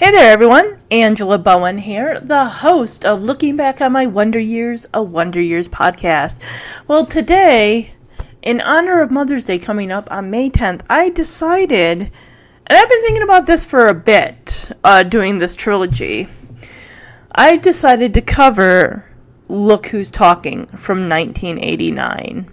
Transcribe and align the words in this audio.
Hey 0.00 0.12
there, 0.12 0.32
everyone. 0.32 0.80
Angela 0.90 1.38
Bowen 1.38 1.76
here, 1.76 2.18
the 2.20 2.46
host 2.46 3.04
of 3.04 3.22
Looking 3.22 3.56
Back 3.56 3.82
on 3.82 3.92
My 3.92 4.06
Wonder 4.06 4.38
Years, 4.38 4.88
a 4.94 5.02
Wonder 5.02 5.42
Years 5.42 5.68
podcast. 5.68 6.40
Well, 6.88 7.04
today, 7.04 7.92
in 8.40 8.62
honor 8.62 9.02
of 9.02 9.10
Mother's 9.10 9.44
Day 9.44 9.58
coming 9.58 9.92
up 9.92 10.10
on 10.10 10.30
May 10.30 10.48
10th, 10.48 10.86
I 10.88 11.10
decided, 11.10 11.98
and 12.00 12.78
I've 12.78 12.88
been 12.88 13.02
thinking 13.02 13.24
about 13.24 13.44
this 13.44 13.66
for 13.66 13.88
a 13.88 13.94
bit, 13.94 14.72
uh, 14.82 15.02
doing 15.02 15.36
this 15.36 15.54
trilogy. 15.54 16.28
I 17.32 17.58
decided 17.58 18.14
to 18.14 18.22
cover 18.22 19.04
Look 19.48 19.88
Who's 19.88 20.10
Talking 20.10 20.64
from 20.68 21.10
1989. 21.10 22.50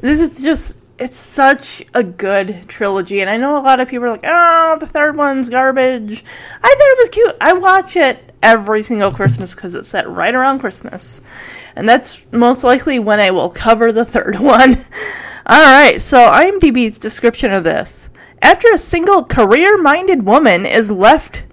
This 0.00 0.22
is 0.22 0.40
just 0.40 0.78
it's 0.98 1.16
such 1.16 1.82
a 1.94 2.02
good 2.02 2.64
trilogy, 2.68 3.20
and 3.20 3.30
I 3.30 3.36
know 3.36 3.56
a 3.56 3.62
lot 3.62 3.80
of 3.80 3.88
people 3.88 4.06
are 4.06 4.10
like, 4.10 4.24
"Oh, 4.24 4.76
the 4.80 4.86
third 4.86 5.16
one's 5.16 5.48
garbage." 5.48 6.24
I 6.62 6.68
thought 6.68 6.92
it 6.92 6.98
was 6.98 7.08
cute. 7.10 7.36
I 7.40 7.52
watch 7.52 7.96
it 7.96 8.32
every 8.42 8.82
single 8.82 9.12
Christmas 9.12 9.54
because 9.54 9.74
it's 9.74 9.88
set 9.88 10.08
right 10.08 10.34
around 10.34 10.58
Christmas, 10.58 11.22
and 11.76 11.88
that's 11.88 12.26
most 12.32 12.64
likely 12.64 12.98
when 12.98 13.20
I 13.20 13.30
will 13.30 13.50
cover 13.50 13.92
the 13.92 14.04
third 14.04 14.36
one. 14.40 14.76
All 15.46 15.62
right, 15.62 16.00
so 16.00 16.18
IMDb's 16.30 16.98
description 16.98 17.52
of 17.52 17.64
this: 17.64 18.10
After 18.42 18.68
a 18.72 18.78
single 18.78 19.24
career-minded 19.24 20.26
woman 20.26 20.66
is 20.66 20.90
left 20.90 21.44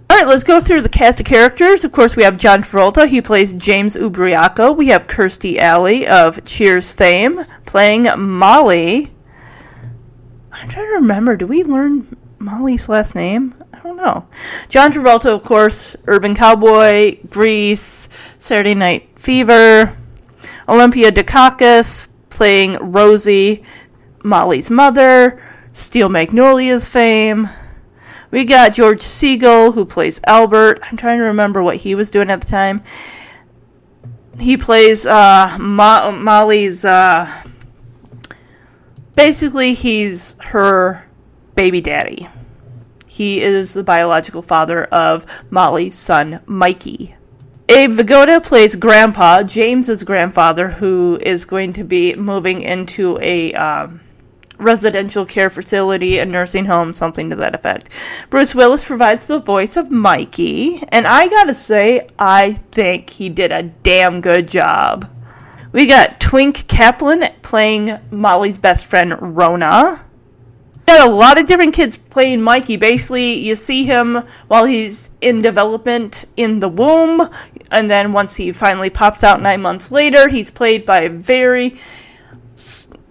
All 0.10 0.18
right, 0.18 0.28
let's 0.28 0.44
go 0.44 0.60
through 0.60 0.82
the 0.82 0.90
cast 0.90 1.22
of 1.22 1.26
characters. 1.26 1.86
Of 1.86 1.94
course, 1.94 2.18
we 2.18 2.24
have 2.24 2.36
John 2.36 2.64
Travolta. 2.64 3.08
He 3.08 3.22
plays 3.22 3.54
James 3.54 3.96
Ubriaco. 3.96 4.76
We 4.76 4.88
have 4.88 5.08
Kirstie 5.08 5.58
Alley 5.58 6.06
of 6.06 6.44
Cheers 6.44 6.92
fame 6.92 7.46
playing 7.66 8.08
Molly. 8.18 9.14
I'm 10.52 10.68
trying 10.68 10.88
to 10.88 10.96
remember. 10.96 11.38
Do 11.38 11.48
we 11.48 11.64
learn 11.64 12.18
Molly's 12.40 12.90
last 12.90 13.16
name? 13.16 13.56
I 13.72 13.80
don't 13.80 13.96
know. 13.96 14.28
John 14.68 14.92
Travolta, 14.92 15.34
of 15.34 15.44
course, 15.44 15.96
Urban 16.08 16.36
Cowboy, 16.36 17.18
Grease, 17.30 18.10
Saturday 18.40 18.76
Night 18.76 19.10
Fever. 19.18 19.98
Olympia 20.68 21.12
Dukakis 21.12 22.08
playing 22.30 22.76
Rosie 22.92 23.64
Molly's 24.24 24.70
mother, 24.70 25.42
Steel 25.74 26.10
Magnolias 26.10 26.88
fame. 26.88 27.50
We 28.30 28.46
got 28.46 28.74
George 28.74 29.00
Segal, 29.00 29.74
who 29.74 29.86
plays 29.86 30.22
Albert. 30.26 30.80
I'm 30.84 30.98
trying 30.98 31.20
to 31.20 31.26
remember 31.26 31.62
what 31.62 31.78
he 31.78 31.96
was 31.96 32.12
doing 32.12 32.30
at 32.30 32.42
the 32.42 32.48
time. 32.48 32.84
He 34.40 34.58
plays 34.58 35.06
uh, 35.06 35.58
Mo- 35.60 36.14
Molly's. 36.14 36.86
Uh, 36.86 37.30
basically, 39.16 39.74
he's 39.74 40.38
her 40.42 41.06
baby 41.56 41.82
daddy. 41.82 42.28
He 43.08 43.42
is 43.42 43.74
the 43.74 43.84
biological 43.84 44.42
father 44.42 44.86
of 44.86 45.26
Molly's 45.50 45.96
son, 45.96 46.42
Mikey. 46.46 47.16
Abe 47.68 47.92
Vigoda 47.92 48.44
plays 48.44 48.76
Grandpa, 48.76 49.44
James's 49.44 50.04
grandfather, 50.04 50.68
who 50.68 51.18
is 51.22 51.46
going 51.46 51.72
to 51.74 51.86
be 51.86 52.16
moving 52.16 52.62
into 52.62 53.18
a 53.22 53.54
um, 53.54 54.01
residential 54.62 55.26
care 55.26 55.50
facility, 55.50 56.20
a 56.20 56.26
nursing 56.26 56.66
home, 56.66 56.94
something 56.94 57.30
to 57.30 57.36
that 57.38 57.56
effect. 57.56 57.90
Bruce 58.30 58.56
Willis 58.56 58.86
provides 58.86 59.26
the 59.26 59.40
voice 59.40 59.76
of 59.76 59.92
Mikey, 59.92 60.84
and 60.90 61.08
I 61.08 61.28
gotta 61.28 61.54
say, 61.54 62.08
I 62.18 62.54
think 62.72 63.10
he 63.10 63.30
did 63.30 63.52
a 63.52 63.64
damn 63.64 64.22
good 64.22 64.48
job. 64.48 65.10
We 65.72 65.86
got 65.88 66.20
Twink 66.20 66.68
Kaplan 66.68 67.30
playing 67.42 67.98
Molly's 68.12 68.58
best 68.58 68.86
friend, 68.86 69.38
Rona. 69.38 70.06
Got 70.86 71.08
a 71.08 71.12
lot 71.12 71.40
of 71.40 71.46
different 71.46 71.74
kids 71.74 71.96
playing 71.96 72.42
Mikey. 72.42 72.76
Basically, 72.76 73.34
you 73.34 73.56
see 73.56 73.86
him 73.86 74.24
while 74.48 74.66
he's 74.66 75.10
in 75.22 75.42
development 75.42 76.26
in 76.36 76.60
the 76.60 76.68
womb, 76.68 77.30
and 77.72 77.90
then 77.90 78.12
once 78.12 78.36
he 78.36 78.52
finally 78.52 78.90
pops 78.90 79.24
out 79.24 79.42
nine 79.42 79.62
months 79.62 79.92
later, 79.92 80.28
he's 80.28 80.52
played 80.52 80.86
by 80.86 81.02
a 81.02 81.10
very 81.10 81.80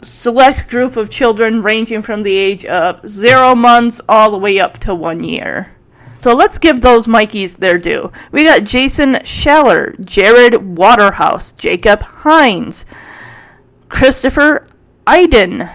select 0.03 0.69
group 0.69 0.97
of 0.97 1.11
children 1.11 1.63
ranging 1.63 2.03
from 2.03 2.23
the 2.23 2.37
age 2.37 2.65
of 2.65 3.07
zero 3.09 3.55
months 3.55 4.01
all 4.09 4.31
the 4.31 4.39
way 4.39 4.59
up 4.59 4.79
to 4.79 4.95
one 4.95 5.23
year. 5.23 5.75
So 6.21 6.35
let's 6.35 6.59
give 6.59 6.81
those 6.81 7.07
Mikeys 7.07 7.57
their 7.57 7.79
due. 7.79 8.13
We 8.31 8.45
got 8.45 8.65
Jason 8.65 9.15
Schaller, 9.25 9.97
Jaryd 10.01 10.59
Waterhouse, 10.59 11.53
Jacob 11.53 12.03
Haines, 12.23 12.85
Christopher 13.89 14.67
Aydon. 15.07 15.69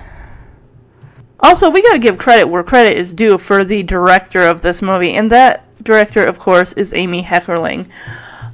Also, 1.39 1.69
we 1.69 1.81
gotta 1.81 1.99
give 1.99 2.17
credit 2.17 2.47
where 2.47 2.63
credit 2.63 2.95
is 2.97 3.13
due 3.13 3.37
for 3.37 3.63
the 3.63 3.83
director 3.83 4.43
of 4.43 4.61
this 4.61 4.81
movie, 4.81 5.13
and 5.13 5.31
that 5.31 5.63
director, 5.83 6.23
of 6.23 6.39
course, 6.39 6.73
is 6.73 6.93
Amy 6.93 7.23
Heckerling. 7.23 7.87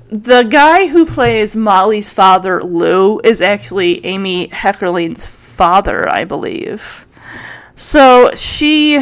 The 0.09 0.43
guy 0.43 0.87
who 0.87 1.05
plays 1.05 1.55
Molly's 1.55 2.09
father, 2.09 2.61
Lou, 2.61 3.19
is 3.23 3.41
actually 3.41 4.05
Amy 4.05 4.47
Heckerling's 4.49 5.25
father, 5.61 6.11
I 6.11 6.25
believe. 6.25 7.05
So 7.75 8.31
she 8.33 8.99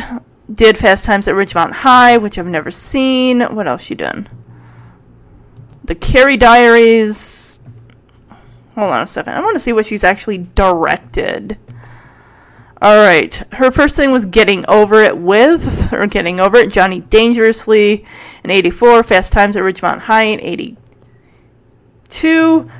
did 0.51 0.77
Fast 0.77 1.05
Times 1.05 1.25
at 1.29 1.35
Ridgemont 1.35 1.71
High, 1.71 2.17
which 2.17 2.37
I've 2.37 2.47
never 2.47 2.69
seen. 2.69 3.39
What 3.39 3.65
else 3.65 3.81
she 3.81 3.95
done? 3.95 4.27
The 5.85 5.95
Carrie 5.95 6.35
Diaries. 6.35 7.61
Hold 8.75 8.91
on 8.91 9.03
a 9.03 9.07
second. 9.07 9.35
I 9.35 9.39
want 9.39 9.55
to 9.55 9.59
see 9.59 9.71
what 9.71 9.85
she's 9.85 10.03
actually 10.03 10.39
directed. 10.39 11.57
All 12.81 12.97
right. 12.97 13.33
Her 13.53 13.71
first 13.71 13.95
thing 13.95 14.11
was 14.11 14.25
Getting 14.25 14.65
Over 14.67 15.01
It 15.01 15.17
with, 15.17 15.93
or 15.93 16.07
Getting 16.07 16.41
Over 16.41 16.57
It, 16.57 16.73
Johnny 16.73 16.99
Dangerously 16.99 18.03
in 18.43 18.51
84, 18.51 19.03
Fast 19.03 19.31
Times 19.31 19.55
at 19.55 19.63
Ridgemont 19.63 19.99
High 19.99 20.23
in 20.23 20.41
82, 20.41 20.75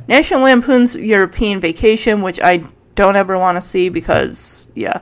National 0.09 0.41
Lampoon's 0.41 0.97
European 0.97 1.61
Vacation, 1.61 2.21
which 2.21 2.41
I 2.41 2.65
don't 3.00 3.16
ever 3.16 3.40
want 3.40 3.56
to 3.56 3.62
see 3.62 3.88
because, 3.88 4.68
yeah. 4.75 5.00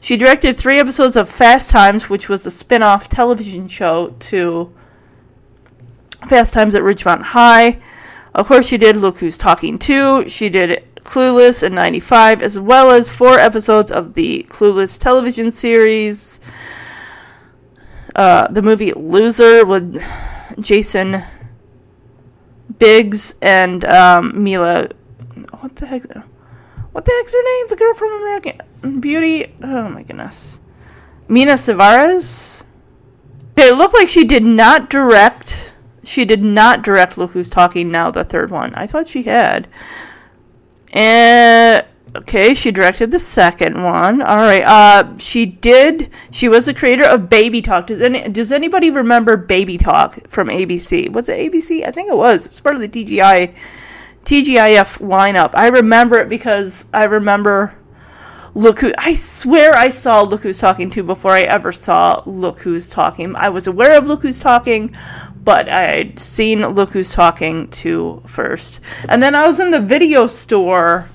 She 0.00 0.16
directed 0.16 0.56
three 0.56 0.78
episodes 0.78 1.16
of 1.16 1.28
Fast 1.28 1.68
Times, 1.68 2.08
which 2.08 2.28
was 2.28 2.46
a 2.46 2.50
spin 2.50 2.80
off 2.80 3.08
television 3.08 3.66
show 3.66 4.14
to 4.20 4.72
Fast 6.28 6.52
Times 6.52 6.76
at 6.76 6.82
Ridgemont 6.82 7.22
High. 7.22 7.80
Of 8.36 8.46
course, 8.46 8.68
she 8.68 8.78
did 8.78 8.96
Look 8.96 9.18
Who's 9.18 9.36
Talking 9.36 9.80
Too. 9.80 10.28
She 10.28 10.48
did 10.48 10.84
Clueless 11.02 11.64
in 11.64 11.74
95, 11.74 12.40
as 12.40 12.56
well 12.56 12.92
as 12.92 13.10
four 13.10 13.36
episodes 13.36 13.90
of 13.90 14.14
the 14.14 14.46
Clueless 14.48 14.96
television 14.96 15.50
series. 15.50 16.38
Uh, 18.14 18.46
the 18.46 18.62
movie 18.62 18.92
Loser 18.92 19.66
with 19.66 20.00
Jason 20.60 21.20
Biggs 22.78 23.34
and 23.42 23.84
um, 23.86 24.40
Mila. 24.40 24.88
What 25.58 25.74
the 25.74 25.86
heck? 25.86 26.02
What 26.92 27.04
the 27.04 27.12
heck's 27.18 27.34
her 27.34 27.42
name? 27.42 27.66
The 27.68 27.76
girl 27.76 27.94
from 27.94 28.12
American 28.12 29.00
Beauty. 29.00 29.54
Oh 29.62 29.88
my 29.88 30.02
goodness. 30.02 30.60
Mena 31.28 31.52
Suvari. 31.52 32.64
It 33.56 33.76
looked 33.76 33.94
like 33.94 34.08
she 34.08 34.24
did 34.24 34.44
not 34.44 34.90
direct. 34.90 35.74
She 36.02 36.24
did 36.24 36.42
not 36.42 36.82
direct 36.82 37.18
Look 37.18 37.32
Who's 37.32 37.50
Talking 37.50 37.90
Now, 37.90 38.10
the 38.10 38.24
third 38.24 38.50
one. 38.50 38.74
I 38.74 38.86
thought 38.86 39.08
she 39.08 39.22
had. 39.22 39.68
And 40.92 41.84
okay, 42.16 42.54
she 42.54 42.72
directed 42.72 43.10
the 43.10 43.18
second 43.18 43.80
one. 43.82 44.22
All 44.22 44.38
right. 44.38 44.62
Uh, 44.62 45.16
she 45.18 45.46
did. 45.46 46.10
She 46.32 46.48
was 46.48 46.66
the 46.66 46.74
creator 46.74 47.04
of 47.04 47.28
Baby 47.28 47.62
Talk. 47.62 47.86
Does 47.86 48.00
any 48.00 48.28
Does 48.28 48.50
anybody 48.50 48.90
remember 48.90 49.36
Baby 49.36 49.78
Talk 49.78 50.26
from 50.26 50.48
ABC? 50.48 51.12
Was 51.12 51.28
it 51.28 51.52
ABC? 51.52 51.86
I 51.86 51.92
think 51.92 52.10
it 52.10 52.16
was. 52.16 52.46
It's 52.46 52.60
part 52.60 52.74
of 52.74 52.80
the 52.80 52.88
TGI 52.88 53.54
TGIF 54.30 55.00
lineup. 55.00 55.50
I 55.54 55.66
remember 55.70 56.16
it 56.20 56.28
because 56.28 56.86
I 56.94 57.02
remember. 57.04 57.74
Look 58.54 58.80
who 58.80 58.92
I 58.96 59.16
swear 59.16 59.74
I 59.74 59.90
saw 59.90 60.22
Look 60.22 60.42
Who's 60.42 60.60
Talking 60.60 60.88
Too 60.88 61.02
before 61.02 61.32
I 61.32 61.42
ever 61.42 61.72
saw 61.72 62.22
Look 62.26 62.60
Who's 62.60 62.90
Talking. 62.90 63.34
I 63.34 63.48
was 63.48 63.66
aware 63.66 63.98
of 63.98 64.06
Look 64.06 64.22
Who's 64.22 64.38
Talking, 64.38 64.94
but 65.42 65.68
I'd 65.68 66.20
seen 66.20 66.60
Look 66.60 66.90
Who's 66.90 67.12
Talking 67.12 67.68
Too 67.70 68.22
first. 68.26 68.80
And 69.08 69.20
then 69.20 69.34
I 69.34 69.48
was 69.48 69.58
in 69.58 69.72
the 69.72 69.80
video 69.80 70.28
store 70.28 71.08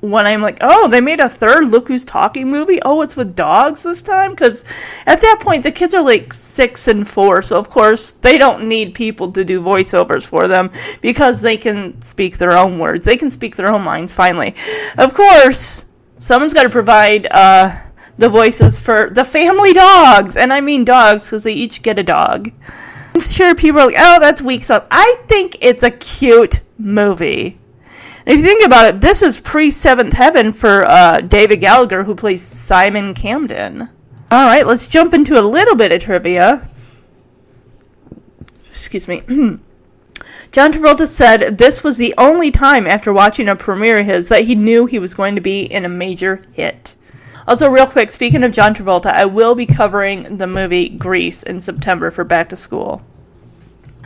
when 0.00 0.26
I'm 0.26 0.42
like, 0.42 0.58
oh, 0.60 0.88
they 0.88 1.00
made 1.00 1.20
a 1.20 1.28
third 1.28 1.68
Look 1.68 1.88
Who's 1.88 2.04
Talking 2.04 2.50
movie. 2.50 2.80
Oh, 2.82 3.02
it's 3.02 3.16
with 3.16 3.34
dogs 3.34 3.82
this 3.82 4.02
time? 4.02 4.32
Because 4.32 4.64
at 5.06 5.20
that 5.20 5.38
point, 5.40 5.62
the 5.62 5.72
kids 5.72 5.94
are 5.94 6.02
like 6.02 6.32
six 6.32 6.88
and 6.88 7.06
four. 7.06 7.42
So, 7.42 7.58
of 7.58 7.68
course, 7.68 8.12
they 8.12 8.38
don't 8.38 8.68
need 8.68 8.94
people 8.94 9.32
to 9.32 9.44
do 9.44 9.62
voiceovers 9.62 10.26
for 10.26 10.46
them 10.48 10.70
because 11.00 11.40
they 11.40 11.56
can 11.56 12.00
speak 12.00 12.38
their 12.38 12.52
own 12.52 12.78
words. 12.78 13.04
They 13.04 13.16
can 13.16 13.30
speak 13.30 13.56
their 13.56 13.72
own 13.72 13.82
minds, 13.82 14.12
finally. 14.12 14.54
Of 14.98 15.14
course, 15.14 15.86
someone's 16.18 16.54
got 16.54 16.64
to 16.64 16.70
provide 16.70 17.26
uh, 17.30 17.76
the 18.18 18.28
voices 18.28 18.78
for 18.78 19.10
the 19.10 19.24
family 19.24 19.72
dogs. 19.72 20.36
And 20.36 20.52
I 20.52 20.60
mean 20.60 20.84
dogs 20.84 21.24
because 21.24 21.42
they 21.42 21.52
each 21.52 21.82
get 21.82 21.98
a 21.98 22.02
dog. 22.02 22.52
I'm 23.14 23.22
sure 23.22 23.54
people 23.54 23.80
are 23.80 23.86
like, 23.86 23.96
oh, 23.98 24.20
that's 24.20 24.42
weak 24.42 24.64
stuff. 24.64 24.86
I 24.90 25.16
think 25.26 25.56
it's 25.60 25.82
a 25.82 25.90
cute 25.90 26.60
movie. 26.78 27.58
And 28.26 28.34
if 28.34 28.40
you 28.40 28.46
think 28.46 28.66
about 28.66 28.86
it, 28.86 29.00
this 29.00 29.22
is 29.22 29.40
pre 29.40 29.70
Seventh 29.70 30.12
Heaven 30.12 30.52
for 30.52 30.84
uh, 30.84 31.20
David 31.20 31.58
Gallagher, 31.58 32.02
who 32.02 32.16
plays 32.16 32.42
Simon 32.42 33.14
Camden. 33.14 33.82
All 34.32 34.46
right, 34.46 34.66
let's 34.66 34.88
jump 34.88 35.14
into 35.14 35.38
a 35.38 35.42
little 35.42 35.76
bit 35.76 35.92
of 35.92 36.00
trivia. 36.00 36.68
Excuse 38.68 39.06
me. 39.06 39.22
John 40.50 40.72
Travolta 40.72 41.06
said 41.06 41.58
this 41.58 41.84
was 41.84 41.98
the 41.98 42.14
only 42.18 42.50
time 42.50 42.86
after 42.86 43.12
watching 43.12 43.48
a 43.48 43.54
premiere 43.54 44.00
of 44.00 44.06
his 44.06 44.28
that 44.28 44.44
he 44.44 44.56
knew 44.56 44.86
he 44.86 44.98
was 44.98 45.14
going 45.14 45.36
to 45.36 45.40
be 45.40 45.62
in 45.62 45.84
a 45.84 45.88
major 45.88 46.42
hit. 46.52 46.96
Also, 47.46 47.70
real 47.70 47.86
quick, 47.86 48.10
speaking 48.10 48.42
of 48.42 48.52
John 48.52 48.74
Travolta, 48.74 49.12
I 49.12 49.26
will 49.26 49.54
be 49.54 49.66
covering 49.66 50.38
the 50.38 50.48
movie 50.48 50.88
Grease 50.88 51.44
in 51.44 51.60
September 51.60 52.10
for 52.10 52.24
back 52.24 52.48
to 52.48 52.56
school. 52.56 53.04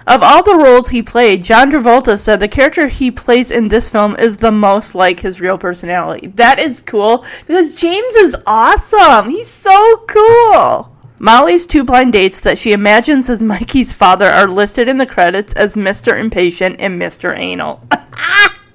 Of 0.07 0.23
all 0.23 0.43
the 0.43 0.57
roles 0.57 0.89
he 0.89 1.03
played, 1.03 1.45
John 1.45 1.71
Travolta 1.71 2.19
said 2.19 2.41
the 2.41 2.49
character 2.49 2.89
he 2.89 3.11
plays 3.11 3.51
in 3.51 3.69
this 3.69 3.89
film 3.89 4.17
is 4.19 4.37
the 4.37 4.51
most 4.51 4.95
like 4.95 5.21
his 5.21 5.41
real 5.41 5.59
personality. 5.59 6.29
That 6.29 6.59
is 6.59 6.83
cool 6.83 7.25
because 7.47 7.75
James 7.75 8.15
is 8.15 8.37
awesome. 8.47 9.29
He's 9.31 9.49
so 9.49 10.05
cool. 10.09 10.97
Molly's 11.21 11.67
two 11.67 11.85
blind 11.85 12.15
dates 12.15 12.41
that 12.41 12.59
she 12.59 12.73
imagines 12.73 13.29
as 13.29 13.43
Mikey's 13.43 13.93
father 13.93 14.29
are 14.29 14.49
listed 14.49 14.89
in 14.89 14.97
the 14.97 15.07
credits 15.07 15.53
as 15.53 15.75
Mr. 15.75 16.19
Impatient 16.19 16.77
and 16.81 17.01
Mr. 17.01 17.37
Anal. 17.37 17.87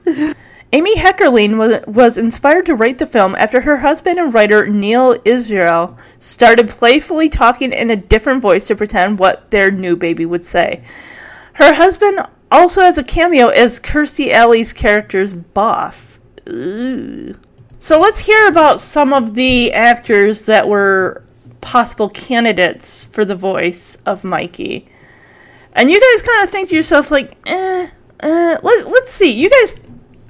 Amy 0.75 0.97
Heckerling 0.97 1.57
was, 1.57 1.81
was 1.87 2.17
inspired 2.17 2.65
to 2.65 2.75
write 2.75 2.97
the 2.97 3.07
film 3.07 3.33
after 3.35 3.61
her 3.61 3.77
husband 3.77 4.19
and 4.19 4.33
writer 4.33 4.67
Neal 4.67 5.15
Israel 5.23 5.97
started 6.19 6.67
playfully 6.67 7.29
talking 7.29 7.71
in 7.71 7.89
a 7.89 7.95
different 7.95 8.41
voice 8.41 8.67
to 8.67 8.75
pretend 8.75 9.17
what 9.17 9.49
their 9.51 9.71
new 9.71 9.95
baby 9.95 10.25
would 10.25 10.43
say. 10.43 10.83
Her 11.53 11.75
husband 11.75 12.19
also 12.51 12.81
has 12.81 12.97
a 12.97 13.05
cameo 13.05 13.47
as 13.47 13.79
Kirstie 13.79 14.33
Alley's 14.33 14.73
character's 14.73 15.33
boss. 15.33 16.19
Ooh. 16.49 17.39
So 17.79 17.97
let's 18.01 18.19
hear 18.19 18.45
about 18.49 18.81
some 18.81 19.13
of 19.13 19.33
the 19.33 19.71
actors 19.71 20.45
that 20.47 20.67
were 20.67 21.23
possible 21.61 22.09
candidates 22.09 23.05
for 23.05 23.23
the 23.23 23.33
voice 23.33 23.97
of 24.05 24.25
Mikey. 24.25 24.89
And 25.71 25.89
you 25.89 26.01
guys 26.01 26.21
kind 26.21 26.43
of 26.43 26.49
think 26.49 26.67
to 26.67 26.75
yourself, 26.75 27.11
like, 27.11 27.37
eh, 27.45 27.87
eh, 28.19 28.57
let, 28.61 28.89
let's 28.89 29.13
see. 29.13 29.31
You 29.31 29.49
guys 29.49 29.79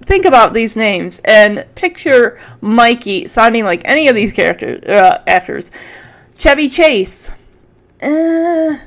think 0.06 0.26
about 0.26 0.54
these 0.54 0.76
names 0.76 1.20
and 1.26 1.66
picture 1.76 2.40
Mikey 2.62 3.28
sounding 3.28 3.64
like 3.66 3.82
any 3.86 4.08
of 4.08 4.16
these 4.16 4.32
characters 4.32 4.84
uh, 4.84 5.24
actors. 5.28 5.72
Chevy 6.38 6.70
Chase, 6.70 7.32
uh, 8.02 8.78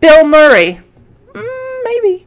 Bill 0.00 0.24
Murray, 0.26 0.80
mm, 1.32 1.84
maybe 1.84 2.26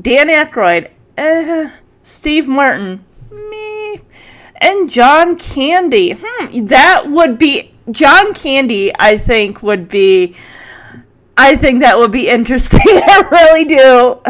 Dan 0.00 0.28
Aykroyd, 0.28 0.90
uh, 1.18 1.70
Steve 2.02 2.48
Martin, 2.48 3.04
me, 3.30 4.00
and 4.56 4.88
John 4.88 5.36
Candy. 5.36 6.16
Hmm, 6.18 6.66
that 6.66 7.10
would 7.10 7.38
be 7.38 7.72
John 7.90 8.32
Candy. 8.34 8.92
I 8.98 9.18
think 9.18 9.62
would 9.62 9.88
be. 9.88 10.36
I 11.36 11.56
think 11.56 11.80
that 11.80 11.98
would 11.98 12.12
be 12.12 12.28
interesting. 12.28 12.80
I 12.84 13.28
really 13.30 13.64
do. 13.64 14.20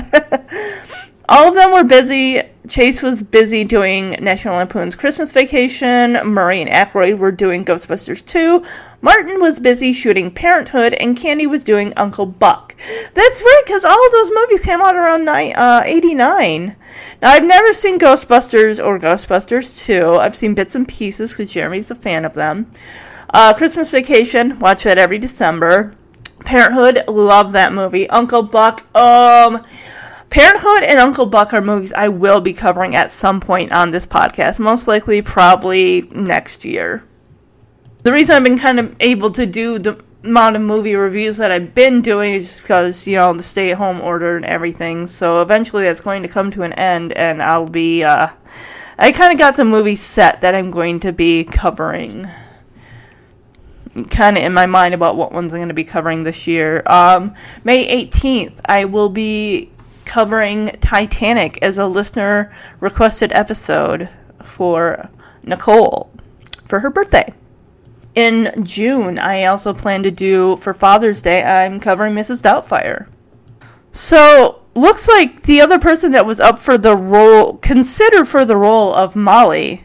All 1.29 1.49
of 1.49 1.55
them 1.55 1.73
were 1.73 1.85
busy 1.85 2.43
Chase 2.71 3.03
was 3.03 3.25
busy 3.25 3.65
doing 3.65 4.11
National 4.21 4.55
Lampoon's 4.55 4.95
Christmas 4.95 5.33
Vacation. 5.33 6.13
Murray 6.25 6.63
and 6.63 6.71
Aykroyd 6.71 7.19
were 7.19 7.33
doing 7.33 7.65
Ghostbusters 7.65 8.25
2. 8.25 8.63
Martin 9.03 9.41
was 9.41 9.59
busy 9.59 9.93
shooting 9.93 10.31
Parenthood, 10.31 10.95
and 10.95 11.17
Candy 11.17 11.49
was 11.49 11.65
doing 11.65 11.93
Uncle 11.97 12.27
Buck. 12.27 12.77
That's 13.13 13.43
right, 13.43 13.63
because 13.67 13.85
all 13.85 14.07
of 14.07 14.13
those 14.13 14.31
movies 14.33 14.65
came 14.65 14.81
out 14.81 14.95
around 14.95 15.25
ni- 15.25 15.53
uh, 15.53 15.83
89. 15.85 16.77
Now, 17.21 17.31
I've 17.31 17.45
never 17.45 17.73
seen 17.73 17.99
Ghostbusters 17.99 18.83
or 18.83 19.01
Ghostbusters 19.01 19.77
2. 19.85 20.15
I've 20.19 20.37
seen 20.37 20.55
bits 20.55 20.77
and 20.77 20.87
pieces 20.87 21.33
because 21.33 21.51
Jeremy's 21.51 21.91
a 21.91 21.97
fan 21.97 22.25
of 22.25 22.35
them. 22.35 22.71
Uh, 23.35 23.53
Christmas 23.53 23.91
Vacation, 23.91 24.61
watch 24.61 24.85
that 24.85 24.97
every 24.97 25.19
December. 25.19 25.93
Parenthood, 26.45 27.03
love 27.09 27.51
that 27.51 27.73
movie. 27.73 28.09
Uncle 28.11 28.45
Buck, 28.45 28.87
um 28.97 29.61
Parenthood 30.31 30.85
and 30.85 31.01
Uncle 31.01 31.27
Buck 31.27 31.53
are 31.53 31.61
movies 31.61 31.93
I 31.93 32.09
will 32.09 32.41
be 32.41 32.53
covering 32.53 32.95
at 32.95 33.11
some 33.11 33.41
point 33.41 33.73
on 33.73 33.91
this 33.91 34.07
podcast, 34.07 34.61
most 34.61 34.87
likely 34.87 35.23
probably 35.23 36.03
next 36.13 36.65
year. 36.65 37.03
The 38.05 38.13
reason 38.13 38.37
I've 38.37 38.45
been 38.45 38.57
kind 38.57 38.79
of 38.79 38.95
able 39.01 39.33
to 39.33 39.45
do 39.45 39.81
the 39.81 40.01
amount 40.23 40.55
of 40.55 40.63
movie 40.63 40.95
reviews 40.95 41.39
that 41.39 41.51
I've 41.51 41.75
been 41.75 42.01
doing 42.01 42.35
is 42.35 42.47
just 42.47 42.63
because, 42.63 43.09
you 43.09 43.17
know, 43.17 43.33
the 43.33 43.43
stay 43.43 43.73
at 43.73 43.79
home 43.79 44.01
order 44.01 44.37
and 44.37 44.45
everything. 44.45 45.09
So 45.09 45.43
eventually 45.43 45.83
that's 45.83 46.01
going 46.01 46.23
to 46.23 46.29
come 46.29 46.53
to 46.53 46.63
an 46.63 46.75
end, 46.75 47.13
and 47.13 47.43
I'll 47.43 47.69
be, 47.69 48.05
uh, 48.05 48.29
I 48.99 49.11
kind 49.11 49.33
of 49.33 49.39
got 49.39 49.57
the 49.57 49.65
movie 49.65 49.97
set 49.97 50.43
that 50.43 50.55
I'm 50.55 50.71
going 50.71 51.01
to 51.01 51.13
be 51.13 51.43
covering. 51.43 52.29
Kind 54.11 54.39
of 54.39 54.45
in 54.45 54.55
my 54.55 54.67
mind 54.67 54.95
about 54.95 55.17
what 55.17 55.33
ones 55.33 55.53
I'm 55.53 55.59
going 55.59 55.69
to 55.69 55.75
be 55.75 55.83
covering 55.83 56.23
this 56.23 56.47
year. 56.47 56.85
Um, 56.87 57.35
May 57.65 58.07
18th, 58.07 58.61
I 58.65 58.85
will 58.85 59.09
be 59.09 59.73
covering 60.11 60.77
Titanic 60.81 61.57
as 61.63 61.79
a 61.79 61.87
listener 61.87 62.51
requested 62.81 63.31
episode 63.33 64.09
for 64.43 65.09
Nicole 65.45 66.11
for 66.67 66.81
her 66.81 66.91
birthday. 66.91 67.33
In 68.17 68.53
June, 68.65 69.21
I 69.21 69.45
also 69.45 69.73
plan 69.73 70.03
to 70.03 70.11
do 70.11 70.57
for 70.57 70.75
Father's 70.75 71.23
Day, 71.23 71.45
I'm 71.45 71.79
covering 71.79 72.13
Mrs. 72.13 72.43
Doubtfire. 72.43 73.07
So, 73.93 74.63
looks 74.75 75.07
like 75.07 75.43
the 75.43 75.61
other 75.61 75.79
person 75.79 76.11
that 76.11 76.27
was 76.27 76.41
up 76.41 76.59
for 76.59 76.77
the 76.77 76.97
role, 76.97 77.59
considered 77.59 78.25
for 78.25 78.45
the 78.45 78.57
role 78.57 78.93
of 78.93 79.15
Molly, 79.15 79.85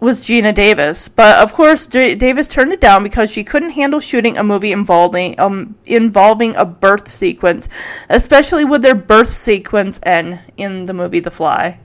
was 0.00 0.22
Geena 0.22 0.54
Davis, 0.54 1.08
but 1.08 1.38
of 1.38 1.52
course 1.52 1.86
D- 1.86 2.14
Davis 2.14 2.48
turned 2.48 2.72
it 2.72 2.80
down 2.80 3.02
because 3.02 3.30
she 3.30 3.44
couldn't 3.44 3.70
handle 3.70 4.00
shooting 4.00 4.36
a 4.36 4.42
movie 4.42 4.72
involving 4.72 5.38
um, 5.40 5.76
involving 5.86 6.54
a 6.56 6.64
birth 6.64 7.08
sequence, 7.08 7.68
especially 8.10 8.64
with 8.64 8.82
their 8.82 8.94
birth 8.94 9.28
sequence 9.28 9.98
and 10.02 10.40
in 10.56 10.84
the 10.84 10.94
movie 10.94 11.20
The 11.20 11.30
Fly. 11.30 11.80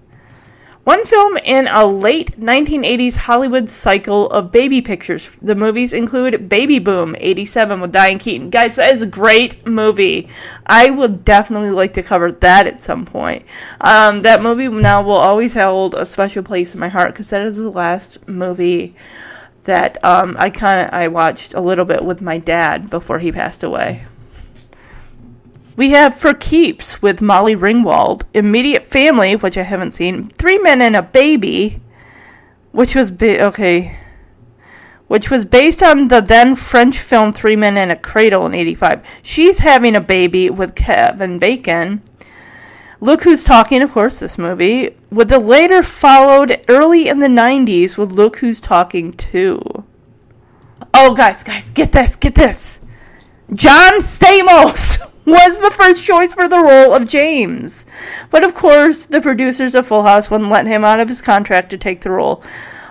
One 0.90 1.06
film 1.06 1.38
in 1.44 1.68
a 1.68 1.86
late 1.86 2.40
1980s 2.40 3.16
Hollywood 3.16 3.70
cycle 3.70 4.28
of 4.32 4.52
baby 4.52 4.82
pictures. 4.82 5.30
The 5.40 5.54
movies 5.54 5.94
include 5.94 6.50
Baby 6.50 6.80
Boom 6.80 7.16
87 7.20 7.80
with 7.80 7.92
Diane 7.92 8.18
Keaton. 8.18 8.50
Guys, 8.50 8.78
that 8.78 8.92
is 8.92 9.04
a 9.04 9.06
great 9.06 9.68
movie. 9.68 10.30
I 10.66 10.90
would 10.90 11.24
definitely 11.24 11.70
like 11.70 11.94
to 11.94 12.02
cover 12.02 12.32
that 12.32 12.66
at 12.66 12.80
some 12.80 13.06
point. 13.06 13.46
Um, 13.80 14.24
that 14.24 14.42
movie 14.42 14.68
now 14.68 15.04
will 15.04 15.12
always 15.12 15.54
hold 15.54 15.94
a 15.94 16.08
special 16.08 16.42
place 16.42 16.74
in 16.74 16.80
my 16.80 16.90
heart 16.90 17.14
because 17.14 17.30
that 17.30 17.44
is 17.44 17.58
the 17.58 17.70
last 17.70 18.28
movie 18.28 18.96
that 19.66 20.04
um, 20.04 20.38
I 20.40 20.50
kind 20.50 20.88
of 20.88 20.92
I 20.92 21.08
watched 21.08 21.54
a 21.54 21.62
little 21.62 21.86
bit 21.86 22.04
with 22.04 22.20
my 22.24 22.40
dad 22.40 22.90
before 22.90 23.20
he 23.20 23.32
passed 23.32 23.62
away. 23.62 24.08
We 25.76 25.92
have 25.92 26.18
For 26.18 26.34
Keeps 26.34 27.02
with 27.02 27.22
Molly 27.22 27.56
Ringwald, 27.56 28.24
Immediate 28.34 28.84
Family, 28.84 29.36
which 29.36 29.58
I 29.58 29.62
haven't 29.64 29.94
seen, 29.94 30.28
Three 30.28 30.58
Men 30.58 30.82
and 30.82 30.96
a 30.96 31.02
Baby, 31.02 31.82
which 32.72 32.96
was 32.96 33.12
okay, 33.22 33.98
which 35.08 35.30
was 35.32 35.46
based 35.46 35.82
on 35.82 36.10
the 36.10 36.22
then 36.22 36.56
French 36.56 37.00
film 37.00 37.34
Three 37.34 37.56
Men 37.56 37.78
and 37.78 37.92
a 37.92 37.96
Cradle 37.96 38.46
in 38.46 38.54
'85. 38.54 39.22
She's 39.24 39.60
having 39.60 39.96
a 39.96 40.02
baby 40.02 40.50
with 40.50 40.76
Kevin 40.76 41.40
Bacon. 41.40 42.02
Look 43.02 43.24
Who's 43.24 43.46
Talking, 43.46 43.82
of 43.82 43.94
course, 43.94 44.20
this 44.20 44.38
movie, 44.38 44.96
with 45.10 45.30
the 45.30 45.40
later 45.40 45.82
followed 45.84 46.62
early 46.68 47.08
in 47.08 47.20
the 47.20 47.28
90s 47.28 47.98
with 47.98 48.12
Look 48.12 48.38
Who's 48.38 48.60
Talking 48.60 49.14
2. 49.14 49.62
Oh, 50.94 51.14
guys, 51.16 51.42
guys, 51.42 51.70
get 51.70 51.94
this, 51.94 52.18
get 52.18 52.36
this. 52.36 52.82
John 53.54 53.94
Stamos 54.00 55.02
was 55.30 55.60
the 55.60 55.72
first 55.72 56.04
choice 56.04 56.34
for 56.34 56.48
the 56.48 56.60
role 56.60 56.94
of 56.94 57.08
James. 57.08 57.86
But 58.30 58.44
of 58.44 58.56
course, 58.56 59.06
the 59.06 59.22
producers 59.22 59.76
of 59.76 59.88
Full 59.88 60.04
House 60.04 60.30
wouldn't 60.30 60.50
let 60.50 60.68
him 60.68 60.84
out 60.84 61.00
of 61.00 61.10
his 61.10 61.22
contract 61.22 61.70
to 61.70 61.78
take 61.78 62.02
the 62.02 62.12
role. 62.12 62.44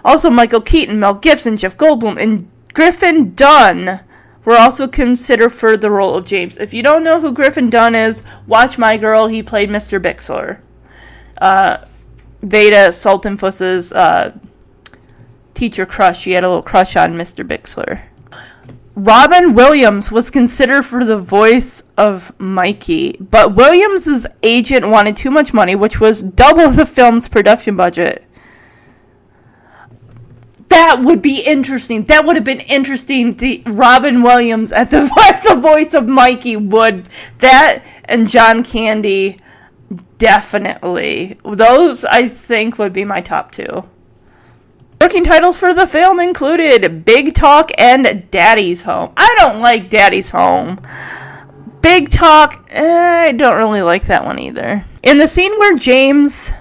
Also, 0.05 0.31
Michael 0.31 0.61
Keaton, 0.61 1.01
Mel 1.01 1.15
Gibson, 1.15 1.57
Jeff 1.57 1.77
Goldblum, 1.77 2.21
and 2.21 2.51
Griffin 2.73 3.35
Dunne 3.35 4.01
were 4.45 4.57
also 4.57 4.89
considered 4.89 5.51
for 5.51 5.77
the 5.77 5.91
role 5.91 6.15
of 6.15 6.25
James. 6.25 6.57
If 6.57 6.73
you 6.73 6.83
don't 6.83 7.05
know 7.05 7.21
who 7.21 7.33
Griffin 7.33 7.69
Dunne 7.69 7.95
is, 7.95 8.23
watch 8.47 8.79
My 8.79 8.97
Girl. 8.97 9.27
He 9.27 9.43
played 9.43 9.69
Mr. 9.69 10.01
Bixler. 10.01 10.61
Uh, 11.41 11.85
Veda 12.43 12.89
Sultenfuss's 12.89 13.93
uh, 13.93 14.39
teacher 15.55 15.85
crush. 15.85 16.23
She 16.23 16.33
had 16.33 16.45
a 16.45 16.49
little 16.49 16.63
crush 16.63 16.97
on 16.97 17.15
Mr. 17.15 17.47
Bixler. 17.47 18.08
Robin 18.99 19.55
Williams 19.55 20.11
was 20.11 20.29
considered 20.29 20.83
for 20.83 21.05
the 21.05 21.21
voice 21.21 21.85
of 21.97 22.37
Mikey, 22.41 23.17
but 23.21 23.55
Williams's 23.55 24.27
agent 24.43 24.89
wanted 24.89 25.15
too 25.15 25.31
much 25.31 25.55
money, 25.55 25.77
which 25.77 26.01
was 26.01 26.21
double 26.21 26.69
the 26.71 26.85
film's 26.85 27.29
production 27.29 27.77
budget. 27.77 28.27
That 30.67 31.01
would 31.05 31.23
be 31.23 31.43
interesting. 31.47 32.07
That 32.07 32.27
would 32.27 32.35
have 32.35 32.45
been 32.45 32.59
interesting. 32.59 33.37
To, 33.37 33.63
Robin 33.67 34.21
Williams 34.21 34.73
as 34.73 34.91
the, 34.91 35.09
as 35.33 35.45
the 35.45 35.55
voice 35.55 35.95
of 35.95 36.09
Mikey 36.09 36.57
would 36.57 37.09
that 37.39 37.85
and 38.05 38.29
John 38.29 38.65
Candy 38.65 39.39
definitely. 40.19 41.39
Those 41.45 42.05
I 42.05 42.27
think 42.27 42.79
would 42.79 42.93
be 42.93 43.05
my 43.05 43.21
top 43.21 43.53
two. 43.53 43.89
Working 45.09 45.25
titles 45.25 45.59
for 45.59 45.73
the 45.73 45.87
film 45.87 46.21
included 46.21 47.07
Big 47.07 47.33
Talk 47.33 47.71
and 47.79 48.31
Daddy's 48.31 48.83
Home. 48.83 49.11
I 49.17 49.35
don't 49.39 49.63
like 49.63 49.89
Daddy's 49.89 50.29
Home. 50.29 50.79
Big 51.81 52.11
Talk, 52.11 52.69
eh, 52.69 53.29
I 53.29 53.33
don't 53.33 53.57
really 53.57 53.81
like 53.81 54.05
that 54.09 54.27
one 54.27 54.39
either. 54.39 54.85
In 55.03 55.17
the 55.17 55.27
scene 55.27 55.59
where 55.59 55.75
James 55.77 56.53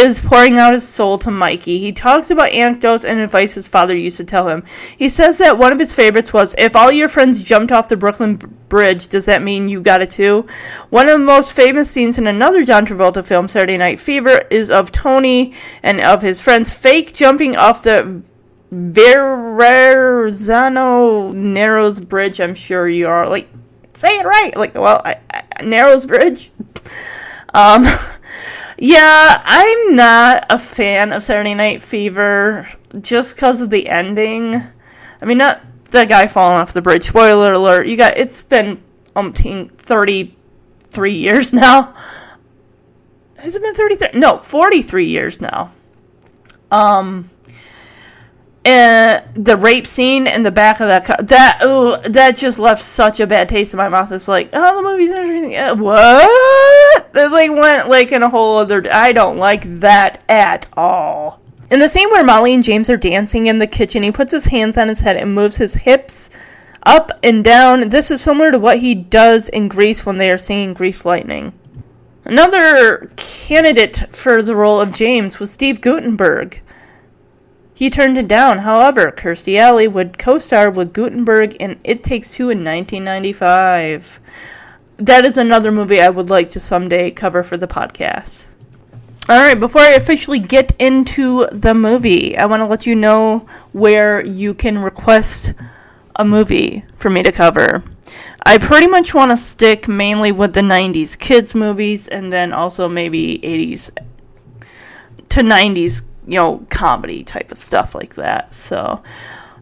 is 0.00 0.18
pouring 0.18 0.56
out 0.56 0.72
his 0.72 0.88
soul 0.88 1.18
to 1.18 1.30
Mikey. 1.30 1.78
He 1.78 1.92
talks 1.92 2.30
about 2.30 2.50
anecdotes 2.52 3.04
and 3.04 3.20
advice 3.20 3.52
his 3.54 3.68
father 3.68 3.94
used 3.96 4.16
to 4.16 4.24
tell 4.24 4.48
him. 4.48 4.64
He 4.96 5.10
says 5.10 5.36
that 5.38 5.58
one 5.58 5.72
of 5.72 5.78
his 5.78 5.94
favorites 5.94 6.32
was, 6.32 6.54
If 6.56 6.74
all 6.74 6.90
your 6.90 7.08
friends 7.08 7.42
jumped 7.42 7.70
off 7.70 7.88
the 7.88 7.96
Brooklyn 7.96 8.36
Bridge, 8.68 9.08
does 9.08 9.26
that 9.26 9.42
mean 9.42 9.68
you 9.68 9.82
got 9.82 10.00
it 10.00 10.08
too? 10.10 10.46
One 10.88 11.08
of 11.08 11.18
the 11.18 11.24
most 11.24 11.52
famous 11.52 11.90
scenes 11.90 12.16
in 12.18 12.26
another 12.26 12.64
John 12.64 12.86
Travolta 12.86 13.22
film, 13.24 13.46
Saturday 13.46 13.76
Night 13.76 14.00
Fever, 14.00 14.46
is 14.50 14.70
of 14.70 14.90
Tony 14.90 15.52
and 15.82 16.00
of 16.00 16.22
his 16.22 16.40
friends 16.40 16.70
fake 16.70 17.12
jumping 17.12 17.56
off 17.56 17.82
the 17.82 18.22
Verrazano 18.72 20.32
Narrows 21.32 22.00
Bridge. 22.00 22.40
I'm 22.40 22.54
sure 22.54 22.88
you 22.88 23.06
are 23.06 23.28
like, 23.28 23.48
say 23.92 24.18
it 24.18 24.24
right. 24.24 24.56
Like, 24.56 24.74
well, 24.74 25.02
I, 25.04 25.16
I, 25.30 25.42
Narrows 25.62 26.06
Bridge. 26.06 26.50
Um, 27.52 27.84
yeah, 28.78 29.42
I'm 29.44 29.96
not 29.96 30.46
a 30.50 30.58
fan 30.58 31.12
of 31.12 31.22
Saturday 31.22 31.54
Night 31.54 31.82
Fever 31.82 32.68
just 33.00 33.34
because 33.34 33.60
of 33.60 33.70
the 33.70 33.88
ending. 33.88 34.54
I 34.54 35.24
mean, 35.24 35.38
not 35.38 35.62
the 35.84 36.06
guy 36.06 36.26
falling 36.26 36.58
off 36.58 36.72
the 36.72 36.82
bridge. 36.82 37.04
Spoiler 37.04 37.52
alert! 37.52 37.86
You 37.86 37.96
got 37.96 38.16
it's 38.16 38.42
been 38.42 38.82
umpteen 39.14 39.70
thirty 39.70 40.36
three 40.90 41.14
years 41.14 41.52
now. 41.54 41.94
Has 43.36 43.56
it 43.56 43.62
been 43.62 43.74
thirty 43.74 43.96
three? 43.96 44.10
No, 44.14 44.38
forty 44.38 44.82
three 44.82 45.06
years 45.06 45.40
now. 45.40 45.72
Um, 46.70 47.30
and 48.64 49.24
the 49.34 49.56
rape 49.56 49.86
scene 49.86 50.26
in 50.26 50.42
the 50.42 50.50
back 50.50 50.80
of 50.80 50.88
that 50.88 51.04
car, 51.06 51.16
that 51.22 51.60
ooh, 51.64 51.96
that 52.08 52.36
just 52.36 52.58
left 52.58 52.82
such 52.82 53.18
a 53.20 53.26
bad 53.26 53.48
taste 53.48 53.72
in 53.72 53.78
my 53.78 53.88
mouth. 53.88 54.12
It's 54.12 54.28
like, 54.28 54.50
oh, 54.52 54.76
the 54.76 54.82
movie's 54.82 55.10
interesting. 55.10 55.56
Uh, 55.56 55.76
what? 55.76 57.10
It 57.14 57.32
like 57.32 57.50
went 57.50 57.88
like 57.88 58.12
in 58.12 58.22
a 58.22 58.28
whole 58.28 58.58
other. 58.58 58.82
I 58.92 59.12
don't 59.12 59.38
like 59.38 59.62
that 59.80 60.22
at 60.28 60.66
all. 60.76 61.40
In 61.70 61.78
the 61.78 61.88
scene 61.88 62.10
where 62.10 62.24
Molly 62.24 62.52
and 62.52 62.64
James 62.64 62.90
are 62.90 62.96
dancing 62.96 63.46
in 63.46 63.58
the 63.58 63.66
kitchen, 63.66 64.02
he 64.02 64.12
puts 64.12 64.32
his 64.32 64.46
hands 64.46 64.76
on 64.76 64.88
his 64.88 65.00
head 65.00 65.16
and 65.16 65.34
moves 65.34 65.56
his 65.56 65.74
hips 65.74 66.28
up 66.82 67.12
and 67.22 67.44
down. 67.44 67.88
This 67.90 68.10
is 68.10 68.20
similar 68.20 68.50
to 68.50 68.58
what 68.58 68.80
he 68.80 68.94
does 68.94 69.48
in 69.48 69.68
Grease 69.68 70.04
when 70.04 70.18
they 70.18 70.30
are 70.30 70.38
singing 70.38 70.74
Grease 70.74 71.04
Lightning. 71.04 71.52
Another 72.24 73.10
candidate 73.16 74.14
for 74.14 74.42
the 74.42 74.54
role 74.54 74.80
of 74.80 74.92
James 74.92 75.38
was 75.38 75.50
Steve 75.50 75.80
Guttenberg. 75.80 76.60
He 77.80 77.88
turned 77.88 78.18
it 78.18 78.28
down. 78.28 78.58
However, 78.58 79.10
Kirstie 79.10 79.58
Alley 79.58 79.88
would 79.88 80.18
co-star 80.18 80.70
with 80.70 80.92
Guttenberg 80.92 81.54
in 81.54 81.80
It 81.82 82.04
Takes 82.04 82.30
Two 82.30 82.50
in 82.50 82.62
1995. 82.62 84.20
That 84.98 85.24
is 85.24 85.38
another 85.38 85.72
movie 85.72 85.98
I 85.98 86.10
would 86.10 86.28
like 86.28 86.50
to 86.50 86.60
someday 86.60 87.10
cover 87.10 87.42
for 87.42 87.56
the 87.56 87.66
podcast. 87.66 88.44
All 89.30 89.40
right, 89.40 89.58
before 89.58 89.80
I 89.80 89.92
officially 89.92 90.40
get 90.40 90.76
into 90.78 91.48
the 91.52 91.72
movie, 91.72 92.36
I 92.36 92.44
want 92.44 92.60
to 92.60 92.66
let 92.66 92.84
you 92.84 92.94
know 92.94 93.46
where 93.72 94.26
you 94.26 94.52
can 94.52 94.76
request 94.76 95.54
a 96.16 96.24
movie 96.26 96.84
for 96.98 97.08
me 97.08 97.22
to 97.22 97.32
cover. 97.32 97.82
I 98.44 98.58
pretty 98.58 98.88
much 98.88 99.14
want 99.14 99.30
to 99.30 99.38
stick 99.38 99.88
mainly 99.88 100.32
with 100.32 100.52
the 100.52 100.60
90s 100.60 101.18
kids 101.18 101.54
movies 101.54 102.08
and 102.08 102.30
then 102.30 102.52
also 102.52 102.90
maybe 102.90 103.38
80s 103.38 103.90
to 105.30 105.40
90s 105.40 106.09
you 106.30 106.36
know, 106.36 106.64
comedy 106.70 107.24
type 107.24 107.50
of 107.50 107.58
stuff 107.58 107.92
like 107.92 108.14
that. 108.14 108.54
So 108.54 109.02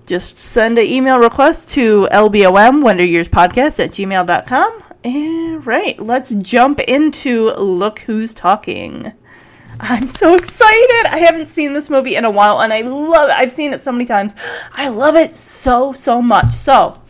just 0.04 0.38
send 0.38 0.76
an 0.76 0.84
email 0.84 1.18
request 1.18 1.70
to 1.70 2.06
lbom 2.12 2.84
at 2.86 3.90
gmail.com 3.90 4.82
and 5.04 5.66
right 5.66 6.00
let's 6.00 6.30
jump 6.30 6.80
into 6.80 7.50
look 7.52 8.00
who's 8.00 8.34
talking. 8.34 9.12
I'm 9.80 10.08
so 10.08 10.34
excited! 10.34 11.06
I 11.06 11.18
haven't 11.18 11.46
seen 11.46 11.72
this 11.72 11.88
movie 11.88 12.16
in 12.16 12.24
a 12.24 12.30
while 12.30 12.60
and 12.60 12.72
i 12.72 12.82
love 12.82 13.30
it. 13.30 13.36
I've 13.36 13.52
seen 13.52 13.72
it 13.72 13.82
so 13.82 13.92
many 13.92 14.04
times. 14.04 14.34
I 14.72 14.88
love 14.88 15.16
it 15.16 15.32
so 15.32 15.94
so 15.94 16.20
much. 16.20 16.50
So 16.50 16.74
all 16.74 17.00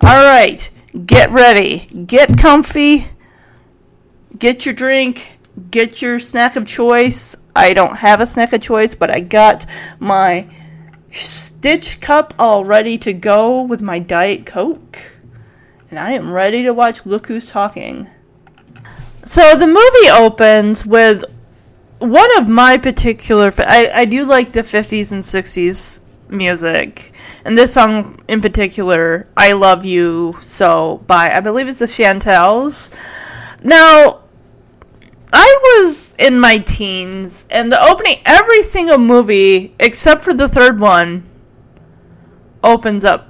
right 0.00 0.70
get 1.04 1.30
ready. 1.32 1.80
Get 2.06 2.38
comfy. 2.38 3.08
Get 4.38 4.64
your 4.64 4.74
drink 4.74 5.38
get 5.70 6.02
your 6.02 6.18
snack 6.18 6.56
of 6.56 6.66
choice 6.66 7.36
I 7.54 7.74
don't 7.74 7.96
have 7.96 8.20
a 8.20 8.26
snack 8.26 8.52
of 8.52 8.62
choice, 8.62 8.94
but 8.94 9.10
I 9.10 9.20
got 9.20 9.66
my 9.98 10.48
Stitch 11.10 12.00
cup 12.00 12.32
all 12.38 12.64
ready 12.64 12.96
to 12.98 13.12
go 13.12 13.62
with 13.62 13.82
my 13.82 13.98
Diet 13.98 14.46
Coke. 14.46 14.98
And 15.90 15.98
I 15.98 16.12
am 16.12 16.32
ready 16.32 16.62
to 16.62 16.72
watch 16.72 17.04
Look 17.04 17.26
Who's 17.26 17.48
Talking. 17.48 18.08
So 19.24 19.56
the 19.56 19.66
movie 19.66 20.10
opens 20.10 20.86
with 20.86 21.24
one 21.98 22.38
of 22.38 22.48
my 22.48 22.78
particular. 22.78 23.52
I, 23.58 23.90
I 23.94 24.04
do 24.06 24.24
like 24.24 24.52
the 24.52 24.62
50s 24.62 25.12
and 25.12 25.22
60s 25.22 26.00
music. 26.30 27.12
And 27.44 27.58
this 27.58 27.74
song 27.74 28.22
in 28.26 28.40
particular, 28.40 29.28
I 29.36 29.52
Love 29.52 29.84
You 29.84 30.36
So, 30.40 31.04
by 31.06 31.30
I 31.30 31.40
believe 31.40 31.68
it's 31.68 31.80
the 31.80 31.86
Chantels. 31.86 32.90
Now, 33.62 34.22
I 35.32 35.58
was 35.62 36.14
in 36.18 36.38
my 36.38 36.58
teens, 36.58 37.46
and 37.48 37.72
the 37.72 37.82
opening, 37.82 38.18
every 38.26 38.62
single 38.62 38.98
movie 38.98 39.74
except 39.80 40.22
for 40.22 40.34
the 40.34 40.48
third 40.48 40.78
one, 40.78 41.28
opens 42.62 43.04
up 43.04 43.28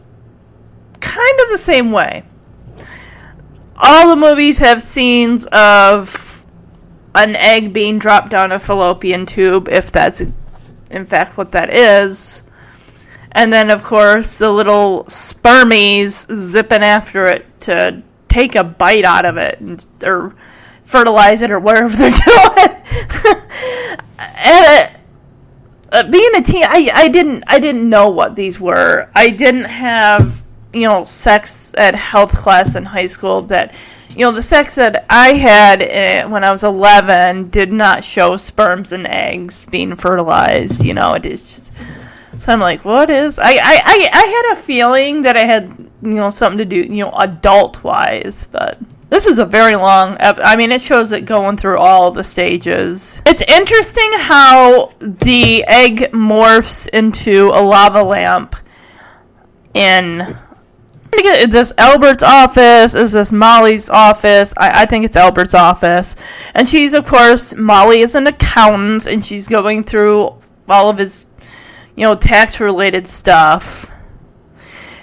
kind 1.01 1.41
of 1.41 1.49
the 1.51 1.59
same 1.59 1.93
way. 1.93 2.25
All 3.77 4.09
the 4.09 4.17
movies 4.17 4.59
have 4.59 4.83
scenes 4.83 5.47
of 5.47 6.45
an 7.15 7.37
egg 7.37 7.73
being 7.73 7.99
dropped 7.99 8.31
down 8.31 8.53
a 8.53 8.59
fallopian 8.59 9.27
tube, 9.27 9.69
if 9.69 9.93
that's 9.93 10.23
in 10.91 11.07
fact 11.07 11.37
what 11.37 11.53
that 11.53 11.71
is. 11.71 12.43
And 13.33 13.53
then, 13.53 13.71
of 13.71 13.83
course, 13.83 14.39
the 14.39 14.51
little 14.51 15.05
spermies 15.05 16.33
zipping 16.35 16.83
after 16.83 17.27
it 17.27 17.47
to 17.61 18.03
take 18.29 18.55
a 18.55 18.65
bite 18.65 19.05
out 19.05 19.25
of 19.25 19.37
it 19.37 19.87
or 20.03 20.35
fertilize 20.93 21.41
it 21.43 21.51
or 21.51 21.59
whatever 21.59 21.89
they're 21.97 22.13
doing. 22.13 22.77
and 24.19 24.99
uh, 25.91 26.11
being 26.11 26.31
a 26.37 26.43
teen, 26.43 26.65
I, 26.65 26.91
I 26.95 27.09
didn't 27.09 27.45
I 27.47 27.59
didn't 27.59 27.89
know 27.89 28.11
what 28.11 28.37
these 28.37 28.61
were. 28.61 29.09
I 29.15 29.31
didn't 29.31 29.65
have 29.65 30.43
you 30.73 30.87
know 30.87 31.05
sex 31.05 31.75
ed 31.77 31.95
health 31.95 32.37
class 32.37 32.77
in 32.77 32.85
high 32.85 33.07
school 33.07 33.43
that 33.43 33.75
you 34.11 34.25
know 34.25 34.33
the 34.33 34.43
sex 34.43 34.79
ed 34.79 35.05
I 35.11 35.33
had 35.35 35.83
uh, 35.83 36.29
when 36.29 36.45
I 36.45 36.53
was 36.53 36.65
11 36.65 37.51
did 37.51 37.73
not 37.73 38.05
show 38.05 38.37
sperms 38.37 38.93
and 38.93 39.07
eggs 39.07 39.67
being 39.67 39.97
fertilized. 39.97 40.85
You 40.85 40.95
know 40.95 41.15
it 41.15 41.27
is 41.27 41.41
just. 41.41 41.73
So 42.39 42.53
I'm 42.53 42.59
like, 42.59 42.85
what 42.85 43.09
is? 43.09 43.39
I, 43.39 43.53
I, 43.53 43.81
I, 43.85 44.09
I 44.13 44.27
had 44.27 44.53
a 44.55 44.57
feeling 44.61 45.23
that 45.23 45.37
I 45.37 45.45
had, 45.45 45.69
you 46.03 46.15
know, 46.15 46.31
something 46.31 46.59
to 46.59 46.65
do, 46.65 46.77
you 46.77 47.05
know, 47.05 47.13
adult 47.13 47.85
wise, 47.85 48.49
but 48.51 48.81
this 49.13 49.27
is 49.27 49.39
a 49.39 49.45
very 49.45 49.77
long. 49.77 50.17
Ep- 50.21 50.39
I 50.43 50.57
mean, 50.57 50.73
it 50.73 50.81
shows 50.81 51.13
it 51.13 51.27
going 51.27 51.59
through 51.59 51.77
all 51.77 52.11
the 52.11 52.25
stages. 52.25 53.21
It's 53.27 53.43
interesting 53.43 54.11
how 54.15 54.95
the 55.01 55.63
egg 55.65 56.13
morphs 56.13 56.89
into 56.89 57.51
a 57.53 57.61
lava 57.61 58.03
lamp 58.03 58.57
in 59.75 60.35
this 61.13 61.75
Albert's 61.77 62.23
office 62.23 62.95
is 62.95 63.13
this 63.13 63.33
Molly's 63.33 63.91
office. 63.91 64.55
I, 64.57 64.85
I, 64.85 64.87
think 64.87 65.05
it's 65.05 65.17
Albert's 65.17 65.53
office. 65.53 66.17
And 66.55 66.67
she's, 66.67 66.95
of 66.95 67.05
course, 67.05 67.55
Molly 67.55 68.01
is 68.01 68.15
an 68.15 68.27
accountant 68.27 69.07
and 69.07 69.23
she's 69.23 69.47
going 69.47 69.85
through 69.85 70.35
all 70.71 70.89
of 70.89 70.97
his, 70.97 71.27
you 71.97 72.05
know, 72.05 72.15
tax 72.15 72.61
related 72.61 73.07
stuff. 73.07 73.92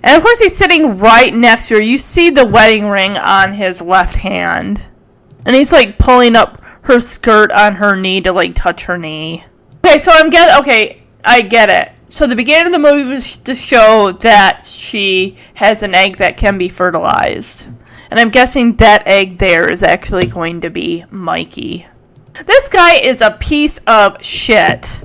And 0.03 0.15
of 0.15 0.23
course, 0.23 0.39
he's 0.39 0.55
sitting 0.55 0.97
right 0.97 1.33
next 1.33 1.67
to 1.67 1.75
her. 1.75 1.81
You 1.81 1.97
see 1.97 2.29
the 2.29 2.45
wedding 2.45 2.87
ring 2.87 3.17
on 3.17 3.53
his 3.53 3.81
left 3.81 4.17
hand. 4.17 4.81
And 5.45 5.55
he's 5.55 5.71
like 5.71 5.97
pulling 5.97 6.35
up 6.35 6.61
her 6.83 6.99
skirt 6.99 7.51
on 7.51 7.75
her 7.75 7.95
knee 7.95 8.21
to 8.21 8.31
like 8.31 8.55
touch 8.55 8.85
her 8.85 8.97
knee. 8.97 9.43
Okay, 9.85 9.99
so 9.99 10.11
I'm 10.13 10.29
get 10.29 10.59
okay, 10.59 11.03
I 11.23 11.41
get 11.41 11.69
it. 11.69 11.93
So 12.11 12.25
the 12.25 12.35
beginning 12.35 12.67
of 12.67 12.71
the 12.71 12.79
movie 12.79 13.09
was 13.09 13.37
to 13.37 13.53
show 13.53 14.11
that 14.21 14.65
she 14.65 15.37
has 15.53 15.83
an 15.83 15.93
egg 15.93 16.17
that 16.17 16.37
can 16.37 16.57
be 16.57 16.69
fertilized. 16.69 17.63
And 18.09 18.19
I'm 18.19 18.29
guessing 18.29 18.75
that 18.77 19.07
egg 19.07 19.37
there 19.37 19.69
is 19.69 19.83
actually 19.83 20.25
going 20.25 20.61
to 20.61 20.71
be 20.71 21.05
Mikey. 21.11 21.85
This 22.45 22.69
guy 22.69 22.95
is 22.95 23.21
a 23.21 23.37
piece 23.39 23.79
of 23.85 24.23
shit. 24.23 25.03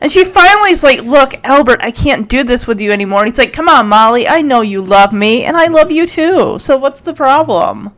And 0.00 0.10
she 0.10 0.24
finally 0.24 0.70
is 0.70 0.82
like, 0.82 1.02
Look, 1.02 1.34
Albert, 1.44 1.80
I 1.82 1.90
can't 1.90 2.28
do 2.28 2.44
this 2.44 2.66
with 2.66 2.80
you 2.80 2.92
anymore. 2.92 3.20
And 3.20 3.28
he's 3.28 3.38
like, 3.38 3.52
Come 3.52 3.68
on, 3.68 3.88
Molly, 3.88 4.28
I 4.28 4.42
know 4.42 4.60
you 4.60 4.82
love 4.82 5.12
me, 5.12 5.44
and 5.44 5.56
I 5.56 5.66
love 5.66 5.90
you 5.90 6.06
too. 6.06 6.58
So 6.58 6.76
what's 6.76 7.00
the 7.00 7.14
problem? 7.14 7.90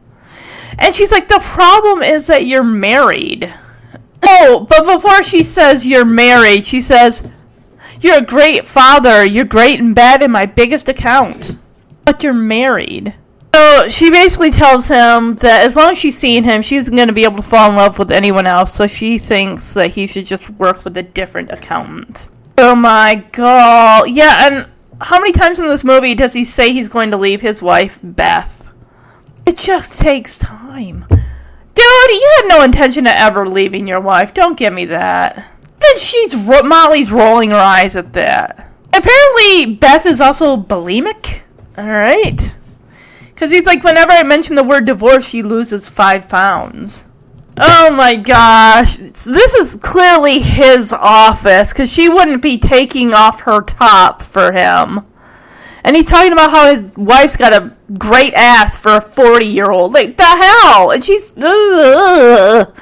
And 0.79 0.95
she's 0.95 1.13
like, 1.13 1.29
The 1.29 1.41
problem 1.43 2.03
is 2.03 2.27
that 2.27 2.47
you're 2.47 2.65
married. 2.65 3.53
Oh, 4.23 4.67
but 4.69 4.85
before 4.85 5.23
she 5.23 5.43
says 5.43 5.87
you're 5.87 6.05
married, 6.05 6.67
she 6.67 6.81
says, 6.81 7.27
You're 8.01 8.19
a 8.19 8.27
great 8.27 8.67
father. 8.67 9.25
You're 9.25 9.45
great 9.45 9.81
in 9.81 9.95
bed 9.95 10.23
in 10.23 10.31
my 10.31 10.47
biggest 10.47 10.89
account. 10.89 11.57
But 12.05 12.23
you're 12.23 12.35
married. 12.35 13.15
So 13.57 13.89
she 13.89 14.11
basically 14.11 14.51
tells 14.51 14.87
him 14.87 15.33
that 15.37 15.63
as 15.63 15.77
long 15.77 15.93
as 15.93 15.99
she's 15.99 16.19
seeing 16.19 16.45
him, 16.45 16.61
she's 16.61 16.91
going 16.91 17.09
to 17.09 17.15
be 17.15 17.25
able 17.25 17.37
to 17.37 17.43
fall 17.43 17.71
in 17.71 17.77
love 17.77 17.99
with 17.99 18.11
anyone 18.11 18.47
else. 18.47 18.75
So 18.75 18.87
she 18.87 19.17
thinks 19.17 19.73
that 19.73 19.93
he 19.93 20.07
should 20.07 20.27
just 20.27 20.51
work 20.51 20.85
with 20.85 20.95
a 20.99 21.03
different 21.03 21.51
accountant. 21.51 22.29
Oh 22.59 22.75
my 22.75 23.25
god. 23.33 24.11
Yeah, 24.11 24.47
and 24.47 24.69
how 25.01 25.19
many 25.19 25.33
times 25.33 25.59
in 25.59 25.69
this 25.69 25.85
movie 25.85 26.15
does 26.15 26.35
he 26.35 26.45
say 26.45 26.71
he's 26.71 26.91
going 26.91 27.11
to 27.13 27.17
leave 27.17 27.41
his 27.41 27.63
wife, 27.63 27.99
Beth? 28.03 28.71
It 29.47 29.57
just 29.57 30.03
takes 30.03 30.37
time. 30.37 31.07
Dude, 31.09 32.11
you 32.11 32.33
had 32.37 32.49
no 32.49 32.63
intention 32.63 33.07
of 33.07 33.15
ever 33.15 33.49
leaving 33.49 33.89
your 33.89 34.01
wife. 34.01 34.35
Don't 34.35 34.59
give 34.59 34.75
me 34.75 34.85
that. 34.85 35.51
Then 35.79 35.99
she's 35.99 36.35
Molly's 36.35 37.11
rolling 37.11 37.53
her 37.53 37.57
eyes 37.57 37.97
at 37.97 38.13
that. 38.13 38.71
Apparently, 38.93 39.77
Beth 39.77 40.05
is 40.05 40.21
also 40.21 40.59
bulimic. 40.59 41.41
All 41.79 41.87
right. 41.87 42.56
Because 43.37 43.51
he's 43.51 43.67
like, 43.67 43.85
whenever 43.85 44.13
I 44.13 44.23
mention 44.23 44.55
the 44.55 44.65
word 44.65 44.87
divorce, 44.87 45.29
she 45.29 45.43
loses 45.43 45.87
five 45.87 46.27
pounds. 46.27 47.05
Oh 47.61 47.91
my 47.95 48.17
gosh. 48.17 48.97
This 48.97 49.53
is 49.53 49.77
clearly 49.77 50.39
his 50.39 50.95
office 50.95 51.71
because 51.71 51.93
she 51.93 52.09
wouldn't 52.09 52.41
be 52.41 52.57
taking 52.57 53.13
off 53.13 53.43
her 53.43 53.61
top 53.61 54.23
for 54.23 54.53
him. 54.53 55.05
And 55.85 55.95
he's 55.95 56.07
talking 56.07 56.33
about 56.33 56.51
how 56.51 56.75
his 56.75 56.97
wife's 56.97 57.37
got 57.37 57.53
a 57.53 57.77
great 57.99 58.33
ass 58.33 58.79
for 58.79 58.97
a 58.97 59.03
40 59.03 59.45
year 59.45 59.71
old. 59.71 59.93
Like, 59.93 60.17
the 60.17 60.25
hell? 60.25 60.93
And 60.93 61.05
she's. 61.05 61.35
Ugh. 61.37 62.75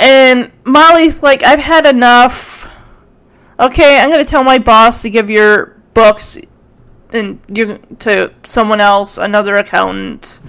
And 0.00 0.50
Molly's 0.64 1.22
like, 1.22 1.44
I've 1.44 1.60
had 1.60 1.86
enough. 1.86 2.68
Okay, 3.60 4.00
I'm 4.00 4.10
going 4.10 4.24
to 4.24 4.28
tell 4.28 4.42
my 4.42 4.58
boss 4.58 5.02
to 5.02 5.10
give 5.10 5.30
your 5.30 5.80
books 5.94 6.36
and 7.14 7.40
you 7.48 7.78
to 8.00 8.32
someone 8.42 8.80
else, 8.80 9.18
another 9.18 9.56
accountant. 9.56 10.40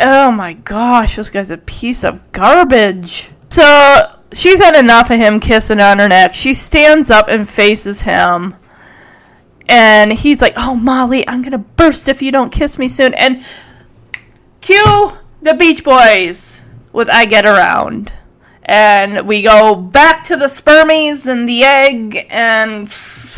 Oh 0.00 0.30
my 0.30 0.54
gosh, 0.54 1.16
this 1.16 1.30
guy's 1.30 1.50
a 1.50 1.58
piece 1.58 2.04
of 2.04 2.32
garbage. 2.32 3.30
So 3.50 4.18
she's 4.32 4.60
had 4.60 4.78
enough 4.78 5.10
of 5.10 5.18
him 5.18 5.40
kissing 5.40 5.80
on 5.80 5.98
her 5.98 6.08
neck. 6.08 6.34
She 6.34 6.54
stands 6.54 7.10
up 7.10 7.28
and 7.28 7.48
faces 7.48 8.02
him. 8.02 8.54
And 9.68 10.12
he's 10.12 10.40
like, 10.40 10.54
Oh, 10.56 10.74
Molly, 10.74 11.26
I'm 11.28 11.42
going 11.42 11.52
to 11.52 11.58
burst 11.58 12.08
if 12.08 12.22
you 12.22 12.32
don't 12.32 12.52
kiss 12.52 12.78
me 12.78 12.88
soon. 12.88 13.14
And 13.14 13.44
cue 14.60 15.12
the 15.40 15.54
Beach 15.54 15.84
Boys 15.84 16.64
with 16.92 17.08
I 17.10 17.24
Get 17.26 17.46
Around 17.46 18.12
and 18.64 19.26
we 19.26 19.42
go 19.42 19.74
back 19.74 20.24
to 20.24 20.36
the 20.36 20.46
spermies 20.46 21.26
and 21.26 21.48
the 21.48 21.64
egg 21.64 22.26
and 22.30 22.88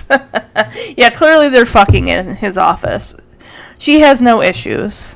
yeah 0.97 1.11
clearly 1.11 1.49
they're 1.49 1.67
fucking 1.67 2.09
in 2.09 2.37
his 2.37 2.59
office. 2.59 3.15
She 3.79 4.01
has 4.01 4.21
no 4.21 4.43
issues. 4.43 5.15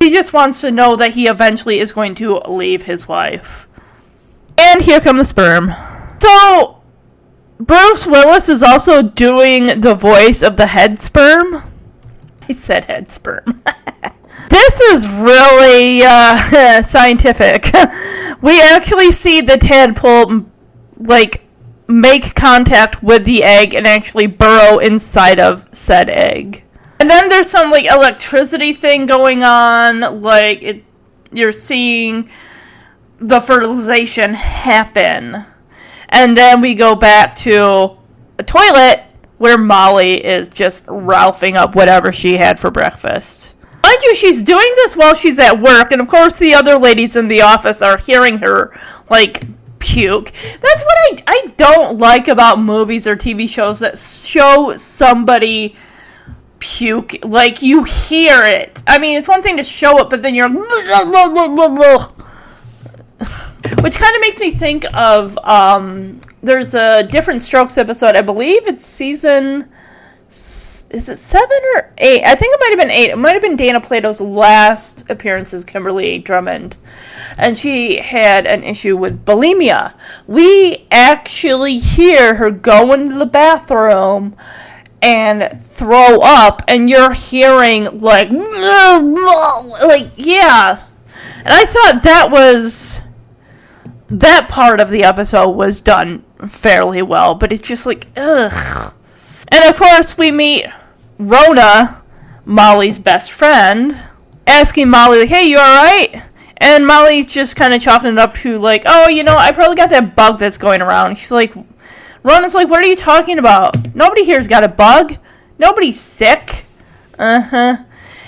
He 0.00 0.10
just 0.10 0.32
wants 0.32 0.60
to 0.60 0.70
know 0.70 0.96
that 0.96 1.12
he 1.12 1.26
eventually 1.26 1.78
is 1.78 1.92
going 1.92 2.14
to 2.16 2.38
leave 2.48 2.82
his 2.82 3.08
wife. 3.08 3.66
And 4.58 4.82
here 4.82 5.00
come 5.00 5.16
the 5.16 5.24
sperm. 5.24 5.72
So 6.20 6.82
bruce 7.58 8.06
willis 8.06 8.48
is 8.48 8.62
also 8.62 9.02
doing 9.02 9.80
the 9.80 9.94
voice 9.94 10.42
of 10.42 10.56
the 10.56 10.66
head 10.66 10.98
sperm? 10.98 11.62
He 12.46 12.54
said 12.54 12.84
head 12.84 13.10
sperm 13.10 13.60
This 14.56 14.80
is 14.80 15.08
really 15.10 16.00
uh, 16.02 16.80
scientific. 16.82 17.70
we 18.40 18.58
actually 18.58 19.12
see 19.12 19.42
the 19.42 19.58
tadpole 19.58 20.46
like 20.96 21.44
make 21.86 22.34
contact 22.34 23.02
with 23.02 23.26
the 23.26 23.44
egg 23.44 23.74
and 23.74 23.86
actually 23.86 24.26
burrow 24.26 24.78
inside 24.78 25.38
of 25.38 25.68
said 25.72 26.08
egg. 26.08 26.64
And 26.98 27.10
then 27.10 27.28
there's 27.28 27.50
some 27.50 27.70
like 27.70 27.84
electricity 27.84 28.72
thing 28.72 29.04
going 29.04 29.42
on, 29.42 30.22
like 30.22 30.62
it, 30.62 30.84
you're 31.30 31.52
seeing 31.52 32.30
the 33.18 33.42
fertilization 33.42 34.32
happen. 34.32 35.44
And 36.08 36.34
then 36.34 36.62
we 36.62 36.74
go 36.74 36.96
back 36.96 37.36
to 37.36 37.98
a 38.38 38.42
toilet 38.42 39.04
where 39.36 39.58
Molly 39.58 40.24
is 40.24 40.48
just 40.48 40.86
ralphing 40.86 41.56
up 41.56 41.76
whatever 41.76 42.10
she 42.10 42.38
had 42.38 42.58
for 42.58 42.70
breakfast. 42.70 43.52
Mind 43.86 44.02
you, 44.02 44.16
she's 44.16 44.42
doing 44.42 44.72
this 44.74 44.96
while 44.96 45.14
she's 45.14 45.38
at 45.38 45.60
work, 45.60 45.92
and 45.92 46.00
of 46.02 46.08
course 46.08 46.40
the 46.40 46.54
other 46.54 46.76
ladies 46.76 47.14
in 47.14 47.28
the 47.28 47.42
office 47.42 47.82
are 47.82 47.96
hearing 47.98 48.38
her, 48.38 48.76
like, 49.08 49.44
puke. 49.78 50.32
That's 50.32 50.84
what 50.84 50.96
I, 50.98 51.18
I 51.28 51.46
don't 51.56 51.96
like 51.96 52.26
about 52.26 52.58
movies 52.58 53.06
or 53.06 53.14
TV 53.14 53.48
shows 53.48 53.78
that 53.78 53.96
show 53.96 54.74
somebody 54.74 55.76
puke. 56.58 57.24
Like, 57.24 57.62
you 57.62 57.84
hear 57.84 58.44
it. 58.44 58.82
I 58.88 58.98
mean, 58.98 59.18
it's 59.18 59.28
one 59.28 59.40
thing 59.40 59.56
to 59.58 59.62
show 59.62 59.98
it, 59.98 60.10
but 60.10 60.20
then 60.20 60.34
you're. 60.34 60.48
Which 63.82 63.98
kind 63.98 64.16
of 64.16 64.20
makes 64.20 64.40
me 64.40 64.50
think 64.50 64.84
of. 64.94 65.38
Um, 65.38 66.20
there's 66.42 66.74
a 66.74 67.04
Diff'rent 67.04 67.40
Strokes 67.40 67.78
episode. 67.78 68.16
I 68.16 68.22
believe 68.22 68.66
it's 68.66 68.84
season 68.84 69.68
is 70.96 71.08
it 71.08 71.16
seven 71.16 71.58
or 71.74 71.92
eight? 71.98 72.24
I 72.24 72.34
think 72.34 72.54
it 72.54 72.60
might 72.60 72.70
have 72.70 72.78
been 72.78 72.90
eight. 72.90 73.10
It 73.10 73.18
might 73.18 73.34
have 73.34 73.42
been 73.42 73.56
Dana 73.56 73.80
Plato's 73.80 74.20
last 74.20 75.04
appearance 75.10 75.52
as 75.52 75.64
Kimberly 75.64 76.18
Drummond. 76.18 76.76
And 77.36 77.56
she 77.56 77.98
had 77.98 78.46
an 78.46 78.64
issue 78.64 78.96
with 78.96 79.24
bulimia. 79.24 79.94
We 80.26 80.86
actually 80.90 81.78
hear 81.78 82.36
her 82.36 82.50
go 82.50 82.92
into 82.92 83.14
the 83.14 83.26
bathroom 83.26 84.36
and 85.02 85.60
throw 85.60 86.20
up, 86.20 86.62
and 86.66 86.88
you're 86.88 87.12
hearing, 87.12 88.00
like, 88.00 88.30
like, 88.30 90.10
yeah. 90.16 90.86
And 91.44 91.54
I 91.54 91.64
thought 91.66 92.02
that 92.02 92.30
was. 92.30 93.02
That 94.08 94.48
part 94.48 94.78
of 94.78 94.90
the 94.90 95.02
episode 95.02 95.50
was 95.50 95.80
done 95.80 96.24
fairly 96.48 97.02
well, 97.02 97.34
but 97.34 97.50
it's 97.50 97.66
just 97.66 97.86
like, 97.86 98.06
ugh. 98.16 98.94
And 99.48 99.64
of 99.64 99.76
course, 99.76 100.16
we 100.16 100.30
meet 100.30 100.66
Rona, 101.18 102.02
Molly's 102.44 102.98
best 102.98 103.32
friend, 103.32 104.00
asking 104.46 104.88
Molly, 104.88 105.20
like, 105.20 105.28
hey, 105.28 105.48
you 105.48 105.58
alright? 105.58 106.22
And 106.58 106.86
Molly's 106.86 107.26
just 107.26 107.56
kind 107.56 107.74
of 107.74 107.82
chalking 107.82 108.12
it 108.12 108.18
up 108.18 108.34
to, 108.34 108.58
like, 108.58 108.82
oh, 108.86 109.08
you 109.08 109.22
know, 109.24 109.36
I 109.36 109.52
probably 109.52 109.76
got 109.76 109.90
that 109.90 110.16
bug 110.16 110.38
that's 110.38 110.58
going 110.58 110.80
around. 110.80 111.16
She's 111.16 111.30
like, 111.30 111.54
Rona's 112.22 112.54
like, 112.54 112.68
what 112.68 112.82
are 112.82 112.88
you 112.88 112.96
talking 112.96 113.38
about? 113.38 113.94
Nobody 113.94 114.24
here's 114.24 114.48
got 114.48 114.64
a 114.64 114.68
bug. 114.68 115.16
Nobody's 115.58 116.00
sick. 116.00 116.66
Uh 117.18 117.40
huh. 117.40 117.76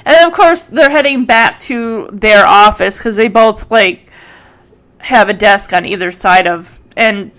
And 0.05 0.27
of 0.27 0.33
course, 0.33 0.64
they're 0.64 0.90
heading 0.90 1.24
back 1.24 1.59
to 1.61 2.09
their 2.12 2.46
office 2.46 2.98
because 2.98 3.16
they 3.16 3.29
both, 3.29 3.70
like, 3.70 4.11
have 4.98 5.29
a 5.29 5.35
desk 5.35 5.72
on 5.72 5.85
either 5.85 6.11
side 6.11 6.46
of. 6.46 6.81
And, 6.96 7.31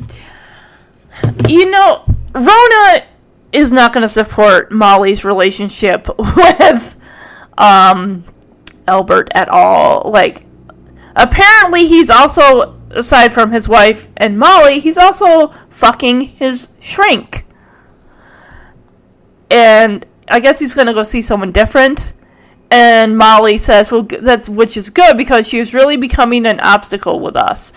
you 1.47 1.69
know, 1.69 2.03
Rona 2.33 3.05
is 3.51 3.71
not 3.71 3.93
going 3.93 4.03
to 4.03 4.09
support 4.09 4.71
Molly's 4.71 5.25
relationship 5.25 6.07
with 6.17 6.97
um, 7.57 8.23
Albert 8.87 9.29
at 9.33 9.49
all. 9.49 10.09
Like, 10.09 10.45
apparently, 11.15 11.87
he's 11.87 12.09
also, 12.09 12.79
aside 12.91 13.33
from 13.33 13.51
his 13.51 13.67
wife 13.67 14.07
and 14.17 14.37
Molly, 14.37 14.79
he's 14.79 14.97
also 14.97 15.47
fucking 15.69 16.21
his 16.21 16.69
shrink. 16.79 17.45
And 19.51 20.05
I 20.29 20.39
guess 20.39 20.59
he's 20.59 20.73
going 20.73 20.87
to 20.87 20.93
go 20.93 21.03
see 21.03 21.21
someone 21.21 21.51
different. 21.51 22.13
And 22.71 23.17
Molly 23.17 23.57
says, 23.57 23.91
"Well, 23.91 24.03
that's 24.03 24.47
which 24.47 24.77
is 24.77 24.91
good 24.91 25.17
because 25.17 25.47
she 25.47 25.57
was 25.57 25.73
really 25.73 25.97
becoming 25.97 26.45
an 26.45 26.59
obstacle 26.59 27.19
with 27.19 27.35
us." 27.35 27.73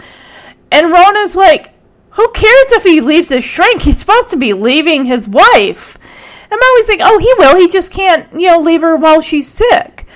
And 0.70 0.92
Rona's 0.92 1.34
like, 1.34 1.71
who 2.12 2.30
cares 2.32 2.72
if 2.72 2.82
he 2.82 3.00
leaves 3.00 3.30
his 3.30 3.44
shrink? 3.44 3.82
He's 3.82 3.98
supposed 3.98 4.30
to 4.30 4.36
be 4.36 4.52
leaving 4.52 5.04
his 5.04 5.28
wife. 5.28 5.98
And 6.50 6.60
Molly's 6.60 6.88
like, 6.88 7.00
oh, 7.02 7.18
he 7.18 7.32
will. 7.38 7.56
He 7.56 7.68
just 7.68 7.90
can't, 7.90 8.30
you 8.32 8.48
know, 8.48 8.58
leave 8.58 8.82
her 8.82 8.96
while 8.96 9.22
she's 9.22 9.48
sick. 9.48 10.06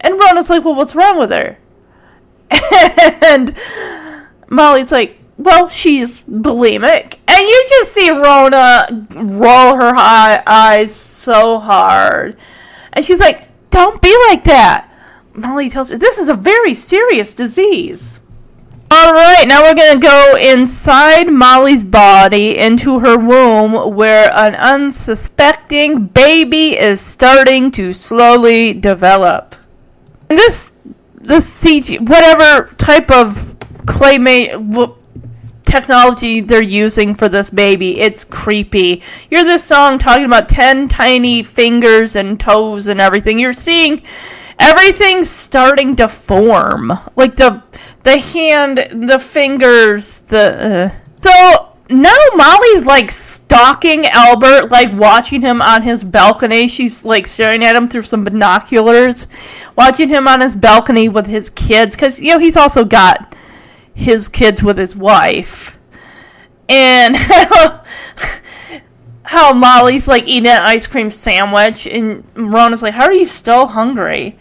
And 0.00 0.18
Rona's 0.18 0.50
like, 0.50 0.64
well, 0.64 0.74
what's 0.74 0.94
wrong 0.94 1.18
with 1.18 1.30
her? 1.30 1.56
and 3.24 3.56
Molly's 4.50 4.92
like, 4.92 5.18
well, 5.38 5.68
she's 5.68 6.20
bulimic. 6.20 7.18
And 7.26 7.40
you 7.40 7.66
just 7.70 7.92
see 7.92 8.10
Rona 8.10 9.06
roll 9.14 9.76
her 9.76 9.94
eyes 10.46 10.94
so 10.94 11.58
hard. 11.58 12.36
And 12.92 13.04
she's 13.04 13.20
like, 13.20 13.48
don't 13.70 14.00
be 14.02 14.14
like 14.28 14.44
that. 14.44 14.90
Molly 15.34 15.70
tells 15.70 15.90
her, 15.90 15.98
this 15.98 16.18
is 16.18 16.28
a 16.28 16.34
very 16.34 16.74
serious 16.74 17.34
disease. 17.34 18.20
All 18.88 19.12
right, 19.12 19.44
now 19.48 19.62
we're 19.62 19.74
going 19.74 20.00
to 20.00 20.06
go 20.06 20.36
inside 20.36 21.32
Molly's 21.32 21.82
body 21.82 22.56
into 22.56 23.00
her 23.00 23.18
womb 23.18 23.96
where 23.96 24.32
an 24.32 24.54
unsuspecting 24.54 26.06
baby 26.06 26.78
is 26.78 27.00
starting 27.00 27.72
to 27.72 27.92
slowly 27.92 28.72
develop. 28.74 29.56
And 30.30 30.38
this 30.38 30.72
this 31.14 31.64
CG 31.64 32.08
whatever 32.08 32.72
type 32.76 33.10
of 33.10 33.56
claymate 33.86 34.52
technology 35.64 36.40
they're 36.40 36.62
using 36.62 37.16
for 37.16 37.28
this 37.28 37.50
baby, 37.50 37.98
it's 38.00 38.22
creepy. 38.24 39.02
You're 39.30 39.42
this 39.42 39.64
song 39.64 39.98
talking 39.98 40.24
about 40.24 40.48
10 40.48 40.88
tiny 40.88 41.42
fingers 41.42 42.14
and 42.14 42.38
toes 42.38 42.86
and 42.86 43.00
everything. 43.00 43.40
You're 43.40 43.52
seeing 43.52 44.00
everything's 44.58 45.30
starting 45.30 45.96
to 45.96 46.08
form. 46.08 46.92
Like 47.14 47.36
the 47.36 47.62
the 48.02 48.18
hand, 48.18 48.78
the 49.08 49.18
fingers, 49.18 50.20
the 50.22 50.92
uh. 50.92 51.20
so 51.20 51.72
now 51.88 52.16
Molly's 52.34 52.84
like 52.84 53.10
stalking 53.10 54.06
Albert, 54.06 54.70
like 54.70 54.92
watching 54.92 55.40
him 55.40 55.62
on 55.62 55.82
his 55.82 56.04
balcony. 56.04 56.68
She's 56.68 57.04
like 57.04 57.26
staring 57.26 57.64
at 57.64 57.76
him 57.76 57.86
through 57.86 58.02
some 58.02 58.24
binoculars, 58.24 59.26
watching 59.76 60.08
him 60.08 60.26
on 60.26 60.40
his 60.40 60.56
balcony 60.56 61.08
with 61.08 61.26
his 61.26 61.50
kids 61.50 61.94
because 61.94 62.20
you 62.20 62.32
know 62.32 62.38
he's 62.38 62.56
also 62.56 62.84
got 62.84 63.36
his 63.94 64.28
kids 64.28 64.62
with 64.62 64.78
his 64.78 64.96
wife, 64.96 65.78
and. 66.68 67.16
how 69.26 69.52
Molly's 69.52 70.06
like 70.06 70.24
eating 70.28 70.48
an 70.48 70.62
ice 70.62 70.86
cream 70.86 71.10
sandwich, 71.10 71.88
and 71.88 72.24
Rona's 72.36 72.80
like, 72.80 72.94
"How 72.94 73.06
are 73.06 73.12
you 73.12 73.26
still 73.26 73.66
hungry?" 73.66 74.38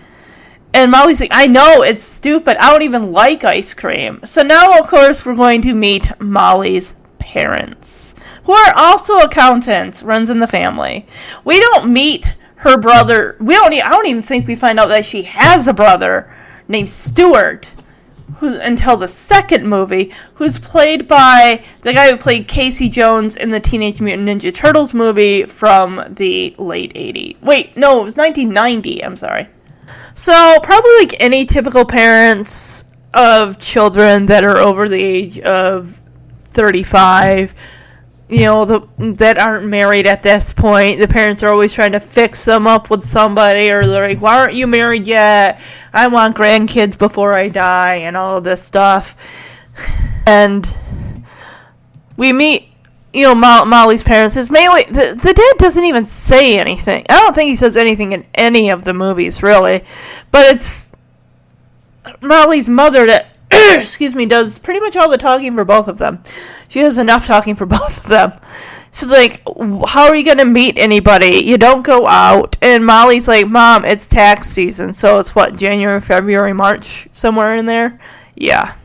And 0.75 0.91
Molly's 0.91 1.21
like, 1.21 1.31
I 1.31 1.47
know, 1.47 1.83
it's 1.83 2.03
stupid. 2.03 2.57
I 2.57 2.69
don't 2.69 2.81
even 2.81 3.13
like 3.13 3.45
ice 3.45 3.73
cream. 3.73 4.19
So 4.25 4.41
now, 4.41 4.77
of 4.77 4.89
course, 4.89 5.25
we're 5.25 5.33
going 5.33 5.61
to 5.61 5.73
meet 5.73 6.11
Molly's 6.19 6.93
parents, 7.17 8.13
who 8.43 8.51
are 8.51 8.73
also 8.75 9.19
accountants, 9.19 10.03
runs 10.03 10.29
in 10.29 10.39
the 10.39 10.47
family. 10.47 11.07
We 11.45 11.61
don't 11.61 11.93
meet 11.93 12.35
her 12.57 12.77
brother. 12.77 13.37
We 13.39 13.53
don't. 13.53 13.73
I 13.73 13.89
don't 13.89 14.07
even 14.07 14.21
think 14.21 14.47
we 14.47 14.57
find 14.57 14.77
out 14.77 14.87
that 14.89 15.05
she 15.05 15.23
has 15.23 15.65
a 15.65 15.73
brother 15.73 16.29
named 16.67 16.89
Stuart, 16.89 17.73
who 18.39 18.59
until 18.59 18.97
the 18.97 19.07
second 19.07 19.65
movie, 19.65 20.11
who's 20.33 20.59
played 20.59 21.07
by 21.07 21.63
the 21.83 21.93
guy 21.93 22.11
who 22.11 22.17
played 22.17 22.49
Casey 22.49 22.89
Jones 22.89 23.37
in 23.37 23.49
the 23.49 23.61
Teenage 23.61 24.01
Mutant 24.01 24.27
Ninja 24.27 24.53
Turtles 24.53 24.93
movie 24.93 25.45
from 25.45 26.03
the 26.09 26.53
late 26.57 26.93
'80s. 26.95 27.41
Wait, 27.41 27.77
no, 27.77 28.01
it 28.01 28.03
was 28.03 28.17
1990. 28.17 29.01
I'm 29.01 29.15
sorry. 29.15 29.47
So, 30.13 30.59
probably 30.63 30.91
like 30.99 31.15
any 31.19 31.45
typical 31.45 31.85
parents 31.85 32.85
of 33.13 33.59
children 33.59 34.27
that 34.27 34.43
are 34.43 34.57
over 34.57 34.89
the 34.89 35.01
age 35.01 35.39
of 35.39 36.01
35, 36.51 37.53
you 38.27 38.41
know, 38.41 38.65
the, 38.65 38.87
that 39.13 39.37
aren't 39.37 39.67
married 39.67 40.07
at 40.07 40.23
this 40.23 40.53
point, 40.53 40.99
the 40.99 41.07
parents 41.07 41.43
are 41.43 41.49
always 41.49 41.73
trying 41.73 41.91
to 41.91 41.99
fix 41.99 42.45
them 42.45 42.65
up 42.65 42.89
with 42.89 43.03
somebody, 43.03 43.71
or 43.71 43.85
they're 43.85 44.07
like, 44.07 44.21
why 44.21 44.37
aren't 44.39 44.55
you 44.55 44.67
married 44.67 45.05
yet? 45.05 45.61
I 45.93 46.07
want 46.07 46.35
grandkids 46.35 46.97
before 46.97 47.33
I 47.33 47.49
die, 47.49 47.95
and 47.95 48.17
all 48.17 48.41
this 48.41 48.63
stuff. 48.63 49.61
And 50.25 50.67
we 52.17 52.33
meet 52.33 52.74
you 53.15 53.23
know, 53.23 53.33
Mo- 53.33 53.65
Molly's 53.65 54.03
parents 54.03 54.35
is 54.35 54.51
mainly 54.51 54.83
the, 54.83 55.15
the 55.15 55.33
dad 55.33 55.57
doesn't 55.57 55.85
even 55.85 56.05
say 56.05 56.59
anything. 56.59 57.05
I 57.09 57.21
don't 57.21 57.33
think 57.33 57.49
he 57.49 57.55
says 57.55 57.77
anything 57.77 58.11
in 58.11 58.25
any 58.35 58.69
of 58.69 58.83
the 58.83 58.93
movies 58.93 59.41
really, 59.41 59.83
but 60.31 60.53
it's 60.53 60.93
Molly's 62.21 62.67
mother 62.67 63.05
that 63.05 63.37
excuse 63.79 64.15
me 64.15 64.25
does 64.25 64.59
pretty 64.59 64.81
much 64.81 64.97
all 64.97 65.09
the 65.09 65.17
talking 65.17 65.55
for 65.55 65.63
both 65.63 65.87
of 65.87 65.97
them. 65.97 66.21
She 66.67 66.81
does 66.81 66.97
enough 66.97 67.25
talking 67.25 67.55
for 67.55 67.65
both 67.65 67.99
of 67.99 68.09
them. 68.09 68.33
She's 68.91 69.09
like, 69.09 69.41
how 69.87 70.07
are 70.07 70.15
you 70.15 70.35
to 70.35 70.45
meet 70.45 70.77
anybody? 70.77 71.43
You 71.43 71.57
don't 71.57 71.81
go 71.81 72.07
out. 72.07 72.57
And 72.61 72.85
Molly's 72.85 73.27
like, 73.27 73.47
Mom, 73.47 73.83
it's 73.83 74.07
tax 74.07 74.47
season. 74.47 74.93
So 74.93 75.19
it's 75.19 75.35
what, 75.35 75.57
January, 75.57 75.99
February, 75.99 76.53
March, 76.53 77.09
somewhere 77.11 77.57
in 77.57 77.65
there? 77.65 77.99
Yeah 78.35 78.75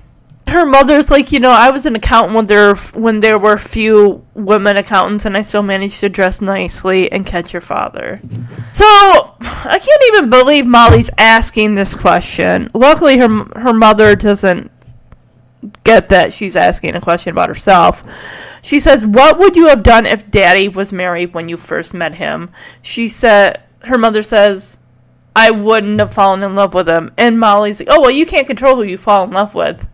her 0.51 0.67
mother's 0.67 1.11
like, 1.11 1.33
you 1.33 1.41
know, 1.41 1.51
I 1.51 1.71
was 1.71 1.87
an 1.87 1.97
accountant 1.97 2.35
when 2.35 2.47
there 2.47 2.75
when 2.75 3.21
there 3.21 3.39
were 3.39 3.57
few 3.57 4.25
women 4.35 4.77
accountants, 4.77 5.25
and 5.25 5.37
I 5.37 5.43
still 5.43 5.63
managed 5.63 6.01
to 6.01 6.09
dress 6.09 6.41
nicely 6.41 7.11
and 7.11 7.25
catch 7.25 7.53
your 7.53 7.63
father. 7.63 8.21
So 8.73 8.85
I 8.87 9.79
can't 9.79 10.03
even 10.09 10.31
believe 10.31 10.67
Molly's 10.67 11.11
asking 11.19 11.75
this 11.75 11.95
question. 11.95 12.71
Luckily, 12.75 13.19
her 13.19 13.29
her 13.57 13.73
mother 13.73 14.17
doesn't 14.17 14.71
get 15.85 16.09
that 16.09 16.33
she's 16.33 16.57
asking 16.57 16.95
a 16.95 17.01
question 17.01 17.31
about 17.31 17.49
herself. 17.49 18.05
She 18.63 18.81
says, 18.81 19.07
"What 19.07 19.39
would 19.39 19.57
you 19.57 19.69
have 19.69 19.83
done 19.83 20.07
if 20.07 20.31
Daddy 20.31 20.69
was 20.69 20.93
married 20.93 21.35
when 21.35 21.49
you 21.49 21.57
first 21.57 21.95
met 21.95 22.17
him?" 22.17 22.51
She 22.83 23.09
said, 23.09 23.63
her 23.83 23.99
mother 23.99 24.23
says. 24.23 24.77
I 25.35 25.53
wouldn't 25.53 26.01
have 26.01 26.13
fallen 26.13 26.43
in 26.43 26.57
love 26.57 26.75
with 26.75 26.89
him. 26.89 27.13
And 27.17 27.39
Molly's 27.39 27.79
like, 27.79 27.89
oh, 27.91 28.01
well, 28.01 28.11
you 28.11 28.27
can't 28.27 28.49
control 28.49 28.75
who 28.75 28.83
you 28.83 28.99
fall 28.99 29.23
in 29.23 29.31
love 29.31 29.55
with. 29.55 29.87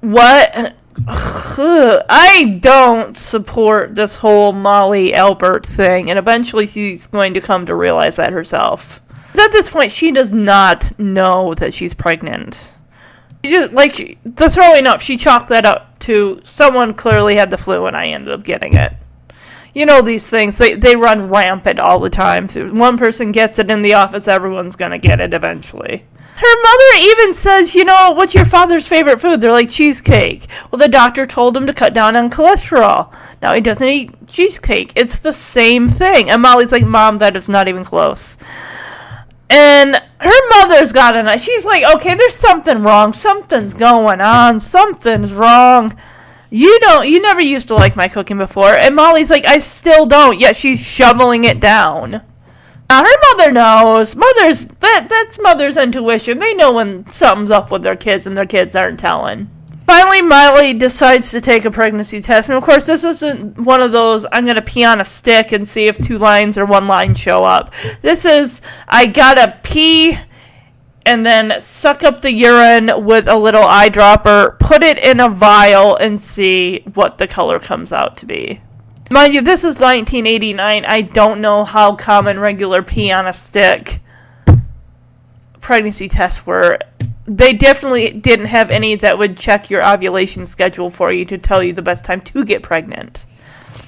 What? 0.00 0.74
I 1.06 2.58
don't 2.60 3.16
support 3.16 3.94
this 3.94 4.16
whole 4.16 4.52
Molly 4.52 5.14
Albert 5.14 5.66
thing, 5.66 6.10
and 6.10 6.18
eventually 6.18 6.66
she's 6.66 7.06
going 7.06 7.34
to 7.34 7.40
come 7.40 7.66
to 7.66 7.74
realize 7.74 8.16
that 8.16 8.32
herself. 8.32 9.00
At 9.38 9.52
this 9.52 9.70
point, 9.70 9.92
she 9.92 10.10
does 10.10 10.32
not 10.32 10.98
know 10.98 11.54
that 11.54 11.72
she's 11.72 11.94
pregnant. 11.94 12.74
She 13.44 13.52
just 13.52 13.72
like 13.72 14.18
the 14.24 14.50
throwing 14.50 14.86
up. 14.86 15.00
She 15.00 15.16
chalked 15.16 15.48
that 15.50 15.64
up 15.64 15.98
to 16.00 16.40
someone 16.44 16.94
clearly 16.94 17.36
had 17.36 17.50
the 17.50 17.58
flu, 17.58 17.86
and 17.86 17.96
I 17.96 18.08
ended 18.08 18.32
up 18.32 18.42
getting 18.42 18.74
it. 18.74 18.92
You 19.74 19.86
know 19.86 20.02
these 20.02 20.28
things, 20.28 20.58
they, 20.58 20.74
they 20.74 20.96
run 20.96 21.28
rampant 21.28 21.78
all 21.78 22.00
the 22.00 22.10
time. 22.10 22.48
One 22.48 22.98
person 22.98 23.32
gets 23.32 23.58
it 23.58 23.70
in 23.70 23.82
the 23.82 23.94
office, 23.94 24.28
everyone's 24.28 24.76
going 24.76 24.92
to 24.92 24.98
get 24.98 25.20
it 25.20 25.34
eventually. 25.34 26.04
Her 26.38 26.62
mother 26.62 27.00
even 27.00 27.32
says, 27.32 27.74
you 27.74 27.84
know, 27.84 28.12
what's 28.12 28.34
your 28.34 28.44
father's 28.44 28.86
favorite 28.86 29.20
food? 29.20 29.40
They're 29.40 29.50
like 29.50 29.68
cheesecake. 29.68 30.46
Well, 30.70 30.78
the 30.78 30.86
doctor 30.86 31.26
told 31.26 31.56
him 31.56 31.66
to 31.66 31.74
cut 31.74 31.92
down 31.92 32.14
on 32.14 32.30
cholesterol. 32.30 33.12
Now 33.42 33.54
he 33.54 33.60
doesn't 33.60 33.88
eat 33.88 34.28
cheesecake. 34.28 34.92
It's 34.94 35.18
the 35.18 35.32
same 35.32 35.88
thing. 35.88 36.30
And 36.30 36.40
Molly's 36.40 36.70
like, 36.70 36.86
Mom, 36.86 37.18
that 37.18 37.36
is 37.36 37.48
not 37.48 37.66
even 37.66 37.84
close. 37.84 38.38
And 39.50 39.96
her 40.20 40.48
mother's 40.50 40.92
got 40.92 41.16
an 41.16 41.38
she's 41.38 41.64
like, 41.64 41.84
okay, 41.96 42.14
there's 42.14 42.34
something 42.34 42.82
wrong. 42.82 43.12
Something's 43.14 43.74
going 43.74 44.20
on. 44.20 44.60
Something's 44.60 45.32
wrong. 45.32 45.98
You 46.50 46.78
don't 46.80 47.08
you 47.08 47.20
never 47.20 47.40
used 47.40 47.68
to 47.68 47.74
like 47.74 47.96
my 47.96 48.08
cooking 48.08 48.38
before. 48.38 48.74
And 48.74 48.96
Molly's 48.96 49.30
like, 49.30 49.44
I 49.44 49.58
still 49.58 50.06
don't, 50.06 50.40
yet 50.40 50.56
she's 50.56 50.84
shoveling 50.84 51.44
it 51.44 51.60
down. 51.60 52.22
Now 52.90 53.04
her 53.04 53.36
mother 53.36 53.52
knows. 53.52 54.16
Mother's 54.16 54.64
that 54.64 55.08
that's 55.10 55.38
mother's 55.40 55.76
intuition. 55.76 56.38
They 56.38 56.54
know 56.54 56.72
when 56.72 57.06
something's 57.06 57.50
up 57.50 57.70
with 57.70 57.82
their 57.82 57.96
kids 57.96 58.26
and 58.26 58.36
their 58.36 58.46
kids 58.46 58.74
aren't 58.74 59.00
telling. 59.00 59.50
Finally, 59.86 60.20
Molly 60.20 60.74
decides 60.74 61.30
to 61.30 61.40
take 61.40 61.64
a 61.64 61.70
pregnancy 61.70 62.20
test, 62.20 62.50
and 62.50 62.58
of 62.58 62.62
course, 62.62 62.86
this 62.86 63.04
isn't 63.04 63.58
one 63.58 63.80
of 63.80 63.90
those 63.90 64.26
I'm 64.30 64.44
going 64.44 64.56
to 64.56 64.62
pee 64.62 64.84
on 64.84 65.00
a 65.00 65.04
stick 65.04 65.52
and 65.52 65.66
see 65.66 65.86
if 65.86 65.96
two 65.96 66.18
lines 66.18 66.58
or 66.58 66.66
one 66.66 66.86
line 66.86 67.14
show 67.14 67.42
up. 67.42 67.72
This 68.02 68.26
is 68.26 68.60
I 68.86 69.06
gotta 69.06 69.58
pee 69.62 70.18
and 71.08 71.24
then 71.24 71.58
suck 71.62 72.04
up 72.04 72.20
the 72.20 72.30
urine 72.30 72.90
with 72.98 73.28
a 73.28 73.34
little 73.34 73.62
eyedropper, 73.62 74.58
put 74.58 74.82
it 74.82 74.98
in 74.98 75.20
a 75.20 75.28
vial, 75.30 75.96
and 75.96 76.20
see 76.20 76.82
what 76.92 77.16
the 77.16 77.26
color 77.26 77.58
comes 77.58 77.94
out 77.94 78.18
to 78.18 78.26
be. 78.26 78.60
Mind 79.10 79.32
you, 79.32 79.40
this 79.40 79.60
is 79.60 79.80
1989. 79.80 80.84
I 80.84 81.00
don't 81.00 81.40
know 81.40 81.64
how 81.64 81.96
common 81.96 82.38
regular 82.38 82.82
pee 82.82 83.10
on 83.10 83.26
a 83.26 83.32
stick 83.32 84.00
pregnancy 85.62 86.08
tests 86.08 86.44
were. 86.44 86.78
They 87.24 87.54
definitely 87.54 88.10
didn't 88.10 88.46
have 88.46 88.70
any 88.70 88.94
that 88.96 89.16
would 89.16 89.38
check 89.38 89.70
your 89.70 89.82
ovulation 89.82 90.44
schedule 90.44 90.90
for 90.90 91.10
you 91.10 91.24
to 91.24 91.38
tell 91.38 91.62
you 91.62 91.72
the 91.72 91.80
best 91.80 92.04
time 92.04 92.20
to 92.20 92.44
get 92.44 92.62
pregnant. 92.62 93.24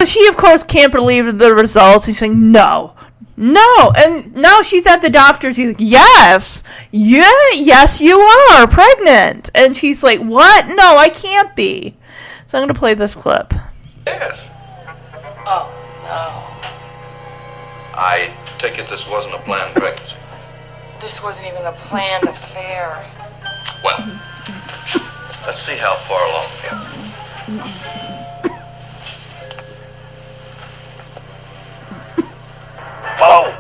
She, 0.07 0.27
of 0.29 0.39
course, 0.39 0.63
can't 0.63 0.91
believe 0.91 1.37
the 1.37 1.55
results. 1.55 2.07
She's 2.07 2.17
saying, 2.17 2.51
no, 2.51 2.95
no. 3.37 3.93
And 3.97 4.35
now 4.35 4.63
she's 4.63 4.87
at 4.87 5.03
the 5.03 5.11
doctor's. 5.11 5.57
He's 5.57 5.69
like, 5.69 5.77
yes, 5.79 6.63
yeah, 6.91 7.33
yes, 7.55 8.01
you 8.01 8.19
are 8.19 8.67
pregnant. 8.67 9.51
And 9.55 9.77
she's 9.77 10.03
like, 10.03 10.21
what? 10.21 10.67
No, 10.69 10.97
I 10.97 11.09
can't 11.09 11.55
be. 11.57 11.97
So 12.47 12.59
I'm 12.59 12.65
going 12.65 12.75
to 12.75 12.79
play 12.79 12.95
this 12.95 13.15
clip. 13.15 13.53
Yes. 14.07 14.51
Oh, 15.47 15.71
no. 16.05 16.51
I 17.97 18.33
take 18.59 18.79
it 18.79 18.87
this 18.89 19.09
wasn't 19.09 19.35
a 19.35 19.39
planned 19.39 19.75
pregnancy. 19.75 20.17
This 21.01 21.23
wasn't 21.23 21.49
even 21.49 21.65
a 21.65 21.73
planned 21.73 22.25
affair. 22.25 23.05
Well, 23.83 23.99
let's 25.47 25.61
see 25.61 25.77
how 25.77 25.95
far 25.95 26.21
along 26.29 26.47
we 26.63 27.59
are. 27.59 28.20
Whoa! 33.21 33.53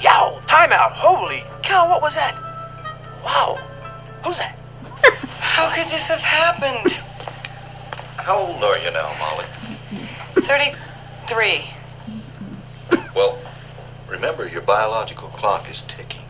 Yow! 0.00 0.40
Timeout! 0.46 0.92
Holy 0.92 1.44
cow! 1.62 1.86
What 1.86 2.00
was 2.00 2.16
that? 2.16 2.34
Wow! 3.22 3.58
Who's 4.24 4.38
that? 4.38 4.56
How 5.38 5.68
could 5.68 5.86
this 5.92 6.08
have 6.08 6.20
happened? 6.20 6.92
How 8.16 8.38
old 8.38 8.64
are 8.64 8.78
you 8.78 8.90
now, 8.90 9.12
Molly? 9.18 9.44
33. 10.34 11.64
Well, 13.14 13.38
remember 14.08 14.48
your 14.48 14.62
biological 14.62 15.28
clock 15.28 15.70
is 15.70 15.82
ticking. 15.82 16.24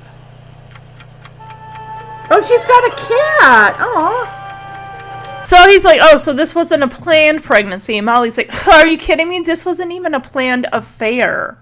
Oh, 2.33 2.43
she's 2.43 2.67
got 2.67 2.85
a 2.85 2.91
cat. 2.97 3.77
Aw. 3.79 5.43
So 5.45 5.57
he's 5.69 5.85
like, 5.85 6.01
oh, 6.03 6.17
so 6.17 6.33
this 6.33 6.53
wasn't 6.53 6.83
a 6.83 6.89
planned 6.89 7.45
pregnancy. 7.45 7.97
And 7.97 8.07
Molly's 8.07 8.37
like, 8.37 8.67
are 8.67 8.89
you 8.89 8.97
kidding 8.99 9.29
me? 9.29 9.41
This 9.41 9.65
wasn't 9.65 9.93
even 9.93 10.15
a 10.15 10.21
planned 10.21 10.67
affair. 10.73 11.57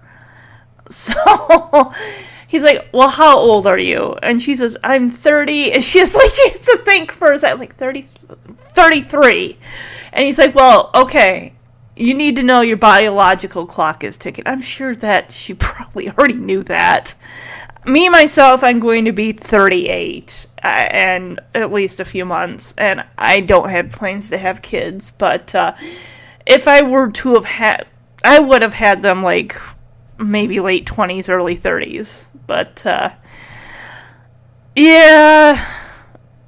So 0.89 1.91
he's 2.47 2.63
like, 2.63 2.89
well, 2.91 3.09
how 3.09 3.37
old 3.37 3.67
are 3.67 3.77
you? 3.77 4.15
And 4.21 4.41
she 4.41 4.55
says, 4.55 4.75
I'm 4.83 5.09
30. 5.09 5.73
And 5.73 5.83
she's 5.83 6.13
like, 6.15 6.31
she 6.31 6.49
has 6.49 6.59
to 6.61 6.77
think 6.83 7.11
for 7.11 7.31
a 7.31 7.39
second, 7.39 7.59
like 7.59 7.75
30, 7.75 8.01
33. 8.01 9.57
And 10.11 10.25
he's 10.25 10.37
like, 10.37 10.55
well, 10.55 10.91
okay. 10.93 11.53
You 11.95 12.13
need 12.13 12.37
to 12.37 12.43
know 12.43 12.61
your 12.61 12.77
biological 12.77 13.65
clock 13.65 14.03
is 14.05 14.17
ticking. 14.17 14.45
I'm 14.47 14.61
sure 14.61 14.95
that 14.95 15.31
she 15.31 15.53
probably 15.55 16.09
already 16.09 16.35
knew 16.35 16.63
that. 16.63 17.13
Me, 17.85 18.09
myself, 18.09 18.63
I'm 18.63 18.79
going 18.79 19.05
to 19.05 19.11
be 19.11 19.31
38 19.31 20.47
uh, 20.63 20.67
and 20.67 21.39
at 21.55 21.71
least 21.71 21.99
a 21.99 22.05
few 22.05 22.25
months, 22.25 22.73
and 22.77 23.05
I 23.17 23.39
don't 23.39 23.69
have 23.69 23.91
plans 23.91 24.29
to 24.29 24.37
have 24.37 24.61
kids. 24.61 25.11
But 25.11 25.55
uh, 25.55 25.73
if 26.45 26.67
I 26.67 26.81
were 26.81 27.09
to 27.11 27.35
have 27.35 27.45
had, 27.45 27.87
I 28.23 28.39
would 28.39 28.61
have 28.61 28.73
had 28.73 29.01
them 29.01 29.23
like 29.23 29.55
maybe 30.19 30.59
late 30.59 30.85
20s, 30.85 31.29
early 31.29 31.57
30s. 31.57 32.27
But 32.45 32.85
uh, 32.85 33.11
yeah, 34.75 35.65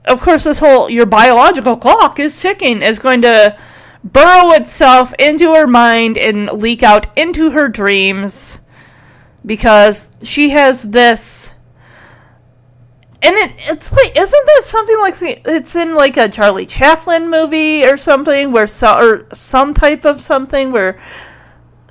of 0.05 0.21
course, 0.21 0.43
this 0.43 0.60
whole 0.60 0.89
your 0.89 1.05
biological 1.05 1.77
clock 1.77 2.19
is 2.19 2.39
ticking 2.39 2.81
is 2.81 2.99
going 2.99 3.21
to 3.21 3.57
burrow 4.03 4.51
itself 4.53 5.13
into 5.19 5.53
her 5.53 5.67
mind 5.67 6.17
and 6.17 6.47
leak 6.51 6.84
out 6.84 7.07
into 7.17 7.51
her 7.51 7.67
dreams 7.67 8.60
because 9.45 10.10
she 10.23 10.49
has 10.49 10.84
this 10.84 11.51
and 13.23 13.36
it, 13.36 13.53
it's 13.60 13.91
like 13.93 14.17
isn't 14.17 14.45
that 14.45 14.62
something 14.65 14.97
like 14.99 15.19
the, 15.19 15.41
it's 15.45 15.75
in 15.75 15.93
like 15.93 16.17
a 16.17 16.29
Charlie 16.29 16.65
Chaplin 16.65 17.29
movie 17.29 17.86
or 17.86 17.97
something 17.97 18.51
where 18.51 18.67
so, 18.67 18.97
or 18.97 19.27
some 19.34 19.73
type 19.73 20.05
of 20.05 20.21
something 20.21 20.71
where 20.71 20.99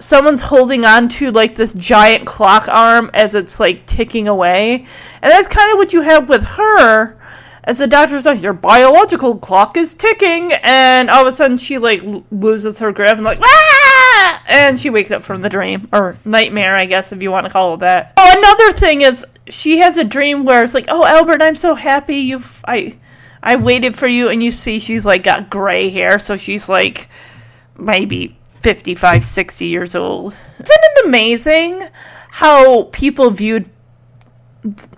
someone's 0.00 0.40
holding 0.40 0.84
on 0.84 1.08
to 1.08 1.30
like 1.30 1.54
this 1.54 1.74
giant 1.74 2.26
clock 2.26 2.66
arm 2.68 3.10
as 3.14 3.34
it's 3.34 3.60
like 3.60 3.86
ticking 3.86 4.26
away. 4.26 4.86
And 5.22 5.30
that's 5.30 5.46
kind 5.46 5.70
of 5.70 5.78
what 5.78 5.92
you 5.92 6.00
have 6.00 6.28
with 6.28 6.42
her. 6.42 7.16
As 7.62 7.78
the 7.78 7.86
doctor's 7.86 8.24
like 8.24 8.42
your 8.42 8.54
biological 8.54 9.36
clock 9.38 9.76
is 9.76 9.94
ticking. 9.94 10.52
And 10.62 11.10
all 11.10 11.22
of 11.22 11.32
a 11.32 11.32
sudden 11.32 11.58
she 11.58 11.78
like 11.78 12.02
loses 12.32 12.78
her 12.78 12.90
grip 12.90 13.16
and 13.16 13.24
like 13.24 13.38
ah! 13.42 14.42
and 14.48 14.80
she 14.80 14.90
wakes 14.90 15.10
up 15.10 15.22
from 15.22 15.42
the 15.42 15.48
dream 15.48 15.88
or 15.92 16.16
nightmare 16.24 16.74
i 16.74 16.84
guess 16.84 17.12
if 17.12 17.22
you 17.22 17.30
want 17.30 17.46
to 17.46 17.52
call 17.52 17.74
it 17.74 17.80
that. 17.80 18.12
Oh 18.16 18.34
another 18.36 18.72
thing 18.72 19.02
is 19.02 19.24
she 19.48 19.78
has 19.78 19.96
a 19.96 20.04
dream 20.04 20.44
where 20.44 20.64
it's 20.64 20.74
like 20.74 20.86
oh 20.88 21.04
albert 21.04 21.42
i'm 21.42 21.54
so 21.54 21.74
happy 21.74 22.16
you've 22.16 22.62
i 22.66 22.96
i 23.42 23.56
waited 23.56 23.94
for 23.94 24.06
you. 24.08 24.28
And 24.28 24.42
you 24.42 24.50
see 24.50 24.80
she's 24.80 25.04
like 25.06 25.22
got 25.22 25.50
gray 25.50 25.90
hair 25.90 26.18
so 26.18 26.36
she's 26.36 26.68
like 26.68 27.08
maybe 27.78 28.36
55 28.60 29.24
60 29.24 29.66
years 29.66 29.94
old. 29.94 30.34
Isn't 30.54 30.68
it 30.68 31.06
amazing 31.06 31.88
how 32.30 32.84
people 32.84 33.30
viewed 33.30 33.68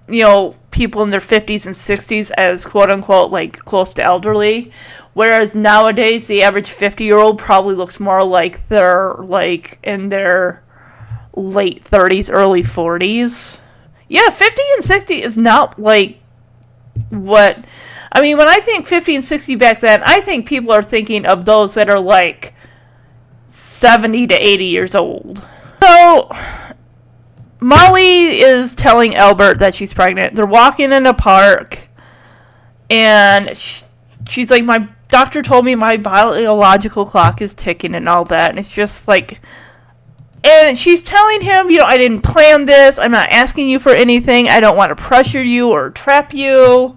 you 0.08 0.22
know 0.22 0.54
people 0.70 1.02
in 1.02 1.10
their 1.10 1.20
50s 1.20 1.66
and 1.66 1.74
60s 1.74 2.32
as 2.36 2.66
quote 2.66 2.90
unquote 2.90 3.30
like 3.30 3.58
close 3.58 3.94
to 3.94 4.02
elderly 4.02 4.72
whereas 5.12 5.54
nowadays 5.54 6.26
the 6.26 6.42
average 6.42 6.70
50 6.70 7.04
year 7.04 7.16
old 7.16 7.38
probably 7.38 7.74
looks 7.74 8.00
more 8.00 8.24
like 8.24 8.66
they're 8.68 9.14
like 9.14 9.78
in 9.84 10.08
their 10.08 10.64
late 11.34 11.84
30s 11.84 12.28
early 12.32 12.62
40s 12.62 13.58
yeah 14.08 14.30
50 14.30 14.62
and 14.74 14.84
60 14.84 15.22
is 15.22 15.36
not 15.36 15.78
like 15.78 16.18
what 17.10 17.64
i 18.10 18.20
mean 18.20 18.36
when 18.36 18.48
i 18.48 18.58
think 18.60 18.86
50 18.86 19.16
and 19.16 19.24
60 19.24 19.54
back 19.56 19.80
then 19.80 20.02
i 20.04 20.20
think 20.20 20.46
people 20.46 20.72
are 20.72 20.82
thinking 20.82 21.24
of 21.24 21.44
those 21.44 21.74
that 21.74 21.88
are 21.88 22.00
like 22.00 22.54
70 23.52 24.28
to 24.28 24.34
80 24.34 24.64
years 24.64 24.94
old 24.94 25.42
so 25.82 26.30
Molly 27.62 28.40
is 28.40 28.74
telling 28.74 29.14
Albert 29.14 29.60
that 29.60 29.74
she's 29.74 29.94
pregnant. 29.94 30.34
They're 30.34 30.44
walking 30.46 30.90
in 30.90 31.06
a 31.06 31.14
park, 31.14 31.78
and 32.90 33.56
sh- 33.56 33.84
she's 34.28 34.50
like, 34.50 34.64
"My 34.64 34.88
doctor 35.08 35.42
told 35.42 35.64
me 35.64 35.76
my 35.76 35.96
biological 35.96 37.06
clock 37.06 37.40
is 37.40 37.54
ticking 37.54 37.94
and 37.94 38.08
all 38.08 38.24
that." 38.26 38.50
And 38.50 38.58
it's 38.58 38.68
just 38.68 39.06
like, 39.06 39.40
and 40.42 40.76
she's 40.76 41.02
telling 41.02 41.40
him, 41.40 41.70
"You 41.70 41.78
know, 41.78 41.84
I 41.84 41.98
didn't 41.98 42.22
plan 42.22 42.66
this. 42.66 42.98
I'm 42.98 43.12
not 43.12 43.30
asking 43.30 43.68
you 43.68 43.78
for 43.78 43.90
anything. 43.92 44.48
I 44.48 44.58
don't 44.58 44.76
want 44.76 44.90
to 44.90 44.96
pressure 44.96 45.42
you 45.42 45.70
or 45.70 45.90
trap 45.90 46.34
you." 46.34 46.96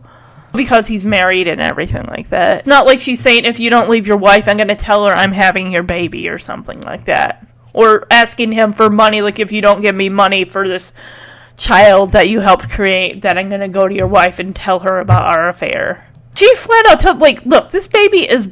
Because 0.55 0.87
he's 0.87 1.05
married 1.05 1.47
and 1.47 1.61
everything 1.61 2.05
like 2.07 2.29
that. 2.29 2.59
It's 2.59 2.67
not 2.67 2.85
like 2.85 2.99
she's 2.99 3.19
saying, 3.19 3.45
if 3.45 3.59
you 3.59 3.69
don't 3.69 3.89
leave 3.89 4.07
your 4.07 4.17
wife, 4.17 4.47
I'm 4.47 4.57
going 4.57 4.69
to 4.69 4.75
tell 4.75 5.05
her 5.05 5.13
I'm 5.13 5.31
having 5.31 5.71
your 5.71 5.83
baby 5.83 6.29
or 6.29 6.37
something 6.37 6.81
like 6.81 7.05
that 7.05 7.45
or 7.75 8.07
asking 8.09 8.53
him 8.53 8.71
for 8.71 8.89
money 8.89 9.21
like 9.21 9.37
if 9.37 9.51
you 9.51 9.61
don't 9.61 9.81
give 9.81 9.93
me 9.93 10.07
money 10.09 10.45
for 10.45 10.67
this 10.67 10.93
child 11.57 12.13
that 12.13 12.29
you 12.29 12.39
helped 12.39 12.69
create 12.69 13.21
that 13.21 13.37
i'm 13.37 13.49
going 13.49 13.61
to 13.61 13.67
go 13.67 13.87
to 13.87 13.93
your 13.93 14.07
wife 14.07 14.39
and 14.39 14.55
tell 14.55 14.79
her 14.79 14.99
about 14.99 15.27
our 15.27 15.49
affair 15.49 16.07
she 16.35 16.53
flat 16.55 16.85
out 16.87 16.99
told 16.99 17.19
like 17.19 17.45
look 17.45 17.69
this 17.71 17.87
baby 17.87 18.29
is 18.29 18.49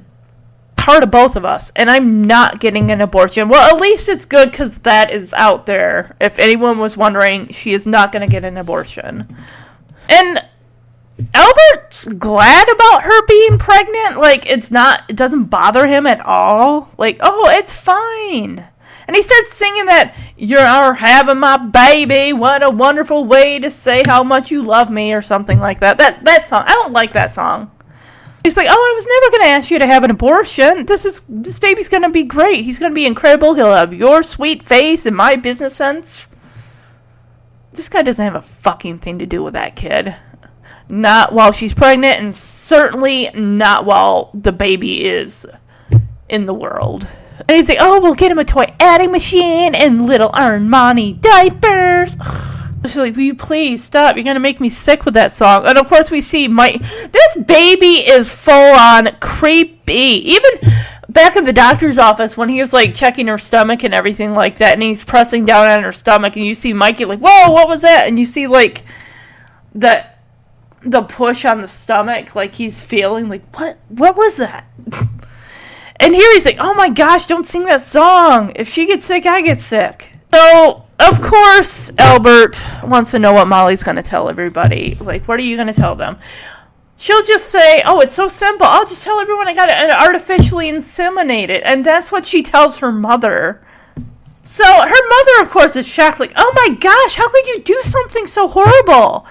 part 0.76 1.02
of 1.02 1.10
both 1.10 1.38
of 1.38 1.46
us, 1.46 1.72
and 1.78 1.90
I'm 1.90 2.26
not 2.26 2.60
getting 2.60 2.92
an 2.92 3.00
abortion. 3.00 3.48
Well, 3.48 3.74
at 3.74 3.80
least 3.80 4.10
it's 4.10 4.26
good 4.26 4.52
because 4.52 4.80
that 4.80 5.12
is 5.12 5.34
out 5.34 5.66
there. 5.66 6.18
If 6.20 6.40
anyone 6.40 6.78
was 6.78 6.98
wondering, 6.98 7.48
she 7.54 7.72
is 7.72 7.88
not 7.88 8.12
going 8.12 8.28
to 8.28 8.30
get 8.30 8.44
an 8.44 8.58
abortion. 8.58 9.34
And 10.10 10.44
Albert's 11.34 12.08
glad 12.08 12.70
about 12.70 13.04
her 13.04 13.26
being 13.26 13.58
pregnant. 13.58 14.18
Like, 14.18 14.46
it's 14.46 14.72
not, 14.72 15.04
it 15.10 15.16
doesn't 15.16 15.46
bother 15.46 15.88
him 15.88 16.08
at 16.08 16.20
all. 16.22 16.92
Like, 16.98 17.18
oh, 17.22 17.50
it's 17.50 17.76
fine. 17.76 18.68
And 19.08 19.16
he 19.16 19.22
starts 19.22 19.54
singing 19.54 19.86
that, 19.86 20.16
You're 20.38 20.94
having 20.94 21.40
my 21.40 21.58
baby. 21.58 22.34
What 22.34 22.64
a 22.64 22.70
wonderful 22.70 23.26
way 23.26 23.60
to 23.60 23.70
say 23.70 24.04
how 24.06 24.24
much 24.24 24.50
you 24.50 24.64
love 24.64 24.90
me, 24.90 25.14
or 25.14 25.22
something 25.22 25.60
like 25.60 25.82
that. 25.82 25.98
That, 25.98 26.24
that 26.24 26.46
song, 26.46 26.64
I 26.66 26.74
don't 26.74 26.94
like 26.94 27.14
that 27.14 27.34
song. 27.34 27.70
He's 28.44 28.58
like, 28.58 28.68
"Oh, 28.70 28.74
I 28.74 28.96
was 28.96 29.06
never 29.08 29.32
going 29.32 29.44
to 29.44 29.58
ask 29.58 29.72
you 29.72 29.80
to 29.80 29.88
have 29.88 30.04
an 30.04 30.12
abortion. 30.12 30.86
This 30.86 31.06
is 31.06 31.22
this 31.30 31.60
baby's 31.60 31.88
going 31.88 32.04
to 32.04 32.10
be 32.10 32.24
great. 32.24 32.66
He's 32.66 32.78
going 32.78 32.92
to 32.92 32.96
be 32.96 33.06
incredible. 33.06 33.54
He'll 33.54 33.74
have 33.74 33.94
your 33.94 34.22
sweet 34.22 34.62
face 34.64 35.06
and 35.06 35.16
my 35.16 35.38
business 35.38 35.76
sense." 35.76 36.28
This 37.72 37.90
guy 37.90 38.02
doesn't 38.02 38.24
have 38.24 38.36
a 38.36 38.42
fucking 38.42 39.00
thing 39.00 39.20
to 39.20 39.26
do 39.26 39.42
with 39.42 39.54
that 39.54 39.76
kid. 39.76 40.14
Not 40.90 41.34
while 41.34 41.52
she's 41.52 41.74
pregnant, 41.74 42.22
and 42.22 42.36
certainly 42.36 43.30
not 43.34 43.86
while 43.86 44.30
the 44.34 44.52
baby 44.52 45.06
is 45.06 45.48
in 46.30 46.46
the 46.46 46.54
world. 46.54 47.08
And 47.48 47.58
he's 47.58 47.70
like, 47.70 47.80
"Oh, 47.82 48.00
we'll 48.00 48.16
get 48.16 48.32
him 48.32 48.40
a 48.40 48.46
toy 48.46 48.66
adding 48.80 49.12
machine 49.12 49.76
and 49.76 50.06
little 50.06 50.30
Armani 50.30 51.20
diapers." 51.20 52.16
She's 52.86 52.98
like, 52.98 53.16
"Will 53.16 53.24
you 53.24 53.36
please 53.36 53.84
stop? 53.84 54.16
You're 54.16 54.26
gonna 54.26 54.40
make 54.40 54.60
me 54.60 54.70
sick 54.70 55.06
with 55.06 55.14
that 55.14 55.32
song." 55.32 55.66
And 55.66 55.78
of 55.78 55.88
course, 55.88 56.12
we 56.12 56.22
see 56.22 56.48
Mike. 56.48 56.82
This 56.82 57.38
baby 57.46 58.06
is 58.08 58.34
full 58.34 58.74
on 58.74 59.10
creepy. 59.20 60.34
Even 60.34 60.52
back 61.10 61.36
in 61.36 61.46
the 61.46 61.54
doctor's 61.54 61.98
office 61.98 62.36
when 62.36 62.50
he 62.50 62.60
was 62.60 62.74
like 62.74 62.94
checking 62.94 63.28
her 63.28 63.38
stomach 63.38 63.84
and 63.84 63.94
everything 63.94 64.34
like 64.34 64.58
that, 64.58 64.74
and 64.74 64.84
he's 64.84 65.04
pressing 65.04 65.46
down 65.46 65.68
on 65.68 65.84
her 65.84 65.94
stomach, 65.94 66.36
and 66.36 66.46
you 66.46 66.56
see 66.56 66.74
Mikey 66.74 67.06
like, 67.06 67.20
"Whoa, 67.20 67.52
what 67.52 67.68
was 67.68 67.84
that?" 67.84 68.08
And 68.08 68.20
you 68.20 68.26
see 68.26 68.48
like 68.48 68.84
the 69.74 70.04
the 70.86 71.04
push 71.04 71.46
on 71.46 71.62
the 71.62 71.68
stomach, 71.68 72.36
like 72.36 72.54
he's 72.56 72.82
feeling 72.84 73.30
like, 73.30 73.44
"What? 73.58 73.78
What 73.90 74.16
was 74.16 74.38
that?" 74.38 74.68
and 76.00 76.16
here 76.16 76.34
he's 76.34 76.46
like, 76.46 76.58
"Oh 76.60 76.74
my 76.74 76.90
gosh, 76.90 77.28
don't 77.28 77.48
sing 77.48 77.66
that 77.66 77.82
song. 77.82 78.52
If 78.56 78.70
she 78.70 78.86
gets 78.86 79.06
sick, 79.06 79.26
I 79.26 79.42
get 79.42 79.62
sick." 79.62 80.10
So 80.34 80.84
of 81.00 81.22
course, 81.22 81.92
Albert 81.98 82.64
wants 82.84 83.12
to 83.12 83.20
know 83.20 83.34
what 83.34 83.48
Molly's 83.48 83.84
going 83.84 83.98
to 83.98 84.04
tell 84.04 84.30
everybody. 84.30 84.96
Like, 85.02 85.28
what 85.28 85.40
are 85.40 85.44
you 85.44 85.56
going 85.56 85.68
to 85.68 85.74
tell 85.74 85.96
them? 85.96 86.18
She'll 86.98 87.24
just 87.24 87.50
say, 87.50 87.82
"Oh, 87.86 88.00
it's 88.00 88.16
so 88.16 88.28
simple. 88.28 88.66
I'll 88.66 88.88
just 88.88 89.04
tell 89.04 89.20
everyone 89.20 89.48
I 89.48 89.54
got 89.54 89.66
to 89.66 89.74
uh, 89.74 90.06
artificially 90.06 90.72
inseminate 90.72 91.50
it," 91.50 91.64
and 91.66 91.86
that's 91.86 92.12
what 92.12 92.26
she 92.26 92.44
tells 92.44 92.78
her 92.78 92.92
mother. 92.92 93.66
So 94.44 94.64
her 94.64 95.10
mother, 95.10 95.42
of 95.42 95.50
course, 95.50 95.76
is 95.76 95.88
shocked. 95.88 96.20
Like, 96.20 96.34
"Oh 96.36 96.54
my 96.56 96.76
gosh, 96.76 97.16
how 97.16 97.30
could 97.30 97.48
you 97.48 97.60
do 97.60 97.80
something 97.84 98.28
so 98.28 98.48
horrible?" 98.48 99.26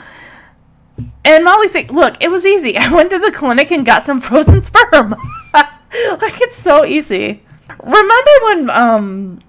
And 1.25 1.45
Molly 1.45 1.69
said, 1.69 1.91
"Look, 1.91 2.17
it 2.21 2.31
was 2.31 2.47
easy. 2.47 2.77
I 2.79 2.93
went 2.93 3.11
to 3.11 3.19
the 3.19 3.33
clinic 3.33 3.71
and 3.71 3.87
got 3.87 4.07
some 4.07 4.21
frozen 4.21 4.61
sperm. 4.63 5.15
like, 5.55 6.41
it's 6.41 6.57
so 6.57 6.85
easy." 6.85 7.43
Remember 7.83 8.31
when 8.43 8.71
um 8.71 9.41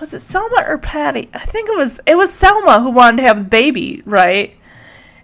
was 0.00 0.14
it 0.14 0.20
Selma 0.20 0.64
or 0.66 0.78
Patty? 0.78 1.28
I 1.34 1.40
think 1.40 1.68
it 1.68 1.76
was 1.76 2.00
it 2.06 2.16
was 2.16 2.32
Selma 2.32 2.80
who 2.80 2.90
wanted 2.90 3.18
to 3.18 3.22
have 3.24 3.40
a 3.40 3.44
baby, 3.44 4.02
right? 4.04 4.54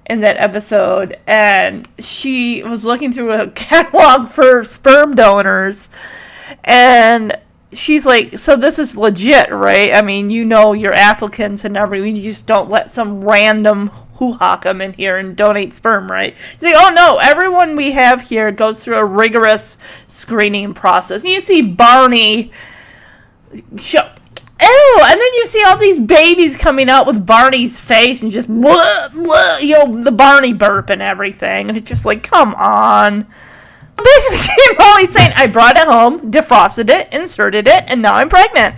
In 0.06 0.20
that 0.20 0.36
episode, 0.36 1.16
and 1.26 1.88
she 1.98 2.62
was 2.62 2.84
looking 2.84 3.12
through 3.12 3.32
a 3.32 3.48
catalog 3.48 4.28
for 4.28 4.62
sperm 4.62 5.14
donors, 5.14 5.88
and 6.62 7.38
she's 7.72 8.04
like, 8.04 8.38
"So 8.38 8.56
this 8.56 8.78
is 8.78 8.98
legit, 8.98 9.50
right? 9.50 9.94
I 9.94 10.02
mean, 10.02 10.28
you 10.28 10.44
know 10.44 10.74
your 10.74 10.92
applicants 10.92 11.64
and 11.64 11.76
everything. 11.76 12.16
You 12.16 12.22
just 12.22 12.46
don't 12.46 12.68
let 12.68 12.90
some 12.90 13.22
random 13.22 13.90
hoo 14.24 14.32
ha 14.32 14.56
come 14.56 14.80
in 14.80 14.92
here 14.92 15.16
and 15.16 15.36
donate 15.36 15.72
sperm, 15.72 16.10
right?" 16.10 16.34
She's 16.52 16.62
like, 16.62 16.74
"Oh 16.76 16.92
no, 16.94 17.18
everyone 17.18 17.76
we 17.76 17.92
have 17.92 18.20
here 18.20 18.50
goes 18.50 18.82
through 18.82 18.96
a 18.96 19.04
rigorous 19.04 19.78
screening 20.08 20.74
process." 20.74 21.22
And 21.22 21.30
you 21.30 21.40
see 21.40 21.62
Barney. 21.62 22.52
Ew! 24.60 25.00
And 25.02 25.20
then 25.20 25.34
you 25.34 25.46
see 25.46 25.62
all 25.64 25.76
these 25.76 26.00
babies 26.00 26.56
coming 26.56 26.88
out 26.88 27.06
with 27.06 27.26
Barney's 27.26 27.80
face 27.80 28.22
and 28.22 28.32
just 28.32 28.48
blah, 28.48 29.08
blah, 29.08 29.58
you 29.58 29.74
know, 29.74 30.02
the 30.02 30.12
Barney 30.12 30.52
burp 30.52 30.90
and 30.90 31.02
everything. 31.02 31.68
And 31.68 31.76
it's 31.76 31.88
just 31.88 32.04
like, 32.04 32.22
come 32.22 32.54
on. 32.54 33.28
Basically, 33.96 34.76
Molly's 34.78 35.12
saying, 35.12 35.32
I 35.36 35.46
brought 35.46 35.76
it 35.76 35.86
home, 35.86 36.30
defrosted 36.30 36.90
it, 36.90 37.12
inserted 37.12 37.68
it, 37.68 37.84
and 37.88 38.00
now 38.00 38.14
I'm 38.14 38.28
pregnant. 38.28 38.76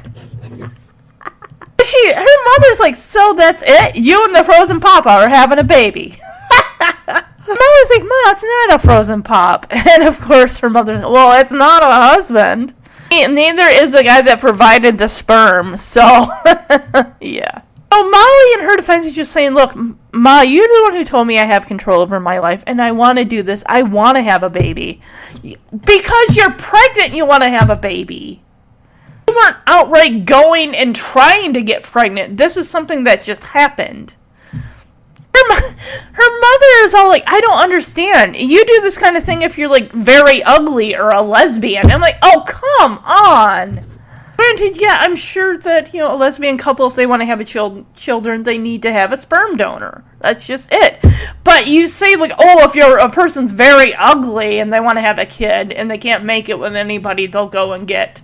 She, 1.96 2.12
her 2.12 2.44
mother's 2.58 2.80
like, 2.80 2.96
so 2.96 3.34
that's 3.34 3.62
it? 3.66 3.96
You 3.96 4.24
and 4.24 4.34
the 4.34 4.44
frozen 4.44 4.80
papa 4.80 5.08
are 5.08 5.28
having 5.28 5.58
a 5.58 5.64
baby. 5.64 6.16
Molly's 7.06 7.90
like, 7.90 8.02
Ma, 8.02 8.30
it's 8.30 8.42
not 8.42 8.74
a 8.74 8.78
frozen 8.78 9.22
pop. 9.22 9.66
And 9.70 10.02
of 10.02 10.20
course, 10.20 10.58
her 10.58 10.70
mother's 10.70 11.00
like, 11.00 11.10
well, 11.10 11.40
it's 11.40 11.52
not 11.52 11.82
a 11.82 11.86
husband. 11.86 12.74
Neither 13.10 13.62
is 13.62 13.92
the 13.92 14.02
guy 14.02 14.20
that 14.22 14.40
provided 14.40 14.98
the 14.98 15.08
sperm, 15.08 15.76
so 15.76 16.02
yeah. 17.20 17.62
Oh, 17.92 18.10
Molly, 18.10 18.62
in 18.62 18.68
her 18.68 18.76
defense, 18.76 19.06
is 19.06 19.14
just 19.14 19.32
saying, 19.32 19.54
"Look, 19.54 19.74
Ma, 20.12 20.40
you're 20.42 20.66
the 20.66 20.82
one 20.82 20.94
who 20.94 21.04
told 21.04 21.26
me 21.26 21.38
I 21.38 21.44
have 21.44 21.66
control 21.66 22.00
over 22.00 22.18
my 22.18 22.40
life, 22.40 22.64
and 22.66 22.82
I 22.82 22.92
want 22.92 23.18
to 23.18 23.24
do 23.24 23.42
this. 23.42 23.62
I 23.66 23.82
want 23.84 24.16
to 24.16 24.22
have 24.22 24.42
a 24.42 24.50
baby 24.50 25.00
because 25.42 26.36
you're 26.36 26.50
pregnant. 26.50 27.14
You 27.14 27.24
want 27.24 27.44
to 27.44 27.48
have 27.48 27.70
a 27.70 27.76
baby. 27.76 28.42
Weren't 29.36 29.58
outright 29.66 30.24
going 30.24 30.74
and 30.74 30.96
trying 30.96 31.52
to 31.54 31.62
get 31.62 31.82
pregnant. 31.82 32.36
This 32.36 32.56
is 32.56 32.68
something 32.68 33.04
that 33.04 33.22
just 33.22 33.44
happened." 33.44 34.16
her, 35.48 35.76
her 36.12 36.40
mother 36.40 36.84
is 36.84 36.94
all 36.94 37.08
like, 37.08 37.24
I 37.26 37.40
don't 37.40 37.58
understand. 37.58 38.36
You 38.36 38.64
do 38.64 38.80
this 38.80 38.98
kind 38.98 39.16
of 39.16 39.24
thing 39.24 39.42
if 39.42 39.58
you're 39.58 39.68
like 39.68 39.92
very 39.92 40.42
ugly 40.42 40.94
or 40.94 41.10
a 41.10 41.22
lesbian. 41.22 41.90
I'm 41.90 42.00
like, 42.00 42.18
oh, 42.22 42.44
come 42.46 42.98
on. 43.04 43.84
Granted, 44.36 44.78
yeah, 44.78 44.98
I'm 45.00 45.16
sure 45.16 45.56
that, 45.58 45.94
you 45.94 46.00
know, 46.00 46.14
a 46.14 46.16
lesbian 46.16 46.58
couple, 46.58 46.86
if 46.86 46.94
they 46.94 47.06
want 47.06 47.22
to 47.22 47.26
have 47.26 47.40
a 47.40 47.44
child, 47.44 47.86
children, 47.94 48.42
they 48.42 48.58
need 48.58 48.82
to 48.82 48.92
have 48.92 49.10
a 49.12 49.16
sperm 49.16 49.56
donor. 49.56 50.04
That's 50.20 50.46
just 50.46 50.68
it. 50.70 51.04
But 51.42 51.66
you 51.66 51.86
say, 51.86 52.16
like, 52.16 52.32
oh, 52.38 52.68
if 52.68 52.74
you're 52.74 52.98
a 52.98 53.08
person's 53.08 53.52
very 53.52 53.94
ugly 53.94 54.58
and 54.60 54.72
they 54.72 54.80
want 54.80 54.98
to 54.98 55.02
have 55.02 55.18
a 55.18 55.24
kid 55.24 55.72
and 55.72 55.90
they 55.90 55.96
can't 55.96 56.24
make 56.24 56.50
it 56.50 56.58
with 56.58 56.76
anybody, 56.76 57.26
they'll 57.26 57.46
go 57.46 57.72
and 57.72 57.86
get 57.86 58.20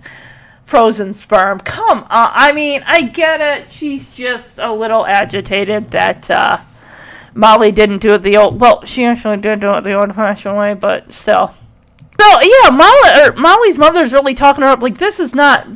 frozen 0.63 1.13
sperm. 1.13 1.59
Come 1.59 1.99
on. 1.99 2.07
I 2.09 2.51
mean, 2.53 2.83
I 2.85 3.03
get 3.03 3.41
it. 3.41 3.71
She's 3.71 4.15
just 4.15 4.59
a 4.59 4.73
little 4.73 5.05
agitated 5.05 5.91
that, 5.91 6.29
uh, 6.31 6.59
Molly 7.35 7.71
didn't 7.71 7.97
do 7.99 8.13
it 8.13 8.21
the 8.21 8.37
old. 8.37 8.61
Well, 8.61 8.85
she 8.85 9.05
actually 9.05 9.37
did 9.37 9.59
do 9.61 9.73
it 9.73 9.83
the 9.83 9.93
old-fashioned 9.93 10.55
way, 10.55 10.75
but 10.75 11.11
still. 11.11 11.53
So 12.19 12.41
yeah, 12.41 12.69
Molly 12.69 13.21
or 13.21 13.33
Molly's 13.33 13.79
mother's 13.79 14.13
really 14.13 14.35
talking 14.35 14.61
her 14.61 14.69
up. 14.69 14.81
Like 14.83 14.99
this 14.99 15.19
is 15.19 15.33
not 15.33 15.67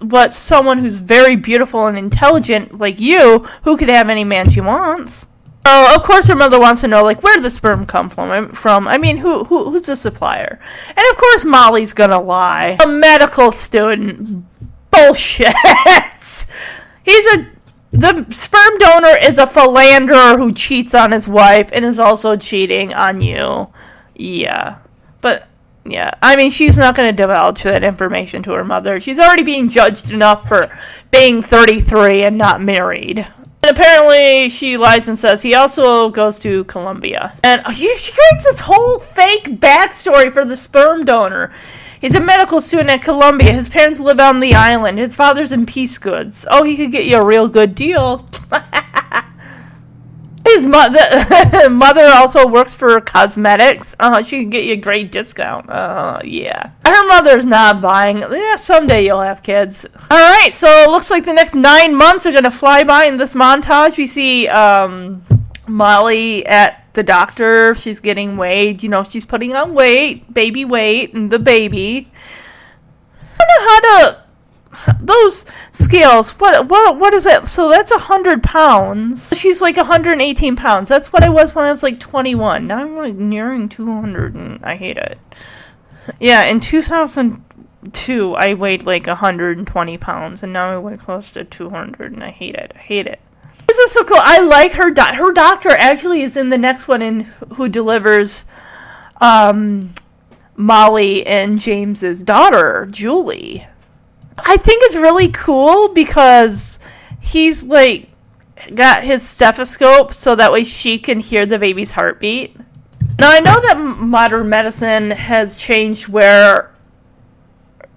what 0.00 0.32
someone 0.32 0.78
who's 0.78 0.96
very 0.96 1.36
beautiful 1.36 1.86
and 1.86 1.98
intelligent 1.98 2.78
like 2.78 3.00
you, 3.00 3.40
who 3.64 3.76
could 3.76 3.90
have 3.90 4.08
any 4.08 4.24
man 4.24 4.48
she 4.48 4.60
wants. 4.60 5.26
So 5.66 5.94
of 5.94 6.02
course 6.02 6.28
her 6.28 6.34
mother 6.34 6.60
wants 6.60 6.82
to 6.82 6.88
know 6.88 7.02
like 7.02 7.22
where 7.22 7.40
the 7.40 7.50
sperm 7.50 7.86
come 7.86 8.10
from? 8.10 8.52
From 8.52 8.86
I 8.86 8.98
mean, 8.98 9.16
who, 9.16 9.44
who 9.44 9.70
who's 9.70 9.86
the 9.86 9.96
supplier? 9.96 10.60
And 10.88 11.06
of 11.10 11.16
course 11.16 11.44
Molly's 11.44 11.92
gonna 11.92 12.20
lie. 12.20 12.76
A 12.82 12.86
medical 12.86 13.50
student. 13.50 14.44
Bullshit. 14.90 15.48
He's 17.04 17.26
a 17.34 17.48
the 17.94 18.26
sperm 18.30 18.78
donor 18.78 19.16
is 19.22 19.38
a 19.38 19.46
philanderer 19.46 20.36
who 20.36 20.52
cheats 20.52 20.94
on 20.94 21.12
his 21.12 21.28
wife 21.28 21.70
and 21.72 21.84
is 21.84 22.00
also 22.00 22.36
cheating 22.36 22.92
on 22.92 23.20
you. 23.20 23.68
Yeah. 24.16 24.78
But 25.20 25.46
yeah, 25.86 26.10
I 26.20 26.34
mean, 26.34 26.50
she's 26.50 26.76
not 26.76 26.96
going 26.96 27.14
to 27.14 27.22
divulge 27.22 27.62
that 27.62 27.84
information 27.84 28.42
to 28.44 28.52
her 28.52 28.64
mother. 28.64 28.98
She's 28.98 29.20
already 29.20 29.44
being 29.44 29.68
judged 29.68 30.10
enough 30.10 30.48
for 30.48 30.68
being 31.12 31.40
33 31.40 32.24
and 32.24 32.36
not 32.36 32.60
married. 32.60 33.26
And 33.64 33.70
apparently, 33.70 34.50
she 34.50 34.76
lies 34.76 35.08
and 35.08 35.18
says 35.18 35.40
he 35.40 35.54
also 35.54 36.10
goes 36.10 36.38
to 36.40 36.64
Columbia. 36.64 37.34
And 37.42 37.62
she 37.74 37.86
creates 37.86 38.44
this 38.44 38.60
whole 38.60 38.98
fake 38.98 39.58
backstory 39.58 40.30
for 40.30 40.44
the 40.44 40.54
sperm 40.54 41.06
donor. 41.06 41.50
He's 41.98 42.14
a 42.14 42.20
medical 42.20 42.60
student 42.60 42.90
at 42.90 43.00
Columbia. 43.00 43.52
His 43.52 43.70
parents 43.70 44.00
live 44.00 44.20
on 44.20 44.40
the 44.40 44.54
island. 44.54 44.98
His 44.98 45.14
father's 45.14 45.50
in 45.50 45.64
piece 45.64 45.96
goods. 45.96 46.46
Oh, 46.50 46.62
he 46.62 46.76
could 46.76 46.92
get 46.92 47.06
you 47.06 47.16
a 47.16 47.24
real 47.24 47.48
good 47.48 47.74
deal. 47.74 48.28
His 50.54 50.66
mother 50.66 51.68
mother 51.68 52.06
also 52.06 52.46
works 52.46 52.74
for 52.74 53.00
cosmetics. 53.00 53.96
Uh, 53.98 54.22
she 54.22 54.38
can 54.40 54.50
get 54.50 54.64
you 54.64 54.74
a 54.74 54.76
great 54.76 55.10
discount. 55.10 55.68
Uh, 55.68 56.20
yeah. 56.22 56.70
Her 56.86 57.08
mother's 57.08 57.44
not 57.44 57.80
buying. 57.80 58.18
Yeah, 58.18 58.54
someday 58.54 59.04
you'll 59.04 59.20
have 59.20 59.42
kids. 59.42 59.84
All 59.84 60.16
right, 60.16 60.52
so 60.52 60.68
it 60.68 60.90
looks 60.90 61.10
like 61.10 61.24
the 61.24 61.32
next 61.32 61.54
nine 61.54 61.94
months 61.94 62.24
are 62.26 62.32
gonna 62.32 62.52
fly 62.52 62.84
by 62.84 63.06
in 63.06 63.16
this 63.16 63.34
montage. 63.34 63.96
We 63.96 64.06
see 64.06 64.46
um, 64.46 65.24
Molly 65.66 66.46
at 66.46 66.86
the 66.94 67.02
doctor. 67.02 67.74
She's 67.74 67.98
getting 67.98 68.36
weighed. 68.36 68.82
You 68.82 68.90
know, 68.90 69.02
she's 69.02 69.24
putting 69.24 69.54
on 69.54 69.74
weight, 69.74 70.32
baby 70.32 70.64
weight, 70.64 71.16
and 71.16 71.32
the 71.32 71.40
baby. 71.40 72.12
know 73.40 73.60
how 73.60 73.80
to 73.80 74.23
those 75.00 75.44
scales 75.72 76.32
what 76.32 76.68
what 76.68 76.98
what 76.98 77.14
is 77.14 77.24
that? 77.24 77.48
So 77.48 77.68
that's 77.68 77.90
a 77.90 77.98
hundred 77.98 78.42
pounds. 78.42 79.32
She's 79.36 79.62
like 79.62 79.76
118 79.76 80.56
pounds. 80.56 80.88
That's 80.88 81.12
what 81.12 81.22
i 81.22 81.28
was 81.28 81.54
when 81.54 81.64
i 81.64 81.70
was 81.70 81.82
like 81.82 82.00
21 82.00 82.66
now 82.66 82.80
i'm 82.80 82.96
like 82.96 83.14
nearing 83.14 83.68
200 83.68 84.34
and 84.34 84.64
i 84.64 84.76
hate 84.76 84.96
it. 84.96 85.18
Yeah 86.20 86.44
in 86.44 86.60
2002 86.60 88.34
i 88.34 88.54
weighed 88.54 88.84
like 88.84 89.06
120 89.06 89.98
pounds 89.98 90.42
and 90.42 90.52
now 90.52 90.74
i 90.74 90.78
weigh 90.78 90.96
close 90.96 91.30
to 91.32 91.44
200 91.44 92.12
and 92.12 92.22
i 92.24 92.30
hate 92.30 92.54
it 92.54 92.72
i 92.74 92.78
hate 92.78 93.06
it. 93.06 93.20
This 93.66 93.78
is 93.78 93.92
so 93.92 94.04
cool. 94.04 94.18
I 94.20 94.40
like 94.40 94.72
her 94.72 94.90
do- 94.90 95.02
her 95.02 95.32
doctor 95.32 95.70
actually 95.70 96.22
is 96.22 96.36
in 96.36 96.50
the 96.50 96.58
next 96.58 96.86
one 96.86 97.00
in 97.02 97.20
who 97.54 97.68
delivers 97.68 98.44
um 99.20 99.92
molly 100.56 101.26
and 101.26 101.58
james's 101.58 102.22
daughter 102.22 102.86
julie 102.90 103.66
I 104.38 104.56
think 104.56 104.82
it's 104.84 104.96
really 104.96 105.28
cool 105.28 105.88
because 105.88 106.78
he's 107.20 107.64
like 107.64 108.08
got 108.74 109.04
his 109.04 109.26
stethoscope 109.26 110.14
so 110.14 110.34
that 110.34 110.52
way 110.52 110.64
she 110.64 110.98
can 110.98 111.20
hear 111.20 111.46
the 111.46 111.58
baby's 111.58 111.90
heartbeat. 111.90 112.56
Now 113.18 113.30
I 113.30 113.40
know 113.40 113.60
that 113.60 113.78
modern 113.78 114.48
medicine 114.48 115.10
has 115.10 115.60
changed 115.60 116.08
where 116.08 116.74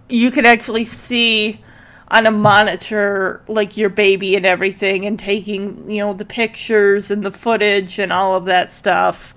you 0.10 0.32
can 0.32 0.46
actually 0.46 0.86
see 0.86 1.62
on 2.10 2.26
a 2.26 2.32
monitor 2.32 3.42
like 3.48 3.76
your 3.76 3.90
baby 3.90 4.36
and 4.36 4.46
everything 4.46 5.06
and 5.06 5.20
taking, 5.20 5.90
you 5.90 6.00
know, 6.00 6.14
the 6.14 6.26
pictures 6.26 7.12
and 7.12 7.24
the 7.24 7.32
footage 7.32 8.00
and 8.00 8.14
all 8.14 8.36
of 8.36 8.46
that 8.46 8.70
stuff. 8.70 9.34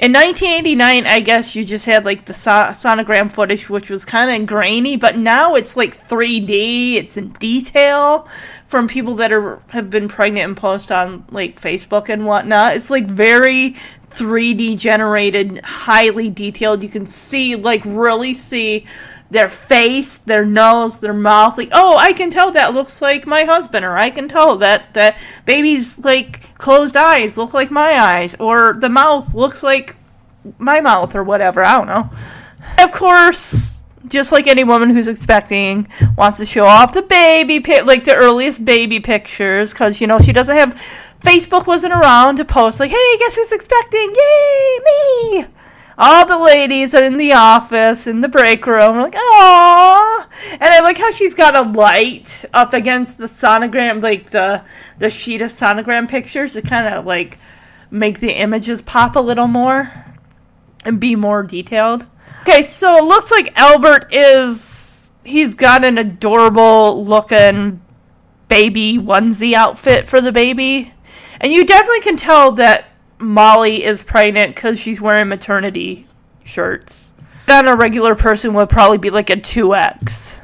In 0.00 0.14
1989, 0.14 1.06
I 1.06 1.20
guess 1.20 1.54
you 1.54 1.62
just 1.62 1.84
had 1.84 2.06
like 2.06 2.24
the 2.24 2.32
so- 2.32 2.72
sonogram 2.72 3.30
footage, 3.30 3.68
which 3.68 3.90
was 3.90 4.06
kind 4.06 4.30
of 4.30 4.48
grainy, 4.48 4.96
but 4.96 5.18
now 5.18 5.56
it's 5.56 5.76
like 5.76 5.94
3D. 5.94 6.94
It's 6.94 7.18
in 7.18 7.32
detail 7.32 8.26
from 8.66 8.88
people 8.88 9.16
that 9.16 9.30
are 9.30 9.60
have 9.68 9.90
been 9.90 10.08
pregnant 10.08 10.48
and 10.48 10.56
post 10.56 10.90
on 10.90 11.26
like 11.30 11.60
Facebook 11.60 12.08
and 12.08 12.24
whatnot. 12.24 12.76
It's 12.76 12.88
like 12.88 13.08
very 13.08 13.76
3D 14.08 14.78
generated, 14.78 15.60
highly 15.62 16.30
detailed. 16.30 16.82
You 16.82 16.88
can 16.88 17.04
see, 17.04 17.54
like, 17.54 17.82
really 17.84 18.32
see 18.32 18.86
their 19.30 19.48
face, 19.48 20.18
their 20.18 20.44
nose, 20.44 20.98
their 20.98 21.14
mouth. 21.14 21.56
Like, 21.56 21.70
oh, 21.72 21.96
I 21.96 22.12
can 22.12 22.30
tell 22.30 22.52
that 22.52 22.74
looks 22.74 23.00
like 23.00 23.26
my 23.26 23.44
husband, 23.44 23.84
or 23.84 23.96
I 23.96 24.10
can 24.10 24.28
tell 24.28 24.56
that 24.58 24.94
that 24.94 25.18
baby's 25.46 25.98
like 25.98 26.56
closed 26.58 26.96
eyes 26.96 27.36
look 27.36 27.54
like 27.54 27.70
my 27.70 27.92
eyes, 27.98 28.34
or 28.38 28.74
the 28.74 28.88
mouth 28.88 29.34
looks 29.34 29.62
like 29.62 29.96
my 30.58 30.80
mouth, 30.80 31.14
or 31.14 31.22
whatever. 31.22 31.62
I 31.62 31.76
don't 31.76 31.86
know. 31.86 32.10
Of 32.78 32.92
course, 32.92 33.82
just 34.08 34.32
like 34.32 34.46
any 34.46 34.64
woman 34.64 34.90
who's 34.90 35.08
expecting 35.08 35.86
wants 36.16 36.38
to 36.38 36.46
show 36.46 36.66
off 36.66 36.92
the 36.92 37.02
baby, 37.02 37.60
pi- 37.60 37.80
like 37.80 38.04
the 38.04 38.14
earliest 38.14 38.64
baby 38.64 39.00
pictures, 39.00 39.72
because 39.72 40.00
you 40.00 40.06
know 40.06 40.18
she 40.18 40.32
doesn't 40.32 40.56
have. 40.56 40.74
Facebook 41.20 41.66
wasn't 41.66 41.92
around 41.92 42.36
to 42.36 42.44
post 42.44 42.80
like, 42.80 42.90
"Hey, 42.90 43.18
guess 43.18 43.36
who's 43.36 43.52
expecting? 43.52 44.12
Yay, 44.14 44.78
me!" 44.84 45.46
All 46.00 46.26
the 46.26 46.38
ladies 46.38 46.94
are 46.94 47.04
in 47.04 47.18
the 47.18 47.34
office 47.34 48.06
in 48.06 48.22
the 48.22 48.28
break 48.28 48.66
room. 48.66 48.96
We're 48.96 49.02
like, 49.02 49.14
oh, 49.16 50.26
and 50.52 50.62
I 50.62 50.80
like 50.80 50.96
how 50.96 51.10
she's 51.10 51.34
got 51.34 51.54
a 51.54 51.70
light 51.70 52.46
up 52.54 52.72
against 52.72 53.18
the 53.18 53.26
sonogram, 53.26 54.02
like 54.02 54.30
the 54.30 54.64
the 54.98 55.10
sheet 55.10 55.42
of 55.42 55.50
sonogram 55.50 56.08
pictures 56.08 56.54
to 56.54 56.62
kind 56.62 56.92
of 56.92 57.04
like 57.04 57.38
make 57.90 58.18
the 58.18 58.32
images 58.32 58.80
pop 58.80 59.14
a 59.14 59.20
little 59.20 59.46
more 59.46 59.92
and 60.86 60.98
be 60.98 61.16
more 61.16 61.42
detailed. 61.42 62.06
Okay, 62.42 62.62
so 62.62 62.96
it 62.96 63.04
looks 63.04 63.30
like 63.30 63.52
Albert 63.56 64.06
is 64.10 65.10
he's 65.22 65.54
got 65.54 65.84
an 65.84 65.98
adorable 65.98 67.04
looking 67.04 67.82
baby 68.48 68.96
onesie 68.98 69.52
outfit 69.52 70.08
for 70.08 70.22
the 70.22 70.32
baby. 70.32 70.94
And 71.42 71.52
you 71.52 71.64
definitely 71.66 72.00
can 72.00 72.16
tell 72.16 72.52
that 72.52 72.89
Molly 73.20 73.84
is 73.84 74.02
pregnant 74.02 74.54
because 74.54 74.78
she's 74.78 75.00
wearing 75.00 75.28
maternity 75.28 76.06
shirts. 76.44 77.12
On 77.48 77.68
a 77.68 77.76
regular 77.76 78.14
person 78.14 78.54
would 78.54 78.68
probably 78.68 78.98
be 78.98 79.10
like 79.10 79.30
a 79.30 79.36
2X. 79.36 80.36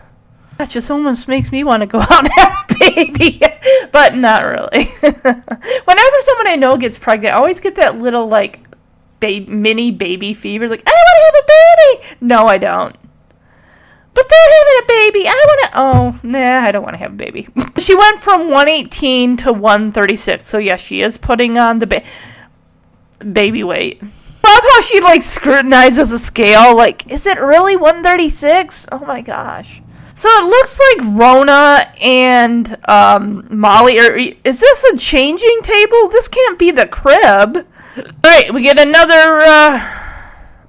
That 0.58 0.70
just 0.70 0.90
almost 0.90 1.28
makes 1.28 1.52
me 1.52 1.64
want 1.64 1.82
to 1.82 1.86
go 1.86 2.00
out 2.00 2.24
and 2.24 2.28
have 2.36 2.66
a 2.70 2.74
baby, 2.78 3.40
but 3.92 4.14
not 4.14 4.42
really. 4.42 4.84
Whenever 5.00 6.20
someone 6.20 6.48
I 6.48 6.56
know 6.58 6.76
gets 6.76 6.98
pregnant, 6.98 7.34
I 7.34 7.38
always 7.38 7.60
get 7.60 7.76
that 7.76 7.98
little 7.98 8.26
like 8.26 8.60
ba- 9.20 9.46
mini 9.48 9.90
baby 9.90 10.34
fever. 10.34 10.66
Like, 10.66 10.82
I 10.86 10.90
want 10.90 11.16
to 11.16 11.24
have 11.24 11.44
a 11.44 12.06
baby. 12.06 12.16
No, 12.26 12.46
I 12.46 12.58
don't. 12.58 12.96
But 14.14 14.28
they're 14.30 14.58
having 14.58 14.82
a 14.82 14.86
baby. 14.88 15.28
I 15.28 15.44
want 15.46 15.60
to. 15.62 15.78
Oh, 15.78 16.28
nah, 16.28 16.60
I 16.60 16.72
don't 16.72 16.82
want 16.82 16.94
to 16.94 16.98
have 16.98 17.12
a 17.12 17.16
baby. 17.16 17.48
she 17.78 17.94
went 17.94 18.22
from 18.22 18.48
118 18.50 19.36
to 19.38 19.52
136. 19.52 20.48
So, 20.48 20.56
yes, 20.56 20.80
she 20.80 21.02
is 21.02 21.18
putting 21.18 21.58
on 21.58 21.80
the 21.80 21.86
ba- 21.86 22.02
baby 23.32 23.64
weight. 23.64 24.00
I 24.02 24.54
love 24.54 24.62
how 24.62 24.80
she, 24.82 25.00
like, 25.00 25.22
scrutinizes 25.22 26.10
the 26.10 26.18
scale. 26.18 26.76
Like, 26.76 27.10
is 27.10 27.26
it 27.26 27.40
really 27.40 27.76
136? 27.76 28.86
Oh 28.92 29.04
my 29.04 29.20
gosh. 29.20 29.82
So 30.14 30.28
it 30.30 30.48
looks 30.48 30.78
like 30.78 31.18
Rona 31.18 31.92
and 32.00 32.76
um, 32.88 33.46
Molly 33.50 33.98
are. 33.98 34.16
Is 34.16 34.60
this 34.60 34.84
a 34.84 34.96
changing 34.96 35.60
table? 35.62 36.08
This 36.08 36.28
can't 36.28 36.58
be 36.58 36.70
the 36.70 36.86
crib. 36.86 37.66
All 37.96 38.04
right, 38.24 38.52
we 38.54 38.62
get 38.62 38.78
another. 38.78 39.40
Uh, 39.40 40.02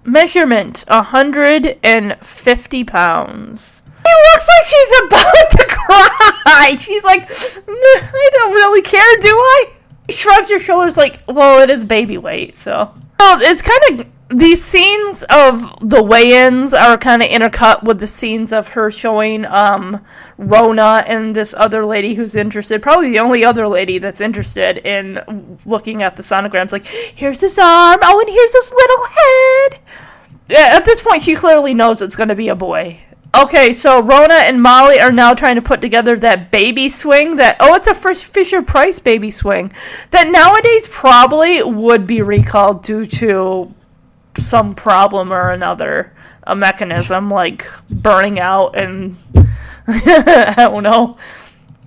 Measurement 0.07 0.83
150 0.87 2.83
pounds. 2.85 3.83
She 3.85 4.13
looks 4.33 4.47
like 4.47 4.65
she's 4.65 4.91
about 5.03 5.51
to 5.51 5.65
cry. 5.67 6.77
She's 6.79 7.03
like, 7.03 7.29
I 7.29 8.29
don't 8.31 8.53
really 8.53 8.81
care, 8.81 9.17
do 9.19 9.27
I? 9.27 9.65
Shrugs 10.09 10.49
your 10.49 10.59
shoulders 10.59 10.97
like, 10.97 11.21
well, 11.27 11.61
it 11.61 11.69
is 11.69 11.85
baby 11.85 12.17
weight, 12.17 12.57
so. 12.57 12.93
Well, 13.19 13.39
it's 13.41 13.61
kind 13.61 14.01
of. 14.01 14.07
These 14.29 14.61
scenes 14.61 15.23
of 15.29 15.89
the 15.89 16.03
weigh-ins 16.03 16.73
are 16.73 16.97
kind 16.97 17.23
of 17.23 17.29
intercut 17.29 17.83
with 17.83 18.01
the 18.01 18.07
scenes 18.07 18.51
of 18.51 18.67
her 18.67 18.91
showing 18.91 19.45
um, 19.45 20.03
Rona 20.37 21.05
and 21.07 21.33
this 21.33 21.53
other 21.53 21.85
lady 21.85 22.13
who's 22.13 22.35
interested. 22.35 22.81
Probably 22.81 23.09
the 23.09 23.19
only 23.19 23.45
other 23.45 23.69
lady 23.69 23.99
that's 23.99 24.19
interested 24.19 24.79
in 24.79 25.57
looking 25.65 26.03
at 26.03 26.17
the 26.17 26.23
sonograms. 26.23 26.73
Like, 26.73 26.85
here's 26.85 27.39
his 27.39 27.57
arm. 27.57 27.99
Oh, 28.03 28.19
and 28.19 28.29
here's 28.29 28.53
his 28.53 28.73
little 28.73 29.05
head. 29.05 29.79
At 30.75 30.83
this 30.83 31.01
point, 31.01 31.21
she 31.21 31.33
clearly 31.33 31.73
knows 31.73 32.01
it's 32.01 32.17
going 32.17 32.27
to 32.27 32.35
be 32.35 32.49
a 32.49 32.55
boy. 32.55 32.99
Okay, 33.37 33.71
so 33.71 34.01
Rona 34.01 34.33
and 34.33 34.59
Molly 34.59 34.99
are 34.99 35.11
now 35.11 35.35
trying 35.35 35.57
to 35.57 35.61
put 35.61 35.79
together 35.79 36.15
that 36.17 36.49
baby 36.49 36.89
swing. 36.89 37.35
That 37.35 37.57
oh, 37.59 37.75
it's 37.75 37.85
a 37.85 37.93
Fisher 37.93 38.63
Price 38.63 38.97
baby 38.97 39.29
swing 39.29 39.71
that 40.09 40.27
nowadays 40.31 40.87
probably 40.87 41.61
would 41.61 42.07
be 42.07 42.23
recalled 42.23 42.81
due 42.81 43.05
to 43.05 43.71
some 44.37 44.73
problem 44.73 45.31
or 45.31 45.51
another, 45.51 46.15
a 46.43 46.55
mechanism 46.55 47.29
like 47.29 47.67
burning 47.91 48.39
out 48.39 48.75
and 48.75 49.15
I 49.87 50.55
don't 50.57 50.81
know, 50.81 51.17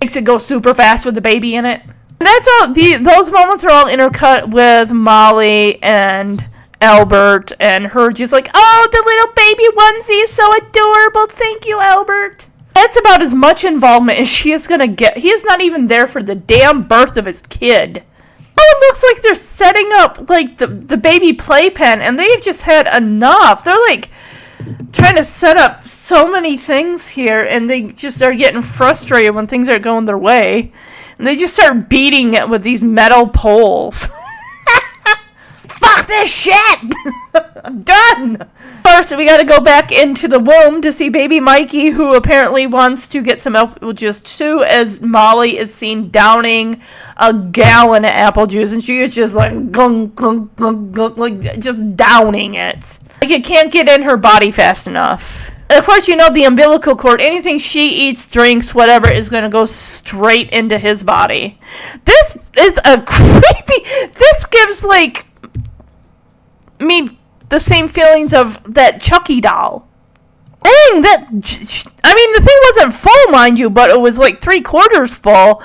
makes 0.00 0.14
it 0.14 0.22
go 0.22 0.38
super 0.38 0.72
fast 0.72 1.04
with 1.04 1.16
the 1.16 1.20
baby 1.20 1.56
in 1.56 1.66
it. 1.66 1.82
And 1.82 2.26
that's 2.26 2.48
all. 2.48 2.72
The 2.72 2.96
those 2.98 3.32
moments 3.32 3.64
are 3.64 3.72
all 3.72 3.86
intercut 3.86 4.52
with 4.52 4.92
Molly 4.92 5.82
and 5.82 6.48
Albert 6.80 7.52
and 7.60 7.86
her 7.86 8.10
just 8.10 8.32
like, 8.32 8.48
oh, 8.54 8.88
the 8.90 9.02
little 9.04 9.32
baby 9.34 9.64
onesie 9.76 10.22
is 10.24 10.32
so 10.32 10.50
adorable. 10.56 11.26
Thank 11.26 11.66
you, 11.66 11.78
Albert. 11.78 12.48
That's 12.74 12.98
about 12.98 13.22
as 13.22 13.34
much 13.34 13.64
involvement 13.64 14.20
as 14.20 14.28
she 14.28 14.52
is 14.52 14.66
gonna 14.66 14.88
get. 14.88 15.18
He 15.18 15.30
is 15.30 15.44
not 15.44 15.60
even 15.60 15.86
there 15.86 16.06
for 16.06 16.22
the 16.22 16.34
damn 16.34 16.82
birth 16.84 17.16
of 17.16 17.26
his 17.26 17.42
kid. 17.42 18.02
Oh, 18.58 18.74
it 18.76 18.80
looks 18.86 19.02
like 19.02 19.22
they're 19.22 19.34
setting 19.34 19.90
up 19.92 20.30
like 20.30 20.56
the 20.56 20.66
the 20.66 20.96
baby 20.96 21.32
playpen, 21.32 22.00
and 22.00 22.18
they've 22.18 22.42
just 22.42 22.62
had 22.62 22.86
enough. 22.96 23.64
They're 23.64 23.78
like 23.88 24.10
trying 24.92 25.16
to 25.16 25.24
set 25.24 25.56
up 25.56 25.86
so 25.86 26.30
many 26.30 26.56
things 26.56 27.08
here, 27.08 27.44
and 27.44 27.68
they 27.68 27.82
just 27.82 28.22
are 28.22 28.34
getting 28.34 28.62
frustrated 28.62 29.34
when 29.34 29.46
things 29.46 29.68
aren't 29.68 29.82
going 29.82 30.04
their 30.04 30.18
way, 30.18 30.72
and 31.18 31.26
they 31.26 31.36
just 31.36 31.54
start 31.54 31.88
beating 31.88 32.34
it 32.34 32.48
with 32.48 32.62
these 32.62 32.82
metal 32.82 33.26
poles. 33.26 34.08
This 36.10 36.28
shit! 36.28 36.80
I'm 37.64 37.82
done! 37.84 38.44
First, 38.82 39.16
we 39.16 39.26
gotta 39.26 39.44
go 39.44 39.60
back 39.60 39.92
into 39.92 40.26
the 40.26 40.40
womb 40.40 40.82
to 40.82 40.92
see 40.92 41.08
baby 41.08 41.38
Mikey, 41.38 41.90
who 41.90 42.16
apparently 42.16 42.66
wants 42.66 43.06
to 43.08 43.22
get 43.22 43.40
some 43.40 43.54
apple 43.54 43.92
juice 43.92 44.18
too, 44.18 44.64
as 44.64 45.00
Molly 45.00 45.56
is 45.56 45.72
seen 45.72 46.10
downing 46.10 46.82
a 47.16 47.32
gallon 47.32 48.04
of 48.04 48.10
apple 48.10 48.48
juice, 48.48 48.72
and 48.72 48.82
she 48.82 48.98
is 48.98 49.14
just 49.14 49.36
like, 49.36 49.52
gung, 49.70 50.08
gung, 50.08 50.48
gung, 50.56 50.90
gung, 50.90 51.16
like, 51.16 51.60
just 51.60 51.94
downing 51.94 52.54
it. 52.54 52.98
Like, 53.22 53.30
it 53.30 53.44
can't 53.44 53.70
get 53.70 53.88
in 53.88 54.02
her 54.02 54.16
body 54.16 54.50
fast 54.50 54.88
enough. 54.88 55.48
And 55.68 55.78
of 55.78 55.86
course, 55.86 56.08
you 56.08 56.16
know 56.16 56.28
the 56.28 56.42
umbilical 56.42 56.96
cord, 56.96 57.20
anything 57.20 57.60
she 57.60 58.08
eats, 58.08 58.26
drinks, 58.26 58.74
whatever, 58.74 59.08
is 59.08 59.28
going 59.28 59.44
to 59.44 59.48
go 59.48 59.64
straight 59.64 60.50
into 60.50 60.76
his 60.76 61.04
body. 61.04 61.60
This 62.04 62.50
is 62.58 62.80
a 62.84 63.00
creepy. 63.06 64.08
This 64.18 64.44
gives, 64.46 64.84
like, 64.84 65.29
me 66.80 67.18
the 67.48 67.60
same 67.60 67.88
feelings 67.88 68.32
of 68.32 68.60
that 68.74 69.00
Chucky 69.02 69.40
doll. 69.40 69.86
Dang, 70.62 71.00
that. 71.02 71.26
I 72.04 72.14
mean, 72.14 72.32
the 72.34 72.42
thing 72.42 72.56
wasn't 72.64 72.94
full, 72.94 73.32
mind 73.32 73.58
you, 73.58 73.70
but 73.70 73.90
it 73.90 73.98
was 73.98 74.18
like 74.18 74.42
three 74.42 74.60
quarters 74.60 75.14
full. 75.14 75.62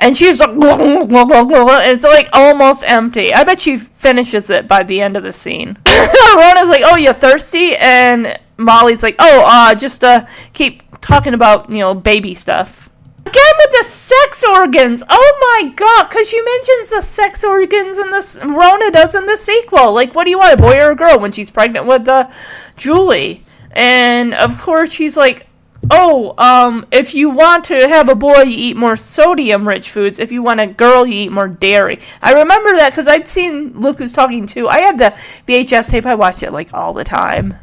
And 0.00 0.16
she 0.16 0.28
was 0.28 0.40
like, 0.40 0.50
it's 0.54 2.04
like 2.04 2.28
almost 2.32 2.82
empty. 2.84 3.32
I 3.32 3.44
bet 3.44 3.60
she 3.60 3.76
finishes 3.76 4.50
it 4.50 4.66
by 4.66 4.82
the 4.82 5.00
end 5.00 5.16
of 5.16 5.22
the 5.22 5.32
scene. 5.32 5.76
Rona's 5.86 6.68
like, 6.68 6.82
oh, 6.84 6.96
you're 6.96 7.12
thirsty? 7.12 7.76
And 7.76 8.36
Molly's 8.56 9.04
like, 9.04 9.16
oh, 9.20 9.44
uh, 9.46 9.74
just 9.76 10.02
uh, 10.02 10.26
keep 10.52 10.82
talking 11.00 11.34
about, 11.34 11.70
you 11.70 11.78
know, 11.78 11.94
baby 11.94 12.34
stuff. 12.34 12.81
Again 13.24 13.54
with 13.58 13.70
the 13.78 13.84
sex 13.88 14.44
organs. 14.44 15.02
Oh 15.08 15.60
my 15.62 15.70
god, 15.70 16.08
because 16.08 16.28
she 16.28 16.40
mentions 16.42 16.88
the 16.88 17.02
sex 17.02 17.44
organs 17.44 17.98
in 17.98 18.10
this. 18.10 18.38
Rona 18.42 18.90
does 18.90 19.14
in 19.14 19.26
the 19.26 19.36
sequel. 19.36 19.92
Like, 19.92 20.14
what 20.14 20.24
do 20.24 20.30
you 20.30 20.38
want, 20.38 20.54
a 20.54 20.56
boy 20.56 20.78
or 20.78 20.92
a 20.92 20.96
girl, 20.96 21.20
when 21.20 21.32
she's 21.32 21.50
pregnant 21.50 21.86
with 21.86 22.08
uh, 22.08 22.28
Julie? 22.76 23.44
And 23.72 24.34
of 24.34 24.60
course, 24.60 24.92
she's 24.92 25.16
like, 25.16 25.46
oh, 25.90 26.34
um, 26.38 26.86
if 26.90 27.14
you 27.14 27.30
want 27.30 27.64
to 27.66 27.88
have 27.88 28.08
a 28.08 28.14
boy, 28.14 28.42
you 28.42 28.70
eat 28.70 28.76
more 28.76 28.96
sodium 28.96 29.66
rich 29.66 29.90
foods. 29.90 30.18
If 30.18 30.32
you 30.32 30.42
want 30.42 30.60
a 30.60 30.66
girl, 30.66 31.06
you 31.06 31.26
eat 31.26 31.32
more 31.32 31.48
dairy. 31.48 32.00
I 32.20 32.32
remember 32.32 32.72
that 32.72 32.90
because 32.90 33.08
I'd 33.08 33.28
seen 33.28 33.78
Look 33.80 33.98
Who's 33.98 34.12
Talking 34.12 34.46
Too. 34.46 34.68
I 34.68 34.80
had 34.80 34.98
the 34.98 35.12
VHS 35.46 35.90
tape, 35.90 36.06
I 36.06 36.14
watched 36.14 36.42
it 36.42 36.52
like 36.52 36.72
all 36.74 36.92
the 36.92 37.04
time. 37.04 37.54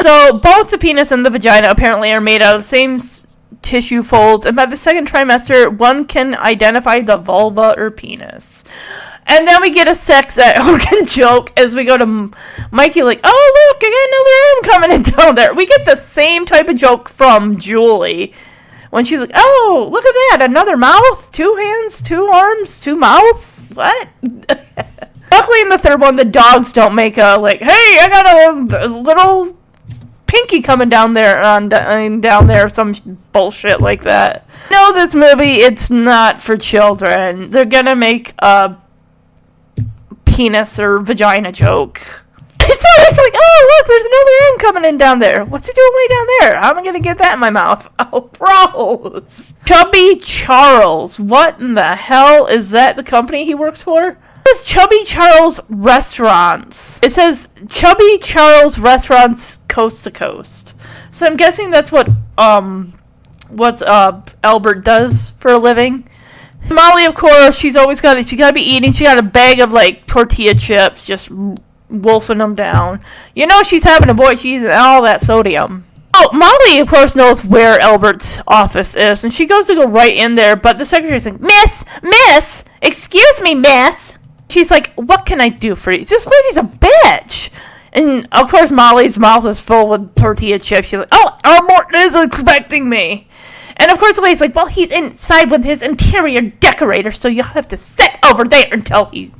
So 0.00 0.38
both 0.38 0.70
the 0.70 0.78
penis 0.78 1.12
and 1.12 1.24
the 1.24 1.30
vagina 1.30 1.68
apparently 1.70 2.10
are 2.12 2.20
made 2.20 2.42
out 2.42 2.56
of 2.56 2.62
the 2.62 2.68
same 2.68 2.98
tissue 3.62 4.02
folds, 4.02 4.46
and 4.46 4.56
by 4.56 4.66
the 4.66 4.76
second 4.76 5.08
trimester, 5.08 5.74
one 5.76 6.04
can 6.04 6.34
identify 6.36 7.00
the 7.00 7.16
vulva 7.16 7.74
or 7.78 7.90
penis. 7.90 8.64
And 9.26 9.46
then 9.46 9.62
we 9.62 9.70
get 9.70 9.88
a 9.88 9.94
sex 9.94 10.38
organ 10.58 11.06
joke 11.06 11.52
as 11.56 11.74
we 11.74 11.84
go 11.84 11.96
to 11.96 12.30
Mikey, 12.70 13.02
like, 13.02 13.20
oh, 13.24 13.76
look, 13.80 13.82
I 13.82 14.60
got 14.62 14.82
another 14.82 14.90
arm 14.90 14.90
coming 14.90 14.96
in 14.96 15.02
down 15.16 15.34
there. 15.34 15.54
We 15.54 15.66
get 15.66 15.84
the 15.84 15.96
same 15.96 16.44
type 16.44 16.68
of 16.68 16.76
joke 16.76 17.08
from 17.08 17.56
Julie 17.58 18.34
when 18.90 19.06
she's 19.06 19.20
like, 19.20 19.30
oh, 19.34 19.88
look 19.90 20.04
at 20.04 20.12
that, 20.12 20.50
another 20.50 20.76
mouth, 20.76 21.30
two 21.32 21.54
hands, 21.54 22.02
two 22.02 22.26
arms, 22.26 22.78
two 22.78 22.96
mouths. 22.96 23.64
What? 23.72 24.08
Luckily, 24.22 25.60
in 25.62 25.70
the 25.70 25.78
third 25.78 25.98
one, 25.98 26.16
the 26.16 26.26
dogs 26.26 26.74
don't 26.74 26.94
make 26.94 27.16
a, 27.16 27.38
like, 27.40 27.60
hey, 27.60 27.98
I 28.00 28.08
got 28.10 28.26
a, 28.26 28.86
a 28.86 28.88
little 28.88 29.56
pinky 30.32 30.62
coming 30.62 30.88
down 30.88 31.12
there 31.12 31.42
on 31.42 31.68
down 31.68 32.46
there 32.46 32.66
some 32.68 32.94
bullshit 33.32 33.82
like 33.82 34.02
that. 34.02 34.48
No, 34.70 34.92
this 34.94 35.14
movie 35.14 35.60
it's 35.60 35.90
not 35.90 36.40
for 36.40 36.56
children. 36.56 37.50
They're 37.50 37.66
gonna 37.66 37.94
make 37.94 38.32
a 38.38 38.76
penis 40.24 40.78
or 40.78 41.00
vagina 41.00 41.52
joke. 41.52 42.24
So 42.82 42.88
it's 43.04 43.18
like, 43.18 43.32
oh 43.34 43.76
look, 43.78 43.86
there's 43.86 44.04
another 44.04 44.32
arm 44.44 44.58
coming 44.58 44.88
in 44.88 44.98
down 44.98 45.18
there. 45.18 45.44
What's 45.44 45.68
he 45.68 45.72
doing 45.72 45.90
way 45.94 46.08
down 46.08 46.26
there? 46.40 46.60
How 46.60 46.70
am 46.70 46.78
I 46.78 46.84
gonna 46.84 47.00
get 47.00 47.18
that 47.18 47.34
in 47.34 47.40
my 47.40 47.50
mouth? 47.50 47.88
Oh, 47.98 48.28
gross. 48.38 49.54
Chubby 49.64 50.16
Charles. 50.16 51.18
What 51.18 51.60
in 51.60 51.74
the 51.74 51.94
hell 51.94 52.46
is 52.46 52.70
that? 52.70 52.96
The 52.96 53.02
company 53.02 53.44
he 53.44 53.54
works 53.54 53.82
for? 53.82 54.18
Says 54.46 54.64
Chubby 54.64 55.04
Charles 55.04 55.60
Restaurants. 55.68 57.00
It 57.02 57.12
says 57.12 57.50
Chubby 57.68 58.18
Charles 58.18 58.78
Restaurants 58.78 59.58
Coast 59.68 60.04
to 60.04 60.10
Coast. 60.10 60.74
So 61.12 61.26
I'm 61.26 61.36
guessing 61.36 61.70
that's 61.70 61.92
what 61.92 62.08
um 62.38 62.98
what 63.48 63.82
uh 63.82 64.22
Albert 64.42 64.84
does 64.84 65.32
for 65.38 65.52
a 65.52 65.58
living. 65.58 66.08
Molly, 66.70 67.04
of 67.06 67.14
course, 67.14 67.56
she's 67.56 67.76
always 67.76 68.00
got. 68.00 68.24
She 68.26 68.36
got 68.36 68.48
to 68.48 68.54
be 68.54 68.62
eating. 68.62 68.92
She 68.92 69.04
got 69.04 69.18
a 69.18 69.22
bag 69.22 69.60
of 69.60 69.72
like 69.72 70.06
tortilla 70.06 70.54
chips, 70.54 71.04
just 71.04 71.30
wolfing 71.90 72.38
them 72.38 72.54
down. 72.54 73.00
You 73.34 73.46
know 73.46 73.62
she's 73.62 73.84
having 73.84 74.10
a 74.10 74.14
boy. 74.14 74.36
She's 74.36 74.64
all 74.64 75.02
that 75.02 75.22
sodium. 75.22 75.84
Oh, 76.14 76.30
Molly, 76.32 76.78
of 76.80 76.88
course, 76.88 77.16
knows 77.16 77.44
where 77.44 77.80
Albert's 77.80 78.40
office 78.46 78.96
is, 78.96 79.24
and 79.24 79.32
she 79.32 79.46
goes 79.46 79.66
to 79.66 79.74
go 79.74 79.86
right 79.86 80.14
in 80.14 80.34
there. 80.34 80.56
But 80.56 80.78
the 80.78 80.84
secretary's 80.84 81.24
like, 81.24 81.40
"Miss, 81.40 81.84
Miss, 82.02 82.64
excuse 82.80 83.40
me, 83.40 83.54
Miss." 83.54 84.14
She's 84.52 84.70
like, 84.70 84.92
"What 84.94 85.26
can 85.26 85.40
I 85.40 85.48
do 85.48 85.74
for 85.74 85.92
you?" 85.92 86.04
This 86.04 86.26
lady's 86.26 86.56
a 86.56 86.62
bitch. 86.62 87.50
And 87.92 88.26
of 88.32 88.50
course, 88.50 88.70
Molly's 88.70 89.18
mouth 89.18 89.44
is 89.46 89.60
full 89.60 89.88
with 89.88 90.14
tortilla 90.14 90.58
chips. 90.58 90.88
She's 90.88 90.98
like, 90.98 91.08
"Oh, 91.12 91.36
Albert 91.44 91.94
is 91.94 92.14
expecting 92.14 92.88
me." 92.88 93.28
And 93.76 93.90
of 93.90 93.98
course, 93.98 94.16
the 94.16 94.22
lady's 94.22 94.40
like, 94.40 94.54
well, 94.54 94.66
he's 94.66 94.90
inside 94.90 95.50
with 95.50 95.64
his 95.64 95.82
interior 95.82 96.40
decorator, 96.40 97.10
so 97.10 97.28
you'll 97.28 97.44
have 97.44 97.66
to 97.68 97.76
sit 97.76 98.10
over 98.24 98.44
there 98.44 98.68
until 98.70 99.06
he 99.06 99.32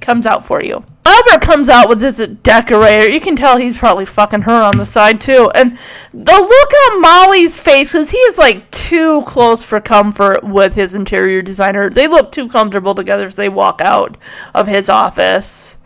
comes 0.00 0.26
out 0.26 0.46
for 0.46 0.62
you. 0.62 0.84
Albert 1.04 1.42
comes 1.42 1.68
out 1.68 1.88
with 1.88 2.00
his 2.00 2.18
decorator. 2.42 3.10
You 3.10 3.20
can 3.20 3.34
tell 3.34 3.56
he's 3.56 3.76
probably 3.76 4.04
fucking 4.04 4.42
her 4.42 4.62
on 4.62 4.76
the 4.76 4.86
side, 4.86 5.20
too. 5.20 5.50
And 5.54 5.76
the 6.12 6.32
look 6.32 6.72
on 6.92 7.00
Molly's 7.00 7.58
face, 7.58 7.92
because 7.92 8.10
he 8.10 8.18
is 8.18 8.38
like 8.38 8.70
too 8.70 9.22
close 9.22 9.62
for 9.62 9.80
comfort 9.80 10.44
with 10.44 10.74
his 10.74 10.94
interior 10.94 11.42
designer. 11.42 11.90
They 11.90 12.06
look 12.06 12.30
too 12.30 12.48
comfortable 12.48 12.94
together 12.94 13.26
as 13.26 13.36
they 13.36 13.48
walk 13.48 13.80
out 13.80 14.16
of 14.54 14.68
his 14.68 14.88
office. 14.88 15.76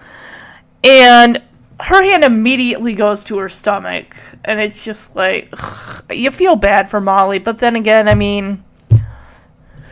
And 0.85 1.43
her 1.81 2.03
hand 2.03 2.25
immediately 2.25 2.95
goes 2.95 3.25
to 3.25 3.39
her 3.39 3.49
stomach 3.49 4.17
and 4.45 4.61
it's 4.61 4.83
just 4.83 5.14
like 5.14 5.49
ugh, 5.53 6.05
you 6.11 6.31
feel 6.31 6.57
bad 6.57 6.89
for 6.89 7.01
molly 7.01 7.39
but 7.39 7.59
then 7.59 7.77
again 7.77 8.09
i 8.09 8.14
mean 8.14 8.64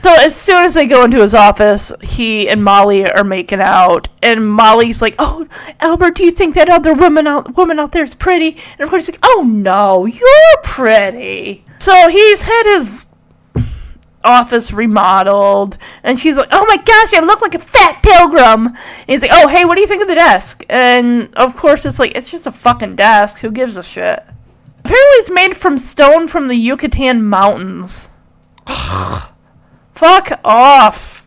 so 0.04 0.12
as 0.12 0.36
soon 0.36 0.62
as 0.64 0.74
they 0.74 0.86
go 0.86 1.02
into 1.02 1.22
his 1.22 1.32
office 1.32 1.90
he 2.02 2.46
and 2.46 2.62
molly 2.62 3.10
are 3.12 3.24
making 3.24 3.62
out 3.62 4.06
and 4.22 4.46
molly's 4.46 5.00
like 5.00 5.14
oh 5.18 5.48
albert 5.80 6.14
do 6.14 6.22
you 6.22 6.30
think 6.30 6.54
that 6.54 6.68
other 6.68 6.92
woman 6.92 7.26
out 7.26 7.56
woman 7.56 7.78
out 7.78 7.90
there 7.92 8.04
is 8.04 8.14
pretty 8.14 8.48
and 8.72 8.80
of 8.82 8.90
course 8.90 9.06
he's 9.06 9.14
like 9.14 9.24
oh 9.24 9.42
no 9.46 10.04
you're 10.04 10.62
pretty 10.62 11.64
so 11.78 12.10
he's 12.10 12.42
had 12.42 12.64
his 12.64 13.06
office 14.24 14.74
remodeled 14.74 15.78
and 16.02 16.18
she's 16.18 16.36
like 16.36 16.50
oh 16.52 16.66
my 16.66 16.76
gosh 16.76 17.14
i 17.14 17.20
look 17.24 17.40
like 17.40 17.54
a 17.54 17.58
fat 17.58 18.02
pilgrim 18.02 18.66
and 18.66 18.76
he's 19.06 19.22
like 19.22 19.30
oh 19.32 19.48
hey 19.48 19.64
what 19.64 19.74
do 19.74 19.80
you 19.80 19.88
think 19.88 20.02
of 20.02 20.08
the 20.08 20.14
desk 20.14 20.66
and 20.68 21.34
of 21.36 21.56
course 21.56 21.86
it's 21.86 21.98
like 21.98 22.14
it's 22.14 22.30
just 22.30 22.46
a 22.46 22.52
fucking 22.52 22.94
desk 22.94 23.38
who 23.38 23.50
gives 23.50 23.78
a 23.78 23.82
shit 23.82 24.22
apparently 24.80 25.16
it's 25.16 25.30
made 25.30 25.56
from 25.56 25.78
stone 25.78 26.28
from 26.28 26.48
the 26.48 26.56
yucatan 26.56 27.24
mountains 27.24 28.10
fuck 29.94 30.40
off 30.44 31.26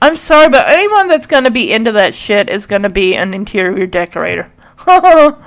i'm 0.00 0.16
sorry 0.16 0.48
but 0.48 0.68
anyone 0.68 1.08
that's 1.08 1.26
gonna 1.26 1.50
be 1.50 1.72
into 1.72 1.92
that 1.92 2.14
shit 2.14 2.48
is 2.48 2.66
gonna 2.66 2.90
be 2.90 3.14
an 3.16 3.34
interior 3.34 3.86
decorator 3.86 4.50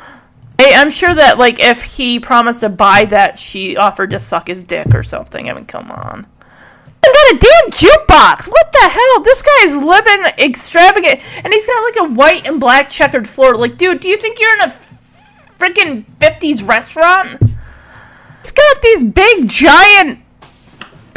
Hey, 0.60 0.74
I'm 0.74 0.90
sure 0.90 1.14
that 1.14 1.38
like 1.38 1.60
if 1.60 1.84
he 1.84 2.20
promised 2.20 2.62
to 2.62 2.70
buy 2.70 3.06
that, 3.06 3.38
she 3.38 3.78
offered 3.78 4.10
to 4.10 4.18
suck 4.18 4.48
his 4.48 4.64
dick 4.64 4.88
or 4.96 5.04
something. 5.04 5.48
I 5.48 5.54
mean, 5.54 5.68
come 5.68 5.92
on 5.92 6.26
I 7.04 7.14
got 7.14 7.36
a 7.36 7.40
damn 7.40 7.72
jukebox. 7.72 8.48
What 8.50 8.72
the 8.74 8.90
hell? 8.90 9.22
This 9.24 9.42
guy's 9.42 9.76
living 9.76 10.46
extravagant, 10.46 11.22
and 11.44 11.54
he's 11.54 11.66
got 11.66 11.82
like 11.82 12.10
a 12.10 12.14
white 12.14 12.46
and 12.46 12.60
black 12.60 12.90
checkered 12.90 13.28
floor. 13.28 13.56
Like, 13.56 13.78
dude, 13.78 14.00
do 14.00 14.08
you 14.08 14.18
think 14.18 14.40
you're 14.40 14.56
in 14.56 14.70
a 14.70 14.76
freaking 15.58 16.06
'50s 16.20 16.68
restaurant? 16.68 17.42
He's 18.42 18.52
got 18.52 18.82
these 18.82 19.04
big, 19.04 19.48
giant 19.48 20.20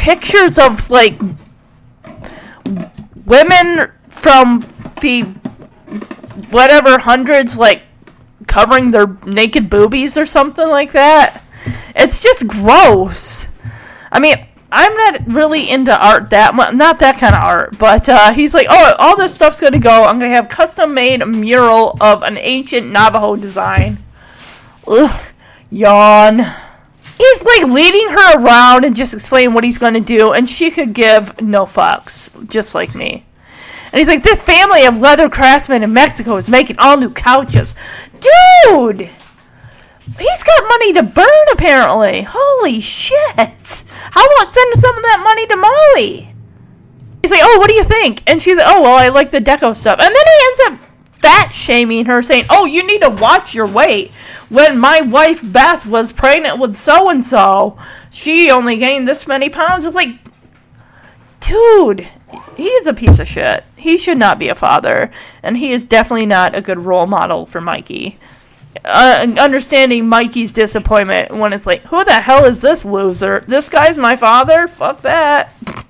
pictures 0.01 0.59
of 0.59 0.91
like 0.91 1.15
women 3.27 3.91
from 4.09 4.65
the 5.03 5.23
whatever 6.51 6.99
hundreds, 6.99 7.59
like 7.59 7.83
covering 8.47 8.91
their 8.91 9.19
naked 9.27 9.69
boobies 9.69 10.17
or 10.17 10.25
something 10.25 10.67
like 10.67 10.93
that. 10.93 11.43
It's 11.95 12.23
just 12.23 12.49
gross. 12.49 13.49
I 14.11 14.21
mean, 14.21 14.37
I'm 14.73 14.95
not 14.95 15.27
really 15.27 15.69
into 15.69 15.95
art 15.95 16.31
that 16.31 16.55
much, 16.55 16.75
not 16.75 16.99
that 17.01 17.19
kind 17.19 17.35
of 17.35 17.43
art, 17.43 17.79
but 17.79 18.09
uh, 18.09 18.33
he's 18.33 18.55
like, 18.55 18.69
oh, 18.71 18.95
all 18.99 19.19
this 19.19 19.35
stuff's 19.35 19.61
gonna 19.61 19.79
go. 19.79 20.05
I'm 20.05 20.19
gonna 20.19 20.31
have 20.31 20.49
custom 20.49 20.95
made 20.95 21.23
mural 21.27 21.99
of 22.01 22.23
an 22.23 22.39
ancient 22.39 22.91
Navajo 22.91 23.37
design. 23.37 23.99
Ugh, 24.89 25.27
yawn. 25.71 26.41
He's 27.21 27.45
like 27.45 27.65
leading 27.65 28.09
her 28.09 28.41
around 28.41 28.87
and 28.87 28.97
just 28.97 29.13
explaining 29.13 29.53
what 29.53 29.63
he's 29.63 29.77
gonna 29.77 30.01
do, 30.01 30.33
and 30.33 30.49
she 30.49 30.71
could 30.71 30.95
give 30.95 31.39
no 31.39 31.67
fucks, 31.67 32.31
just 32.49 32.75
like 32.75 32.95
me. 32.95 33.27
And 33.93 33.99
he's 33.99 34.09
like, 34.09 34.23
this 34.23 34.43
family 34.43 34.87
of 34.87 35.01
leather 35.01 35.29
craftsmen 35.29 35.83
in 35.83 35.93
Mexico 35.93 36.37
is 36.37 36.49
making 36.49 36.79
all 36.79 36.97
new 36.97 37.11
couches. 37.11 37.75
Dude! 38.15 39.01
He's 40.19 40.43
got 40.43 40.69
money 40.69 40.95
to 40.95 41.03
burn, 41.03 41.47
apparently. 41.53 42.27
Holy 42.27 42.81
shit! 42.81 43.19
How 43.37 44.25
about 44.25 44.53
sending 44.55 44.81
some 44.81 44.97
of 44.97 45.03
that 45.03 45.21
money 45.23 45.47
to 45.47 45.57
Molly? 45.57 46.35
He's 47.21 47.31
like, 47.31 47.43
oh, 47.43 47.59
what 47.59 47.69
do 47.69 47.75
you 47.75 47.85
think? 47.85 48.23
And 48.31 48.41
she's 48.41 48.57
like, 48.57 48.67
oh, 48.67 48.81
well, 48.81 48.97
I 48.97 49.11
like 49.11 49.31
the 49.31 49.41
deco 49.41 49.77
stuff. 49.77 49.99
And 50.01 50.15
then 50.15 50.25
he 50.25 50.47
ends 50.47 50.83
up 50.83 50.90
fat 51.21 51.51
shaming 51.53 52.07
her, 52.07 52.23
saying, 52.23 52.47
oh, 52.51 52.65
you 52.65 52.87
need 52.87 53.03
to 53.03 53.11
watch 53.11 53.55
your 53.55 53.67
weight. 53.67 54.13
When 54.49 54.79
my 54.79 55.01
wife 55.01 55.41
Beth 55.45 55.87
was 55.87 56.13
pregnant 56.13 56.59
with 56.59 56.77
so 56.77 57.11
and 57.11 57.23
so, 57.23 57.77
she 58.11 58.51
only 58.51 58.77
gained 58.77 59.07
this 59.07 59.27
many 59.27 59.49
pounds. 59.49 59.85
It's 59.85 59.95
like, 59.95 60.17
dude, 61.41 62.09
he's 62.57 62.87
a 62.87 62.95
piece 62.95 63.19
of 63.19 63.29
shit. 63.29 63.65
He 63.77 63.99
should 63.99 64.19
not 64.19 64.39
be 64.39 64.49
a 64.49 64.55
father. 64.55 65.11
And 65.43 65.57
he 65.57 65.73
is 65.73 65.85
definitely 65.85 66.27
not 66.27 66.55
a 66.55 66.61
good 66.63 66.79
role 66.79 67.07
model 67.07 67.47
for 67.47 67.61
Mikey. 67.61 68.19
uh, 68.85 69.27
understanding 69.39 70.09
Mikey's 70.09 70.53
disappointment 70.53 71.33
when 71.35 71.53
it's 71.53 71.67
like, 71.67 71.83
who 71.87 72.05
the 72.05 72.13
hell 72.13 72.45
is 72.45 72.63
this 72.63 72.85
loser? 72.85 73.45
This 73.47 73.69
guy's 73.69 73.99
my 73.99 74.17
father? 74.17 74.69
Fuck 74.69 75.03
that. 75.03 75.53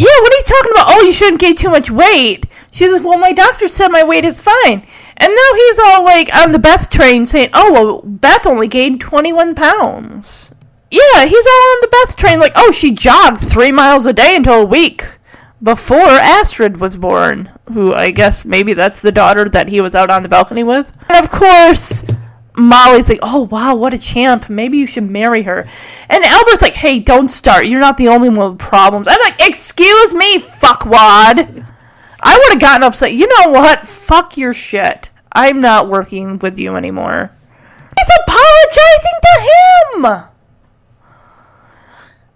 Yeah, 0.00 0.06
what 0.22 0.32
are 0.32 0.36
you 0.36 0.42
talking 0.44 0.70
about? 0.72 0.86
Oh, 0.88 1.02
you 1.02 1.12
shouldn't 1.12 1.42
gain 1.42 1.54
too 1.54 1.68
much 1.68 1.90
weight. 1.90 2.46
She's 2.72 2.90
like, 2.90 3.04
well, 3.04 3.18
my 3.18 3.34
doctor 3.34 3.68
said 3.68 3.88
my 3.88 4.02
weight 4.02 4.24
is 4.24 4.40
fine. 4.40 4.82
And 5.18 5.34
now 5.34 5.54
he's 5.54 5.78
all 5.78 6.04
like 6.04 6.34
on 6.34 6.52
the 6.52 6.58
Beth 6.58 6.88
train 6.88 7.26
saying, 7.26 7.50
oh, 7.52 7.70
well, 7.70 8.00
Beth 8.02 8.46
only 8.46 8.66
gained 8.66 9.02
21 9.02 9.54
pounds. 9.54 10.54
Yeah, 10.90 11.26
he's 11.26 11.46
all 11.46 11.52
on 11.52 11.80
the 11.82 11.88
Beth 11.92 12.16
train 12.16 12.40
like, 12.40 12.54
oh, 12.56 12.72
she 12.72 12.92
jogged 12.92 13.40
three 13.42 13.72
miles 13.72 14.06
a 14.06 14.14
day 14.14 14.36
until 14.36 14.62
a 14.62 14.64
week 14.64 15.04
before 15.62 15.98
Astrid 15.98 16.80
was 16.80 16.96
born, 16.96 17.50
who 17.70 17.92
I 17.92 18.10
guess 18.10 18.46
maybe 18.46 18.72
that's 18.72 19.02
the 19.02 19.12
daughter 19.12 19.50
that 19.50 19.68
he 19.68 19.82
was 19.82 19.94
out 19.94 20.08
on 20.08 20.22
the 20.22 20.30
balcony 20.30 20.62
with. 20.62 20.96
And 21.10 21.22
of 21.22 21.30
course, 21.30 22.04
Molly's 22.56 23.08
like, 23.08 23.20
oh 23.22 23.42
wow, 23.42 23.74
what 23.74 23.94
a 23.94 23.98
champ. 23.98 24.50
Maybe 24.50 24.78
you 24.78 24.86
should 24.86 25.08
marry 25.08 25.42
her. 25.42 25.66
And 26.08 26.24
Albert's 26.24 26.62
like, 26.62 26.74
hey, 26.74 26.98
don't 26.98 27.30
start. 27.30 27.66
You're 27.66 27.80
not 27.80 27.96
the 27.96 28.08
only 28.08 28.28
one 28.28 28.50
with 28.50 28.58
problems. 28.58 29.08
I'm 29.08 29.20
like, 29.20 29.40
excuse 29.40 30.14
me, 30.14 30.38
fuckwad. 30.38 31.66
I 32.22 32.38
would 32.38 32.52
have 32.52 32.60
gotten 32.60 32.82
upset. 32.82 33.14
You 33.14 33.26
know 33.26 33.52
what? 33.52 33.86
Fuck 33.86 34.36
your 34.36 34.52
shit. 34.52 35.10
I'm 35.32 35.60
not 35.60 35.88
working 35.88 36.38
with 36.38 36.58
you 36.58 36.76
anymore. 36.76 37.32
He's 37.96 38.18
apologizing 38.26 39.18
to 39.22 39.40
him. 40.20 40.29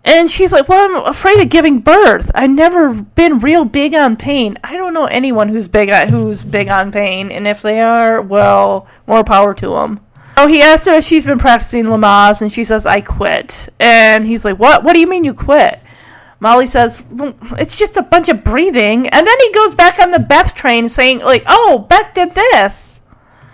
And 0.05 0.31
she's 0.31 0.53
like, 0.53 0.69
Well, 0.69 0.97
I'm 0.97 1.07
afraid 1.07 1.41
of 1.41 1.49
giving 1.49 1.81
birth. 1.81 2.31
I've 2.35 2.51
never 2.51 2.93
been 2.93 3.39
real 3.39 3.65
big 3.65 3.95
on 3.95 4.17
pain. 4.17 4.59
I 4.63 4.77
don't 4.77 4.95
know 4.95 5.07
anyone 5.07 5.49
who's 5.49 5.67
big 5.69 5.89
on, 5.89 6.09
who's 6.09 6.45
big 6.45 6.69
on 6.69 6.93
pain, 6.93 7.33
and 7.33 7.47
if 7.47 7.63
they 7.63 7.81
are, 7.81 8.21
well, 8.21 8.87
more 9.07 9.25
power 9.25 9.55
to 9.55 9.69
them. 9.71 10.01
Oh, 10.37 10.47
he 10.47 10.61
asked 10.61 10.87
her 10.87 10.95
if 10.95 11.05
she's 11.05 11.25
been 11.25 11.39
practicing 11.39 11.85
Lamaze, 11.85 12.43
and 12.43 12.53
she 12.53 12.65
says, 12.65 12.87
I 12.87 13.01
quit. 13.01 13.69
And 13.81 14.27
he's 14.27 14.45
like, 14.45 14.59
What? 14.59 14.85
What 14.85 14.93
do 14.93 15.01
you 15.01 15.07
mean 15.07 15.25
you 15.25 15.33
quit? 15.35 15.81
Molly 16.41 16.67
says, 16.67 17.05
well, 17.11 17.35
It's 17.59 17.77
just 17.77 17.97
a 17.97 18.03
bunch 18.03 18.29
of 18.29 18.45
breathing. 18.45 19.09
And 19.09 19.27
then 19.27 19.37
he 19.41 19.53
goes 19.53 19.75
back 19.75 19.99
on 20.01 20.11
the 20.11 20.19
Beth 20.19 20.55
train 20.55 20.89
saying, 20.89 21.21
like, 21.21 21.45
Oh, 21.47 21.87
Beth 21.89 22.13
did 22.13 22.33
this. 22.33 23.01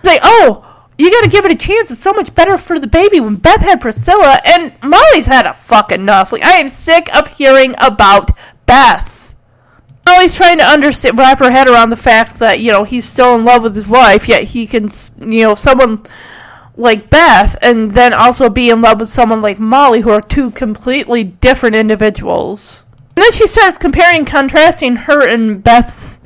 He's 0.02 0.06
like, 0.06 0.20
Oh, 0.24 0.66
you 1.00 1.10
gotta 1.10 1.28
give 1.28 1.46
it 1.46 1.52
a 1.52 1.56
chance. 1.56 1.90
It's 1.90 2.02
so 2.02 2.12
much 2.12 2.34
better 2.34 2.58
for 2.58 2.78
the 2.78 2.86
baby 2.86 3.20
when 3.20 3.36
Beth 3.36 3.60
had 3.60 3.80
Priscilla 3.80 4.38
and 4.44 4.72
Molly's 4.82 5.26
had 5.26 5.46
a 5.46 5.54
fuck 5.54 5.92
enough. 5.92 6.30
Like 6.30 6.44
I 6.44 6.58
am 6.58 6.68
sick 6.68 7.08
of 7.14 7.26
hearing 7.28 7.74
about 7.78 8.32
Beth. 8.66 9.34
Molly's 10.04 10.36
trying 10.36 10.58
to 10.58 10.64
understand, 10.64 11.16
wrap 11.16 11.38
her 11.38 11.50
head 11.50 11.68
around 11.68 11.88
the 11.88 11.96
fact 11.96 12.38
that 12.40 12.60
you 12.60 12.70
know 12.70 12.84
he's 12.84 13.08
still 13.08 13.34
in 13.34 13.44
love 13.44 13.62
with 13.62 13.74
his 13.74 13.88
wife, 13.88 14.28
yet 14.28 14.44
he 14.44 14.66
can, 14.66 14.90
you 15.20 15.44
know, 15.44 15.54
someone 15.54 16.02
like 16.76 17.08
Beth, 17.08 17.56
and 17.62 17.92
then 17.92 18.12
also 18.12 18.50
be 18.50 18.68
in 18.68 18.82
love 18.82 19.00
with 19.00 19.08
someone 19.08 19.40
like 19.40 19.58
Molly, 19.58 20.00
who 20.00 20.10
are 20.10 20.20
two 20.20 20.50
completely 20.50 21.24
different 21.24 21.76
individuals. 21.76 22.82
And 23.16 23.24
then 23.24 23.32
she 23.32 23.46
starts 23.46 23.78
comparing, 23.78 24.24
contrasting 24.24 24.96
her 24.96 25.26
and 25.26 25.62
Beth's 25.62 26.19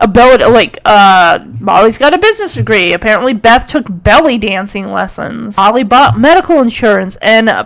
ability 0.00 0.44
like 0.46 0.78
uh 0.84 1.38
Molly's 1.60 1.98
got 1.98 2.14
a 2.14 2.18
business 2.18 2.54
degree. 2.54 2.92
Apparently 2.92 3.34
Beth 3.34 3.66
took 3.66 3.86
belly 3.88 4.38
dancing 4.38 4.90
lessons. 4.92 5.56
Molly 5.56 5.84
bought 5.84 6.18
medical 6.18 6.60
insurance 6.60 7.16
and 7.22 7.48
uh, 7.48 7.64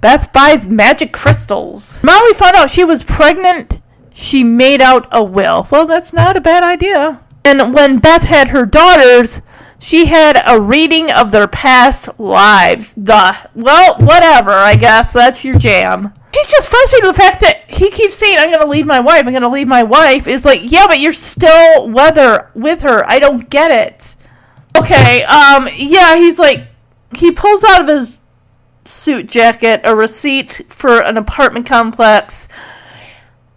Beth 0.00 0.32
buys 0.32 0.68
magic 0.68 1.12
crystals. 1.12 2.02
Molly 2.02 2.34
found 2.34 2.56
out 2.56 2.70
she 2.70 2.84
was 2.84 3.02
pregnant. 3.02 3.80
She 4.12 4.44
made 4.44 4.80
out 4.80 5.08
a 5.10 5.22
will. 5.22 5.66
Well, 5.70 5.86
that's 5.86 6.12
not 6.12 6.36
a 6.36 6.40
bad 6.40 6.62
idea. 6.62 7.22
And 7.44 7.74
when 7.74 7.98
Beth 7.98 8.22
had 8.22 8.48
her 8.48 8.66
daughters, 8.66 9.42
she 9.78 10.06
had 10.06 10.42
a 10.46 10.60
reading 10.60 11.10
of 11.10 11.30
their 11.30 11.46
past 11.46 12.08
lives. 12.18 12.94
The 12.94 13.36
well, 13.54 13.96
whatever. 13.98 14.50
I 14.50 14.76
guess 14.76 15.12
that's 15.12 15.44
your 15.44 15.58
jam 15.58 16.12
she's 16.36 16.50
just 16.50 16.68
frustrated 16.68 17.06
with 17.06 17.16
the 17.16 17.22
fact 17.22 17.40
that 17.40 17.64
he 17.68 17.90
keeps 17.90 18.14
saying, 18.14 18.36
"I'm 18.38 18.50
going 18.50 18.62
to 18.62 18.68
leave 18.68 18.86
my 18.86 19.00
wife. 19.00 19.26
I'm 19.26 19.32
going 19.32 19.42
to 19.42 19.48
leave 19.48 19.68
my 19.68 19.82
wife." 19.82 20.28
Is 20.28 20.44
like, 20.44 20.60
yeah, 20.62 20.86
but 20.86 21.00
you're 21.00 21.12
still 21.12 21.88
with 21.88 22.16
her. 22.16 22.50
With 22.54 22.82
her, 22.82 23.08
I 23.08 23.18
don't 23.18 23.48
get 23.48 23.70
it. 23.70 24.14
Okay, 24.76 25.24
um, 25.24 25.68
yeah, 25.74 26.16
he's 26.16 26.38
like, 26.38 26.66
he 27.16 27.32
pulls 27.32 27.64
out 27.64 27.80
of 27.80 27.88
his 27.88 28.18
suit 28.84 29.26
jacket 29.26 29.80
a 29.84 29.96
receipt 29.96 30.62
for 30.68 31.00
an 31.00 31.16
apartment 31.16 31.66
complex. 31.66 32.46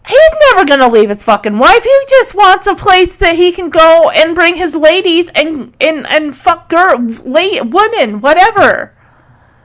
He's 0.07 0.31
never 0.49 0.65
gonna 0.65 0.87
leave 0.87 1.09
his 1.09 1.23
fucking 1.23 1.59
wife. 1.59 1.83
He 1.83 2.05
just 2.09 2.33
wants 2.33 2.65
a 2.65 2.75
place 2.75 3.17
that 3.17 3.35
he 3.35 3.51
can 3.51 3.69
go 3.69 4.09
and 4.09 4.33
bring 4.33 4.55
his 4.55 4.75
ladies 4.75 5.29
and 5.35 5.75
and 5.79 6.07
and 6.07 6.35
fuck 6.35 6.69
girl, 6.69 6.97
lay, 6.99 7.61
women, 7.61 8.21
whatever. 8.21 8.95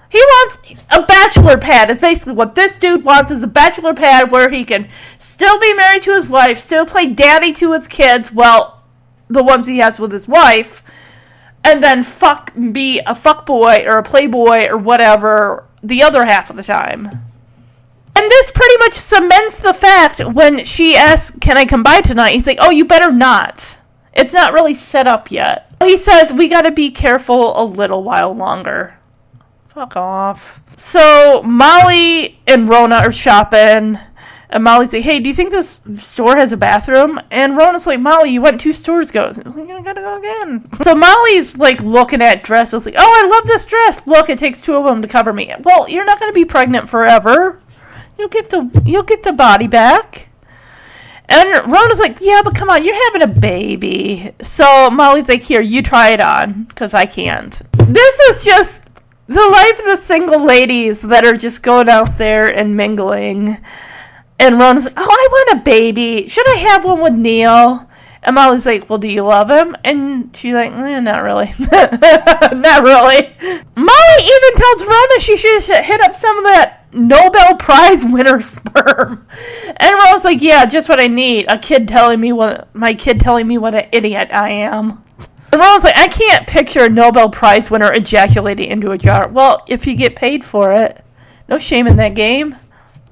He 0.08 0.18
wants 0.18 0.84
a 0.90 1.02
bachelor 1.02 1.58
pad. 1.58 1.90
Is 1.90 2.00
basically 2.00 2.34
what 2.34 2.54
this 2.54 2.78
dude 2.78 3.04
wants 3.04 3.30
is 3.30 3.42
a 3.42 3.48
bachelor 3.48 3.94
pad 3.94 4.30
where 4.30 4.50
he 4.50 4.64
can 4.64 4.88
still 5.18 5.58
be 5.58 5.74
married 5.74 6.02
to 6.02 6.14
his 6.14 6.28
wife, 6.28 6.58
still 6.58 6.86
play 6.86 7.08
daddy 7.08 7.52
to 7.54 7.72
his 7.72 7.88
kids, 7.88 8.32
well, 8.32 8.82
the 9.28 9.42
ones 9.42 9.66
he 9.66 9.78
has 9.78 9.98
with 9.98 10.12
his 10.12 10.28
wife, 10.28 10.82
and 11.64 11.82
then 11.82 12.02
fuck 12.02 12.52
be 12.72 13.00
a 13.06 13.14
fuck 13.14 13.46
boy 13.46 13.84
or 13.86 13.98
a 13.98 14.02
playboy 14.02 14.68
or 14.68 14.78
whatever 14.78 15.66
the 15.82 16.02
other 16.02 16.24
half 16.24 16.50
of 16.50 16.56
the 16.56 16.62
time. 16.62 17.06
And 18.16 18.30
this 18.30 18.52
pretty 18.52 18.76
much 18.78 18.92
cements 18.92 19.58
the 19.58 19.74
fact 19.74 20.24
when 20.24 20.64
she 20.64 20.96
asks, 20.96 21.36
"Can 21.40 21.56
I 21.56 21.64
come 21.64 21.82
by 21.82 22.00
tonight?" 22.00 22.32
He's 22.32 22.46
like, 22.46 22.58
"Oh, 22.60 22.70
you 22.70 22.84
better 22.84 23.10
not. 23.10 23.76
It's 24.12 24.32
not 24.32 24.52
really 24.52 24.74
set 24.74 25.08
up 25.08 25.32
yet." 25.32 25.70
He 25.82 25.96
says, 25.96 26.32
"We 26.32 26.48
got 26.48 26.62
to 26.62 26.70
be 26.70 26.90
careful 26.90 27.60
a 27.60 27.64
little 27.64 28.04
while 28.04 28.32
longer." 28.32 28.98
Fuck 29.74 29.96
off. 29.96 30.62
So 30.76 31.42
Molly 31.42 32.38
and 32.46 32.68
Rona 32.68 32.94
are 32.96 33.10
shopping. 33.10 33.98
And 34.50 34.62
Molly's 34.62 34.92
like, 34.92 35.02
hey, 35.02 35.18
do 35.18 35.28
you 35.28 35.34
think 35.34 35.50
this 35.50 35.80
store 35.96 36.36
has 36.36 36.52
a 36.52 36.56
bathroom? 36.56 37.20
And 37.32 37.56
Rona's 37.56 37.84
like, 37.84 37.98
Molly, 37.98 38.30
you 38.30 38.40
went 38.40 38.60
two 38.60 38.72
stores 38.72 39.10
ago. 39.10 39.32
Like, 39.34 39.68
I 39.68 39.82
gotta 39.82 40.00
go 40.00 40.18
again. 40.18 40.64
So 40.84 40.94
Molly's 40.94 41.56
like 41.56 41.80
looking 41.80 42.22
at 42.22 42.44
dresses, 42.44 42.86
like, 42.86 42.94
oh, 42.96 43.24
I 43.24 43.26
love 43.26 43.48
this 43.48 43.66
dress. 43.66 44.06
Look, 44.06 44.30
it 44.30 44.38
takes 44.38 44.60
two 44.60 44.76
of 44.76 44.84
them 44.84 45.02
to 45.02 45.08
cover 45.08 45.32
me. 45.32 45.52
Well, 45.64 45.88
you're 45.88 46.04
not 46.04 46.20
gonna 46.20 46.32
be 46.32 46.44
pregnant 46.44 46.88
forever. 46.88 47.60
You'll 48.16 48.28
get 48.28 48.50
the 48.50 48.70
you'll 48.86 49.02
get 49.02 49.24
the 49.24 49.32
body 49.32 49.66
back. 49.66 50.28
And 51.28 51.72
Rona's 51.72 51.98
like, 51.98 52.18
yeah, 52.20 52.42
but 52.44 52.54
come 52.54 52.70
on, 52.70 52.84
you're 52.84 53.12
having 53.12 53.22
a 53.22 53.40
baby. 53.40 54.30
So 54.40 54.88
Molly's 54.90 55.28
like, 55.28 55.42
here, 55.42 55.62
you 55.62 55.82
try 55.82 56.10
it 56.10 56.20
on, 56.20 56.64
because 56.64 56.94
I 56.94 57.06
can't. 57.06 57.60
This 57.88 58.20
is 58.20 58.44
just 58.44 58.83
the 59.26 59.34
life 59.34 59.78
of 59.78 59.84
the 59.86 59.96
single 59.96 60.44
ladies 60.44 61.02
that 61.02 61.24
are 61.24 61.36
just 61.36 61.62
going 61.62 61.88
out 61.88 62.18
there 62.18 62.46
and 62.46 62.76
mingling. 62.76 63.58
And 64.38 64.58
Rona's 64.58 64.84
like, 64.84 64.94
oh, 64.96 65.02
I 65.02 65.28
want 65.30 65.60
a 65.60 65.64
baby. 65.64 66.26
Should 66.26 66.48
I 66.48 66.56
have 66.56 66.84
one 66.84 67.00
with 67.00 67.14
Neil? 67.14 67.88
And 68.24 68.34
Molly's 68.34 68.64
like, 68.64 68.88
well, 68.88 68.98
do 68.98 69.06
you 69.06 69.22
love 69.22 69.50
him? 69.50 69.76
And 69.84 70.34
she's 70.34 70.54
like, 70.54 70.72
eh, 70.72 71.00
not 71.00 71.22
really. 71.22 71.52
not 71.70 72.82
really. 72.82 73.36
Molly 73.76 74.22
even 74.22 74.54
tells 74.56 74.84
Rona 74.84 75.20
she 75.20 75.36
should 75.36 75.62
hit 75.62 76.00
up 76.00 76.16
some 76.16 76.38
of 76.38 76.44
that 76.44 76.86
Nobel 76.94 77.56
Prize 77.56 78.04
winner 78.04 78.40
sperm. 78.40 79.26
And 79.76 79.94
Rona's 79.94 80.24
like, 80.24 80.40
yeah, 80.40 80.64
just 80.64 80.88
what 80.88 81.00
I 81.00 81.06
need. 81.06 81.46
A 81.50 81.58
kid 81.58 81.86
telling 81.86 82.18
me 82.18 82.32
what, 82.32 82.74
my 82.74 82.94
kid 82.94 83.20
telling 83.20 83.46
me 83.46 83.58
what 83.58 83.74
an 83.74 83.88
idiot 83.92 84.28
I 84.32 84.50
am. 84.50 85.02
And 85.54 85.84
like, 85.84 85.96
I 85.96 86.08
can't 86.08 86.48
picture 86.48 86.86
a 86.86 86.88
Nobel 86.88 87.30
Prize 87.30 87.70
winner 87.70 87.92
ejaculating 87.92 88.70
into 88.70 88.90
a 88.90 88.98
jar. 88.98 89.28
Well, 89.28 89.62
if 89.68 89.86
you 89.86 89.94
get 89.94 90.16
paid 90.16 90.44
for 90.44 90.72
it, 90.72 91.00
no 91.48 91.60
shame 91.60 91.86
in 91.86 91.94
that 91.94 92.16
game. 92.16 92.56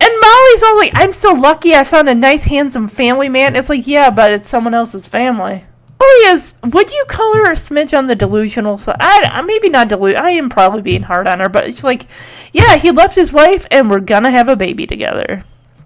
And 0.00 0.20
Molly's 0.20 0.62
all 0.64 0.76
like, 0.76 0.90
I'm 0.92 1.12
so 1.12 1.34
lucky 1.34 1.72
I 1.72 1.84
found 1.84 2.08
a 2.08 2.16
nice, 2.16 2.42
handsome 2.42 2.88
family 2.88 3.28
man. 3.28 3.54
It's 3.54 3.68
like, 3.68 3.86
yeah, 3.86 4.10
but 4.10 4.32
it's 4.32 4.48
someone 4.48 4.74
else's 4.74 5.06
family. 5.06 5.64
Molly 6.00 6.32
is, 6.32 6.56
would 6.64 6.90
you 6.90 7.04
call 7.06 7.32
her 7.36 7.52
a 7.52 7.54
smidge 7.54 7.96
on 7.96 8.08
the 8.08 8.16
delusional 8.16 8.76
side? 8.76 8.96
I, 8.98 9.40
maybe 9.42 9.68
not 9.68 9.88
delusional. 9.88 10.26
I 10.26 10.30
am 10.30 10.48
probably 10.48 10.82
being 10.82 11.04
hard 11.04 11.28
on 11.28 11.38
her, 11.38 11.48
but 11.48 11.68
it's 11.68 11.84
like, 11.84 12.06
yeah, 12.52 12.76
he 12.76 12.90
left 12.90 13.14
his 13.14 13.32
wife 13.32 13.66
and 13.70 13.88
we're 13.88 14.00
gonna 14.00 14.32
have 14.32 14.48
a 14.48 14.56
baby 14.56 14.88
together. 14.88 15.44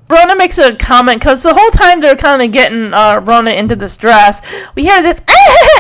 Rona 0.09 0.37
makes 0.37 0.57
a 0.57 0.75
comment 0.75 1.21
because 1.21 1.43
the 1.43 1.53
whole 1.53 1.71
time 1.71 2.01
they're 2.01 2.17
kind 2.17 2.41
of 2.41 2.51
getting 2.51 2.95
uh, 2.95 3.21
Rona 3.23 3.51
into 3.51 3.77
this 3.77 3.99
dress, 3.99 4.41
we 4.75 4.85
hear 4.85 5.03
this! 5.03 5.21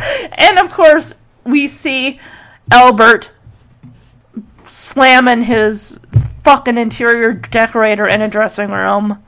And 0.32 0.58
of 0.58 0.70
course, 0.70 1.14
we 1.44 1.66
see 1.66 2.18
Albert 2.72 3.30
slamming 4.64 5.42
his 5.42 5.98
fucking 6.44 6.78
interior 6.78 7.32
decorator 7.32 8.08
in 8.08 8.22
a 8.22 8.28
dressing 8.28 8.70
room. 8.70 9.22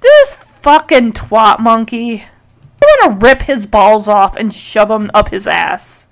This 0.00 0.34
fucking 0.34 1.12
twat 1.12 1.60
monkey. 1.60 2.22
I 2.22 2.84
want 2.84 3.20
to 3.20 3.26
rip 3.26 3.42
his 3.42 3.66
balls 3.66 4.08
off 4.08 4.36
and 4.36 4.52
shove 4.52 4.88
them 4.88 5.10
up 5.14 5.30
his 5.30 5.46
ass. 5.46 6.08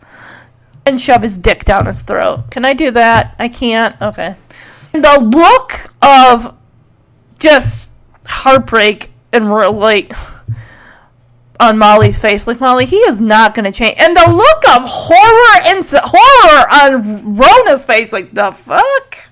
And 0.86 1.00
shove 1.00 1.22
his 1.22 1.38
dick 1.38 1.64
down 1.64 1.86
his 1.86 2.02
throat. 2.02 2.50
Can 2.50 2.64
I 2.64 2.74
do 2.74 2.90
that? 2.90 3.34
I 3.38 3.48
can't? 3.48 4.00
Okay. 4.02 4.36
The 4.92 5.30
look 5.32 5.90
of 6.02 6.54
just 7.38 7.90
heartbreak 8.26 9.10
and 9.32 9.50
like 9.50 10.12
on 11.60 11.78
Molly's 11.78 12.18
face. 12.18 12.46
Like 12.46 12.60
Molly, 12.60 12.86
he 12.86 12.96
is 12.96 13.20
not 13.20 13.54
going 13.54 13.64
to 13.64 13.72
change. 13.72 13.96
And 13.98 14.16
the 14.16 14.30
look 14.30 14.76
of 14.76 14.88
horror 14.88 15.62
and 15.64 15.84
horror 15.92 16.66
on 16.70 17.34
Rona's 17.34 17.84
face, 17.84 18.12
like 18.12 18.32
the 18.32 18.52
fuck. 18.52 19.30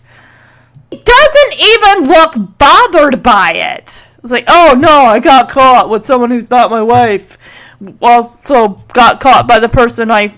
He 0.90 0.98
doesn't 0.98 1.54
even 1.54 2.08
look 2.08 2.58
bothered 2.58 3.22
by 3.22 3.52
it. 3.52 4.06
It's 4.22 4.30
like, 4.30 4.44
oh 4.48 4.76
no, 4.78 5.06
I 5.06 5.18
got 5.18 5.48
caught 5.48 5.88
with 5.88 6.04
someone 6.04 6.30
who's 6.30 6.50
not 6.50 6.70
my 6.70 6.82
wife. 6.82 7.38
Also 8.00 8.68
got 8.92 9.18
caught 9.20 9.48
by 9.48 9.58
the 9.58 9.68
person 9.68 10.10
I 10.10 10.34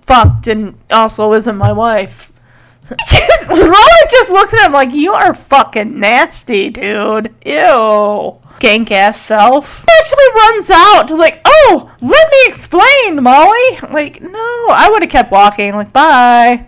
fucked 0.00 0.48
and 0.48 0.76
also 0.90 1.32
isn't 1.34 1.56
my 1.56 1.72
wife. 1.72 2.32
Rona 3.48 4.06
just 4.10 4.30
looks 4.30 4.54
at 4.54 4.66
him 4.66 4.72
like, 4.72 4.92
you 4.92 5.12
are 5.12 5.34
fucking 5.34 6.00
nasty, 6.00 6.70
dude. 6.70 7.34
Ew. 7.44 8.38
Gank 8.60 8.90
ass 8.90 9.20
self. 9.20 9.80
He 9.80 9.92
actually 10.00 10.34
runs 10.34 10.70
out 10.70 11.10
like, 11.10 11.40
oh, 11.44 11.94
let 12.00 12.30
me 12.30 12.38
explain, 12.46 13.22
Molly. 13.22 13.92
Like, 13.92 14.22
no, 14.22 14.66
I 14.70 14.88
would 14.90 15.02
have 15.02 15.10
kept 15.10 15.30
walking. 15.30 15.74
Like, 15.74 15.92
bye. 15.92 16.66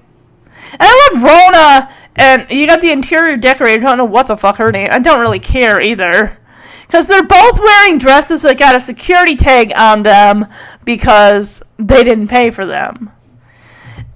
And 0.73 0.79
I 0.81 1.11
love 1.13 1.23
Rona, 1.23 1.95
and 2.17 2.47
you 2.51 2.67
got 2.67 2.81
the 2.81 2.93
interior 2.93 3.37
decorator. 3.37 3.81
Don't 3.81 3.99
know 3.99 4.05
what 4.05 4.29
the 4.29 4.37
fuck 4.37 4.57
her 4.59 4.71
name. 4.71 4.89
I 4.91 5.01
don't 5.01 5.21
really 5.21 5.41
care 5.41 5.81
either, 5.81 6.39
because 6.87 7.09
they're 7.09 7.25
both 7.25 7.59
wearing 7.59 7.99
dresses 7.99 8.43
that 8.43 8.59
got 8.59 8.77
a 8.77 8.81
security 8.81 9.35
tag 9.35 9.73
on 9.77 10.03
them 10.03 10.47
because 10.85 11.63
they 11.79 12.05
didn't 12.05 12.29
pay 12.29 12.51
for 12.51 12.67
them. 12.67 13.11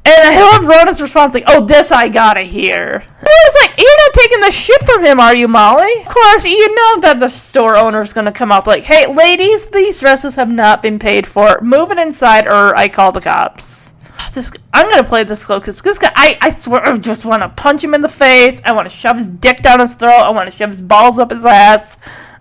And 0.06 0.22
I 0.22 0.38
love 0.38 0.66
Rona's 0.66 1.00
response, 1.00 1.32
like, 1.32 1.44
"Oh, 1.46 1.64
this 1.64 1.90
I 1.90 2.08
gotta 2.08 2.42
hear." 2.42 3.02
And 3.02 3.28
it's 3.46 3.62
like, 3.62 3.78
"You're 3.78 3.96
not 3.98 4.12
taking 4.12 4.40
the 4.40 4.50
shit 4.50 4.82
from 4.84 5.02
him, 5.02 5.18
are 5.18 5.34
you, 5.34 5.48
Molly?" 5.48 5.92
Of 6.00 6.12
course, 6.12 6.44
you 6.44 6.74
know 6.74 7.00
that 7.00 7.20
the 7.20 7.30
store 7.30 7.76
owner's 7.76 8.12
gonna 8.12 8.30
come 8.30 8.52
up 8.52 8.66
like, 8.66 8.84
"Hey, 8.84 9.06
ladies, 9.06 9.66
these 9.66 9.98
dresses 9.98 10.34
have 10.34 10.50
not 10.50 10.82
been 10.82 10.98
paid 10.98 11.26
for. 11.26 11.58
Move 11.62 11.90
it 11.90 11.98
inside, 11.98 12.46
or 12.46 12.76
I 12.76 12.88
call 12.88 13.12
the 13.12 13.22
cops." 13.22 13.94
Oh, 14.20 14.30
this, 14.34 14.52
I'm 14.74 14.90
gonna 14.90 15.04
play 15.04 15.24
this 15.24 15.42
clip 15.42 15.62
because 15.62 15.80
this 15.80 15.98
guy, 15.98 16.12
I, 16.14 16.38
I 16.42 16.50
swear, 16.50 16.86
I 16.86 16.98
just 16.98 17.24
want 17.24 17.42
to 17.42 17.48
punch 17.48 17.82
him 17.82 17.94
in 17.94 18.02
the 18.02 18.08
face. 18.08 18.60
I 18.64 18.72
want 18.72 18.88
to 18.88 18.94
shove 18.94 19.16
his 19.16 19.30
dick 19.30 19.62
down 19.62 19.80
his 19.80 19.94
throat. 19.94 20.22
I 20.24 20.30
want 20.30 20.50
to 20.50 20.56
shove 20.56 20.70
his 20.70 20.82
balls 20.82 21.18
up 21.18 21.30
his 21.30 21.46
ass. 21.46 21.96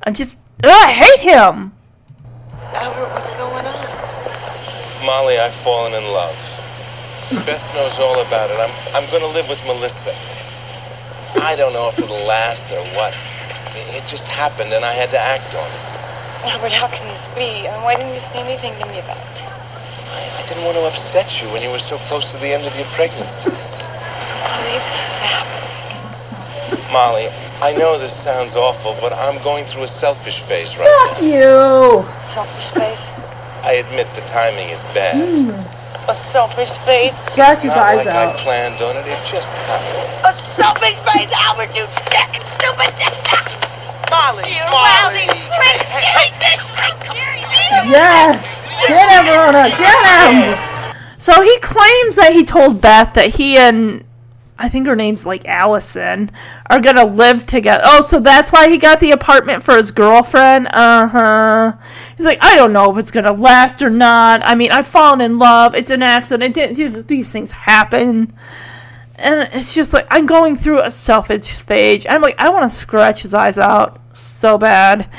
I'm 0.05 0.13
just, 0.13 0.37
ugh, 0.63 0.69
I 0.69 0.91
hate 0.91 1.21
him. 1.21 1.71
Albert, 2.75 3.09
what's 3.13 3.29
going 3.31 3.65
on? 3.65 5.05
Molly, 5.05 5.37
I've 5.37 5.55
fallen 5.55 5.93
in 5.93 6.03
love. 6.11 6.52
Beth 7.41 7.73
knows 7.73 7.97
all 7.97 8.21
about 8.21 8.51
it. 8.51 8.59
I'm, 8.61 8.69
I'm 8.93 9.09
gonna 9.09 9.31
live 9.33 9.49
with 9.49 9.65
Melissa. 9.65 10.13
I 11.41 11.55
don't 11.57 11.73
know 11.73 11.89
if 11.89 11.97
it'll 11.97 12.25
last 12.25 12.71
or 12.71 12.81
what. 12.93 13.17
It, 13.73 14.03
it 14.03 14.07
just 14.07 14.27
happened 14.27 14.71
and 14.71 14.85
I 14.85 14.93
had 14.93 15.09
to 15.11 15.19
act 15.19 15.55
on 15.55 15.65
it. 15.65 15.93
Albert, 16.53 16.71
how 16.71 16.87
can 16.89 17.07
this 17.09 17.27
be? 17.29 17.65
And 17.65 17.81
why 17.83 17.95
didn't 17.95 18.13
you 18.13 18.19
say 18.19 18.39
anything 18.39 18.73
to 18.79 18.85
me 18.85 18.99
about 18.99 19.17
it? 19.17 19.43
I, 20.13 20.43
I 20.43 20.45
didn't 20.47 20.63
want 20.63 20.77
to 20.77 20.85
upset 20.85 21.41
you 21.41 21.47
when 21.49 21.61
you 21.61 21.71
were 21.71 21.81
so 21.81 21.97
close 22.05 22.31
to 22.31 22.37
the 22.37 22.53
end 22.53 22.67
of 22.67 22.75
your 22.77 22.85
pregnancy. 22.93 23.49
I 23.49 24.61
believe 24.61 24.85
this 24.85 25.01
is 25.09 25.19
happening. 25.19 26.93
Molly, 26.93 27.29
I 27.61 27.73
know 27.77 27.97
this 27.97 28.13
sounds 28.13 28.55
awful, 28.55 28.95
but 29.01 29.11
I'm 29.13 29.41
going 29.41 29.65
through 29.65 29.83
a 29.83 29.87
selfish 29.87 30.39
phase 30.39 30.77
right 30.77 30.87
Fuck 31.09 31.23
you. 31.23 32.05
Selfish 32.21 32.69
phase? 32.71 33.09
I 33.65 33.81
admit 33.81 34.13
the 34.13 34.21
timing 34.21 34.69
is 34.69 34.85
bad. 34.87 35.17
Hmm. 35.17 35.82
A 36.09 36.13
selfish 36.13 36.71
face? 36.83 37.25
Scratch 37.25 37.59
his 37.59 37.75
Not 37.75 37.77
eyes 37.77 38.05
like 38.05 38.15
I 38.15 38.25
out. 38.25 38.37
planned 38.37 38.81
on 38.81 38.97
it. 38.97 39.07
It 39.07 39.19
just 39.25 39.53
happened. 39.53 40.25
A 40.27 40.33
selfish 40.33 40.99
face, 40.99 41.31
Albert, 41.47 41.75
you 41.75 41.85
dick! 42.11 42.43
Stupid 42.43 42.91
dick! 42.99 43.13
Molly, 44.11 44.51
You 44.51 44.61
Molly. 44.69 45.25
lousy 45.25 45.41
prick! 45.55 45.79
Get 46.03 46.31
bitch! 46.43 46.69
How 46.75 46.91
dare 47.13 47.35
you! 47.39 47.91
Yes! 47.91 48.67
Get 48.87 49.09
him, 49.09 49.25
Rona! 49.33 49.69
Get 49.77 49.99
him! 50.05 50.95
So 51.17 51.41
he 51.41 51.57
claims 51.59 52.17
that 52.17 52.31
he 52.33 52.43
told 52.43 52.81
Beth 52.81 53.13
that 53.13 53.27
he 53.27 53.57
and 53.57 54.03
I 54.59 54.67
think 54.69 54.87
her 54.87 54.95
name's 54.95 55.25
like 55.25 55.45
Allison 55.47 56.31
are 56.69 56.79
gonna 56.79 57.05
live 57.05 57.45
together. 57.45 57.83
Oh, 57.85 58.01
so 58.01 58.19
that's 58.19 58.51
why 58.51 58.69
he 58.69 58.77
got 58.77 58.99
the 58.99 59.11
apartment 59.11 59.63
for 59.63 59.75
his 59.75 59.91
girlfriend? 59.91 60.67
Uh 60.67 61.07
huh. 61.07 61.73
He's 62.17 62.25
like, 62.25 62.39
I 62.41 62.55
don't 62.55 62.73
know 62.73 62.91
if 62.91 62.97
it's 62.97 63.11
gonna 63.11 63.33
last 63.33 63.81
or 63.81 63.89
not. 63.89 64.41
I 64.43 64.55
mean, 64.55 64.71
I've 64.71 64.87
fallen 64.87 65.21
in 65.21 65.39
love. 65.39 65.75
It's 65.75 65.91
an 65.91 66.03
accident. 66.03 66.57
It 66.57 67.07
These 67.07 67.31
things 67.31 67.51
happen. 67.51 68.33
And 69.15 69.49
it's 69.53 69.73
just 69.73 69.93
like, 69.93 70.07
I'm 70.09 70.25
going 70.25 70.55
through 70.55 70.81
a 70.81 70.91
selfish 70.91 71.45
stage. 71.45 72.05
I'm 72.09 72.21
like, 72.21 72.39
I 72.39 72.49
want 72.49 72.69
to 72.69 72.75
scratch 72.75 73.21
his 73.21 73.33
eyes 73.33 73.57
out 73.57 73.99
so 74.15 74.57
bad. 74.57 75.09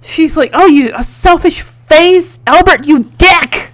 She's 0.00 0.36
like, 0.36 0.50
Oh, 0.54 0.66
you, 0.66 0.92
a 0.94 1.04
selfish 1.04 1.62
phase? 1.62 2.38
Albert, 2.46 2.86
you 2.86 3.04
dick! 3.18 3.70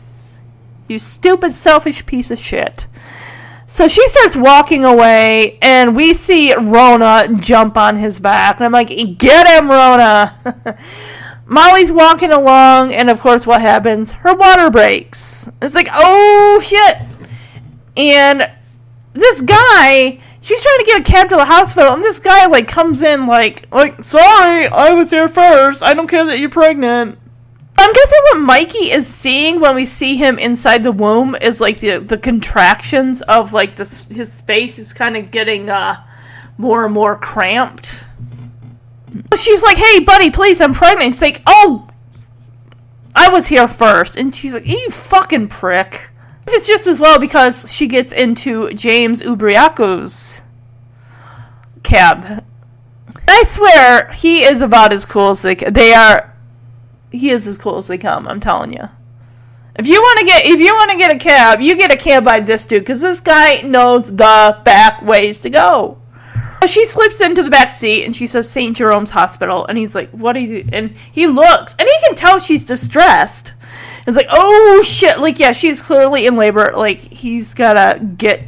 You 0.88 0.98
stupid, 0.98 1.54
selfish 1.54 2.04
piece 2.04 2.30
of 2.30 2.38
shit. 2.38 2.88
So 3.70 3.86
she 3.86 4.06
starts 4.08 4.36
walking 4.36 4.84
away, 4.84 5.56
and 5.62 5.94
we 5.94 6.12
see 6.12 6.52
Rona 6.54 7.28
jump 7.34 7.76
on 7.76 7.94
his 7.94 8.18
back. 8.18 8.56
And 8.56 8.66
I'm 8.66 8.72
like, 8.72 8.88
Get 9.16 9.46
him, 9.46 9.70
Rona! 9.70 10.34
Molly's 11.46 11.92
walking 11.92 12.32
along, 12.32 12.92
and 12.92 13.08
of 13.08 13.20
course, 13.20 13.46
what 13.46 13.60
happens? 13.60 14.10
Her 14.10 14.34
water 14.34 14.70
breaks. 14.70 15.48
It's 15.62 15.76
like, 15.76 15.86
Oh, 15.92 16.60
shit! 16.64 16.96
And 17.96 18.50
this 19.12 19.40
guy 19.40 20.18
she's 20.40 20.62
trying 20.62 20.78
to 20.78 20.84
get 20.84 21.00
a 21.00 21.04
cab 21.04 21.28
to 21.28 21.36
the 21.36 21.44
hospital 21.44 21.92
and 21.92 22.02
this 22.02 22.18
guy 22.18 22.46
like 22.46 22.66
comes 22.66 23.02
in 23.02 23.26
like 23.26 23.66
like 23.72 24.02
sorry 24.02 24.68
i 24.68 24.94
was 24.94 25.10
here 25.10 25.28
first 25.28 25.82
i 25.82 25.92
don't 25.92 26.06
care 26.06 26.24
that 26.24 26.38
you're 26.38 26.48
pregnant 26.48 27.18
i'm 27.80 27.92
guessing 27.92 28.18
what 28.22 28.38
mikey 28.38 28.90
is 28.90 29.06
seeing 29.06 29.60
when 29.60 29.74
we 29.74 29.84
see 29.84 30.16
him 30.16 30.38
inside 30.38 30.82
the 30.82 30.92
womb 30.92 31.34
is 31.40 31.60
like 31.60 31.80
the 31.80 31.98
the 31.98 32.18
contractions 32.18 33.22
of 33.22 33.52
like 33.52 33.76
this 33.76 34.04
his 34.04 34.32
space 34.32 34.78
is 34.78 34.92
kind 34.92 35.16
of 35.16 35.30
getting 35.30 35.68
uh 35.70 35.96
more 36.58 36.84
and 36.84 36.94
more 36.94 37.16
cramped 37.16 38.04
she's 39.36 39.62
like 39.62 39.76
hey 39.76 40.00
buddy 40.00 40.30
please 40.30 40.60
i'm 40.60 40.74
pregnant 40.74 41.06
he's 41.06 41.22
like 41.22 41.42
oh 41.46 41.88
i 43.14 43.28
was 43.30 43.46
here 43.46 43.66
first 43.66 44.16
and 44.16 44.34
she's 44.34 44.54
like 44.54 44.66
you 44.66 44.90
fucking 44.90 45.48
prick 45.48 46.10
it's 46.52 46.66
just 46.66 46.86
as 46.86 46.98
well 46.98 47.18
because 47.18 47.70
she 47.72 47.86
gets 47.86 48.12
into 48.12 48.72
James 48.72 49.22
Ubriacco's 49.22 50.42
cab. 51.82 52.44
I 53.28 53.44
swear 53.46 54.10
he 54.12 54.42
is 54.42 54.60
about 54.60 54.92
as 54.92 55.04
cool 55.04 55.30
as 55.30 55.42
they 55.42 55.54
they 55.54 55.92
are. 55.94 56.29
He 57.10 57.30
is 57.30 57.46
as 57.46 57.58
cool 57.58 57.76
as 57.76 57.88
they 57.88 57.98
come. 57.98 58.26
I'm 58.28 58.40
telling 58.40 58.72
you. 58.72 58.88
If 59.76 59.86
you 59.86 60.00
want 60.00 60.18
to 60.20 60.24
get 60.26 60.44
if 60.44 60.60
you 60.60 60.74
want 60.74 60.90
to 60.90 60.96
get 60.96 61.14
a 61.14 61.18
cab, 61.18 61.60
you 61.60 61.76
get 61.76 61.92
a 61.92 61.96
cab 61.96 62.24
by 62.24 62.40
this 62.40 62.66
dude 62.66 62.82
because 62.82 63.00
this 63.00 63.20
guy 63.20 63.60
knows 63.62 64.10
the 64.10 64.60
back 64.64 65.02
ways 65.02 65.40
to 65.42 65.50
go. 65.50 65.98
She 66.66 66.84
slips 66.84 67.20
into 67.20 67.42
the 67.42 67.50
back 67.50 67.70
seat 67.70 68.04
and 68.04 68.14
she 68.14 68.26
says 68.26 68.50
St. 68.50 68.76
Jerome's 68.76 69.10
Hospital 69.10 69.64
and 69.66 69.78
he's 69.78 69.94
like, 69.94 70.10
"What 70.10 70.36
are 70.36 70.40
you?" 70.40 70.64
And 70.72 70.90
he 70.90 71.26
looks 71.26 71.74
and 71.78 71.88
he 71.88 72.06
can 72.06 72.16
tell 72.16 72.38
she's 72.38 72.64
distressed. 72.64 73.54
It's 74.06 74.16
like, 74.16 74.26
"Oh 74.30 74.82
shit!" 74.84 75.20
Like, 75.20 75.38
yeah, 75.38 75.52
she's 75.52 75.80
clearly 75.80 76.26
in 76.26 76.36
labor. 76.36 76.72
Like, 76.74 77.00
he's 77.00 77.54
gotta 77.54 78.04
get 78.04 78.42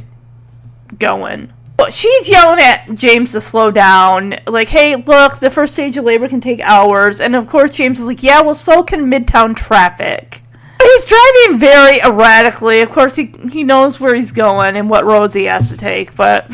going. 0.99 1.52
But 1.75 1.91
she's 1.91 2.29
yelling 2.29 2.59
at 2.59 2.93
James 2.93 3.31
to 3.31 3.41
slow 3.41 3.71
down. 3.71 4.35
Like, 4.47 4.69
"Hey, 4.69 4.95
look, 4.95 5.39
the 5.39 5.49
first 5.49 5.73
stage 5.73 5.97
of 5.97 6.05
labor 6.05 6.27
can 6.27 6.39
take 6.41 6.61
hours." 6.61 7.19
And 7.19 7.35
of 7.35 7.47
course, 7.47 7.75
James 7.75 7.99
is 7.99 8.07
like, 8.07 8.23
"Yeah, 8.23 8.41
well, 8.41 8.55
so 8.55 8.83
can 8.83 9.09
Midtown 9.09 9.55
traffic." 9.55 10.43
He's 10.81 11.05
driving 11.05 11.57
very 11.57 12.01
erratically. 12.01 12.81
Of 12.81 12.91
course, 12.91 13.15
he 13.15 13.33
he 13.51 13.63
knows 13.63 13.99
where 13.99 14.15
he's 14.15 14.31
going 14.31 14.77
and 14.77 14.89
what 14.89 15.05
roads 15.05 15.33
he 15.33 15.45
has 15.45 15.69
to 15.69 15.77
take, 15.77 16.15
but 16.15 16.51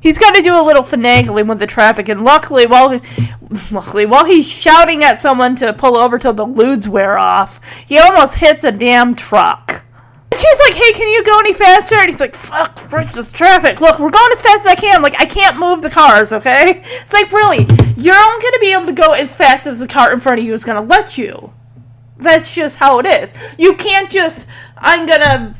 he's 0.00 0.18
got 0.18 0.34
to 0.34 0.42
do 0.42 0.58
a 0.58 0.62
little 0.62 0.82
finagling 0.82 1.46
with 1.46 1.58
the 1.58 1.66
traffic. 1.66 2.08
And 2.08 2.24
luckily, 2.24 2.66
while 2.66 3.00
luckily 3.70 4.06
while 4.06 4.24
he's 4.24 4.48
shouting 4.48 5.04
at 5.04 5.18
someone 5.18 5.56
to 5.56 5.72
pull 5.72 5.96
over 5.96 6.18
till 6.18 6.32
the 6.32 6.46
ludes 6.46 6.88
wear 6.88 7.18
off, 7.18 7.60
he 7.86 7.98
almost 7.98 8.36
hits 8.36 8.64
a 8.64 8.72
damn 8.72 9.14
truck. 9.14 9.83
And 10.34 10.40
she's 10.40 10.60
like, 10.66 10.74
"Hey, 10.74 10.92
can 10.94 11.06
you 11.06 11.22
go 11.22 11.38
any 11.38 11.52
faster?" 11.52 11.94
And 11.94 12.06
he's 12.06 12.18
like, 12.18 12.34
"Fuck, 12.34 12.90
this 13.12 13.30
traffic. 13.30 13.80
Look, 13.80 14.00
we're 14.00 14.10
going 14.10 14.32
as 14.32 14.42
fast 14.42 14.62
as 14.62 14.66
I 14.66 14.74
can. 14.74 15.00
Like, 15.00 15.14
I 15.20 15.26
can't 15.26 15.60
move 15.60 15.80
the 15.80 15.90
cars, 15.90 16.32
okay? 16.32 16.82
It's 16.84 17.12
like, 17.12 17.30
really, 17.30 17.68
you're 17.96 18.16
only 18.16 18.42
gonna 18.42 18.58
be 18.58 18.72
able 18.72 18.86
to 18.86 18.92
go 18.92 19.12
as 19.12 19.32
fast 19.32 19.68
as 19.68 19.78
the 19.78 19.86
car 19.86 20.12
in 20.12 20.18
front 20.18 20.40
of 20.40 20.44
you 20.44 20.52
is 20.52 20.64
gonna 20.64 20.82
let 20.82 21.16
you." 21.16 21.52
That's 22.16 22.52
just 22.52 22.78
how 22.78 22.98
it 22.98 23.06
is. 23.06 23.54
You 23.58 23.76
can't 23.76 24.10
just, 24.10 24.48
I'm 24.76 25.06
gonna 25.06 25.54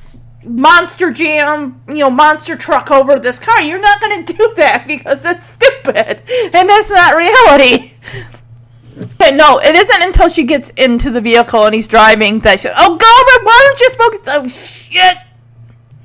monster 0.45 1.12
jam, 1.12 1.81
you 1.87 1.99
know, 1.99 2.11
monster 2.11 2.57
truck 2.57 2.91
over 2.91 3.20
this 3.20 3.39
car. 3.39 3.62
You're 3.62 3.81
not 3.81 4.01
gonna 4.01 4.22
do 4.25 4.55
that 4.57 4.89
because 4.89 5.22
that's 5.22 5.47
stupid. 5.47 6.20
And 6.53 6.68
that's 6.68 6.91
not 6.91 7.14
reality. 7.14 7.93
But 9.25 9.37
no, 9.37 9.59
it 9.59 9.75
isn't 9.75 10.03
until 10.03 10.29
she 10.29 10.45
gets 10.45 10.68
into 10.77 11.09
the 11.09 11.18
vehicle 11.18 11.64
and 11.64 11.75
he's 11.75 11.89
driving 11.89 12.41
that 12.41 12.61
she, 12.61 12.68
oh 12.68 12.72
god, 12.72 12.99
my 13.01 13.39
water 13.43 13.79
just 13.79 13.97
broke. 13.97 14.14
Oh 14.27 14.47
shit. 14.47 15.16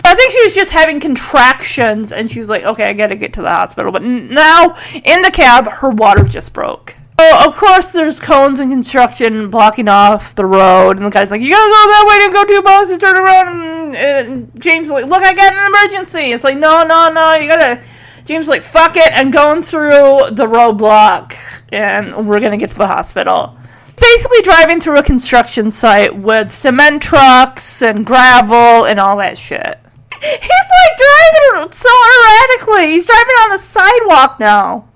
I 0.06 0.16
think 0.16 0.32
she 0.32 0.42
was 0.46 0.56
just 0.56 0.72
having 0.72 1.02
contractions 1.02 2.14
and 2.14 2.32
she's 2.32 2.48
like, 2.48 2.64
okay, 2.64 2.86
I 2.86 2.94
gotta 2.94 3.18
get 3.18 3.34
to 3.34 3.42
the 3.42 3.50
hospital. 3.50 3.92
But 3.92 4.06
now, 4.06 4.74
in 5.04 5.22
the 5.22 5.32
cab, 5.34 5.68
her 5.68 5.90
water 5.90 6.24
just 6.24 6.54
broke. 6.54 6.96
So, 7.20 7.46
of 7.46 7.58
course, 7.58 7.92
there's 7.92 8.22
cones 8.22 8.62
and 8.62 8.72
construction 8.72 9.50
blocking 9.50 9.90
off 9.90 10.34
the 10.36 10.46
road, 10.46 10.96
and 10.96 11.06
the 11.06 11.10
guy's 11.10 11.30
like, 11.30 11.42
"You 11.42 11.50
gotta 11.50 11.70
go 11.70 11.76
that 11.76 12.06
way 12.08 12.26
to 12.26 12.34
go 12.34 12.46
two 12.46 12.62
blocks 12.62 12.90
and 12.92 13.02
turn 13.02 13.18
around." 13.18 13.50
And, 13.50 13.96
and 13.98 14.62
James 14.62 14.90
like, 14.90 15.08
"Look, 15.08 15.22
I 15.22 15.34
got 15.34 15.54
an 15.54 15.68
emergency." 15.68 16.32
It's 16.32 16.46
like, 16.46 16.58
"No, 16.58 16.86
no, 16.86 17.12
no, 17.12 17.34
you 17.34 17.50
gotta." 17.50 17.82
James 18.24 18.48
like, 18.48 18.64
"Fuck 18.64 18.96
it," 18.96 19.12
and 19.12 19.34
going 19.34 19.64
through 19.64 20.30
the 20.32 20.48
roadblock, 20.48 21.36
and 21.72 22.28
we're 22.28 22.40
gonna 22.40 22.58
get 22.58 22.72
to 22.72 22.78
the 22.78 22.88
hospital. 22.88 23.58
Basically, 23.96 24.42
driving 24.42 24.80
through 24.80 24.98
a 24.98 25.04
construction 25.04 25.72
site 25.72 26.16
with 26.16 26.54
cement 26.54 27.02
trucks 27.02 27.82
and 27.82 28.06
gravel 28.06 28.86
and 28.86 29.00
all 29.00 29.18
that 29.18 29.38
shit. 29.38 29.80
He's 30.22 30.40
like 30.42 30.98
driving 30.98 31.72
so 31.72 31.90
erratically. 31.90 32.92
He's 32.92 33.06
driving 33.06 33.36
on 33.44 33.52
the 33.52 33.58
sidewalk 33.58 34.40
now. 34.40 34.88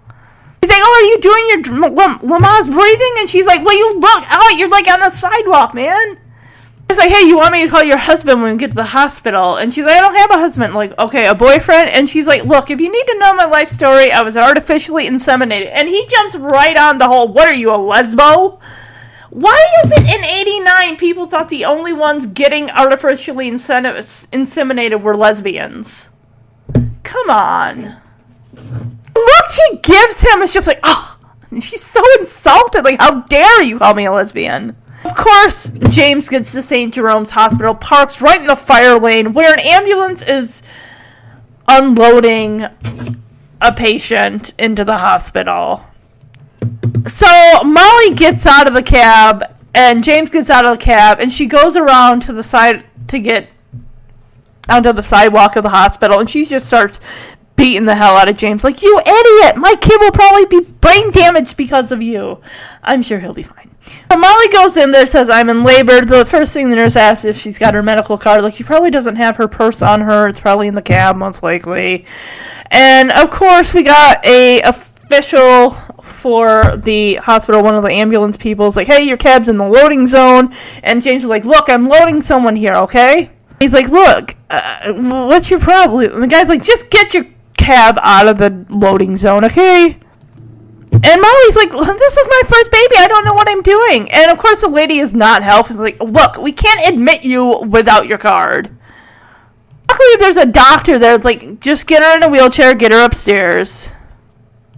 He's 0.61 0.69
like, 0.69 0.82
"Oh, 0.82 1.01
are 1.01 1.07
you 1.09 1.19
doing 1.19 1.45
your 1.49 2.19
Lamaze 2.19 2.71
breathing?" 2.71 3.13
And 3.19 3.30
she's 3.30 3.45
like, 3.45 3.65
"Well, 3.65 3.78
you 3.78 3.99
look 3.99 4.24
out. 4.28 4.57
You're 4.57 4.69
like 4.69 4.88
on 4.88 5.01
the 5.01 5.11
sidewalk, 5.11 5.74
man." 5.74 6.17
It's 6.89 6.99
like, 6.99 7.09
"Hey, 7.09 7.27
you 7.27 7.38
want 7.38 7.53
me 7.53 7.63
to 7.63 7.69
call 7.69 7.84
your 7.84 7.97
husband 7.97 8.41
when 8.41 8.51
we 8.51 8.57
get 8.57 8.71
to 8.71 8.75
the 8.75 8.84
hospital?" 8.84 9.55
And 9.55 9.73
she's 9.73 9.86
like, 9.86 9.95
"I 9.95 10.01
don't 10.01 10.15
have 10.15 10.31
a 10.31 10.38
husband." 10.38 10.73
Like, 10.73 10.97
okay, 10.99 11.25
a 11.25 11.36
boyfriend. 11.36 11.89
And 11.89 12.09
she's 12.09 12.27
like, 12.27 12.43
"Look, 12.43 12.69
if 12.69 12.79
you 12.79 12.91
need 12.91 13.07
to 13.07 13.17
know 13.19 13.34
my 13.34 13.45
life 13.45 13.67
story, 13.67 14.11
I 14.11 14.21
was 14.21 14.38
artificially 14.38 15.07
inseminated." 15.07 15.69
And 15.71 15.89
he 15.89 16.05
jumps 16.07 16.36
right 16.36 16.77
on 16.77 16.97
the 16.97 17.07
whole, 17.07 17.27
"What 17.29 17.47
are 17.47 17.55
you, 17.55 17.71
a 17.71 17.77
lesbo?" 17.77 18.59
Why 19.34 19.67
is 19.84 19.91
it 19.91 20.01
in 20.01 20.23
89 20.23 20.97
people 20.97 21.25
thought 21.25 21.49
the 21.49 21.65
only 21.65 21.91
ones 21.91 22.27
getting 22.27 22.69
artificially 22.69 23.49
inseminated 23.49 25.01
were 25.01 25.17
lesbians? 25.17 26.09
Come 27.01 27.29
on. 27.31 27.97
Look 29.15 29.45
she 29.53 29.77
gives 29.77 30.21
him 30.21 30.41
is 30.43 30.53
just 30.53 30.67
like, 30.67 30.79
oh, 30.84 31.17
she's 31.59 31.81
so 31.81 32.01
insulted. 32.19 32.86
Like, 32.86 32.99
how 32.99 33.21
dare 33.21 33.63
you 33.63 33.79
call 33.79 33.95
me 33.95 34.05
a 34.05 34.11
lesbian? 34.11 34.75
Of 35.06 35.16
course, 35.16 35.72
James 35.89 36.30
gets 36.30 36.51
to 36.54 36.62
St. 36.62 36.93
Jerome's 36.93 37.30
Hospital, 37.30 37.76
parks 37.76 38.22
right 38.22 38.39
in 38.39 38.47
the 38.47 38.56
fire 38.56 38.97
lane 38.97 39.34
where 39.34 39.54
an 39.54 39.60
ambulance 39.60 40.22
is 40.22 40.64
unloading 41.68 42.66
a 43.62 43.74
patient 43.74 44.54
into 44.58 44.84
the 44.84 44.97
hospital. 44.97 45.86
So 47.08 47.28
Molly 47.64 48.14
gets 48.14 48.45
out 48.45 48.68
of 48.68 48.74
the 48.74 48.84
cab, 48.84 49.43
and 49.74 50.04
James 50.04 50.30
gets 50.30 50.49
out 50.49 50.66
of 50.66 50.78
the 50.78 50.84
cab, 50.84 51.20
and 51.20 51.32
she 51.32 51.47
goes 51.47 51.76
around 51.76 52.22
to 52.24 52.34
the 52.34 52.43
side 52.43 52.86
to 53.08 53.20
get 53.20 53.49
onto 54.70 54.93
the 54.93 55.04
sidewalk 55.04 55.56
of 55.56 55.64
the 55.64 55.70
hospital, 55.70 56.20
and 56.20 56.30
she 56.30 56.45
just 56.45 56.68
starts 56.68 57.36
beating 57.56 57.86
the 57.86 57.95
hell 57.95 58.16
out 58.16 58.30
of 58.30 58.38
James. 58.38 58.64
Like, 58.64 58.82
you 58.82 58.99
idiot! 58.99 59.58
My 59.58 59.76
kid 59.80 59.99
will 59.99 60.12
probably 60.12 60.45
be 60.45 60.72
brain 60.72 61.12
damaged 61.12 61.58
because 61.58 61.91
of 61.91 62.01
you. 62.01 62.41
I'm 62.82 63.01
sure 63.01 63.20
he'll 63.20 63.34
be 63.34 63.43
fine. 63.43 63.70
So 63.86 64.17
Molly 64.17 64.47
goes 64.49 64.77
in 64.77 64.91
there, 64.91 65.05
says, 65.05 65.29
I'm 65.29 65.49
in 65.49 65.63
labor. 65.63 66.01
The 66.01 66.25
first 66.25 66.53
thing 66.53 66.69
the 66.69 66.75
nurse 66.75 66.95
asks 66.95 67.25
is 67.25 67.36
if 67.36 67.41
she's 67.41 67.57
got 67.57 67.73
her 67.73 67.84
medical 67.84 68.17
card. 68.17 68.43
Like, 68.43 68.55
she 68.55 68.63
probably 68.63 68.91
doesn't 68.91 69.17
have 69.17 69.38
her 69.38 69.47
purse 69.47 69.81
on 69.81 70.01
her. 70.01 70.27
It's 70.27 70.39
probably 70.39 70.67
in 70.67 70.75
the 70.75 70.81
cab, 70.81 71.17
most 71.17 71.43
likely. 71.43 72.05
And, 72.71 73.11
of 73.11 73.29
course, 73.29 73.73
we 73.73 73.84
got 73.84 74.25
a 74.25 74.61
official 74.61 75.71
for 76.23 76.77
the 76.77 77.15
hospital, 77.15 77.61
one 77.61 77.75
of 77.75 77.84
the 77.84 77.91
ambulance 77.91 78.38
people 78.38 78.67
is 78.67 78.77
like, 78.77 78.88
hey, 78.88 79.03
your 79.03 79.17
cab's 79.17 79.49
in 79.49 79.57
the 79.57 79.67
loading 79.67 80.07
zone. 80.07 80.49
And 80.81 81.01
James 81.01 81.23
is 81.23 81.29
like, 81.29 81.43
look, 81.43 81.69
I'm 81.69 81.88
loading 81.88 82.21
someone 82.21 82.55
here, 82.55 82.73
okay? 82.73 83.29
He's 83.59 83.73
like, 83.73 83.89
look, 83.89 84.36
uh, 84.49 84.93
what's 84.93 85.49
your 85.49 85.59
problem? 85.59 86.13
And 86.13 86.23
the 86.23 86.27
guy's 86.27 86.47
like, 86.47 86.63
just 86.63 86.89
get 86.89 87.13
your 87.13 87.25
cab 87.57 87.97
out 88.01 88.27
of 88.27 88.38
the 88.38 88.65
loading 88.69 89.17
zone, 89.17 89.43
okay? 89.45 89.99
And 90.93 91.21
Molly's 91.21 91.55
like, 91.55 91.71
this 91.71 92.17
is 92.17 92.27
my 92.27 92.41
first 92.47 92.71
baby. 92.71 92.95
I 92.97 93.07
don't 93.07 93.25
know 93.25 93.33
what 93.33 93.49
I'm 93.49 93.61
doing. 93.61 94.11
And 94.11 94.31
of 94.31 94.37
course, 94.37 94.61
the 94.61 94.69
lady 94.69 94.99
is 94.99 95.13
not 95.13 95.41
helping. 95.41 95.77
Like, 95.77 95.99
look, 95.99 96.37
we 96.37 96.51
can't 96.51 96.93
admit 96.93 97.23
you 97.23 97.61
without 97.67 98.07
your 98.07 98.17
card. 98.17 98.69
Luckily, 99.89 100.15
there's 100.19 100.37
a 100.37 100.45
doctor 100.45 100.99
there. 100.99 101.15
It's 101.15 101.25
like, 101.25 101.59
just 101.59 101.87
get 101.87 102.03
her 102.03 102.17
in 102.17 102.23
a 102.23 102.29
wheelchair, 102.29 102.73
get 102.73 102.91
her 102.91 103.03
upstairs. 103.03 103.91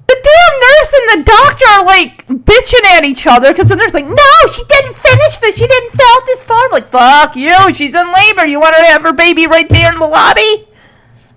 The 0.07 0.16
damn 0.24 0.59
nurse 0.59 0.93
and 0.93 1.20
the 1.20 1.24
doctor 1.26 1.66
are 1.66 1.86
like 1.86 2.28
bitching 2.28 2.86
at 2.86 3.03
each 3.03 3.26
other 3.26 3.51
because 3.51 3.70
the 3.70 3.76
nurse 3.76 3.93
like, 3.93 4.05
no, 4.05 4.49
she 4.53 4.63
didn't 4.66 4.95
finish 4.95 5.38
this. 5.38 5.57
She 5.57 5.68
didn't 5.68 5.91
fill 5.91 6.07
out 6.07 6.26
this 6.26 6.41
form. 6.43 6.72
Like, 6.72 6.89
fuck 6.89 7.36
you. 7.36 7.74
She's 7.74 7.95
in 7.95 8.13
labor. 8.13 8.45
You 8.45 8.59
want 8.59 8.76
her 8.76 8.82
to 8.82 8.88
have 8.88 9.01
her 9.01 9.13
baby 9.13 9.47
right 9.47 9.68
there 9.70 9.91
in 9.91 9.99
the 9.99 10.07
lobby? 10.07 10.68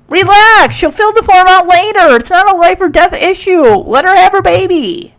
Relax. 0.09 0.75
She'll 0.75 0.91
fill 0.91 1.13
the 1.13 1.23
form 1.23 1.47
out 1.47 1.67
later. 1.67 2.17
It's 2.17 2.31
not 2.31 2.51
a 2.51 2.57
life 2.57 2.81
or 2.81 2.89
death 2.89 3.13
issue. 3.13 3.63
Let 3.63 4.05
her 4.05 4.15
have 4.15 4.33
her 4.33 4.43
baby. 4.43 5.15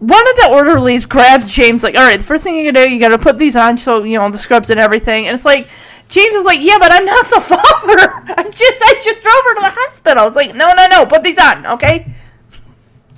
One 0.00 0.28
of 0.28 0.36
the 0.36 0.48
orderlies 0.50 1.06
grabs 1.06 1.50
James, 1.50 1.82
like, 1.82 1.96
all 1.96 2.02
right, 2.04 2.18
the 2.18 2.24
first 2.24 2.44
thing 2.44 2.56
you 2.56 2.70
gotta 2.70 2.86
do, 2.86 2.92
you 2.92 3.00
gotta 3.00 3.18
put 3.18 3.38
these 3.38 3.56
on, 3.56 3.78
so 3.78 4.02
you 4.02 4.18
know 4.18 4.30
the 4.30 4.36
scrubs 4.36 4.68
and 4.68 4.78
everything. 4.78 5.26
And 5.26 5.34
it's 5.34 5.46
like, 5.46 5.70
James 6.08 6.34
is 6.34 6.44
like, 6.44 6.60
yeah, 6.60 6.78
but 6.78 6.92
I'm 6.92 7.06
not 7.06 7.24
the 7.26 7.40
father. 7.40 8.34
I'm 8.36 8.52
just, 8.52 8.82
I 8.82 9.00
just 9.02 9.22
drove 9.22 9.34
her 9.34 9.54
to 9.54 9.60
the 9.62 9.80
hospital. 9.80 10.26
It's 10.26 10.36
like, 10.36 10.54
no, 10.54 10.74
no, 10.74 10.86
no, 10.88 11.06
put 11.06 11.22
these 11.22 11.38
on, 11.38 11.64
okay? 11.66 12.12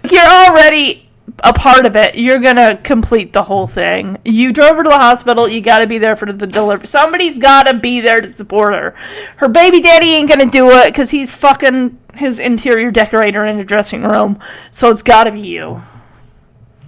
You're 0.09 0.23
already 0.23 1.06
a 1.45 1.53
part 1.53 1.87
of 1.87 1.97
it. 1.97 2.15
You're 2.15 2.39
gonna 2.39 2.77
complete 2.77 3.33
the 3.33 3.43
whole 3.43 3.67
thing. 3.67 4.19
You 4.25 4.53
drove 4.53 4.77
her 4.77 4.83
to 4.83 4.89
the 4.89 4.99
hospital. 4.99 5.49
You 5.49 5.61
got 5.61 5.81
to 5.81 5.87
be 5.87 5.99
there 5.99 6.17
for 6.17 6.31
the 6.33 6.47
delivery. 6.47 6.87
Somebody's 6.87 7.39
got 7.39 7.65
to 7.65 7.75
be 7.75 8.01
there 8.01 8.21
to 8.21 8.29
support 8.29 8.73
her. 8.73 8.95
Her 9.37 9.49
baby 9.49 9.81
daddy 9.81 10.15
ain't 10.15 10.29
gonna 10.29 10.51
do 10.51 10.71
it 10.71 10.87
because 10.87 11.11
he's 11.11 11.35
fucking 11.35 11.99
his 12.15 12.39
interior 12.39 12.91
decorator 12.91 13.45
in 13.47 13.59
the 13.59 13.65
dressing 13.65 14.03
room. 14.03 14.39
So 14.71 14.91
it's 14.91 15.03
got 15.03 15.25
to 15.25 15.33
be 15.33 15.41
you. 15.41 15.83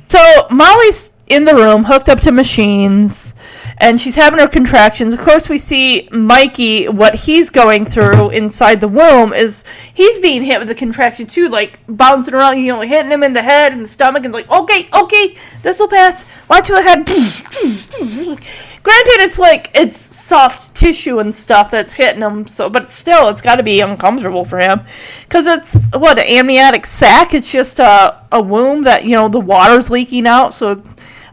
So 0.09 0.46
Molly's 0.51 1.12
in 1.26 1.44
the 1.44 1.55
room, 1.55 1.84
hooked 1.84 2.09
up 2.09 2.20
to 2.20 2.32
machines, 2.32 3.34
and 3.81 4.01
she's 4.01 4.14
having 4.14 4.41
her 4.41 4.49
contractions. 4.49 5.14
Of 5.14 5.20
course, 5.20 5.49
we 5.49 5.59
see 5.59 6.09
Mikey. 6.11 6.89
What 6.89 7.14
he's 7.14 7.51
going 7.51 7.85
through 7.85 8.31
inside 8.31 8.81
the 8.81 8.89
womb 8.89 9.33
is 9.33 9.64
he's 9.95 10.18
being 10.18 10.43
hit 10.43 10.59
with 10.59 10.68
the 10.68 10.74
contraction 10.74 11.26
too, 11.26 11.49
like 11.49 11.79
bouncing 11.87 12.35
around, 12.35 12.59
you 12.59 12.72
know, 12.72 12.81
hitting 12.81 13.11
him 13.11 13.22
in 13.22 13.33
the 13.33 13.43
head 13.43 13.72
and 13.72 13.83
the 13.83 13.89
stomach, 13.89 14.24
and 14.24 14.35
like, 14.35 14.51
okay, 14.51 14.89
okay, 14.93 15.37
this 15.62 15.79
will 15.79 15.89
pass. 15.89 16.26
Watch 16.49 16.68
the 16.68 16.83
head. 16.83 17.07
Granted, 18.83 19.22
it's 19.22 19.39
like 19.39 19.70
it's 19.74 19.97
soft 19.97 20.74
tissue 20.74 21.18
and 21.18 21.35
stuff 21.35 21.70
that's 21.70 21.93
hitting 21.93 22.22
him, 22.22 22.47
so 22.47 22.68
but 22.68 22.91
still, 22.91 23.29
it's 23.29 23.41
got 23.41 23.57
to 23.57 23.62
be 23.62 23.81
uncomfortable 23.81 24.45
for 24.45 24.59
him 24.59 24.81
because 25.22 25.47
it's 25.47 25.76
what 25.93 26.18
an 26.18 26.26
amniotic 26.26 26.87
sac. 26.87 27.35
It's 27.35 27.51
just 27.51 27.79
a 27.79 28.24
a 28.33 28.43
womb 28.43 28.83
that 28.83 29.05
you 29.05 29.12
know 29.12 29.29
the 29.29 29.41
water's 29.41 29.91
leaking 29.91 30.26
out, 30.26 30.55
so 30.55 30.81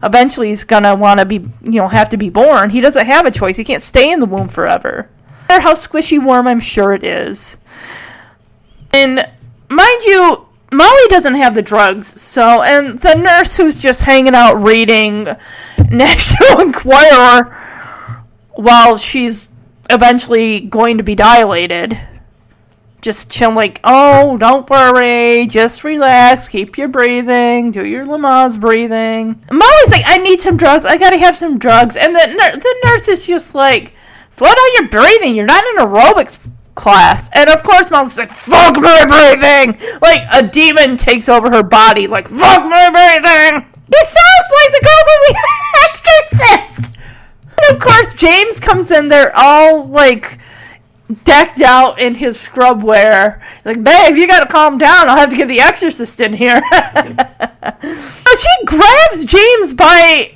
eventually 0.06 0.48
he's 0.48 0.64
gonna 0.64 0.94
want 0.94 1.20
to 1.20 1.26
be 1.26 1.36
you 1.62 1.80
know 1.80 1.88
have 1.88 2.08
to 2.10 2.16
be 2.16 2.30
born. 2.30 2.70
He 2.70 2.80
doesn't 2.80 3.06
have 3.06 3.26
a 3.26 3.30
choice. 3.30 3.56
He 3.56 3.64
can't 3.64 3.82
stay 3.82 4.10
in 4.10 4.20
the 4.20 4.26
womb 4.26 4.48
forever. 4.48 5.10
No 5.28 5.56
matter 5.56 5.62
how 5.62 5.74
squishy 5.74 6.22
warm, 6.22 6.46
I'm 6.46 6.60
sure 6.60 6.94
it 6.94 7.04
is. 7.04 7.56
And 8.92 9.28
mind 9.68 10.02
you, 10.04 10.46
Molly 10.72 11.08
doesn't 11.08 11.34
have 11.34 11.54
the 11.54 11.62
drugs, 11.62 12.20
so 12.20 12.62
and 12.62 12.98
the 12.98 13.14
nurse 13.14 13.56
who's 13.56 13.78
just 13.78 14.02
hanging 14.02 14.34
out 14.34 14.54
reading 14.54 15.24
National 15.90 16.60
Enquirer 16.60 17.54
while 18.54 18.96
she's 18.96 19.50
eventually 19.90 20.60
going 20.60 20.98
to 20.98 21.04
be 21.04 21.14
dilated. 21.14 21.98
Just 23.02 23.30
chill, 23.30 23.52
like, 23.52 23.80
oh, 23.84 24.36
don't 24.38 24.68
worry, 24.68 25.46
just 25.46 25.84
relax, 25.84 26.48
keep 26.48 26.76
your 26.76 26.88
breathing, 26.88 27.70
do 27.70 27.86
your 27.86 28.04
Lamaze 28.04 28.58
breathing. 28.58 29.40
Molly's 29.50 29.90
like, 29.90 30.02
I 30.06 30.16
need 30.16 30.40
some 30.40 30.56
drugs, 30.56 30.86
I 30.86 30.96
gotta 30.96 31.18
have 31.18 31.36
some 31.36 31.58
drugs, 31.58 31.96
and 31.96 32.14
the 32.14 32.26
nur- 32.26 32.56
the 32.56 32.76
nurse 32.84 33.06
is 33.08 33.26
just 33.26 33.54
like, 33.54 33.92
slow 34.30 34.48
down 34.48 34.74
your 34.74 34.88
breathing, 34.88 35.36
you're 35.36 35.46
not 35.46 35.64
in 35.64 35.76
aerobics 35.76 36.38
class. 36.74 37.30
And 37.34 37.48
of 37.50 37.62
course, 37.62 37.90
Molly's 37.90 38.18
like, 38.18 38.30
fuck 38.30 38.76
my 38.80 39.04
breathing! 39.06 39.78
Like, 40.00 40.26
a 40.32 40.46
demon 40.46 40.96
takes 40.96 41.28
over 41.28 41.50
her 41.50 41.62
body, 41.62 42.06
like, 42.06 42.28
fuck 42.28 42.64
my 42.64 42.90
breathing! 42.90 43.66
This 43.88 44.08
sounds 44.08 44.50
like 44.50 44.72
the 44.72 44.84
girl 44.84 45.02
from 45.04 45.20
the 45.26 45.34
Exorcist! 45.84 46.98
And 47.48 47.76
of 47.76 47.82
course, 47.82 48.14
James 48.14 48.58
comes 48.58 48.90
in 48.90 49.08
there 49.08 49.32
all, 49.36 49.86
like, 49.86 50.38
decked 51.24 51.60
out 51.60 51.98
in 51.98 52.14
his 52.14 52.38
scrub 52.38 52.82
wear. 52.82 53.40
Like, 53.64 53.82
babe, 53.82 54.16
you 54.16 54.26
gotta 54.26 54.46
calm 54.46 54.78
down. 54.78 55.08
I'll 55.08 55.16
have 55.16 55.30
to 55.30 55.36
get 55.36 55.48
the 55.48 55.60
exorcist 55.60 56.20
in 56.20 56.32
here. 56.32 56.60
so 57.82 58.30
she 58.36 58.64
grabs 58.66 59.24
James 59.24 59.74
by 59.74 60.34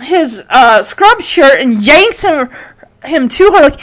his 0.00 0.42
uh, 0.50 0.82
scrub 0.82 1.20
shirt 1.20 1.60
and 1.60 1.82
yanks 1.82 2.22
him 2.22 2.50
him 3.04 3.28
to 3.28 3.44
her 3.52 3.62
like, 3.62 3.80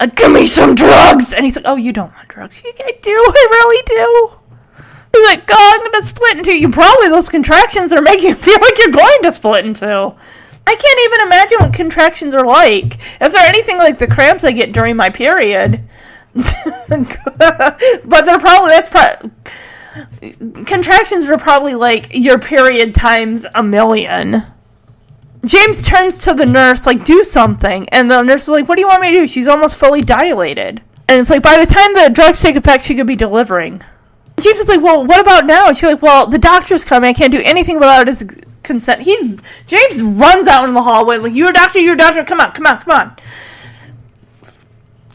uh, 0.00 0.06
"Give 0.06 0.30
me 0.30 0.46
some 0.46 0.74
drugs." 0.74 1.32
And 1.32 1.44
he's 1.44 1.56
like, 1.56 1.64
"Oh, 1.66 1.76
you 1.76 1.92
don't 1.92 2.12
want 2.12 2.28
drugs? 2.28 2.62
You, 2.64 2.72
I 2.78 2.92
do. 3.02 3.10
I 3.10 3.46
really 3.50 3.82
do." 3.86 4.38
He's 5.14 5.26
like, 5.26 5.46
"God, 5.46 5.80
I'm 5.80 5.92
gonna 5.92 6.06
split 6.06 6.38
into 6.38 6.56
you." 6.56 6.68
Probably 6.68 7.08
those 7.08 7.28
contractions 7.28 7.92
are 7.92 8.02
making 8.02 8.28
you 8.28 8.34
feel 8.36 8.60
like 8.60 8.78
you're 8.78 8.88
going 8.88 9.22
to 9.22 9.32
split 9.32 9.64
into. 9.64 10.14
I 10.68 10.74
can't 10.74 11.00
even 11.00 11.26
imagine 11.26 11.58
what 11.60 11.72
contractions 11.72 12.34
are 12.34 12.44
like. 12.44 12.98
If 13.22 13.32
they're 13.32 13.48
anything 13.48 13.78
like 13.78 13.96
the 13.96 14.06
cramps 14.06 14.44
I 14.44 14.52
get 14.52 14.72
during 14.72 14.96
my 14.96 15.08
period. 15.08 15.80
but 16.34 17.08
they're 18.26 18.38
probably 18.38 18.70
that's 18.70 18.90
probably 18.90 19.30
contractions 20.66 21.26
are 21.26 21.38
probably 21.38 21.74
like 21.74 22.08
your 22.12 22.38
period 22.38 22.94
times 22.94 23.46
a 23.54 23.62
million. 23.62 24.42
James 25.46 25.80
turns 25.80 26.18
to 26.18 26.34
the 26.34 26.44
nurse, 26.44 26.84
like, 26.84 27.02
do 27.02 27.24
something. 27.24 27.88
And 27.88 28.10
the 28.10 28.22
nurse 28.22 28.42
is 28.42 28.48
like, 28.50 28.68
what 28.68 28.74
do 28.74 28.82
you 28.82 28.88
want 28.88 29.00
me 29.00 29.12
to 29.12 29.20
do? 29.20 29.26
She's 29.26 29.48
almost 29.48 29.76
fully 29.76 30.02
dilated. 30.02 30.82
And 31.08 31.18
it's 31.18 31.30
like, 31.30 31.42
by 31.42 31.56
the 31.56 31.64
time 31.64 31.94
the 31.94 32.10
drugs 32.12 32.42
take 32.42 32.56
effect, 32.56 32.84
she 32.84 32.94
could 32.94 33.06
be 33.06 33.16
delivering. 33.16 33.82
James 34.40 34.60
is 34.60 34.68
like, 34.68 34.82
well, 34.82 35.04
what 35.04 35.20
about 35.20 35.46
now? 35.46 35.68
And 35.68 35.76
she's 35.76 35.90
like, 35.90 36.02
well, 36.02 36.26
the 36.26 36.38
doctor's 36.38 36.84
coming. 36.84 37.08
I 37.08 37.12
can't 37.12 37.32
do 37.32 37.42
anything 37.44 37.76
without 37.76 38.06
his 38.06 38.22
consent. 38.68 39.02
He's 39.02 39.42
James 39.66 40.02
runs 40.02 40.46
out 40.46 40.68
in 40.68 40.74
the 40.74 40.82
hallway 40.82 41.16
like, 41.18 41.34
"You're 41.34 41.50
a 41.50 41.52
doctor. 41.52 41.80
You're 41.80 41.94
a 41.94 41.96
doctor. 41.96 42.22
Come 42.22 42.40
on, 42.40 42.52
come 42.52 42.66
on, 42.66 42.80
come 42.80 42.92
on." 42.92 43.16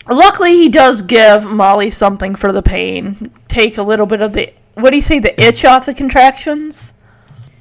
Luckily, 0.10 0.52
he 0.52 0.68
does 0.68 1.02
give 1.02 1.46
Molly 1.46 1.90
something 1.90 2.36
for 2.36 2.52
the 2.52 2.62
pain. 2.62 3.32
Take 3.48 3.78
a 3.78 3.84
little 3.84 4.06
bit 4.06 4.20
of 4.20 4.34
the 4.34 4.52
what 4.74 4.90
do 4.90 4.98
you 4.98 5.02
say? 5.02 5.20
The 5.20 5.40
itch 5.42 5.64
off 5.64 5.86
the 5.86 5.94
contractions. 5.94 6.93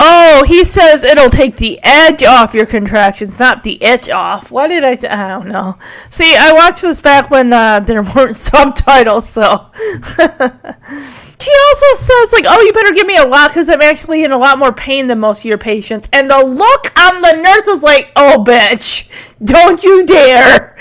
Oh, 0.05 0.43
he 0.49 0.65
says 0.65 1.05
it'll 1.05 1.29
take 1.29 1.59
the 1.59 1.79
edge 1.85 2.25
off 2.25 2.55
your 2.55 2.67
contractions, 2.67 3.39
not 3.39 3.63
the 3.63 3.81
itch 3.81 4.11
off. 4.11 4.51
What 4.51 4.67
did 4.67 4.83
I? 4.83 4.97
Th- 4.97 5.13
I 5.13 5.29
don't 5.29 5.47
know. 5.47 5.79
See, 6.11 6.35
I 6.37 6.53
watched 6.53 6.83
this 6.83 7.01
back 7.01 7.31
when 7.31 7.53
uh, 7.53 7.79
there 7.79 8.03
weren't 8.17 8.35
subtitles, 8.37 9.29
so. 9.29 9.71
She 11.43 11.51
also 11.51 11.87
says, 11.95 12.33
like, 12.33 12.45
oh, 12.47 12.61
you 12.61 12.73
better 12.73 12.93
give 12.93 13.07
me 13.07 13.17
a 13.17 13.27
lot 13.27 13.51
because 13.51 13.69
I'm 13.69 13.83
actually 13.83 14.23
in 14.23 14.31
a 14.31 14.39
lot 14.39 14.59
more 14.61 14.73
pain 14.73 15.09
than 15.09 15.19
most 15.19 15.41
of 15.41 15.47
your 15.47 15.59
patients. 15.59 16.09
And 16.13 16.31
the 16.31 16.41
look 16.45 16.97
on 16.97 17.21
the 17.21 17.43
nurse 17.43 17.67
is 17.67 17.83
like, 17.83 18.13
oh, 18.15 18.45
bitch, 18.47 19.35
don't 19.45 19.83
you 19.83 20.07
dare. 20.07 20.77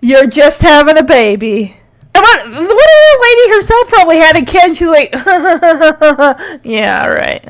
You're 0.00 0.26
just 0.26 0.62
having 0.62 0.96
a 0.96 1.02
baby. 1.02 1.76
And 2.14 2.22
what, 2.22 2.46
what 2.46 2.52
the 2.54 3.18
lady 3.22 3.52
herself 3.52 3.88
probably 3.88 4.16
had 4.16 4.36
a 4.36 4.44
kid. 4.46 4.78
She's 4.78 4.88
like, 4.88 5.12
yeah, 6.64 7.06
right. 7.06 7.44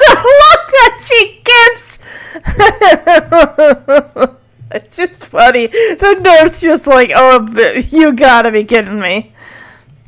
The 0.00 0.12
look 0.40 0.64
that 0.78 0.94
she 1.06 1.42
gives. 1.44 1.98
it's 4.72 4.96
just 4.96 5.26
funny. 5.26 5.66
The 5.66 6.20
nurse 6.20 6.60
just 6.60 6.86
like, 6.86 7.10
oh, 7.14 7.46
you 7.90 8.12
gotta 8.12 8.50
be 8.50 8.64
kidding 8.64 9.00
me. 9.00 9.32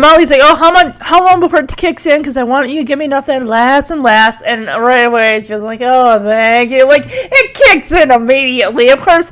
Molly's 0.00 0.30
like, 0.30 0.40
oh, 0.42 0.56
how 0.56 0.72
much? 0.72 0.96
How 1.00 1.24
long 1.24 1.40
before 1.40 1.60
it 1.60 1.76
kicks 1.76 2.06
in? 2.06 2.20
Because 2.20 2.36
I 2.36 2.42
want 2.42 2.68
you 2.70 2.76
to 2.76 2.84
give 2.84 2.98
me 2.98 3.04
enough 3.04 3.26
that 3.26 3.44
lasts 3.44 3.90
and 3.90 4.02
lasts. 4.02 4.42
And 4.42 4.66
right 4.66 5.06
away, 5.06 5.44
she's 5.44 5.60
like, 5.60 5.80
oh, 5.82 6.18
thank 6.18 6.70
you. 6.70 6.86
Like 6.88 7.04
it 7.06 7.54
kicks 7.54 7.92
in 7.92 8.10
immediately. 8.10 8.90
Of 8.90 9.00
course, 9.00 9.30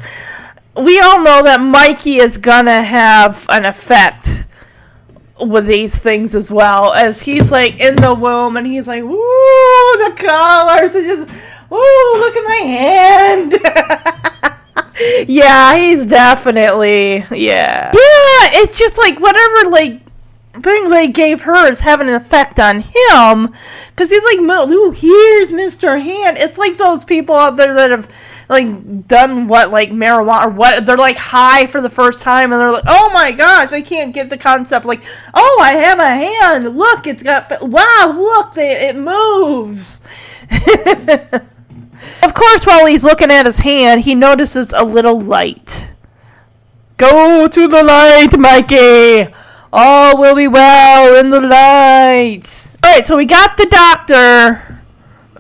we 0.76 1.00
all 1.00 1.22
know 1.22 1.42
that 1.42 1.61
Mikey 1.61 2.18
is 2.18 2.36
gonna 2.38 2.82
have 2.82 3.46
an 3.48 3.64
effect 3.64 4.46
with 5.41 5.66
these 5.66 5.99
things 5.99 6.34
as 6.34 6.51
well. 6.51 6.93
As 6.93 7.20
he's 7.20 7.51
like 7.51 7.80
in 7.80 7.97
the 7.97 8.14
womb, 8.14 8.57
and 8.57 8.66
he's 8.66 8.86
like, 8.86 9.03
woo, 9.03 9.11
the 9.11 10.14
colors, 10.16 10.95
and 10.95 11.07
just, 11.07 11.28
woo, 11.70 11.78
look 11.78 12.36
at 12.36 12.45
my 12.45 12.62
hand. 12.66 13.53
yeah, 15.28 15.76
he's 15.76 16.07
definitely 16.07 17.24
yeah. 17.30 17.91
Yeah, 17.95 18.61
it's 18.62 18.78
just 18.78 18.99
like 18.99 19.18
whatever 19.20 19.70
like 19.70 20.01
thing 20.53 20.90
they 20.90 21.09
gave 21.09 21.42
her 21.42 21.68
is 21.68 21.80
having 21.80 22.09
an 22.09 22.14
effect 22.14 22.59
on 22.59 22.80
him 22.80 23.55
because 23.88 24.11
he's 24.11 24.22
like, 24.24 24.40
"Ooh, 24.40 24.90
here's 24.90 25.53
Mr. 25.53 26.03
Hand." 26.03 26.38
It's 26.38 26.59
like 26.59 26.76
those 26.76 27.05
people 27.05 27.36
out 27.36 27.57
there 27.57 27.72
that 27.74 27.90
have 27.90 28.11
like 28.48 29.07
done 29.07 29.46
what 29.46 29.70
like 29.70 29.90
marijuana 29.90 30.46
or 30.46 30.51
what 30.51 30.84
they're 30.84 30.96
like 30.96 31.16
high 31.16 31.66
for 31.66 31.80
the 31.80 31.88
first 31.88 32.20
time 32.20 32.53
and 32.53 32.61
they're 32.61 32.72
like, 32.72 32.84
"Oh 32.86 33.11
my 33.12 33.30
gosh, 33.32 33.72
I 33.72 33.80
can't 33.80 34.12
get 34.12 34.28
the 34.28 34.38
concept." 34.38 34.84
Like, 34.84 35.05
"Oh, 35.34 35.59
I 35.62 35.72
have 35.72 36.01
a 36.01 36.09
hand. 36.09 36.76
Look, 36.76 37.07
it's 37.07 37.22
got 37.22 37.48
wow, 37.62 38.14
look, 38.16 38.53
it 38.57 38.96
moves." 38.96 40.01
of 42.22 42.34
course, 42.34 42.66
while 42.66 42.86
he's 42.86 43.05
looking 43.05 43.30
at 43.30 43.46
his 43.46 43.61
hand, 43.61 44.01
he 44.01 44.16
notices 44.16 44.72
a 44.72 44.82
little 44.82 45.20
light. 45.20 45.92
Go 46.96 47.46
to 47.48 47.68
the 47.68 47.82
light, 47.82 48.36
Mikey. 48.36 49.32
All 49.72 50.18
will 50.18 50.34
be 50.34 50.48
well 50.48 51.18
in 51.18 51.30
the 51.30 51.40
light. 51.40 52.70
Alright, 52.84 53.04
so 53.04 53.16
we 53.16 53.24
got 53.24 53.56
the 53.56 53.66
doctor 53.66 54.80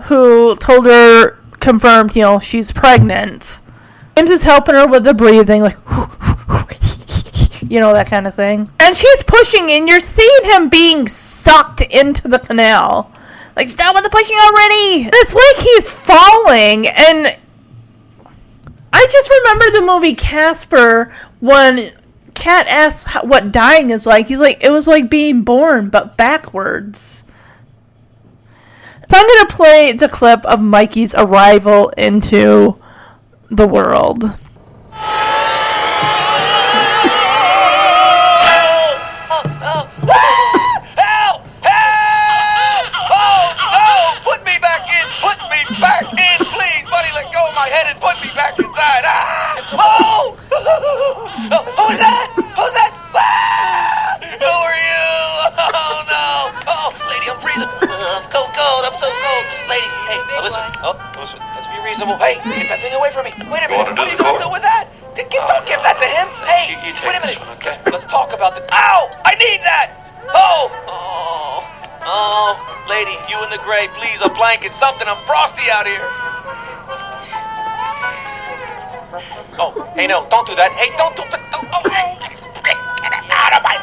who 0.04 0.54
told 0.56 0.86
her, 0.86 1.38
confirmed, 1.58 2.14
you 2.14 2.22
know, 2.22 2.38
she's 2.38 2.70
pregnant. 2.70 3.60
James 4.16 4.30
is 4.30 4.44
helping 4.44 4.74
her 4.74 4.86
with 4.86 5.04
the 5.04 5.14
breathing, 5.14 5.62
like, 5.62 5.76
you 7.70 7.80
know, 7.80 7.92
that 7.92 8.06
kind 8.08 8.26
of 8.26 8.34
thing. 8.34 8.70
And 8.78 8.96
she's 8.96 9.22
pushing, 9.24 9.70
and 9.70 9.88
you're 9.88 10.00
seeing 10.00 10.44
him 10.44 10.68
being 10.68 11.08
sucked 11.08 11.80
into 11.80 12.28
the 12.28 12.38
canal. 12.38 13.12
Like, 13.56 13.68
stop 13.68 13.94
with 13.94 14.04
the 14.04 14.10
pushing 14.10 14.36
already! 14.36 15.10
It's 15.12 15.34
like 15.34 15.64
he's 15.64 15.92
falling, 15.92 16.86
and 16.86 17.36
I 18.92 19.06
just 19.10 19.30
remember 19.30 19.70
the 19.78 19.86
movie 19.86 20.14
Casper 20.14 21.12
when 21.40 21.92
Kat 22.40 22.66
asks 22.68 23.12
what 23.22 23.52
dying 23.52 23.90
is 23.90 24.06
like. 24.06 24.28
He's 24.28 24.38
like, 24.38 24.64
it 24.64 24.70
was 24.70 24.88
like 24.88 25.10
being 25.10 25.42
born, 25.42 25.90
but 25.90 26.16
backwards. 26.16 27.22
So 29.10 29.16
I'm 29.16 29.26
going 29.26 29.46
to 29.46 29.54
play 29.54 29.92
the 29.92 30.08
clip 30.08 30.44
of 30.46 30.58
Mikey's 30.58 31.14
arrival 31.14 31.90
into 31.90 32.78
the 33.50 33.68
world. 33.68 34.24
Hey, 60.10 60.18
oh, 60.18 60.42
listen. 60.42 60.62
Oh, 60.82 60.94
listen. 61.14 61.38
Let's 61.54 61.70
be 61.70 61.78
reasonable. 61.86 62.18
Hey, 62.18 62.42
get 62.42 62.66
that 62.68 62.82
thing 62.82 62.94
away 62.98 63.14
from 63.14 63.24
me. 63.24 63.32
Wait 63.46 63.62
a 63.62 63.70
minute. 63.70 63.94
What 63.94 63.94
are 63.94 64.10
you 64.10 64.18
gonna 64.18 64.42
do 64.42 64.50
with 64.50 64.66
that? 64.66 64.90
Don't 65.14 65.66
give 65.66 65.82
that 65.82 65.98
to 66.02 66.08
him. 66.18 66.26
Hey, 66.46 66.74
wait 66.82 67.16
a 67.16 67.20
minute. 67.22 67.38
Let's, 67.64 67.78
let's 67.86 68.06
talk 68.06 68.34
about 68.34 68.54
the. 68.54 68.62
Ow! 68.72 69.00
I 69.24 69.34
need 69.38 69.60
that. 69.62 69.94
Oh, 70.34 70.70
oh, 70.86 71.62
oh, 72.06 72.50
lady, 72.88 73.14
you 73.28 73.36
in 73.42 73.50
the 73.50 73.60
gray, 73.62 73.88
please, 73.94 74.22
a 74.22 74.30
blanket, 74.30 74.74
something. 74.74 75.06
I'm 75.06 75.18
frosty 75.26 75.70
out 75.70 75.86
here. 75.86 76.06
Oh, 79.58 79.86
hey, 79.94 80.06
no, 80.06 80.26
don't 80.30 80.46
do 80.46 80.54
that. 80.54 80.72
Hey, 80.74 80.90
don't 80.96 81.14
do 81.16 81.22
that. 81.30 81.42
Don't, 81.50 81.68
oh, 81.74 81.84
hey, 81.90 82.16
get 82.22 83.12
it 83.12 83.24
out 83.30 83.52
of 83.54 83.62
my. 83.62 83.76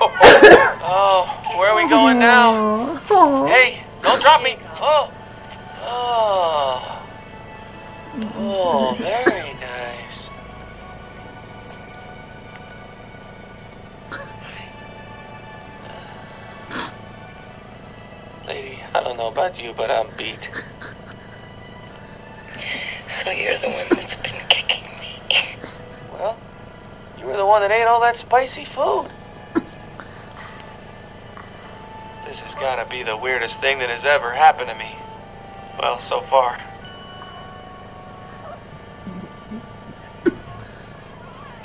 Oh, 0.92 1.22
where 1.56 1.70
are 1.70 1.76
we 1.76 1.88
going 1.88 2.18
now? 2.18 2.96
Hey, 3.46 3.84
don't 4.02 4.20
drop 4.20 4.42
me. 4.42 4.56
Oh, 4.80 5.12
oh, 5.82 7.06
oh, 8.36 8.96
very 9.00 9.54
nice. 9.60 10.30
Lady, 18.48 18.78
I 18.94 19.00
don't 19.02 19.16
know 19.16 19.28
about 19.28 19.62
you, 19.62 19.72
but 19.76 19.90
I'm 19.90 20.06
beat. 20.16 20.50
So 23.08 23.30
you're 23.30 23.56
the 23.58 23.70
one 23.70 23.86
that's 23.90 24.16
been 24.16 24.40
kicking 24.48 24.88
me. 24.98 25.20
Well, 26.12 26.38
you 27.18 27.26
were 27.26 27.36
the 27.36 27.46
one 27.46 27.60
that 27.62 27.70
ate 27.70 27.86
all 27.86 28.00
that 28.00 28.16
spicy 28.16 28.64
food. 28.64 29.08
This 32.30 32.42
has 32.42 32.54
got 32.54 32.78
to 32.78 32.88
be 32.88 33.02
the 33.02 33.16
weirdest 33.16 33.58
thing 33.58 33.80
that 33.80 33.90
has 33.90 34.04
ever 34.04 34.30
happened 34.30 34.70
to 34.70 34.76
me. 34.78 34.94
Well, 35.82 35.98
so 35.98 36.20
far. 36.20 36.56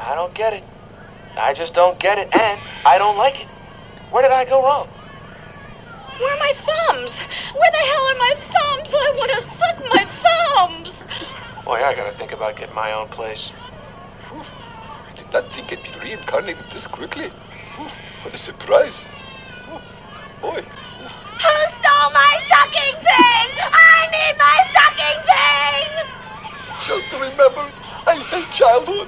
I 0.02 0.16
don't 0.16 0.34
get 0.34 0.54
it. 0.54 0.64
I 1.38 1.54
just 1.54 1.76
don't 1.76 2.00
get 2.00 2.18
it, 2.18 2.34
and 2.34 2.60
I 2.84 2.98
don't 2.98 3.16
like 3.16 3.42
it. 3.42 3.48
Where 4.10 4.24
did 4.24 4.32
I 4.32 4.44
go 4.46 4.66
wrong? 4.66 4.88
Where 6.18 6.34
are 6.34 6.40
my 6.40 6.54
thumbs? 6.56 7.22
Where 7.54 7.70
the 7.70 7.86
hell 7.86 8.06
are 8.10 8.18
my 8.18 8.34
thumbs? 8.42 8.90
I 8.90 9.14
want 9.22 9.32
to 9.38 9.42
suck 9.46 9.78
my 9.94 10.04
thumbs. 10.10 11.64
Boy, 11.64 11.78
I 11.86 11.94
gotta 11.94 12.18
think 12.18 12.32
about 12.32 12.58
getting 12.58 12.74
my 12.74 12.92
own 12.92 13.06
place. 13.10 13.52
Whew. 14.32 14.42
I 14.42 15.14
did 15.14 15.32
not 15.32 15.46
think 15.54 15.72
I'd 15.72 15.84
be 15.84 16.10
reincarnated 16.10 16.66
this 16.72 16.88
quickly. 16.88 17.30
Whew. 17.78 17.86
What 18.24 18.34
a 18.34 18.38
surprise. 18.40 19.08
Whew. 20.42 20.52
Boy. 20.52 20.62
Who 20.62 21.56
stole 21.76 22.10
my 22.12 22.34
sucking 22.50 22.96
thing? 23.00 23.50
I 23.72 24.08
need 24.16 24.36
my 24.42 24.58
sucking 24.76 25.20
thing! 25.30 25.90
Just 26.84 27.12
to 27.12 27.18
remember, 27.18 27.66
I 28.08 28.16
hate 28.32 28.50
childhood. 28.52 29.08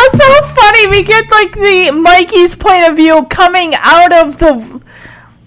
It's 0.00 0.18
so 0.18 0.42
funny 0.54 0.68
funny. 0.78 0.90
We 0.90 1.02
get 1.02 1.30
like 1.30 1.52
the 1.52 1.90
Mikey's 1.92 2.54
point 2.56 2.88
of 2.88 2.96
view 2.96 3.24
coming 3.30 3.74
out 3.76 4.12
of 4.12 4.38
the 4.38 4.80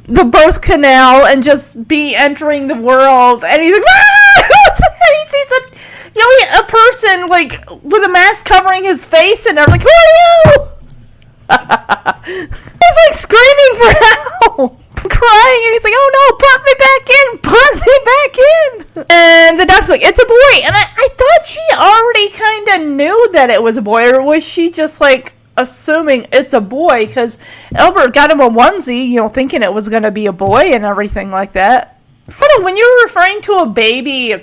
the 0.06 0.26
birth 0.26 0.62
canal 0.62 1.26
and 1.26 1.44
just 1.44 1.88
be 1.88 2.16
entering 2.16 2.68
the 2.68 2.76
world, 2.76 3.44
and 3.46 3.62
he's 3.62 3.74
like, 3.74 3.84
ah! 3.88 4.21
He 4.78 5.24
sees 5.28 5.52
a 5.52 6.12
you 6.16 6.22
know 6.22 6.60
a 6.60 6.64
person 6.64 7.28
like 7.28 7.70
with 7.84 8.04
a 8.04 8.10
mask 8.10 8.46
covering 8.46 8.84
his 8.84 9.06
face, 9.06 9.46
and 9.46 9.58
they're 9.58 9.68
like, 9.68 9.84
who 9.84 9.90
are 9.90 10.56
you? 10.56 10.72
he's 12.26 12.98
like 13.08 13.16
screaming 13.16 13.74
for 13.78 13.92
help. 14.00 14.78
Crying 15.02 15.62
and 15.66 15.74
he's 15.74 15.84
like, 15.84 15.94
"Oh 15.96 16.10
no, 16.14 16.38
put 16.38 16.60
me 16.64 16.74
back 16.78 17.10
in, 17.10 17.38
put 17.40 17.74
me 17.76 17.96
back 18.06 18.34
in." 18.38 19.06
And 19.10 19.60
the 19.60 19.66
doctor's 19.66 19.90
like, 19.90 20.04
"It's 20.04 20.22
a 20.22 20.26
boy." 20.26 20.66
And 20.66 20.76
I, 20.76 20.84
I 20.96 21.08
thought 21.18 21.46
she 21.46 21.60
already 21.74 22.30
kind 22.30 22.68
of 22.68 22.96
knew 22.96 23.32
that 23.34 23.50
it 23.50 23.62
was 23.62 23.78
a 23.78 23.82
boy, 23.82 24.12
or 24.12 24.22
was 24.22 24.44
she 24.44 24.70
just 24.70 25.02
like 25.02 25.34
assuming 25.58 26.28
it's 26.32 26.54
a 26.54 26.62
boy? 26.62 27.08
Because 27.08 27.40
Albert 27.74 28.14
got 28.14 28.30
him 28.30 28.42
a 28.42 28.50
onesie, 28.50 29.08
you 29.08 29.16
know, 29.16 29.28
thinking 29.28 29.64
it 29.64 29.74
was 29.74 29.90
going 29.90 30.04
to 30.04 30.12
be 30.12 30.28
a 30.28 30.34
boy 30.34 30.66
and 30.66 30.86
everything 30.86 31.32
like 31.32 31.54
that. 31.54 32.00
Hold 32.32 32.52
on, 32.60 32.64
when 32.64 32.78
you're 32.78 33.04
referring 33.04 33.42
to 33.42 33.54
a 33.54 33.66
baby 33.66 34.36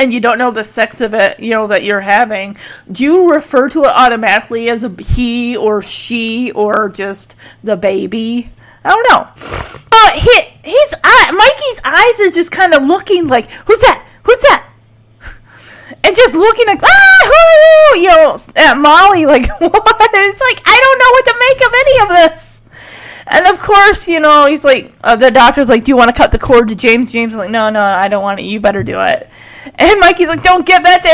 and 0.00 0.14
you 0.14 0.20
don't 0.20 0.38
know 0.38 0.50
the 0.50 0.64
sex 0.64 1.02
of 1.02 1.12
it, 1.12 1.38
you 1.38 1.50
know, 1.50 1.66
that 1.66 1.84
you're 1.84 2.00
having, 2.00 2.56
do 2.90 3.04
you 3.04 3.30
refer 3.30 3.68
to 3.68 3.84
it 3.84 3.92
automatically 3.94 4.70
as 4.70 4.82
a 4.82 4.88
he 4.98 5.56
or 5.56 5.82
she 5.82 6.50
or 6.52 6.88
just 6.88 7.36
the 7.62 7.76
baby? 7.76 8.50
I 8.82 8.88
don't 8.88 9.10
know. 9.10 9.28
Uh, 9.92 10.10
his, 10.14 10.42
his 10.64 10.94
eye, 11.04 11.30
Mikey's 11.32 11.80
eyes 11.84 12.26
are 12.26 12.30
just 12.30 12.50
kind 12.50 12.72
of 12.72 12.82
looking 12.84 13.28
like, 13.28 13.50
who's 13.50 13.78
that? 13.80 14.06
Who's 14.24 14.38
that? 14.38 14.66
And 16.02 16.16
just 16.16 16.34
looking 16.34 16.66
like, 16.66 16.80
ah? 16.82 17.94
You 17.94 18.08
know, 18.08 18.38
at 18.56 18.74
Molly, 18.78 19.26
like, 19.26 19.46
what? 19.60 20.10
It's 20.12 20.40
like, 20.40 20.62
I 20.64 20.80
don't 20.80 20.98
know 20.98 21.10
what 21.12 21.26
to 21.26 21.34
make 21.40 21.60
of 21.66 21.74
any 21.74 22.00
of 22.00 22.08
this. 22.32 22.59
And 23.26 23.46
of 23.46 23.58
course, 23.58 24.08
you 24.08 24.20
know, 24.20 24.46
he's 24.46 24.64
like, 24.64 24.92
uh, 25.04 25.16
the 25.16 25.30
doctor's 25.30 25.68
like, 25.68 25.84
do 25.84 25.90
you 25.90 25.96
want 25.96 26.08
to 26.08 26.16
cut 26.16 26.32
the 26.32 26.38
cord 26.38 26.68
to 26.68 26.74
James? 26.74 27.12
James 27.12 27.34
is 27.34 27.36
like, 27.36 27.50
no, 27.50 27.70
no, 27.70 27.82
I 27.82 28.08
don't 28.08 28.22
want 28.22 28.40
it. 28.40 28.44
You 28.44 28.60
better 28.60 28.82
do 28.82 29.00
it. 29.00 29.28
And 29.74 30.00
Mikey's 30.00 30.28
like, 30.28 30.42
don't 30.42 30.66
give 30.66 30.82
that 30.82 31.02
to 31.02 31.08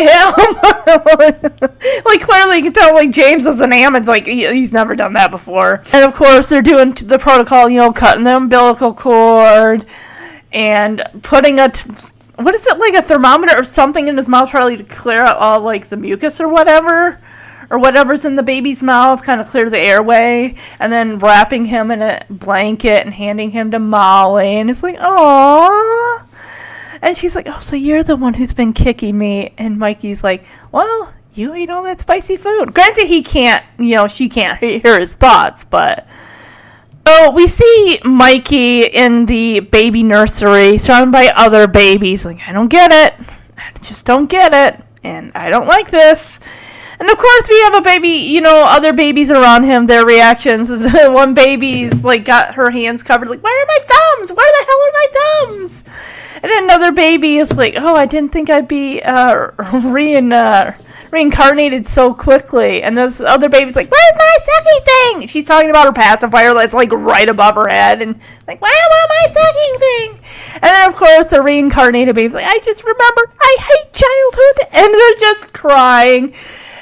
him. 1.59 2.03
like, 2.05 2.21
clearly 2.21 2.59
you 2.59 2.63
can 2.65 2.73
tell, 2.73 2.95
like, 2.95 3.11
James 3.11 3.45
is 3.47 3.61
enamored. 3.61 4.07
Like, 4.07 4.27
he, 4.27 4.47
he's 4.53 4.73
never 4.73 4.95
done 4.95 5.15
that 5.15 5.31
before. 5.31 5.83
And 5.93 6.05
of 6.05 6.15
course, 6.15 6.49
they're 6.49 6.63
doing 6.63 6.93
the 6.93 7.19
protocol, 7.19 7.69
you 7.69 7.79
know, 7.79 7.93
cutting 7.93 8.25
the 8.25 8.37
umbilical 8.37 8.95
cord 8.95 9.85
and 10.53 11.03
putting 11.23 11.59
a. 11.59 11.69
T- 11.71 11.91
what 12.37 12.55
is 12.55 12.67
it, 12.67 12.79
like 12.79 12.95
a 12.95 13.03
thermometer 13.03 13.59
or 13.59 13.65
something 13.65 14.09
in 14.09 14.17
his 14.17 14.29
mouth, 14.29 14.51
probably 14.51 14.77
to 14.77 14.85
clear 14.85 15.23
out 15.23 15.39
all, 15.39 15.61
like, 15.61 15.89
the 15.89 15.97
mucus 15.97 16.41
or 16.41 16.49
whatever? 16.49 17.21
Or 17.71 17.79
whatever's 17.79 18.25
in 18.25 18.37
the 18.37 18.43
baby's 18.43 18.83
mouth, 18.83 19.23
kind 19.23 19.41
of 19.41 19.49
clear 19.49 19.69
the 19.71 19.79
airway, 19.79 20.55
and 20.79 20.93
then 20.93 21.19
wrapping 21.19 21.65
him 21.65 21.91
in 21.91 22.03
a 22.03 22.25
blanket 22.31 23.05
and 23.05 23.15
handing 23.15 23.51
him 23.51 23.71
to 23.71 23.79
Molly, 23.79 24.57
and 24.57 24.71
it's 24.71 24.83
like, 24.83 24.97
oh. 25.01 26.23
And 27.03 27.17
she's 27.17 27.35
like, 27.35 27.47
oh, 27.49 27.61
so 27.61 27.77
you're 27.77 28.03
the 28.03 28.17
one 28.17 28.35
who's 28.35 28.53
been 28.53 28.73
kicking 28.73 29.17
me, 29.17 29.53
and 29.59 29.79
Mikey's 29.79 30.25
like, 30.25 30.45
well, 30.73 31.13
you 31.35 31.55
eat 31.55 31.71
all 31.71 31.83
that 31.83 32.01
spicy 32.01 32.37
food. 32.37 32.73
Granted, 32.73 33.07
he 33.07 33.23
can't, 33.23 33.65
you 33.79 33.95
know, 33.97 34.09
she 34.09 34.29
can't 34.29 34.59
hear 34.59 34.99
his 34.99 35.15
thoughts, 35.15 35.65
but. 35.65 36.07
So 37.07 37.31
we 37.31 37.47
see 37.47 38.01
Mikey 38.05 38.83
in 38.83 39.27
the 39.27 39.61
baby 39.61 40.03
nursery, 40.03 40.77
surrounded 40.77 41.13
by 41.13 41.33
other 41.37 41.69
babies. 41.69 42.25
Like, 42.25 42.49
I 42.49 42.53
don't 42.53 42.67
get 42.67 42.91
it. 42.91 43.15
I 43.57 43.71
just 43.83 44.07
don't 44.07 44.29
get 44.29 44.53
it. 44.53 44.85
And 45.05 45.31
I 45.37 45.51
don't 45.51 45.69
like 45.69 45.89
this. 45.89 46.41
And 46.99 47.11
of 47.11 47.19
course, 47.19 47.49
we 47.49 47.61
have 47.63 47.75
a 47.75 47.83
baby, 47.83 48.09
you 48.09 48.41
know, 48.41 48.65
other 48.67 48.93
babies 48.93 49.31
around 49.31 49.65
him, 49.65 49.87
their 49.87 50.07
reactions. 50.07 50.69
The 50.69 51.09
one 51.13 51.35
baby's 51.35 52.03
like 52.05 52.25
got 52.25 52.55
her 52.55 52.71
hands 52.71 53.03
covered, 53.03 53.29
like, 53.29 53.43
where 53.43 53.63
are 53.63 53.67
my 53.67 53.79
thumbs? 53.81 54.33
Where 54.33 54.47
the 54.47 54.67
hell 54.67 54.81
are 54.87 54.93
my 54.93 55.57
thumbs? 55.57 55.85
And 56.43 56.53
another 56.65 56.93
baby 56.93 57.37
is 57.37 57.57
like, 57.57 57.75
oh, 57.77 57.97
I 57.97 58.07
didn't 58.07 58.33
think 58.33 58.51
I'd 58.51 58.69
be 58.69 59.03
uh, 59.03 59.51
uh, 59.59 60.73
reincarnated 61.11 61.87
so 61.87 62.15
quickly. 62.15 62.83
And 62.83 62.97
this 62.97 63.21
other 63.21 63.49
baby's 63.49 63.75
like, 63.75 63.91
where's 63.91 64.17
my 64.17 64.37
sucking 64.45 64.85
thing? 64.85 65.29
She's 65.29 65.47
talking 65.47 65.71
about 65.71 65.87
her 65.87 65.93
pacifier 65.93 66.55
that's 66.55 66.75
like 66.75 66.93
right 66.93 67.29
above 67.29 67.55
her 67.55 67.69
head. 67.69 68.03
And 68.03 68.19
like, 68.47 68.61
why 68.61 68.73
about 68.87 69.09
my 69.09 69.27
sucking 69.33 69.79
thing? 69.79 70.61
And 70.63 70.63
then, 70.63 70.89
of 70.89 70.97
course, 70.97 71.31
the 71.31 71.43
reincarnated 71.43 72.15
baby's 72.15 72.35
like, 72.35 72.47
I 72.47 72.59
just 72.61 72.85
remember 72.85 73.33
I 73.41 73.57
hate 73.61 73.93
childhood. 73.93 74.43
And 74.77 74.93
they're 74.93 75.19
just 75.19 75.55
crying. 75.55 76.35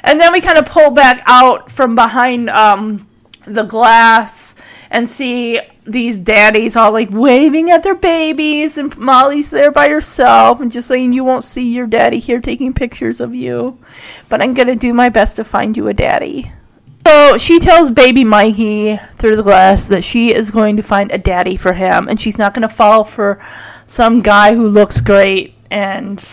And 0.05 0.19
then 0.19 0.31
we 0.31 0.39
kind 0.39 0.57
of 0.57 0.65
pull 0.65 0.91
back 0.91 1.23
out 1.25 1.69
from 1.69 1.95
behind 1.95 2.49
um, 2.49 3.07
the 3.45 3.63
glass 3.63 4.55
and 4.91 5.09
see 5.09 5.59
these 5.85 6.19
daddies 6.19 6.75
all 6.75 6.91
like 6.91 7.09
waving 7.11 7.69
at 7.69 7.83
their 7.83 7.95
babies, 7.95 8.77
and 8.77 8.95
Molly's 8.97 9.51
there 9.51 9.71
by 9.71 9.89
herself 9.89 10.61
and 10.61 10.71
just 10.71 10.87
saying, 10.87 11.13
You 11.13 11.23
won't 11.23 11.43
see 11.43 11.73
your 11.73 11.87
daddy 11.87 12.19
here 12.19 12.39
taking 12.39 12.73
pictures 12.73 13.19
of 13.19 13.35
you, 13.35 13.77
but 14.29 14.41
I'm 14.41 14.53
gonna 14.53 14.75
do 14.75 14.93
my 14.93 15.09
best 15.09 15.35
to 15.35 15.43
find 15.43 15.75
you 15.75 15.87
a 15.87 15.93
daddy. 15.93 16.51
So 17.05 17.37
she 17.37 17.59
tells 17.59 17.91
baby 17.91 18.23
Mikey 18.23 18.97
through 19.17 19.35
the 19.35 19.43
glass 19.43 19.87
that 19.89 20.03
she 20.03 20.33
is 20.33 20.49
going 20.49 20.77
to 20.77 20.83
find 20.83 21.11
a 21.11 21.19
daddy 21.19 21.55
for 21.55 21.73
him, 21.73 22.07
and 22.07 22.19
she's 22.19 22.39
not 22.39 22.55
going 22.55 22.67
to 22.67 22.73
fall 22.73 23.03
for 23.03 23.39
some 23.85 24.23
guy 24.23 24.55
who 24.55 24.67
looks 24.67 25.01
great 25.01 25.53
and 25.69 26.25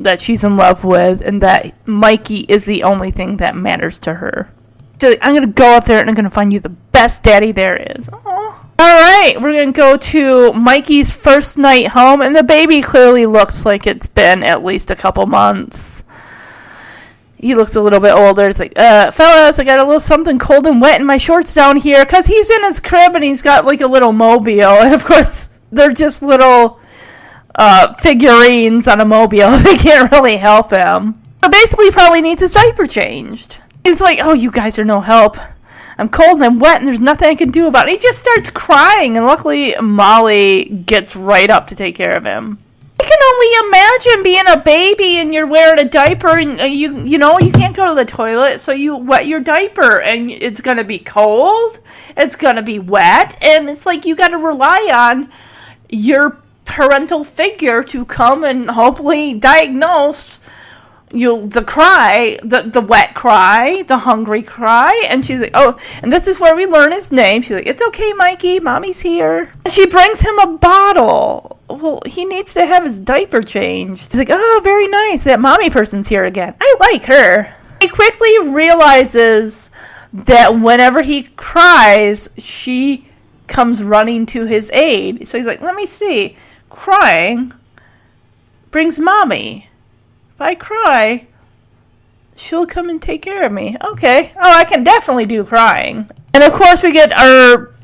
that 0.00 0.20
she's 0.20 0.44
in 0.44 0.56
love 0.56 0.84
with, 0.84 1.20
and 1.20 1.42
that 1.42 1.74
Mikey 1.86 2.40
is 2.48 2.64
the 2.64 2.82
only 2.82 3.10
thing 3.10 3.36
that 3.38 3.56
matters 3.56 3.98
to 4.00 4.14
her. 4.14 4.52
So 5.00 5.14
I'm 5.20 5.34
gonna 5.34 5.46
go 5.46 5.74
out 5.74 5.86
there 5.86 6.00
and 6.00 6.08
I'm 6.08 6.14
gonna 6.14 6.30
find 6.30 6.52
you 6.52 6.60
the 6.60 6.70
best 6.70 7.22
daddy 7.22 7.52
there 7.52 7.76
is. 7.76 8.08
Aww. 8.08 8.66
All 8.78 8.94
right, 8.94 9.36
we're 9.40 9.52
gonna 9.52 9.72
go 9.72 9.96
to 9.96 10.52
Mikey's 10.52 11.14
first 11.14 11.58
night 11.58 11.88
home, 11.88 12.20
and 12.20 12.36
the 12.36 12.42
baby 12.42 12.82
clearly 12.82 13.26
looks 13.26 13.64
like 13.64 13.86
it's 13.86 14.06
been 14.06 14.42
at 14.42 14.64
least 14.64 14.90
a 14.90 14.96
couple 14.96 15.26
months. 15.26 16.04
He 17.38 17.54
looks 17.54 17.76
a 17.76 17.82
little 17.82 18.00
bit 18.00 18.12
older. 18.12 18.46
It's 18.46 18.58
like, 18.58 18.72
uh, 18.76 19.10
fellas, 19.10 19.58
I 19.58 19.64
got 19.64 19.78
a 19.78 19.84
little 19.84 20.00
something 20.00 20.38
cold 20.38 20.66
and 20.66 20.80
wet 20.80 21.00
in 21.00 21.06
my 21.06 21.18
shorts 21.18 21.54
down 21.54 21.76
here, 21.76 22.04
cause 22.04 22.26
he's 22.26 22.50
in 22.50 22.64
his 22.64 22.80
crib 22.80 23.14
and 23.14 23.24
he's 23.24 23.42
got 23.42 23.64
like 23.66 23.80
a 23.80 23.86
little 23.86 24.12
mobile, 24.12 24.62
and 24.82 24.94
of 24.94 25.04
course 25.04 25.50
they're 25.72 25.92
just 25.92 26.22
little 26.22 26.78
uh, 27.56 27.94
figurines 27.94 28.86
on 28.86 29.00
a 29.00 29.04
mobile. 29.04 29.50
they 29.58 29.76
can't 29.76 30.12
really 30.12 30.36
help 30.36 30.70
him. 30.70 31.14
So 31.42 31.50
basically, 31.50 31.86
he 31.86 31.90
probably 31.90 32.20
needs 32.20 32.42
his 32.42 32.54
diaper 32.54 32.86
changed. 32.86 33.58
He's 33.82 34.00
like, 34.00 34.20
"Oh, 34.22 34.32
you 34.32 34.50
guys 34.50 34.78
are 34.78 34.84
no 34.84 35.00
help. 35.00 35.36
I'm 35.98 36.08
cold 36.10 36.36
and 36.36 36.44
I'm 36.44 36.58
wet, 36.58 36.78
and 36.78 36.86
there's 36.86 37.00
nothing 37.00 37.28
I 37.28 37.34
can 37.34 37.50
do 37.50 37.66
about 37.66 37.88
it." 37.88 37.92
He 37.92 37.98
just 37.98 38.18
starts 38.18 38.50
crying, 38.50 39.16
and 39.16 39.26
luckily 39.26 39.74
Molly 39.80 40.64
gets 40.64 41.16
right 41.16 41.48
up 41.50 41.68
to 41.68 41.74
take 41.74 41.94
care 41.94 42.16
of 42.16 42.24
him. 42.24 42.58
I 42.98 43.04
can 43.04 43.18
only 43.22 43.68
imagine 43.68 44.22
being 44.22 44.48
a 44.48 44.62
baby 44.62 45.18
and 45.18 45.32
you're 45.32 45.46
wearing 45.46 45.78
a 45.78 45.88
diaper, 45.88 46.38
and 46.38 46.60
uh, 46.60 46.64
you 46.64 47.04
you 47.04 47.18
know 47.18 47.38
you 47.38 47.52
can't 47.52 47.76
go 47.76 47.86
to 47.86 47.94
the 47.94 48.04
toilet, 48.04 48.60
so 48.60 48.72
you 48.72 48.96
wet 48.96 49.26
your 49.26 49.40
diaper, 49.40 50.00
and 50.00 50.30
it's 50.30 50.60
gonna 50.60 50.84
be 50.84 50.98
cold, 50.98 51.78
it's 52.16 52.36
gonna 52.36 52.62
be 52.62 52.78
wet, 52.78 53.36
and 53.42 53.68
it's 53.68 53.86
like 53.86 54.04
you 54.04 54.16
got 54.16 54.28
to 54.28 54.38
rely 54.38 54.90
on 54.92 55.30
your 55.88 56.42
parental 56.66 57.24
figure 57.24 57.82
to 57.84 58.04
come 58.04 58.44
and 58.44 58.68
hopefully 58.68 59.34
diagnose 59.34 60.40
you 61.12 61.46
the 61.46 61.62
cry, 61.62 62.38
the 62.42 62.62
the 62.62 62.80
wet 62.80 63.14
cry, 63.14 63.82
the 63.82 63.98
hungry 63.98 64.42
cry, 64.42 65.06
and 65.08 65.24
she's 65.24 65.40
like, 65.40 65.52
oh, 65.54 65.78
and 66.02 66.12
this 66.12 66.26
is 66.26 66.40
where 66.40 66.56
we 66.56 66.66
learn 66.66 66.92
his 66.92 67.12
name. 67.12 67.42
She's 67.42 67.56
like, 67.56 67.66
it's 67.66 67.82
okay, 67.82 68.12
Mikey, 68.14 68.60
mommy's 68.60 69.00
here. 69.00 69.50
And 69.64 69.72
she 69.72 69.86
brings 69.86 70.20
him 70.20 70.38
a 70.40 70.58
bottle. 70.58 71.60
Well, 71.68 72.00
he 72.06 72.24
needs 72.24 72.54
to 72.54 72.66
have 72.66 72.84
his 72.84 73.00
diaper 73.00 73.40
changed. 73.40 74.10
She's 74.10 74.18
like, 74.18 74.30
oh, 74.30 74.60
very 74.64 74.88
nice. 74.88 75.24
That 75.24 75.40
mommy 75.40 75.70
person's 75.70 76.08
here 76.08 76.24
again. 76.24 76.54
I 76.60 76.76
like 76.80 77.04
her. 77.04 77.54
He 77.80 77.88
quickly 77.88 78.48
realizes 78.48 79.70
that 80.12 80.58
whenever 80.58 81.02
he 81.02 81.24
cries, 81.24 82.28
she 82.38 83.06
comes 83.46 83.82
running 83.82 84.26
to 84.26 84.44
his 84.44 84.70
aid. 84.72 85.28
So 85.28 85.38
he's 85.38 85.46
like, 85.46 85.60
let 85.60 85.74
me 85.74 85.86
see. 85.86 86.36
Crying 86.76 87.52
brings 88.70 88.98
mommy 88.98 89.68
if 90.36 90.40
I 90.42 90.54
cry, 90.54 91.26
she'll 92.36 92.66
come 92.66 92.90
and 92.90 93.00
take 93.00 93.22
care 93.22 93.46
of 93.46 93.50
me. 93.50 93.74
Okay. 93.82 94.34
Oh, 94.36 94.52
I 94.54 94.64
can 94.64 94.84
definitely 94.84 95.24
do 95.24 95.42
crying. 95.44 96.10
And 96.34 96.44
of 96.44 96.52
course, 96.52 96.82
we 96.82 96.92
get 96.92 97.10
our 97.16 97.74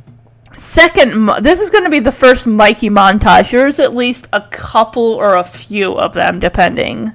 second. 0.52 1.31
This 1.43 1.62
is 1.62 1.70
going 1.70 1.85
to 1.85 1.90
be 1.90 2.01
the 2.01 2.12
first 2.12 2.47
Mikey 2.47 2.90
montage. 2.90 3.52
There's 3.52 3.78
at 3.78 3.97
least 3.97 4.27
a 4.35 4.43
couple 4.43 5.14
or 5.14 5.39
a 5.39 5.44
few 5.44 5.94
of 5.94 6.12
them, 6.12 6.39
depending. 6.39 7.12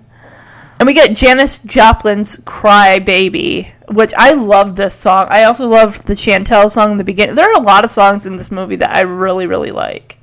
And 0.79 0.87
we 0.87 0.95
get 0.95 1.15
Janis 1.15 1.59
Joplin's 1.59 2.41
Cry 2.45 2.97
Baby, 2.97 3.71
which 3.89 4.15
I 4.17 4.31
love 4.31 4.75
this 4.75 4.95
song. 4.95 5.27
I 5.29 5.43
also 5.43 5.67
love 5.67 6.03
the 6.05 6.15
Chantel 6.15 6.71
song 6.71 6.93
in 6.93 6.97
the 6.97 7.03
beginning. 7.03 7.35
There 7.35 7.47
are 7.47 7.61
a 7.61 7.63
lot 7.63 7.85
of 7.85 7.91
songs 7.91 8.25
in 8.25 8.37
this 8.37 8.49
movie 8.49 8.77
that 8.77 8.95
I 8.95 9.01
really, 9.01 9.45
really 9.45 9.71
like. 9.71 10.16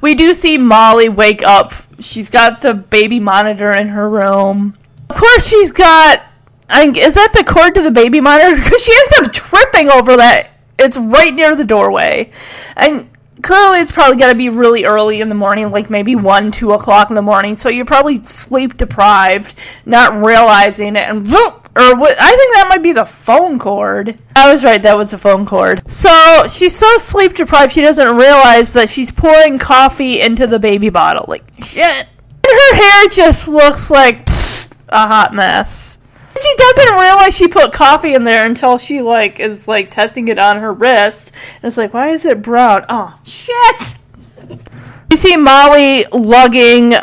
We 0.00 0.14
do 0.14 0.34
see 0.34 0.58
Molly 0.58 1.08
wake 1.08 1.42
up. 1.42 1.72
She's 2.00 2.30
got 2.30 2.60
the 2.60 2.74
baby 2.74 3.20
monitor 3.20 3.72
in 3.72 3.88
her 3.88 4.08
room. 4.08 4.74
Of 5.08 5.16
course, 5.16 5.46
she's 5.46 5.72
got 5.72 6.22
I, 6.68 6.84
is 6.88 7.14
that 7.14 7.32
the 7.32 7.44
cord 7.44 7.74
to 7.74 7.82
the 7.82 7.90
baby 7.90 8.20
monitor? 8.20 8.56
Because 8.62 8.82
she 8.82 8.92
ends 8.92 9.18
up 9.18 9.32
tripping 9.32 9.90
over 9.90 10.16
that. 10.16 10.50
It's 10.78 10.98
right 10.98 11.32
near 11.32 11.56
the 11.56 11.64
doorway, 11.64 12.30
and 12.76 13.08
clearly 13.42 13.80
it's 13.80 13.92
probably 13.92 14.18
got 14.18 14.28
to 14.28 14.34
be 14.34 14.50
really 14.50 14.84
early 14.84 15.22
in 15.22 15.30
the 15.30 15.34
morning, 15.34 15.70
like 15.70 15.88
maybe 15.88 16.14
one, 16.14 16.52
two 16.52 16.72
o'clock 16.72 17.08
in 17.08 17.16
the 17.16 17.22
morning. 17.22 17.56
So 17.56 17.70
you're 17.70 17.86
probably 17.86 18.26
sleep 18.26 18.76
deprived, 18.76 19.58
not 19.86 20.22
realizing 20.22 20.96
it, 20.96 21.08
and 21.08 21.26
whoop, 21.26 21.65
or 21.76 21.94
what? 21.94 22.16
I 22.18 22.30
think 22.30 22.54
that 22.54 22.66
might 22.70 22.82
be 22.82 22.92
the 22.92 23.04
phone 23.04 23.58
cord. 23.58 24.18
I 24.34 24.50
was 24.50 24.64
right. 24.64 24.80
That 24.80 24.96
was 24.96 25.10
the 25.10 25.18
phone 25.18 25.44
cord. 25.44 25.88
So 25.90 26.46
she's 26.48 26.74
so 26.74 26.96
sleep 26.96 27.34
deprived, 27.34 27.72
she 27.72 27.82
doesn't 27.82 28.16
realize 28.16 28.72
that 28.72 28.88
she's 28.88 29.10
pouring 29.12 29.58
coffee 29.58 30.20
into 30.20 30.46
the 30.46 30.58
baby 30.58 30.88
bottle. 30.88 31.26
Like 31.28 31.44
shit. 31.62 31.84
And 31.84 32.08
her 32.44 32.76
hair 32.76 33.08
just 33.10 33.48
looks 33.48 33.90
like 33.90 34.24
pfft, 34.24 34.72
a 34.88 35.06
hot 35.06 35.34
mess. 35.34 35.98
She 36.40 36.54
doesn't 36.56 36.94
realize 36.94 37.36
she 37.36 37.48
put 37.48 37.72
coffee 37.72 38.14
in 38.14 38.24
there 38.24 38.46
until 38.46 38.78
she 38.78 39.02
like 39.02 39.38
is 39.38 39.68
like 39.68 39.90
testing 39.90 40.28
it 40.28 40.38
on 40.38 40.58
her 40.58 40.72
wrist. 40.72 41.32
And 41.56 41.64
it's 41.64 41.76
like, 41.76 41.92
why 41.92 42.10
is 42.10 42.24
it 42.24 42.40
brown? 42.40 42.86
Oh 42.88 43.18
shit! 43.24 43.98
You 45.10 45.16
see 45.16 45.36
Molly 45.36 46.04
lugging 46.12 46.94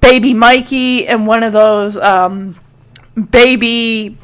baby 0.00 0.34
Mikey 0.34 1.06
in 1.06 1.26
one 1.26 1.42
of 1.42 1.52
those 1.52 1.96
um, 1.96 2.56
baby 3.30 4.16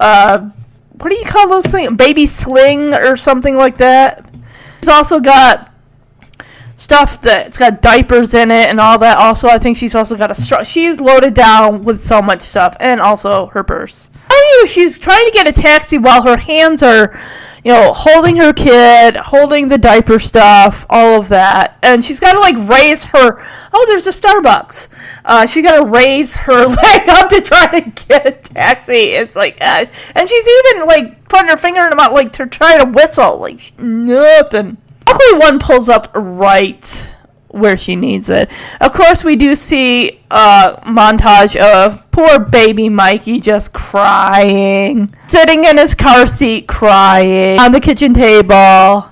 uh, 0.00 0.50
what 0.92 1.10
do 1.10 1.16
you 1.16 1.24
call 1.24 1.48
those 1.48 1.66
things? 1.66 1.94
Baby 1.94 2.26
sling 2.26 2.94
or 2.94 3.16
something 3.16 3.56
like 3.56 3.76
that. 3.76 4.28
She's 4.80 4.88
also 4.88 5.20
got 5.20 5.72
stuff 6.76 7.20
that's 7.20 7.56
got 7.56 7.82
diapers 7.82 8.34
in 8.34 8.50
it 8.50 8.68
and 8.68 8.80
all 8.80 8.98
that. 8.98 9.16
Also, 9.18 9.48
I 9.48 9.58
think 9.58 9.76
she's 9.76 9.94
also 9.94 10.16
got 10.16 10.30
a. 10.30 10.64
She's 10.64 11.00
loaded 11.00 11.34
down 11.34 11.84
with 11.84 12.02
so 12.02 12.20
much 12.22 12.42
stuff, 12.42 12.76
and 12.80 13.00
also 13.00 13.46
her 13.46 13.62
purse. 13.62 14.10
Knew 14.46 14.66
she's 14.66 14.98
trying 14.98 15.24
to 15.24 15.30
get 15.30 15.46
a 15.46 15.52
taxi 15.52 15.98
while 15.98 16.22
her 16.22 16.36
hands 16.36 16.82
are, 16.82 17.18
you 17.64 17.72
know, 17.72 17.92
holding 17.92 18.36
her 18.36 18.52
kid, 18.52 19.16
holding 19.16 19.68
the 19.68 19.78
diaper 19.78 20.18
stuff, 20.18 20.86
all 20.88 21.20
of 21.20 21.28
that, 21.28 21.78
and 21.82 22.04
she's 22.04 22.18
got 22.20 22.32
to 22.32 22.40
like 22.40 22.56
raise 22.68 23.04
her. 23.04 23.40
Oh, 23.72 23.84
there's 23.86 24.06
a 24.06 24.10
Starbucks. 24.10 24.88
Uh, 25.24 25.46
she 25.46 25.62
got 25.62 25.76
to 25.76 25.84
raise 25.84 26.34
her 26.36 26.66
leg 26.66 27.08
up 27.08 27.28
to 27.30 27.40
try 27.40 27.80
to 27.80 28.06
get 28.06 28.26
a 28.26 28.30
taxi. 28.32 29.12
It's 29.12 29.36
like, 29.36 29.58
uh, 29.60 29.86
and 30.14 30.28
she's 30.28 30.48
even 30.48 30.86
like 30.86 31.28
putting 31.28 31.48
her 31.48 31.56
finger 31.56 31.80
in 31.80 31.90
her 31.90 31.96
mouth, 31.96 32.12
like 32.12 32.32
to 32.32 32.46
try 32.46 32.78
to 32.78 32.86
whistle, 32.86 33.38
like 33.38 33.78
nothing. 33.78 34.78
Luckily, 35.06 35.38
one 35.38 35.58
pulls 35.58 35.88
up 35.88 36.10
right 36.14 37.08
where 37.48 37.76
she 37.76 37.96
needs 37.96 38.30
it. 38.30 38.50
Of 38.80 38.92
course, 38.92 39.24
we 39.24 39.36
do 39.36 39.54
see 39.54 40.20
a 40.30 40.80
montage 40.86 41.56
of 41.56 42.10
poor 42.10 42.38
baby 42.38 42.88
Mikey 42.88 43.40
just 43.40 43.72
crying, 43.72 45.14
sitting 45.26 45.64
in 45.64 45.78
his 45.78 45.94
car 45.94 46.26
seat 46.26 46.66
crying 46.66 47.58
on 47.58 47.72
the 47.72 47.80
kitchen 47.80 48.14
table. 48.14 49.10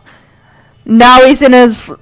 Now 0.85 1.27
he's 1.27 1.43
in 1.43 1.53
his 1.53 1.93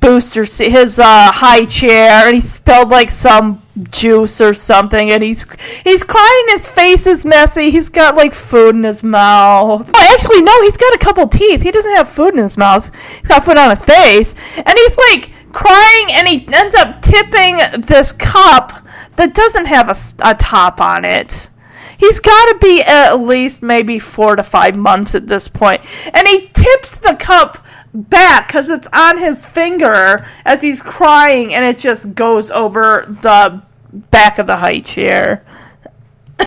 booster 0.00 0.46
seat, 0.46 0.70
his 0.70 0.98
uh, 0.98 1.32
high 1.32 1.64
chair, 1.64 2.26
and 2.26 2.34
he 2.34 2.40
spilled 2.40 2.90
like 2.90 3.10
some 3.10 3.60
juice 3.90 4.40
or 4.40 4.54
something, 4.54 5.10
and 5.10 5.22
he's 5.22 5.44
he's 5.82 6.04
crying. 6.04 6.44
His 6.48 6.66
face 6.68 7.06
is 7.06 7.24
messy. 7.24 7.70
He's 7.70 7.88
got 7.88 8.14
like 8.14 8.32
food 8.32 8.76
in 8.76 8.84
his 8.84 9.02
mouth. 9.02 9.90
Oh, 9.92 10.14
actually, 10.14 10.42
no, 10.42 10.62
he's 10.62 10.76
got 10.76 10.94
a 10.94 10.98
couple 10.98 11.26
teeth. 11.26 11.62
He 11.62 11.70
doesn't 11.70 11.96
have 11.96 12.08
food 12.08 12.34
in 12.34 12.38
his 12.38 12.56
mouth. 12.56 12.94
He's 12.94 13.28
got 13.28 13.44
food 13.44 13.58
on 13.58 13.70
his 13.70 13.84
face, 13.84 14.34
and 14.58 14.78
he's 14.78 14.96
like 14.96 15.30
crying, 15.56 16.12
and 16.12 16.28
he 16.28 16.46
ends 16.52 16.74
up 16.74 17.00
tipping 17.00 17.80
this 17.80 18.12
cup 18.12 18.84
that 19.16 19.32
doesn't 19.32 19.64
have 19.64 19.88
a, 19.88 19.96
a 20.22 20.34
top 20.34 20.82
on 20.82 21.06
it. 21.06 21.48
He's 21.96 22.20
got 22.20 22.44
to 22.52 22.58
be 22.60 22.82
at 22.82 23.14
least 23.14 23.62
maybe 23.62 23.98
four 23.98 24.36
to 24.36 24.42
five 24.42 24.76
months 24.76 25.14
at 25.14 25.26
this 25.26 25.48
point. 25.48 25.80
And 26.12 26.28
he 26.28 26.50
tips 26.52 26.96
the 26.96 27.16
cup 27.18 27.64
back 27.94 28.48
because 28.48 28.68
it's 28.68 28.86
on 28.92 29.16
his 29.16 29.46
finger 29.46 30.26
as 30.44 30.60
he's 30.60 30.82
crying, 30.82 31.54
and 31.54 31.64
it 31.64 31.78
just 31.78 32.14
goes 32.14 32.50
over 32.50 33.06
the 33.08 33.62
back 34.10 34.38
of 34.38 34.46
the 34.46 34.56
high 34.56 34.80
chair. 34.80 35.42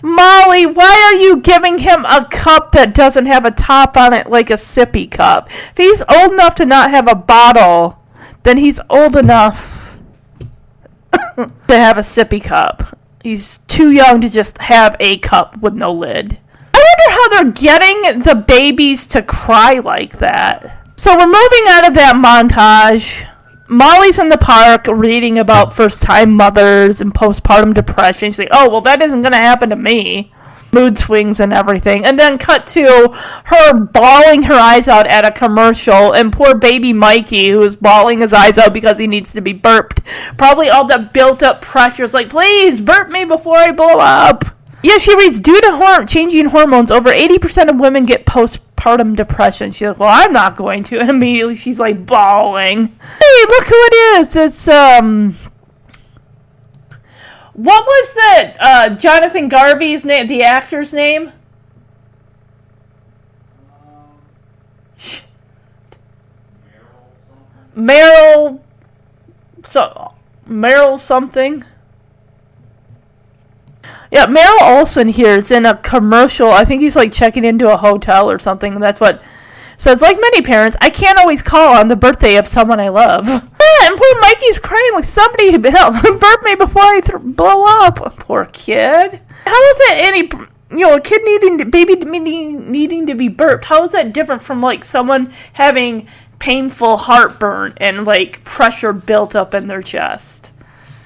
Molly, 0.04 0.66
why 0.66 1.10
are 1.12 1.20
you 1.20 1.38
giving 1.38 1.78
him 1.78 2.04
a 2.04 2.28
cup 2.30 2.70
that 2.72 2.94
doesn't 2.94 3.26
have 3.26 3.44
a 3.44 3.50
top 3.50 3.96
on 3.96 4.12
it 4.12 4.30
like 4.30 4.50
a 4.50 4.54
sippy 4.54 5.10
cup? 5.10 5.48
If 5.50 5.76
he's 5.76 6.04
old 6.08 6.32
enough 6.32 6.54
to 6.56 6.64
not 6.64 6.92
have 6.92 7.08
a 7.08 7.16
bottle, 7.16 7.99
then 8.42 8.58
he's 8.58 8.80
old 8.88 9.16
enough 9.16 9.98
to 11.36 11.50
have 11.68 11.98
a 11.98 12.02
sippy 12.02 12.42
cup. 12.42 12.98
He's 13.22 13.58
too 13.58 13.90
young 13.90 14.20
to 14.22 14.28
just 14.28 14.58
have 14.58 14.96
a 14.98 15.18
cup 15.18 15.58
with 15.58 15.74
no 15.74 15.92
lid. 15.92 16.38
I 16.74 16.94
wonder 16.98 17.10
how 17.10 17.28
they're 17.28 17.52
getting 17.52 18.20
the 18.20 18.34
babies 18.34 19.06
to 19.08 19.22
cry 19.22 19.74
like 19.80 20.18
that. 20.18 20.88
So 20.96 21.16
we're 21.16 21.26
moving 21.26 21.64
out 21.68 21.88
of 21.88 21.94
that 21.94 22.14
montage. 22.16 23.26
Molly's 23.68 24.18
in 24.18 24.28
the 24.28 24.38
park 24.38 24.86
reading 24.86 25.38
about 25.38 25.72
first 25.72 26.02
time 26.02 26.32
mothers 26.32 27.00
and 27.00 27.14
postpartum 27.14 27.72
depression. 27.72 28.30
She's 28.30 28.38
like, 28.38 28.48
oh, 28.50 28.68
well, 28.68 28.80
that 28.80 29.00
isn't 29.00 29.22
going 29.22 29.32
to 29.32 29.38
happen 29.38 29.70
to 29.70 29.76
me. 29.76 30.32
Mood 30.72 30.98
swings 30.98 31.40
and 31.40 31.52
everything. 31.52 32.04
And 32.04 32.18
then 32.18 32.38
cut 32.38 32.66
to 32.68 33.10
her 33.44 33.80
bawling 33.80 34.42
her 34.42 34.54
eyes 34.54 34.88
out 34.88 35.06
at 35.06 35.24
a 35.24 35.30
commercial, 35.30 36.12
and 36.12 36.32
poor 36.32 36.54
baby 36.54 36.92
Mikey, 36.92 37.50
who 37.50 37.62
is 37.62 37.76
bawling 37.76 38.20
his 38.20 38.32
eyes 38.32 38.58
out 38.58 38.72
because 38.72 38.98
he 38.98 39.06
needs 39.06 39.32
to 39.32 39.40
be 39.40 39.52
burped. 39.52 40.02
Probably 40.38 40.68
all 40.68 40.86
the 40.86 41.10
built 41.12 41.42
up 41.42 41.60
pressure 41.60 42.04
is 42.04 42.14
like, 42.14 42.28
please 42.28 42.80
burp 42.80 43.08
me 43.08 43.24
before 43.24 43.56
I 43.56 43.72
blow 43.72 43.98
up. 43.98 44.44
Yeah, 44.82 44.96
she 44.96 45.14
reads, 45.14 45.40
due 45.40 45.60
to 45.60 45.68
horm- 45.68 46.08
changing 46.08 46.46
hormones, 46.46 46.90
over 46.90 47.10
80% 47.10 47.68
of 47.68 47.78
women 47.78 48.06
get 48.06 48.24
postpartum 48.24 49.14
depression. 49.14 49.72
She's 49.72 49.88
like, 49.88 49.98
well, 49.98 50.08
I'm 50.10 50.32
not 50.32 50.56
going 50.56 50.84
to. 50.84 50.98
And 51.00 51.10
immediately 51.10 51.56
she's 51.56 51.78
like 51.78 52.06
bawling. 52.06 52.86
Hey, 52.86 53.44
look 53.48 53.64
who 53.66 53.74
it 53.74 53.94
is. 54.18 54.36
It's, 54.36 54.68
um, 54.68 55.36
what 57.62 57.84
was 57.84 58.14
that, 58.14 58.56
uh, 58.58 58.90
Jonathan 58.90 59.50
Garvey's 59.50 60.02
name, 60.02 60.26
the 60.28 60.42
actor's 60.42 60.94
name? 60.94 61.32
Meryl, 67.76 68.60
so, 69.62 70.14
Meryl 70.48 70.98
something? 70.98 71.62
Yeah, 74.10 74.26
Meryl 74.26 74.78
Olson 74.78 75.08
here 75.08 75.36
is 75.36 75.50
in 75.50 75.66
a 75.66 75.76
commercial. 75.76 76.50
I 76.50 76.64
think 76.64 76.80
he's 76.80 76.96
like 76.96 77.12
checking 77.12 77.44
into 77.44 77.70
a 77.70 77.76
hotel 77.76 78.30
or 78.30 78.38
something. 78.38 78.80
That's 78.80 79.00
what 79.00 79.22
says. 79.80 80.00
Like 80.00 80.16
many 80.20 80.42
parents, 80.42 80.76
I 80.80 80.90
can't 80.90 81.18
always 81.18 81.42
call 81.42 81.76
on 81.76 81.88
the 81.88 81.96
birthday 81.96 82.36
of 82.36 82.46
someone 82.46 82.80
I 82.80 82.88
love. 82.88 83.26
And 83.82 83.96
poor 83.96 84.20
Mikey's 84.20 84.60
crying 84.60 84.90
like 84.92 85.04
somebody 85.04 85.52
help 85.70 85.94
burp 86.20 86.42
me 86.42 86.54
before 86.54 86.82
I 86.82 87.00
th- 87.00 87.22
blow 87.22 87.64
up. 87.64 87.96
Poor 88.18 88.44
kid. 88.52 89.20
How 89.46 89.70
is 89.70 89.78
that 89.78 89.94
any? 89.96 90.30
You 90.70 90.86
know, 90.86 90.96
a 90.96 91.00
kid 91.00 91.22
needing 91.24 91.58
to, 91.58 91.64
baby 91.64 91.94
needing 91.94 92.70
needing 92.70 93.06
to 93.06 93.14
be 93.14 93.28
burped. 93.28 93.64
How 93.64 93.82
is 93.84 93.92
that 93.92 94.12
different 94.12 94.42
from 94.42 94.60
like 94.60 94.84
someone 94.84 95.32
having 95.54 96.08
painful 96.38 96.98
heartburn 96.98 97.72
and 97.78 98.04
like 98.04 98.44
pressure 98.44 98.92
built 98.92 99.34
up 99.34 99.54
in 99.54 99.66
their 99.66 99.82
chest? 99.82 100.52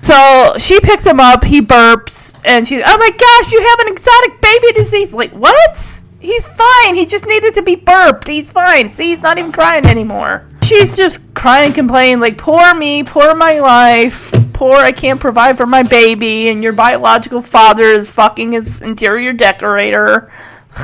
So 0.00 0.54
she 0.58 0.80
picks 0.80 1.06
him 1.06 1.20
up, 1.20 1.44
he 1.44 1.62
burps, 1.62 2.34
and 2.44 2.68
she's, 2.68 2.82
oh 2.84 2.98
my 2.98 3.10
gosh, 3.10 3.52
you 3.52 3.60
have 3.60 3.78
an 3.86 3.92
exotic 3.92 4.40
baby 4.40 4.72
disease. 4.72 5.14
Like, 5.14 5.30
what? 5.30 6.00
He's 6.24 6.46
fine. 6.46 6.94
He 6.94 7.04
just 7.04 7.26
needed 7.26 7.52
to 7.52 7.62
be 7.62 7.76
burped. 7.76 8.28
He's 8.28 8.50
fine. 8.50 8.90
See, 8.90 9.08
he's 9.08 9.20
not 9.20 9.36
even 9.36 9.52
crying 9.52 9.84
anymore. 9.84 10.48
She's 10.64 10.96
just 10.96 11.34
crying, 11.34 11.74
complaining, 11.74 12.20
like, 12.20 12.38
poor 12.38 12.74
me, 12.74 13.02
poor 13.02 13.34
my 13.34 13.60
life, 13.60 14.32
poor 14.54 14.76
I 14.76 14.92
can't 14.92 15.20
provide 15.20 15.58
for 15.58 15.66
my 15.66 15.82
baby, 15.82 16.48
and 16.48 16.62
your 16.62 16.72
biological 16.72 17.42
father 17.42 17.84
is 17.84 18.10
fucking 18.10 18.52
his 18.52 18.80
interior 18.80 19.34
decorator. 19.34 20.32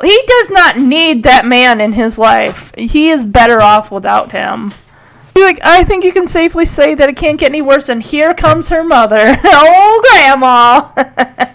he 0.00 0.22
does 0.28 0.50
not 0.50 0.78
need 0.78 1.24
that 1.24 1.44
man 1.44 1.80
in 1.80 1.92
his 1.92 2.16
life. 2.16 2.72
He 2.78 3.10
is 3.10 3.24
better 3.24 3.60
off 3.60 3.90
without 3.90 4.30
him. 4.30 4.72
Like, 5.34 5.58
I 5.64 5.82
think 5.82 6.04
you 6.04 6.12
can 6.12 6.28
safely 6.28 6.66
say 6.66 6.94
that 6.94 7.08
it 7.08 7.16
can't 7.16 7.40
get 7.40 7.50
any 7.50 7.62
worse, 7.62 7.88
and 7.88 8.00
here 8.00 8.32
comes 8.32 8.68
her 8.68 8.84
mother. 8.84 9.18
oh, 9.44 10.02
Grandma! 10.08 11.48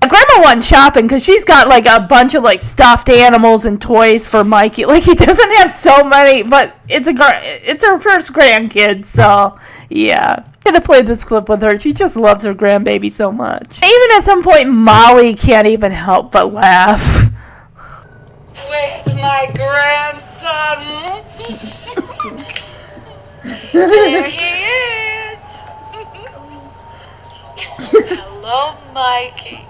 Grandma 0.00 0.44
went 0.44 0.62
shopping 0.62 1.06
because 1.06 1.24
she's 1.24 1.44
got 1.44 1.68
like 1.68 1.86
a 1.86 2.00
bunch 2.00 2.34
of 2.34 2.42
like 2.42 2.60
stuffed 2.60 3.08
animals 3.08 3.64
and 3.64 3.80
toys 3.80 4.28
for 4.28 4.44
Mikey. 4.44 4.84
Like 4.96 5.02
he 5.02 5.14
doesn't 5.14 5.52
have 5.56 5.70
so 5.70 6.04
many, 6.04 6.42
but 6.42 6.76
it's 6.88 7.08
a 7.08 7.14
it's 7.68 7.84
her 7.84 7.98
first 7.98 8.32
grandkid, 8.32 9.04
so 9.04 9.58
yeah. 9.90 10.36
I'm 10.38 10.72
gonna 10.72 10.80
play 10.80 11.02
this 11.02 11.24
clip 11.24 11.48
with 11.48 11.62
her. 11.62 11.78
She 11.78 11.92
just 11.92 12.16
loves 12.16 12.44
her 12.44 12.54
grandbaby 12.54 13.10
so 13.10 13.32
much. 13.32 13.78
Even 13.78 14.08
at 14.16 14.20
some 14.22 14.42
point, 14.42 14.68
Molly 14.68 15.34
can't 15.34 15.66
even 15.66 15.92
help 15.92 16.32
but 16.32 16.52
laugh. 16.52 17.30
Where's 18.68 19.06
my 19.14 19.50
grandson? 19.54 20.26
there 23.72 24.28
he 24.28 24.64
is. 24.64 25.38
Hello, 28.18 28.74
Mikey. 28.94 29.64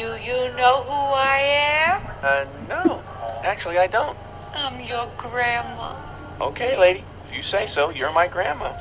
Do 0.00 0.16
you 0.16 0.48
know 0.56 0.80
who 0.84 1.12
I 1.12 1.36
am? 1.84 2.00
Uh, 2.22 2.46
no. 2.70 3.02
Actually, 3.44 3.76
I 3.76 3.86
don't. 3.86 4.16
I'm 4.54 4.80
your 4.80 5.06
grandma. 5.18 5.94
Okay, 6.40 6.78
lady. 6.78 7.04
If 7.26 7.36
you 7.36 7.42
say 7.42 7.66
so, 7.66 7.90
you're 7.90 8.10
my 8.10 8.26
grandma. 8.26 8.72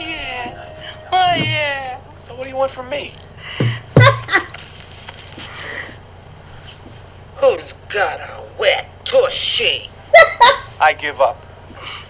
Yes, 0.00 0.74
I 1.12 1.36
am. 1.36 2.00
So 2.20 2.34
what 2.34 2.44
do 2.44 2.48
you 2.48 2.56
want 2.56 2.70
from 2.70 2.88
me? 2.88 3.12
Who's 7.36 7.74
got 7.90 8.20
a 8.20 8.42
wet 8.58 8.88
tushy? 9.04 9.90
I 10.80 10.94
give 10.94 11.20
up. 11.20 11.36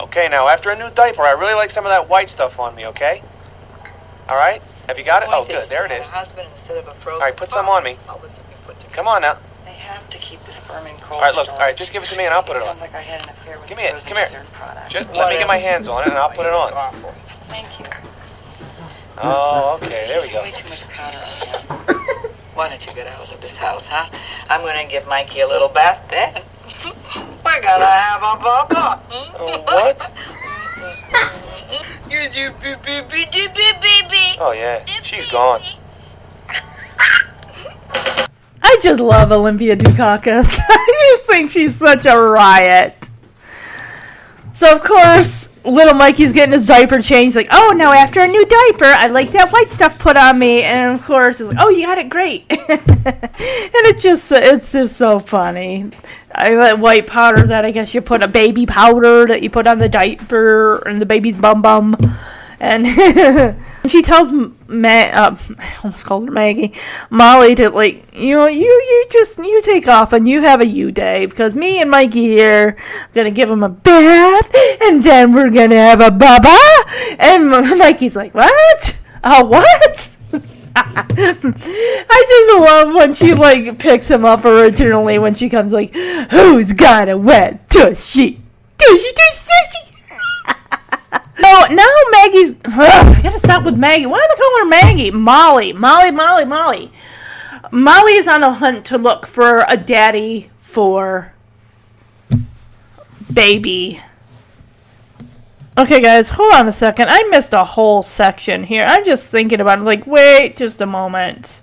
Okay, 0.00 0.28
now, 0.28 0.48
after 0.48 0.70
a 0.70 0.76
new 0.76 0.90
diaper, 0.90 1.22
I 1.22 1.30
really 1.32 1.54
like 1.54 1.70
some 1.70 1.84
of 1.84 1.90
that 1.90 2.08
white 2.08 2.30
stuff 2.30 2.58
on 2.58 2.74
me, 2.74 2.86
okay? 2.86 3.22
All 4.28 4.36
right? 4.36 4.60
Have 4.88 4.98
you 4.98 5.04
got 5.04 5.22
it? 5.22 5.28
Oh, 5.32 5.44
good. 5.44 5.68
There 5.70 5.86
it 5.86 5.92
is. 5.92 6.08
Husband 6.08 6.48
instead 6.52 6.76
of 6.76 6.86
a 6.86 6.92
frozen. 6.92 7.22
All 7.22 7.28
right, 7.28 7.36
put 7.36 7.50
some 7.50 7.66
on 7.68 7.82
me. 7.84 7.96
All 8.08 8.18
this 8.18 8.38
will 8.38 8.44
be 8.48 8.54
put 8.66 8.78
together. 8.78 8.96
Come 8.96 9.08
on 9.08 9.22
now. 9.22 9.36
I 9.66 9.70
have 9.70 10.08
to 10.10 10.18
keep 10.18 10.42
this 10.44 10.60
Berman 10.60 10.96
cold 11.00 11.20
All 11.20 11.28
right, 11.28 11.34
look. 11.34 11.48
All 11.48 11.58
right, 11.58 11.76
just 11.76 11.92
give 11.92 12.02
it 12.02 12.06
to 12.10 12.16
me 12.16 12.24
and 12.24 12.34
I'll 12.34 12.42
put 12.42 12.56
it 12.56 12.60
Sounds 12.60 12.76
on. 12.76 12.80
like 12.80 12.94
I 12.94 13.00
had 13.00 13.22
an 13.22 13.30
affair 13.30 13.58
with 13.58 13.68
Give 13.68 13.78
me 13.78 13.84
it. 13.84 13.92
Come 14.06 14.16
here. 14.16 14.44
product. 14.52 14.90
Just 14.90 15.12
let 15.14 15.32
me 15.32 15.38
get 15.38 15.48
my 15.48 15.56
hands 15.56 15.88
on 15.88 16.02
it 16.02 16.08
and 16.08 16.16
I'll 16.18 16.28
put 16.28 16.46
it 16.46 16.52
on. 16.52 16.72
Thank 17.48 17.80
you. 17.80 17.86
Oh, 19.20 19.80
okay. 19.82 20.04
There 20.08 20.20
we 20.20 20.28
go. 20.30 20.42
Way 20.42 20.52
too 20.52 20.68
much 20.68 20.86
powder 20.88 21.16
on 21.16 21.38
that. 21.48 22.34
Why 22.54 22.68
don't 22.68 22.84
you 22.86 22.92
get 22.92 23.06
out 23.06 23.32
of 23.32 23.40
this 23.40 23.56
house, 23.56 23.86
huh? 23.88 24.08
I'm 24.50 24.60
gonna 24.62 24.86
give 24.88 25.06
Mikey 25.08 25.40
a 25.40 25.48
little 25.48 25.68
bath 25.68 26.06
then. 26.10 26.42
We're 27.44 27.62
gonna 27.62 27.86
have 27.86 28.22
a 28.22 28.36
bubble. 28.36 29.02
Oh, 29.40 29.62
what? 29.64 30.12
Oh, 34.40 34.52
yeah. 34.52 34.84
She's 35.02 35.26
gone. 35.26 35.60
I 38.62 38.78
just 38.82 39.00
love 39.00 39.32
Olympia 39.32 39.76
Dukakis. 39.76 40.58
I 40.68 41.14
just 41.16 41.30
think 41.30 41.50
she's 41.50 41.74
such 41.74 42.06
a 42.06 42.16
riot. 42.16 42.97
So 44.58 44.74
of 44.74 44.82
course, 44.82 45.48
little 45.64 45.94
Mikey's 45.94 46.32
getting 46.32 46.52
his 46.52 46.66
diaper 46.66 47.00
changed. 47.00 47.36
Like, 47.36 47.46
oh, 47.52 47.72
now 47.76 47.92
after 47.92 48.18
a 48.18 48.26
new 48.26 48.44
diaper, 48.44 48.86
I 48.86 49.06
like 49.06 49.30
that 49.30 49.52
white 49.52 49.70
stuff 49.70 49.96
put 50.00 50.16
on 50.16 50.36
me. 50.36 50.64
And 50.64 50.98
of 50.98 51.04
course, 51.04 51.38
like, 51.38 51.56
oh, 51.60 51.68
you 51.68 51.86
got 51.86 51.98
it 51.98 52.08
great. 52.08 52.44
and 52.50 52.60
it's 52.68 54.02
just, 54.02 54.32
it's 54.32 54.72
just 54.72 54.96
so 54.96 55.20
funny. 55.20 55.88
I 56.34 56.54
that 56.56 56.80
white 56.80 57.06
powder 57.06 57.46
that 57.46 57.64
I 57.64 57.70
guess 57.70 57.94
you 57.94 58.00
put 58.00 58.24
a 58.24 58.26
baby 58.26 58.66
powder 58.66 59.26
that 59.26 59.44
you 59.44 59.48
put 59.48 59.68
on 59.68 59.78
the 59.78 59.88
diaper 59.88 60.78
and 60.88 61.00
the 61.00 61.06
baby's 61.06 61.36
bum 61.36 61.62
bum. 61.62 61.96
And 62.60 62.86
she 63.86 64.02
tells 64.02 64.32
Ma- 64.32 64.88
uh, 64.88 65.36
I 65.58 65.76
almost 65.82 66.04
called 66.04 66.26
her 66.26 66.32
Maggie, 66.32 66.74
Molly 67.08 67.54
to 67.54 67.70
like, 67.70 68.14
you 68.14 68.34
know, 68.34 68.46
you 68.46 68.66
you 68.66 69.06
just 69.10 69.38
you 69.38 69.62
take 69.62 69.88
off 69.88 70.12
and 70.12 70.28
you 70.28 70.42
have 70.42 70.60
a 70.60 70.66
you 70.66 70.92
day 70.92 71.26
because 71.26 71.56
me 71.56 71.80
and 71.80 71.90
Mikey 71.90 72.24
here 72.24 72.68
are 72.68 72.76
gonna 73.14 73.30
give 73.30 73.50
him 73.50 73.62
a 73.62 73.68
bath 73.68 74.54
and 74.82 75.02
then 75.02 75.32
we're 75.32 75.50
gonna 75.50 75.76
have 75.76 76.00
a 76.00 76.10
baba. 76.10 76.56
And 77.18 77.50
Mikey's 77.78 78.16
like, 78.16 78.34
what? 78.34 78.98
Uh, 79.24 79.44
what? 79.44 80.16
I 80.76 82.24
just 82.28 82.60
love 82.60 82.94
when 82.94 83.14
she 83.14 83.34
like 83.34 83.78
picks 83.78 84.10
him 84.10 84.24
up 84.24 84.44
originally 84.44 85.18
when 85.18 85.34
she 85.34 85.48
comes 85.48 85.72
like, 85.72 85.94
who's 85.94 86.72
got 86.72 87.08
a 87.08 87.16
wet 87.16 87.70
tushy? 87.70 88.40
Tushy, 88.76 89.12
tushy, 89.12 89.48
tushy. 89.72 89.87
So 91.40 91.66
now 91.72 91.88
Maggie's. 92.10 92.52
Ugh, 92.64 93.16
I 93.16 93.20
gotta 93.22 93.38
stop 93.38 93.64
with 93.64 93.76
Maggie. 93.76 94.06
Why 94.06 94.18
am 94.18 94.30
I 94.30 94.36
calling 94.36 94.62
her 94.62 94.88
Maggie? 94.88 95.10
Molly. 95.10 95.72
Molly, 95.72 96.10
Molly, 96.10 96.44
Molly. 96.44 96.92
Molly 97.70 98.12
is 98.12 98.26
on 98.26 98.42
a 98.42 98.52
hunt 98.52 98.84
to 98.86 98.98
look 98.98 99.26
for 99.26 99.64
a 99.68 99.76
daddy 99.76 100.50
for 100.56 101.34
baby. 103.32 104.00
Okay, 105.76 106.00
guys, 106.00 106.30
hold 106.30 106.54
on 106.54 106.66
a 106.66 106.72
second. 106.72 107.08
I 107.08 107.22
missed 107.30 107.52
a 107.52 107.62
whole 107.62 108.02
section 108.02 108.64
here. 108.64 108.82
I'm 108.84 109.04
just 109.04 109.30
thinking 109.30 109.60
about 109.60 109.78
it. 109.78 109.84
Like, 109.84 110.08
wait 110.08 110.56
just 110.56 110.80
a 110.80 110.86
moment. 110.86 111.62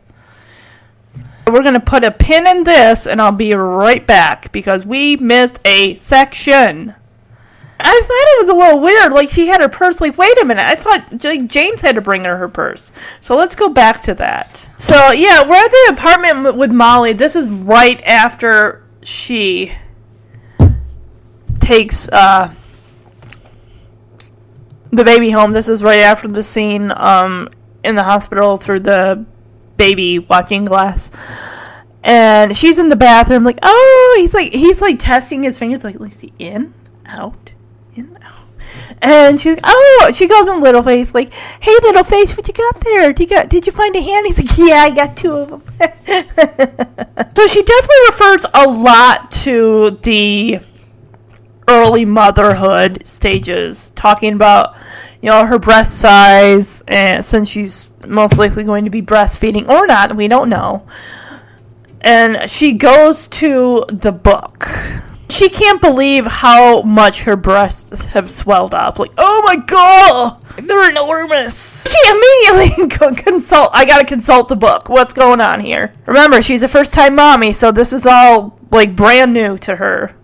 We're 1.47 1.63
going 1.63 1.73
to 1.73 1.81
put 1.81 2.05
a 2.05 2.11
pin 2.11 2.47
in 2.47 2.63
this, 2.63 3.07
and 3.07 3.21
I'll 3.21 3.33
be 3.33 3.53
right 3.53 4.07
back 4.07 4.53
because 4.53 4.85
we 4.85 5.17
missed 5.17 5.59
a 5.65 5.95
section. 5.97 6.95
I 7.79 8.01
thought 8.01 8.09
it 8.09 8.41
was 8.41 8.49
a 8.49 8.53
little 8.53 8.81
weird. 8.81 9.13
Like 9.13 9.29
she 9.29 9.47
had 9.47 9.61
her 9.61 9.69
purse. 9.69 9.99
Like, 9.99 10.17
wait 10.17 10.41
a 10.41 10.45
minute. 10.45 10.63
I 10.63 10.75
thought 10.75 11.23
like, 11.23 11.47
James 11.47 11.81
had 11.81 11.95
to 11.95 12.01
bring 12.01 12.23
her 12.23 12.37
her 12.37 12.47
purse. 12.47 12.91
So 13.21 13.35
let's 13.35 13.55
go 13.55 13.69
back 13.69 14.01
to 14.03 14.13
that. 14.15 14.69
So 14.77 15.11
yeah, 15.11 15.47
we're 15.47 15.55
at 15.55 15.71
the 15.71 15.93
apartment 15.93 16.55
with 16.55 16.71
Molly. 16.71 17.13
This 17.13 17.35
is 17.35 17.49
right 17.49 18.01
after 18.03 18.83
she 19.01 19.73
takes 21.59 22.07
uh, 22.09 22.53
the 24.91 25.03
baby 25.03 25.31
home. 25.31 25.51
This 25.51 25.67
is 25.67 25.83
right 25.83 25.99
after 25.99 26.27
the 26.27 26.43
scene 26.43 26.93
um, 26.95 27.49
in 27.83 27.95
the 27.95 28.03
hospital 28.03 28.57
through 28.57 28.81
the 28.81 29.25
baby 29.77 30.19
walking 30.19 30.65
glass. 30.65 31.11
And 32.03 32.55
she's 32.55 32.77
in 32.77 32.89
the 32.89 32.95
bathroom, 32.95 33.43
like, 33.43 33.57
oh, 33.63 34.15
he's 34.19 34.33
like, 34.33 34.53
he's 34.53 34.79
like 34.79 34.99
testing 34.99 35.41
his 35.41 35.57
fingers, 35.57 35.83
like, 35.83 35.99
is 35.99 36.19
he 36.19 36.31
in, 36.37 36.71
out, 37.07 37.51
And 39.01 39.39
she's 39.39 39.55
like, 39.55 39.63
oh, 39.65 40.11
she 40.13 40.27
goes 40.27 40.49
in 40.49 40.59
little 40.59 40.83
face, 40.83 41.13
like, 41.13 41.33
hey, 41.33 41.75
little 41.83 42.03
face, 42.03 42.35
what 42.35 42.47
you 42.47 42.53
got 42.53 42.79
there? 42.81 43.13
Did 43.13 43.19
you 43.19 43.35
got, 43.35 43.49
did 43.49 43.65
you 43.65 43.71
find 43.71 43.95
a 43.95 44.01
hand? 44.01 44.25
He's 44.25 44.37
like, 44.37 44.57
yeah, 44.57 44.75
I 44.75 44.91
got 44.91 45.15
two 45.15 45.33
of 45.33 45.49
them. 45.49 45.61
so 45.79 47.47
she 47.47 47.63
definitely 47.63 48.05
refers 48.07 48.45
a 48.53 48.67
lot 48.67 49.31
to 49.31 49.91
the 50.01 50.59
early 51.67 52.05
motherhood 52.05 53.05
stages, 53.07 53.91
talking 53.91 54.33
about 54.33 54.75
you 55.21 55.29
know 55.29 55.45
her 55.45 55.59
breast 55.59 55.99
size, 55.99 56.81
and 56.87 57.23
since 57.23 57.49
she's 57.49 57.91
most 58.07 58.37
likely 58.37 58.63
going 58.63 58.85
to 58.85 58.91
be 58.91 59.01
breastfeeding 59.01 59.67
or 59.67 59.87
not, 59.87 60.15
we 60.15 60.27
don't 60.27 60.49
know. 60.49 60.85
And 62.01 62.49
she 62.49 62.73
goes 62.73 63.27
to 63.29 63.85
the 63.89 64.11
book. 64.11 64.69
She 65.29 65.49
can't 65.49 65.81
believe 65.81 66.25
how 66.25 66.81
much 66.83 67.23
her 67.23 67.35
breasts 67.35 68.05
have 68.05 68.29
swelled 68.29 68.73
up. 68.73 68.99
Like, 68.99 69.11
oh 69.17 69.41
my 69.45 69.55
god, 69.57 70.41
they're 70.57 70.89
enormous. 70.89 71.91
She 71.91 72.11
immediately 72.11 72.87
go 72.97 73.11
consult. 73.11 73.69
I 73.73 73.85
gotta 73.85 74.05
consult 74.05 74.47
the 74.47 74.55
book. 74.55 74.89
What's 74.89 75.13
going 75.13 75.41
on 75.41 75.59
here? 75.59 75.93
Remember, 76.05 76.41
she's 76.41 76.63
a 76.63 76.67
first-time 76.67 77.15
mommy, 77.15 77.53
so 77.53 77.71
this 77.71 77.91
is 77.91 78.05
all 78.05 78.59
like 78.71 78.95
brand 78.95 79.33
new 79.33 79.57
to 79.59 79.75
her. 79.75 80.15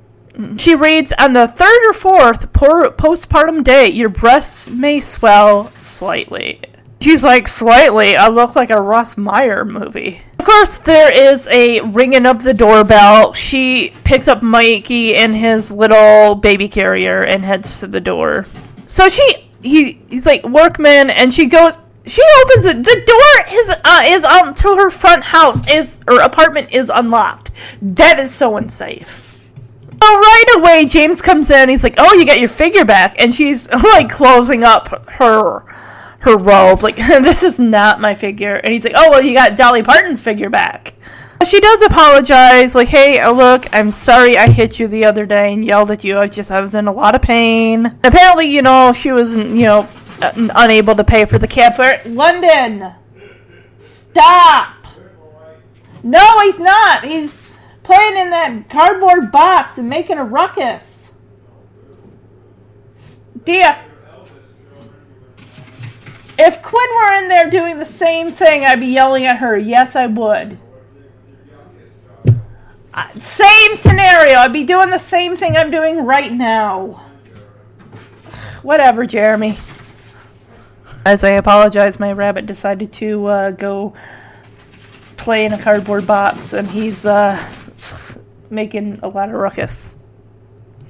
She 0.58 0.76
reads 0.76 1.12
on 1.20 1.34
the 1.34 1.48
third 1.48 1.90
or 1.90 1.94
fourth 1.94 2.54
por- 2.54 2.92
postpartum 2.92 3.64
day, 3.64 3.90
your 3.90 4.10
breasts 4.10 4.70
may 4.70 5.00
swell 5.00 5.72
slightly. 5.80 6.62
She's 7.02 7.24
like, 7.24 7.48
slightly. 7.48 8.16
I 8.16 8.28
look 8.28 8.56
like 8.56 8.70
a 8.70 8.80
Russ 8.80 9.18
Meyer 9.18 9.66
movie. 9.66 10.22
Of 10.38 10.46
course, 10.46 10.78
there 10.78 11.12
is 11.12 11.48
a 11.48 11.82
ringing 11.82 12.28
of 12.28 12.44
the 12.44 12.54
doorbell. 12.54 13.34
She 13.34 13.92
picks 14.04 14.28
up 14.28 14.44
Mikey 14.44 15.16
in 15.16 15.34
his 15.34 15.72
little 15.72 16.36
baby 16.36 16.70
carrier 16.70 17.24
and 17.24 17.44
heads 17.44 17.80
to 17.80 17.88
the 17.88 18.00
door. 18.00 18.46
So 18.86 19.10
she, 19.10 19.50
he, 19.64 19.94
he's 20.10 20.28
like 20.28 20.44
workman, 20.44 21.10
and 21.10 21.34
she 21.34 21.48
goes. 21.48 21.80
She 22.06 22.24
opens 22.44 22.66
it. 22.66 22.78
The 22.84 23.04
door 23.06 23.60
is 23.60 23.70
uh, 23.70 24.02
is 24.06 24.24
um 24.24 24.56
to 24.56 24.76
her 24.76 24.90
front 24.90 25.24
house 25.24 25.68
is 25.70 26.00
or 26.08 26.22
apartment 26.22 26.72
is 26.72 26.92
unlocked. 26.94 27.52
That 27.82 28.20
is 28.20 28.34
so 28.34 28.58
unsafe. 28.58 29.48
Oh, 30.02 30.20
right 30.20 30.60
away, 30.60 30.86
James 30.88 31.22
comes 31.22 31.52
in. 31.52 31.70
He's 31.70 31.84
like, 31.84 31.96
"Oh, 32.00 32.16
you 32.16 32.26
got 32.26 32.40
your 32.40 32.50
figure 32.50 32.86
back," 32.86 33.16
and 33.20 33.34
she's 33.34 33.70
like 33.72 34.10
closing 34.10 34.64
up 34.64 34.88
her 35.12 35.64
her 36.22 36.38
robe. 36.38 36.84
Like, 36.84 36.96
this 36.98 37.44
is 37.44 37.60
not 37.60 38.00
my 38.00 38.14
figure. 38.14 38.56
And 38.56 38.74
he's 38.74 38.84
like, 38.84 38.94
"Oh, 38.96 39.10
well, 39.10 39.22
you 39.22 39.34
got 39.34 39.56
Dolly 39.56 39.84
Parton's 39.84 40.22
figure 40.22 40.50
back." 40.50 40.94
She 41.48 41.60
does 41.60 41.82
apologize. 41.82 42.76
Like, 42.76 42.88
"Hey, 42.88 43.20
uh, 43.20 43.32
look, 43.32 43.66
I'm 43.74 43.92
sorry 43.92 44.38
I 44.38 44.50
hit 44.50 44.80
you 44.80 44.88
the 44.88 45.06
other 45.06 45.26
day 45.26 45.54
and 45.54 45.66
yelled 45.66 45.92
at 45.92 46.04
you. 46.04 46.18
I 46.18 46.28
just 46.28 46.52
I 46.52 46.62
was 46.62 46.76
in 46.76 46.88
a 46.88 46.92
lot 46.92 47.16
of 47.16 47.22
pain." 47.22 47.86
Apparently, 48.04 48.46
you 48.46 48.62
know, 48.62 48.94
she 48.94 49.12
was 49.12 49.36
you 49.36 49.66
know 49.66 49.90
unable 50.22 50.96
to 50.96 51.04
pay 51.04 51.26
for 51.26 51.40
the 51.40 51.48
cab 51.48 51.76
fare. 51.76 52.02
London, 52.06 52.94
stop. 53.80 54.76
No, 56.04 56.40
he's 56.42 56.60
not. 56.60 57.06
He's 57.06 57.40
playing 57.84 58.18
in 58.18 58.30
that 58.32 58.70
cardboard 58.70 59.32
box 59.32 59.78
and 59.78 59.90
making 59.90 60.18
a 60.18 60.24
ruckus. 60.24 61.14
Dear. 63.44 63.86
If 66.44 66.64
Quinn 66.64 66.90
were 66.96 67.14
in 67.14 67.28
there 67.28 67.52
doing 67.52 67.78
the 67.78 67.86
same 67.86 68.32
thing, 68.32 68.66
I'd 68.66 68.80
be 68.80 68.88
yelling 68.88 69.26
at 69.28 69.38
her. 69.38 69.56
Yes, 69.56 69.96
I 69.96 70.08
would. 70.08 70.58
Uh, 72.92 73.12
same 73.20 73.76
scenario. 73.76 74.40
I'd 74.40 74.52
be 74.52 74.64
doing 74.64 74.90
the 74.90 74.98
same 74.98 75.38
thing 75.38 75.56
I'm 75.56 75.70
doing 75.70 76.04
right 76.04 76.34
now. 76.34 77.06
Whatever, 78.64 79.06
Jeremy. 79.06 79.56
As 81.06 81.24
I 81.24 81.30
apologize, 81.30 82.00
my 82.00 82.12
rabbit 82.12 82.48
decided 82.48 82.92
to 82.94 83.26
uh, 83.28 83.52
go 83.52 83.94
play 85.18 85.46
in 85.46 85.54
a 85.54 85.62
cardboard 85.62 86.08
box, 86.08 86.54
and 86.54 86.68
he's 86.68 87.06
uh, 87.06 87.38
making 88.50 89.00
a 89.04 89.08
lot 89.08 89.30
of 89.30 89.36
ruckus. 89.36 90.00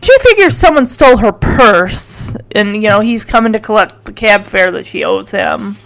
She 0.04 0.18
figures 0.20 0.58
someone 0.58 0.86
stole 0.86 1.18
her 1.18 1.32
purse, 1.32 2.36
and 2.54 2.76
you 2.76 2.90
know 2.90 3.02
he's 3.02 3.24
coming 3.24 3.54
to 3.54 3.60
collect 3.60 4.06
the 4.06 4.14
cab 4.14 4.48
fare 4.48 4.72
that 4.72 4.86
she 4.86 5.04
owes 5.04 5.32
him. 5.32 5.78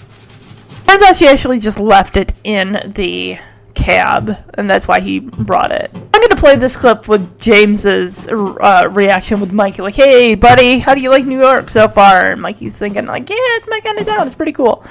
Turns 0.88 1.04
out 1.04 1.16
she 1.16 1.28
actually 1.28 1.60
just 1.60 1.80
left 1.80 2.16
it 2.16 2.34
in 2.44 2.94
the 2.96 3.38
cab, 3.76 4.38
and 4.56 4.70
that's 4.70 4.88
why 4.88 5.00
he 5.00 5.20
brought 5.20 5.72
it. 5.72 5.92
I'm 5.94 6.22
to 6.36 6.42
play 6.42 6.56
this 6.56 6.76
clip 6.76 7.08
with 7.08 7.40
James's 7.40 8.28
uh, 8.28 8.88
reaction 8.92 9.40
with 9.40 9.54
Mikey, 9.54 9.82
like, 9.82 9.96
"Hey, 9.96 10.36
buddy, 10.36 10.80
how 10.80 10.94
do 10.94 11.02
you 11.02 11.10
like 11.10 11.26
New 11.26 11.40
York 11.42 11.70
so 11.70 11.88
far?" 11.88 12.32
And 12.32 12.42
Mikey's 12.42 12.78
thinking, 12.78 13.06
like, 13.06 13.30
"Yeah, 13.30 13.36
it's 13.40 13.68
my 13.68 13.80
kind 13.80 13.98
of 14.00 14.06
town. 14.06 14.26
It's 14.26 14.36
pretty 14.36 14.52
cool." 14.52 14.84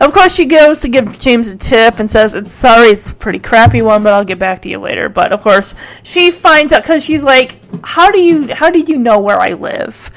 Of 0.00 0.12
course, 0.12 0.34
she 0.34 0.44
goes 0.46 0.80
to 0.80 0.88
give 0.88 1.18
James 1.18 1.48
a 1.48 1.56
tip 1.56 1.98
and 1.98 2.10
says, 2.10 2.34
"It's 2.34 2.52
sorry, 2.52 2.88
it's 2.88 3.10
a 3.10 3.14
pretty 3.14 3.38
crappy 3.38 3.82
one, 3.82 4.02
but 4.02 4.12
I'll 4.12 4.24
get 4.24 4.38
back 4.38 4.62
to 4.62 4.68
you 4.68 4.78
later." 4.78 5.08
But 5.08 5.32
of 5.32 5.42
course, 5.42 5.74
she 6.02 6.30
finds 6.30 6.72
out 6.72 6.82
because 6.82 7.04
she's 7.04 7.24
like, 7.24 7.58
"How 7.84 8.10
do 8.10 8.20
you? 8.20 8.54
How 8.54 8.70
did 8.70 8.88
you 8.88 8.98
know 8.98 9.20
where 9.20 9.40
I 9.40 9.50
live?" 9.50 10.10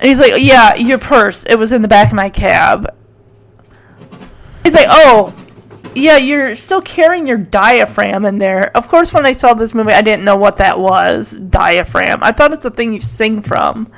And 0.00 0.08
he's 0.08 0.20
like, 0.20 0.34
"Yeah, 0.38 0.74
your 0.76 0.98
purse. 0.98 1.44
It 1.44 1.56
was 1.56 1.72
in 1.72 1.82
the 1.82 1.88
back 1.88 2.08
of 2.08 2.14
my 2.14 2.30
cab." 2.30 2.94
He's 4.62 4.74
like, 4.74 4.86
"Oh, 4.88 5.34
yeah, 5.94 6.16
you're 6.16 6.54
still 6.54 6.80
carrying 6.82 7.26
your 7.26 7.38
diaphragm 7.38 8.24
in 8.24 8.38
there. 8.38 8.74
Of 8.76 8.88
course, 8.88 9.12
when 9.12 9.26
I 9.26 9.32
saw 9.32 9.54
this 9.54 9.74
movie, 9.74 9.92
I 9.92 10.02
didn't 10.02 10.24
know 10.24 10.36
what 10.36 10.56
that 10.56 10.78
was. 10.78 11.32
Diaphragm. 11.32 12.20
I 12.22 12.32
thought 12.32 12.52
it's 12.52 12.64
a 12.64 12.70
thing 12.70 12.92
you 12.92 13.00
sing 13.00 13.42
from, 13.42 13.90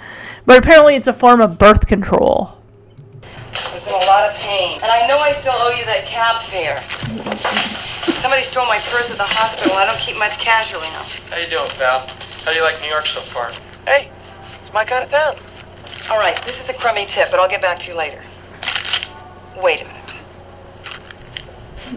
but 0.47 0.59
apparently 0.59 0.97
it's 0.97 1.07
a 1.07 1.13
form 1.13 1.41
of 1.41 1.59
birth 1.59 1.87
control. 1.87 2.59
I 3.55 3.75
was 3.75 3.87
in 3.87 3.95
a 3.95 3.99
lot 3.99 4.29
of 4.29 4.37
pain. 4.37 4.81
And 4.83 4.91
I 4.91 5.07
know 5.07 5.19
I 5.19 5.33
still 5.33 5.55
owe 5.57 5.71
you 5.71 5.85
that 5.85 6.05
cab 6.07 6.43
fare. 6.43 6.83
Somebody 8.15 8.43
stole 8.43 8.67
my 8.67 8.79
purse 8.91 9.11
at 9.11 9.17
the 9.17 9.25
hospital. 9.25 9.77
I 9.77 9.87
don't 9.87 9.99
keep 9.99 10.19
much 10.19 10.39
cash 10.39 10.75
around. 10.75 11.05
How 11.31 11.39
you 11.39 11.49
doing, 11.49 11.69
pal? 11.79 12.01
How 12.45 12.51
do 12.51 12.57
you 12.57 12.63
like 12.63 12.81
New 12.81 12.89
York 12.89 13.07
so 13.07 13.21
far? 13.21 13.53
Hey, 13.87 14.11
it's 14.61 14.73
my 14.73 14.85
kind 14.85 15.05
of 15.05 15.11
town. 15.11 15.37
All 16.11 16.19
right, 16.19 16.37
this 16.45 16.59
is 16.59 16.69
a 16.69 16.75
crummy 16.75 17.07
tip, 17.07 17.31
but 17.31 17.41
I'll 17.41 17.49
get 17.49 17.63
back 17.63 17.79
to 17.81 17.91
you 17.91 17.97
later. 17.97 18.23
Wait 19.63 19.81
a 19.81 19.85
minute. 19.85 20.04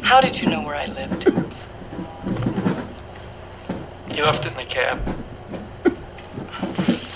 How 0.01 0.19
did 0.21 0.41
you 0.41 0.49
know 0.49 0.61
where 0.63 0.75
I 0.75 0.85
lived? 0.87 1.25
You 4.15 4.23
left 4.23 4.45
it 4.45 4.51
in 4.51 4.57
the 4.57 4.65
cab. 4.65 4.99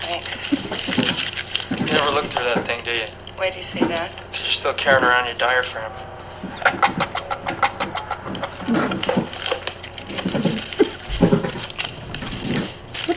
Thanks. 0.04 0.52
You 1.80 1.86
never 1.86 2.12
looked 2.12 2.28
through 2.28 2.46
that 2.46 2.64
thing, 2.66 2.82
do 2.84 2.92
you? 2.92 3.06
Why 3.38 3.50
do 3.50 3.58
you 3.58 3.64
say 3.64 3.80
that? 3.88 4.12
'Cause 4.32 4.42
you're 4.42 4.54
still 4.54 4.74
carrying 4.74 5.04
around 5.04 5.26
your 5.26 5.36
diaphragm. 5.36 5.92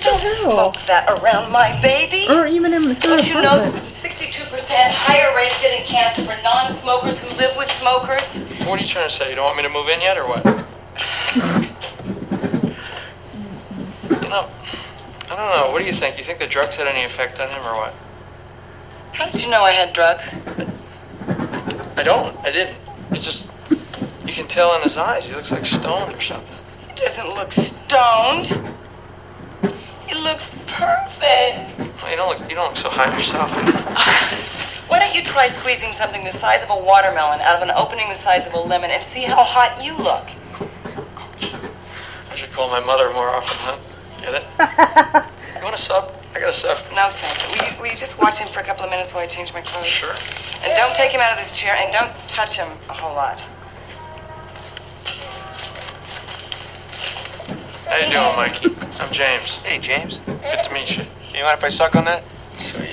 What 0.04 0.20
the 0.20 0.26
Smoke 0.28 0.76
that 0.82 1.08
around 1.08 1.50
my 1.50 1.80
baby? 1.80 2.26
Or 2.28 2.46
even 2.46 2.74
in 2.74 2.84
her 2.84 2.92
Don't 2.94 3.26
you 3.26 3.34
know 3.40 3.56
apartment. 3.56 3.72
there's 3.72 4.04
a 4.04 4.08
62% 4.08 4.52
higher 4.90 5.34
rate 5.34 5.50
of 5.50 5.60
getting 5.62 5.82
cancer 5.86 6.20
for 6.22 6.36
non-smokers 6.42 7.24
who 7.24 7.34
live 7.38 7.56
with 7.56 7.68
smokers? 7.70 8.44
What 8.68 8.78
are 8.78 8.82
you 8.82 8.88
trying 8.88 9.08
to 9.08 9.14
say? 9.14 9.30
You 9.30 9.36
don't 9.36 9.46
want 9.46 9.56
me 9.56 9.62
to 9.62 9.70
move 9.70 9.88
in 9.88 10.00
yet, 10.02 10.18
or 10.18 10.24
what? 10.28 10.44
you 14.22 14.28
know, 14.28 14.46
I 15.30 15.36
don't 15.36 15.56
know. 15.56 15.70
What 15.72 15.80
do 15.80 15.86
you 15.86 15.92
think? 15.94 16.18
You 16.18 16.24
think 16.24 16.38
the 16.38 16.46
drugs 16.46 16.76
had 16.76 16.86
any 16.86 17.04
effect 17.04 17.40
on 17.40 17.48
him, 17.48 17.62
or 17.62 17.74
what? 17.74 17.94
How 19.12 19.24
did 19.24 19.42
you 19.42 19.50
know 19.50 19.62
I 19.62 19.70
had 19.70 19.94
drugs? 19.94 20.34
I 21.96 22.02
don't. 22.02 22.36
I 22.44 22.50
didn't. 22.52 22.76
It's 23.10 23.24
just 23.24 23.50
you 24.26 24.34
can 24.34 24.46
tell 24.48 24.74
in 24.76 24.82
his 24.82 24.98
eyes. 24.98 25.30
He 25.30 25.34
looks 25.36 25.50
like 25.50 25.64
stoned 25.64 26.12
or 26.12 26.20
something. 26.20 26.58
He 26.88 26.94
doesn't 26.94 27.28
look 27.34 27.52
stoned. 27.52 28.52
He 30.06 30.14
looks 30.22 30.50
perfect. 30.66 31.78
Well, 32.02 32.10
you 32.10 32.16
don't 32.16 32.28
look. 32.28 32.50
You 32.50 32.56
don't 32.56 32.68
look 32.68 32.76
so 32.76 32.90
hot 32.90 33.12
yourself. 33.12 33.50
Why 34.88 34.98
don't 34.98 35.14
you 35.14 35.22
try 35.22 35.46
squeezing 35.46 35.92
something 35.92 36.22
the 36.24 36.32
size 36.32 36.62
of 36.62 36.70
a 36.70 36.76
watermelon 36.76 37.40
out 37.40 37.56
of 37.56 37.62
an 37.62 37.74
opening 37.74 38.08
the 38.08 38.14
size 38.14 38.46
of 38.46 38.54
a 38.54 38.58
lemon 38.60 38.90
and 38.90 39.02
see 39.02 39.22
how 39.22 39.42
hot 39.42 39.82
you 39.82 39.96
look? 39.96 40.28
I 42.30 42.34
should 42.36 42.52
call 42.52 42.68
my 42.68 42.80
mother 42.80 43.10
more 43.12 43.28
often, 43.28 43.56
huh? 43.60 43.78
Get 44.20 44.34
it? 44.34 44.44
you 45.56 45.62
want 45.62 45.74
a 45.74 45.78
sub? 45.78 46.12
I 46.34 46.40
got 46.40 46.50
a 46.50 46.52
sub. 46.52 46.76
No, 46.94 47.08
thank 47.10 47.38
you. 47.42 47.48
Will 47.54 47.72
you, 47.72 47.80
will 47.80 47.90
you 47.90 47.96
just 47.96 48.20
watch 48.20 48.38
him 48.38 48.48
for 48.48 48.60
a 48.60 48.64
couple 48.64 48.84
of 48.84 48.90
minutes 48.90 49.14
while 49.14 49.22
I 49.22 49.26
change 49.26 49.54
my 49.54 49.60
clothes? 49.60 49.86
Sure. 49.86 50.14
And 50.64 50.74
don't 50.76 50.94
take 50.94 51.12
him 51.12 51.20
out 51.20 51.32
of 51.32 51.38
this 51.38 51.56
chair 51.56 51.76
and 51.78 51.92
don't 51.92 52.14
touch 52.28 52.56
him 52.56 52.68
a 52.90 52.92
whole 52.92 53.14
lot. 53.14 53.42
How 57.94 58.00
you 58.00 58.10
doing, 58.10 58.34
Mikey? 58.34 59.00
I'm 59.00 59.12
James. 59.12 59.58
Hey, 59.58 59.78
James. 59.78 60.18
Good 60.26 60.64
to 60.64 60.74
meet 60.74 60.96
you. 60.96 61.04
You 61.32 61.44
mind 61.44 61.58
if 61.58 61.62
I 61.62 61.68
suck 61.68 61.94
on 61.94 62.04
that? 62.06 62.24
Sweet. 62.58 62.90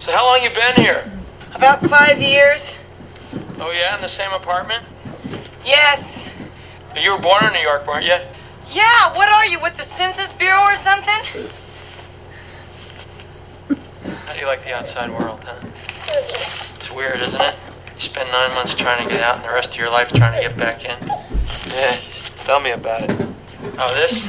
So 0.00 0.12
how 0.12 0.26
long 0.26 0.42
you 0.42 0.50
been 0.50 0.74
here? 0.74 1.10
About 1.54 1.80
five 1.80 2.20
years? 2.20 2.78
Oh 3.58 3.72
yeah, 3.74 3.94
in 3.96 4.02
the 4.02 4.06
same 4.06 4.30
apartment? 4.32 4.84
Yes. 5.64 6.34
You 6.94 7.16
were 7.16 7.22
born 7.22 7.42
in 7.42 7.54
New 7.54 7.60
York, 7.60 7.86
weren't 7.86 8.04
you? 8.04 8.18
Yeah, 8.68 9.16
what 9.16 9.30
are 9.30 9.46
you, 9.46 9.58
with 9.62 9.78
the 9.78 9.84
Census 9.84 10.34
Bureau 10.34 10.60
or 10.60 10.74
something? 10.74 11.48
How 14.26 14.34
do 14.34 14.40
you 14.40 14.44
like 14.46 14.62
the 14.62 14.74
outside 14.74 15.08
world, 15.08 15.42
huh? 15.42 15.66
It's 16.76 16.92
weird, 16.92 17.20
isn't 17.20 17.40
it? 17.40 17.56
You 17.98 18.04
spend 18.04 18.30
nine 18.30 18.54
months 18.54 18.76
trying 18.76 19.04
to 19.04 19.12
get 19.12 19.24
out 19.24 19.34
and 19.38 19.44
the 19.44 19.48
rest 19.48 19.74
of 19.74 19.80
your 19.80 19.90
life 19.90 20.12
trying 20.12 20.40
to 20.40 20.48
get 20.48 20.56
back 20.56 20.84
in. 20.84 20.96
Yeah, 21.74 21.96
tell 22.44 22.60
me 22.60 22.70
about 22.70 23.02
it. 23.02 23.10
Oh, 23.76 23.92
this? 23.96 24.24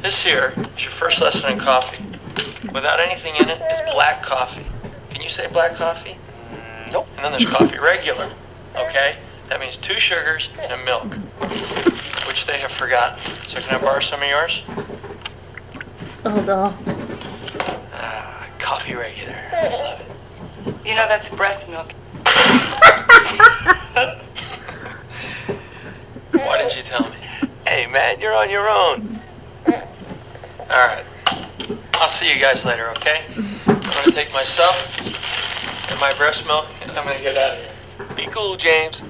This 0.00 0.22
here 0.22 0.52
is 0.56 0.84
your 0.84 0.92
first 0.92 1.20
lesson 1.20 1.52
in 1.52 1.58
coffee. 1.58 2.04
Without 2.72 3.00
anything 3.00 3.34
in 3.34 3.48
it, 3.48 3.58
it's 3.62 3.80
black 3.92 4.22
coffee. 4.22 4.64
Can 5.10 5.22
you 5.22 5.28
say 5.28 5.48
black 5.52 5.74
coffee? 5.74 6.16
Nope. 6.92 7.08
And 7.16 7.24
then 7.24 7.32
there's 7.32 7.50
coffee 7.50 7.78
regular, 7.78 8.30
okay? 8.76 9.16
That 9.48 9.58
means 9.58 9.76
two 9.76 9.98
sugars 9.98 10.48
and 10.70 10.84
milk, 10.84 11.14
which 12.28 12.46
they 12.46 12.58
have 12.58 12.70
forgotten. 12.70 13.18
So 13.42 13.60
can 13.60 13.74
I 13.74 13.82
borrow 13.82 13.98
some 13.98 14.22
of 14.22 14.28
yours? 14.28 14.62
Oh 16.24 16.44
no. 16.46 16.72
Ah, 17.92 18.48
coffee 18.60 18.94
regular. 18.94 19.34
I 19.52 19.68
love 19.68 20.00
it. 20.00 20.86
You 20.88 20.94
know 20.94 21.08
that's 21.08 21.28
breast 21.28 21.70
milk. 21.72 21.92
Why 26.32 26.58
did 26.58 26.76
you 26.76 26.82
tell 26.82 27.02
me? 27.02 27.16
Hey, 27.66 27.86
man, 27.86 28.20
you're 28.20 28.34
on 28.34 28.50
your 28.50 28.68
own. 28.68 29.18
All 30.70 30.86
right. 30.86 31.04
I'll 31.94 32.08
see 32.08 32.32
you 32.32 32.40
guys 32.40 32.64
later, 32.64 32.88
okay? 32.90 33.22
I'm 33.66 33.80
gonna 33.80 34.12
take 34.12 34.32
myself 34.32 35.90
and 35.90 36.00
my 36.00 36.14
breast 36.16 36.46
milk, 36.46 36.66
and 36.82 36.90
I'm 36.92 37.04
gonna 37.04 37.20
get 37.20 37.36
out 37.36 37.52
of 37.52 37.58
here. 37.58 37.74
Be 38.16 38.26
cool, 38.30 38.56
James. 38.56 39.02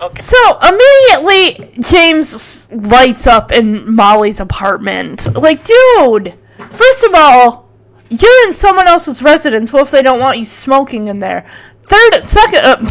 Okay. 0.00 0.20
So 0.20 0.58
immediately, 0.60 1.80
James 1.88 2.68
lights 2.72 3.26
up 3.26 3.52
in 3.52 3.94
Molly's 3.94 4.40
apartment. 4.40 5.34
Like, 5.34 5.64
dude, 5.64 6.34
first 6.72 7.04
of 7.04 7.14
all, 7.14 7.70
you're 8.10 8.46
in 8.46 8.52
someone 8.52 8.88
else's 8.88 9.22
residence. 9.22 9.72
What 9.72 9.82
if 9.82 9.90
they 9.90 10.02
don't 10.02 10.20
want 10.20 10.38
you 10.38 10.44
smoking 10.44 11.08
in 11.08 11.20
there? 11.20 11.46
Third, 11.86 12.24
second, 12.24 12.64
uh, 12.64 12.90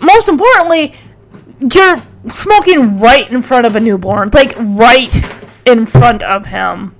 most 0.00 0.28
importantly, 0.28 0.94
you're 1.74 1.98
smoking 2.28 2.98
right 2.98 3.30
in 3.30 3.42
front 3.42 3.66
of 3.66 3.76
a 3.76 3.80
newborn. 3.80 4.30
Like, 4.32 4.54
right 4.58 5.12
in 5.64 5.86
front 5.86 6.22
of 6.22 6.46
him. 6.46 6.94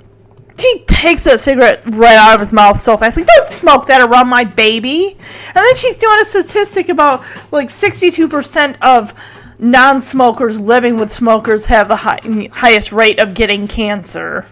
She 0.59 0.85
takes 0.87 1.25
that 1.25 1.41
cigarette 1.41 1.83
right 1.87 2.17
out 2.17 2.35
of 2.35 2.41
his 2.41 2.53
mouth 2.53 2.81
so 2.81 2.97
fast. 2.97 3.17
Like, 3.17 3.27
don't 3.27 3.49
smoke 3.49 3.87
that 3.87 4.01
around 4.01 4.29
my 4.29 4.45
baby. 4.45 5.17
And 5.47 5.57
then 5.57 5.77
she's 5.77 5.97
doing 5.97 6.19
a 6.21 6.25
statistic 6.25 6.89
about 6.89 7.25
like 7.51 7.69
62% 7.69 8.77
of 8.83 9.15
non 9.59 10.03
smokers 10.03 10.61
living 10.61 10.99
with 10.99 11.11
smokers 11.11 11.67
have 11.67 11.89
the 11.89 11.97
high, 11.97 12.21
highest 12.53 12.93
rate 12.93 13.19
of 13.19 13.35
getting 13.35 13.67
cancer. 13.67 14.47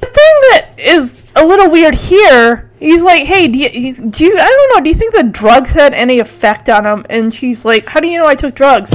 The 0.00 0.06
thing 0.06 0.14
that 0.50 0.70
is 0.78 1.22
a 1.36 1.46
little 1.46 1.70
weird 1.70 1.94
here, 1.94 2.71
he's 2.82 3.02
like, 3.02 3.24
hey, 3.24 3.48
do 3.48 3.58
you, 3.58 3.94
do 4.10 4.24
you, 4.24 4.36
I 4.38 4.44
don't 4.44 4.76
know, 4.76 4.84
do 4.84 4.90
you 4.90 4.96
think 4.96 5.14
the 5.14 5.24
drugs 5.24 5.70
had 5.70 5.94
any 5.94 6.18
effect 6.18 6.68
on 6.68 6.84
him? 6.84 7.06
And 7.08 7.32
she's 7.32 7.64
like, 7.64 7.86
how 7.86 8.00
do 8.00 8.08
you 8.08 8.18
know 8.18 8.26
I 8.26 8.34
took 8.34 8.54
drugs? 8.54 8.94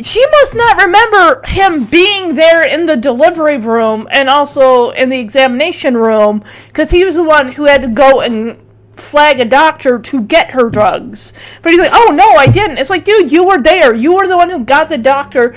she 0.00 0.24
must 0.26 0.54
not 0.54 0.82
remember 0.82 1.42
him 1.46 1.84
being 1.84 2.34
there 2.34 2.66
in 2.66 2.86
the 2.86 2.96
delivery 2.96 3.58
room 3.58 4.08
and 4.10 4.28
also 4.28 4.90
in 4.90 5.10
the 5.10 5.18
examination 5.18 5.96
room 5.96 6.42
because 6.66 6.90
he 6.90 7.04
was 7.04 7.14
the 7.14 7.22
one 7.22 7.52
who 7.52 7.64
had 7.64 7.82
to 7.82 7.88
go 7.88 8.20
and 8.22 8.56
flag 8.96 9.40
a 9.40 9.44
doctor 9.44 9.98
to 9.98 10.22
get 10.22 10.50
her 10.50 10.70
drugs. 10.70 11.58
But 11.62 11.72
he's 11.72 11.80
like, 11.80 11.92
oh 11.92 12.12
no, 12.12 12.24
I 12.24 12.46
didn't. 12.46 12.78
It's 12.78 12.90
like, 12.90 13.04
dude, 13.04 13.30
you 13.30 13.44
were 13.44 13.60
there. 13.60 13.94
You 13.94 14.14
were 14.14 14.26
the 14.26 14.36
one 14.36 14.50
who 14.50 14.64
got 14.64 14.88
the 14.88 14.98
doctor, 14.98 15.54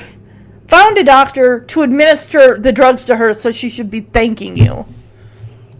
found 0.67 0.97
a 0.97 1.03
doctor 1.03 1.61
to 1.61 1.81
administer 1.83 2.57
the 2.59 2.71
drugs 2.71 3.05
to 3.05 3.15
her, 3.15 3.33
so 3.33 3.51
she 3.51 3.69
should 3.69 3.89
be 3.89 4.01
thanking 4.01 4.57
you. 4.57 4.85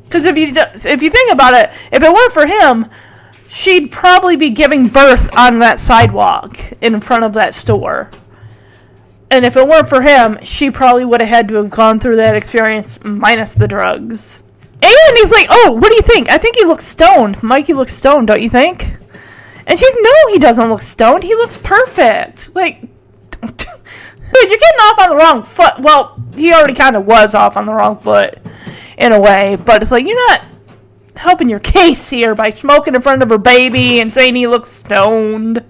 Because 0.06 0.26
if 0.26 0.38
you 0.38 0.54
if 0.56 1.04
you 1.04 1.10
think 1.10 1.34
about 1.34 1.54
it, 1.54 1.70
if 1.92 2.02
it 2.02 2.14
weren't 2.14 2.32
for 2.32 2.46
him, 2.48 2.88
she'd 3.50 3.92
probably 3.92 4.36
be 4.36 4.52
giving 4.52 4.88
birth 4.88 5.36
on 5.36 5.60
that 5.60 5.80
sidewalk 5.80 6.58
in 6.82 7.00
front 7.00 7.24
of 7.24 7.34
that 7.34 7.54
store. 7.54 8.12
And 9.32 9.44
if 9.44 9.58
it 9.58 9.68
weren't 9.68 9.90
for 9.90 10.02
him, 10.02 10.38
she 10.42 10.70
probably 10.70 11.04
would 11.04 11.20
have 11.20 11.30
had 11.30 11.48
to 11.50 11.56
have 11.56 11.70
gone 11.70 12.00
through 12.00 12.18
that 12.18 12.36
experience 12.36 13.04
minus 13.04 13.54
the 13.56 13.68
drugs. 13.68 14.44
And 14.82 15.18
he's 15.18 15.32
like, 15.32 15.48
"Oh, 15.50 15.72
what 15.72 15.90
do 15.90 15.96
you 15.96 16.02
think? 16.04 16.30
I 16.30 16.38
think 16.38 16.56
he 16.56 16.66
looks 16.66 16.86
stoned. 16.86 17.42
Mikey 17.42 17.74
looks 17.74 17.94
stoned, 17.94 18.28
don't 18.28 18.42
you 18.42 18.50
think?" 18.50 18.98
And 19.66 19.80
she's, 19.80 19.96
"No, 20.00 20.32
he 20.32 20.38
doesn't 20.38 20.70
look 20.70 20.82
stoned. 20.82 21.24
He 21.24 21.34
looks 21.34 21.58
perfect. 21.58 22.54
Like, 22.56 22.84
dude, 24.34 24.50
you're 24.50 24.60
getting 24.60 24.80
off 24.82 25.00
on 25.00 25.10
the 25.10 25.16
wrong 25.16 25.42
foot. 25.42 25.80
Well, 25.80 26.22
he 26.34 26.54
already 26.54 26.74
kind 26.74 26.96
of 26.96 27.06
was 27.06 27.36
off 27.36 27.58
on 27.58 27.66
the 27.66 27.74
wrong 27.74 27.98
foot 27.98 28.40
in 28.98 29.12
a 29.12 29.20
way, 29.20 29.58
but 29.64 29.82
it's 29.82 29.92
like 29.92 30.06
you're 30.06 30.30
not 30.30 30.46
helping 31.16 31.50
your 31.50 31.60
case 31.76 32.10
here 32.10 32.36
by 32.36 32.50
smoking 32.50 32.96
in 32.96 33.02
front 33.02 33.24
of 33.24 33.30
her 33.30 33.38
baby 33.38 34.00
and 34.00 34.14
saying 34.14 34.36
he 34.36 34.48
looks 34.48 34.70
stoned 34.70 35.64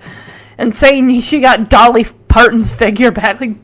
and 0.58 0.74
saying 0.74 1.20
she 1.22 1.40
got 1.40 1.70
Dolly 1.70 2.06
Parton's 2.28 2.74
figure 2.74 3.12
back. 3.12 3.40
Like, 3.40 3.56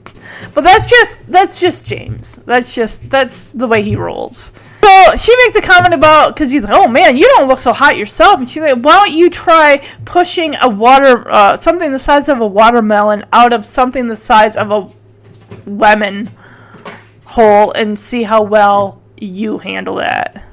but 0.53 0.61
that's 0.61 0.85
just 0.85 1.25
that's 1.29 1.59
just 1.59 1.85
James. 1.85 2.37
That's 2.45 2.73
just 2.73 3.09
that's 3.09 3.51
the 3.51 3.67
way 3.67 3.81
he 3.81 3.95
rolls. 3.95 4.53
So 4.81 5.15
she 5.15 5.35
makes 5.45 5.57
a 5.57 5.61
comment 5.61 5.93
about 5.93 6.33
because 6.33 6.51
he's 6.51 6.63
like, 6.63 6.73
"Oh 6.73 6.87
man, 6.87 7.17
you 7.17 7.27
don't 7.29 7.47
look 7.47 7.59
so 7.59 7.73
hot 7.73 7.97
yourself," 7.97 8.39
and 8.39 8.49
she's 8.49 8.63
like, 8.63 8.81
"Why 8.81 8.93
don't 8.93 9.11
you 9.11 9.29
try 9.29 9.81
pushing 10.05 10.55
a 10.61 10.69
water 10.69 11.29
uh, 11.29 11.57
something 11.57 11.91
the 11.91 11.99
size 11.99 12.29
of 12.29 12.39
a 12.39 12.47
watermelon 12.47 13.25
out 13.33 13.53
of 13.53 13.65
something 13.65 14.07
the 14.07 14.15
size 14.15 14.55
of 14.55 14.71
a 14.71 14.89
lemon 15.69 16.29
hole 17.25 17.71
and 17.73 17.99
see 17.99 18.23
how 18.23 18.41
well 18.41 19.01
you 19.17 19.57
handle 19.57 19.95
that?" 19.95 20.45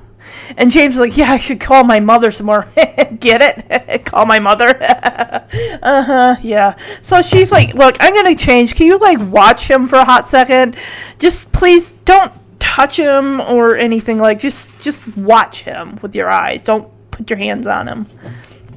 And 0.57 0.71
James 0.71 0.95
is 0.95 1.01
like, 1.01 1.17
yeah, 1.17 1.31
I 1.31 1.39
should 1.39 1.61
call 1.61 1.85
my 1.85 2.01
mother 2.01 2.31
some 2.31 2.47
more. 2.47 2.67
Get 3.21 3.43
it? 3.43 4.05
call 4.05 4.27
my 4.27 4.39
mother. 4.39 4.69
uh 4.81 6.03
huh. 6.03 6.37
Yeah. 6.43 6.77
So 7.03 7.23
she's 7.23 7.53
like, 7.53 7.75
look, 7.75 7.97
I'm 8.01 8.15
gonna 8.15 8.35
change. 8.35 8.75
Can 8.75 8.87
you 8.87 8.99
like 8.99 9.19
watch 9.21 9.69
him 9.69 9.87
for 9.87 9.97
a 9.97 10.05
hot 10.05 10.27
second? 10.27 10.77
Just 11.19 11.53
please 11.53 11.93
don't 11.93 12.33
touch 12.59 12.99
him 12.99 13.41
or 13.41 13.77
anything. 13.77 14.19
Like, 14.19 14.39
just 14.39 14.71
just 14.81 15.07
watch 15.17 15.63
him 15.63 15.99
with 16.03 16.15
your 16.15 16.29
eyes. 16.31 16.63
Don't 16.63 16.89
put 17.11 17.31
your 17.31 17.39
hands 17.39 17.67
on 17.67 17.89
him. 17.89 18.07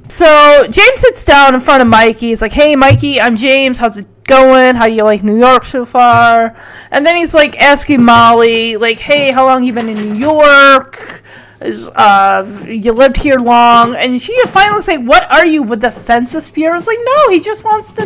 So 0.10 0.68
James 0.70 1.00
sits 1.00 1.24
down 1.24 1.56
in 1.56 1.62
front 1.62 1.82
of 1.82 1.88
Mikey. 1.88 2.30
He's 2.30 2.42
like, 2.42 2.52
"Hey, 2.52 2.76
Mikey, 2.76 3.22
I'm 3.22 3.38
James. 3.38 3.78
How's 3.78 3.98
it 3.98 4.08
going? 4.32 4.76
How 4.76 4.88
do 4.88 4.94
you 4.94 5.04
like 5.04 5.22
New 5.24 5.38
York 5.38 5.64
so 5.66 5.86
far?" 5.86 6.56
And 6.92 7.06
then 7.06 7.16
he's 7.18 7.36
like 7.36 7.54
asking 7.60 8.02
Molly, 8.04 8.78
like, 8.78 9.00
"Hey, 9.00 9.32
how 9.32 9.46
long 9.46 9.64
you 9.64 9.74
been 9.74 9.90
in 9.90 10.00
New 10.08 10.16
York? 10.16 11.22
Is 11.60 11.90
uh, 11.90 12.42
you 12.66 12.92
lived 12.94 13.18
here 13.18 13.38
long?" 13.38 13.96
And 13.96 14.22
she 14.22 14.34
finally 14.48 14.82
say, 14.82 14.98
"What 14.98 15.24
are 15.32 15.46
you 15.46 15.62
with 15.62 15.82
the 15.82 15.92
Census 15.92 16.50
Bureau?" 16.50 16.78
It's 16.78 16.88
like, 16.88 17.04
"No, 17.04 17.30
he 17.30 17.40
just 17.40 17.64
wants 17.64 17.92
to, 17.94 18.04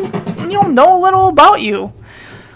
you 0.50 0.58
know, 0.58 0.68
know 0.68 0.98
a 0.98 1.00
little 1.06 1.28
about 1.28 1.62
you." 1.62 1.94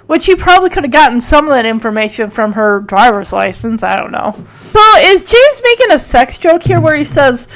Which 0.08 0.26
he 0.26 0.36
probably 0.36 0.72
could 0.72 0.84
have 0.84 0.92
gotten 0.92 1.22
some 1.22 1.46
of 1.46 1.52
that 1.52 1.68
information 1.68 2.32
from 2.32 2.54
her 2.54 2.82
driver's 2.82 3.32
license. 3.32 3.84
I 3.84 3.96
don't 3.96 4.12
know. 4.12 4.34
So 4.74 4.82
is 5.02 5.24
James 5.24 5.62
making 5.64 5.92
a 5.92 6.00
sex 6.00 6.40
joke 6.40 6.64
here, 6.64 6.82
where 6.82 6.96
he 6.96 7.04
says, 7.04 7.48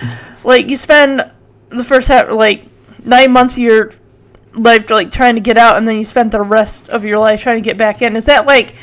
like, 0.44 0.70
you 0.70 0.78
spend 0.78 1.32
the 1.70 1.84
first 1.84 2.08
half, 2.08 2.30
like 2.32 2.66
nine 3.04 3.32
months 3.32 3.58
of 3.58 3.64
your 3.64 3.92
life 4.56 4.90
like 4.90 5.12
trying 5.12 5.36
to 5.36 5.42
get 5.42 5.58
out 5.58 5.78
and 5.78 5.88
then 5.88 5.98
you 5.98 6.04
spent 6.04 6.32
the 6.32 6.42
rest 6.42 6.90
of 6.90 7.06
your 7.06 7.20
life 7.20 7.42
trying 7.42 7.62
to 7.62 7.68
get 7.68 7.78
back 7.78 8.02
in. 8.02 8.16
Is 8.16 8.26
that 8.26 8.46
like 8.46 8.76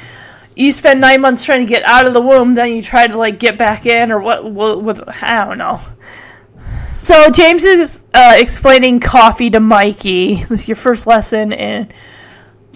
you 0.56 0.72
spend 0.72 1.00
nine 1.00 1.20
months 1.20 1.44
trying 1.44 1.64
to 1.64 1.70
get 1.70 1.82
out 1.84 2.06
of 2.06 2.12
the 2.12 2.20
womb 2.20 2.54
then 2.54 2.72
you 2.72 2.82
try 2.82 3.06
to 3.06 3.16
like 3.16 3.38
get 3.38 3.56
back 3.56 3.86
in 3.86 4.10
or 4.12 4.20
what, 4.20 4.50
with 4.82 5.02
i 5.22 5.44
don't 5.44 5.58
know. 5.58 5.80
So 7.02 7.30
james 7.30 7.64
is 7.64 8.04
uh, 8.12 8.34
explaining 8.36 9.00
coffee 9.00 9.50
to 9.50 9.60
mikey. 9.60 10.44
This 10.44 10.62
is 10.62 10.68
your 10.68 10.76
first 10.76 11.06
lesson 11.06 11.52
in 11.52 11.88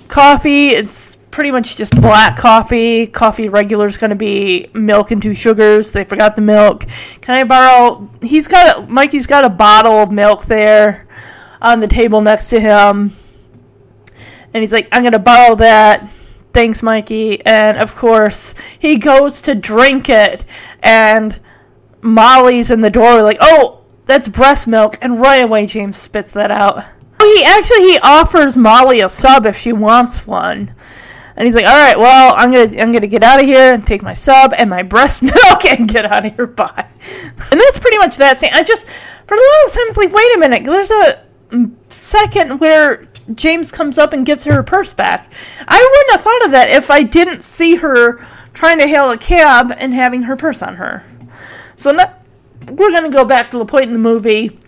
coffee. 0.09 0.69
It's 0.69 1.16
pretty 1.31 1.51
much 1.51 1.77
just 1.77 2.01
black 2.01 2.37
coffee. 2.37 3.09
Coffee 3.09 3.49
regular 3.49 3.87
is 3.87 3.99
going 3.99 4.11
to 4.11 4.16
be 4.16 4.71
milk 4.73 5.11
and 5.11 5.21
two 5.21 5.35
sugars. 5.35 5.91
They 5.91 6.05
forgot 6.05 6.37
the 6.37 6.43
milk. 6.43 6.87
Can 7.21 7.35
i 7.35 7.45
borrow 7.45 8.09
he's 8.23 8.49
got 8.49 8.79
a, 8.79 8.87
mikey's 8.87 9.27
got 9.27 9.45
a 9.45 9.51
bottle 9.51 9.95
of 9.95 10.11
milk 10.12 10.45
there 10.45 11.03
on 11.60 11.81
the 11.81 11.86
table 11.86 12.20
next 12.20 12.48
to 12.51 12.60
him 12.60 13.12
and 14.52 14.62
he's 14.62 14.72
like 14.72 14.89
i'm 14.93 15.02
going 15.02 15.12
to 15.12 15.18
borrow 15.18 15.55
that 15.55 16.09
thanks 16.52 16.82
mikey 16.82 17.44
and 17.44 17.76
of 17.78 17.94
course 17.97 18.55
he 18.78 18.97
goes 18.97 19.40
to 19.40 19.55
drink 19.55 20.09
it 20.09 20.44
and 20.82 21.40
molly's 22.02 22.70
in 22.70 22.81
the 22.81 22.90
door 22.90 23.22
like 23.22 23.39
oh 23.40 23.82
that's 24.06 24.28
breast 24.28 24.68
milk 24.68 24.97
and 25.01 25.20
right 25.20 25.43
away 25.43 25.66
james 25.66 25.97
spits 25.97 26.32
that 26.32 26.51
out 26.51 26.85
he 27.20 27.44
actually 27.44 27.81
he 27.81 27.98
offers 28.01 28.56
molly 28.56 29.01
a 29.01 29.09
sub 29.09 29.47
if 29.47 29.56
she 29.56 29.72
wants 29.72 30.26
one 30.26 30.74
and 31.36 31.47
he's 31.47 31.55
like, 31.55 31.66
"All 31.66 31.74
right, 31.74 31.98
well, 31.98 32.35
I'm 32.36 32.52
gonna 32.52 32.81
I'm 32.81 32.93
gonna 32.93 33.09
get 33.09 33.22
out 33.22 33.40
of 33.40 33.47
here 33.47 33.74
and 33.74 33.85
take 33.85 34.02
my 34.02 34.12
sub 34.12 34.55
and 34.56 34.70
my 34.70 34.82
breast 34.82 35.22
milk 35.22 35.64
and 35.64 35.89
get 35.89 36.05
out 36.05 36.24
of 36.24 36.35
here." 36.35 36.47
Bye. 36.47 36.89
And 37.51 37.60
that's 37.60 37.78
pretty 37.78 37.98
much 37.98 38.16
that 38.18 38.39
scene. 38.39 38.51
I 38.52 38.62
just 38.62 38.89
for 38.89 39.35
a 39.35 39.39
time, 39.39 39.86
it's 39.89 39.97
like, 39.97 40.12
wait 40.12 40.35
a 40.36 40.39
minute. 40.39 40.64
There's 40.64 40.90
a 40.90 41.24
second 41.89 42.59
where 42.60 43.09
James 43.32 43.72
comes 43.72 43.98
up 43.98 44.12
and 44.12 44.26
gives 44.26 44.44
her 44.44 44.52
her 44.52 44.62
purse 44.62 44.93
back. 44.93 45.32
I 45.66 45.78
wouldn't 45.78 46.12
have 46.12 46.20
thought 46.20 46.44
of 46.44 46.51
that 46.52 46.70
if 46.70 46.90
I 46.90 47.02
didn't 47.02 47.43
see 47.43 47.76
her 47.76 48.18
trying 48.52 48.78
to 48.78 48.86
hail 48.86 49.10
a 49.10 49.18
cab 49.18 49.72
and 49.76 49.94
having 49.94 50.22
her 50.22 50.36
purse 50.36 50.62
on 50.62 50.76
her. 50.76 51.05
So 51.76 51.90
now, 51.90 52.14
we're 52.68 52.90
gonna 52.90 53.10
go 53.10 53.24
back 53.24 53.51
to 53.51 53.59
the 53.59 53.64
point 53.64 53.86
in 53.86 53.93
the 53.93 53.98
movie 53.98 54.59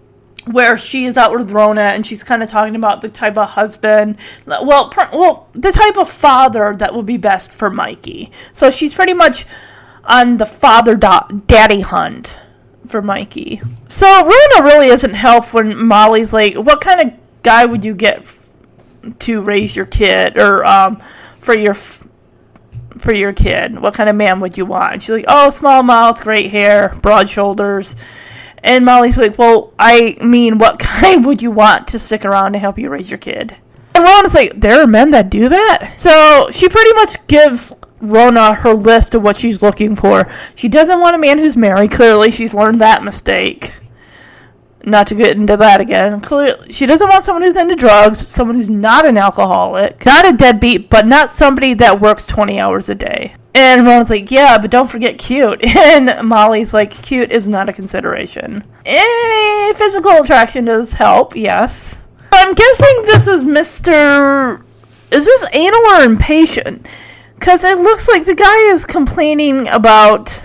where 0.47 0.79
she 0.79 1.07
is 1.07 1.17
out 1.17 1.33
with 1.33 1.51
Rona 1.51 1.81
and 1.81 2.07
she's 2.07 2.23
kind 2.23 2.43
of 2.43 2.49
talking 2.49 2.77
about 2.77 3.01
the 3.01 3.09
type 3.09 3.37
of 3.37 3.51
husband, 3.51 4.17
well, 4.47 4.91
pr- 4.91 5.13
well, 5.13 5.49
the 5.55 5.73
type 5.73 5.97
of 5.97 6.09
father 6.09 6.75
that 6.79 6.95
would 6.95 7.07
be 7.07 7.17
best 7.17 7.53
for 7.53 7.69
Mikey. 7.69 8.31
So 8.53 8.71
she's 8.71 8.95
pretty 8.95 9.13
much 9.13 9.45
on 10.05 10.37
the 10.37 10.47
father 10.47 10.95
da- 10.95 11.27
daddy 11.47 11.81
hunt 11.81 12.39
for 12.87 13.03
Mikey. 13.03 13.61
So 13.89 14.07
Rona 14.07 14.65
really 14.65 14.89
isn't 14.89 15.15
help 15.15 15.53
when 15.53 15.87
Molly's 15.87 16.33
like, 16.33 16.55
"What 16.55 16.81
kind 16.81 17.01
of 17.01 17.13
guy 17.43 17.65
would 17.65 17.85
you 17.85 17.95
get 17.95 18.25
to 19.21 19.41
raise 19.41 19.77
your 19.77 19.87
kid 19.87 20.39
or 20.39 20.67
um, 20.67 20.97
for 21.39 21.55
your 21.55 21.75
for 21.75 23.13
your 23.13 23.33
kid? 23.33 23.79
What 23.79 23.95
kind 23.95 24.09
of 24.09 24.17
man 24.17 24.41
would 24.41 24.57
you 24.57 24.67
want?" 24.67 24.95
And 24.95 25.03
she's 25.03 25.11
like, 25.11 25.25
"Oh, 25.29 25.51
small 25.51 25.83
mouth, 25.83 26.23
great 26.23 26.51
hair, 26.51 26.95
broad 27.03 27.29
shoulders." 27.29 27.97
And 28.67 28.85
Molly's 28.85 29.17
like, 29.17 29.39
well, 29.39 29.73
I 29.79 30.17
mean, 30.21 30.59
what 30.59 30.79
kind 30.81 31.25
would 31.25 31.41
you 31.41 31.51
want 31.51 31.89
to 31.89 31.99
stick 31.99 32.25
around 32.25 32.53
to 32.55 32.59
help 32.59 32.79
you 32.79 32.91
raise 32.91 33.11
your 33.11 33.19
kid? 33.19 33.57
And 33.95 34.05
Rona's 34.05 34.35
like, 34.35 34.61
there 34.61 34.83
are 34.83 34.87
men 34.87 35.13
that 35.13 35.31
do 35.31 35.49
that? 35.49 35.95
So 35.97 36.49
she 36.51 36.69
pretty 36.69 36.93
much 36.95 37.27
gives 37.29 37.73
Rona 38.01 38.55
her 38.55 38.75
list 38.75 39.15
of 39.15 39.23
what 39.23 39.39
she's 39.39 39.63
looking 39.63 39.97
for. 39.97 40.31
She 40.55 40.69
doesn't 40.69 41.01
want 41.01 41.17
a 41.17 41.19
man 41.19 41.39
who's 41.39 41.57
married. 41.57 41.93
Clearly, 41.93 42.31
she's 42.31 42.55
learned 42.55 42.81
that 42.81 43.03
mistake. 43.03 43.73
Not 44.85 45.09
to 45.09 45.15
get 45.17 45.37
into 45.37 45.57
that 45.57 45.81
again. 45.81 46.21
Clearly, 46.21 46.73
she 46.73 46.87
doesn't 46.87 47.09
want 47.09 47.25
someone 47.25 47.43
who's 47.43 47.57
into 47.57 47.75
drugs, 47.75 48.25
someone 48.25 48.57
who's 48.57 48.71
not 48.71 49.05
an 49.05 49.19
alcoholic, 49.19 50.05
not 50.07 50.29
a 50.29 50.33
deadbeat, 50.33 50.89
but 50.89 51.07
not 51.07 51.31
somebody 51.31 51.75
that 51.75 52.01
works 52.01 52.27
20 52.27 52.61
hours 52.61 52.89
a 52.89 52.95
day. 52.95 53.35
And 53.57 53.87
Ron's 53.87 54.11
like, 54.11 54.31
yeah, 54.31 54.59
but 54.59 54.71
don't 54.71 54.91
forget 54.91 55.19
cute. 55.19 55.65
And 55.77 56.29
Molly's 56.29 56.75
like, 56.75 56.91
cute 56.91 57.33
is 57.33 57.49
not 57.49 57.69
a 57.71 57.73
consideration. 57.73 58.63
Eh, 58.85 59.73
physical 59.73 60.13
attraction 60.13 60.67
does 60.67 60.93
help, 60.93 61.35
yes. 61.35 62.01
I'm 62.31 62.55
guessing 62.55 63.03
this 63.05 63.27
is 63.27 63.45
Mr. 63.47 64.63
Is 65.11 65.25
this 65.25 65.45
anal 65.53 65.81
or 65.81 66.03
impatient? 66.03 66.87
Because 67.39 67.65
it 67.65 67.79
looks 67.79 68.09
like 68.09 68.25
the 68.25 68.35
guy 68.35 68.57
is 68.73 68.85
complaining 68.85 69.69
about 69.69 70.43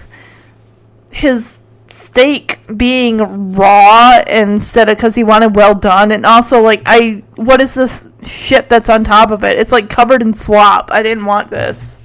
his 1.11 1.59
steak 1.88 2.59
being 2.77 3.51
raw 3.53 4.22
instead 4.27 4.89
of 4.89 4.97
because 4.97 5.15
he 5.15 5.23
wanted 5.23 5.55
well 5.55 5.76
done. 5.76 6.11
And 6.11 6.26
also, 6.26 6.61
like, 6.61 6.81
I. 6.85 7.23
What 7.35 7.61
is 7.61 7.73
this 7.73 8.07
shit 8.23 8.69
that's 8.69 8.89
on 8.89 9.03
top 9.03 9.31
of 9.31 9.43
it? 9.43 9.57
It's 9.57 9.72
like 9.72 9.89
covered 9.89 10.22
in 10.22 10.34
slop. 10.34 10.91
I 10.91 11.01
didn't 11.01 11.26
want 11.26 11.49
this. 11.49 12.01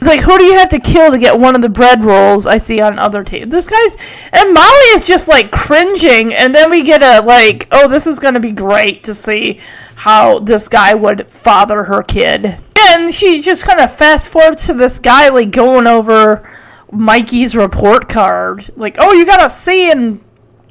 It's 0.00 0.08
like, 0.08 0.20
who 0.20 0.38
do 0.38 0.44
you 0.44 0.54
have 0.54 0.70
to 0.70 0.78
kill 0.78 1.10
to 1.10 1.18
get 1.18 1.38
one 1.38 1.54
of 1.54 1.60
the 1.60 1.68
bread 1.68 2.06
rolls 2.06 2.46
I 2.46 2.56
see 2.56 2.80
on 2.80 2.98
other 2.98 3.22
tables? 3.22 3.50
This 3.50 3.68
guy's 3.68 4.30
and 4.32 4.54
Molly 4.54 4.86
is 4.94 5.06
just 5.06 5.28
like 5.28 5.50
cringing, 5.50 6.32
and 6.32 6.54
then 6.54 6.70
we 6.70 6.82
get 6.82 7.02
a 7.02 7.22
like, 7.22 7.68
oh, 7.70 7.86
this 7.86 8.06
is 8.06 8.18
gonna 8.18 8.40
be 8.40 8.52
great 8.52 9.04
to 9.04 9.12
see 9.12 9.60
how 9.96 10.38
this 10.38 10.68
guy 10.68 10.94
would 10.94 11.30
father 11.30 11.84
her 11.84 12.02
kid. 12.02 12.56
And 12.82 13.14
she 13.14 13.42
just 13.42 13.64
kind 13.64 13.80
of 13.80 13.94
fast 13.94 14.28
forwards 14.28 14.66
to 14.66 14.74
this 14.74 14.98
guy 14.98 15.28
like 15.28 15.50
going 15.50 15.86
over 15.86 16.48
Mikey's 16.92 17.54
report 17.54 18.08
card, 18.08 18.70
like, 18.76 18.96
oh, 18.98 19.12
you 19.12 19.26
got 19.26 19.44
a 19.44 19.50
C 19.50 19.90
in 19.90 20.24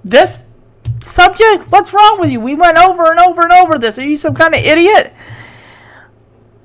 this 0.04 0.40
subject? 1.04 1.72
What's 1.72 1.94
wrong 1.94 2.18
with 2.20 2.32
you? 2.32 2.40
We 2.40 2.56
went 2.56 2.78
over 2.78 3.10
and 3.12 3.20
over 3.20 3.42
and 3.42 3.52
over 3.52 3.78
this. 3.78 3.98
Are 3.98 4.04
you 4.04 4.18
some 4.18 4.36
kind 4.36 4.54
of 4.54 4.62
idiot? 4.62 5.14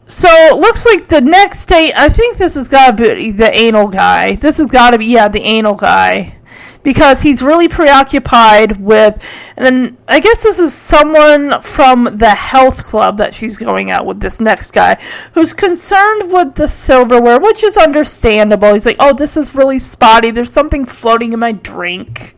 So 0.06 0.28
it 0.28 0.56
looks 0.56 0.84
like 0.84 1.08
the 1.08 1.20
next 1.20 1.60
state. 1.60 1.92
I 1.94 2.08
think 2.08 2.36
this 2.36 2.56
has 2.56 2.68
got 2.68 2.96
to 2.96 3.14
be 3.14 3.30
the 3.30 3.50
anal 3.52 3.88
guy. 3.88 4.34
This 4.34 4.58
has 4.58 4.70
got 4.70 4.90
to 4.90 4.98
be 4.98 5.06
yeah 5.06 5.28
the 5.28 5.40
anal 5.40 5.74
guy. 5.74 6.33
Because 6.84 7.22
he's 7.22 7.42
really 7.42 7.66
preoccupied 7.66 8.76
with 8.76 9.52
and 9.56 9.66
then 9.66 9.98
I 10.06 10.20
guess 10.20 10.44
this 10.44 10.60
is 10.60 10.72
someone 10.72 11.60
from 11.62 12.04
the 12.18 12.30
health 12.30 12.84
club 12.84 13.18
that 13.18 13.34
she's 13.34 13.56
going 13.56 13.90
out 13.90 14.06
with 14.06 14.20
this 14.20 14.40
next 14.40 14.72
guy 14.72 14.94
who's 15.32 15.52
concerned 15.52 16.32
with 16.32 16.54
the 16.54 16.68
silverware, 16.68 17.40
which 17.40 17.64
is 17.64 17.76
understandable. 17.76 18.74
He's 18.74 18.86
like, 18.86 18.96
"Oh, 19.00 19.14
this 19.14 19.36
is 19.36 19.54
really 19.54 19.78
spotty. 19.78 20.30
There's 20.30 20.52
something 20.52 20.84
floating 20.84 21.32
in 21.32 21.40
my 21.40 21.52
drink." 21.52 22.33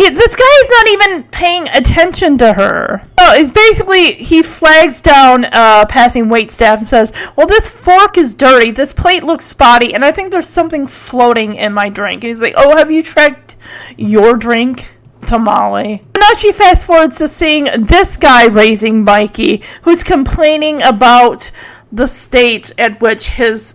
This 0.00 0.36
guy 0.36 0.44
is 0.62 0.70
not 0.70 0.88
even 0.88 1.22
paying 1.24 1.68
attention 1.68 2.38
to 2.38 2.52
her. 2.52 3.02
Oh, 3.18 3.34
it's 3.34 3.50
basically 3.50 4.14
he 4.14 4.42
flags 4.42 5.00
down 5.00 5.44
uh, 5.46 5.86
passing 5.86 6.28
wait 6.28 6.50
staff 6.50 6.78
and 6.78 6.88
says, 6.88 7.12
"Well, 7.36 7.46
this 7.46 7.68
fork 7.68 8.16
is 8.16 8.34
dirty. 8.34 8.70
This 8.70 8.92
plate 8.92 9.24
looks 9.24 9.44
spotty, 9.44 9.94
and 9.94 10.04
I 10.04 10.12
think 10.12 10.30
there's 10.30 10.48
something 10.48 10.86
floating 10.86 11.54
in 11.54 11.72
my 11.72 11.88
drink." 11.88 12.22
And 12.22 12.28
he's 12.28 12.40
like, 12.40 12.54
"Oh, 12.56 12.76
have 12.76 12.90
you 12.90 13.02
checked 13.02 13.56
your 13.96 14.36
drink?" 14.36 14.86
To 15.26 15.38
Molly. 15.38 16.00
Now 16.16 16.32
she 16.34 16.52
fast 16.52 16.86
forwards 16.86 17.18
to 17.18 17.26
seeing 17.26 17.64
this 17.76 18.16
guy 18.16 18.46
raising 18.46 19.02
Mikey, 19.02 19.62
who's 19.82 20.04
complaining 20.04 20.80
about 20.80 21.50
the 21.90 22.06
state 22.06 22.72
at 22.78 23.00
which 23.00 23.30
his 23.30 23.74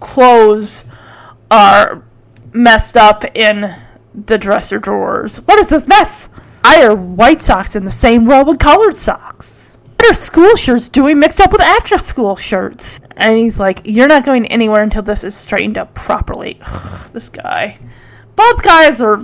clothes 0.00 0.84
are 1.50 2.02
messed 2.52 2.96
up 2.96 3.24
in 3.36 3.74
the 4.14 4.38
dresser 4.38 4.78
drawers. 4.78 5.38
What 5.38 5.58
is 5.58 5.68
this 5.68 5.88
mess? 5.88 6.28
I 6.62 6.82
are 6.84 6.94
white 6.94 7.40
socks 7.40 7.76
in 7.76 7.84
the 7.84 7.90
same 7.90 8.26
row 8.26 8.44
with 8.44 8.58
colored 8.58 8.96
socks. 8.96 9.70
What 9.98 10.10
are 10.10 10.14
school 10.14 10.56
shirts 10.56 10.88
doing 10.88 11.18
mixed 11.18 11.40
up 11.40 11.52
with 11.52 11.60
after 11.60 11.98
school 11.98 12.36
shirts? 12.36 13.00
And 13.16 13.38
he's 13.38 13.58
like, 13.58 13.82
You're 13.84 14.08
not 14.08 14.24
going 14.24 14.46
anywhere 14.46 14.82
until 14.82 15.02
this 15.02 15.24
is 15.24 15.34
straightened 15.34 15.78
up 15.78 15.94
properly. 15.94 16.58
Ugh, 16.62 17.10
this 17.12 17.28
guy. 17.28 17.78
Both 18.36 18.62
guys 18.62 19.00
are 19.00 19.22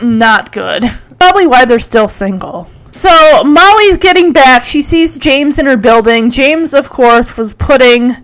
not 0.00 0.52
good. 0.52 0.84
Probably 1.18 1.46
why 1.46 1.64
they're 1.64 1.78
still 1.78 2.08
single. 2.08 2.68
So 2.92 3.44
Molly's 3.44 3.98
getting 3.98 4.32
back. 4.32 4.62
She 4.62 4.82
sees 4.82 5.18
James 5.18 5.58
in 5.58 5.66
her 5.66 5.76
building. 5.76 6.30
James, 6.30 6.74
of 6.74 6.90
course, 6.90 7.36
was 7.36 7.54
putting 7.54 8.16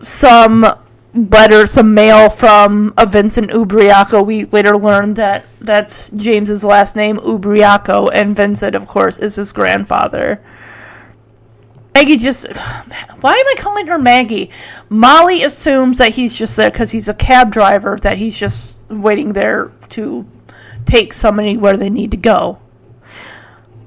some 0.00 0.66
letter, 1.14 1.66
some 1.66 1.94
mail 1.94 2.30
from 2.30 2.92
a 2.96 3.06
Vincent 3.06 3.50
Ubriacco. 3.50 4.24
We 4.24 4.44
later 4.44 4.76
learned 4.76 5.16
that 5.16 5.46
that's 5.60 6.10
James's 6.10 6.64
last 6.64 6.96
name, 6.96 7.16
Ubriacco, 7.18 8.10
and 8.12 8.36
Vincent, 8.36 8.74
of 8.74 8.86
course, 8.86 9.18
is 9.18 9.36
his 9.36 9.52
grandfather. 9.52 10.40
Maggie 11.94 12.16
just. 12.16 12.46
Why 13.20 13.32
am 13.32 13.46
I 13.46 13.54
calling 13.58 13.86
her 13.88 13.98
Maggie? 13.98 14.50
Molly 14.88 15.42
assumes 15.42 15.98
that 15.98 16.14
he's 16.14 16.36
just 16.36 16.56
there 16.56 16.70
because 16.70 16.92
he's 16.92 17.08
a 17.08 17.14
cab 17.14 17.50
driver, 17.50 17.98
that 18.02 18.18
he's 18.18 18.38
just 18.38 18.78
waiting 18.88 19.32
there 19.32 19.72
to 19.90 20.26
take 20.84 21.12
somebody 21.12 21.56
where 21.56 21.76
they 21.76 21.90
need 21.90 22.12
to 22.12 22.16
go. 22.16 22.58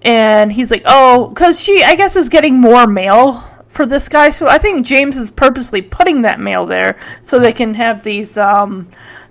And 0.02 0.52
he's 0.52 0.72
like, 0.72 0.84
oh, 0.85 1.27
because 1.27 1.61
she, 1.61 1.84
I 1.84 1.95
guess, 1.95 2.15
is 2.15 2.27
getting 2.27 2.60
more 2.60 2.88
mail 2.88 3.43
for 3.72 3.85
this 3.85 4.07
guy. 4.10 4.30
So 4.30 4.48
I 4.48 4.57
think 4.57 4.85
James 4.85 5.18
is 5.18 5.31
purposely 5.31 5.81
putting 5.81 6.22
that 6.22 6.39
mail 6.39 6.65
there 6.65 6.99
so 7.22 7.39
they 7.39 7.53
can 7.53 7.73
have 7.73 8.03
these 8.03 8.38
um, 8.38 8.89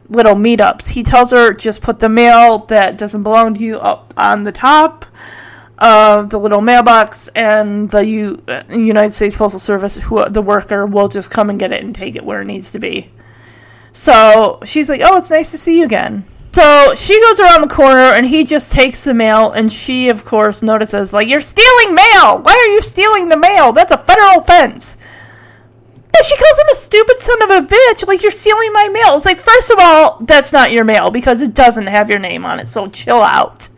little 0.09 0.35
meetups. 0.35 0.89
He 0.89 1.03
tells 1.03 1.31
her 1.31 1.53
just 1.53 1.83
put 1.83 2.01
the 2.01 2.09
mail 2.09 2.59
that 2.67 2.99
doesn't 2.99 3.23
belong 3.23 3.55
to 3.55 3.61
you 3.61 3.79
up 3.79 4.13
on 4.17 4.45
the 4.45 4.53
top 4.53 5.05
of 5.79 6.29
the 6.29 6.39
little 6.39 6.61
mailbox, 6.61 7.29
and 7.29 7.89
the 7.91 8.05
U- 8.05 8.43
uh, 8.49 8.63
United 8.69 9.15
States 9.15 9.35
Postal 9.35 9.59
Service, 9.59 9.97
who 9.97 10.29
the 10.29 10.43
worker, 10.43 10.85
will 10.85 11.09
just 11.09 11.31
come 11.31 11.49
and 11.49 11.59
get 11.59 11.73
it 11.73 11.83
and 11.83 11.95
take 11.95 12.17
it 12.17 12.25
where 12.25 12.43
it 12.43 12.45
needs 12.45 12.73
to 12.73 12.79
be. 12.79 13.11
So 13.93 14.61
she's 14.65 14.91
like, 14.91 15.01
"Oh, 15.03 15.17
it's 15.17 15.31
nice 15.31 15.51
to 15.53 15.59
see 15.59 15.79
you 15.79 15.85
again." 15.85 16.25
So 16.53 16.95
she 16.95 17.21
goes 17.21 17.39
around 17.39 17.63
the 17.63 17.75
corner 17.75 18.13
and 18.13 18.27
he 18.27 18.45
just 18.45 18.73
takes 18.73 19.05
the 19.05 19.15
mail 19.15 19.53
and 19.53 19.73
she 19.73 20.09
of 20.09 20.25
course 20.25 20.63
notices 20.63 21.13
like 21.13 21.29
you're 21.29 21.41
stealing 21.41 21.95
mail. 21.95 22.39
Why 22.39 22.53
are 22.53 22.73
you 22.73 22.83
stealing 22.83 23.29
the 23.29 23.37
mail? 23.37 23.73
That's 23.73 23.93
a 23.93 23.99
federal 23.99 24.41
offense. 24.41 24.97
And 26.17 26.27
she 26.27 26.37
calls 26.37 26.59
him 26.59 26.67
a 26.73 26.77
stupid 26.77 27.21
son 27.21 27.43
of 27.43 27.51
a 27.51 27.67
bitch. 27.67 28.07
Like 28.07 28.23
you're 28.23 28.33
stealing 28.33 28.73
my 28.73 28.89
mail. 28.89 29.15
It's 29.15 29.25
like 29.25 29.39
first 29.39 29.71
of 29.71 29.79
all, 29.81 30.19
that's 30.23 30.53
not 30.53 30.73
your 30.73 30.85
mail 30.85 31.11
because 31.11 31.41
it 31.41 31.55
doesn't 31.55 31.87
have 31.87 32.11
your 32.11 32.19
name 32.19 32.45
on 32.45 32.59
it. 32.59 32.67
So 32.67 32.89
chill 32.89 33.23
out. 33.23 33.69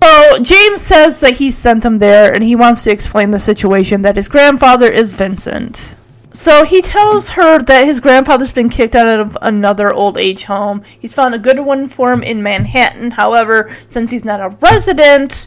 So 0.00 0.38
James 0.38 0.80
says 0.80 1.18
that 1.20 1.32
he 1.32 1.50
sent 1.50 1.82
them 1.82 1.98
there 1.98 2.32
and 2.32 2.42
he 2.42 2.54
wants 2.54 2.84
to 2.84 2.92
explain 2.92 3.32
the 3.32 3.40
situation 3.40 4.02
that 4.02 4.16
his 4.16 4.28
grandfather 4.28 4.90
is 4.90 5.12
Vincent. 5.12 5.96
So 6.36 6.64
he 6.64 6.82
tells 6.82 7.30
her 7.30 7.58
that 7.60 7.86
his 7.86 7.98
grandfather's 7.98 8.52
been 8.52 8.68
kicked 8.68 8.94
out 8.94 9.08
of 9.08 9.38
another 9.40 9.90
old 9.90 10.18
age 10.18 10.44
home. 10.44 10.82
He's 11.00 11.14
found 11.14 11.34
a 11.34 11.38
good 11.38 11.58
one 11.58 11.88
for 11.88 12.12
him 12.12 12.22
in 12.22 12.42
Manhattan. 12.42 13.12
However, 13.12 13.74
since 13.88 14.10
he's 14.10 14.24
not 14.24 14.42
a 14.42 14.50
resident, 14.60 15.46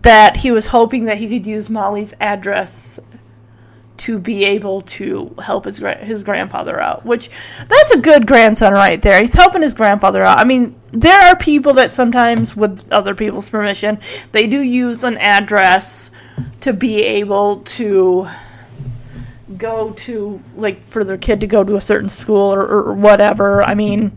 that 0.00 0.38
he 0.38 0.50
was 0.50 0.68
hoping 0.68 1.04
that 1.04 1.18
he 1.18 1.28
could 1.28 1.46
use 1.46 1.68
Molly's 1.68 2.14
address 2.18 2.98
to 3.98 4.18
be 4.18 4.46
able 4.46 4.80
to 4.82 5.34
help 5.44 5.66
his 5.66 5.84
his 6.00 6.24
grandfather 6.24 6.80
out. 6.80 7.04
Which 7.04 7.28
that's 7.68 7.90
a 7.90 8.00
good 8.00 8.26
grandson 8.26 8.72
right 8.72 9.02
there. 9.02 9.20
He's 9.20 9.34
helping 9.34 9.60
his 9.60 9.74
grandfather 9.74 10.22
out. 10.22 10.40
I 10.40 10.44
mean, 10.44 10.80
there 10.92 11.20
are 11.20 11.36
people 11.36 11.74
that 11.74 11.90
sometimes, 11.90 12.56
with 12.56 12.90
other 12.90 13.14
people's 13.14 13.50
permission, 13.50 13.98
they 14.32 14.46
do 14.46 14.62
use 14.62 15.04
an 15.04 15.18
address 15.18 16.10
to 16.62 16.72
be 16.72 17.02
able 17.02 17.58
to 17.58 18.30
go 19.58 19.92
to 19.92 20.40
like 20.56 20.82
for 20.82 21.04
their 21.04 21.18
kid 21.18 21.40
to 21.40 21.46
go 21.46 21.62
to 21.62 21.76
a 21.76 21.80
certain 21.80 22.08
school 22.08 22.52
or, 22.52 22.66
or 22.66 22.92
whatever. 22.92 23.62
I 23.62 23.74
mean, 23.74 24.12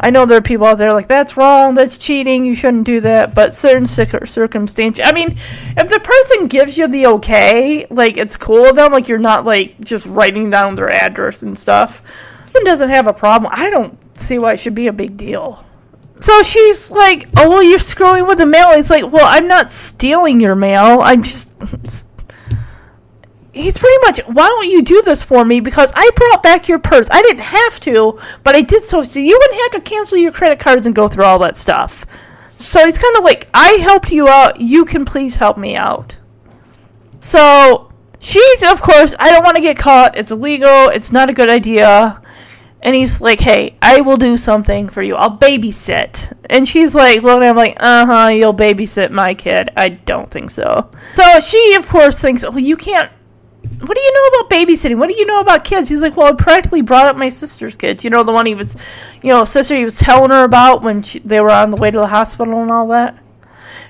I 0.00 0.10
know 0.10 0.26
there 0.26 0.38
are 0.38 0.42
people 0.42 0.66
out 0.66 0.78
there 0.78 0.92
like 0.92 1.06
that's 1.06 1.36
wrong, 1.36 1.74
that's 1.74 1.96
cheating, 1.96 2.44
you 2.44 2.54
shouldn't 2.54 2.84
do 2.84 3.00
that. 3.00 3.34
But 3.34 3.54
certain 3.54 3.86
cir- 3.86 4.26
circumstances, 4.26 5.04
I 5.04 5.12
mean, 5.12 5.32
if 5.76 5.88
the 5.88 6.00
person 6.00 6.48
gives 6.48 6.76
you 6.76 6.88
the 6.88 7.06
okay, 7.06 7.86
like 7.90 8.16
it's 8.16 8.36
cool 8.36 8.62
with 8.62 8.76
them, 8.76 8.92
like 8.92 9.08
you're 9.08 9.18
not 9.18 9.44
like 9.44 9.80
just 9.80 10.06
writing 10.06 10.50
down 10.50 10.74
their 10.74 10.90
address 10.90 11.42
and 11.42 11.56
stuff. 11.56 12.02
Then 12.52 12.64
doesn't 12.64 12.90
have 12.90 13.06
a 13.06 13.12
problem. 13.12 13.50
I 13.54 13.70
don't 13.70 13.98
see 14.18 14.38
why 14.38 14.54
it 14.54 14.60
should 14.60 14.74
be 14.74 14.88
a 14.88 14.92
big 14.92 15.16
deal. 15.16 15.64
So 16.20 16.42
she's 16.42 16.90
like, 16.90 17.28
"Oh 17.36 17.48
well, 17.48 17.62
you're 17.62 17.80
screwing 17.80 18.26
with 18.26 18.38
the 18.38 18.46
mail." 18.46 18.70
It's 18.70 18.90
like, 18.90 19.10
"Well, 19.10 19.26
I'm 19.26 19.48
not 19.48 19.70
stealing 19.70 20.40
your 20.40 20.54
mail. 20.54 21.00
I'm 21.00 21.22
just." 21.22 22.08
He's 23.54 23.78
pretty 23.78 23.98
much, 24.02 24.20
"Why 24.26 24.46
don't 24.46 24.68
you 24.68 24.82
do 24.82 25.00
this 25.02 25.22
for 25.22 25.44
me? 25.44 25.60
Because 25.60 25.92
I 25.94 26.10
brought 26.16 26.42
back 26.42 26.68
your 26.68 26.78
purse. 26.78 27.08
I 27.10 27.22
didn't 27.22 27.40
have 27.40 27.80
to, 27.80 28.18
but 28.42 28.56
I 28.56 28.62
did 28.62 28.82
so, 28.82 29.02
so 29.04 29.20
you 29.20 29.38
wouldn't 29.40 29.62
have 29.62 29.82
to 29.82 29.88
cancel 29.88 30.18
your 30.18 30.32
credit 30.32 30.58
cards 30.58 30.86
and 30.86 30.94
go 30.94 31.08
through 31.08 31.24
all 31.24 31.38
that 31.38 31.56
stuff." 31.56 32.04
So 32.56 32.84
he's 32.84 32.98
kind 32.98 33.16
of 33.16 33.24
like, 33.24 33.48
"I 33.54 33.78
helped 33.80 34.10
you 34.10 34.28
out. 34.28 34.60
You 34.60 34.84
can 34.84 35.04
please 35.04 35.36
help 35.36 35.56
me 35.56 35.76
out." 35.76 36.18
So 37.20 37.90
she's, 38.18 38.62
of 38.64 38.82
course, 38.82 39.14
I 39.18 39.30
don't 39.30 39.44
want 39.44 39.56
to 39.56 39.62
get 39.62 39.78
caught. 39.78 40.16
It's 40.16 40.30
illegal. 40.30 40.88
It's 40.88 41.12
not 41.12 41.30
a 41.30 41.32
good 41.32 41.48
idea. 41.48 42.20
And 42.82 42.94
he's 42.94 43.18
like, 43.18 43.40
hey, 43.40 43.76
I 43.80 44.02
will 44.02 44.18
do 44.18 44.36
something 44.36 44.90
for 44.90 45.02
you. 45.02 45.14
I'll 45.14 45.38
babysit. 45.38 46.36
And 46.50 46.68
she's 46.68 46.94
like, 46.94 47.22
looking 47.22 47.48
him 47.48 47.56
like, 47.56 47.78
uh 47.80 48.04
huh, 48.04 48.28
you'll 48.28 48.52
babysit 48.52 49.10
my 49.10 49.32
kid. 49.32 49.70
I 49.74 49.88
don't 49.88 50.30
think 50.30 50.50
so. 50.50 50.90
So 51.14 51.40
she, 51.40 51.74
of 51.76 51.88
course, 51.88 52.20
thinks, 52.20 52.42
well, 52.42 52.58
you 52.58 52.76
can't. 52.76 53.10
What 53.64 53.94
do 53.96 54.00
you 54.00 54.12
know 54.12 54.38
about 54.38 54.50
babysitting? 54.50 54.98
What 54.98 55.08
do 55.08 55.16
you 55.16 55.26
know 55.26 55.40
about 55.40 55.64
kids? 55.64 55.88
He's 55.88 56.00
like, 56.00 56.16
well, 56.16 56.32
I 56.32 56.32
practically 56.32 56.82
brought 56.82 57.06
up 57.06 57.16
my 57.16 57.28
sister's 57.28 57.76
kids. 57.76 58.04
You 58.04 58.10
know, 58.10 58.22
the 58.22 58.32
one 58.32 58.46
he 58.46 58.54
was, 58.54 58.76
you 59.22 59.30
know, 59.30 59.44
sister 59.44 59.76
he 59.76 59.84
was 59.84 59.98
telling 59.98 60.30
her 60.30 60.44
about 60.44 60.82
when 60.82 61.02
she, 61.02 61.18
they 61.20 61.40
were 61.40 61.50
on 61.50 61.70
the 61.70 61.76
way 61.76 61.90
to 61.90 61.98
the 61.98 62.06
hospital 62.06 62.62
and 62.62 62.70
all 62.70 62.88
that. 62.88 63.18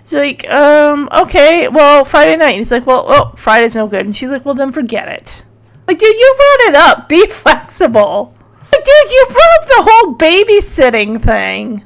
She's 0.05 0.15
like, 0.15 0.49
um, 0.51 1.09
okay, 1.13 1.69
well, 1.69 2.05
Friday 2.05 2.37
night. 2.37 2.51
And 2.51 2.59
he's 2.59 2.71
like, 2.71 2.87
well, 2.87 3.05
oh, 3.09 3.35
Friday's 3.37 3.75
no 3.75 3.87
good. 3.87 4.05
And 4.05 4.15
she's 4.15 4.31
like, 4.31 4.45
well, 4.45 4.55
then 4.55 4.73
forget 4.73 5.09
it. 5.09 5.45
Like, 5.89 5.99
dude, 5.99 6.17
you 6.17 6.35
brought 6.37 6.69
it 6.69 6.75
up. 6.77 7.09
Be 7.09 7.27
flexible. 7.31 8.35
Like, 8.61 8.85
dude, 8.85 9.13
you 9.13 9.27
brought 9.29 9.61
up 9.61 9.69
the 9.69 9.91
whole 9.91 10.15
babysitting 10.17 11.23
thing. 11.23 11.85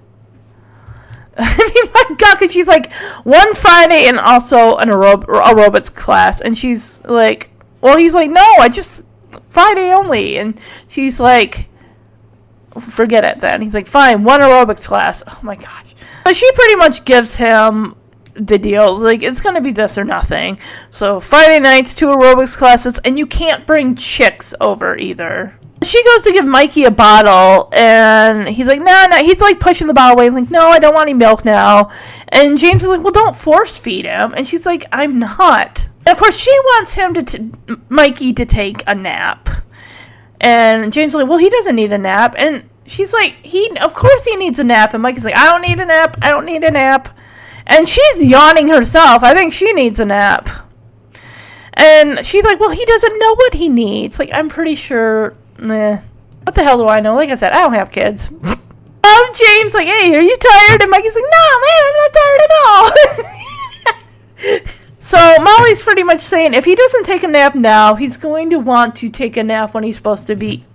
I 1.38 1.56
mean, 1.56 1.92
my 1.94 2.16
God, 2.16 2.38
because 2.38 2.52
she's 2.52 2.66
like, 2.66 2.92
one 3.22 3.54
Friday 3.54 4.08
and 4.08 4.18
also 4.18 4.76
an 4.76 4.88
aerob- 4.88 5.26
aerobics 5.26 5.94
class. 5.94 6.40
And 6.40 6.58
she's 6.58 7.04
like, 7.04 7.50
well, 7.80 7.96
he's 7.96 8.14
like, 8.14 8.30
no, 8.30 8.44
I 8.58 8.68
just, 8.68 9.06
Friday 9.42 9.92
only. 9.92 10.38
And 10.38 10.60
she's 10.88 11.20
like, 11.20 11.68
forget 12.80 13.24
it 13.24 13.38
then. 13.38 13.62
He's 13.62 13.74
like, 13.74 13.86
fine, 13.86 14.24
one 14.24 14.40
aerobics 14.40 14.86
class. 14.86 15.22
Oh 15.26 15.38
my 15.42 15.56
gosh. 15.56 15.94
So 16.26 16.32
she 16.32 16.50
pretty 16.52 16.76
much 16.76 17.04
gives 17.04 17.34
him 17.34 17.94
the 18.34 18.58
deal. 18.58 18.98
Like, 18.98 19.22
it's 19.22 19.40
to 19.40 19.60
be 19.60 19.72
this 19.72 19.98
or 19.98 20.04
nothing. 20.04 20.58
So, 20.90 21.20
Friday 21.20 21.60
nights, 21.60 21.94
two 21.94 22.06
aerobics 22.06 22.56
classes, 22.56 22.98
and 23.04 23.18
you 23.18 23.26
can't 23.26 23.66
bring 23.66 23.94
chicks 23.94 24.54
over 24.60 24.96
either. 24.96 25.58
She 25.82 26.02
goes 26.04 26.22
to 26.22 26.32
give 26.32 26.44
Mikey 26.44 26.84
a 26.84 26.90
bottle, 26.90 27.70
and 27.72 28.48
he's 28.48 28.66
like, 28.66 28.80
"No, 28.80 29.06
no." 29.06 29.16
He's 29.18 29.40
like 29.40 29.60
pushing 29.60 29.86
the 29.86 29.94
bottle 29.94 30.18
away, 30.18 30.28
like, 30.28 30.50
"No, 30.50 30.68
I 30.68 30.80
don't 30.80 30.94
want 30.94 31.08
any 31.08 31.14
milk 31.14 31.44
now." 31.44 31.90
And 32.28 32.58
James 32.58 32.82
is 32.82 32.88
like, 32.88 33.00
"Well, 33.00 33.12
don't 33.12 33.36
force 33.36 33.78
feed 33.78 34.04
him." 34.04 34.34
And 34.36 34.46
she's 34.46 34.66
like, 34.66 34.86
"I'm 34.90 35.20
not." 35.20 35.88
And 36.08 36.16
of 36.16 36.18
course, 36.18 36.38
she 36.38 36.50
wants 36.50 36.94
him 36.94 37.12
to, 37.12 37.22
t- 37.22 37.50
Mikey, 37.90 38.32
to 38.32 38.46
take 38.46 38.82
a 38.86 38.94
nap. 38.94 39.50
And 40.40 40.90
James 40.90 41.14
like, 41.14 41.28
"Well, 41.28 41.36
he 41.36 41.50
doesn't 41.50 41.76
need 41.76 41.92
a 41.92 41.98
nap." 41.98 42.34
And 42.38 42.66
she's 42.86 43.12
like, 43.12 43.34
he, 43.44 43.76
of 43.76 43.92
course 43.92 44.24
he 44.24 44.34
needs 44.36 44.58
a 44.58 44.64
nap. 44.64 44.94
And 44.94 45.02
Mikey's 45.02 45.26
like, 45.26 45.36
I 45.36 45.44
don't 45.44 45.60
need 45.60 45.78
a 45.78 45.84
nap. 45.84 46.16
I 46.22 46.30
don't 46.30 46.46
need 46.46 46.64
a 46.64 46.70
nap. 46.70 47.14
And 47.66 47.86
she's 47.86 48.24
yawning 48.24 48.68
herself. 48.68 49.22
I 49.22 49.34
think 49.34 49.52
she 49.52 49.70
needs 49.74 50.00
a 50.00 50.06
nap. 50.06 50.48
And 51.74 52.24
she's 52.24 52.42
like, 52.42 52.58
well, 52.58 52.70
he 52.70 52.86
doesn't 52.86 53.18
know 53.18 53.34
what 53.34 53.52
he 53.52 53.68
needs. 53.68 54.18
Like, 54.18 54.30
I'm 54.32 54.48
pretty 54.48 54.76
sure, 54.76 55.34
meh. 55.58 56.00
What 56.44 56.54
the 56.54 56.62
hell 56.62 56.78
do 56.78 56.88
I 56.88 57.00
know? 57.00 57.16
Like 57.16 57.28
I 57.28 57.34
said, 57.34 57.52
I 57.52 57.60
don't 57.60 57.74
have 57.74 57.90
kids. 57.90 58.32
Um, 59.00 59.28
James, 59.34 59.72
like, 59.72 59.86
hey, 59.86 60.12
are 60.14 60.20
you 60.20 60.36
tired? 60.36 60.82
And 60.82 60.90
Mikey's 60.90 61.14
like, 61.14 61.24
no, 61.24 61.60
man, 61.60 61.82
I'm 61.86 61.96
not 61.96 62.12
tired 62.12 62.40
at 62.44 62.50
all. 64.66 64.74
so 65.08 65.42
Molly's 65.42 65.82
pretty 65.82 66.02
much 66.02 66.20
saying 66.20 66.52
if 66.52 66.66
he 66.66 66.74
doesn't 66.74 67.04
take 67.04 67.22
a 67.22 67.28
nap 67.28 67.54
now, 67.54 67.94
he's 67.94 68.18
going 68.18 68.50
to 68.50 68.58
want 68.58 68.94
to 68.96 69.08
take 69.08 69.38
a 69.38 69.42
nap 69.42 69.72
when 69.72 69.82
he's 69.82 69.96
supposed 69.96 70.26
to 70.26 70.36
be 70.36 70.66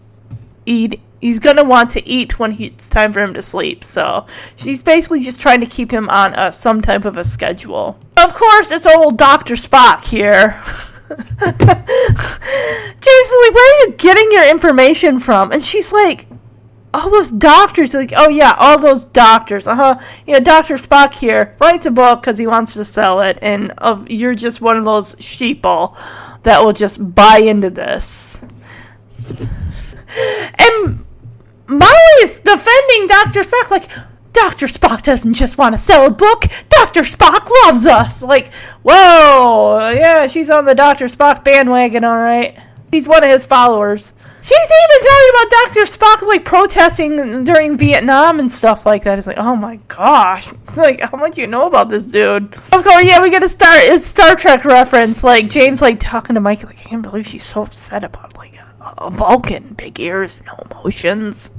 eat. 0.65 0.99
He's 1.21 1.39
going 1.39 1.57
to 1.57 1.63
want 1.63 1.91
to 1.91 2.07
eat 2.07 2.39
when 2.39 2.51
he, 2.51 2.65
it's 2.65 2.89
time 2.89 3.13
for 3.13 3.19
him 3.19 3.35
to 3.35 3.43
sleep. 3.43 3.83
So 3.83 4.25
she's 4.55 4.81
basically 4.81 5.21
just 5.21 5.39
trying 5.39 5.61
to 5.61 5.67
keep 5.67 5.91
him 5.91 6.09
on 6.09 6.33
a, 6.33 6.51
some 6.51 6.81
type 6.81 7.05
of 7.05 7.17
a 7.17 7.23
schedule. 7.23 7.95
Of 8.17 8.33
course, 8.33 8.71
it's 8.71 8.87
old 8.87 9.19
Dr. 9.19 9.53
Spock 9.53 10.03
here. 10.03 10.59
James 11.13 13.29
where 13.29 13.53
are 13.53 13.85
you 13.85 13.93
getting 13.97 14.31
your 14.31 14.49
information 14.49 15.19
from? 15.19 15.51
And 15.51 15.63
she's 15.63 15.93
like, 15.93 16.25
all 16.93 17.09
those 17.09 17.31
doctors 17.31 17.93
like 17.93 18.13
oh 18.15 18.29
yeah 18.29 18.55
all 18.59 18.77
those 18.77 19.05
doctors 19.05 19.67
uh-huh. 19.67 19.99
You 20.27 20.33
know, 20.33 20.39
dr 20.39 20.75
spock 20.75 21.13
here 21.13 21.55
writes 21.59 21.85
a 21.85 21.91
book 21.91 22.21
because 22.21 22.37
he 22.37 22.45
wants 22.47 22.73
to 22.73 22.85
sell 22.85 23.21
it 23.21 23.39
and 23.41 23.73
uh, 23.79 24.03
you're 24.07 24.35
just 24.35 24.61
one 24.61 24.77
of 24.77 24.85
those 24.85 25.15
sheeple 25.15 25.97
that 26.43 26.63
will 26.63 26.73
just 26.73 27.15
buy 27.15 27.37
into 27.37 27.69
this. 27.69 28.39
And 30.59 31.03
molly 31.65 32.13
is 32.21 32.39
defending 32.41 33.07
dr 33.07 33.39
spock 33.39 33.71
like 33.71 33.89
dr 34.33 34.65
spock 34.67 35.01
doesn't 35.01 35.33
just 35.33 35.57
want 35.57 35.73
to 35.73 35.79
sell 35.79 36.05
a 36.05 36.11
book 36.11 36.45
dr 36.69 37.01
spock 37.01 37.49
loves 37.65 37.87
us. 37.87 38.21
Like 38.21 38.53
whoa 38.83 39.91
yeah 39.95 40.27
she's 40.27 40.51
on 40.51 40.65
the 40.65 40.75
dr 40.75 41.05
spock 41.05 41.43
bandwagon 41.43 42.03
all 42.03 42.17
right. 42.17 42.59
He's 42.91 43.07
one 43.07 43.23
of 43.23 43.29
his 43.31 43.43
followers 43.47 44.13
She's 44.43 44.57
even 44.57 45.09
talking 45.09 45.29
about 45.29 45.49
Dr. 45.51 45.81
Spock 45.83 46.27
like 46.27 46.43
protesting 46.43 47.45
during 47.45 47.77
Vietnam 47.77 48.41
and 48.41 48.51
stuff 48.51 48.85
like 48.85 49.05
that. 49.05 49.17
It's 49.17 49.25
like, 49.25 49.37
oh 49.37 49.55
my 49.55 49.77
gosh, 49.87 50.49
like 50.75 50.99
how 50.99 51.17
much 51.17 51.37
you 51.37 51.47
know 51.47 51.65
about 51.65 51.87
this 51.87 52.07
dude? 52.07 52.53
Of 52.53 52.83
course, 52.83 53.05
yeah, 53.05 53.21
we 53.21 53.29
gotta 53.29 53.47
start. 53.47 53.83
It's 53.83 54.05
Star 54.05 54.35
Trek 54.35 54.65
reference. 54.65 55.23
Like 55.23 55.47
James, 55.47 55.81
like 55.81 55.97
talking 55.97 56.33
to 56.33 56.41
Mike, 56.41 56.61
like 56.65 56.77
I 56.79 56.89
can't 56.89 57.01
believe 57.01 57.25
she's 57.25 57.45
so 57.45 57.63
upset 57.63 58.03
about 58.03 58.35
like 58.35 58.55
a, 58.55 58.93
a 58.97 59.09
Vulcan, 59.09 59.75
big 59.75 59.97
ears, 60.01 60.41
no 60.45 60.55
emotions. 60.69 61.51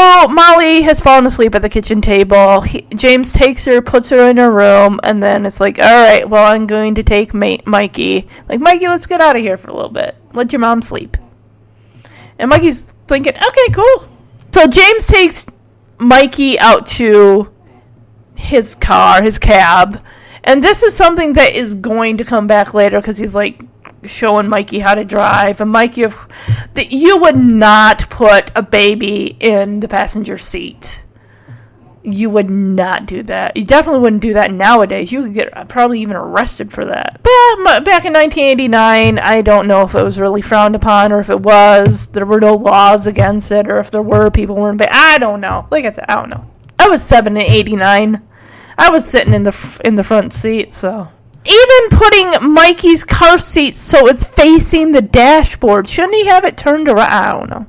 Oh, 0.00 0.28
Molly 0.28 0.82
has 0.82 1.00
fallen 1.00 1.26
asleep 1.26 1.56
at 1.56 1.62
the 1.62 1.68
kitchen 1.68 2.00
table. 2.00 2.60
He, 2.60 2.82
James 2.94 3.32
takes 3.32 3.64
her, 3.64 3.82
puts 3.82 4.10
her 4.10 4.28
in 4.28 4.36
her 4.36 4.52
room, 4.52 5.00
and 5.02 5.20
then 5.20 5.44
it's 5.44 5.58
like, 5.58 5.80
all 5.80 5.84
right, 5.84 6.28
well, 6.28 6.46
I'm 6.46 6.68
going 6.68 6.94
to 6.94 7.02
take 7.02 7.34
Ma- 7.34 7.56
Mikey. 7.66 8.28
Like, 8.48 8.60
Mikey, 8.60 8.86
let's 8.86 9.06
get 9.06 9.20
out 9.20 9.34
of 9.34 9.42
here 9.42 9.56
for 9.56 9.70
a 9.70 9.74
little 9.74 9.90
bit. 9.90 10.14
Let 10.32 10.52
your 10.52 10.60
mom 10.60 10.82
sleep. 10.82 11.16
And 12.38 12.50
Mikey's 12.50 12.84
thinking, 13.06 13.34
okay, 13.34 13.68
cool. 13.72 14.08
So 14.52 14.66
James 14.66 15.06
takes 15.06 15.46
Mikey 15.98 16.58
out 16.58 16.86
to 16.88 17.52
his 18.36 18.74
car, 18.74 19.22
his 19.22 19.38
cab. 19.38 20.02
And 20.44 20.62
this 20.62 20.82
is 20.82 20.96
something 20.96 21.34
that 21.34 21.52
is 21.52 21.74
going 21.74 22.18
to 22.18 22.24
come 22.24 22.46
back 22.46 22.72
later 22.74 22.98
because 22.98 23.18
he's 23.18 23.34
like 23.34 23.62
showing 24.04 24.48
Mikey 24.48 24.78
how 24.78 24.94
to 24.94 25.04
drive. 25.04 25.60
And 25.60 25.70
Mikey, 25.70 26.06
that 26.06 26.86
you 26.90 27.18
would 27.18 27.36
not 27.36 28.08
put 28.08 28.50
a 28.54 28.62
baby 28.62 29.36
in 29.40 29.80
the 29.80 29.88
passenger 29.88 30.38
seat. 30.38 31.02
You 32.12 32.30
would 32.30 32.50
not 32.50 33.06
do 33.06 33.22
that. 33.24 33.56
You 33.56 33.64
definitely 33.64 34.00
wouldn't 34.00 34.22
do 34.22 34.34
that 34.34 34.52
nowadays. 34.52 35.12
You 35.12 35.24
could 35.24 35.34
get 35.34 35.68
probably 35.68 36.00
even 36.00 36.16
arrested 36.16 36.72
for 36.72 36.84
that. 36.84 37.20
But 37.22 37.84
back 37.84 38.04
in 38.04 38.12
1989, 38.12 39.18
I 39.18 39.42
don't 39.42 39.68
know 39.68 39.82
if 39.82 39.94
it 39.94 40.02
was 40.02 40.18
really 40.18 40.42
frowned 40.42 40.74
upon 40.74 41.12
or 41.12 41.20
if 41.20 41.30
it 41.30 41.40
was. 41.40 42.08
There 42.08 42.26
were 42.26 42.40
no 42.40 42.54
laws 42.54 43.06
against 43.06 43.52
it, 43.52 43.68
or 43.68 43.78
if 43.78 43.90
there 43.90 44.02
were, 44.02 44.30
people 44.30 44.56
weren't. 44.56 44.78
But 44.78 44.92
I 44.92 45.18
don't 45.18 45.40
know. 45.40 45.66
Like 45.70 45.84
I 45.84 45.92
said, 45.92 46.06
I 46.08 46.14
don't 46.14 46.30
know. 46.30 46.48
I 46.78 46.88
was 46.88 47.02
seven 47.02 47.36
in 47.36 47.42
'89. 47.42 48.22
I 48.78 48.90
was 48.90 49.04
sitting 49.04 49.34
in 49.34 49.42
the 49.42 49.80
in 49.84 49.96
the 49.96 50.04
front 50.04 50.32
seat, 50.32 50.72
so 50.72 51.08
even 51.44 51.98
putting 51.98 52.52
Mikey's 52.52 53.04
car 53.04 53.38
seat 53.38 53.74
so 53.74 54.06
it's 54.06 54.24
facing 54.24 54.92
the 54.92 55.02
dashboard, 55.02 55.88
shouldn't 55.88 56.14
he 56.14 56.26
have 56.26 56.44
it 56.44 56.56
turned 56.56 56.88
around? 56.88 57.10
I 57.10 57.32
don't 57.32 57.50
know. 57.50 57.66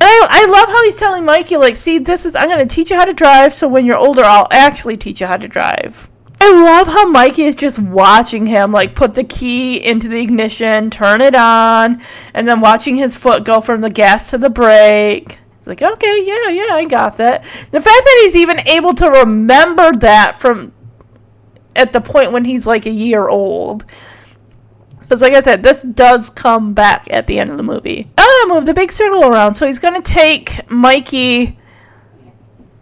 I, 0.00 0.26
I 0.30 0.46
love 0.46 0.68
how 0.68 0.84
he's 0.84 0.96
telling 0.96 1.24
Mikey, 1.24 1.56
like, 1.56 1.76
see, 1.76 1.98
this 1.98 2.24
is, 2.24 2.36
I'm 2.36 2.48
going 2.48 2.66
to 2.66 2.74
teach 2.74 2.90
you 2.90 2.96
how 2.96 3.04
to 3.04 3.12
drive, 3.12 3.52
so 3.52 3.68
when 3.68 3.84
you're 3.84 3.98
older, 3.98 4.22
I'll 4.22 4.48
actually 4.50 4.96
teach 4.96 5.20
you 5.20 5.26
how 5.26 5.36
to 5.36 5.48
drive. 5.48 6.10
I 6.40 6.52
love 6.52 6.86
how 6.86 7.10
Mikey 7.10 7.44
is 7.44 7.56
just 7.56 7.80
watching 7.80 8.46
him, 8.46 8.70
like, 8.70 8.94
put 8.94 9.14
the 9.14 9.24
key 9.24 9.84
into 9.84 10.08
the 10.08 10.20
ignition, 10.20 10.88
turn 10.90 11.20
it 11.20 11.34
on, 11.34 12.00
and 12.32 12.46
then 12.46 12.60
watching 12.60 12.94
his 12.94 13.16
foot 13.16 13.44
go 13.44 13.60
from 13.60 13.80
the 13.80 13.90
gas 13.90 14.30
to 14.30 14.38
the 14.38 14.50
brake. 14.50 15.38
It's 15.58 15.66
like, 15.66 15.82
okay, 15.82 16.24
yeah, 16.24 16.48
yeah, 16.50 16.74
I 16.74 16.84
got 16.88 17.16
that. 17.16 17.42
The 17.42 17.80
fact 17.80 17.84
that 17.84 18.20
he's 18.22 18.36
even 18.36 18.60
able 18.68 18.94
to 18.94 19.10
remember 19.10 19.90
that 19.92 20.40
from 20.40 20.72
at 21.74 21.92
the 21.92 22.00
point 22.00 22.32
when 22.32 22.44
he's 22.44 22.66
like 22.66 22.86
a 22.86 22.90
year 22.90 23.28
old 23.28 23.84
because, 25.08 25.22
like 25.22 25.32
I 25.32 25.40
said, 25.40 25.62
this 25.62 25.82
does 25.82 26.28
come 26.28 26.74
back 26.74 27.06
at 27.10 27.26
the 27.26 27.38
end 27.38 27.50
of 27.50 27.56
the 27.56 27.62
movie. 27.62 28.10
Oh, 28.18 28.46
move 28.52 28.66
the 28.66 28.74
big 28.74 28.92
circle 28.92 29.24
around. 29.24 29.54
So 29.54 29.66
he's 29.66 29.78
going 29.78 29.94
to 29.94 30.02
take 30.02 30.70
Mikey. 30.70 31.58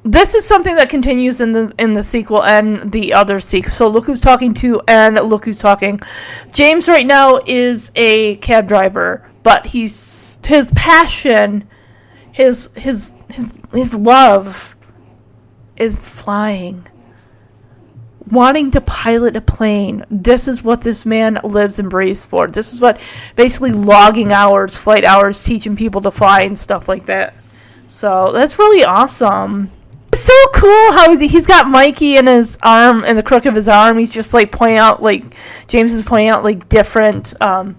This 0.03 0.35
is 0.35 0.45
something 0.45 0.75
that 0.75 0.89
continues 0.89 1.41
in 1.41 1.53
the 1.53 1.73
in 1.79 1.93
the 1.93 2.03
sequel 2.03 2.43
and 2.43 2.91
the 2.91 3.13
other 3.13 3.39
sequel. 3.39 3.71
So 3.71 3.87
look 3.87 4.07
who's 4.07 4.21
talking 4.21 4.55
too 4.55 4.83
and 4.89 5.15
look 5.15 5.45
who's 5.45 5.61
talking. 5.61 6.01
James 6.51 6.89
right 6.89 7.07
now 7.07 7.39
is 7.47 7.93
a 7.95 8.35
cab 8.37 8.67
driver, 8.67 9.31
but 9.45 9.65
he's 9.65 10.41
his 10.45 10.73
passion, 10.73 11.69
his 12.33 12.73
his 12.75 13.15
his 13.33 13.53
his 13.73 13.95
love 13.95 14.75
is 15.77 16.09
flying 16.09 16.89
wanting 18.31 18.71
to 18.73 18.81
pilot 18.81 19.37
a 19.37 19.41
plane. 19.41 20.05
This 20.11 20.49
is 20.49 20.63
what 20.63 20.81
this 20.81 21.07
man 21.07 21.39
lives 21.45 21.79
and 21.79 21.89
breathes 21.89 22.25
for. 22.25 22.49
This 22.49 22.73
is 22.73 22.81
what 22.81 23.01
basically 23.37 23.73
logging 23.73 24.33
hours, 24.33 24.77
flight 24.77 25.05
hours, 25.05 25.45
teaching 25.45 25.77
people 25.77 26.01
to 26.03 26.11
fly 26.11 26.43
and 26.43 26.59
stuff 26.59 26.89
like 26.89 27.07
that. 27.07 27.35
So 27.87 28.33
that's 28.33 28.59
really 28.59 28.85
awesome. 28.85 29.71
It's 30.13 30.25
so 30.25 30.47
cool 30.55 30.93
how 30.93 31.17
he's 31.17 31.47
got 31.47 31.69
Mikey 31.69 32.17
in 32.17 32.27
his 32.27 32.59
arm, 32.63 33.05
in 33.05 33.17
the 33.17 33.23
crook 33.23 33.47
of 33.47 33.55
his 33.55 33.69
arm. 33.69 33.99
He's 33.99 34.11
just 34.11 34.35
like 34.35 34.51
pointing 34.51 34.79
out, 34.79 35.03
like 35.03 35.25
James 35.67 35.93
is 35.93 36.03
pointing 36.03 36.29
out, 36.29 36.43
like 36.43 36.69
different 36.69 37.35
um, 37.41 37.77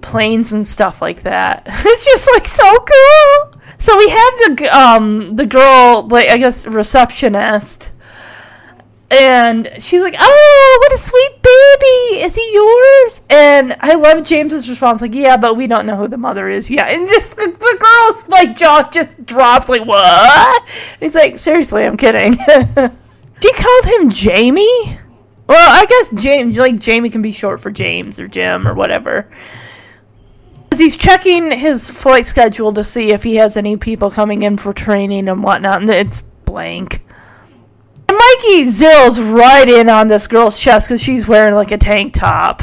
planes 0.00 0.52
and 0.52 0.66
stuff 0.66 1.00
like 1.02 1.22
that. 1.22 1.62
it's 1.68 2.04
just 2.04 2.28
like 2.34 2.46
so 2.46 2.78
cool. 2.78 3.60
So 3.78 3.96
we 3.96 4.08
have 4.08 4.34
the 4.38 4.68
um 4.76 5.36
the 5.36 5.46
girl, 5.46 6.08
like 6.08 6.28
I 6.30 6.36
guess 6.36 6.66
receptionist 6.66 7.92
and 9.10 9.70
she's 9.78 10.02
like, 10.02 10.14
"Oh, 10.18 10.78
what 10.80 10.92
a 10.92 10.98
sweet 10.98 11.42
baby! 11.42 12.24
Is 12.24 12.34
he 12.34 12.50
yours?" 12.52 13.20
And 13.30 13.76
I 13.80 13.94
love 13.94 14.26
James's 14.26 14.68
response, 14.68 15.00
like, 15.00 15.14
"Yeah, 15.14 15.36
but 15.36 15.56
we 15.56 15.66
don't 15.66 15.86
know 15.86 15.96
who 15.96 16.08
the 16.08 16.18
mother 16.18 16.48
is 16.50 16.68
yet." 16.68 16.92
And 16.92 17.08
just 17.08 17.36
the, 17.36 17.46
girl's 17.48 18.28
like 18.28 18.56
jaw 18.56 18.88
just 18.90 19.24
drops, 19.24 19.68
like, 19.68 19.86
"What?" 19.86 20.62
And 20.62 21.00
he's 21.00 21.14
like, 21.14 21.38
"Seriously, 21.38 21.84
I'm 21.84 21.96
kidding." 21.96 22.34
she 23.42 23.52
called 23.54 23.84
him 23.86 24.10
Jamie. 24.10 24.98
Well, 25.48 25.82
I 25.82 25.86
guess 25.86 26.12
James, 26.22 26.58
like 26.58 26.78
Jamie, 26.78 27.08
can 27.08 27.22
be 27.22 27.32
short 27.32 27.60
for 27.60 27.70
James 27.70 28.20
or 28.20 28.28
Jim 28.28 28.68
or 28.68 28.74
whatever. 28.74 29.30
As 30.70 30.78
he's 30.78 30.98
checking 30.98 31.50
his 31.50 31.88
flight 31.88 32.26
schedule 32.26 32.74
to 32.74 32.84
see 32.84 33.12
if 33.12 33.22
he 33.22 33.36
has 33.36 33.56
any 33.56 33.78
people 33.78 34.10
coming 34.10 34.42
in 34.42 34.58
for 34.58 34.74
training 34.74 35.30
and 35.30 35.42
whatnot, 35.42 35.80
and 35.80 35.88
it's 35.88 36.20
blank. 36.44 37.02
Mikey 38.18 38.64
zeroes 38.64 39.34
right 39.34 39.68
in 39.68 39.88
on 39.88 40.08
this 40.08 40.26
girl's 40.26 40.58
chest 40.58 40.88
because 40.88 41.02
she's 41.02 41.28
wearing 41.28 41.54
like 41.54 41.70
a 41.70 41.78
tank 41.78 42.14
top. 42.14 42.62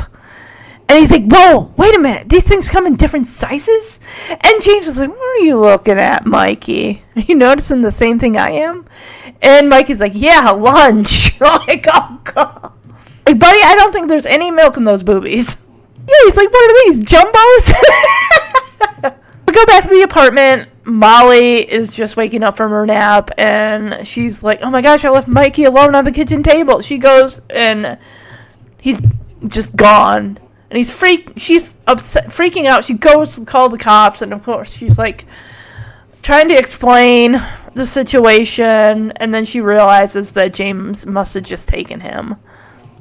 And 0.87 0.99
he's 0.99 1.09
like, 1.09 1.23
whoa, 1.25 1.73
wait 1.77 1.95
a 1.95 1.99
minute. 1.99 2.29
These 2.29 2.47
things 2.47 2.69
come 2.69 2.85
in 2.85 2.95
different 2.95 3.25
sizes? 3.25 3.99
And 4.29 4.61
James 4.61 4.87
is 4.87 4.99
like, 4.99 5.09
what 5.09 5.41
are 5.41 5.43
you 5.43 5.59
looking 5.59 5.97
at, 5.97 6.27
Mikey? 6.27 7.01
Are 7.15 7.21
you 7.21 7.33
noticing 7.33 7.81
the 7.81 7.91
same 7.91 8.19
thing 8.19 8.37
I 8.37 8.51
am? 8.51 8.85
And 9.41 9.67
Mikey's 9.67 9.99
like, 9.99 10.11
yeah, 10.13 10.51
lunch. 10.51 11.41
like, 11.41 11.87
oh, 11.91 12.21
God. 12.23 12.73
Like, 13.25 13.39
buddy, 13.39 13.59
I 13.63 13.73
don't 13.75 13.91
think 13.91 14.07
there's 14.07 14.27
any 14.27 14.51
milk 14.51 14.77
in 14.77 14.83
those 14.83 15.01
boobies. 15.01 15.57
Yeah, 16.07 16.13
he's 16.25 16.37
like, 16.37 16.51
what 16.51 16.69
are 16.69 16.85
these, 16.85 16.99
jumbos? 16.99 17.73
we 19.47 19.53
go 19.53 19.65
back 19.65 19.83
to 19.83 19.89
the 19.89 20.03
apartment. 20.03 20.69
Molly 20.85 21.59
is 21.59 21.93
just 21.93 22.15
waking 22.15 22.43
up 22.43 22.57
from 22.57 22.71
her 22.71 22.85
nap 22.85 23.31
and 23.37 24.07
she's 24.07 24.43
like, 24.43 24.59
"Oh 24.61 24.69
my 24.69 24.81
gosh, 24.81 25.03
I 25.03 25.09
left 25.09 25.27
Mikey 25.27 25.65
alone 25.65 25.95
on 25.95 26.05
the 26.05 26.11
kitchen 26.11 26.43
table." 26.43 26.81
She 26.81 26.97
goes 26.97 27.41
and 27.49 27.97
he's 28.79 29.01
just 29.47 29.75
gone. 29.75 30.39
And 30.69 30.77
he's 30.77 30.93
freak 30.93 31.33
she's 31.37 31.77
upset 31.87 32.27
freaking 32.27 32.65
out. 32.65 32.85
She 32.85 32.93
goes 32.93 33.35
to 33.35 33.45
call 33.45 33.69
the 33.69 33.77
cops 33.77 34.21
and 34.21 34.33
of 34.33 34.43
course 34.43 34.75
she's 34.75 34.97
like 34.97 35.25
trying 36.25 36.49
to 36.49 36.57
explain 36.57 37.39
the 37.75 37.85
situation, 37.85 39.11
and 39.17 39.31
then 39.33 39.45
she 39.45 39.61
realizes 39.61 40.31
that 40.31 40.53
James 40.53 41.05
must 41.05 41.35
have 41.35 41.43
just 41.43 41.67
taken 41.67 41.99
him. 41.99 42.35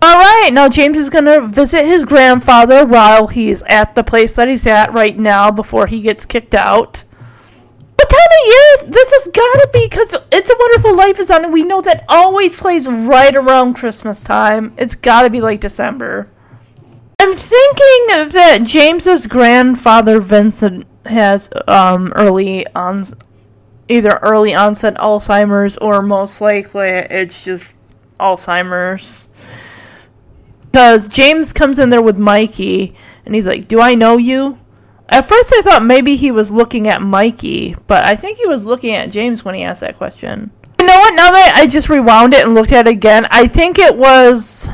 All 0.02 0.18
right, 0.18 0.50
now 0.52 0.68
James 0.68 0.98
is 0.98 1.08
going 1.08 1.24
to 1.24 1.40
visit 1.40 1.86
his 1.86 2.04
grandfather 2.04 2.84
while 2.84 3.26
he's 3.26 3.62
at 3.62 3.94
the 3.94 4.04
place 4.04 4.36
that 4.36 4.48
he's 4.48 4.66
at 4.66 4.92
right 4.92 5.18
now 5.18 5.50
before 5.50 5.86
he 5.86 6.02
gets 6.02 6.26
kicked 6.26 6.54
out. 6.54 7.04
What 7.96 8.10
time 8.10 8.20
of 8.20 8.46
year? 8.46 8.90
This 8.90 9.12
has 9.12 9.32
got 9.32 9.60
to 9.62 9.70
be 9.72 9.86
because 9.86 10.16
It's 10.32 10.50
a 10.50 10.56
Wonderful 10.58 10.96
Life 10.96 11.18
is 11.18 11.30
on, 11.30 11.44
and 11.44 11.52
we 11.52 11.62
know 11.62 11.80
that 11.82 12.04
always 12.08 12.56
plays 12.56 12.88
right 12.88 13.34
around 13.34 13.74
Christmas 13.74 14.22
time. 14.22 14.74
It's 14.76 14.94
got 14.94 15.22
to 15.22 15.30
be 15.30 15.40
like 15.40 15.60
December. 15.60 16.28
I'm 17.20 17.34
thinking 17.34 18.30
that 18.32 18.62
James's 18.64 19.26
grandfather 19.26 20.20
Vincent 20.20 20.86
has 21.06 21.50
um, 21.68 22.12
early 22.16 22.66
on, 22.74 23.04
either 23.88 24.18
early 24.22 24.54
onset 24.54 24.96
Alzheimer's 24.96 25.76
or 25.78 26.02
most 26.02 26.40
likely 26.40 26.88
it's 26.88 27.42
just 27.44 27.64
Alzheimer's. 28.18 29.28
Because 30.70 31.08
James 31.08 31.52
comes 31.52 31.78
in 31.78 31.88
there 31.88 32.02
with 32.02 32.18
Mikey 32.18 32.96
and 33.24 33.34
he's 33.34 33.46
like, 33.46 33.68
"Do 33.68 33.80
I 33.80 33.94
know 33.94 34.16
you?" 34.16 34.58
At 35.14 35.28
first, 35.28 35.52
I 35.56 35.62
thought 35.62 35.84
maybe 35.84 36.16
he 36.16 36.32
was 36.32 36.50
looking 36.50 36.88
at 36.88 37.00
Mikey, 37.00 37.76
but 37.86 38.02
I 38.04 38.16
think 38.16 38.36
he 38.36 38.46
was 38.46 38.66
looking 38.66 38.96
at 38.96 39.12
James 39.12 39.44
when 39.44 39.54
he 39.54 39.62
asked 39.62 39.78
that 39.82 39.96
question. 39.96 40.50
You 40.80 40.86
know 40.86 40.98
what? 40.98 41.14
Now 41.14 41.30
that 41.30 41.52
I 41.54 41.68
just 41.68 41.88
rewound 41.88 42.34
it 42.34 42.44
and 42.44 42.52
looked 42.52 42.72
at 42.72 42.88
it 42.88 42.90
again, 42.90 43.24
I 43.30 43.46
think 43.46 43.78
it 43.78 43.96
was 43.96 44.68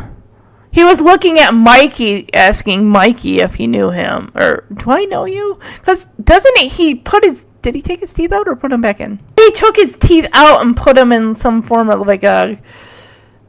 he 0.72 0.82
was 0.82 1.02
looking 1.02 1.38
at 1.38 1.52
Mikey, 1.52 2.32
asking 2.32 2.88
Mikey 2.88 3.40
if 3.40 3.52
he 3.52 3.66
knew 3.66 3.90
him 3.90 4.32
or 4.34 4.64
do 4.72 4.90
I 4.90 5.04
know 5.04 5.26
you? 5.26 5.58
Because 5.74 6.06
doesn't 6.24 6.56
he, 6.56 6.68
he 6.68 6.94
put 6.94 7.22
his 7.22 7.44
did 7.60 7.74
he 7.74 7.82
take 7.82 8.00
his 8.00 8.14
teeth 8.14 8.32
out 8.32 8.48
or 8.48 8.56
put 8.56 8.70
them 8.70 8.80
back 8.80 8.98
in? 8.98 9.20
He 9.38 9.50
took 9.50 9.76
his 9.76 9.98
teeth 9.98 10.26
out 10.32 10.64
and 10.64 10.74
put 10.74 10.96
them 10.96 11.12
in 11.12 11.34
some 11.34 11.60
form 11.60 11.90
of 11.90 12.06
like 12.06 12.24
a 12.24 12.58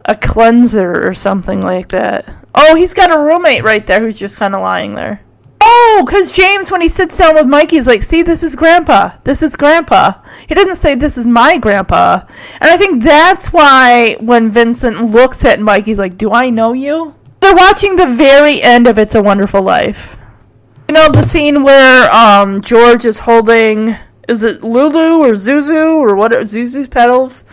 a 0.03 0.15
cleanser 0.15 1.07
or 1.07 1.13
something 1.13 1.61
like 1.61 1.88
that. 1.88 2.27
Oh, 2.53 2.76
he's 2.76 2.93
got 2.93 3.13
a 3.13 3.18
roommate 3.18 3.63
right 3.63 3.88
there 3.88 4.01
who's 4.01 4.19
just 4.19 4.38
kind 4.38 4.53
of 4.53 4.59
lying 4.59 4.93
there. 4.93 5.22
Oh, 5.64 6.04
because 6.04 6.32
James, 6.32 6.72
when 6.72 6.82
he 6.82 6.88
sits 6.88 7.18
down 7.18 7.36
with 7.36 7.46
Mikey, 7.46 7.78
is 7.78 7.86
like, 7.86 8.02
see, 8.02 8.24
this 8.24 8.42
is 8.42 8.56
Grandpa. 8.56 9.12
This 9.24 9.44
is 9.44 9.56
Grandpa. 9.56 10.14
He 10.48 10.56
doesn't 10.56 10.78
say, 10.78 10.96
this 10.96 11.20
is 11.20 11.28
my 11.28 11.60
Grandpa. 11.60 12.22
And 12.60 12.72
I 12.72 12.78
think 12.78 13.04
that's 13.04 13.54
why 13.54 14.16
when 14.20 14.50
Vincent 14.50 15.04
looks 15.12 15.46
at 15.46 15.60
Mike, 15.60 15.86
he's 15.86 16.00
like, 16.00 16.18
do 16.18 16.32
I 16.32 16.50
know 16.50 16.74
you? 16.74 17.14
They're 17.42 17.56
watching 17.56 17.96
the 17.96 18.08
very 18.08 18.60
end 18.62 18.88
of 18.88 18.98
It's 18.98 19.14
a 19.14 19.22
Wonderful 19.22 19.62
Life. 19.62 20.18
You 20.90 20.96
know, 20.96 21.10
the 21.10 21.22
scene 21.22 21.62
where 21.62 22.12
um, 22.12 22.62
George 22.62 23.06
is 23.06 23.20
holding, 23.20 23.96
is 24.28 24.42
it 24.42 24.64
Lulu 24.64 25.24
or 25.24 25.34
Zuzu 25.34 25.96
or 25.98 26.16
what? 26.16 26.32
Zuzu's 26.32 26.88
petals? 26.88 27.46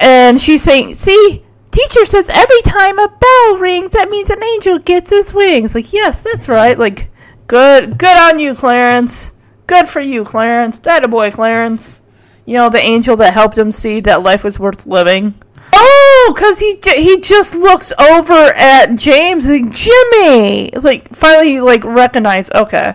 And 0.00 0.40
she's 0.40 0.62
saying, 0.62 0.96
see, 0.96 1.44
teacher 1.70 2.04
says 2.04 2.28
every 2.30 2.62
time 2.62 2.98
a 2.98 3.08
bell 3.08 3.56
rings, 3.58 3.92
that 3.92 4.10
means 4.10 4.30
an 4.30 4.42
angel 4.42 4.78
gets 4.80 5.10
his 5.10 5.32
wings. 5.32 5.74
Like, 5.76 5.92
yes, 5.92 6.22
that's 6.22 6.48
right. 6.48 6.78
Like, 6.78 7.09
Good, 7.50 7.98
good 7.98 8.16
on 8.16 8.38
you, 8.38 8.54
Clarence. 8.54 9.32
Good 9.66 9.88
for 9.88 10.00
you, 10.00 10.22
Clarence. 10.22 10.78
That 10.78 11.04
a 11.04 11.08
boy, 11.08 11.32
Clarence. 11.32 12.00
You 12.46 12.56
know 12.56 12.70
the 12.70 12.78
angel 12.78 13.16
that 13.16 13.34
helped 13.34 13.58
him 13.58 13.72
see 13.72 13.98
that 14.02 14.22
life 14.22 14.44
was 14.44 14.60
worth 14.60 14.86
living. 14.86 15.34
Oh, 15.72 16.34
cause 16.38 16.60
he 16.60 16.78
he 16.94 17.18
just 17.18 17.56
looks 17.56 17.92
over 17.98 18.32
at 18.54 18.94
James 18.94 19.46
and 19.46 19.74
Jimmy. 19.74 20.70
Like 20.80 21.12
finally, 21.12 21.58
like 21.58 21.82
recognize. 21.82 22.52
Okay, 22.52 22.94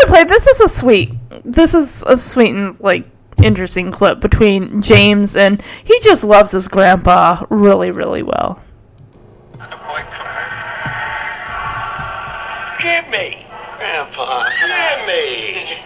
gonna 0.00 0.06
play. 0.08 0.24
This 0.24 0.48
is 0.48 0.60
a 0.62 0.68
sweet. 0.68 1.12
This 1.44 1.72
is 1.72 2.02
a 2.08 2.16
sweet 2.16 2.52
and 2.52 2.80
like 2.80 3.08
interesting 3.40 3.92
clip 3.92 4.18
between 4.18 4.82
James 4.82 5.36
and 5.36 5.62
he 5.62 5.96
just 6.00 6.24
loves 6.24 6.50
his 6.50 6.66
grandpa 6.66 7.46
really, 7.50 7.92
really 7.92 8.24
well. 8.24 8.60
Jimmy. 12.80 13.39
Grandpa. 14.10 14.48
Jimmy! 14.58 15.78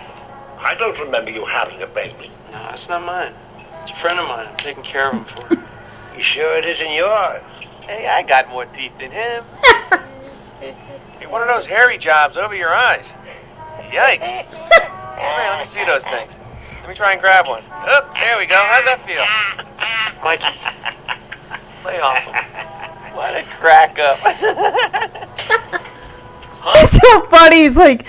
I 0.58 0.74
don't 0.78 0.98
remember 0.98 1.30
you 1.30 1.44
having 1.44 1.82
a 1.82 1.86
baby. 1.88 2.30
No, 2.52 2.58
that's 2.58 2.88
not 2.88 3.04
mine. 3.04 3.32
It's 3.82 3.90
a 3.90 3.96
friend 3.96 4.18
of 4.18 4.28
mine. 4.28 4.46
I'm 4.48 4.56
taking 4.56 4.82
care 4.82 5.08
of 5.08 5.14
him 5.14 5.24
for 5.24 5.46
him. 5.54 5.64
You 6.16 6.22
sure 6.22 6.56
it 6.56 6.64
isn't 6.64 6.92
yours? 6.92 7.42
Hey, 7.88 8.06
I 8.06 8.22
got 8.22 8.48
more 8.48 8.66
teeth 8.66 8.96
than 9.00 9.10
him. 9.10 9.42
hey, 10.60 11.26
one 11.26 11.42
of 11.42 11.48
those 11.48 11.66
hairy 11.66 11.98
jobs 11.98 12.36
over 12.36 12.54
your 12.54 12.72
eyes. 12.72 13.12
Yikes. 13.90 14.22
Hey, 14.22 14.46
let 15.50 15.58
me 15.58 15.64
see 15.64 15.84
those 15.84 16.04
things. 16.04 16.38
Let 16.78 16.88
me 16.88 16.94
try 16.94 17.14
and 17.14 17.20
grab 17.20 17.48
one. 17.48 17.64
Up, 17.64 18.06
oh, 18.06 18.12
there 18.14 18.38
we 18.38 18.46
go. 18.46 18.54
How's 18.54 18.84
that 18.84 19.00
feel? 19.02 19.26
Mikey, 20.22 20.54
lay 21.84 21.98
off 21.98 22.22
him. 22.22 23.16
What 23.16 23.34
a 23.34 23.42
crack 23.58 23.98
up. 23.98 25.10
So 27.04 27.20
funny. 27.26 27.62
He's 27.62 27.76
like, 27.76 28.06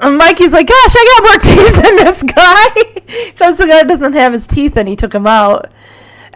Mikey's 0.00 0.52
like, 0.52 0.66
gosh, 0.66 0.94
I 0.94 1.04
got 1.14 1.22
more 1.24 1.38
teeth 1.56 1.82
than 1.82 1.96
this 1.96 2.22
guy. 2.22 2.92
Because 3.32 3.58
the 3.58 3.66
guy 3.66 3.82
doesn't 3.84 4.14
have 4.14 4.32
his 4.32 4.46
teeth 4.46 4.76
and 4.76 4.88
he 4.88 4.96
took 4.96 5.12
them 5.12 5.26
out. 5.26 5.72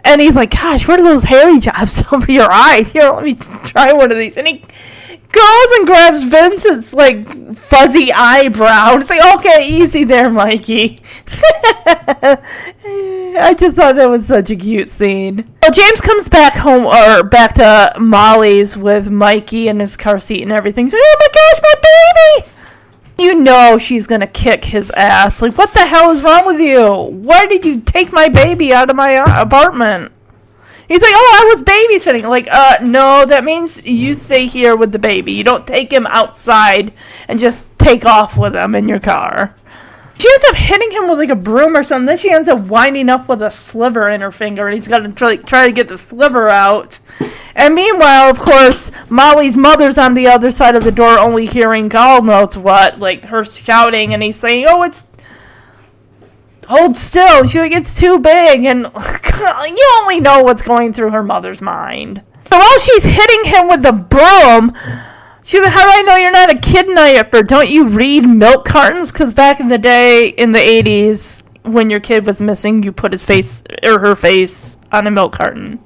And 0.05 0.21
he's 0.21 0.35
like, 0.35 0.51
gosh, 0.51 0.87
what 0.87 0.99
are 0.99 1.03
those 1.03 1.23
hairy 1.23 1.59
jobs 1.59 2.01
over 2.11 2.31
your 2.31 2.49
eyes? 2.51 2.91
Here, 2.91 3.09
let 3.09 3.23
me 3.23 3.35
try 3.35 3.91
one 3.91 4.11
of 4.11 4.17
these. 4.17 4.37
And 4.37 4.47
he 4.47 4.63
goes 5.31 5.77
and 5.77 5.87
grabs 5.87 6.23
Vincent's 6.23 6.93
like 6.93 7.27
fuzzy 7.55 8.11
eyebrow. 8.11 8.97
It's 8.97 9.09
like, 9.09 9.35
okay, 9.35 9.67
easy 9.67 10.03
there, 10.03 10.29
Mikey. 10.29 10.99
I 13.33 13.55
just 13.57 13.75
thought 13.75 13.95
that 13.95 14.09
was 14.09 14.25
such 14.25 14.49
a 14.49 14.55
cute 14.55 14.89
scene. 14.89 15.45
Well, 15.61 15.71
James 15.71 16.01
comes 16.01 16.27
back 16.29 16.53
home 16.53 16.85
or 16.85 17.23
back 17.23 17.53
to 17.55 17.93
Molly's 17.99 18.77
with 18.77 19.09
Mikey 19.09 19.69
and 19.69 19.79
his 19.79 19.95
car 19.97 20.19
seat 20.19 20.41
and 20.41 20.51
everything. 20.51 20.85
He's 20.85 20.93
like, 20.93 21.01
oh 21.03 21.17
my 21.19 21.27
gosh, 21.33 21.61
my 21.63 21.73
baby! 22.43 22.51
You 23.23 23.35
know 23.35 23.77
she's 23.77 24.07
gonna 24.07 24.27
kick 24.27 24.65
his 24.65 24.91
ass. 24.91 25.41
Like, 25.41 25.57
what 25.57 25.73
the 25.73 25.85
hell 25.85 26.11
is 26.11 26.21
wrong 26.23 26.45
with 26.45 26.59
you? 26.59 26.91
Why 26.91 27.45
did 27.45 27.63
you 27.65 27.81
take 27.81 28.11
my 28.11 28.29
baby 28.29 28.73
out 28.73 28.89
of 28.89 28.95
my 28.95 29.11
apartment? 29.41 30.11
He's 30.91 31.01
like, 31.01 31.13
oh, 31.13 31.39
I 31.41 31.45
was 31.45 31.61
babysitting. 31.61 32.27
Like, 32.27 32.49
uh, 32.51 32.79
no, 32.81 33.25
that 33.25 33.45
means 33.45 33.81
you 33.85 34.13
stay 34.13 34.45
here 34.45 34.75
with 34.75 34.91
the 34.91 34.99
baby. 34.99 35.31
You 35.31 35.45
don't 35.45 35.65
take 35.65 35.89
him 35.89 36.05
outside 36.07 36.91
and 37.29 37.39
just 37.39 37.65
take 37.79 38.03
off 38.03 38.37
with 38.37 38.53
him 38.53 38.75
in 38.75 38.89
your 38.89 38.99
car. 38.99 39.55
She 40.17 40.27
ends 40.29 40.45
up 40.49 40.55
hitting 40.57 40.91
him 40.91 41.07
with 41.07 41.17
like 41.17 41.29
a 41.29 41.35
broom 41.35 41.77
or 41.77 41.83
something. 41.83 42.07
Then 42.07 42.17
she 42.17 42.29
ends 42.29 42.49
up 42.49 42.59
winding 42.59 43.07
up 43.07 43.29
with 43.29 43.41
a 43.41 43.49
sliver 43.49 44.09
in 44.09 44.19
her 44.19 44.33
finger, 44.33 44.67
and 44.67 44.75
he's 44.75 44.89
got 44.89 44.99
to 44.99 45.09
try, 45.13 45.37
try 45.37 45.65
to 45.65 45.71
get 45.71 45.87
the 45.87 45.97
sliver 45.97 46.49
out. 46.49 46.99
And 47.55 47.73
meanwhile, 47.73 48.29
of 48.29 48.37
course, 48.37 48.91
Molly's 49.09 49.55
mother's 49.55 49.97
on 49.97 50.13
the 50.13 50.27
other 50.27 50.51
side 50.51 50.75
of 50.75 50.83
the 50.83 50.91
door, 50.91 51.17
only 51.17 51.45
hearing 51.45 51.87
God 51.87 52.25
knows 52.25 52.57
what, 52.57 52.99
like 52.99 53.23
her 53.23 53.45
shouting, 53.45 54.13
and 54.13 54.21
he's 54.21 54.35
saying, 54.35 54.65
"Oh, 54.67 54.83
it's 54.83 55.05
hold 56.67 56.97
still. 56.97 57.43
She's 57.43 57.55
like, 57.55 57.71
it's 57.71 57.99
too 57.99 58.19
big. 58.19 58.65
And 58.65 58.81
you 58.83 59.97
only 60.01 60.19
know 60.19 60.43
what's 60.43 60.61
going 60.61 60.93
through 60.93 61.11
her 61.11 61.23
mother's 61.23 61.61
mind. 61.61 62.21
So 62.49 62.57
while 62.57 62.79
she's 62.79 63.05
hitting 63.05 63.45
him 63.45 63.69
with 63.69 63.81
the 63.81 63.93
broom, 63.93 64.75
she's 65.43 65.61
like, 65.61 65.71
how 65.71 65.83
do 65.83 65.99
I 65.99 66.01
know 66.01 66.15
you're 66.17 66.31
not 66.31 66.53
a 66.53 66.57
kidnapper? 66.57 67.43
Don't 67.43 67.69
you 67.69 67.87
read 67.87 68.21
milk 68.21 68.65
cartons? 68.65 69.11
Because 69.11 69.33
back 69.33 69.59
in 69.59 69.69
the 69.69 69.77
day, 69.77 70.29
in 70.29 70.51
the 70.51 70.59
80s, 70.59 71.43
when 71.63 71.89
your 71.89 71.99
kid 71.99 72.25
was 72.25 72.41
missing, 72.41 72.83
you 72.83 72.91
put 72.91 73.11
his 73.11 73.23
face 73.23 73.63
or 73.83 73.99
her 73.99 74.15
face 74.15 74.77
on 74.91 75.07
a 75.07 75.11
milk 75.11 75.33
carton. 75.33 75.79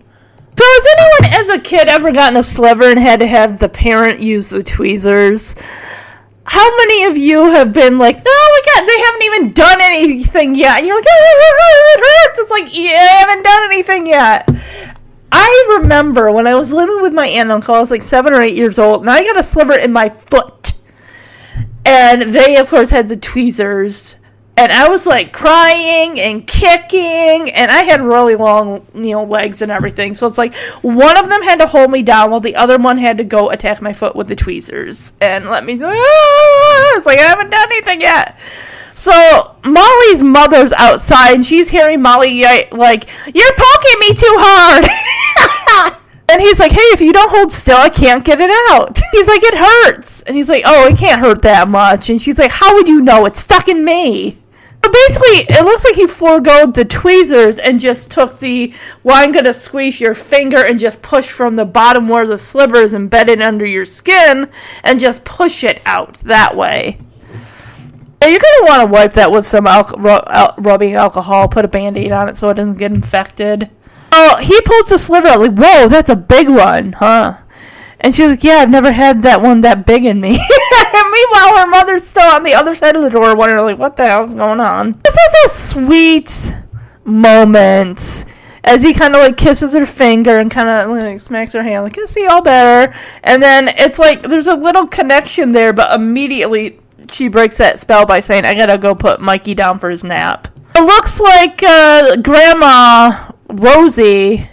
So 0.57 0.63
has 0.63 0.87
anyone 0.97 1.41
as 1.41 1.49
a 1.49 1.59
kid 1.61 1.87
ever 1.89 2.11
gotten 2.11 2.37
a 2.37 2.43
sliver 2.43 2.85
and 2.85 2.97
had 2.97 3.19
to 3.19 3.27
have 3.27 3.59
the 3.59 3.67
parent 3.67 4.21
use 4.21 4.49
the 4.49 4.63
tweezers? 4.63 5.55
How 6.45 6.77
many 6.77 7.05
of 7.05 7.17
you 7.17 7.45
have 7.51 7.73
been 7.73 7.97
like, 7.97 8.21
oh 8.25 8.61
my 8.65 8.73
god, 8.73 8.87
they 8.87 8.99
haven't 8.99 9.23
even 9.23 9.53
done 9.53 9.81
anything 9.81 10.55
yet? 10.55 10.77
And 10.77 10.87
you're 10.87 10.95
like, 10.95 11.05
oh, 11.07 11.95
it 11.97 11.99
hurts. 11.99 12.39
It's 12.39 12.51
like, 12.51 12.73
you 12.73 12.87
haven't 12.87 13.43
done 13.43 13.63
anything 13.63 14.07
yet. 14.07 14.49
I 15.31 15.77
remember 15.79 16.31
when 16.31 16.47
I 16.47 16.55
was 16.55 16.71
living 16.71 17.01
with 17.01 17.13
my 17.13 17.27
aunt 17.27 17.41
and 17.41 17.51
uncle, 17.51 17.75
I 17.75 17.79
was 17.79 17.91
like 17.91 18.03
seven 18.03 18.33
or 18.33 18.41
eight 18.41 18.55
years 18.55 18.79
old, 18.79 19.01
and 19.01 19.09
I 19.09 19.23
got 19.23 19.39
a 19.39 19.43
sliver 19.43 19.75
in 19.75 19.91
my 19.91 20.07
foot. 20.07 20.73
And 21.83 22.33
they, 22.33 22.57
of 22.57 22.69
course, 22.69 22.89
had 22.89 23.09
the 23.09 23.17
tweezers 23.17 24.15
and 24.57 24.71
I 24.71 24.87
was 24.87 25.05
like 25.05 25.33
crying 25.33 26.19
and 26.19 26.47
kicking, 26.47 27.49
and 27.51 27.69
I 27.69 27.83
had 27.83 28.01
really 28.01 28.35
long, 28.35 28.85
you 28.93 29.11
know, 29.11 29.23
legs 29.25 29.61
and 29.61 29.71
everything. 29.71 30.13
So 30.15 30.27
it's 30.27 30.37
like 30.37 30.55
one 30.81 31.17
of 31.17 31.27
them 31.27 31.41
had 31.41 31.59
to 31.59 31.67
hold 31.67 31.91
me 31.91 32.03
down, 32.03 32.31
while 32.31 32.39
the 32.39 32.55
other 32.55 32.77
one 32.77 32.97
had 32.97 33.17
to 33.17 33.23
go 33.23 33.49
attack 33.49 33.81
my 33.81 33.91
foot 33.91 34.15
with 34.15 34.27
the 34.27 34.35
tweezers 34.35 35.13
and 35.19 35.49
let 35.49 35.65
me. 35.65 35.79
Ah! 35.81 36.97
It's 36.97 37.05
like 37.05 37.19
I 37.19 37.23
haven't 37.23 37.49
done 37.49 37.67
anything 37.69 37.99
yet. 38.01 38.39
So 38.39 39.55
Molly's 39.65 40.23
mother's 40.23 40.71
outside, 40.73 41.35
and 41.35 41.45
she's 41.45 41.69
hearing 41.69 42.01
Molly 42.01 42.43
like, 42.71 43.09
"You're 43.33 43.55
poking 43.57 43.99
me 43.99 44.13
too 44.13 44.35
hard." 44.39 45.95
And 46.27 46.41
he's 46.41 46.59
like, 46.59 46.71
hey, 46.71 46.79
if 46.79 47.01
you 47.01 47.13
don't 47.13 47.29
hold 47.29 47.51
still, 47.51 47.77
I 47.77 47.89
can't 47.89 48.23
get 48.23 48.39
it 48.41 48.49
out. 48.71 48.97
He's 49.11 49.27
like, 49.27 49.43
it 49.43 49.53
hurts. 49.55 50.21
And 50.23 50.35
he's 50.35 50.49
like, 50.49 50.63
oh, 50.65 50.87
it 50.87 50.97
can't 50.97 51.21
hurt 51.21 51.43
that 51.43 51.69
much. 51.69 52.09
And 52.09 52.19
she's 52.19 52.39
like, 52.39 52.49
how 52.49 52.73
would 52.73 52.87
you 52.87 53.01
know? 53.01 53.25
It's 53.25 53.39
stuck 53.39 53.67
in 53.67 53.85
me. 53.85 54.37
Basically, 54.91 55.55
it 55.55 55.63
looks 55.63 55.85
like 55.85 55.95
he 55.95 56.07
foregoed 56.07 56.73
the 56.73 56.85
tweezers 56.85 57.59
and 57.59 57.79
just 57.79 58.11
took 58.11 58.39
the, 58.39 58.73
well, 59.03 59.15
I'm 59.15 59.31
to 59.33 59.53
squeeze 59.53 59.99
your 59.99 60.13
finger 60.13 60.63
and 60.63 60.79
just 60.79 61.01
push 61.01 61.29
from 61.29 61.55
the 61.55 61.65
bottom 61.65 62.07
where 62.07 62.25
the 62.25 62.37
sliver 62.37 62.77
is 62.77 62.93
embedded 62.93 63.41
under 63.41 63.65
your 63.65 63.85
skin 63.85 64.49
and 64.83 64.99
just 64.99 65.23
push 65.23 65.63
it 65.63 65.81
out 65.85 66.15
that 66.21 66.55
way. 66.55 66.97
And 68.21 68.31
you're 68.31 68.39
to 68.39 68.65
want 68.67 68.81
to 68.81 68.91
wipe 68.91 69.13
that 69.13 69.31
with 69.31 69.45
some 69.45 69.67
al- 69.67 69.93
ru- 69.97 70.19
al- 70.27 70.55
rubbing 70.57 70.95
alcohol, 70.95 71.47
put 71.47 71.65
a 71.65 71.67
band 71.67 71.97
aid 71.97 72.11
on 72.11 72.27
it 72.27 72.37
so 72.37 72.49
it 72.49 72.55
doesn't 72.55 72.77
get 72.77 72.91
infected. 72.91 73.69
Oh, 74.11 74.37
he 74.41 74.59
pulls 74.61 74.89
the 74.89 74.97
sliver 74.97 75.27
out, 75.27 75.39
like, 75.39 75.55
whoa, 75.55 75.87
that's 75.87 76.09
a 76.09 76.15
big 76.15 76.49
one, 76.49 76.93
huh? 76.93 77.37
And 78.05 78.13
she 78.13 78.21
was 78.21 78.33
like, 78.33 78.43
Yeah, 78.43 78.57
I've 78.57 78.69
never 78.69 78.91
had 78.91 79.23
that 79.23 79.41
one 79.41 79.61
that 79.61 79.87
big 79.87 80.05
in 80.05 80.21
me. 80.21 80.29
and 80.93 81.11
Meanwhile, 81.11 81.57
her 81.57 81.67
mother's 81.67 82.03
still 82.05 82.29
on 82.29 82.43
the 82.43 82.53
other 82.53 82.75
side 82.75 82.95
of 82.95 83.01
the 83.01 83.09
door, 83.09 83.35
wondering, 83.35 83.65
like, 83.65 83.79
what 83.79 83.97
the 83.97 84.05
hell's 84.05 84.35
going 84.35 84.59
on? 84.59 84.91
This 85.03 85.15
is 85.15 85.45
a 85.45 85.55
sweet 85.55 86.55
moment 87.03 88.25
as 88.63 88.83
he 88.83 88.93
kind 88.93 89.15
of 89.15 89.21
like 89.21 89.37
kisses 89.37 89.73
her 89.73 89.87
finger 89.87 90.37
and 90.37 90.51
kind 90.51 90.69
of 90.69 91.01
like 91.01 91.19
smacks 91.19 91.53
her 91.53 91.63
hand, 91.63 91.83
like, 91.83 91.97
I 91.97 92.05
see 92.05 92.27
all 92.27 92.43
better. 92.43 92.95
And 93.23 93.41
then 93.41 93.69
it's 93.69 93.97
like 93.97 94.21
there's 94.21 94.45
a 94.45 94.55
little 94.55 94.85
connection 94.85 95.51
there, 95.51 95.73
but 95.73 95.99
immediately 95.99 96.79
she 97.09 97.27
breaks 97.27 97.57
that 97.57 97.79
spell 97.79 98.05
by 98.05 98.19
saying, 98.19 98.45
I 98.45 98.53
gotta 98.53 98.77
go 98.77 98.93
put 98.93 99.19
Mikey 99.19 99.55
down 99.55 99.79
for 99.79 99.89
his 99.89 100.03
nap. 100.03 100.47
It 100.75 100.83
looks 100.83 101.19
like 101.19 101.63
uh, 101.63 102.17
Grandma 102.17 103.31
Rosie 103.51 104.47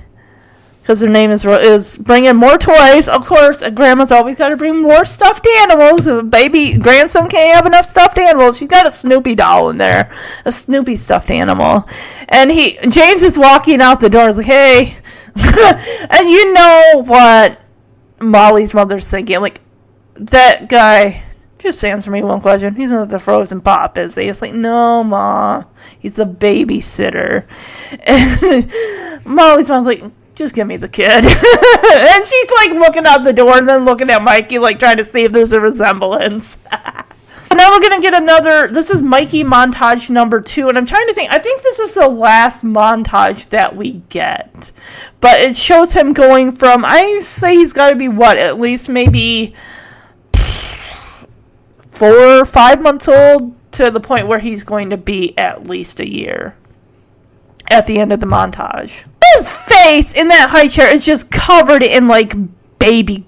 because 0.82 1.00
her 1.00 1.08
name 1.08 1.30
is 1.30 1.46
is 1.46 1.96
bringing 1.96 2.34
more 2.34 2.58
toys. 2.58 3.08
Of 3.08 3.24
course, 3.24 3.62
grandma's 3.70 4.10
always 4.10 4.36
got 4.36 4.48
to 4.48 4.56
bring 4.56 4.82
more 4.82 5.04
stuffed 5.04 5.46
animals. 5.46 6.08
A 6.08 6.24
baby 6.24 6.76
grandson 6.76 7.28
can't 7.28 7.54
have 7.54 7.66
enough 7.66 7.86
stuffed 7.86 8.18
animals, 8.18 8.58
she's 8.58 8.68
got 8.68 8.86
a 8.86 8.90
Snoopy 8.90 9.36
doll 9.36 9.70
in 9.70 9.78
there, 9.78 10.10
a 10.44 10.50
Snoopy 10.50 10.96
stuffed 10.96 11.30
animal. 11.30 11.88
And 12.28 12.50
he 12.50 12.78
James 12.88 13.22
is 13.22 13.38
walking 13.38 13.80
out 13.80 14.00
the 14.00 14.10
door. 14.10 14.26
He's 14.26 14.36
like, 14.36 14.46
"Hey," 14.46 14.96
and 16.10 16.28
you 16.28 16.52
know 16.52 17.04
what 17.06 17.60
Molly's 18.20 18.74
mother's 18.74 19.08
thinking? 19.08 19.40
Like 19.40 19.60
that 20.16 20.68
guy. 20.68 21.22
Just 21.58 21.84
answer 21.84 22.10
me 22.10 22.22
one 22.22 22.40
question. 22.40 22.74
He's 22.74 22.90
not 22.90 23.08
the 23.08 23.20
frozen 23.20 23.60
pop, 23.60 23.96
is 23.96 24.16
he? 24.16 24.24
It's 24.24 24.42
like, 24.42 24.52
no, 24.52 25.04
ma. 25.04 25.62
He's 25.96 26.14
the 26.14 26.26
babysitter. 26.26 27.46
And 28.04 29.24
Molly's 29.24 29.68
mom's 29.68 29.86
like, 29.86 30.02
just 30.34 30.54
give 30.54 30.66
me 30.66 30.76
the 30.76 30.88
kid. 30.88 31.10
and 31.24 32.26
she's 32.26 32.50
like 32.50 32.70
looking 32.70 33.06
out 33.06 33.24
the 33.24 33.32
door 33.32 33.58
and 33.58 33.68
then 33.68 33.84
looking 33.84 34.10
at 34.10 34.22
Mikey, 34.22 34.58
like 34.58 34.78
trying 34.78 34.96
to 34.96 35.04
see 35.04 35.24
if 35.24 35.32
there's 35.32 35.52
a 35.52 35.60
resemblance. 35.60 36.58
now 37.62 37.70
we're 37.70 37.80
gonna 37.80 38.00
get 38.00 38.14
another. 38.14 38.68
This 38.68 38.90
is 38.90 39.02
Mikey 39.02 39.44
montage 39.44 40.10
number 40.10 40.40
two, 40.40 40.68
and 40.68 40.78
I'm 40.78 40.86
trying 40.86 41.06
to 41.08 41.14
think. 41.14 41.32
I 41.32 41.38
think 41.38 41.62
this 41.62 41.78
is 41.78 41.94
the 41.94 42.08
last 42.08 42.64
montage 42.64 43.48
that 43.50 43.76
we 43.76 44.02
get, 44.08 44.72
but 45.20 45.38
it 45.40 45.54
shows 45.54 45.92
him 45.92 46.12
going 46.12 46.52
from. 46.52 46.84
I 46.84 47.20
say 47.20 47.54
he's 47.54 47.72
got 47.72 47.90
to 47.90 47.96
be 47.96 48.08
what 48.08 48.38
at 48.38 48.58
least 48.58 48.88
maybe 48.88 49.54
four 51.86 52.40
or 52.40 52.44
five 52.44 52.80
months 52.80 53.06
old 53.06 53.54
to 53.72 53.90
the 53.90 54.00
point 54.00 54.26
where 54.26 54.38
he's 54.38 54.64
going 54.64 54.90
to 54.90 54.96
be 54.96 55.36
at 55.38 55.66
least 55.66 56.00
a 56.00 56.08
year 56.08 56.56
at 57.70 57.86
the 57.86 57.98
end 57.98 58.12
of 58.12 58.20
the 58.20 58.26
montage 58.26 59.06
his 59.34 59.52
face 59.52 60.14
in 60.14 60.28
that 60.28 60.50
high 60.50 60.68
chair 60.68 60.92
is 60.92 61.04
just 61.04 61.30
covered 61.30 61.82
in 61.82 62.08
like 62.08 62.34
baby 62.78 63.26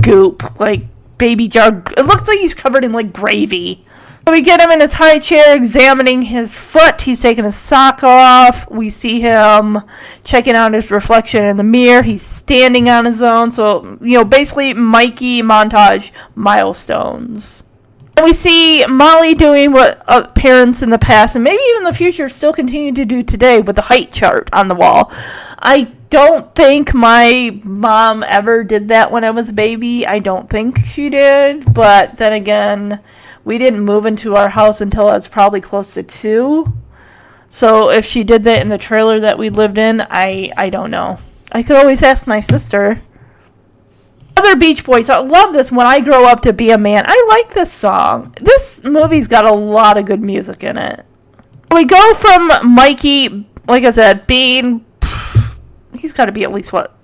goop, 0.00 0.60
like 0.60 0.82
baby 1.18 1.48
jar. 1.48 1.82
It 1.96 2.06
looks 2.06 2.28
like 2.28 2.38
he's 2.38 2.54
covered 2.54 2.84
in 2.84 2.92
like 2.92 3.12
gravy. 3.12 3.84
So 4.26 4.32
we 4.32 4.40
get 4.40 4.60
him 4.60 4.70
in 4.70 4.80
his 4.80 4.94
high 4.94 5.18
chair 5.18 5.54
examining 5.54 6.22
his 6.22 6.56
foot. 6.56 7.02
He's 7.02 7.20
taking 7.20 7.44
his 7.44 7.56
sock 7.56 8.02
off. 8.02 8.70
We 8.70 8.88
see 8.88 9.20
him 9.20 9.78
checking 10.24 10.54
out 10.54 10.72
his 10.72 10.90
reflection 10.90 11.44
in 11.44 11.58
the 11.58 11.62
mirror. 11.62 12.02
He's 12.02 12.22
standing 12.22 12.88
on 12.88 13.04
his 13.04 13.20
own. 13.20 13.52
So, 13.52 13.98
you 14.00 14.16
know, 14.16 14.24
basically 14.24 14.72
Mikey 14.72 15.42
montage 15.42 16.10
milestones. 16.34 17.63
We 18.22 18.32
see 18.32 18.86
Molly 18.86 19.34
doing 19.34 19.72
what 19.72 20.02
uh, 20.06 20.28
parents 20.28 20.82
in 20.82 20.90
the 20.90 20.98
past 20.98 21.34
and 21.34 21.42
maybe 21.42 21.62
even 21.70 21.84
the 21.84 21.92
future 21.92 22.28
still 22.28 22.52
continue 22.52 22.92
to 22.92 23.04
do 23.04 23.22
today 23.22 23.60
with 23.60 23.76
the 23.76 23.82
height 23.82 24.12
chart 24.12 24.48
on 24.52 24.68
the 24.68 24.74
wall. 24.74 25.10
I 25.58 25.92
don't 26.10 26.54
think 26.54 26.94
my 26.94 27.60
mom 27.64 28.22
ever 28.22 28.62
did 28.62 28.88
that 28.88 29.10
when 29.10 29.24
I 29.24 29.30
was 29.30 29.50
a 29.50 29.52
baby. 29.52 30.06
I 30.06 30.20
don't 30.20 30.48
think 30.48 30.78
she 30.78 31.10
did. 31.10 31.74
But 31.74 32.16
then 32.16 32.32
again, 32.32 33.00
we 33.44 33.58
didn't 33.58 33.80
move 33.80 34.06
into 34.06 34.36
our 34.36 34.48
house 34.48 34.80
until 34.80 35.08
I 35.08 35.14
was 35.14 35.26
probably 35.26 35.60
close 35.60 35.94
to 35.94 36.04
two. 36.04 36.72
So 37.48 37.90
if 37.90 38.06
she 38.06 38.22
did 38.22 38.44
that 38.44 38.62
in 38.62 38.68
the 38.68 38.78
trailer 38.78 39.20
that 39.20 39.38
we 39.38 39.50
lived 39.50 39.76
in, 39.76 40.00
I, 40.00 40.52
I 40.56 40.70
don't 40.70 40.92
know. 40.92 41.18
I 41.50 41.64
could 41.64 41.76
always 41.76 42.02
ask 42.02 42.26
my 42.26 42.40
sister 42.40 43.00
other 44.36 44.56
Beach 44.56 44.84
Boys. 44.84 45.08
I 45.08 45.18
love 45.18 45.52
this 45.52 45.70
when 45.70 45.86
I 45.86 46.00
grow 46.00 46.26
up 46.26 46.40
to 46.42 46.52
be 46.52 46.70
a 46.70 46.78
man. 46.78 47.04
I 47.06 47.26
like 47.28 47.54
this 47.54 47.72
song. 47.72 48.34
This 48.40 48.82
movie's 48.84 49.28
got 49.28 49.44
a 49.44 49.52
lot 49.52 49.96
of 49.96 50.06
good 50.06 50.20
music 50.20 50.64
in 50.64 50.76
it. 50.76 51.04
We 51.72 51.84
go 51.84 52.14
from 52.14 52.74
Mikey, 52.74 53.46
like 53.66 53.84
I 53.84 53.90
said, 53.90 54.26
being 54.26 54.84
he's 55.98 56.12
got 56.12 56.26
to 56.26 56.32
be 56.32 56.44
at 56.44 56.52
least 56.52 56.72
what 56.72 56.94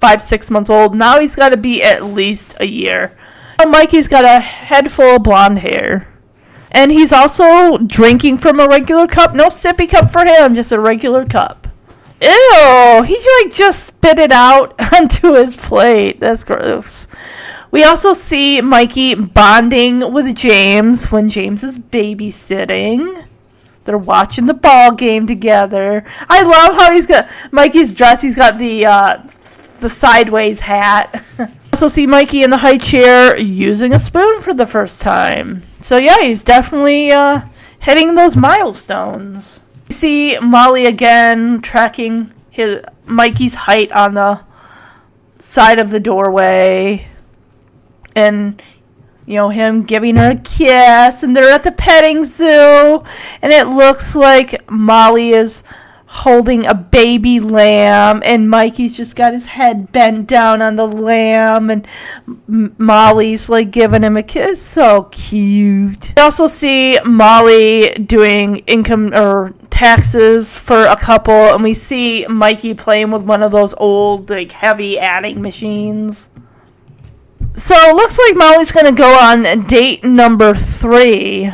five, 0.00 0.22
six 0.22 0.50
months 0.50 0.70
old. 0.70 0.94
Now 0.94 1.20
he's 1.20 1.34
got 1.34 1.50
to 1.50 1.56
be 1.56 1.82
at 1.82 2.04
least 2.04 2.56
a 2.60 2.66
year. 2.66 3.16
Mikey's 3.64 4.08
got 4.08 4.24
a 4.24 4.40
head 4.40 4.92
full 4.92 5.16
of 5.16 5.22
blonde 5.22 5.58
hair. 5.58 6.12
And 6.72 6.92
he's 6.92 7.12
also 7.12 7.78
drinking 7.78 8.38
from 8.38 8.60
a 8.60 8.66
regular 8.66 9.06
cup. 9.06 9.34
No 9.34 9.46
sippy 9.46 9.88
cup 9.88 10.10
for 10.10 10.24
him, 10.24 10.54
just 10.54 10.72
a 10.72 10.78
regular 10.78 11.24
cup. 11.24 11.66
Ew! 12.20 13.02
He 13.06 13.44
like 13.44 13.54
just 13.54 13.86
spit 13.88 14.18
it 14.18 14.32
out 14.32 14.74
onto 14.94 15.34
his 15.34 15.56
plate. 15.56 16.20
That's 16.20 16.44
gross. 16.44 17.08
We 17.70 17.84
also 17.84 18.12
see 18.12 18.60
Mikey 18.60 19.14
bonding 19.16 20.12
with 20.12 20.34
James 20.34 21.10
when 21.12 21.28
James 21.28 21.62
is 21.62 21.78
babysitting. 21.78 23.26
They're 23.84 23.98
watching 23.98 24.46
the 24.46 24.54
ball 24.54 24.92
game 24.94 25.26
together. 25.26 26.04
I 26.28 26.42
love 26.42 26.76
how 26.76 26.92
he's 26.92 27.06
got 27.06 27.30
Mikey's 27.52 27.92
dress. 27.92 28.22
He's 28.22 28.34
got 28.34 28.58
the 28.58 28.86
uh, 28.86 29.22
the 29.80 29.90
sideways 29.90 30.60
hat. 30.60 31.22
also 31.72 31.88
see 31.88 32.06
Mikey 32.06 32.42
in 32.42 32.50
the 32.50 32.56
high 32.56 32.78
chair 32.78 33.38
using 33.38 33.92
a 33.92 34.00
spoon 34.00 34.40
for 34.40 34.54
the 34.54 34.66
first 34.66 35.02
time. 35.02 35.62
So 35.82 35.98
yeah, 35.98 36.22
he's 36.22 36.42
definitely 36.42 37.12
uh, 37.12 37.42
hitting 37.78 38.14
those 38.14 38.36
milestones. 38.36 39.60
See 39.88 40.38
Molly 40.38 40.86
again 40.86 41.62
tracking 41.62 42.32
his 42.50 42.80
Mikey's 43.04 43.54
height 43.54 43.92
on 43.92 44.14
the 44.14 44.40
side 45.36 45.78
of 45.78 45.90
the 45.90 46.00
doorway, 46.00 47.06
and 48.14 48.60
you 49.26 49.34
know 49.34 49.48
him 49.48 49.84
giving 49.84 50.16
her 50.16 50.32
a 50.32 50.36
kiss, 50.36 51.22
and 51.22 51.36
they're 51.36 51.54
at 51.54 51.62
the 51.62 51.72
petting 51.72 52.24
zoo, 52.24 53.02
and 53.42 53.52
it 53.52 53.68
looks 53.68 54.16
like 54.16 54.68
Molly 54.70 55.30
is 55.30 55.62
holding 56.06 56.66
a 56.66 56.74
baby 56.74 57.38
lamb, 57.40 58.22
and 58.24 58.48
Mikey's 58.48 58.96
just 58.96 59.14
got 59.16 59.34
his 59.34 59.44
head 59.44 59.92
bent 59.92 60.26
down 60.26 60.62
on 60.62 60.76
the 60.76 60.86
lamb, 60.86 61.68
and 61.70 61.86
M- 62.26 62.74
Molly's 62.78 63.48
like 63.48 63.70
giving 63.70 64.02
him 64.02 64.16
a 64.16 64.22
kiss. 64.22 64.62
So 64.62 65.04
cute. 65.12 66.12
We 66.16 66.22
also 66.22 66.46
see 66.46 66.98
Molly 67.04 67.90
doing 67.90 68.56
income 68.66 69.12
or 69.14 69.54
taxes 69.76 70.56
for 70.56 70.86
a 70.86 70.96
couple, 70.96 71.34
and 71.34 71.62
we 71.62 71.74
see 71.74 72.26
Mikey 72.28 72.72
playing 72.72 73.10
with 73.10 73.22
one 73.22 73.42
of 73.42 73.52
those 73.52 73.74
old, 73.74 74.30
like, 74.30 74.50
heavy 74.50 74.98
adding 74.98 75.42
machines. 75.42 76.30
So 77.56 77.74
it 77.74 77.94
looks 77.94 78.18
like 78.18 78.36
Molly's 78.36 78.72
going 78.72 78.86
to 78.86 78.92
go 78.92 79.14
on 79.18 79.66
date 79.66 80.02
number 80.02 80.54
three. 80.54 81.52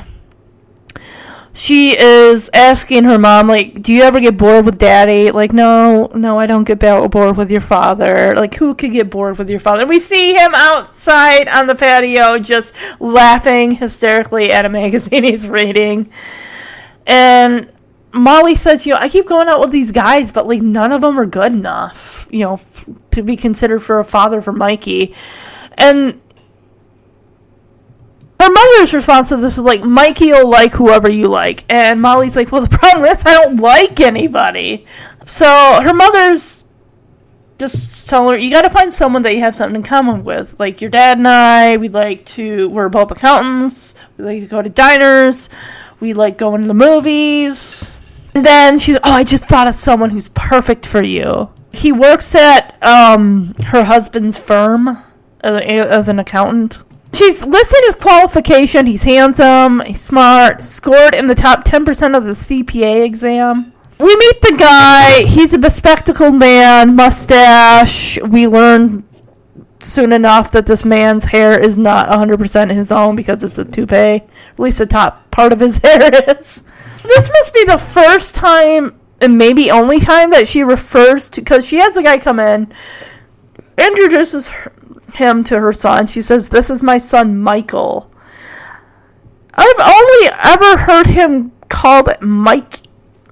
She 1.54 1.98
is 1.98 2.48
asking 2.54 3.04
her 3.04 3.18
mom 3.18 3.46
like 3.46 3.82
do 3.82 3.92
you 3.92 4.02
ever 4.02 4.20
get 4.20 4.38
bored 4.38 4.64
with 4.64 4.78
daddy? 4.78 5.30
Like 5.30 5.52
no 5.52 6.10
no 6.14 6.38
i 6.38 6.46
don't 6.46 6.64
get 6.64 6.78
bored 6.78 7.36
with 7.36 7.50
your 7.50 7.60
father. 7.60 8.32
Like 8.34 8.54
who 8.54 8.74
could 8.74 8.92
get 8.92 9.10
bored 9.10 9.36
with 9.36 9.50
your 9.50 9.60
father? 9.60 9.86
We 9.86 9.98
see 9.98 10.32
him 10.32 10.52
outside 10.54 11.48
on 11.48 11.66
the 11.66 11.74
patio 11.74 12.38
just 12.38 12.72
laughing 13.00 13.72
hysterically 13.72 14.50
at 14.50 14.64
a 14.64 14.68
magazine 14.80 15.24
he's 15.24 15.46
reading. 15.46 16.10
And 17.06 17.70
molly 18.14 18.54
says 18.54 18.86
you 18.86 18.92
know 18.92 18.98
i 19.00 19.08
keep 19.08 19.26
going 19.26 19.48
out 19.48 19.60
with 19.60 19.70
these 19.70 19.90
guys 19.90 20.30
but 20.30 20.46
like 20.46 20.60
none 20.62 20.92
of 20.92 21.00
them 21.00 21.18
are 21.18 21.26
good 21.26 21.52
enough 21.52 22.28
you 22.30 22.40
know 22.40 22.54
f- 22.54 22.86
to 23.10 23.22
be 23.22 23.36
considered 23.36 23.80
for 23.80 23.98
a 23.98 24.04
father 24.04 24.40
for 24.40 24.52
mikey 24.52 25.14
and 25.78 26.20
her 28.42 28.50
mother's 28.50 28.92
response 28.92 29.28
to 29.28 29.36
this 29.36 29.54
is 29.54 29.60
like, 29.60 29.84
Mikey 29.84 30.32
will 30.32 30.48
like 30.48 30.72
whoever 30.72 31.08
you 31.08 31.28
like. 31.28 31.64
And 31.68 32.02
Molly's 32.02 32.34
like, 32.34 32.50
well, 32.50 32.62
the 32.62 32.68
problem 32.76 33.04
is 33.06 33.24
I 33.24 33.34
don't 33.34 33.58
like 33.58 34.00
anybody. 34.00 34.84
So 35.26 35.46
her 35.46 35.94
mother's 35.94 36.64
just 37.58 38.08
telling 38.08 38.34
her, 38.34 38.38
you 38.38 38.50
got 38.50 38.62
to 38.62 38.70
find 38.70 38.92
someone 38.92 39.22
that 39.22 39.34
you 39.34 39.40
have 39.40 39.54
something 39.54 39.76
in 39.76 39.82
common 39.84 40.24
with. 40.24 40.58
Like 40.58 40.80
your 40.80 40.90
dad 40.90 41.18
and 41.18 41.28
I, 41.28 41.76
we 41.76 41.88
like 41.88 42.26
to, 42.26 42.68
we're 42.68 42.88
both 42.88 43.12
accountants. 43.12 43.94
We 44.16 44.24
like 44.24 44.40
to 44.40 44.46
go 44.46 44.60
to 44.60 44.68
diners. 44.68 45.48
we 46.00 46.12
like 46.12 46.36
going 46.36 46.62
to 46.62 46.68
the 46.68 46.74
movies. 46.74 47.91
And 48.34 48.44
then 48.44 48.78
she's, 48.78 48.96
oh, 48.96 49.12
I 49.12 49.24
just 49.24 49.46
thought 49.46 49.66
of 49.66 49.74
someone 49.74 50.10
who's 50.10 50.28
perfect 50.28 50.86
for 50.86 51.02
you. 51.02 51.50
He 51.72 51.92
works 51.92 52.34
at 52.34 52.82
um, 52.82 53.54
her 53.66 53.84
husband's 53.84 54.38
firm 54.38 55.02
as 55.42 56.08
an 56.08 56.18
accountant. 56.18 56.82
She's 57.14 57.44
listed 57.44 57.80
his 57.84 57.96
qualification. 57.96 58.86
He's 58.86 59.02
handsome, 59.02 59.80
he's 59.80 60.00
smart, 60.00 60.64
scored 60.64 61.14
in 61.14 61.26
the 61.26 61.34
top 61.34 61.64
10% 61.64 62.16
of 62.16 62.24
the 62.24 62.32
CPA 62.32 63.04
exam. 63.04 63.72
We 64.00 64.16
meet 64.16 64.40
the 64.42 64.56
guy. 64.58 65.24
He's 65.26 65.54
a 65.54 65.58
bespectacled 65.58 66.34
man, 66.34 66.96
mustache. 66.96 68.18
We 68.22 68.48
learn 68.48 69.04
soon 69.80 70.12
enough 70.12 70.50
that 70.52 70.66
this 70.66 70.84
man's 70.84 71.24
hair 71.24 71.60
is 71.60 71.76
not 71.76 72.08
100% 72.08 72.72
his 72.72 72.90
own 72.90 73.14
because 73.14 73.44
it's 73.44 73.58
a 73.58 73.64
toupee. 73.64 73.94
At 73.94 74.58
least 74.58 74.78
the 74.78 74.86
top 74.86 75.30
part 75.30 75.52
of 75.52 75.60
his 75.60 75.78
hair 75.82 76.10
is. 76.38 76.62
This 77.02 77.30
must 77.32 77.54
be 77.54 77.64
the 77.64 77.78
first 77.78 78.34
time, 78.34 78.98
and 79.20 79.38
maybe 79.38 79.70
only 79.70 80.00
time, 80.00 80.30
that 80.30 80.48
she 80.48 80.62
refers 80.62 81.28
to, 81.30 81.40
because 81.40 81.66
she 81.66 81.76
has 81.76 81.96
a 81.96 82.02
guy 82.02 82.18
come 82.18 82.40
in, 82.40 82.72
introduces 83.76 84.48
her, 84.48 84.72
him 85.14 85.44
to 85.44 85.58
her 85.58 85.72
son. 85.72 86.06
She 86.06 86.22
says, 86.22 86.48
This 86.48 86.70
is 86.70 86.82
my 86.82 86.98
son, 86.98 87.40
Michael. 87.40 88.10
I've 89.54 89.80
only 89.80 90.28
ever 90.32 90.78
heard 90.78 91.06
him 91.06 91.52
called 91.68 92.08
Mike, 92.20 92.80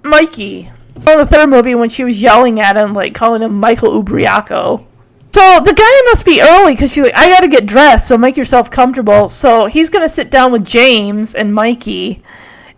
Mikey. 0.02 0.70
In 0.96 1.18
the 1.18 1.26
third 1.26 1.48
movie, 1.48 1.74
when 1.74 1.88
she 1.88 2.04
was 2.04 2.20
yelling 2.20 2.60
at 2.60 2.76
him, 2.76 2.92
like 2.92 3.14
calling 3.14 3.42
him 3.42 3.58
Michael 3.58 4.02
Ubriacco. 4.02 4.84
So 5.32 5.60
the 5.60 5.72
guy 5.72 6.10
must 6.10 6.24
be 6.24 6.42
early 6.42 6.74
because 6.74 6.92
she's 6.92 7.04
like, 7.04 7.16
I 7.16 7.28
gotta 7.28 7.48
get 7.48 7.64
dressed, 7.64 8.08
so 8.08 8.18
make 8.18 8.36
yourself 8.36 8.70
comfortable. 8.70 9.28
So 9.28 9.66
he's 9.66 9.88
gonna 9.88 10.08
sit 10.08 10.30
down 10.30 10.52
with 10.52 10.66
James 10.66 11.34
and 11.34 11.54
Mikey, 11.54 12.22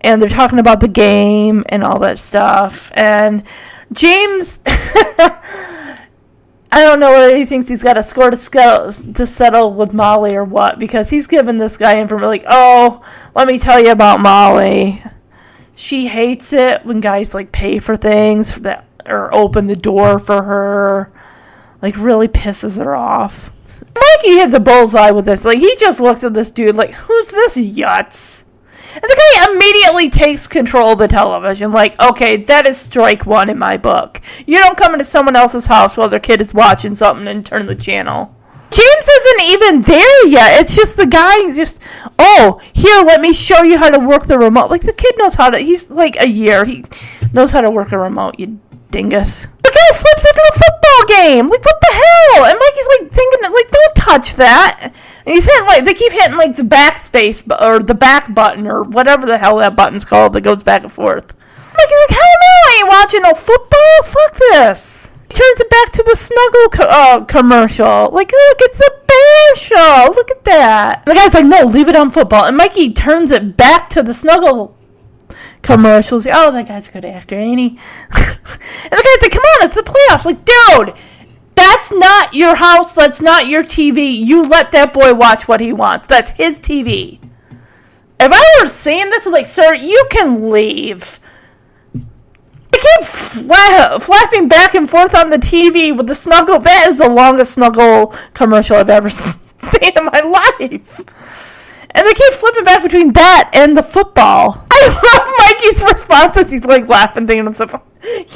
and 0.02 0.20
they're 0.20 0.28
talking 0.28 0.58
about 0.58 0.80
the 0.80 0.88
game 0.88 1.64
and 1.68 1.82
all 1.82 1.98
that 2.00 2.18
stuff. 2.18 2.90
And 2.94 3.44
James, 3.92 4.60
I 4.66 5.98
don't 6.72 7.00
know 7.00 7.10
whether 7.10 7.36
he 7.36 7.44
thinks 7.44 7.68
he's 7.68 7.82
got 7.82 7.96
a 7.96 8.02
score 8.02 8.30
to, 8.30 8.36
to 8.36 9.26
settle 9.26 9.74
with 9.74 9.92
Molly 9.92 10.34
or 10.34 10.44
what, 10.44 10.78
because 10.78 11.10
he's 11.10 11.26
giving 11.26 11.58
this 11.58 11.76
guy 11.76 12.00
information 12.00 12.28
like, 12.28 12.44
oh, 12.48 13.02
let 13.34 13.46
me 13.46 13.58
tell 13.58 13.80
you 13.80 13.90
about 13.90 14.20
Molly. 14.20 15.02
She 15.74 16.06
hates 16.08 16.52
it 16.52 16.84
when 16.84 17.00
guys 17.00 17.34
like 17.34 17.52
pay 17.52 17.78
for 17.78 17.96
things 17.96 18.54
that 18.56 18.86
or 19.06 19.34
open 19.34 19.66
the 19.66 19.74
door 19.74 20.20
for 20.20 20.42
her 20.42 21.12
like 21.82 21.96
really 21.96 22.28
pisses 22.28 22.76
her 22.76 22.94
off. 22.94 23.52
Mikey 23.94 24.36
hit 24.38 24.52
the 24.52 24.60
bullseye 24.60 25.10
with 25.10 25.24
this. 25.24 25.44
Like 25.44 25.58
he 25.58 25.74
just 25.76 26.00
looks 26.00 26.24
at 26.24 26.32
this 26.32 26.50
dude 26.50 26.76
like, 26.76 26.94
who's 26.94 27.26
this 27.28 27.56
yutz? 27.56 28.44
And 28.94 29.02
the 29.02 29.32
guy 29.34 29.52
immediately 29.52 30.10
takes 30.10 30.46
control 30.46 30.92
of 30.92 30.98
the 30.98 31.08
television. 31.08 31.72
Like, 31.72 31.98
okay, 32.00 32.36
that 32.36 32.66
is 32.66 32.76
strike 32.76 33.26
one 33.26 33.48
in 33.48 33.58
my 33.58 33.76
book. 33.76 34.20
You 34.46 34.58
don't 34.58 34.76
come 34.76 34.92
into 34.92 35.04
someone 35.04 35.36
else's 35.36 35.66
house 35.66 35.96
while 35.96 36.08
their 36.08 36.20
kid 36.20 36.40
is 36.40 36.52
watching 36.54 36.94
something 36.94 37.26
and 37.26 37.44
turn 37.44 37.66
the 37.66 37.74
channel. 37.74 38.34
James 38.70 39.08
isn't 39.08 39.42
even 39.48 39.80
there 39.82 40.26
yet. 40.26 40.60
It's 40.60 40.74
just 40.74 40.96
the 40.96 41.06
guy 41.06 41.52
just, 41.52 41.82
oh, 42.18 42.60
here, 42.72 43.02
let 43.04 43.20
me 43.20 43.32
show 43.32 43.62
you 43.62 43.76
how 43.76 43.90
to 43.90 43.98
work 43.98 44.26
the 44.26 44.38
remote. 44.38 44.70
Like, 44.70 44.82
the 44.82 44.94
kid 44.94 45.14
knows 45.18 45.34
how 45.34 45.50
to, 45.50 45.58
he's 45.58 45.90
like 45.90 46.16
a 46.18 46.28
year. 46.28 46.64
He 46.64 46.84
knows 47.34 47.50
how 47.50 47.60
to 47.60 47.70
work 47.70 47.92
a 47.92 47.98
remote, 47.98 48.38
you 48.38 48.60
dingus. 48.92 49.48
The 49.62 49.72
guy 49.72 49.98
flips 49.98 50.24
into 50.24 50.42
a 50.42 50.54
football 50.54 51.16
game. 51.16 51.48
Like, 51.48 51.64
what 51.64 51.80
the 51.80 51.92
hell? 51.92 52.44
And 52.44 52.58
Mikey's 52.60 52.88
like 53.00 53.12
thinking, 53.12 53.52
like, 53.52 53.70
don't 53.70 53.94
touch 53.96 54.34
that. 54.36 54.92
And 55.26 55.34
he's 55.34 55.46
hitting, 55.46 55.66
like, 55.66 55.84
they 55.84 55.94
keep 55.94 56.12
hitting, 56.12 56.36
like, 56.36 56.54
the 56.54 56.62
backspace 56.62 57.42
or 57.60 57.80
the 57.80 57.94
back 57.94 58.32
button 58.32 58.66
or 58.66 58.84
whatever 58.84 59.26
the 59.26 59.38
hell 59.38 59.56
that 59.56 59.74
button's 59.74 60.04
called 60.04 60.34
that 60.34 60.42
goes 60.42 60.62
back 60.62 60.82
and 60.82 60.92
forth. 60.92 61.34
Mikey's 61.56 62.02
like, 62.08 62.18
hell 62.18 62.36
no, 62.44 62.54
I 62.68 62.76
ain't 62.78 62.88
watching 62.88 63.22
no 63.22 63.32
football. 63.34 64.02
Fuck 64.04 64.34
this. 64.34 65.08
He 65.28 65.34
turns 65.34 65.60
it 65.60 65.70
back 65.70 65.92
to 65.92 66.02
the 66.02 66.14
Snuggle 66.14 66.68
co- 66.68 66.84
uh, 66.84 67.24
commercial. 67.24 68.10
Like, 68.12 68.30
look, 68.30 68.58
it's 68.60 68.78
the 68.78 68.92
bear 69.06 69.56
show. 69.56 70.12
Look 70.14 70.30
at 70.30 70.44
that. 70.44 71.06
The 71.06 71.14
guy's 71.14 71.32
like, 71.32 71.46
no, 71.46 71.64
leave 71.64 71.88
it 71.88 71.96
on 71.96 72.10
football. 72.10 72.44
And 72.44 72.56
Mikey 72.56 72.92
turns 72.92 73.30
it 73.30 73.56
back 73.56 73.88
to 73.90 74.02
the 74.02 74.12
Snuggle 74.12 74.76
commercials. 75.62 76.26
Oh, 76.26 76.50
that 76.50 76.68
guy's 76.68 76.88
a 76.88 76.92
good 76.92 77.04
actor, 77.04 77.38
ain't 77.38 77.58
he? 77.58 77.68
and 77.68 77.78
the 78.12 78.90
guy's 78.90 79.22
like, 79.22 79.32
come 79.32 79.42
on, 79.42 79.66
it's 79.66 79.74
the 79.74 79.82
playoffs. 79.82 80.24
Like, 80.24 80.44
dude, 80.44 80.94
that's 81.54 81.90
not 81.92 82.34
your 82.34 82.54
house. 82.54 82.92
That's 82.92 83.20
not 83.20 83.46
your 83.46 83.62
TV. 83.62 84.14
You 84.14 84.44
let 84.44 84.72
that 84.72 84.92
boy 84.92 85.14
watch 85.14 85.48
what 85.48 85.60
he 85.60 85.72
wants. 85.72 86.06
That's 86.06 86.30
his 86.30 86.60
TV. 86.60 87.18
If 88.20 88.30
I 88.32 88.60
were 88.60 88.68
seeing 88.68 89.10
this, 89.10 89.26
I'm 89.26 89.32
like, 89.32 89.46
sir, 89.46 89.74
you 89.74 90.06
can 90.10 90.50
leave. 90.50 91.18
I 91.94 92.78
keep 92.78 93.06
fla- 93.06 94.00
flapping 94.00 94.48
back 94.48 94.74
and 94.74 94.88
forth 94.88 95.14
on 95.14 95.30
the 95.30 95.36
TV 95.36 95.94
with 95.96 96.06
the 96.06 96.14
snuggle. 96.14 96.58
That 96.60 96.88
is 96.88 96.98
the 96.98 97.08
longest 97.08 97.54
snuggle 97.54 98.14
commercial 98.32 98.76
I've 98.76 98.90
ever 98.90 99.10
seen 99.10 99.92
in 99.96 100.04
my 100.04 100.20
life. 100.20 101.00
And 101.94 102.06
they 102.06 102.14
keep 102.14 102.32
flipping 102.34 102.64
back 102.64 102.82
between 102.82 103.12
that 103.12 103.50
and 103.52 103.76
the 103.76 103.82
football. 103.82 104.64
I 104.70 104.86
love 104.88 105.34
Mikey's 105.38 105.82
responses. 105.84 106.50
he's 106.50 106.64
like 106.64 106.88
laughing, 106.88 107.26
thinking 107.26 107.44
himself, 107.44 107.74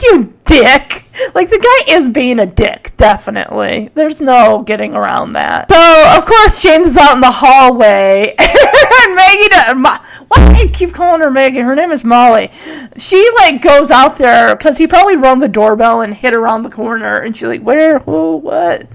You 0.03 0.35
dick. 0.45 1.05
Like 1.35 1.49
the 1.49 1.59
guy 1.59 1.95
is 1.95 2.11
being 2.11 2.39
a 2.41 2.47
dick, 2.47 2.93
definitely. 2.99 3.91
There's 3.95 4.21
no 4.21 4.63
getting 4.63 4.95
around 4.95 5.33
that. 5.33 5.71
So 5.71 6.19
of 6.19 6.27
course 6.27 6.61
James 6.61 6.87
is 6.87 6.97
out 6.99 7.15
in 7.15 7.21
the 7.21 7.31
hallway 7.31 8.35
and 8.39 9.15
Maggie 9.15 9.81
Mo- 9.81 9.97
why 10.29 10.53
do 10.53 10.63
you 10.63 10.69
keep 10.69 10.93
calling 10.93 11.21
her 11.23 11.31
Maggie? 11.31 11.61
Her 11.61 11.75
name 11.75 11.91
is 11.91 12.05
Molly. 12.05 12.51
She 12.99 13.29
like 13.39 13.63
goes 13.63 13.91
out 13.91 14.19
there 14.19 14.55
because 14.55 14.77
he 14.77 14.87
probably 14.87 15.17
rung 15.17 15.39
the 15.39 15.49
doorbell 15.49 16.03
and 16.03 16.13
hit 16.15 16.35
around 16.35 16.63
the 16.63 16.71
corner 16.71 17.21
and 17.21 17.35
she's 17.35 17.49
like, 17.49 17.63
Where? 17.63 18.01
Who? 18.01 18.37
What? 18.37 18.87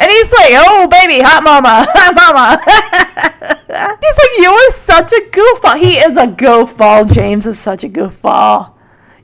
And 0.00 0.10
he's 0.10 0.32
like, 0.32 0.52
"Oh, 0.54 0.86
baby, 0.88 1.20
hot 1.20 1.42
mama, 1.42 1.84
hot 1.90 2.14
mama." 2.14 2.58
he's 4.00 4.18
like, 4.18 4.38
"You 4.38 4.50
are 4.50 4.70
such 4.70 5.12
a 5.12 5.20
goofball." 5.30 5.76
He 5.76 5.98
is 5.98 6.16
a 6.16 6.26
goofball. 6.26 7.12
James 7.12 7.46
is 7.46 7.58
such 7.58 7.82
a 7.82 7.88
goofball. 7.88 8.77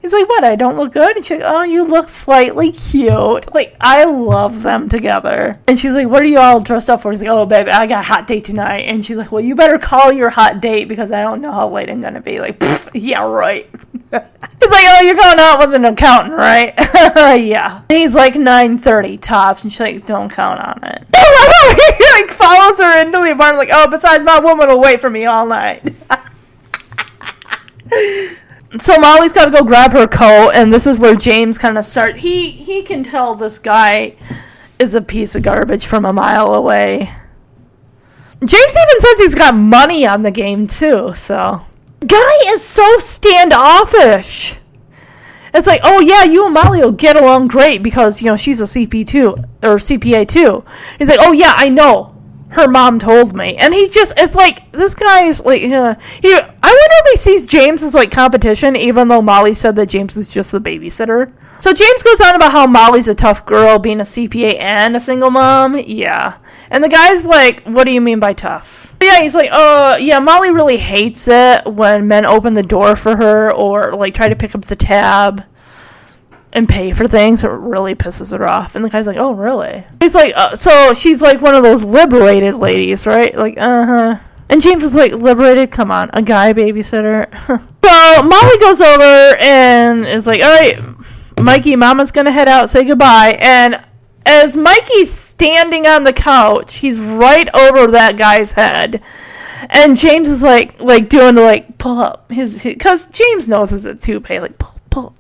He's 0.04 0.12
like, 0.12 0.28
"What? 0.28 0.44
I 0.44 0.54
don't 0.54 0.76
look 0.76 0.92
good?" 0.92 1.16
And 1.16 1.24
she's 1.24 1.38
like, 1.38 1.50
"Oh, 1.50 1.62
you 1.62 1.86
look 1.86 2.10
slightly 2.10 2.72
cute." 2.72 3.54
Like, 3.54 3.74
I 3.80 4.04
love 4.04 4.62
them 4.62 4.90
together. 4.90 5.58
And 5.66 5.78
she's 5.78 5.94
like, 5.94 6.08
"What 6.08 6.22
are 6.22 6.26
you 6.26 6.38
all 6.38 6.60
dressed 6.60 6.90
up 6.90 7.00
for?" 7.00 7.10
He's 7.10 7.22
like, 7.22 7.30
"Oh, 7.30 7.46
baby, 7.46 7.70
I 7.70 7.86
got 7.86 8.00
a 8.00 8.06
hot 8.06 8.26
date 8.26 8.44
tonight." 8.44 8.80
And 8.80 9.02
she's 9.02 9.16
like, 9.16 9.32
"Well, 9.32 9.42
you 9.42 9.54
better 9.54 9.78
call 9.78 10.12
your 10.12 10.28
hot 10.28 10.60
date 10.60 10.88
because 10.88 11.10
I 11.10 11.22
don't 11.22 11.40
know 11.40 11.52
how 11.52 11.70
late 11.70 11.88
I'm 11.88 12.02
gonna 12.02 12.20
be." 12.20 12.38
Like, 12.38 12.62
yeah, 12.92 13.24
right. 13.26 13.66
He's 13.94 14.12
like, 14.12 14.84
"Oh, 14.90 15.00
you're 15.02 15.14
going 15.14 15.40
out 15.40 15.60
with 15.60 15.72
an 15.72 15.86
accountant, 15.86 16.34
right?" 16.34 16.74
yeah. 17.42 17.80
And 17.88 17.96
he's 17.96 18.14
like, 18.14 18.34
"9:30 18.34 19.18
tops," 19.22 19.64
and 19.64 19.72
she's 19.72 19.80
like, 19.80 20.04
"Don't 20.04 20.28
count 20.28 20.60
on 20.60 20.84
it." 20.84 21.02
he 21.96 22.20
like 22.20 22.30
follows 22.30 22.78
her 22.78 23.00
into 23.00 23.20
the 23.20 23.32
apartment, 23.32 23.56
like, 23.56 23.70
"Oh, 23.72 23.88
besides, 23.90 24.22
my 24.22 24.38
woman 24.38 24.68
will 24.68 24.82
wait 24.82 25.00
for 25.00 25.08
me 25.08 25.24
all 25.24 25.46
night." 25.46 25.82
So 28.78 28.98
Molly's 28.98 29.32
got 29.32 29.46
to 29.46 29.50
go 29.50 29.64
grab 29.64 29.92
her 29.92 30.06
coat, 30.06 30.52
and 30.54 30.72
this 30.72 30.86
is 30.86 30.98
where 30.98 31.14
James 31.14 31.58
kind 31.58 31.78
of 31.78 31.84
starts. 31.84 32.18
He 32.18 32.50
he 32.50 32.82
can 32.82 33.04
tell 33.04 33.34
this 33.34 33.58
guy 33.58 34.16
is 34.78 34.94
a 34.94 35.00
piece 35.00 35.34
of 35.34 35.42
garbage 35.42 35.86
from 35.86 36.04
a 36.04 36.12
mile 36.12 36.54
away. 36.54 37.10
James 38.44 38.76
even 38.76 39.00
says 39.00 39.18
he's 39.18 39.34
got 39.34 39.54
money 39.54 40.06
on 40.06 40.22
the 40.22 40.30
game 40.30 40.66
too. 40.66 41.14
So 41.14 41.60
guy 42.06 42.38
is 42.46 42.62
so 42.62 42.98
standoffish. 42.98 44.56
It's 45.54 45.68
like, 45.68 45.80
oh 45.84 46.00
yeah, 46.00 46.24
you 46.24 46.44
and 46.44 46.54
Molly 46.54 46.80
will 46.80 46.90
get 46.92 47.16
along 47.16 47.46
great 47.46 47.82
because 47.82 48.20
you 48.20 48.26
know 48.26 48.36
she's 48.36 48.60
a 48.60 48.64
CP 48.64 49.06
two 49.06 49.36
or 49.62 49.76
CPA 49.76 50.26
two. 50.26 50.64
He's 50.98 51.08
like, 51.08 51.20
oh 51.22 51.32
yeah, 51.32 51.54
I 51.56 51.68
know. 51.68 52.13
Her 52.54 52.68
mom 52.68 53.00
told 53.00 53.34
me, 53.34 53.56
and 53.56 53.74
he 53.74 53.88
just 53.88 54.12
it's 54.16 54.36
like 54.36 54.70
this 54.70 54.94
guy 54.94 55.24
is 55.24 55.44
like 55.44 55.62
uh, 55.64 55.96
he. 56.22 56.32
I 56.32 56.38
wonder 56.38 56.54
if 56.62 57.10
he 57.10 57.16
sees 57.16 57.48
James 57.48 57.82
as 57.82 57.94
like 57.94 58.12
competition, 58.12 58.76
even 58.76 59.08
though 59.08 59.20
Molly 59.20 59.54
said 59.54 59.74
that 59.74 59.86
James 59.86 60.16
is 60.16 60.28
just 60.28 60.52
the 60.52 60.60
babysitter. 60.60 61.32
So 61.60 61.72
James 61.72 62.02
goes 62.04 62.20
on 62.20 62.36
about 62.36 62.52
how 62.52 62.68
Molly's 62.68 63.08
a 63.08 63.14
tough 63.14 63.44
girl, 63.44 63.80
being 63.80 63.98
a 63.98 64.04
CPA 64.04 64.60
and 64.60 64.94
a 64.94 65.00
single 65.00 65.32
mom. 65.32 65.76
Yeah, 65.84 66.38
and 66.70 66.84
the 66.84 66.88
guy's 66.88 67.26
like, 67.26 67.64
what 67.64 67.84
do 67.84 67.90
you 67.90 68.00
mean 68.00 68.20
by 68.20 68.34
tough? 68.34 68.94
Yeah, 69.02 69.20
he's 69.20 69.34
like, 69.34 69.50
oh, 69.52 69.96
yeah, 69.96 70.20
Molly 70.20 70.52
really 70.52 70.76
hates 70.76 71.26
it 71.26 71.66
when 71.66 72.06
men 72.06 72.24
open 72.24 72.54
the 72.54 72.62
door 72.62 72.94
for 72.94 73.16
her 73.16 73.52
or 73.52 73.94
like 73.94 74.14
try 74.14 74.28
to 74.28 74.36
pick 74.36 74.54
up 74.54 74.64
the 74.66 74.76
tab 74.76 75.44
and 76.54 76.68
pay 76.68 76.92
for 76.92 77.06
things. 77.06 77.44
It 77.44 77.48
really 77.48 77.94
pisses 77.94 78.36
her 78.36 78.48
off. 78.48 78.76
And 78.76 78.84
the 78.84 78.88
guy's 78.88 79.06
like, 79.06 79.16
oh, 79.16 79.32
really? 79.32 79.84
He's 80.00 80.14
like, 80.14 80.32
uh, 80.36 80.54
so 80.54 80.94
she's 80.94 81.20
like 81.20 81.40
one 81.40 81.54
of 81.54 81.62
those 81.62 81.84
liberated 81.84 82.54
ladies, 82.54 83.06
right? 83.06 83.36
Like, 83.36 83.58
uh 83.58 83.84
huh. 83.84 84.18
And 84.48 84.62
James 84.62 84.84
is 84.84 84.94
like, 84.94 85.12
liberated? 85.12 85.70
Come 85.70 85.90
on, 85.90 86.10
a 86.12 86.22
guy 86.22 86.52
babysitter. 86.52 87.28
so 87.84 88.22
Molly 88.22 88.58
goes 88.58 88.80
over 88.80 89.36
and 89.40 90.06
is 90.06 90.26
like, 90.26 90.42
all 90.42 90.50
right, 90.50 90.78
Mikey, 91.40 91.76
Mama's 91.76 92.12
gonna 92.12 92.30
head 92.30 92.48
out, 92.48 92.70
say 92.70 92.84
goodbye. 92.84 93.38
And 93.40 93.82
as 94.26 94.56
Mikey's 94.56 95.12
standing 95.12 95.86
on 95.86 96.04
the 96.04 96.12
couch, 96.12 96.76
he's 96.76 97.00
right 97.00 97.48
over 97.54 97.90
that 97.90 98.16
guy's 98.16 98.52
head. 98.52 99.02
And 99.70 99.96
James 99.96 100.28
is 100.28 100.42
like 100.42 100.78
like 100.80 101.08
doing 101.08 101.34
the 101.34 101.42
like 101.42 101.78
pull 101.78 101.98
up 101.98 102.30
his 102.30 102.62
because 102.62 103.06
James 103.08 103.48
knows 103.48 103.72
it's 103.72 103.86
a 103.86 103.94
toupee 103.94 104.40
like 104.40 104.58
pull 104.58 104.73
pull, 104.94 105.14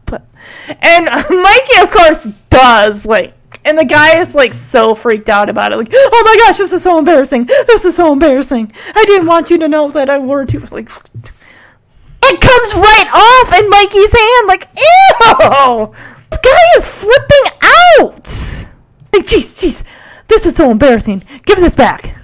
and 0.80 1.04
Mikey 1.30 1.80
of 1.80 1.90
course 1.90 2.28
does 2.50 3.04
like. 3.04 3.34
And 3.66 3.78
the 3.78 3.84
guy 3.84 4.18
is 4.18 4.34
like 4.34 4.52
so 4.52 4.94
freaked 4.94 5.30
out 5.30 5.48
about 5.48 5.72
it, 5.72 5.76
like, 5.76 5.88
"Oh 5.90 6.22
my 6.24 6.36
gosh, 6.44 6.58
this 6.58 6.72
is 6.72 6.82
so 6.82 6.98
embarrassing! 6.98 7.44
This 7.66 7.84
is 7.84 7.96
so 7.96 8.12
embarrassing! 8.12 8.70
I 8.94 9.04
didn't 9.06 9.26
want 9.26 9.48
you 9.48 9.58
to 9.58 9.68
know 9.68 9.90
that 9.90 10.10
I 10.10 10.18
wore 10.18 10.44
two 10.44 10.58
like." 10.70 10.90
It 12.26 12.40
comes 12.40 12.74
right 12.74 13.08
off 13.12 13.52
in 13.58 13.68
Mikey's 13.68 14.12
hand, 14.12 14.46
like, 14.46 14.68
ew! 14.76 15.94
This 16.30 16.38
guy 16.38 16.78
is 16.78 17.02
flipping 17.02 17.52
out! 17.62 18.26
Like, 19.12 19.26
jeez, 19.26 19.62
jeez, 19.62 19.84
this 20.26 20.46
is 20.46 20.56
so 20.56 20.70
embarrassing. 20.70 21.22
Give 21.44 21.58
this 21.58 21.76
back. 21.76 22.16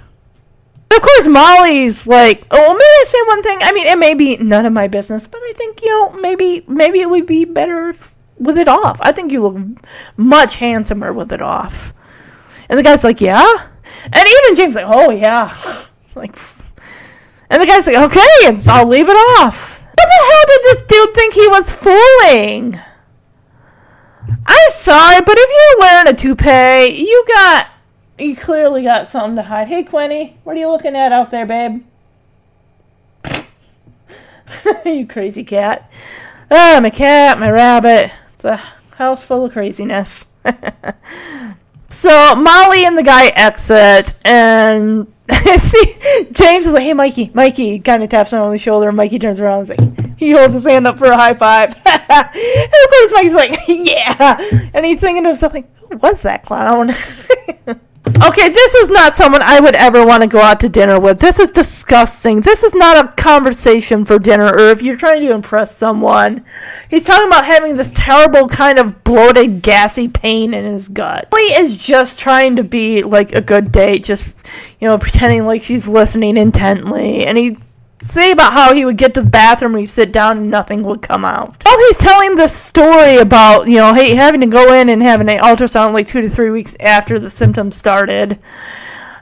Of 0.91 1.01
course, 1.01 1.27
Molly's 1.27 2.05
like, 2.05 2.45
oh, 2.51 2.73
may 2.73 2.83
I 2.83 3.05
say 3.07 3.17
one 3.27 3.43
thing? 3.43 3.59
I 3.61 3.71
mean, 3.71 3.87
it 3.87 3.97
may 3.97 4.13
be 4.13 4.35
none 4.37 4.65
of 4.65 4.73
my 4.73 4.89
business, 4.89 5.25
but 5.25 5.39
I 5.41 5.53
think, 5.55 5.81
you 5.81 5.89
know, 5.89 6.09
maybe, 6.19 6.65
maybe 6.67 6.99
it 6.99 7.09
would 7.09 7.25
be 7.25 7.45
better 7.45 7.95
with 8.37 8.57
it 8.57 8.67
off. 8.67 8.99
I 9.01 9.13
think 9.13 9.31
you 9.31 9.41
look 9.41 9.57
much 10.17 10.55
handsomer 10.55 11.13
with 11.13 11.31
it 11.31 11.41
off. 11.41 11.93
And 12.67 12.77
the 12.77 12.83
guy's 12.83 13.05
like, 13.05 13.21
yeah? 13.21 13.67
And 14.03 14.27
even 14.27 14.55
James 14.55 14.75
like, 14.75 14.85
oh, 14.87 15.11
yeah. 15.11 15.55
Like, 16.13 16.37
and 17.49 17.61
the 17.61 17.65
guy's 17.65 17.87
like, 17.87 17.95
okay, 17.95 18.47
and 18.47 18.59
so 18.59 18.73
I'll 18.73 18.85
leave 18.85 19.07
it 19.07 19.13
off. 19.13 19.81
What 19.81 19.95
the 19.95 20.25
hell 20.25 20.43
did 20.47 20.61
this 20.63 20.83
dude 20.87 21.15
think 21.15 21.33
he 21.33 21.47
was 21.47 21.71
fooling? 21.71 22.77
I'm 24.45 24.69
sorry, 24.71 25.21
but 25.21 25.37
if 25.37 25.49
you're 25.49 25.79
wearing 25.79 26.07
a 26.09 26.13
toupee, 26.13 27.01
you 27.01 27.23
got 27.29 27.69
you 28.21 28.35
clearly 28.35 28.83
got 28.83 29.07
something 29.09 29.35
to 29.35 29.43
hide. 29.43 29.67
Hey 29.67 29.83
Quinny, 29.83 30.37
what 30.43 30.55
are 30.55 30.59
you 30.59 30.69
looking 30.69 30.95
at 30.95 31.11
out 31.11 31.31
there, 31.31 31.45
babe? 31.45 31.83
you 34.85 35.07
crazy 35.07 35.43
cat. 35.43 35.91
Oh, 36.49 36.81
my 36.81 36.89
cat, 36.89 37.39
my 37.39 37.49
rabbit. 37.49 38.11
It's 38.33 38.43
a 38.43 38.57
house 38.97 39.23
full 39.23 39.45
of 39.45 39.53
craziness. 39.53 40.25
so 41.87 42.35
Molly 42.35 42.85
and 42.85 42.97
the 42.97 43.03
guy 43.03 43.27
exit, 43.27 44.13
and 44.25 45.11
see 45.57 45.95
James 46.31 46.65
is 46.65 46.73
like, 46.73 46.83
"Hey, 46.83 46.93
Mikey, 46.93 47.31
Mikey," 47.33 47.79
kind 47.79 48.03
of 48.03 48.09
taps 48.09 48.33
him 48.33 48.39
on 48.39 48.51
the 48.51 48.57
shoulder. 48.57 48.91
Mikey 48.91 49.19
turns 49.19 49.39
around 49.39 49.69
and 49.69 49.97
like, 49.97 50.17
he 50.17 50.31
holds 50.31 50.53
his 50.53 50.65
hand 50.65 50.87
up 50.87 50.97
for 50.97 51.05
a 51.05 51.15
high 51.15 51.33
five. 51.33 51.69
and 51.69 52.05
of 52.15 52.89
course, 52.89 53.11
Mikey's 53.13 53.33
like, 53.33 53.57
"Yeah," 53.67 54.69
and 54.73 54.85
he's 54.85 54.99
thinking 54.99 55.23
to 55.23 55.29
himself, 55.29 55.53
like, 55.53 55.73
"Who 55.89 55.97
was 55.97 56.23
that 56.23 56.43
clown?" 56.43 56.91
Okay, 58.07 58.49
this 58.49 58.75
is 58.75 58.89
not 58.89 59.15
someone 59.15 59.41
I 59.43 59.59
would 59.59 59.75
ever 59.75 60.05
want 60.05 60.21
to 60.23 60.27
go 60.27 60.41
out 60.41 60.59
to 60.61 60.69
dinner 60.69 60.99
with. 60.99 61.19
This 61.19 61.39
is 61.39 61.49
disgusting. 61.49 62.41
This 62.41 62.63
is 62.63 62.73
not 62.73 62.97
a 62.97 63.11
conversation 63.13 64.05
for 64.05 64.17
dinner, 64.17 64.47
or 64.47 64.69
if 64.69 64.81
you're 64.81 64.97
trying 64.97 65.21
to 65.21 65.31
impress 65.31 65.75
someone. 65.75 66.43
He's 66.89 67.03
talking 67.03 67.27
about 67.27 67.45
having 67.45 67.75
this 67.75 67.93
terrible 67.93 68.47
kind 68.47 68.79
of 68.79 69.03
bloated, 69.03 69.61
gassy 69.61 70.07
pain 70.07 70.55
in 70.55 70.65
his 70.65 70.87
gut. 70.87 71.27
He 71.35 71.53
is 71.53 71.77
just 71.77 72.17
trying 72.17 72.55
to 72.55 72.63
be 72.63 73.03
like 73.03 73.33
a 73.33 73.41
good 73.41 73.71
date, 73.71 74.03
just, 74.03 74.23
you 74.79 74.87
know, 74.87 74.97
pretending 74.97 75.45
like 75.45 75.61
she's 75.61 75.87
listening 75.87 76.37
intently. 76.37 77.25
And 77.25 77.37
he 77.37 77.57
say 78.01 78.31
about 78.31 78.53
how 78.53 78.73
he 78.73 78.85
would 78.85 78.97
get 78.97 79.13
to 79.13 79.21
the 79.21 79.29
bathroom 79.29 79.73
and 79.73 79.81
he'd 79.81 79.85
sit 79.87 80.11
down 80.11 80.37
and 80.37 80.49
nothing 80.49 80.83
would 80.83 81.01
come 81.01 81.23
out. 81.23 81.63
While 81.63 81.77
he's 81.79 81.97
telling 81.97 82.35
this 82.35 82.55
story 82.55 83.17
about, 83.17 83.67
you 83.67 83.75
know, 83.75 83.93
hey, 83.93 84.15
having 84.15 84.41
to 84.41 84.47
go 84.47 84.73
in 84.73 84.89
and 84.89 85.01
having 85.01 85.29
an 85.29 85.39
ultrasound 85.39 85.93
like 85.93 86.07
two 86.07 86.21
to 86.21 86.29
three 86.29 86.49
weeks 86.49 86.75
after 86.79 87.19
the 87.19 87.29
symptoms 87.29 87.75
started, 87.75 88.39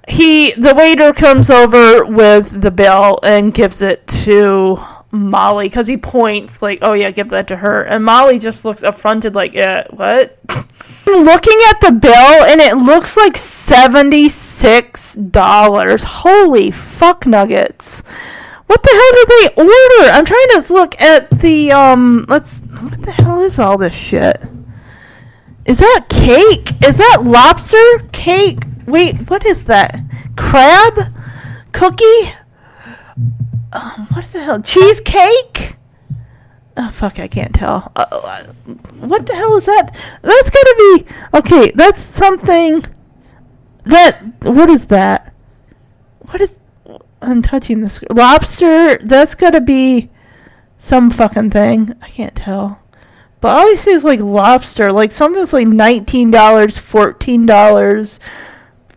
he 0.08 0.54
the 0.54 0.74
waiter 0.74 1.14
comes 1.14 1.50
over 1.50 2.04
with 2.06 2.62
the 2.62 2.72
bill 2.72 3.20
and 3.24 3.54
gives 3.54 3.82
it 3.82 4.06
to 4.08 4.80
Molly 5.12 5.70
because 5.70 5.88
he 5.88 5.98
points 5.98 6.62
like, 6.62 6.80
"Oh 6.82 6.94
yeah, 6.94 7.12
give 7.12 7.30
that 7.30 7.48
to 7.50 7.58
her," 7.58 7.84
and 7.84 8.04
Molly 8.04 8.40
just 8.40 8.66
looks 8.66 8.84
affronted 8.84 9.36
like, 9.36 9.54
"Yeah, 9.54 9.86
what?" 9.92 10.40
Looking 11.06 11.60
at 11.70 11.82
the 11.82 11.92
bill 11.92 12.14
and 12.46 12.62
it 12.62 12.76
looks 12.76 13.18
like 13.18 13.38
seventy 13.38 14.30
six 14.30 15.16
dollars. 15.16 16.04
Holy 16.04 16.72
fuck 16.72 17.26
nuggets! 17.26 18.04
What 18.70 18.84
the 18.84 18.92
hell 18.92 19.12
did 19.14 19.28
they 19.28 19.64
order? 19.64 20.12
I'm 20.12 20.26
trying 20.26 20.64
to 20.64 20.74
look 20.74 21.02
at 21.02 21.32
the 21.32 21.72
um. 21.72 22.28
Let's. 22.30 22.60
What 22.60 23.02
the 23.02 23.12
hell 23.12 23.42
is 23.42 23.58
all 23.58 23.80
this 23.80 23.96
shit? 23.96 24.46
Is 25.66 25.80
that 25.80 26.06
cake? 26.08 26.72
Is 26.88 26.98
that 26.98 27.24
lobster 27.24 28.08
cake? 28.12 28.60
Wait, 28.86 29.28
what 29.28 29.44
is 29.44 29.64
that? 29.64 30.00
Crab 30.38 31.00
cookie? 31.72 32.34
Um, 33.74 34.08
what 34.14 34.32
the 34.32 34.44
hell? 34.44 34.62
Cheesecake? 34.62 35.78
Oh 36.78 36.92
fuck! 36.92 37.18
I 37.18 37.28
can't 37.28 37.56
tell. 37.56 37.92
Uh, 37.96 38.44
what 39.00 39.26
the 39.26 39.34
hell 39.34 39.58
is 39.58 39.66
that? 39.66 39.96
That's 40.22 40.50
gotta 40.52 40.76
be 40.78 41.06
okay. 41.40 41.72
That's 41.74 42.00
something. 42.00 42.86
That 43.86 44.22
what 44.44 44.70
is 44.70 44.86
that? 44.86 45.34
What 46.20 46.40
is? 46.40 46.60
I'm 47.22 47.42
touching 47.42 47.82
this 47.82 48.02
lobster. 48.10 48.98
That's 48.98 49.36
gotta 49.36 49.62
be 49.62 50.10
some 50.78 51.12
fucking 51.12 51.52
thing. 51.52 51.94
I 52.02 52.10
can't 52.10 52.36
tell. 52.36 52.80
But 53.42 53.50
all 53.50 53.72
I 53.72 53.76
see 53.76 53.92
is 53.92 54.04
like 54.04 54.20
lobster, 54.20 54.92
like 54.92 55.12
something 55.12 55.46
like 55.52 55.68
nineteen 55.68 56.32
dollars, 56.32 56.78
fourteen 56.78 57.46
dollars, 57.46 58.20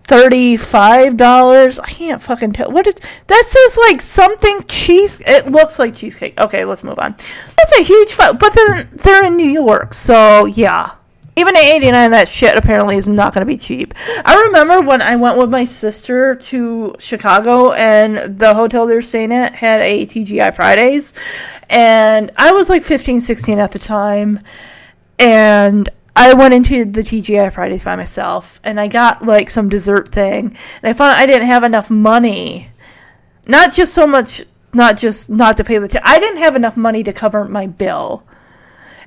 thirty-five 0.04 1.16
dollars. 1.16 1.78
I 1.78 1.90
can't 1.90 2.20
fucking 2.20 2.54
tell. 2.54 2.70
What 2.70 2.86
is 2.86 2.94
that? 3.26 3.44
Says 3.46 3.76
like 3.76 4.00
something 4.00 4.62
cheese. 4.64 5.22
It 5.26 5.50
looks 5.50 5.78
like 5.78 5.94
cheesecake. 5.94 6.40
Okay, 6.40 6.64
let's 6.64 6.82
move 6.82 6.98
on. 6.98 7.12
That's 7.12 7.78
a 7.78 7.82
huge 7.82 8.12
fight, 8.12 8.38
but 8.38 8.52
then 8.54 8.90
they're 8.92 9.24
in 9.26 9.36
New 9.36 9.50
York, 9.50 9.94
so 9.94 10.46
yeah. 10.46 10.96
Even 11.34 11.56
at 11.56 11.62
89, 11.62 12.10
that 12.10 12.28
shit 12.28 12.58
apparently 12.58 12.96
is 12.96 13.08
not 13.08 13.32
going 13.32 13.40
to 13.40 13.50
be 13.50 13.56
cheap. 13.56 13.94
I 14.24 14.42
remember 14.42 14.82
when 14.82 15.00
I 15.00 15.16
went 15.16 15.38
with 15.38 15.48
my 15.48 15.64
sister 15.64 16.34
to 16.34 16.94
Chicago 16.98 17.72
and 17.72 18.38
the 18.38 18.52
hotel 18.52 18.86
they 18.86 18.94
were 18.94 19.00
staying 19.00 19.32
at 19.32 19.54
had 19.54 19.80
a 19.80 20.04
TGI 20.04 20.54
Fridays. 20.54 21.14
And 21.70 22.30
I 22.36 22.52
was 22.52 22.68
like 22.68 22.82
15, 22.82 23.22
16 23.22 23.58
at 23.58 23.72
the 23.72 23.78
time. 23.78 24.40
And 25.18 25.88
I 26.14 26.34
went 26.34 26.52
into 26.52 26.84
the 26.84 27.02
TGI 27.02 27.50
Fridays 27.50 27.84
by 27.84 27.96
myself 27.96 28.60
and 28.62 28.78
I 28.78 28.88
got 28.88 29.24
like 29.24 29.48
some 29.48 29.70
dessert 29.70 30.10
thing. 30.10 30.56
And 30.82 30.90
I 30.90 30.92
found 30.92 31.16
I 31.16 31.24
didn't 31.24 31.46
have 31.46 31.64
enough 31.64 31.90
money. 31.90 32.68
Not 33.46 33.72
just 33.72 33.94
so 33.94 34.06
much, 34.06 34.44
not 34.74 34.98
just 34.98 35.30
not 35.30 35.56
to 35.56 35.64
pay 35.64 35.78
the 35.78 35.88
tip. 35.88 36.02
I 36.04 36.18
didn't 36.18 36.38
have 36.38 36.56
enough 36.56 36.76
money 36.76 37.02
to 37.04 37.12
cover 37.14 37.46
my 37.46 37.66
bill. 37.66 38.24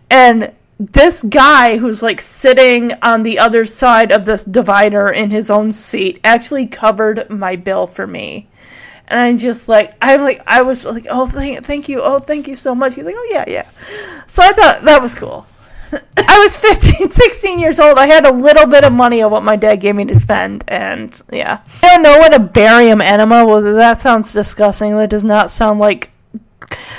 And 0.10 0.52
this 0.80 1.24
guy 1.24 1.78
who's 1.78 2.04
like 2.04 2.20
sitting 2.20 2.92
on 3.02 3.24
the 3.24 3.40
other 3.40 3.66
side 3.66 4.12
of 4.12 4.26
this 4.26 4.44
divider 4.44 5.10
in 5.10 5.30
his 5.30 5.50
own 5.50 5.72
seat 5.72 6.20
actually 6.24 6.68
covered 6.68 7.30
my 7.30 7.56
bill 7.56 7.88
for 7.88 8.06
me. 8.06 8.50
And 9.08 9.20
I'm 9.20 9.38
just 9.38 9.70
like, 9.70 9.94
I'm 10.02 10.22
like, 10.22 10.42
I 10.48 10.64
was 10.64 10.86
like, 10.86 11.06
oh, 11.10 11.28
thank, 11.28 11.64
thank 11.64 11.88
you, 11.88 12.02
oh, 12.02 12.20
thank 12.20 12.48
you 12.48 12.56
so 12.56 12.74
much. 12.74 12.96
He's 12.96 13.06
like, 13.06 13.16
oh, 13.18 13.28
yeah, 13.32 13.46
yeah. 13.48 13.70
So 14.28 14.42
I 14.42 14.52
thought 14.52 14.84
that 14.84 15.02
was 15.02 15.14
cool. 15.14 15.46
I 16.18 16.40
was 16.40 16.58
15, 16.58 17.10
16 17.12 17.60
years 17.60 17.80
old. 17.80 17.98
I 17.98 18.08
had 18.08 18.26
a 18.26 18.34
little 18.34 18.68
bit 18.68 18.84
of 18.84 18.92
money 18.92 19.22
of 19.22 19.32
what 19.32 19.44
my 19.44 19.56
dad 19.56 19.78
gave 19.78 19.96
me 19.96 20.06
to 20.06 20.20
spend, 20.20 20.64
and 20.68 21.22
yeah. 21.32 21.62
I 21.84 21.88
don't 21.88 22.02
know 22.02 22.18
what 22.18 22.34
a 22.34 22.40
barium 22.40 23.00
enema 23.00 23.46
was. 23.46 23.64
That 23.64 24.02
sounds 24.02 24.34
disgusting. 24.34 24.98
That 24.98 25.12
does 25.12 25.24
not 25.24 25.52
sound 25.52 25.80
like 25.80 26.10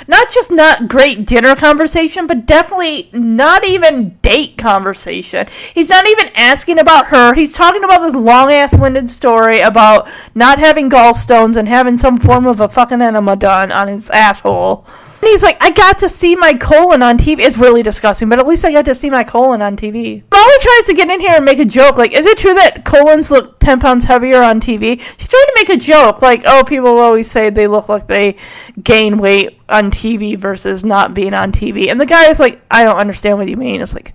not 0.07 0.31
just 0.31 0.51
not 0.51 0.87
great 0.87 1.25
dinner 1.25 1.55
conversation, 1.55 2.27
but 2.27 2.45
definitely 2.45 3.09
not 3.13 3.63
even 3.65 4.17
date 4.21 4.57
conversation. 4.57 5.47
He's 5.73 5.89
not 5.89 6.07
even 6.07 6.29
asking 6.35 6.79
about 6.79 7.07
her. 7.07 7.33
He's 7.33 7.53
talking 7.53 7.83
about 7.83 7.99
this 7.99 8.15
long 8.15 8.51
ass 8.51 8.75
winded 8.77 9.09
story 9.09 9.59
about 9.59 10.07
not 10.35 10.59
having 10.59 10.89
gallstones 10.89 11.57
and 11.57 11.67
having 11.67 11.97
some 11.97 12.17
form 12.17 12.45
of 12.45 12.59
a 12.59 12.69
fucking 12.69 13.01
enema 13.01 13.35
done 13.35 13.71
on 13.71 13.87
his 13.87 14.09
asshole. 14.09 14.85
And 15.19 15.29
he's 15.29 15.41
like, 15.41 15.57
I 15.61 15.71
got 15.71 15.97
to 15.99 16.09
see 16.09 16.35
my 16.35 16.53
colon 16.53 17.01
on 17.01 17.17
TV. 17.17 17.39
It's 17.39 17.57
really 17.57 17.81
disgusting, 17.81 18.29
but 18.29 18.37
at 18.37 18.45
least 18.45 18.63
I 18.63 18.71
got 18.71 18.85
to 18.85 18.93
see 18.93 19.09
my 19.09 19.23
colon 19.23 19.63
on 19.63 19.75
TV. 19.75 20.23
Molly 20.31 20.53
tries 20.59 20.85
to 20.85 20.93
get 20.93 21.09
in 21.09 21.19
here 21.19 21.33
and 21.35 21.43
make 21.43 21.57
a 21.57 21.65
joke. 21.65 21.97
Like, 21.97 22.13
is 22.13 22.27
it 22.27 22.37
true 22.37 22.53
that 22.53 22.85
colons 22.85 23.31
look 23.31 23.59
10 23.59 23.79
pounds 23.79 24.05
heavier 24.05 24.43
on 24.43 24.59
TV? 24.61 24.99
She's 24.99 25.27
trying 25.27 25.45
to 25.45 25.53
make 25.55 25.69
a 25.69 25.77
joke. 25.77 26.21
Like, 26.21 26.43
oh, 26.45 26.63
people 26.63 26.99
always 26.99 27.29
say 27.29 27.49
they 27.49 27.67
look 27.67 27.89
like 27.89 28.05
they 28.05 28.35
gain 28.83 29.17
weight 29.17 29.59
on 29.67 29.89
TV 29.89 30.37
versus 30.37 30.85
not 30.85 31.15
being 31.15 31.33
on 31.33 31.51
TV. 31.51 31.89
And 31.89 31.99
the 31.99 32.05
guy 32.05 32.29
is 32.29 32.39
like, 32.39 32.61
I 32.69 32.83
don't 32.83 32.97
understand 32.97 33.39
what 33.39 33.49
you 33.49 33.57
mean. 33.57 33.81
It's 33.81 33.95
like, 33.95 34.13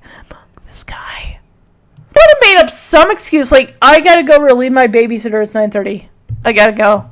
this 0.69 0.85
guy. 0.85 1.41
Would 2.15 2.23
have 2.29 2.39
made 2.43 2.59
up 2.59 2.71
some 2.71 3.11
excuse 3.11 3.51
like, 3.51 3.75
I 3.83 4.01
gotta 4.01 4.23
go 4.23 4.41
relieve 4.41 4.73
my 4.73 4.87
babysitter. 4.87 5.43
It's 5.43 5.53
9.30. 5.53 6.07
I 6.45 6.53
gotta 6.53 6.73
go. 6.73 7.12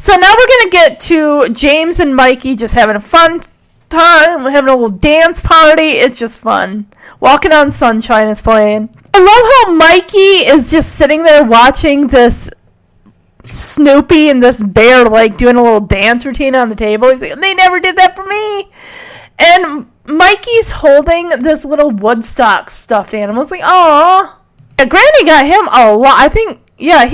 So 0.00 0.14
now 0.14 0.32
we're 0.32 0.46
gonna 0.46 0.70
get 0.70 1.00
to 1.00 1.48
James 1.48 1.98
and 1.98 2.14
Mikey 2.14 2.54
just 2.54 2.72
having 2.72 2.94
a 2.94 3.00
fun 3.00 3.40
time, 3.90 4.40
having 4.42 4.70
a 4.70 4.76
little 4.76 4.96
dance 4.96 5.40
party. 5.40 5.88
It's 5.88 6.16
just 6.16 6.38
fun. 6.38 6.86
Walking 7.18 7.52
on 7.52 7.72
Sunshine 7.72 8.28
is 8.28 8.40
playing. 8.40 8.90
I 9.12 9.18
love 9.18 9.66
how 9.66 9.74
Mikey 9.74 10.46
is 10.46 10.70
just 10.70 10.94
sitting 10.94 11.24
there 11.24 11.44
watching 11.44 12.06
this 12.06 12.48
Snoopy 13.50 14.30
and 14.30 14.40
this 14.40 14.62
bear 14.62 15.04
like 15.04 15.36
doing 15.36 15.56
a 15.56 15.62
little 15.62 15.80
dance 15.80 16.24
routine 16.24 16.54
on 16.54 16.68
the 16.68 16.76
table. 16.76 17.10
He's 17.10 17.20
like, 17.20 17.34
they 17.34 17.54
never 17.54 17.80
did 17.80 17.96
that 17.96 18.14
for 18.14 18.24
me. 18.24 18.70
And 19.38 19.90
Mikey's 20.04 20.70
holding 20.70 21.30
this 21.40 21.64
little 21.64 21.90
Woodstock 21.90 22.70
stuffed 22.70 23.14
animal. 23.14 23.42
It's 23.42 23.50
like, 23.50 23.62
oh, 23.64 24.38
Granny 24.76 25.24
got 25.24 25.44
him 25.44 25.66
a 25.72 25.96
lot. 25.96 26.14
I 26.18 26.28
think, 26.28 26.60
yeah, 26.78 27.04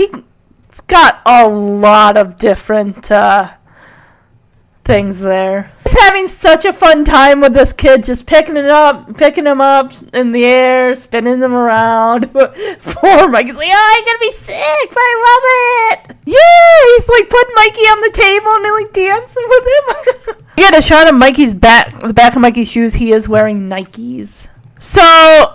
he's 0.74 0.80
got 0.80 1.22
a 1.24 1.46
lot 1.46 2.16
of 2.16 2.36
different 2.36 3.08
uh, 3.08 3.52
things 4.84 5.20
there. 5.20 5.72
He's 5.84 6.00
having 6.00 6.26
such 6.26 6.64
a 6.64 6.72
fun 6.72 7.04
time 7.04 7.40
with 7.40 7.54
this 7.54 7.72
kid, 7.72 8.02
just 8.02 8.26
picking 8.26 8.56
it 8.56 8.64
up, 8.64 9.16
picking 9.16 9.46
him 9.46 9.60
up 9.60 9.92
in 10.12 10.32
the 10.32 10.44
air, 10.44 10.96
spinning 10.96 11.38
them 11.38 11.54
around. 11.54 12.32
Poor 12.32 13.28
Mikey's 13.28 13.54
like, 13.54 13.68
oh, 13.70 13.94
I'm 13.96 14.04
gonna 14.04 14.18
be 14.20 14.32
sick, 14.32 14.88
but 14.88 14.98
I 14.98 15.92
love 15.94 16.10
it. 16.10 16.16
Yeah, 16.26 16.96
he's 16.96 17.08
like 17.08 17.28
putting 17.28 17.54
Mikey 17.54 17.82
on 17.82 18.00
the 18.00 18.10
table 18.12 18.50
and 18.50 18.72
like 18.72 18.92
dancing 18.92 19.44
with 19.46 19.64
him. 19.64 20.46
we 20.56 20.62
got 20.64 20.76
a 20.76 20.82
shot 20.82 21.08
of 21.08 21.14
Mikey's 21.14 21.54
back, 21.54 22.00
the 22.00 22.12
back 22.12 22.34
of 22.34 22.42
Mikey's 22.42 22.68
shoes. 22.68 22.94
He 22.94 23.12
is 23.12 23.28
wearing 23.28 23.68
Nikes. 23.68 24.48
So 24.80 25.54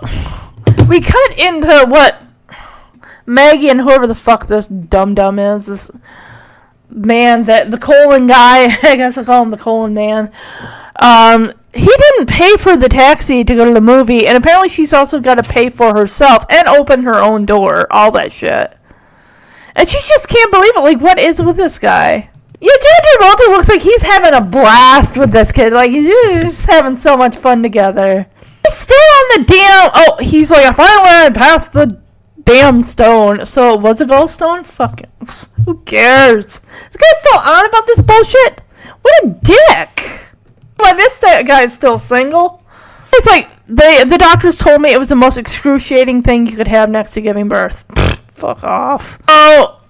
we 0.88 1.02
cut 1.02 1.38
into 1.38 1.84
what 1.90 2.22
Maggie 3.30 3.68
and 3.68 3.80
whoever 3.80 4.06
the 4.06 4.14
fuck 4.14 4.46
this 4.46 4.66
dum 4.66 5.14
dum 5.14 5.38
is, 5.38 5.66
this 5.66 5.90
man 6.90 7.44
that 7.44 7.70
the 7.70 7.78
colon 7.78 8.26
guy, 8.26 8.64
I 8.82 8.96
guess 8.96 9.16
I 9.16 9.24
call 9.24 9.42
him 9.42 9.50
the 9.50 9.56
colon 9.56 9.94
man. 9.94 10.32
Um, 10.96 11.52
he 11.72 11.86
didn't 11.86 12.28
pay 12.28 12.56
for 12.56 12.76
the 12.76 12.88
taxi 12.88 13.44
to 13.44 13.54
go 13.54 13.64
to 13.64 13.72
the 13.72 13.80
movie, 13.80 14.26
and 14.26 14.36
apparently 14.36 14.68
she's 14.68 14.92
also 14.92 15.20
got 15.20 15.36
to 15.36 15.44
pay 15.44 15.70
for 15.70 15.94
herself 15.94 16.44
and 16.50 16.66
open 16.66 17.04
her 17.04 17.20
own 17.20 17.46
door, 17.46 17.86
all 17.92 18.10
that 18.12 18.32
shit. 18.32 18.76
And 19.76 19.88
she 19.88 19.98
just 20.00 20.28
can't 20.28 20.50
believe 20.50 20.76
it. 20.76 20.80
Like, 20.80 21.00
what 21.00 21.18
is 21.20 21.40
with 21.40 21.56
this 21.56 21.78
guy? 21.78 22.28
Yeah, 22.60 22.72
Jared 22.82 23.20
Travolta 23.20 23.48
looks 23.52 23.68
like 23.68 23.80
he's 23.80 24.02
having 24.02 24.34
a 24.34 24.40
blast 24.40 25.16
with 25.16 25.30
this 25.30 25.52
kid. 25.52 25.72
Like, 25.72 25.92
he's 25.92 26.08
just 26.42 26.66
having 26.66 26.96
so 26.96 27.16
much 27.16 27.36
fun 27.36 27.62
together. 27.62 28.26
He's 28.66 28.74
still 28.74 28.96
on 28.96 29.40
the 29.40 29.44
damn. 29.46 29.90
Oh, 29.94 30.16
he's 30.20 30.50
like, 30.50 30.66
I 30.66 30.72
finally 30.72 31.32
past 31.32 31.72
the 31.72 31.99
damn 32.52 32.82
stone. 32.82 33.46
So 33.46 33.74
it 33.74 33.80
was 33.80 34.00
a 34.00 34.06
gallstone? 34.06 34.64
Fuck 34.64 35.02
it. 35.02 35.08
Who 35.64 35.78
cares? 35.82 36.60
This 36.60 36.96
guy's 36.96 37.20
still 37.20 37.38
on 37.38 37.66
about 37.66 37.86
this 37.86 38.00
bullshit? 38.00 38.60
What 39.02 39.24
a 39.24 39.28
dick! 39.28 40.20
Why 40.76 40.94
this 40.94 41.20
guy's 41.20 41.74
still 41.74 41.98
single? 41.98 42.62
It's 43.12 43.26
like 43.26 43.48
they 43.66 44.04
the 44.04 44.18
doctors 44.18 44.56
told 44.56 44.80
me 44.80 44.92
it 44.92 44.98
was 44.98 45.08
the 45.08 45.16
most 45.16 45.36
excruciating 45.36 46.22
thing 46.22 46.46
you 46.46 46.56
could 46.56 46.68
have 46.68 46.88
next 46.90 47.12
to 47.12 47.20
giving 47.20 47.48
birth. 47.48 47.84
Fuck 48.34 48.64
off. 48.64 49.18
Oh, 49.28 49.80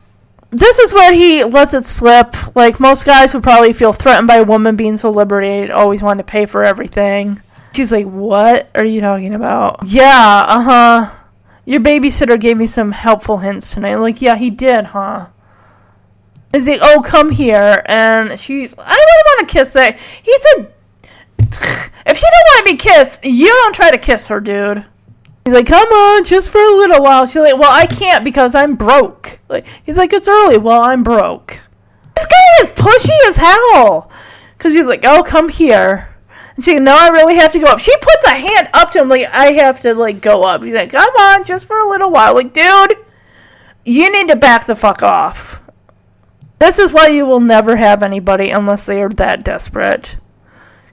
this 0.51 0.79
is 0.81 0.93
where 0.93 1.13
he 1.13 1.45
lets 1.45 1.75
it 1.75 1.87
slip. 1.87 2.35
Like 2.57 2.81
most 2.81 3.07
guys 3.07 3.33
would 3.35 3.43
probably 3.43 3.73
feel 3.73 3.93
threatened 3.93 4.27
by 4.27 4.37
a 4.37 4.45
woman 4.45 4.77
being 4.77 4.97
so 4.97 5.11
liberated, 5.11 5.71
always 5.71 6.03
wanting 6.03 6.25
to 6.25 6.31
pay 6.31 6.47
for 6.47 6.65
everything. 6.65 7.41
She's 7.73 7.93
like, 7.93 8.07
"What 8.07 8.69
are 8.75 8.85
you 8.85 9.01
talking 9.01 9.35
about?" 9.35 9.81
Yeah, 9.87 10.45
uh 10.49 10.63
huh. 10.63 11.20
Your 11.65 11.81
babysitter 11.81 12.41
gave 12.41 12.57
me 12.57 12.67
some 12.67 12.93
helpful 12.93 13.39
hints 13.39 13.73
tonight. 13.73 13.97
Like, 13.97 14.21
yeah, 14.23 14.37
he 14.37 14.51
did, 14.51 14.87
huh? 14.87 15.29
Is 16.53 16.67
like, 16.67 16.81
oh, 16.83 17.01
come 17.03 17.31
here. 17.31 17.83
And 17.87 18.39
she's, 18.39 18.75
I 18.77 18.97
don't 18.97 19.39
want 19.39 19.49
to 19.49 19.53
kiss 19.53 19.71
that. 19.71 19.99
He 19.99 20.37
said, 20.39 20.75
if 21.39 22.23
you 22.23 22.29
don't 22.29 22.49
want 22.49 22.67
to 22.67 22.73
be 22.73 22.77
kissed, 22.77 23.25
you 23.25 23.49
don't 23.49 23.75
try 23.75 23.91
to 23.91 23.99
kiss 23.99 24.29
her, 24.29 24.41
dude. 24.41 24.85
He's 25.45 25.55
like, 25.55 25.67
come 25.67 25.89
on, 25.89 26.25
just 26.25 26.51
for 26.51 26.61
a 26.61 26.77
little 26.77 27.03
while. 27.03 27.27
She's 27.27 27.37
like, 27.37 27.57
well, 27.57 27.73
I 27.73 27.87
can't 27.87 28.25
because 28.25 28.55
I'm 28.55 28.75
broke. 28.75 29.41
Like, 29.49 29.67
he's 29.85 29.97
like, 29.97 30.13
it's 30.13 30.29
early. 30.29 30.59
Well, 30.59 30.83
I'm 30.83 31.03
broke. 31.03 31.61
This 32.17 32.27
guy 32.27 32.65
is 32.65 32.73
pushy 32.73 33.29
as 33.29 33.37
hell. 33.37 34.11
Because 34.57 34.75
he's 34.75 34.85
like, 34.85 35.05
oh, 35.05 35.23
come 35.23 35.49
here. 35.49 36.15
She's 36.61 36.81
no, 36.81 36.95
I 36.97 37.09
really 37.09 37.37
have 37.37 37.53
to 37.53 37.59
go 37.59 37.67
up. 37.67 37.79
She 37.79 37.97
puts 37.97 38.27
a 38.27 38.31
hand 38.31 38.69
up 38.75 38.91
to 38.93 39.01
him, 39.01 39.09
like, 39.09 39.27
I 39.33 39.53
have 39.53 39.81
to, 39.81 39.95
like, 39.95 40.21
go 40.21 40.43
up. 40.43 40.63
He's 40.63 40.75
like, 40.75 40.91
come 40.91 41.15
on, 41.15 41.45
just 41.45 41.67
for 41.67 41.79
a 41.79 41.89
little 41.89 42.11
while. 42.11 42.35
Like, 42.35 42.53
dude, 42.53 42.95
you 43.85 44.11
need 44.13 44.29
to 44.29 44.37
back 44.37 44.67
the 44.67 44.75
fuck 44.75 45.03
off. 45.03 45.63
This 46.59 46.79
is 46.79 46.93
why 46.93 47.09
you 47.09 47.25
will 47.25 47.41
never 47.41 47.77
have 47.77 48.03
anybody 48.03 48.51
unless 48.51 48.87
they 48.87 49.01
are 49.01 49.09
that 49.11 49.45
desperate. 49.45 50.19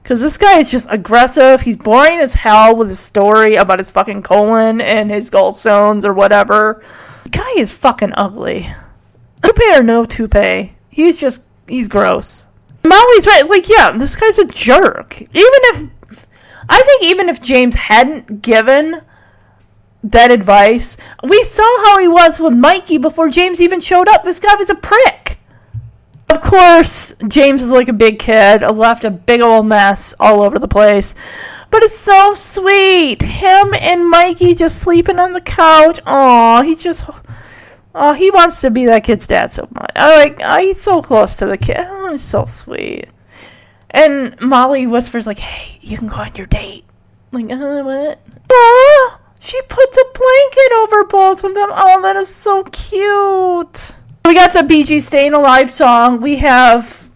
Because 0.02 0.22
this 0.22 0.38
guy 0.38 0.60
is 0.60 0.72
just 0.72 0.88
aggressive. 0.90 1.60
He's 1.60 1.76
boring 1.76 2.20
as 2.20 2.34
hell 2.34 2.76
with 2.76 2.88
his 2.88 3.00
story 3.00 3.56
about 3.56 3.80
his 3.80 3.90
fucking 3.90 4.24
colon 4.24 4.80
and 4.80 5.12
his 5.12 5.30
gallstones 5.30 6.06
or 6.06 6.14
whatever. 6.14 6.82
The 7.26 7.30
guy 7.30 7.52
is 7.58 7.74
fucking 7.74 8.14
ugly. 8.16 8.70
Toupee 9.44 9.76
or 9.76 9.84
no 9.84 10.06
toupee, 10.06 10.76
he's 10.90 11.18
just, 11.18 11.42
he's 11.68 11.88
gross. 11.88 12.46
Molly's 12.90 13.28
right. 13.28 13.48
Like, 13.48 13.70
yeah, 13.70 13.92
this 13.92 14.16
guy's 14.16 14.40
a 14.40 14.46
jerk. 14.46 15.22
Even 15.22 15.30
if, 15.34 15.90
I 16.70 16.82
think 16.82 17.04
even 17.04 17.30
if 17.30 17.42
James 17.42 17.76
hadn't 17.76 18.42
given 18.42 19.02
that 20.04 20.32
advice, 20.32 20.98
we 21.24 21.44
saw 21.44 21.86
how 21.86 22.00
he 22.00 22.08
was 22.08 22.40
with 22.40 22.54
Mikey 22.54 22.98
before 22.98 23.30
James 23.30 23.62
even 23.62 23.80
showed 23.80 24.08
up. 24.08 24.24
This 24.24 24.40
guy 24.40 24.56
was 24.56 24.70
a 24.70 24.76
prick. 24.76 25.40
Of 26.30 26.42
course, 26.42 27.16
James 27.30 27.62
is 27.62 27.72
like 27.72 27.88
a 27.88 27.94
big 27.94 28.20
kid, 28.20 28.62
left 28.62 29.06
a 29.06 29.10
big 29.10 29.40
old 29.40 29.66
mess 29.66 30.14
all 30.20 30.42
over 30.42 30.60
the 30.60 30.68
place. 30.68 31.16
But 31.72 31.84
it's 31.84 31.98
so 31.98 32.34
sweet. 32.34 33.22
Him 33.22 33.74
and 33.74 34.10
Mikey 34.10 34.54
just 34.54 34.80
sleeping 34.80 35.20
on 35.20 35.32
the 35.32 35.42
couch. 35.42 36.00
Aw, 36.06 36.64
he 36.64 36.76
just. 36.76 37.06
Oh, 38.00 38.14
he 38.14 38.30
wants 38.30 38.62
to 38.62 38.70
be 38.70 38.86
that 38.86 39.04
kid's 39.04 39.26
dad 39.26 39.52
so 39.52 39.68
much. 39.74 39.92
I 39.96 40.18
like. 40.18 40.40
Oh, 40.44 40.60
he's 40.60 40.80
so 40.80 41.02
close 41.02 41.36
to 41.38 41.48
the 41.48 41.58
kid. 41.58 41.78
Oh, 41.80 42.12
he's 42.12 42.22
so 42.22 42.46
sweet. 42.46 43.08
And 43.90 44.40
Molly 44.40 44.86
whispers 44.86 45.26
like, 45.26 45.40
"Hey, 45.40 45.80
you 45.82 45.98
can 45.98 46.08
go 46.08 46.18
on 46.18 46.36
your 46.36 46.46
date." 46.46 46.86
Like, 47.32 47.52
uh, 47.52 47.82
what? 47.82 48.20
Oh, 48.52 49.20
she 49.40 49.60
puts 49.64 49.98
a 49.98 50.06
blanket 50.14 50.72
over 50.78 51.06
both 51.06 51.44
of 51.44 51.56
them. 51.56 51.70
Oh, 51.72 52.00
that 52.04 52.16
is 52.18 52.34
so 52.34 52.64
cute. 52.66 53.96
We 54.26 54.36
got 54.36 54.54
the 54.54 54.60
BG 54.60 55.02
"Staying 55.02 55.34
Alive" 55.34 55.72
song. 55.72 56.22
We 56.22 56.36
have 56.36 57.10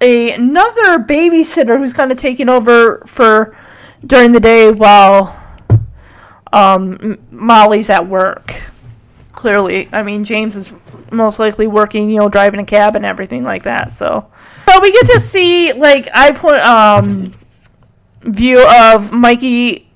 a, 0.00 0.32
another 0.34 1.00
babysitter 1.00 1.76
who's 1.76 1.92
kind 1.92 2.12
of 2.12 2.18
taking 2.18 2.48
over 2.48 3.02
for 3.04 3.56
during 4.06 4.30
the 4.30 4.40
day 4.40 4.70
while 4.70 5.36
um, 6.52 7.18
Molly's 7.32 7.90
at 7.90 8.06
work. 8.06 8.69
Clearly, 9.40 9.88
I 9.90 10.02
mean 10.02 10.22
James 10.22 10.54
is 10.54 10.74
most 11.10 11.38
likely 11.38 11.66
working, 11.66 12.10
you 12.10 12.18
know, 12.18 12.28
driving 12.28 12.60
a 12.60 12.64
cab 12.66 12.94
and 12.94 13.06
everything 13.06 13.42
like 13.42 13.62
that. 13.62 13.90
So, 13.90 14.30
so 14.68 14.80
we 14.82 14.92
get 14.92 15.06
to 15.06 15.18
see 15.18 15.72
like 15.72 16.08
I 16.12 16.32
put 16.32 16.60
um 16.60 17.32
view 18.20 18.62
of 18.68 19.12
Mikey. 19.12 19.86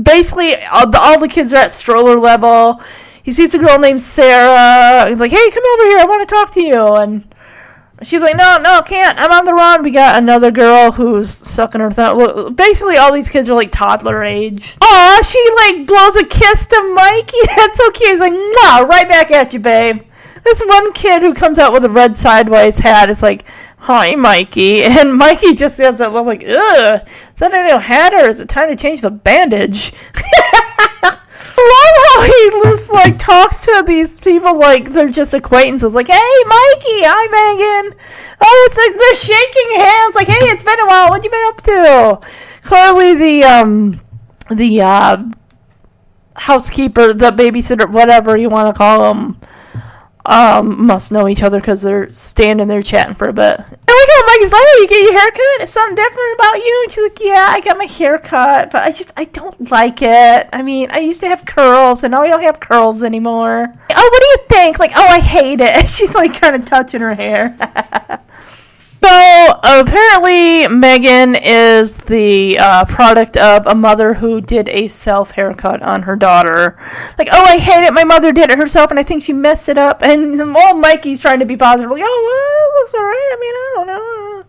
Basically, 0.00 0.54
all 0.66 0.88
the, 0.88 1.00
all 1.00 1.18
the 1.18 1.26
kids 1.26 1.52
are 1.52 1.56
at 1.56 1.72
stroller 1.72 2.16
level 2.16 2.80
he 3.22 3.32
sees 3.32 3.54
a 3.54 3.58
girl 3.58 3.78
named 3.78 4.00
Sarah. 4.00 5.08
He's 5.08 5.18
like, 5.18 5.30
"Hey, 5.30 5.50
come 5.50 5.62
over 5.74 5.84
here. 5.84 5.98
I 5.98 6.04
want 6.04 6.28
to 6.28 6.34
talk 6.34 6.52
to 6.52 6.60
you." 6.60 6.94
And 6.94 7.31
she's 8.02 8.20
like, 8.20 8.36
"No, 8.36 8.58
no, 8.58 8.82
can't. 8.82 9.18
I'm 9.18 9.32
on 9.32 9.44
the 9.44 9.52
run." 9.52 9.82
We 9.82 9.90
got 9.90 10.22
another 10.22 10.50
girl 10.50 10.92
who's 10.92 11.30
sucking 11.30 11.80
her 11.80 11.90
thumb. 11.90 12.54
Basically, 12.54 12.96
all 12.96 13.12
these 13.12 13.28
kids 13.28 13.48
are 13.48 13.54
like 13.54 13.70
toddler 13.72 14.24
age. 14.24 14.76
Aw, 14.80 15.22
she 15.26 15.50
like 15.56 15.86
blows 15.86 16.16
a 16.16 16.24
kiss 16.24 16.66
to 16.66 16.92
Mikey. 16.94 17.36
That's 17.56 17.76
so 17.76 17.90
cute. 17.90 18.10
He's 18.10 18.20
like, 18.20 18.32
"No, 18.32 18.86
right 18.86 19.08
back 19.08 19.30
at 19.30 19.52
you, 19.52 19.60
babe." 19.60 20.02
This 20.44 20.60
one 20.60 20.92
kid 20.92 21.22
who 21.22 21.34
comes 21.34 21.58
out 21.58 21.72
with 21.72 21.84
a 21.84 21.90
red 21.90 22.16
sideways 22.16 22.78
hat 22.78 23.08
is 23.08 23.22
like, 23.22 23.44
"Hi, 23.78 24.14
Mikey," 24.14 24.82
and 24.84 25.14
Mikey 25.14 25.54
just 25.54 25.78
has 25.78 25.98
that 25.98 26.12
look 26.12 26.26
like, 26.26 26.42
"Ugh, 26.42 27.00
is 27.04 27.32
that 27.38 27.54
a 27.54 27.72
new 27.72 27.78
hat 27.78 28.14
or 28.14 28.28
is 28.28 28.40
it 28.40 28.48
time 28.48 28.68
to 28.68 28.76
change 28.76 29.00
the 29.00 29.10
bandage?" 29.10 29.92
love 31.56 31.96
how 32.14 32.22
he 32.22 32.50
just 32.64 32.90
like 32.90 33.18
talks 33.18 33.64
to 33.66 33.84
these 33.86 34.20
people 34.20 34.58
like 34.58 34.92
they're 34.92 35.08
just 35.08 35.34
acquaintances. 35.34 35.94
Like, 35.94 36.08
hey, 36.08 36.14
Mikey, 36.46 37.02
hi, 37.04 37.26
Megan. 37.30 37.98
Oh, 38.40 38.68
it's 38.68 38.76
like 38.76 38.94
they're 38.98 39.14
shaking 39.36 39.80
hands. 39.80 40.14
Like, 40.14 40.28
hey, 40.28 40.52
it's 40.52 40.64
been 40.64 40.80
a 40.80 40.86
while. 40.86 41.10
What 41.10 41.24
you 41.24 41.30
been 41.30 41.48
up 41.48 41.62
to? 41.62 42.20
Clearly, 42.62 43.14
the 43.14 43.44
um, 43.44 44.00
the 44.50 44.80
uh, 44.80 45.24
housekeeper, 46.36 47.12
the 47.12 47.30
babysitter, 47.30 47.90
whatever 47.90 48.36
you 48.36 48.48
want 48.48 48.74
to 48.74 48.78
call 48.78 49.12
them, 49.12 49.38
um, 50.24 50.86
must 50.86 51.12
know 51.12 51.28
each 51.28 51.42
other 51.42 51.60
because 51.60 51.82
they're 51.82 52.10
standing 52.10 52.68
there 52.68 52.82
chatting 52.82 53.14
for 53.14 53.28
a 53.28 53.32
bit. 53.32 53.58
And 53.58 53.68
look 53.68 54.08
at 54.08 54.26
Mikey's 54.26 54.52
like, 54.52 54.62
oh, 54.62 54.78
you 54.80 54.88
get 54.88 55.02
your 55.02 55.18
haircut? 55.18 55.68
Something 55.68 55.96
different 55.96 56.34
about 56.34 56.56
you? 56.56 56.80
And 56.84 56.92
she's 56.92 57.02
like, 57.02 57.20
yeah, 57.20 57.46
I 57.48 57.60
got 57.60 57.78
my 57.78 57.84
haircut, 57.84 58.70
but 58.70 58.82
I 58.82 58.92
just, 58.92 59.12
I 59.16 59.24
don't 59.24 59.70
like 59.70 60.02
it. 60.02 60.48
I 60.52 60.62
mean, 60.62 60.90
I 60.90 60.98
used 60.98 61.20
to 61.20 61.28
have 61.28 61.44
curls, 61.44 62.04
and 62.04 62.12
now 62.12 62.22
I 62.22 62.28
don't 62.28 62.42
have 62.42 62.60
curls 62.60 63.02
anymore. 63.02 63.72
Oh, 63.90 64.10
what 64.10 64.20
do 64.20 64.26
you 64.26 64.38
think? 64.48 64.78
Like, 64.78 64.92
oh, 64.94 65.06
I 65.06 65.20
hate 65.20 65.60
it. 65.60 65.88
She's 65.92 66.14
like 66.14 66.40
kind 66.40 66.56
of 66.56 66.64
touching 66.64 67.00
her 67.00 67.14
hair. 67.14 67.56
So 69.04 69.58
apparently, 69.64 70.68
Megan 70.68 71.34
is 71.34 71.96
the 71.96 72.56
uh, 72.58 72.84
product 72.84 73.36
of 73.36 73.66
a 73.66 73.74
mother 73.74 74.14
who 74.14 74.40
did 74.40 74.68
a 74.68 74.86
self 74.86 75.32
haircut 75.32 75.82
on 75.82 76.02
her 76.02 76.14
daughter. 76.14 76.78
Like, 77.18 77.28
oh, 77.32 77.44
I 77.44 77.58
hate 77.58 77.84
it. 77.84 77.92
My 77.92 78.04
mother 78.04 78.32
did 78.32 78.50
it 78.50 78.58
herself, 78.58 78.90
and 78.90 79.00
I 79.00 79.02
think 79.02 79.24
she 79.24 79.32
messed 79.32 79.68
it 79.68 79.76
up. 79.76 80.02
And 80.02 80.40
old 80.40 80.78
Mikey's 80.78 81.20
trying 81.20 81.40
to 81.40 81.46
be 81.46 81.56
positive, 81.56 81.90
like, 81.90 82.02
oh, 82.04 82.22
well, 82.28 82.68
it 82.68 82.80
looks 82.80 82.94
alright. 82.94 83.16
I 83.16 83.38
mean, 83.40 83.54
I 83.54 83.72
don't 83.74 83.86
know. 83.88 84.41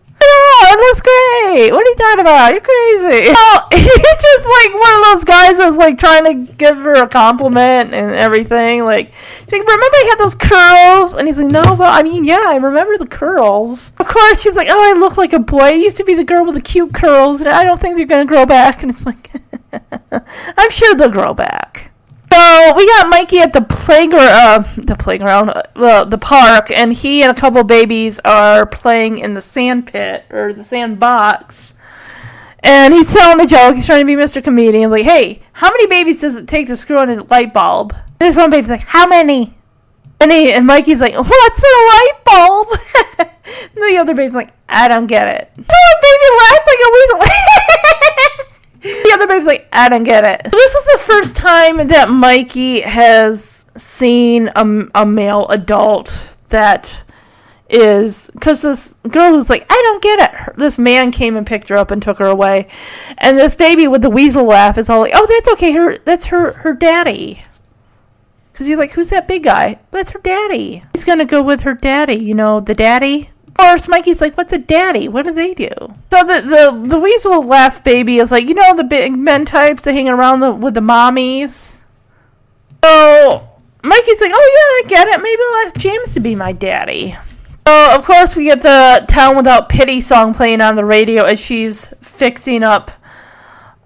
Oh, 0.56 0.66
it 0.70 0.78
looks 0.78 1.00
great. 1.02 1.72
What 1.72 1.84
are 1.84 1.90
you 1.90 1.96
talking 1.96 2.20
about? 2.20 2.52
You're 2.52 2.60
crazy. 2.60 3.34
Oh, 3.34 3.66
he's 3.72 3.86
just 4.22 4.46
like 4.46 4.80
one 4.80 4.94
of 4.94 5.02
those 5.02 5.24
guys 5.24 5.58
that's 5.58 5.76
like 5.76 5.98
trying 5.98 6.24
to 6.24 6.52
give 6.54 6.76
her 6.76 7.02
a 7.02 7.08
compliment 7.08 7.92
and 7.92 8.14
everything. 8.14 8.84
Like, 8.84 9.12
like, 9.50 9.50
remember 9.50 9.96
I 9.96 10.06
had 10.10 10.18
those 10.18 10.36
curls? 10.36 11.14
And 11.14 11.26
he's 11.26 11.38
like, 11.38 11.50
no, 11.50 11.74
but 11.74 11.92
I 11.92 12.02
mean, 12.04 12.22
yeah, 12.22 12.44
I 12.46 12.56
remember 12.56 12.96
the 12.98 13.06
curls. 13.06 13.92
Of 13.98 14.06
course, 14.06 14.42
she's 14.42 14.54
like, 14.54 14.68
oh, 14.70 14.94
I 14.94 14.98
look 14.98 15.16
like 15.16 15.32
a 15.32 15.40
boy. 15.40 15.60
I 15.60 15.72
used 15.72 15.96
to 15.96 16.04
be 16.04 16.14
the 16.14 16.24
girl 16.24 16.44
with 16.44 16.54
the 16.54 16.60
cute 16.60 16.94
curls, 16.94 17.40
and 17.40 17.50
I 17.50 17.64
don't 17.64 17.80
think 17.80 17.96
they're 17.96 18.06
gonna 18.06 18.24
grow 18.24 18.46
back. 18.46 18.82
And 18.82 18.92
it's 18.92 19.04
like, 19.04 19.30
I'm 20.12 20.70
sure 20.70 20.94
they'll 20.94 21.10
grow 21.10 21.34
back. 21.34 21.93
We 22.76 22.86
got 22.86 23.08
Mikey 23.08 23.38
at 23.38 23.52
the 23.52 23.62
playground, 23.62 24.28
uh, 24.28 24.64
the 24.76 24.96
playground, 24.96 25.50
uh, 25.50 26.04
the 26.04 26.18
park, 26.18 26.70
and 26.70 26.92
he 26.92 27.22
and 27.22 27.30
a 27.30 27.40
couple 27.40 27.62
babies 27.62 28.18
are 28.24 28.66
playing 28.66 29.18
in 29.18 29.34
the 29.34 29.40
sand 29.40 29.86
pit 29.86 30.24
or 30.30 30.52
the 30.52 30.64
sandbox. 30.64 31.74
And 32.60 32.92
he's 32.92 33.12
telling 33.12 33.44
a 33.44 33.46
joke. 33.46 33.76
He's 33.76 33.86
trying 33.86 34.00
to 34.00 34.06
be 34.06 34.14
Mr. 34.14 34.42
Comedian. 34.42 34.90
Like, 34.90 35.04
hey, 35.04 35.42
how 35.52 35.70
many 35.70 35.86
babies 35.86 36.20
does 36.20 36.34
it 36.34 36.48
take 36.48 36.66
to 36.66 36.76
screw 36.76 37.00
in 37.02 37.10
a 37.10 37.22
light 37.24 37.52
bulb? 37.52 37.94
This 38.18 38.36
one 38.36 38.50
baby's 38.50 38.70
like, 38.70 38.80
how 38.80 39.06
many? 39.06 39.54
And 40.20 40.32
he 40.32 40.52
and 40.52 40.66
Mikey's 40.66 41.00
like, 41.00 41.14
what's 41.14 41.62
a 41.62 41.66
light 41.66 42.12
bulb? 42.24 42.68
and 43.18 43.76
the 43.76 43.98
other 43.98 44.14
baby's 44.14 44.34
like, 44.34 44.50
I 44.68 44.88
don't 44.88 45.06
get 45.06 45.28
it. 45.28 45.50
So 45.54 45.62
baby 45.62 46.28
laughs 46.40 46.66
like 46.66 46.78
a 46.80 46.90
weasel. 46.92 47.20
the 48.84 49.10
other 49.14 49.26
baby's 49.26 49.46
like, 49.46 49.66
I 49.72 49.88
don't 49.88 50.02
get 50.02 50.24
it. 50.24 50.50
This 50.52 50.74
is 50.74 50.84
the 50.84 50.98
first 51.06 51.36
time 51.36 51.86
that 51.88 52.10
Mikey 52.10 52.82
has 52.82 53.64
seen 53.76 54.50
a, 54.54 54.84
a 54.94 55.06
male 55.06 55.46
adult 55.48 56.36
that 56.48 57.02
is 57.70 58.30
because 58.34 58.62
this 58.62 58.94
girl 59.08 59.32
who's 59.32 59.48
like, 59.48 59.66
I 59.70 59.80
don't 59.84 60.02
get 60.02 60.30
it. 60.30 60.56
This 60.56 60.78
man 60.78 61.10
came 61.10 61.36
and 61.36 61.46
picked 61.46 61.68
her 61.70 61.76
up 61.76 61.90
and 61.90 62.02
took 62.02 62.18
her 62.18 62.26
away, 62.26 62.68
and 63.18 63.38
this 63.38 63.54
baby 63.54 63.88
with 63.88 64.02
the 64.02 64.10
weasel 64.10 64.44
laugh 64.44 64.76
is 64.78 64.90
all 64.90 65.00
like, 65.00 65.12
Oh, 65.14 65.26
that's 65.26 65.48
okay. 65.54 65.72
Her 65.72 65.96
that's 65.98 66.26
her 66.26 66.52
her 66.52 66.74
daddy. 66.74 67.42
Because 68.52 68.66
he's 68.66 68.76
like, 68.76 68.92
Who's 68.92 69.08
that 69.08 69.26
big 69.26 69.44
guy? 69.44 69.80
That's 69.90 70.10
her 70.10 70.20
daddy. 70.20 70.82
He's 70.92 71.04
gonna 71.04 71.24
go 71.24 71.42
with 71.42 71.62
her 71.62 71.74
daddy. 71.74 72.16
You 72.16 72.34
know, 72.34 72.60
the 72.60 72.74
daddy. 72.74 73.30
Of 73.56 73.58
course, 73.58 73.86
Mikey's 73.86 74.20
like, 74.20 74.36
"What's 74.36 74.52
a 74.52 74.58
daddy? 74.58 75.06
What 75.06 75.26
do 75.26 75.32
they 75.32 75.54
do?" 75.54 75.68
So 76.10 76.24
the 76.24 76.42
the 76.42 76.88
the 76.88 76.98
weasel 76.98 77.40
left 77.42 77.84
baby 77.84 78.18
is 78.18 78.32
like, 78.32 78.48
you 78.48 78.54
know, 78.54 78.74
the 78.74 78.82
big 78.82 79.16
men 79.16 79.44
types 79.44 79.82
that 79.82 79.92
hang 79.92 80.08
around 80.08 80.40
the, 80.40 80.52
with 80.52 80.74
the 80.74 80.80
mommies. 80.80 81.76
So 82.82 83.48
Mikey's 83.84 84.20
like, 84.20 84.32
"Oh 84.34 84.82
yeah, 84.82 84.86
I 84.86 84.88
get 84.88 85.08
it. 85.08 85.22
Maybe 85.22 85.40
I'll 85.40 85.66
ask 85.66 85.76
James 85.76 86.14
to 86.14 86.20
be 86.20 86.34
my 86.34 86.52
daddy." 86.52 87.16
So 87.66 87.94
of 87.94 88.04
course 88.04 88.34
we 88.34 88.44
get 88.44 88.60
the 88.60 89.04
"Town 89.06 89.36
Without 89.36 89.68
Pity" 89.68 90.00
song 90.00 90.34
playing 90.34 90.60
on 90.60 90.74
the 90.74 90.84
radio 90.84 91.22
as 91.22 91.38
she's 91.38 91.86
fixing 92.00 92.64
up 92.64 92.90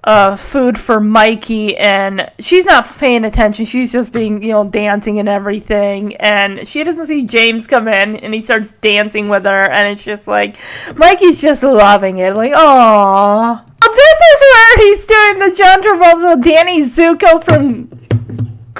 uh, 0.08 0.36
food 0.36 0.78
for 0.78 1.00
Mikey, 1.00 1.76
and 1.76 2.30
she's 2.38 2.64
not 2.64 2.86
paying 2.96 3.26
attention. 3.26 3.66
She's 3.66 3.92
just 3.92 4.10
being, 4.10 4.42
you 4.42 4.52
know, 4.52 4.64
dancing 4.66 5.18
and 5.18 5.28
everything. 5.28 6.16
And 6.16 6.66
she 6.66 6.82
doesn't 6.82 7.08
see 7.08 7.26
James 7.26 7.66
come 7.66 7.88
in, 7.88 8.16
and 8.16 8.32
he 8.32 8.40
starts 8.40 8.70
dancing 8.80 9.28
with 9.28 9.44
her, 9.44 9.70
and 9.70 9.86
it's 9.86 10.02
just 10.02 10.26
like 10.26 10.56
Mikey's 10.96 11.38
just 11.42 11.62
loving 11.62 12.18
it, 12.18 12.34
like, 12.34 12.52
oh. 12.54 13.62
This 13.82 14.20
is 14.32 14.40
where 14.40 14.76
he's 14.78 15.04
doing 15.04 15.38
the 15.40 15.56
John 15.56 15.82
Travolta, 15.82 16.42
Danny 16.42 16.80
Zuko 16.80 17.44
from. 17.44 17.90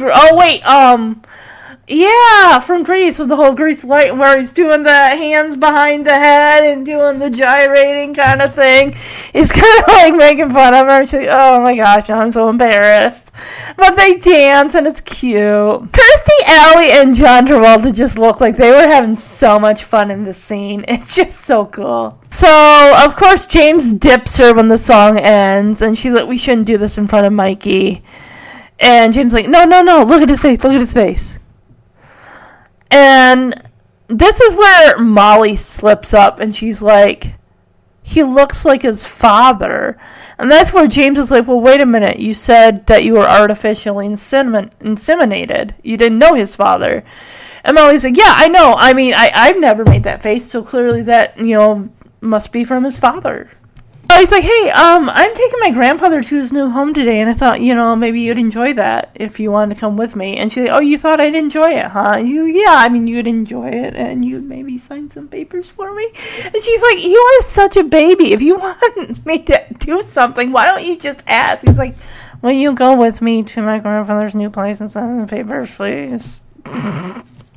Oh 0.01 0.37
wait, 0.37 0.63
um, 0.63 1.21
yeah, 1.89 2.61
from 2.61 2.83
Grease 2.83 3.19
with 3.19 3.29
the 3.29 3.37
whole 3.37 3.55
Grease 3.55 3.83
light 3.83 4.15
where 4.15 4.39
he's 4.39 4.53
doing 4.53 4.83
the 4.83 4.91
hands 4.91 5.57
behind 5.57 6.07
the 6.07 6.13
head 6.13 6.65
and 6.65 6.85
doing 6.85 7.19
the 7.19 7.31
gyrating 7.31 8.15
kind 8.15 8.43
of 8.43 8.55
thing. 8.55 8.93
He's 9.33 9.51
kind 9.53 9.83
of 9.83 9.89
like 9.89 10.15
making 10.15 10.51
fun 10.51 10.75
of 10.75 10.87
her. 10.87 11.07
She's 11.07 11.15
like, 11.15 11.29
oh 11.31 11.61
my 11.61 11.75
gosh, 11.75 12.11
I'm 12.11 12.31
so 12.31 12.51
embarrassed. 12.51 13.31
But 13.77 13.97
they 13.97 14.17
dance 14.17 14.75
and 14.75 14.87
it's 14.87 15.01
cute. 15.01 15.41
Kirstie 15.41 16.45
Alley 16.47 16.91
and 16.91 17.17
John 17.17 17.47
Travolta 17.47 17.95
just 17.95 18.19
look 18.19 18.41
like 18.41 18.57
they 18.57 18.71
were 18.71 18.87
having 18.87 19.15
so 19.15 19.59
much 19.59 19.85
fun 19.85 20.11
in 20.11 20.25
the 20.25 20.33
scene. 20.33 20.85
It's 20.99 21.15
just 21.15 21.43
so 21.43 21.67
cool. 21.67 22.19
So, 22.31 22.49
of 23.05 23.15
course, 23.15 23.47
James 23.47 23.93
dips 23.93 24.37
her 24.39 24.53
when 24.53 24.69
the 24.69 24.77
song 24.77 25.19
ends, 25.19 25.81
and 25.81 25.97
she's 25.97 26.13
like, 26.13 26.27
we 26.27 26.37
shouldn't 26.37 26.67
do 26.67 26.77
this 26.77 26.99
in 26.99 27.07
front 27.07 27.27
of 27.27 27.33
Mikey. 27.33 28.03
And 28.81 29.13
James 29.13 29.33
like, 29.33 29.49
no, 29.49 29.65
no, 29.65 29.83
no, 29.83 30.03
look 30.03 30.23
at 30.23 30.29
his 30.29 30.41
face, 30.41 30.63
look 30.65 30.73
at 30.73 30.81
his 30.81 30.93
face. 30.93 31.39
And 32.91 33.63
this 34.09 34.41
is 34.41 34.57
where 34.57 34.99
Molly 34.99 35.57
slips 35.57 36.15
up 36.15 36.41
and 36.41 36.55
she's 36.55 36.83
like, 36.83 37.35
he 38.03 38.23
looks 38.23 38.65
like 38.65 38.83
his 38.83 39.07
father. 39.07 39.99
And 40.39 40.51
that's 40.51 40.73
where 40.73 40.87
James 40.87 41.19
is 41.19 41.31
like, 41.31 41.47
well, 41.47 41.61
wait 41.61 41.83
a 41.83 41.87
minute. 41.87 42.19
You 42.19 42.33
said 42.33 42.87
that 42.87 43.05
you 43.05 43.13
were 43.13 43.27
artificially 43.27 44.09
insemin- 44.09 44.75
inseminated. 44.79 45.75
You 45.83 45.99
didn't 45.99 46.19
know 46.19 46.33
his 46.33 46.57
father. 46.57 47.05
And 47.65 47.75
Molly's 47.75 48.05
like, 48.05 48.17
yeah, 48.17 48.33
I 48.35 48.49
know. 48.49 48.75
I 48.79 48.95
mean, 48.95 49.13
I, 49.15 49.31
I've 49.35 49.61
never 49.61 49.85
made 49.85 50.05
that 50.05 50.23
face, 50.23 50.47
so 50.47 50.63
clearly 50.63 51.03
that, 51.03 51.39
you 51.39 51.55
know, 51.55 51.91
must 52.23 52.51
be 52.51 52.65
from 52.65 52.85
his 52.85 52.99
father. 52.99 53.51
Oh, 54.11 54.19
he's 54.19 54.31
like, 54.31 54.43
hey, 54.43 54.71
um, 54.71 55.11
I'm 55.11 55.35
taking 55.35 55.61
my 55.61 55.71
grandfather 55.71 56.23
to 56.23 56.37
his 56.37 56.51
new 56.51 56.71
home 56.71 56.95
today, 56.95 57.21
and 57.21 57.29
I 57.29 57.35
thought, 57.35 57.61
you 57.61 57.75
know, 57.75 57.95
maybe 57.95 58.21
you'd 58.21 58.39
enjoy 58.39 58.73
that 58.73 59.11
if 59.15 59.39
you 59.39 59.51
wanted 59.51 59.75
to 59.75 59.81
come 59.81 59.99
with 59.99 60.17
me. 60.17 60.39
And 60.39 60.51
she's 60.51 60.65
like, 60.65 60.73
oh, 60.73 60.81
you 60.81 60.97
thought 60.97 61.21
I'd 61.21 61.35
enjoy 61.35 61.73
it, 61.75 61.85
huh? 61.87 62.17
You, 62.17 62.45
yeah, 62.45 62.73
I 62.73 62.89
mean, 62.89 63.07
you'd 63.07 63.27
enjoy 63.27 63.69
it, 63.69 63.95
and 63.97 64.25
you'd 64.25 64.45
maybe 64.45 64.79
sign 64.79 65.11
some 65.11 65.29
papers 65.29 65.69
for 65.69 65.95
me. 65.95 66.07
And 66.07 66.63
she's 66.63 66.83
like, 66.83 67.05
you 67.05 67.19
are 67.19 67.43
such 67.43 67.77
a 67.77 67.85
baby. 67.85 68.33
If 68.33 68.41
you 68.41 68.57
want 68.59 69.27
me 69.27 69.43
to 69.43 69.67
do 69.79 70.01
something, 70.01 70.53
why 70.53 70.65
don't 70.65 70.85
you 70.85 70.97
just 70.97 71.23
ask? 71.27 71.67
He's 71.67 71.79
like, 71.79 71.95
will 72.41 72.53
you 72.53 72.73
go 72.73 72.99
with 72.99 73.21
me 73.21 73.43
to 73.43 73.63
my 73.63 73.79
grandfather's 73.79 74.35
new 74.35 74.49
place 74.49 74.81
and 74.81 74.91
sign 74.91 75.21
the 75.21 75.27
papers, 75.27 75.75
please? 75.75 76.41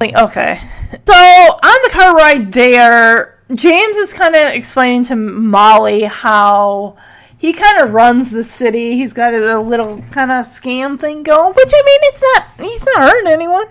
like, 0.01 0.15
okay. 0.15 0.61
So 1.07 1.13
on 1.13 1.79
the 1.83 1.89
car 1.93 2.13
ride 2.13 2.51
there 2.51 3.40
James 3.55 3.97
is 3.97 4.13
kind 4.13 4.35
of 4.35 4.53
explaining 4.53 5.03
to 5.05 5.15
Molly 5.15 6.03
how 6.03 6.95
he 7.37 7.53
kind 7.53 7.81
of 7.81 7.91
runs 7.91 8.31
the 8.31 8.43
city. 8.43 8.93
He's 8.93 9.13
got 9.13 9.33
a 9.33 9.59
little 9.59 10.01
kind 10.11 10.31
of 10.31 10.45
scam 10.45 10.99
thing 10.99 11.23
going, 11.23 11.53
which 11.53 11.71
I 11.73 11.83
mean, 11.85 11.99
it's 12.03 12.21
not, 12.21 12.45
he's 12.59 12.85
not 12.85 13.01
hurting 13.01 13.31
anyone. 13.31 13.65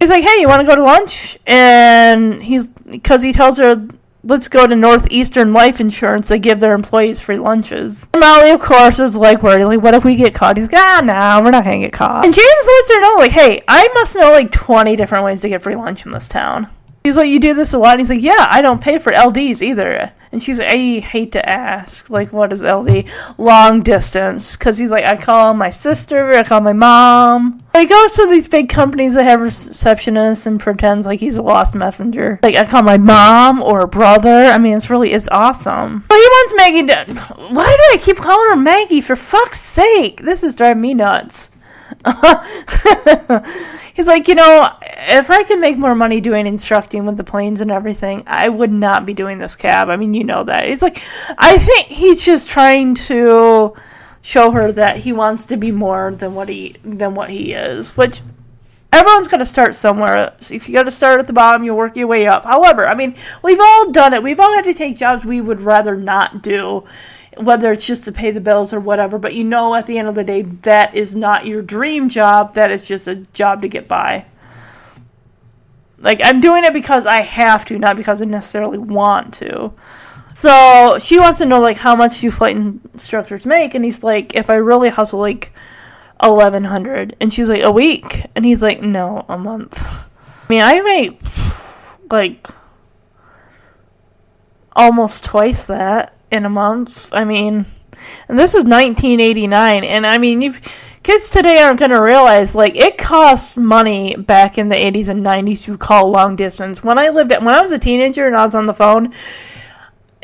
He's 0.00 0.10
like, 0.10 0.24
hey, 0.24 0.40
you 0.40 0.48
want 0.48 0.60
to 0.60 0.66
go 0.66 0.74
to 0.74 0.82
lunch? 0.82 1.38
And 1.46 2.42
he's, 2.42 2.70
because 2.70 3.22
he 3.22 3.32
tells 3.32 3.58
her, 3.58 3.86
let's 4.24 4.48
go 4.48 4.66
to 4.66 4.74
Northeastern 4.74 5.52
Life 5.52 5.80
Insurance. 5.80 6.28
They 6.28 6.40
give 6.40 6.60
their 6.60 6.74
employees 6.74 7.20
free 7.20 7.38
lunches. 7.38 8.08
And 8.12 8.20
Molly, 8.20 8.50
of 8.50 8.60
course, 8.60 8.98
is 8.98 9.16
like 9.16 9.42
worried, 9.42 9.64
like, 9.64 9.80
what 9.80 9.94
if 9.94 10.04
we 10.04 10.16
get 10.16 10.34
caught? 10.34 10.56
He's 10.56 10.70
like, 10.70 10.80
ah, 10.80 11.02
no, 11.04 11.44
we're 11.44 11.52
not 11.52 11.62
to 11.62 11.78
get 11.78 11.92
caught. 11.92 12.24
And 12.24 12.34
James 12.34 12.66
lets 12.66 12.92
her 12.92 13.00
know, 13.00 13.14
like, 13.18 13.30
hey, 13.30 13.62
I 13.68 13.88
must 13.94 14.16
know 14.16 14.32
like 14.32 14.50
20 14.50 14.96
different 14.96 15.24
ways 15.24 15.40
to 15.42 15.48
get 15.48 15.62
free 15.62 15.76
lunch 15.76 16.04
in 16.04 16.12
this 16.12 16.28
town. 16.28 16.68
He's 17.04 17.16
like, 17.16 17.28
you 17.28 17.40
do 17.40 17.54
this 17.54 17.72
a 17.72 17.78
lot? 17.78 17.92
And 17.92 18.00
he's 18.00 18.10
like, 18.10 18.22
yeah, 18.22 18.46
I 18.48 18.62
don't 18.62 18.80
pay 18.80 18.98
for 18.98 19.10
LDs 19.10 19.60
either. 19.60 20.12
And 20.30 20.42
she's 20.42 20.58
like, 20.58 20.72
I 20.72 21.00
hate 21.00 21.32
to 21.32 21.50
ask, 21.50 22.08
like, 22.08 22.32
what 22.32 22.52
is 22.52 22.62
LD? 22.62 23.06
Long 23.38 23.82
distance. 23.82 24.56
Because 24.56 24.78
he's 24.78 24.90
like, 24.90 25.04
I 25.04 25.16
call 25.16 25.52
my 25.52 25.68
sister, 25.68 26.30
I 26.30 26.42
call 26.42 26.60
my 26.60 26.72
mom. 26.72 27.62
He 27.74 27.86
goes 27.86 28.12
to 28.12 28.26
these 28.30 28.48
big 28.48 28.68
companies 28.68 29.14
that 29.14 29.24
have 29.24 29.40
receptionists 29.40 30.46
and 30.46 30.60
pretends 30.60 31.06
like 31.06 31.20
he's 31.20 31.36
a 31.36 31.42
lost 31.42 31.74
messenger. 31.74 32.38
Like, 32.42 32.54
I 32.54 32.64
call 32.64 32.82
my 32.82 32.98
mom 32.98 33.62
or 33.62 33.86
brother. 33.86 34.46
I 34.46 34.58
mean, 34.58 34.74
it's 34.74 34.88
really, 34.88 35.12
it's 35.12 35.28
awesome. 35.28 36.04
But 36.08 36.16
he 36.16 36.22
wants 36.22 36.54
Maggie 36.56 36.86
to, 36.86 37.20
why 37.52 37.66
do 37.66 37.94
I 37.94 37.98
keep 38.00 38.16
calling 38.16 38.50
her 38.50 38.56
Maggie? 38.56 39.00
For 39.00 39.16
fuck's 39.16 39.60
sake. 39.60 40.22
This 40.22 40.42
is 40.42 40.56
driving 40.56 40.80
me 40.80 40.94
nuts. 40.94 41.50
He's 43.94 44.06
like, 44.06 44.26
you 44.28 44.34
know, 44.34 44.72
if 44.82 45.30
I 45.30 45.44
can 45.44 45.60
make 45.60 45.76
more 45.76 45.94
money 45.94 46.20
doing 46.20 46.46
instructing 46.46 47.04
with 47.06 47.16
the 47.16 47.24
planes 47.24 47.60
and 47.60 47.70
everything, 47.70 48.22
I 48.26 48.48
would 48.48 48.72
not 48.72 49.04
be 49.04 49.14
doing 49.14 49.38
this 49.38 49.54
cab. 49.54 49.88
I 49.90 49.96
mean, 49.96 50.14
you 50.14 50.24
know 50.24 50.44
that. 50.44 50.66
He's 50.66 50.82
like, 50.82 51.02
I 51.38 51.58
think 51.58 51.88
he's 51.88 52.20
just 52.20 52.48
trying 52.48 52.94
to 52.94 53.74
show 54.22 54.50
her 54.52 54.72
that 54.72 54.96
he 54.96 55.12
wants 55.12 55.46
to 55.46 55.56
be 55.56 55.70
more 55.70 56.14
than 56.14 56.34
what 56.34 56.48
he 56.48 56.76
than 56.84 57.14
what 57.14 57.28
he 57.28 57.52
is, 57.52 57.96
which 57.96 58.22
everyone's 58.92 59.28
got 59.28 59.38
to 59.38 59.46
start 59.46 59.74
somewhere. 59.74 60.34
If 60.50 60.68
you 60.68 60.74
got 60.74 60.84
to 60.84 60.90
start 60.90 61.20
at 61.20 61.26
the 61.26 61.32
bottom, 61.32 61.64
you 61.64 61.74
work 61.74 61.96
your 61.96 62.06
way 62.06 62.26
up. 62.26 62.44
However, 62.44 62.86
I 62.86 62.94
mean, 62.94 63.14
we've 63.42 63.60
all 63.60 63.90
done 63.90 64.14
it. 64.14 64.22
We've 64.22 64.40
all 64.40 64.54
had 64.54 64.64
to 64.64 64.74
take 64.74 64.96
jobs 64.96 65.24
we 65.24 65.40
would 65.40 65.60
rather 65.60 65.96
not 65.96 66.42
do 66.42 66.84
whether 67.36 67.72
it's 67.72 67.86
just 67.86 68.04
to 68.04 68.12
pay 68.12 68.30
the 68.30 68.40
bills 68.40 68.72
or 68.72 68.80
whatever, 68.80 69.18
but 69.18 69.34
you 69.34 69.44
know 69.44 69.74
at 69.74 69.86
the 69.86 69.98
end 69.98 70.08
of 70.08 70.14
the 70.14 70.24
day 70.24 70.42
that 70.42 70.94
is 70.94 71.16
not 71.16 71.46
your 71.46 71.62
dream 71.62 72.08
job, 72.08 72.54
that 72.54 72.70
is 72.70 72.82
just 72.82 73.08
a 73.08 73.16
job 73.16 73.62
to 73.62 73.68
get 73.68 73.88
by. 73.88 74.26
Like 75.98 76.20
I'm 76.22 76.40
doing 76.40 76.64
it 76.64 76.72
because 76.72 77.06
I 77.06 77.20
have 77.20 77.64
to, 77.66 77.78
not 77.78 77.96
because 77.96 78.20
I 78.20 78.24
necessarily 78.24 78.78
want 78.78 79.34
to. 79.34 79.72
So 80.34 80.98
she 80.98 81.18
wants 81.18 81.38
to 81.38 81.46
know 81.46 81.60
like 81.60 81.76
how 81.76 81.94
much 81.94 82.20
do 82.20 82.30
flight 82.30 82.56
instructors 82.56 83.46
make, 83.46 83.74
and 83.74 83.84
he's 83.84 84.02
like, 84.02 84.34
if 84.34 84.50
I 84.50 84.54
really 84.54 84.88
hustle, 84.88 85.20
like 85.20 85.52
eleven 86.22 86.64
hundred, 86.64 87.16
and 87.20 87.32
she's 87.32 87.48
like, 87.48 87.62
a 87.62 87.70
week, 87.70 88.26
and 88.34 88.44
he's 88.44 88.62
like, 88.62 88.82
no, 88.82 89.24
a 89.28 89.38
month. 89.38 89.84
I 89.84 90.46
mean, 90.48 90.62
I 90.62 90.80
make 90.80 91.20
like 92.10 92.48
almost 94.74 95.24
twice 95.24 95.66
that 95.66 96.14
in 96.32 96.44
a 96.44 96.50
month. 96.50 97.12
I 97.12 97.24
mean, 97.24 97.66
and 98.28 98.38
this 98.38 98.54
is 98.54 98.64
1989, 98.64 99.84
and 99.84 100.06
I 100.06 100.18
mean, 100.18 100.40
you 100.40 100.54
kids 101.02 101.30
today 101.30 101.58
aren't 101.58 101.80
going 101.80 101.90
to 101.90 102.00
realize 102.00 102.54
like 102.54 102.76
it 102.76 102.96
costs 102.96 103.56
money 103.56 104.14
back 104.16 104.56
in 104.56 104.68
the 104.68 104.76
80s 104.76 105.08
and 105.08 105.24
90s 105.24 105.64
to 105.64 105.76
call 105.76 106.10
long 106.10 106.36
distance. 106.36 106.82
When 106.82 106.98
I 106.98 107.10
lived 107.10 107.32
at, 107.32 107.42
when 107.42 107.54
I 107.54 107.60
was 107.60 107.72
a 107.72 107.78
teenager 107.78 108.26
and 108.26 108.36
I 108.36 108.44
was 108.44 108.54
on 108.54 108.66
the 108.66 108.74
phone 108.74 109.12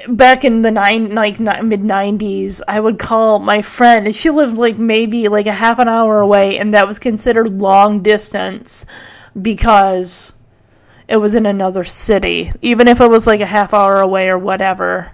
back 0.08 0.44
in 0.44 0.62
the 0.62 0.70
nine 0.70 1.14
like 1.14 1.38
mid 1.40 1.82
90s, 1.82 2.62
I 2.66 2.80
would 2.80 2.98
call 2.98 3.38
my 3.38 3.62
friend 3.62 4.06
and 4.06 4.14
she 4.14 4.30
lived 4.30 4.56
like 4.56 4.78
maybe 4.78 5.28
like 5.28 5.46
a 5.46 5.52
half 5.52 5.78
an 5.78 5.88
hour 5.88 6.20
away, 6.20 6.58
and 6.58 6.74
that 6.74 6.86
was 6.86 6.98
considered 6.98 7.50
long 7.50 8.02
distance 8.02 8.86
because 9.40 10.32
it 11.08 11.16
was 11.16 11.34
in 11.34 11.46
another 11.46 11.84
city, 11.84 12.52
even 12.62 12.88
if 12.88 13.00
it 13.00 13.08
was 13.08 13.26
like 13.26 13.40
a 13.40 13.46
half 13.46 13.74
hour 13.74 14.00
away 14.00 14.28
or 14.28 14.38
whatever. 14.38 15.12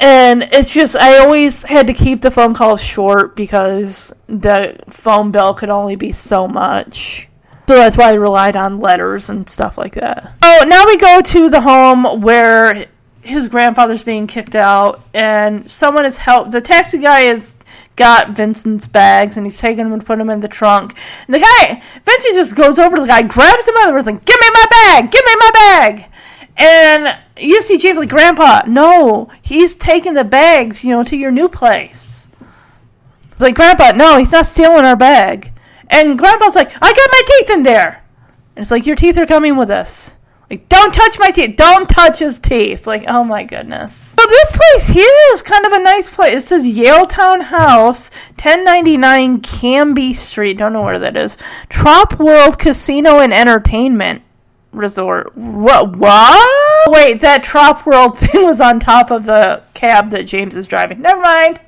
And 0.00 0.44
it's 0.52 0.72
just, 0.72 0.96
I 0.96 1.18
always 1.18 1.62
had 1.62 1.86
to 1.88 1.92
keep 1.92 2.20
the 2.20 2.30
phone 2.30 2.54
calls 2.54 2.82
short 2.82 3.34
because 3.34 4.12
the 4.28 4.78
phone 4.88 5.32
bill 5.32 5.54
could 5.54 5.70
only 5.70 5.96
be 5.96 6.12
so 6.12 6.46
much. 6.46 7.28
So 7.68 7.76
that's 7.76 7.96
why 7.96 8.10
I 8.10 8.14
relied 8.14 8.56
on 8.56 8.80
letters 8.80 9.28
and 9.28 9.48
stuff 9.48 9.76
like 9.76 9.94
that. 9.94 10.32
Oh, 10.42 10.64
now 10.66 10.86
we 10.86 10.96
go 10.96 11.20
to 11.20 11.50
the 11.50 11.60
home 11.60 12.22
where 12.22 12.86
his 13.20 13.48
grandfather's 13.48 14.02
being 14.02 14.26
kicked 14.26 14.54
out, 14.54 15.02
and 15.12 15.70
someone 15.70 16.04
has 16.04 16.16
helped. 16.16 16.50
The 16.50 16.62
taxi 16.62 16.98
guy 16.98 17.22
has 17.22 17.56
got 17.96 18.30
Vincent's 18.30 18.86
bags, 18.86 19.36
and 19.36 19.44
he's 19.44 19.58
taking 19.58 19.84
them 19.84 19.92
and 19.92 20.06
putting 20.06 20.20
them 20.20 20.30
in 20.30 20.40
the 20.40 20.48
trunk. 20.48 20.96
And 21.26 21.34
the 21.34 21.40
guy, 21.40 21.82
Vincent 22.06 22.34
just 22.34 22.56
goes 22.56 22.78
over 22.78 22.96
to 22.96 23.02
the 23.02 23.08
guy, 23.08 23.22
grabs 23.22 23.68
him 23.68 23.74
by 23.74 23.86
the 23.86 23.92
wrist, 23.92 24.06
like, 24.06 24.24
"Give 24.24 24.40
me 24.40 24.48
my 24.54 24.66
bag! 24.70 25.10
Give 25.10 25.24
me 25.26 25.36
my 25.36 25.50
bag!" 25.52 26.06
And 26.58 27.16
you 27.36 27.62
see 27.62 27.78
James 27.78 27.98
like, 27.98 28.08
Grandpa, 28.08 28.62
no, 28.66 29.28
he's 29.42 29.74
taking 29.76 30.14
the 30.14 30.24
bags, 30.24 30.84
you 30.84 30.90
know, 30.90 31.04
to 31.04 31.16
your 31.16 31.30
new 31.30 31.48
place. 31.48 32.28
It's 33.32 33.40
like, 33.40 33.54
Grandpa, 33.54 33.92
no, 33.92 34.18
he's 34.18 34.32
not 34.32 34.46
stealing 34.46 34.84
our 34.84 34.96
bag. 34.96 35.52
And 35.88 36.18
Grandpa's 36.18 36.56
like, 36.56 36.70
I 36.74 36.92
got 36.92 37.10
my 37.10 37.22
teeth 37.26 37.50
in 37.50 37.62
there. 37.62 38.04
And 38.56 38.62
it's 38.62 38.72
like, 38.72 38.86
your 38.86 38.96
teeth 38.96 39.16
are 39.16 39.26
coming 39.26 39.56
with 39.56 39.70
us. 39.70 40.14
Like, 40.50 40.68
don't 40.68 40.94
touch 40.94 41.18
my 41.18 41.30
teeth. 41.30 41.56
Don't 41.56 41.88
touch 41.88 42.18
his 42.18 42.38
teeth. 42.40 42.86
Like, 42.86 43.04
oh 43.06 43.22
my 43.22 43.44
goodness. 43.44 44.14
So 44.18 44.26
this 44.26 44.56
place 44.56 44.88
here 44.88 45.20
is 45.32 45.42
kind 45.42 45.66
of 45.66 45.72
a 45.72 45.78
nice 45.78 46.08
place. 46.08 46.44
It 46.44 46.46
says 46.46 46.66
Yale 46.66 47.04
Town 47.04 47.42
House, 47.42 48.10
1099 48.30 49.42
Canby 49.42 50.14
Street. 50.14 50.56
Don't 50.56 50.72
know 50.72 50.82
where 50.82 50.98
that 50.98 51.16
is. 51.16 51.36
Trop 51.68 52.18
World 52.18 52.58
Casino 52.58 53.18
and 53.18 53.32
Entertainment 53.32 54.22
Resort. 54.72 55.36
What? 55.36 55.96
What? 55.96 56.90
Wait, 56.90 57.20
that 57.20 57.42
Trop 57.42 57.86
World 57.86 58.18
thing 58.18 58.44
was 58.44 58.60
on 58.60 58.80
top 58.80 59.10
of 59.10 59.24
the 59.24 59.62
cab 59.74 60.10
that 60.10 60.26
James 60.26 60.56
is 60.56 60.68
driving. 60.68 61.00
Never 61.00 61.20
mind. 61.20 61.60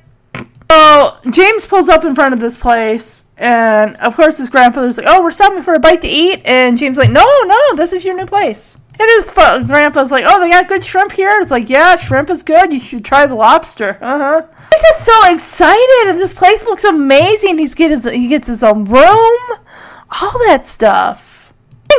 So 0.70 1.16
James 1.30 1.66
pulls 1.66 1.88
up 1.88 2.04
in 2.04 2.14
front 2.14 2.32
of 2.32 2.38
this 2.38 2.56
place, 2.56 3.24
and 3.36 3.96
of 3.96 4.14
course 4.14 4.38
his 4.38 4.48
grandfather's 4.48 4.98
like, 4.98 5.06
"Oh, 5.08 5.20
we're 5.20 5.32
stopping 5.32 5.62
for 5.62 5.74
a 5.74 5.80
bite 5.80 6.00
to 6.02 6.08
eat," 6.08 6.42
and 6.44 6.78
James 6.78 6.96
like, 6.96 7.10
"No, 7.10 7.26
no, 7.44 7.74
this 7.74 7.92
is 7.92 8.04
your 8.04 8.14
new 8.14 8.26
place." 8.26 8.78
And 9.00 9.08
his 9.16 9.32
grandpa's 9.32 10.12
like, 10.12 10.24
"Oh, 10.28 10.38
they 10.38 10.50
got 10.50 10.68
good 10.68 10.84
shrimp 10.84 11.10
here." 11.10 11.36
It's 11.40 11.50
like, 11.50 11.68
"Yeah, 11.68 11.96
shrimp 11.96 12.30
is 12.30 12.44
good. 12.44 12.72
You 12.72 12.78
should 12.78 13.04
try 13.04 13.26
the 13.26 13.34
lobster." 13.34 13.98
Uh 14.00 14.18
huh. 14.18 14.42
He's 14.72 14.82
just 14.82 15.04
so 15.04 15.34
excited, 15.34 16.10
and 16.10 16.18
this 16.18 16.34
place 16.34 16.64
looks 16.64 16.84
amazing. 16.84 17.58
He's 17.58 17.74
get 17.74 17.90
his, 17.90 18.04
he 18.04 18.28
gets 18.28 18.46
his 18.46 18.62
own 18.62 18.84
room, 18.84 19.40
all 20.22 20.38
that 20.46 20.68
stuff. 20.68 21.39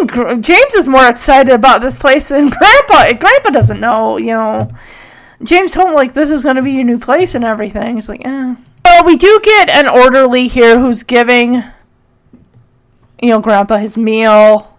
Gr- 0.06 0.36
James 0.36 0.76
is 0.76 0.88
more 0.88 1.08
excited 1.08 1.54
about 1.54 1.82
this 1.82 1.98
place 1.98 2.30
than 2.30 2.50
Grandpa. 2.58 3.14
Grandpa 3.14 3.50
doesn't 3.50 3.80
know, 3.80 4.18
you 4.18 4.34
know. 4.34 4.72
James 5.44 5.72
told 5.72 5.90
him 5.90 5.96
like 5.96 6.14
this 6.14 6.30
is 6.30 6.44
going 6.44 6.56
to 6.56 6.62
be 6.62 6.72
your 6.72 6.84
new 6.84 7.00
place 7.00 7.36
and 7.36 7.44
everything. 7.44 7.96
He's 7.96 8.10
like, 8.10 8.26
eh. 8.26 8.56
Well, 8.86 9.06
we 9.06 9.18
do 9.18 9.40
get 9.44 9.70
an 9.70 9.88
orderly 9.88 10.48
here 10.48 10.78
who's 10.80 11.04
giving, 11.04 11.56
you 13.22 13.30
know, 13.30 13.40
Grandpa 13.40 13.78
his 13.78 13.98
meal, 13.98 14.78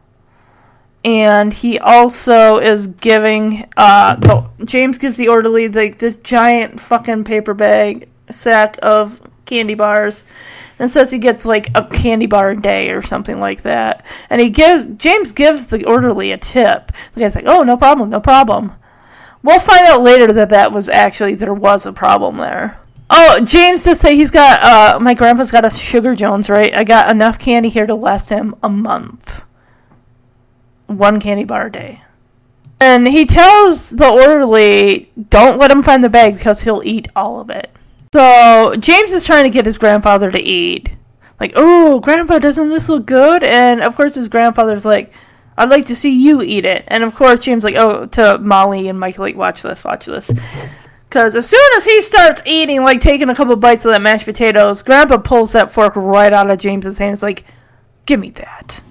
and 1.05 1.53
he 1.53 1.79
also 1.79 2.59
is 2.59 2.87
giving. 2.89 3.69
Uh, 3.77 4.17
the, 4.17 4.47
James 4.65 4.99
gives 4.99 5.17
the 5.17 5.29
orderly 5.29 5.69
like 5.69 5.99
this 5.99 6.17
giant 6.19 6.81
fucking 6.81 7.25
paper 7.25 7.55
bag 7.55 8.09
sack 8.31 8.79
of 8.83 9.21
candy 9.45 9.75
bars, 9.75 10.25
and 10.83 10.91
says 10.91 11.13
he 11.13 11.19
gets 11.19 11.47
like 11.47 11.71
a 11.77 11.85
candy 11.87 12.27
bar 12.27 12.51
a 12.51 12.61
day 12.61 12.91
or 12.91 13.03
something 13.03 13.39
like 13.39 13.63
that. 13.63 14.05
And 14.29 14.41
he 14.41 14.51
gives 14.51 14.87
James 14.97 15.31
gives 15.31 15.67
the 15.67 15.85
orderly 15.85 16.33
a 16.33 16.37
tip. 16.37 16.91
The 17.15 17.21
guy's 17.21 17.37
like, 17.37 17.47
"Oh, 17.47 17.63
no 17.63 17.77
problem, 17.77 18.11
no 18.11 18.19
problem." 18.19 18.73
We'll 19.45 19.61
find 19.61 19.87
out 19.87 20.03
later 20.03 20.33
that 20.33 20.49
that 20.49 20.73
was 20.73 20.89
actually 20.89 21.37
there 21.37 21.55
was 21.55 21.87
a 21.87 21.93
problem 21.93 22.37
there. 22.39 22.81
Oh, 23.11 23.45
James 23.45 23.85
just 23.85 24.01
say 24.01 24.17
he's 24.17 24.33
got 24.33 24.61
uh 24.61 24.99
my 24.99 25.15
grandpa's 25.15 25.53
got 25.53 25.65
a 25.65 25.71
sugar 25.71 26.17
Jones, 26.17 26.51
right? 26.51 26.77
I 26.77 26.83
got 26.83 27.13
enough 27.13 27.39
candy 27.39 27.69
here 27.69 27.87
to 27.87 27.95
last 27.95 28.31
him 28.31 28.57
a 28.61 28.69
month. 28.69 29.45
One 30.89 31.21
candy 31.21 31.45
bar 31.45 31.67
a 31.67 31.73
day. 31.73 32.03
And 32.81 33.07
he 33.07 33.25
tells 33.25 33.91
the 33.91 34.09
orderly, 34.09 35.13
don't 35.31 35.61
let 35.61 35.71
him 35.71 35.85
find 35.85 36.03
the 36.03 36.09
bag 36.09 36.35
because 36.35 36.63
he'll 36.63 36.83
eat 36.85 37.07
all 37.15 37.39
of 37.39 37.51
it. 37.51 37.72
So 38.13 38.75
James 38.77 39.11
is 39.11 39.25
trying 39.25 39.45
to 39.45 39.51
get 39.51 39.67
his 39.67 39.79
grandfather 39.79 40.31
to 40.31 40.41
eat. 40.41 40.91
Like, 41.41 41.53
oh, 41.57 42.01
grandpa, 42.01 42.39
doesn't 42.39 42.69
this 42.69 42.89
look 42.89 43.07
good? 43.07 43.43
And 43.43 43.81
of 43.81 43.97
course 43.97 44.15
his 44.15 44.29
grandfather's 44.29 44.85
like, 44.85 45.13
I'd 45.57 45.71
like 45.71 45.87
to 45.87 45.97
see 45.97 46.11
you 46.11 46.43
eat 46.43 46.65
it. 46.65 46.85
And 46.89 47.05
of 47.05 47.15
course, 47.15 47.45
James 47.45 47.65
like, 47.65 47.77
oh, 47.77 48.07
to 48.07 48.39
Molly 48.39 48.89
and 48.89 48.99
Mike, 48.99 49.19
like, 49.19 49.37
watch 49.37 49.63
this, 49.63 49.85
watch 49.85 50.07
this. 50.07 50.31
Because 51.09 51.37
as 51.37 51.49
soon 51.49 51.61
as 51.77 51.85
he 51.85 52.01
starts 52.01 52.41
eating, 52.47 52.83
like 52.83 53.01
taking 53.01 53.29
a 53.29 53.35
couple 53.35 53.55
bites 53.57 53.85
of 53.85 53.93
that 53.93 54.01
mashed 54.01 54.25
potatoes, 54.25 54.83
Grandpa 54.83 55.19
pulls 55.19 55.53
that 55.53 55.73
fork 55.73 55.95
right 55.95 56.33
out 56.33 56.51
of 56.51 56.59
James's 56.59 56.97
hand. 56.97 57.13
It's 57.13 57.23
like, 57.23 57.45
give 58.07 58.19
me 58.19 58.31
that. 58.31 58.83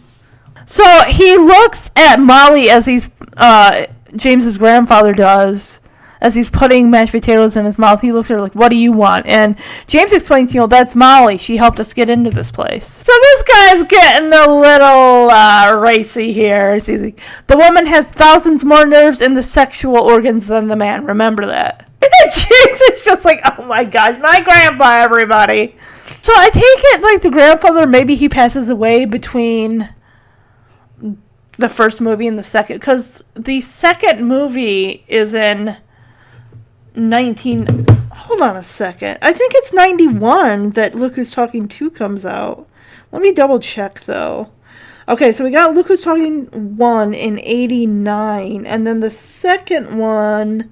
So 0.67 0.83
he 1.07 1.35
looks 1.37 1.89
at 1.95 2.17
Molly 2.17 2.69
as 2.69 2.85
he's, 2.85 3.09
uh, 3.37 3.87
James's 4.15 4.59
grandfather 4.59 5.13
does, 5.13 5.80
as 6.21 6.35
he's 6.35 6.49
putting 6.49 6.91
mashed 6.91 7.11
potatoes 7.11 7.57
in 7.57 7.65
his 7.65 7.79
mouth. 7.79 7.99
He 7.99 8.11
looks 8.11 8.29
at 8.29 8.35
her 8.35 8.39
like, 8.39 8.53
what 8.53 8.69
do 8.69 8.75
you 8.75 8.91
want? 8.91 9.25
And 9.25 9.57
James 9.87 10.13
explains, 10.13 10.51
to 10.51 10.53
you 10.53 10.59
know, 10.61 10.67
that's 10.67 10.95
Molly. 10.95 11.37
She 11.37 11.57
helped 11.57 11.79
us 11.79 11.93
get 11.93 12.09
into 12.09 12.29
this 12.29 12.51
place. 12.51 12.85
So 12.87 13.11
this 13.11 13.43
guy's 13.43 13.83
getting 13.83 14.31
a 14.31 14.53
little 14.53 15.31
uh, 15.31 15.75
racy 15.79 16.31
here. 16.31 16.75
He's 16.75 16.89
like, 16.89 17.19
the 17.47 17.57
woman 17.57 17.87
has 17.87 18.11
thousands 18.11 18.63
more 18.63 18.85
nerves 18.85 19.21
in 19.21 19.33
the 19.33 19.43
sexual 19.43 19.97
organs 19.97 20.47
than 20.47 20.67
the 20.67 20.75
man. 20.75 21.05
Remember 21.05 21.47
that. 21.47 21.89
James 22.01 22.81
is 22.81 23.01
just 23.01 23.25
like, 23.25 23.41
oh 23.43 23.65
my 23.65 23.83
gosh, 23.83 24.19
my 24.19 24.41
grandpa, 24.41 25.03
everybody. 25.03 25.75
So 26.21 26.33
I 26.35 26.49
take 26.49 26.63
it 26.63 27.01
like 27.01 27.23
the 27.23 27.31
grandfather, 27.31 27.87
maybe 27.87 28.13
he 28.13 28.29
passes 28.29 28.69
away 28.69 29.05
between 29.05 29.89
the 31.57 31.69
first 31.69 31.99
movie 31.99 32.27
and 32.27 32.37
the 32.37 32.43
second. 32.43 32.79
Because 32.79 33.23
the 33.33 33.59
second 33.61 34.27
movie 34.27 35.03
is 35.07 35.33
in 35.33 35.77
19 36.95 37.85
hold 38.13 38.41
on 38.41 38.57
a 38.57 38.63
second. 38.63 39.17
I 39.21 39.33
think 39.33 39.53
it's 39.55 39.73
91 39.73 40.71
that 40.71 40.95
look 40.95 41.15
who's 41.15 41.31
talking 41.31 41.67
too 41.67 41.89
comes 41.89 42.25
out. 42.25 42.67
Let 43.11 43.21
me 43.21 43.33
double 43.33 43.59
check 43.59 44.01
though. 44.01 44.49
Okay 45.07 45.31
so 45.31 45.43
we 45.43 45.51
got 45.51 45.73
look 45.73 45.87
who's 45.87 46.01
talking 46.01 46.45
1 46.77 47.13
in 47.13 47.39
89 47.39 48.65
and 48.65 48.87
then 48.87 48.99
the 48.99 49.11
second 49.11 49.97
one 49.97 50.71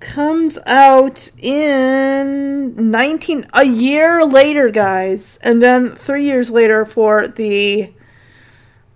comes 0.00 0.58
out 0.66 1.30
in 1.38 2.90
19 2.90 3.46
a 3.52 3.64
year 3.64 4.24
later 4.24 4.68
guys 4.68 5.38
and 5.42 5.62
then 5.62 5.94
3 5.94 6.24
years 6.24 6.50
later 6.50 6.84
for 6.84 7.28
the 7.28 7.92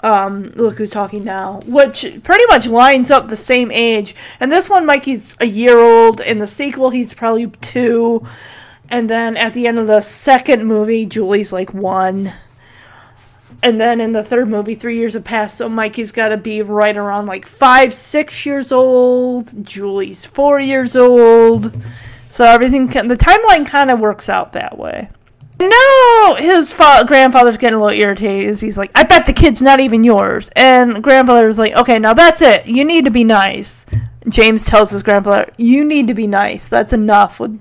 um, 0.00 0.50
look 0.54 0.78
who's 0.78 0.90
talking 0.90 1.24
now, 1.24 1.60
which 1.66 2.20
pretty 2.22 2.44
much 2.46 2.66
lines 2.66 3.10
up 3.10 3.28
the 3.28 3.36
same 3.36 3.70
age. 3.70 4.14
And 4.40 4.52
this 4.52 4.68
one, 4.68 4.86
Mikey's 4.86 5.36
a 5.40 5.46
year 5.46 5.78
old. 5.78 6.20
In 6.20 6.38
the 6.38 6.46
sequel, 6.46 6.90
he's 6.90 7.14
probably 7.14 7.46
two. 7.60 8.26
And 8.88 9.10
then 9.10 9.36
at 9.36 9.54
the 9.54 9.66
end 9.66 9.78
of 9.78 9.86
the 9.86 10.00
second 10.00 10.66
movie, 10.66 11.06
Julie's 11.06 11.52
like 11.52 11.74
one. 11.74 12.32
And 13.62 13.80
then 13.80 14.00
in 14.00 14.12
the 14.12 14.22
third 14.22 14.48
movie, 14.48 14.74
three 14.74 14.98
years 14.98 15.14
have 15.14 15.24
passed, 15.24 15.56
so 15.56 15.68
Mikey's 15.68 16.12
got 16.12 16.28
to 16.28 16.36
be 16.36 16.60
right 16.60 16.96
around 16.96 17.26
like 17.26 17.46
five, 17.46 17.94
six 17.94 18.44
years 18.44 18.70
old. 18.70 19.64
Julie's 19.64 20.24
four 20.26 20.60
years 20.60 20.94
old. 20.94 21.74
So 22.28 22.44
everything, 22.44 22.88
can, 22.88 23.08
the 23.08 23.16
timeline 23.16 23.66
kind 23.66 23.90
of 23.90 23.98
works 23.98 24.28
out 24.28 24.52
that 24.52 24.76
way. 24.76 25.08
No, 25.58 26.36
his 26.38 26.72
fa- 26.72 27.04
grandfather's 27.06 27.56
getting 27.56 27.78
a 27.78 27.82
little 27.82 27.98
irritated. 27.98 28.60
He's 28.60 28.76
like, 28.76 28.90
"I 28.94 29.04
bet 29.04 29.24
the 29.26 29.32
kid's 29.32 29.62
not 29.62 29.80
even 29.80 30.04
yours." 30.04 30.50
And 30.54 31.02
grandfather's 31.02 31.58
like, 31.58 31.74
"Okay, 31.74 31.98
now 31.98 32.12
that's 32.14 32.42
it. 32.42 32.66
You 32.66 32.84
need 32.84 33.06
to 33.06 33.10
be 33.10 33.24
nice." 33.24 33.86
James 34.28 34.64
tells 34.64 34.90
his 34.90 35.02
grandfather, 35.02 35.50
"You 35.56 35.84
need 35.84 36.08
to 36.08 36.14
be 36.14 36.26
nice. 36.26 36.68
That's 36.68 36.92
enough." 36.92 37.40
With 37.40 37.58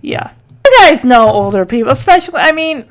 yeah, 0.00 0.30
you 0.64 0.76
guys 0.80 1.04
know 1.04 1.28
older 1.28 1.66
people, 1.66 1.92
especially. 1.92 2.40
I 2.40 2.52
mean, 2.52 2.86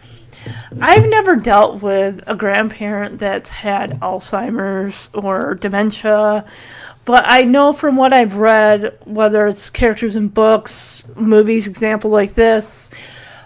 I've 0.79 1.07
never 1.07 1.35
dealt 1.35 1.81
with 1.81 2.21
a 2.27 2.35
grandparent 2.35 3.17
that's 3.17 3.49
had 3.49 3.99
Alzheimer's 3.99 5.09
or 5.13 5.55
dementia, 5.55 6.45
but 7.05 7.23
I 7.27 7.43
know 7.43 7.73
from 7.73 7.95
what 7.95 8.13
I've 8.13 8.35
read, 8.35 8.95
whether 9.05 9.47
it's 9.47 9.71
characters 9.71 10.15
in 10.15 10.27
books, 10.27 11.03
movies, 11.15 11.67
example 11.67 12.11
like 12.11 12.35
this, 12.35 12.91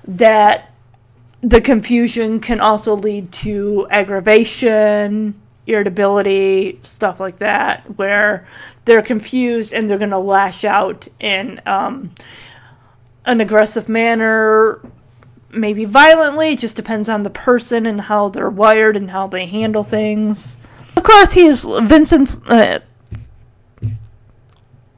that 0.08 0.73
the 1.44 1.60
confusion 1.60 2.40
can 2.40 2.62
also 2.62 2.96
lead 2.96 3.32
to 3.34 3.86
aggravation, 3.90 5.40
irritability, 5.68 6.80
stuff 6.84 7.20
like 7.20 7.40
that, 7.40 7.84
where 7.98 8.48
they're 8.86 9.02
confused 9.02 9.74
and 9.74 9.90
they're 9.90 9.98
going 9.98 10.10
to 10.10 10.18
lash 10.18 10.64
out 10.64 11.06
in 11.20 11.62
um, 11.66 12.12
an 13.26 13.42
aggressive 13.42 13.90
manner, 13.90 14.80
maybe 15.52 15.84
violently. 15.84 16.54
It 16.54 16.60
just 16.60 16.78
depends 16.78 17.10
on 17.10 17.24
the 17.24 17.30
person 17.30 17.86
and 17.86 18.00
how 18.00 18.30
they're 18.30 18.50
wired 18.50 18.96
and 18.96 19.12
how 19.12 19.28
they 19.28 19.46
handle 19.46 19.84
things. 19.84 20.56
Of 20.96 21.04
course, 21.04 21.34
he 21.34 21.46
is 21.46 21.66
Vincent's. 21.66 22.42
Uh, 22.48 22.80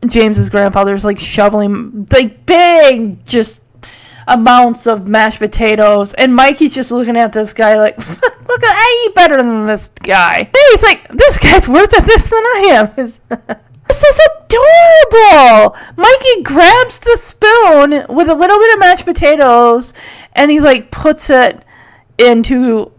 James's 0.06 0.52
grandfather's 0.52 1.04
like 1.04 1.18
shoveling 1.18 2.08
like 2.12 2.46
big 2.46 3.26
just 3.26 3.60
amounts 4.28 4.88
of 4.88 5.08
mashed 5.08 5.40
potatoes, 5.40 6.14
and 6.14 6.36
Mikey's 6.36 6.74
just 6.74 6.92
looking 6.92 7.18
at 7.18 7.34
this 7.34 7.54
guy 7.54 7.78
like, 7.78 7.98
"Look, 8.48 8.62
I 8.64 9.06
eat 9.06 9.16
better 9.16 9.38
than 9.38 9.68
this 9.68 9.90
guy." 9.90 10.40
And 10.40 10.58
he's 10.72 10.84
like, 10.84 11.08
"This 11.10 11.38
guy's 11.38 11.68
worse 11.68 11.94
at 11.94 12.06
this 12.06 12.30
than 12.30 12.44
I 12.44 12.68
am." 12.76 12.96
this 13.88 14.04
is 14.04 14.20
adorable. 14.38 15.76
Mikey 15.96 16.44
grabs 16.44 17.00
the 17.00 17.18
spoon 17.18 18.16
with 18.16 18.30
a 18.30 18.36
little 18.36 18.58
bit 18.60 18.74
of 18.74 18.80
mashed 18.80 19.06
potatoes, 19.06 19.94
and 20.34 20.52
he 20.52 20.60
like 20.60 20.92
puts 20.92 21.30
it 21.30 21.64
into 22.18 22.92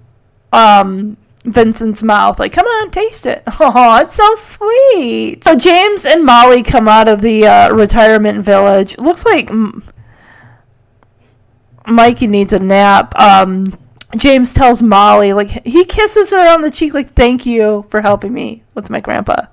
um 0.52 1.16
Vincent's 1.46 2.02
mouth. 2.02 2.38
Like, 2.38 2.52
come 2.52 2.66
on, 2.66 2.90
taste 2.90 3.26
it. 3.26 3.42
Oh, 3.58 3.98
it's 4.00 4.14
so 4.14 4.34
sweet. 4.34 5.44
So 5.44 5.56
James 5.56 6.04
and 6.04 6.24
Molly 6.24 6.62
come 6.62 6.88
out 6.88 7.08
of 7.08 7.20
the 7.20 7.46
uh, 7.46 7.72
retirement 7.72 8.44
village. 8.44 8.98
Looks 8.98 9.24
like 9.24 9.50
Mikey 11.86 12.26
needs 12.26 12.52
a 12.52 12.58
nap. 12.58 13.14
Um, 13.18 13.66
James 14.16 14.54
tells 14.54 14.82
Molly, 14.82 15.32
like, 15.32 15.66
he 15.66 15.84
kisses 15.84 16.30
her 16.30 16.48
on 16.48 16.62
the 16.62 16.70
cheek, 16.70 16.94
like, 16.94 17.10
thank 17.10 17.44
you 17.44 17.84
for 17.90 18.00
helping 18.00 18.32
me 18.32 18.62
with 18.74 18.88
my 18.88 19.00
grandpa. 19.00 19.46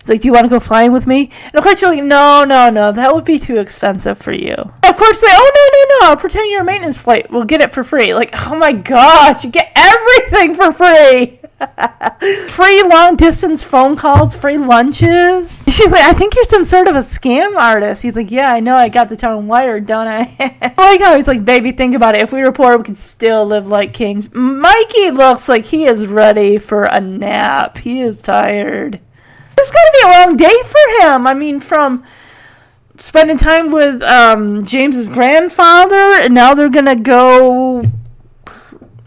He's 0.00 0.08
like, 0.08 0.20
do 0.20 0.28
you 0.28 0.32
want 0.34 0.44
to 0.44 0.50
go 0.50 0.60
flying 0.60 0.92
with 0.92 1.06
me? 1.06 1.30
And 1.46 1.54
of 1.54 1.62
course, 1.62 1.80
you're 1.80 1.94
like, 1.94 2.04
no, 2.04 2.44
no, 2.44 2.68
no, 2.68 2.92
that 2.92 3.14
would 3.14 3.24
be 3.24 3.38
too 3.38 3.58
expensive 3.58 4.18
for 4.18 4.32
you. 4.32 4.54
Of 4.54 4.96
course, 4.96 5.20
they, 5.20 5.28
oh, 5.30 5.98
no, 6.00 6.06
no, 6.06 6.08
no, 6.08 6.16
pretend 6.16 6.50
you're 6.50 6.60
a 6.60 6.64
maintenance 6.64 7.00
flight. 7.00 7.30
We'll 7.30 7.44
get 7.44 7.62
it 7.62 7.72
for 7.72 7.82
free. 7.84 8.14
Like, 8.14 8.30
oh 8.46 8.56
my 8.56 8.72
gosh, 8.72 9.44
you 9.44 9.50
get 9.50 9.72
everything 9.74 10.54
for 10.56 10.72
free. 10.72 11.40
Free 12.48 12.82
long 12.82 13.16
distance 13.16 13.62
phone 13.62 13.96
calls, 13.96 14.34
free 14.34 14.58
lunches. 14.58 15.64
She's 15.68 15.90
like, 15.90 16.02
I 16.04 16.12
think 16.12 16.34
you're 16.34 16.44
some 16.44 16.64
sort 16.64 16.88
of 16.88 16.96
a 16.96 17.00
scam 17.00 17.56
artist. 17.56 18.02
He's 18.02 18.16
like, 18.16 18.30
Yeah, 18.30 18.52
I 18.52 18.60
know. 18.60 18.76
I 18.76 18.88
got 18.88 19.08
the 19.08 19.16
town 19.16 19.46
wired, 19.46 19.86
don't 19.86 20.06
I? 20.06 20.34
I 20.78 20.90
like 20.90 21.00
how 21.00 21.16
he's 21.16 21.28
like, 21.28 21.44
Baby, 21.44 21.72
think 21.72 21.94
about 21.94 22.14
it. 22.14 22.22
If 22.22 22.32
we 22.32 22.42
were 22.42 22.52
poor, 22.52 22.76
we 22.78 22.84
could 22.84 22.98
still 22.98 23.44
live 23.46 23.68
like 23.68 23.92
kings. 23.92 24.32
Mikey 24.32 25.10
looks 25.10 25.48
like 25.48 25.64
he 25.64 25.86
is 25.86 26.06
ready 26.06 26.58
for 26.58 26.84
a 26.84 27.00
nap. 27.00 27.78
He 27.78 28.00
is 28.00 28.20
tired. 28.20 29.00
It's 29.56 29.70
gonna 29.70 29.90
be 29.92 30.06
a 30.06 30.26
long 30.26 30.36
day 30.36 30.62
for 30.64 31.06
him. 31.06 31.26
I 31.26 31.34
mean, 31.34 31.60
from 31.60 32.04
spending 32.96 33.36
time 33.36 33.70
with 33.70 34.02
um, 34.02 34.64
James's 34.64 35.08
grandfather, 35.08 35.94
and 36.22 36.34
now 36.34 36.54
they're 36.54 36.68
gonna 36.68 36.96
go 36.96 37.84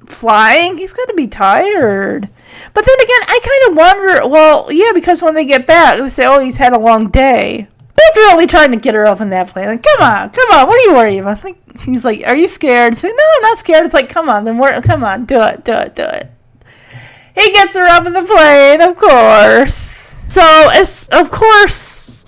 flying. 0.06 0.78
He's 0.78 0.94
gonna 0.94 1.14
be 1.14 1.28
tired. 1.28 2.30
But 2.74 2.86
then 2.86 3.00
again, 3.00 3.22
I 3.28 3.40
kind 3.44 3.72
of 3.72 3.78
wonder. 3.78 4.28
Well, 4.28 4.72
yeah, 4.72 4.92
because 4.94 5.22
when 5.22 5.34
they 5.34 5.46
get 5.46 5.68
back, 5.68 6.00
they 6.00 6.10
say, 6.10 6.26
"Oh, 6.26 6.40
he's 6.40 6.58
had 6.58 6.74
a 6.74 6.80
long 6.80 7.10
day." 7.10 7.68
He's 8.00 8.16
really 8.16 8.46
trying 8.46 8.72
to 8.72 8.78
get 8.78 8.94
her 8.94 9.06
up 9.06 9.22
in 9.22 9.32
that 9.32 9.48
plane. 9.48 9.68
Like, 9.68 9.84
come 9.84 10.02
on, 10.02 10.30
come 10.30 10.52
on. 10.52 10.68
What 10.68 10.76
are 10.76 10.90
you 10.90 10.94
worried 10.94 11.18
about? 11.18 11.40
Think 11.40 11.82
he's 11.82 12.06
like, 12.06 12.22
"Are 12.26 12.38
you 12.38 12.48
scared?" 12.48 12.96
She's 12.96 13.04
like, 13.04 13.14
no, 13.16 13.24
I'm 13.38 13.42
not 13.42 13.58
scared. 13.58 13.86
It's 13.86 13.94
like, 13.94 14.10
come 14.10 14.30
on, 14.30 14.44
then 14.44 14.58
we're, 14.58 14.82
come 14.82 15.04
on, 15.04 15.26
do 15.26 15.42
it, 15.42 15.64
do 15.64 15.74
it, 15.74 15.96
do 15.96 16.04
it. 16.04 16.32
He 17.36 17.52
gets 17.52 17.76
her 17.76 17.86
up 17.86 18.06
in 18.06 18.14
the 18.14 18.24
plane, 18.24 18.82
of 18.82 18.96
course. 18.98 20.16
So, 20.28 20.42
as 20.72 21.08
of 21.12 21.32
course, 21.32 22.26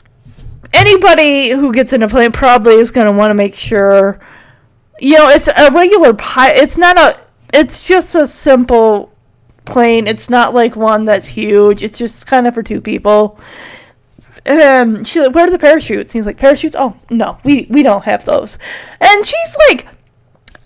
anybody 0.73 1.49
who 1.49 1.72
gets 1.72 1.93
in 1.93 2.03
a 2.03 2.07
plane 2.07 2.31
probably 2.31 2.76
is 2.76 2.91
going 2.91 3.07
to 3.07 3.14
want 3.14 3.31
to 3.31 3.35
make 3.35 3.56
sure. 3.56 4.19
You 4.99 5.15
know, 5.15 5.30
it's 5.30 5.47
a 5.47 5.72
regular 5.72 6.14
pilot. 6.14 6.57
It's 6.57 6.77
not 6.77 6.97
a. 6.97 7.19
It's 7.53 7.85
just 7.85 8.15
a 8.15 8.27
simple 8.27 9.11
plane. 9.70 10.08
It's 10.08 10.30
not 10.30 10.54
like 10.54 10.76
one 10.76 11.06
that's 11.06 11.28
huge. 11.28 11.84
It's 11.84 11.98
just 11.98 12.28
kind 12.28 12.48
of 12.48 12.54
for 12.54 12.64
two 12.64 12.82
people. 12.82 13.40
And 14.45 15.08
she's 15.08 15.22
like, 15.22 15.35
"Where 15.35 15.48
are 15.48 15.52
the 15.52 15.60
parachutes?" 15.60 16.14
he's 16.14 16.26
like, 16.26 16.38
"Parachutes? 16.38 16.76
Oh 16.77 16.98
no, 17.10 17.38
we 17.43 17.68
we 17.69 17.84
don't 17.84 18.03
have 18.03 18.26
those." 18.26 18.58
And 19.00 19.26
she's 19.26 19.56
like, 19.69 19.88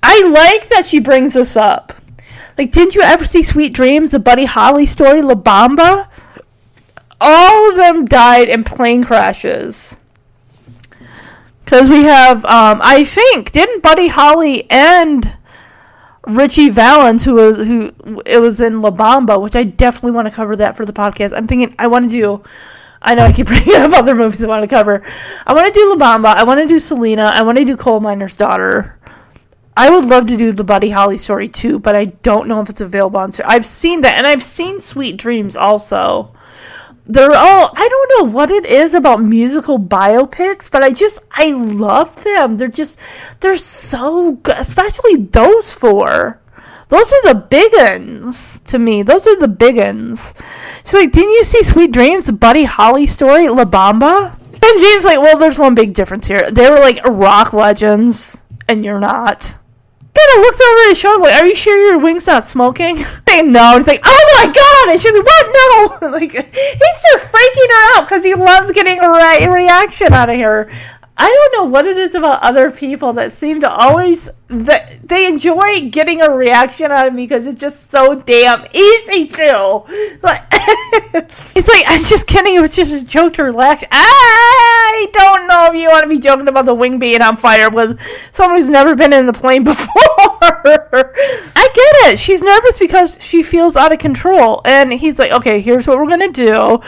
"I 0.02 0.24
like 0.28 0.70
that 0.70 0.86
she 0.86 1.00
brings 1.00 1.34
this 1.34 1.56
up." 1.58 1.94
Like, 2.58 2.72
didn't 2.72 2.96
you 2.96 3.02
ever 3.02 3.26
see 3.26 3.42
Sweet 3.42 3.74
Dreams, 3.74 4.12
the 4.12 4.20
Buddy 4.20 4.46
Holly 4.46 4.86
story, 4.86 5.22
La 5.22 5.34
Bamba? 5.34 6.08
All 7.20 7.70
of 7.70 7.78
them 7.78 8.06
died 8.06 8.50
in 8.50 8.64
plane 8.64 9.04
crashes. 9.04 9.98
Because 11.64 11.90
we 11.90 12.04
have, 12.04 12.46
um, 12.46 12.82
I 12.84 13.06
think, 13.06 13.52
didn't 13.52 13.82
Buddy 13.82 14.08
Holly 14.08 14.70
and 14.70 15.36
Ritchie 16.26 16.70
Valens, 16.70 17.24
who 17.24 17.36
was 17.36 17.58
who 17.58 17.92
it 18.26 18.40
was 18.40 18.62
in 18.62 18.82
La 18.82 18.92
Bamba, 18.92 19.42
which 19.42 19.56
I 19.56 19.64
definitely 19.64 20.12
want 20.12 20.28
to 20.28 20.34
cover 20.34 20.56
that 20.56 20.78
for 20.78 20.86
the 20.86 20.94
podcast. 20.94 21.36
I'm 21.36 21.48
thinking 21.48 21.76
I 21.78 21.88
want 21.88 22.06
to 22.06 22.12
do. 22.12 22.44
I 23.02 23.16
know 23.16 23.24
I 23.24 23.34
keep 23.34 23.48
bringing 23.54 23.76
up 23.76 23.92
other 23.94 24.16
movies 24.16 24.42
I 24.42 24.48
want 24.48 24.64
to 24.64 24.74
cover. 24.74 25.04
I 25.46 25.54
want 25.54 25.74
to 25.74 25.78
do 25.78 25.96
La 25.96 25.96
Bamba. 25.96 26.36
I 26.36 26.44
want 26.44 26.62
to 26.62 26.68
do 26.68 26.80
Selena. 26.80 27.24
I 27.24 27.42
want 27.42 27.58
to 27.58 27.66
do 27.66 27.76
Coal 27.76 28.00
Miner's 28.00 28.38
Daughter. 28.38 28.98
I 29.76 29.90
would 29.90 30.06
love 30.06 30.28
to 30.28 30.38
do 30.38 30.52
the 30.52 30.64
Buddy 30.64 30.92
Holly 30.92 31.18
story 31.18 31.50
too, 31.50 31.80
but 31.80 31.96
I 31.96 32.06
don't 32.06 32.48
know 32.48 32.62
if 32.62 32.70
it's 32.70 32.82
available 32.82 33.20
on. 33.20 33.32
I've 33.44 33.66
seen 33.66 34.02
that, 34.02 34.18
and 34.18 34.28
I've 34.28 34.44
seen 34.44 34.80
Sweet 34.80 35.18
Dreams 35.18 35.56
also. 35.56 36.34
They're 37.06 37.36
all 37.36 37.72
I 37.74 37.90
don't 37.90 38.28
know 38.28 38.34
what 38.34 38.50
it 38.50 38.66
is 38.66 38.94
about 38.94 39.22
musical 39.22 39.78
biopics, 39.78 40.72
but 40.72 40.84
I 40.84 40.92
just 40.92 41.20
I 41.32 41.52
love 41.52 42.24
them. 42.24 42.58
They're 42.58 42.68
just 42.68 43.00
they're 43.42 43.58
so 43.58 44.34
good, 44.34 44.58
especially 44.58 45.18
those 45.18 45.74
four. 45.74 46.40
Those 46.88 47.12
are 47.12 47.34
the 47.34 47.40
big 47.50 47.74
uns 47.74 48.60
to 48.62 48.80
me. 48.80 49.04
Those 49.04 49.28
are 49.28 49.40
the 49.40 49.48
big 49.48 49.78
uns. 49.78 50.34
She's 50.84 50.94
like, 50.94 51.12
didn't 51.12 51.32
you 51.32 51.44
see 51.44 51.64
Sweet 51.64 51.92
Dreams, 51.92 52.28
the 52.28 52.34
Buddy 52.34 52.66
Holly 52.66 53.08
story, 53.08 53.50
La 53.50 53.66
Bamba? 53.66 54.34
And 54.34 54.82
James 54.82 55.04
like, 55.04 55.20
well, 55.20 55.38
there's 55.38 55.60
one 55.60 55.76
big 55.76 55.94
difference 55.94 56.28
here. 56.28 56.44
They 56.52 56.70
were 56.70 56.80
like 56.80 57.04
rock 57.06 57.52
legends, 57.52 58.38
and 58.68 58.86
you're 58.86 59.00
not 59.00 59.58
of 60.16 60.42
looked 60.42 60.62
over 60.62 60.90
his 60.90 60.98
shoulder 60.98 61.24
like, 61.24 61.42
"Are 61.42 61.48
you 61.48 61.56
sure 61.56 61.78
your 61.78 61.98
wing's 62.00 62.28
not 62.28 62.46
smoking?" 62.46 63.06
Like, 63.34 63.46
no. 63.46 63.78
He's 63.78 63.88
like, 63.88 64.02
"Oh 64.06 64.26
my 64.36 64.46
god!" 64.46 64.92
And 64.92 65.02
she's 65.02 65.12
like, 65.12 65.26
"What? 65.26 66.00
No!" 66.02 66.08
like 66.12 66.32
he's 66.32 67.02
just 67.12 67.26
freaking 67.32 67.70
her 67.70 67.98
out 67.98 68.06
because 68.06 68.24
he 68.24 68.36
loves 68.36 68.72
getting 68.72 69.00
a 69.00 69.10
re- 69.10 69.48
reaction 69.48 70.14
out 70.14 70.30
of 70.30 70.38
her. 70.38 70.70
I 71.16 71.30
don't 71.30 71.64
know 71.64 71.72
what 71.72 71.86
it 71.86 71.96
is 71.96 72.16
about 72.16 72.42
other 72.42 72.72
people 72.72 73.14
that 73.14 73.32
seem 73.32 73.62
to 73.62 73.70
always 73.70 74.30
that 74.48 75.08
they 75.08 75.28
enjoy 75.28 75.90
getting 75.90 76.22
a 76.22 76.30
reaction 76.30 76.92
out 76.92 77.08
of 77.08 77.14
me 77.14 77.28
because 77.28 77.46
it's 77.46 77.60
just 77.60 77.92
so 77.92 78.16
damn 78.16 78.66
easy 78.74 79.28
to. 79.28 79.84
Like, 80.24 80.42
it's 81.56 81.68
like 81.68 81.84
I'm 81.88 82.04
just 82.06 82.26
kidding. 82.26 82.56
It 82.56 82.62
was 82.62 82.76
just 82.76 82.94
a 82.94 83.06
joke 83.06 83.36
to 83.36 83.44
relax. 83.44 83.84
I 83.92 85.08
don't 85.14 85.48
know 85.48 85.68
if 85.68 85.80
you 85.80 85.88
want 85.90 86.04
to 86.04 86.10
be 86.10 86.18
joking 86.18 86.48
about 86.48 86.66
the 86.66 86.74
wing 86.74 86.98
being 86.98 87.22
on 87.22 87.38
fire 87.38 87.70
with 87.70 88.02
someone 88.32 88.58
who's 88.58 88.70
never 88.70 88.96
been 88.96 89.14
in 89.14 89.28
the 89.28 89.34
plane 89.34 89.64
before. 89.64 89.94
I 90.42 91.70
get 91.74 92.12
it. 92.12 92.18
She's 92.18 92.42
nervous 92.42 92.80
because 92.80 93.20
she 93.22 93.44
feels 93.44 93.76
out 93.76 93.92
of 93.92 94.00
control, 94.00 94.62
and 94.66 94.92
he's 94.92 95.20
like, 95.20 95.32
"Okay, 95.32 95.62
here's 95.62 95.88
what 95.88 96.00
we're 96.00 96.10
gonna 96.10 96.32
do," 96.32 96.80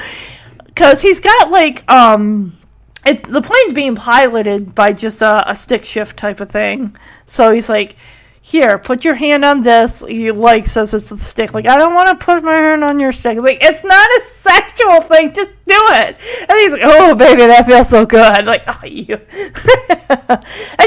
because 0.65 1.01
he's 1.01 1.19
got 1.19 1.51
like 1.51 1.89
um 1.91 2.57
it's 3.05 3.23
the 3.23 3.41
plane's 3.41 3.73
being 3.73 3.95
piloted 3.95 4.73
by 4.73 4.93
just 4.93 5.21
a, 5.21 5.49
a 5.49 5.55
stick 5.55 5.85
shift 5.85 6.17
type 6.17 6.39
of 6.39 6.49
thing. 6.49 6.95
So 7.27 7.51
he's 7.51 7.69
like, 7.69 7.95
"Here, 8.41 8.79
put 8.79 9.05
your 9.05 9.13
hand 9.13 9.45
on 9.45 9.61
this." 9.61 10.03
He 10.07 10.31
like 10.31 10.65
says 10.65 10.93
it's 10.93 11.09
the 11.09 11.17
stick. 11.19 11.53
Like, 11.53 11.67
I 11.67 11.77
don't 11.77 11.93
want 11.93 12.19
to 12.19 12.25
put 12.25 12.43
my 12.43 12.55
hand 12.55 12.83
on 12.83 12.99
your 12.99 13.11
stick. 13.11 13.37
Like, 13.37 13.59
it's 13.61 13.83
not 13.83 14.09
a 14.09 14.21
sexual 14.23 15.01
thing. 15.01 15.33
Just 15.33 15.63
do 15.65 15.77
it. 15.77 16.19
And 16.49 16.59
he's 16.59 16.71
like, 16.71 16.81
"Oh, 16.83 17.15
baby, 17.15 17.45
that 17.45 17.67
feels 17.67 17.89
so 17.89 18.05
good." 18.05 18.45
Like, 18.47 18.63
oh, 18.67 18.85
you. 18.85 19.15
and 19.17 19.21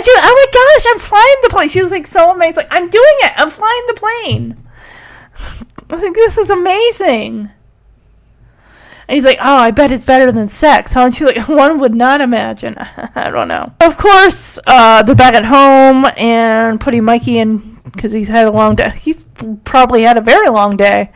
she, 0.05 0.13
oh 0.17 0.35
my 0.35 0.47
gosh, 0.53 0.93
I'm 0.93 0.99
flying 0.99 1.37
the 1.43 1.51
plane. 1.51 1.69
She 1.69 1.83
was 1.83 1.93
like 1.93 2.07
so 2.07 2.33
amazed. 2.33 2.57
Like, 2.57 2.69
I'm 2.71 2.91
doing 2.91 3.17
it. 3.21 3.33
I'm 3.37 3.51
flying 3.51 3.85
the 3.87 3.95
plane. 3.95 4.57
I 5.91 5.99
think 5.99 6.17
this 6.17 6.37
is 6.37 6.51
amazing. 6.51 7.51
And 9.09 9.17
he's 9.17 9.25
like, 9.25 9.39
"Oh, 9.41 9.57
I 9.57 9.71
bet 9.71 9.91
it's 9.91 10.05
better 10.05 10.31
than 10.31 10.47
sex." 10.49 10.93
Huh? 10.93 11.07
And 11.07 11.15
she's 11.15 11.27
like, 11.27 11.49
"One 11.49 11.81
would 11.81 11.95
not 11.95 12.21
imagine." 12.21 12.77
I 12.79 13.31
don't 13.31 13.49
know. 13.49 13.73
Of 13.81 13.97
course, 13.97 14.59
uh, 14.67 15.03
they're 15.03 15.15
back 15.15 15.35
at 15.35 15.45
home 15.45 16.07
and 16.17 16.81
putting 16.81 17.05
Mikey 17.05 17.39
in 17.39 17.81
because 17.85 18.13
he's 18.13 18.29
had 18.29 18.47
a 18.47 18.53
long 18.53 18.75
day. 18.75 18.91
He's 18.97 19.25
probably 19.65 20.03
had 20.03 20.19
a 20.19 20.21
very 20.21 20.51
long 20.51 20.77
day. 20.77 21.11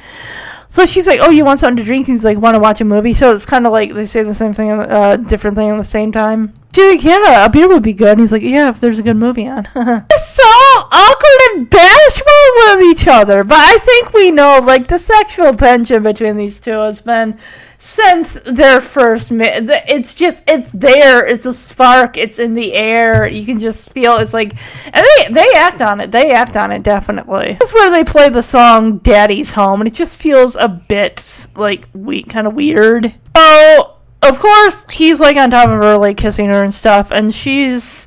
So 0.70 0.86
she's 0.86 1.06
like, 1.06 1.20
"Oh, 1.20 1.28
you 1.28 1.44
want 1.44 1.60
something 1.60 1.76
to 1.76 1.84
drink?" 1.84 2.06
He's 2.06 2.24
like, 2.24 2.38
"Want 2.38 2.54
to 2.54 2.60
watch 2.60 2.80
a 2.80 2.84
movie?" 2.84 3.12
So 3.12 3.34
it's 3.34 3.44
kind 3.44 3.66
of 3.66 3.72
like 3.72 3.92
they 3.92 4.06
say 4.06 4.22
the 4.22 4.32
same 4.32 4.54
thing, 4.54 4.70
uh, 4.70 5.16
different 5.16 5.56
thing 5.56 5.68
at 5.68 5.76
the 5.76 5.84
same 5.84 6.12
time. 6.12 6.54
Like, 6.76 7.04
"Yeah, 7.04 7.44
a 7.44 7.50
beer 7.50 7.68
would 7.68 7.82
be 7.82 7.92
good." 7.92 8.12
And 8.12 8.20
he's 8.20 8.32
like, 8.32 8.42
"Yeah, 8.42 8.68
if 8.70 8.80
there's 8.80 8.98
a 8.98 9.02
good 9.02 9.16
movie 9.16 9.46
on." 9.46 9.68
So 10.32 10.42
awkward 10.90 11.40
and 11.52 11.68
bashful 11.68 12.24
with 12.56 12.82
each 12.84 13.06
other, 13.06 13.44
but 13.44 13.58
I 13.58 13.76
think 13.84 14.14
we 14.14 14.30
know, 14.30 14.60
like, 14.60 14.88
the 14.88 14.98
sexual 14.98 15.52
tension 15.52 16.02
between 16.02 16.38
these 16.38 16.58
two 16.58 16.70
has 16.70 17.02
been 17.02 17.38
since 17.76 18.38
their 18.46 18.80
first. 18.80 19.30
Mi- 19.30 19.44
it's 19.46 20.14
just, 20.14 20.42
it's 20.46 20.70
there. 20.72 21.26
It's 21.26 21.44
a 21.44 21.52
spark. 21.52 22.16
It's 22.16 22.38
in 22.38 22.54
the 22.54 22.72
air. 22.72 23.28
You 23.28 23.44
can 23.44 23.58
just 23.58 23.92
feel. 23.92 24.16
It's 24.16 24.32
like, 24.32 24.54
and 24.86 25.04
they 25.18 25.32
they 25.32 25.50
act 25.54 25.82
on 25.82 26.00
it. 26.00 26.10
They 26.10 26.30
act 26.32 26.56
on 26.56 26.72
it 26.72 26.82
definitely. 26.82 27.56
That's 27.60 27.74
where 27.74 27.90
they 27.90 28.04
play 28.04 28.30
the 28.30 28.42
song 28.42 28.98
"Daddy's 28.98 29.52
Home," 29.52 29.82
and 29.82 29.88
it 29.88 29.94
just 29.94 30.16
feels 30.16 30.56
a 30.56 30.68
bit 30.68 31.46
like 31.56 31.88
we 31.92 32.22
kind 32.22 32.46
of 32.46 32.54
weird. 32.54 33.14
Oh 33.34 33.91
of 34.22 34.38
course 34.38 34.86
he's 34.90 35.18
like 35.20 35.36
on 35.36 35.50
top 35.50 35.68
of 35.68 35.82
her 35.82 35.98
like 35.98 36.16
kissing 36.16 36.48
her 36.50 36.62
and 36.62 36.72
stuff 36.72 37.10
and 37.10 37.34
she's 37.34 38.06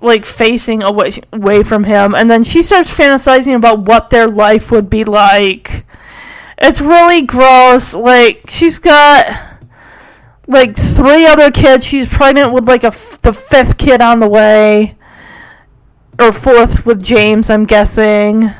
like 0.00 0.24
facing 0.24 0.82
away 0.82 1.20
away 1.32 1.62
from 1.62 1.84
him 1.84 2.14
and 2.14 2.30
then 2.30 2.44
she 2.44 2.62
starts 2.62 2.96
fantasizing 2.96 3.56
about 3.56 3.80
what 3.80 4.10
their 4.10 4.28
life 4.28 4.70
would 4.70 4.88
be 4.88 5.02
like. 5.02 5.84
It's 6.58 6.80
really 6.80 7.22
gross 7.22 7.94
like 7.94 8.44
she's 8.48 8.78
got 8.78 9.58
like 10.46 10.76
three 10.76 11.26
other 11.26 11.50
kids 11.50 11.84
she's 11.86 12.06
pregnant 12.08 12.52
with 12.52 12.68
like 12.68 12.84
a 12.84 12.88
f- 12.88 13.20
the 13.22 13.32
fifth 13.32 13.78
kid 13.78 14.00
on 14.00 14.20
the 14.20 14.28
way 14.28 14.96
or 16.20 16.32
fourth 16.32 16.86
with 16.86 17.02
James 17.02 17.50
I'm 17.50 17.64
guessing. 17.64 18.50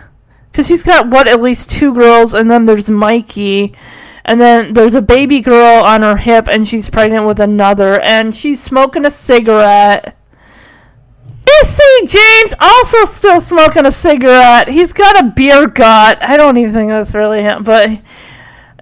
Cuz 0.53 0.67
she's 0.67 0.83
got 0.83 1.09
what 1.09 1.29
at 1.29 1.41
least 1.41 1.71
two 1.71 1.95
girls 1.95 2.35
and 2.35 2.51
then 2.51 2.65
there's 2.65 2.91
Mikey 2.91 3.75
and 4.25 4.41
then 4.41 4.73
there's 4.73 4.95
a 4.95 5.03
baby 5.03 5.41
girl 5.41 5.85
on 5.85 6.03
her 6.03 6.17
hip 6.17 6.49
and 6.49 6.69
she's 6.69 6.89
pregnant 6.89 7.27
with 7.27 7.41
another 7.41 8.01
and 8.01 8.35
she's 8.35 8.63
smoking 8.63 9.05
a 9.05 9.11
cigarette. 9.11 10.17
See 11.63 12.03
james 12.07 12.53
also 12.61 13.05
still 13.05 13.41
smoking 13.41 13.87
a 13.87 13.91
cigarette. 13.91 14.69
He's 14.69 14.93
got 14.93 15.19
a 15.19 15.29
beer 15.31 15.67
gut. 15.67 16.19
I 16.21 16.37
don't 16.37 16.59
even 16.59 16.75
think 16.75 16.91
that's 16.91 17.15
really 17.15 17.43
him 17.43 17.63
but 17.63 18.03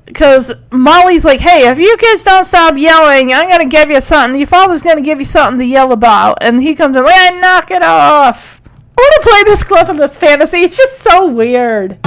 because 0.04 0.52
molly's 0.72 1.24
like 1.24 1.38
hey 1.38 1.68
if 1.70 1.78
you 1.78 1.96
kids 1.96 2.24
don't 2.24 2.44
stop 2.44 2.76
yelling 2.76 3.32
i'm 3.32 3.48
gonna 3.48 3.66
give 3.66 3.88
you 3.90 4.00
something. 4.00 4.38
Your 4.38 4.48
father's 4.48 4.82
gonna 4.82 5.00
give 5.00 5.20
you 5.20 5.24
something 5.24 5.58
to 5.60 5.64
yell 5.64 5.92
about. 5.92 6.38
And 6.40 6.60
he 6.60 6.74
comes 6.74 6.96
in 6.96 7.04
like 7.04 7.34
knock 7.40 7.70
it 7.70 7.82
off. 7.82 8.60
I 8.66 9.00
want 9.00 9.22
to 9.22 9.28
play 9.28 9.42
this 9.44 9.62
clip 9.62 9.88
of 9.88 9.96
this 9.96 10.18
fantasy. 10.18 10.58
It's 10.58 10.76
just 10.76 11.02
so 11.02 11.28
weird 11.28 11.98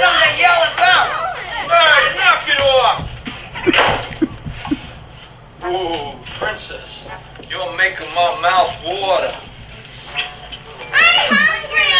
something 0.00 0.32
to 0.32 0.40
yell 0.40 0.62
about. 0.72 1.12
Hey, 1.68 2.16
knock 2.16 2.48
it 2.48 2.60
off! 2.64 3.04
Ooh, 5.68 6.16
princess, 6.40 7.04
you're 7.50 7.76
making 7.76 8.08
my 8.16 8.32
mouth 8.40 8.72
water. 8.80 9.28
I'm 10.88 11.36
hungry. 11.36 11.92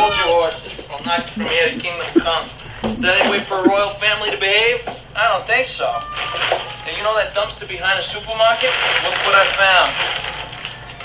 Hold 0.00 0.16
your 0.16 0.40
horses. 0.40 0.88
I'll 0.90 1.04
knock 1.04 1.28
you 1.28 1.44
from 1.44 1.52
here 1.52 1.68
to 1.68 1.76
Kingdom 1.76 2.08
Come. 2.24 2.48
Is 2.88 3.04
that 3.04 3.20
any 3.20 3.30
way 3.30 3.40
for 3.40 3.60
a 3.60 3.68
royal 3.68 3.90
family 3.90 4.30
to 4.30 4.38
behave? 4.40 4.80
I 5.14 5.28
don't 5.28 5.46
think 5.46 5.66
so. 5.66 5.92
And 6.88 6.96
you 6.96 7.04
know 7.04 7.12
that 7.20 7.36
dumpster 7.36 7.68
behind 7.68 8.00
the 8.00 8.02
supermarket? 8.02 8.72
Look 9.04 9.12
what 9.28 9.36
I 9.36 9.44
found. 9.60 9.92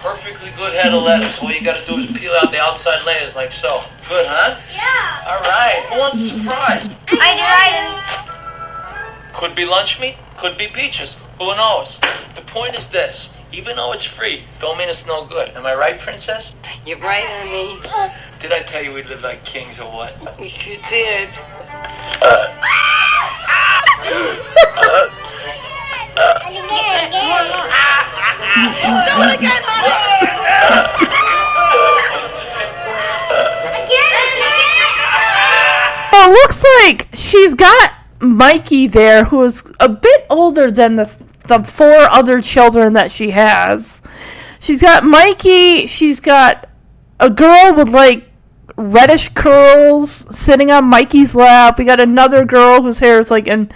Perfectly 0.04 0.50
good 0.58 0.74
head 0.74 0.94
of 0.94 1.02
lettuce. 1.02 1.42
All 1.42 1.50
you 1.50 1.64
gotta 1.64 1.86
do 1.86 1.98
is 1.98 2.06
peel 2.06 2.34
out 2.34 2.52
the 2.52 2.60
outside 2.60 3.06
layers 3.06 3.38
like 3.38 3.54
so. 3.54 3.80
Good, 4.10 4.26
huh? 4.28 4.60
Yeah. 4.76 5.32
All 5.32 5.40
right. 5.40 5.82
Who 5.88 6.00
wants 6.00 6.18
a 6.18 6.38
surprise? 6.38 6.90
I 7.08 7.32
do, 7.40 7.46
I 7.48 7.68
do. 7.72 9.40
Could 9.40 9.56
be 9.56 9.64
lunch 9.66 10.02
meat, 10.02 10.18
could 10.36 10.58
be 10.58 10.68
peaches. 10.68 11.16
Who 11.40 11.56
knows? 11.56 12.02
The 12.36 12.42
point 12.48 12.78
is 12.78 12.88
this. 12.88 13.40
Even 13.54 13.78
though 13.78 13.94
it's 13.94 14.04
free, 14.04 14.44
don't 14.60 14.78
mean 14.78 14.90
it's 14.90 15.08
no 15.08 15.24
good. 15.24 15.52
Am 15.52 15.66
I 15.66 15.74
right, 15.74 15.98
princess? 15.98 16.54
You're 16.86 16.98
right, 16.98 17.24
honey. 17.26 17.80
Did 18.42 18.52
I 18.52 18.60
tell 18.60 18.84
you 18.84 18.92
we 18.92 19.04
live 19.04 19.24
like 19.24 19.46
kings 19.46 19.80
or 19.80 19.86
what? 19.86 20.14
You 20.38 20.50
sure 20.50 20.76
did. 20.90 21.30
Do 26.16 26.22
it 29.22 29.34
again, 29.36 29.64
it 36.16 36.30
looks 36.30 36.64
like 36.84 37.08
she's 37.14 37.54
got 37.56 37.94
Mikey 38.20 38.88
there, 38.88 39.26
who 39.26 39.44
is 39.44 39.64
a 39.80 39.90
bit 39.90 40.26
older 40.30 40.70
than 40.72 40.96
the 40.96 41.06
the 41.48 41.64
four 41.64 41.94
other 41.94 42.40
children 42.42 42.94
that 42.94 43.12
she 43.12 43.32
has. 43.32 44.02
She's 44.60 44.82
got 44.82 45.04
Mikey. 45.04 45.88
She's 45.88 46.20
got 46.20 46.70
a 47.20 47.30
girl 47.30 47.74
with 47.76 47.90
like 47.90 48.30
reddish 48.78 49.30
curls 49.30 50.12
sitting 50.36 50.72
on 50.72 50.86
Mikey's 50.86 51.36
lap. 51.36 51.78
We 51.78 51.86
got 51.86 52.00
another 52.00 52.46
girl 52.46 52.82
whose 52.82 53.00
hair 53.00 53.20
is 53.20 53.30
like 53.30 53.48
in 53.48 53.70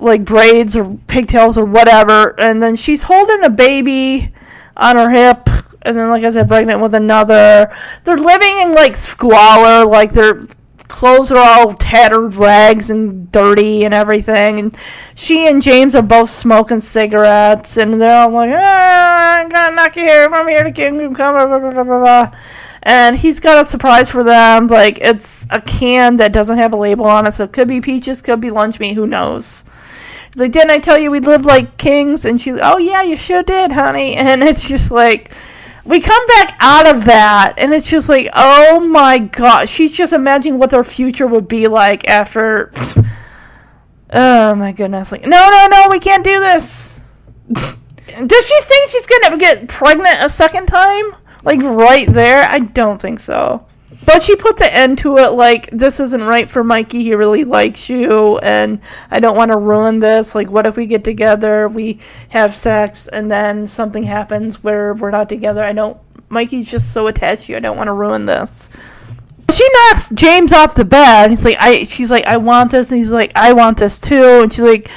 like 0.00 0.24
braids 0.24 0.76
or 0.76 0.98
pigtails 1.06 1.58
or 1.58 1.64
whatever, 1.64 2.38
and 2.40 2.62
then 2.62 2.76
she's 2.76 3.02
holding 3.02 3.44
a 3.44 3.50
baby 3.50 4.32
on 4.76 4.96
her 4.96 5.10
hip. 5.10 5.48
And 5.82 5.96
then, 5.96 6.10
like 6.10 6.24
I 6.24 6.30
said, 6.30 6.46
pregnant 6.46 6.82
with 6.82 6.94
another. 6.94 7.74
They're 8.04 8.16
living 8.16 8.60
in 8.60 8.72
like 8.72 8.96
squalor, 8.96 9.86
like 9.86 10.12
their 10.12 10.42
clothes 10.90 11.32
are 11.32 11.38
all 11.38 11.72
tattered 11.72 12.34
rags 12.34 12.90
and 12.90 13.32
dirty 13.32 13.84
and 13.84 13.94
everything. 13.94 14.58
And 14.58 14.76
she 15.14 15.46
and 15.48 15.62
James 15.62 15.94
are 15.94 16.02
both 16.02 16.28
smoking 16.28 16.80
cigarettes, 16.80 17.78
and 17.78 17.98
they're 17.98 18.22
all 18.22 18.30
like, 18.30 18.50
ah, 18.52 19.38
I'm 19.38 19.48
gonna 19.48 19.76
knock 19.76 19.96
you 19.96 20.02
here 20.02 20.28
from 20.28 20.48
here 20.48 20.62
to 20.62 20.72
Kingdom 20.72 21.14
Come, 21.14 21.36
blah, 21.36 21.46
blah, 21.46 21.70
blah, 21.70 21.84
blah, 21.84 21.98
blah. 21.98 22.38
And 22.82 23.16
he's 23.16 23.40
got 23.40 23.64
a 23.64 23.68
surprise 23.68 24.10
for 24.10 24.24
them. 24.24 24.66
Like, 24.66 24.98
it's 25.00 25.46
a 25.50 25.60
can 25.60 26.16
that 26.16 26.32
doesn't 26.32 26.58
have 26.58 26.72
a 26.72 26.76
label 26.76 27.06
on 27.06 27.26
it, 27.26 27.32
so 27.32 27.44
it 27.44 27.52
could 27.52 27.68
be 27.68 27.80
peaches, 27.80 28.20
could 28.20 28.40
be 28.40 28.50
lunch 28.50 28.80
meat, 28.80 28.94
who 28.94 29.06
knows. 29.06 29.64
Like, 30.36 30.52
didn't 30.52 30.70
I 30.70 30.78
tell 30.78 30.98
you 30.98 31.10
we'd 31.10 31.24
live 31.24 31.44
like 31.44 31.76
kings? 31.76 32.24
And 32.24 32.40
she's, 32.40 32.58
oh 32.60 32.78
yeah, 32.78 33.02
you 33.02 33.16
sure 33.16 33.42
did, 33.42 33.72
honey. 33.72 34.16
And 34.16 34.42
it's 34.42 34.64
just 34.64 34.90
like, 34.90 35.32
we 35.84 36.00
come 36.00 36.26
back 36.26 36.56
out 36.60 36.88
of 36.88 37.04
that, 37.06 37.54
and 37.58 37.72
it's 37.72 37.88
just 37.88 38.08
like, 38.08 38.28
oh 38.34 38.80
my 38.80 39.18
god, 39.18 39.68
she's 39.68 39.92
just 39.92 40.12
imagining 40.12 40.58
what 40.58 40.70
their 40.70 40.84
future 40.84 41.26
would 41.26 41.48
be 41.48 41.68
like 41.68 42.08
after. 42.08 42.72
Oh 44.12 44.56
my 44.56 44.72
goodness! 44.72 45.12
Like, 45.12 45.22
no, 45.24 45.50
no, 45.50 45.68
no, 45.68 45.86
we 45.88 46.00
can't 46.00 46.24
do 46.24 46.40
this. 46.40 46.98
Does 47.48 48.48
she 48.48 48.60
think 48.62 48.90
she's 48.90 49.06
gonna 49.06 49.36
get 49.36 49.68
pregnant 49.68 50.16
a 50.20 50.28
second 50.28 50.66
time? 50.66 51.14
Like 51.44 51.62
right 51.62 52.12
there? 52.12 52.42
I 52.50 52.58
don't 52.58 53.00
think 53.00 53.20
so. 53.20 53.64
But 54.06 54.22
she 54.22 54.34
puts 54.34 54.62
an 54.62 54.70
end 54.70 54.98
to 54.98 55.18
it 55.18 55.32
like 55.32 55.68
this 55.70 56.00
isn't 56.00 56.22
right 56.22 56.48
for 56.48 56.64
Mikey. 56.64 57.02
He 57.02 57.14
really 57.14 57.44
likes 57.44 57.88
you 57.88 58.38
and 58.38 58.80
I 59.10 59.20
don't 59.20 59.36
want 59.36 59.50
to 59.50 59.58
ruin 59.58 59.98
this. 59.98 60.34
Like 60.34 60.50
what 60.50 60.66
if 60.66 60.76
we 60.76 60.86
get 60.86 61.04
together, 61.04 61.68
we 61.68 62.00
have 62.30 62.54
sex 62.54 63.08
and 63.08 63.30
then 63.30 63.66
something 63.66 64.02
happens 64.02 64.64
where 64.64 64.94
we're 64.94 65.10
not 65.10 65.28
together. 65.28 65.62
I 65.62 65.72
don't 65.72 65.98
Mikey's 66.28 66.70
just 66.70 66.92
so 66.92 67.08
attached 67.08 67.46
to 67.46 67.52
you. 67.52 67.56
I 67.56 67.60
don't 67.60 67.76
want 67.76 67.88
to 67.88 67.92
ruin 67.92 68.24
this. 68.24 68.70
She 69.52 69.68
knocks 69.74 70.08
James 70.10 70.52
off 70.52 70.74
the 70.74 70.84
bed. 70.84 71.30
He's 71.30 71.44
like 71.44 71.58
I 71.60 71.84
she's 71.84 72.10
like 72.10 72.24
I 72.24 72.38
want 72.38 72.70
this 72.70 72.90
and 72.90 72.98
he's 72.98 73.10
like 73.10 73.32
I 73.36 73.52
want 73.52 73.78
this 73.78 74.00
too 74.00 74.40
and 74.42 74.52
she's 74.52 74.60
like 74.60 74.90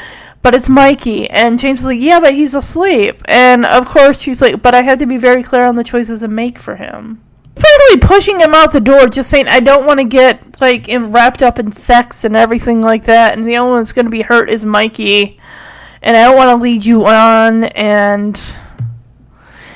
but 0.43 0.53
it's 0.53 0.69
Mikey. 0.69 1.29
And 1.29 1.57
James 1.57 1.79
is 1.79 1.85
like, 1.85 2.01
yeah, 2.01 2.19
but 2.19 2.33
he's 2.33 2.53
asleep. 2.53 3.15
And 3.25 3.65
of 3.65 3.87
course, 3.87 4.19
she's 4.19 4.41
like, 4.41 4.61
but 4.61 4.75
I 4.75 4.81
had 4.81 4.99
to 4.99 5.05
be 5.05 5.17
very 5.17 5.41
clear 5.41 5.63
on 5.63 5.77
the 5.77 5.85
choices 5.85 6.21
I 6.21 6.27
make 6.27 6.59
for 6.59 6.75
him. 6.75 7.23
Apparently, 7.55 8.07
pushing 8.07 8.39
him 8.39 8.53
out 8.53 8.71
the 8.71 8.79
door, 8.79 9.07
just 9.07 9.29
saying, 9.29 9.47
I 9.47 9.59
don't 9.59 9.85
want 9.85 9.99
to 9.99 10.05
get 10.05 10.59
like 10.59 10.87
in, 10.87 11.11
wrapped 11.11 11.43
up 11.43 11.59
in 11.59 11.71
sex 11.71 12.23
and 12.23 12.35
everything 12.35 12.81
like 12.81 13.05
that. 13.05 13.37
And 13.37 13.47
the 13.47 13.57
only 13.57 13.73
one 13.73 13.81
that's 13.81 13.93
going 13.93 14.05
to 14.05 14.11
be 14.11 14.21
hurt 14.21 14.49
is 14.49 14.65
Mikey. 14.65 15.39
And 16.01 16.17
I 16.17 16.25
don't 16.25 16.35
want 16.35 16.49
to 16.49 16.61
lead 16.61 16.83
you 16.83 17.05
on. 17.05 17.65
And 17.65 18.39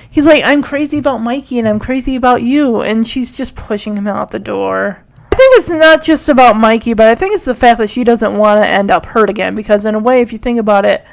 he's 0.10 0.26
like, 0.26 0.44
I'm 0.44 0.64
crazy 0.64 0.98
about 0.98 1.20
Mikey 1.20 1.60
and 1.60 1.68
I'm 1.68 1.80
crazy 1.80 2.16
about 2.16 2.42
you. 2.42 2.82
And 2.82 3.08
she's 3.08 3.32
just 3.32 3.56
pushing 3.56 3.96
him 3.96 4.08
out 4.08 4.32
the 4.32 4.40
door. 4.40 5.04
I 5.32 5.36
think 5.36 5.60
it's 5.60 5.70
not 5.70 6.02
just 6.02 6.30
about 6.30 6.58
Mikey, 6.58 6.96
but 6.96 7.12
I 7.12 7.16
think 7.16 7.36
it's 7.36 7.46
the 7.46 7.54
fact 7.54 7.78
that 7.78 7.92
she 7.92 8.04
doesn't 8.04 8.36
want 8.36 8.60
to 8.62 8.68
end 8.68 8.90
up 8.90 9.06
hurt 9.06 9.30
again. 9.30 9.54
Because 9.54 9.86
in 9.86 9.94
a 9.94 10.00
way, 10.00 10.22
if 10.22 10.34
you 10.34 10.40
think 10.40 10.60
about 10.60 10.84
it, 10.84 11.06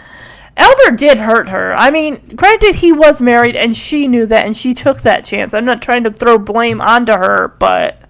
Albert 0.57 0.97
did 0.97 1.19
hurt 1.19 1.49
her. 1.49 1.75
I 1.75 1.91
mean, 1.91 2.33
granted, 2.37 2.77
he 2.77 2.93
was 2.93 3.21
married 3.21 3.57
and 3.57 3.77
she 3.77 4.07
knew 4.07 4.27
that 4.27 4.47
and 4.47 4.57
she 4.57 4.73
took 4.73 5.03
that 5.03 5.25
chance. 5.25 5.53
I'm 5.53 5.65
not 5.65 5.83
trying 5.83 6.05
to 6.05 6.13
throw 6.13 6.39
blame 6.39 6.81
onto 6.81 7.13
her, 7.13 7.49
but. 7.59 8.01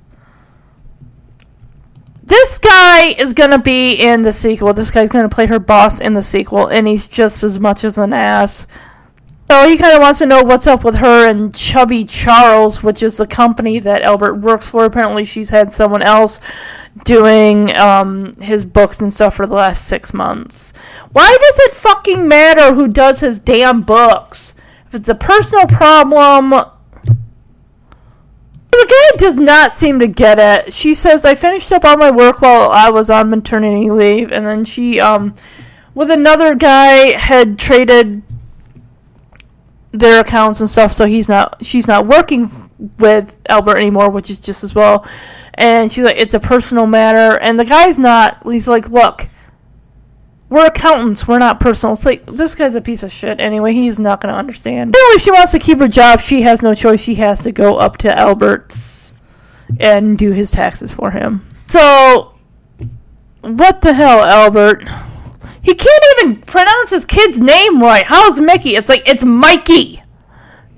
This 2.23 2.59
guy 2.59 3.09
is 3.19 3.35
going 3.35 3.51
to 3.51 3.59
be 3.59 3.95
in 3.95 4.23
the 4.23 4.33
sequel. 4.33 4.73
This 4.73 4.91
guy's 4.91 5.11
going 5.11 5.29
to 5.29 5.35
play 5.35 5.47
her 5.47 5.59
boss 5.59 6.01
in 6.01 6.15
the 6.15 6.23
sequel, 6.23 6.69
and 6.69 6.87
he's 6.89 7.07
just 7.07 7.45
as 7.45 7.61
much 7.61 7.85
as 7.85 7.99
an 7.99 8.15
ass. 8.15 8.67
So 9.51 9.69
he 9.69 9.77
kind 9.77 9.95
of 9.95 10.01
wants 10.01 10.21
to 10.21 10.27
know 10.27 10.43
what's 10.43 10.67
up 10.67 10.85
with 10.85 10.97
her 10.97 11.29
and 11.29 11.55
Chubby 11.55 12.07
Charles, 12.07 12.83
which 12.83 13.03
is 13.03 13.19
the 13.19 13.27
company 13.27 13.79
that 13.79 14.03
Albert 14.03 14.37
works 14.37 14.69
for. 14.69 14.87
Apparently, 14.87 15.27
she's 15.27 15.51
had 15.51 15.71
someone 15.73 16.01
else 16.01 16.41
doing 17.03 17.75
um, 17.77 18.35
his 18.37 18.65
books 18.65 19.01
and 19.01 19.13
stuff 19.13 19.35
for 19.35 19.47
the 19.47 19.55
last 19.55 19.89
six 19.89 20.15
months. 20.15 20.73
Why 21.13 21.37
does 21.41 21.59
it 21.67 21.75
fucking 21.75 22.29
matter 22.29 22.75
who 22.75 22.89
does 22.89 23.21
his 23.21 23.41
damn 23.41 23.83
books? 23.83 24.55
If 24.87 24.95
it's 24.95 25.09
a 25.09 25.15
personal 25.15 25.67
problem. 25.67 26.51
The 28.71 28.87
guy 28.89 29.17
does 29.19 29.39
not 29.39 29.73
seem 29.73 30.01
to 30.01 30.09
get 30.09 30.39
it. 30.39 30.73
She 30.73 30.95
says, 30.95 31.25
I 31.25 31.37
finished 31.37 31.71
up 31.71 31.85
all 31.85 31.97
my 31.97 32.11
work 32.11 32.41
while 32.41 32.71
I 32.71 32.91
was 32.91 33.09
on 33.09 33.31
maternity 33.31 33.89
leave, 33.89 34.33
and 34.33 34.45
then 34.45 34.65
she, 34.65 34.99
um, 34.99 35.37
with 35.95 36.11
another 36.11 36.57
guy, 36.57 37.17
had 37.17 37.57
traded 37.57 38.23
their 39.93 40.21
accounts 40.21 40.61
and 40.61 40.69
stuff, 40.69 40.93
so 40.93 41.07
he's 41.07 41.29
not 41.29 41.65
she's 41.65 41.87
not 41.87 42.09
working 42.09 42.64
with 42.99 43.37
Albert 43.49 43.77
anymore, 43.77 44.11
which 44.11 44.31
is 44.31 44.41
just 44.41 44.65
as 44.65 44.75
well. 44.75 45.07
And 45.55 45.93
she's 45.93 46.05
like, 46.05 46.17
it's 46.17 46.35
a 46.35 46.41
personal 46.41 46.87
matter, 46.87 47.39
and 47.41 47.59
the 47.59 47.65
guy's 47.65 47.99
not. 47.99 48.43
He's 48.45 48.69
like, 48.69 48.91
look, 48.91 49.29
we're 50.49 50.67
accountants, 50.67 51.27
we're 51.27 51.39
not 51.39 51.61
personal. 51.61 51.95
It's 51.95 52.05
like 52.05 52.27
this 52.27 52.55
guy's 52.55 52.75
a 52.75 52.81
piece 52.81 53.03
of 53.03 53.13
shit. 53.13 53.41
Anyway, 53.41 53.73
he's 53.73 53.99
not 53.99 54.21
gonna 54.21 54.35
understand. 54.35 54.95
Anyway, 54.95 55.17
if 55.17 55.23
she 55.23 55.31
wants 55.31 55.53
to 55.53 55.59
keep 55.59 55.79
her 55.79 55.89
job, 55.89 56.21
she 56.21 56.43
has 56.43 56.63
no 56.63 56.75
choice. 56.75 57.03
She 57.03 57.15
has 57.17 57.43
to 57.43 57.53
go 57.53 57.77
up 57.77 57.97
to 57.99 58.19
Albert's 58.19 59.13
and 59.81 60.19
do 60.19 60.33
his 60.33 60.51
taxes 60.51 60.93
for 60.93 61.11
him. 61.11 61.47
So, 61.67 62.35
what 63.41 63.81
the 63.83 63.95
hell, 63.95 64.21
Albert? 64.21 64.89
He 65.63 65.75
can't 65.75 66.05
even 66.19 66.43
pronounce 66.43 66.91
his 66.91 67.05
kid's 67.05 67.41
name 67.41 67.83
right. 67.83 68.05
How's 68.05 68.41
Mickey? 68.41 68.77
It's 68.77 68.91
like, 68.91 69.09
it's 69.09 69.25
Mikey. 69.25 70.03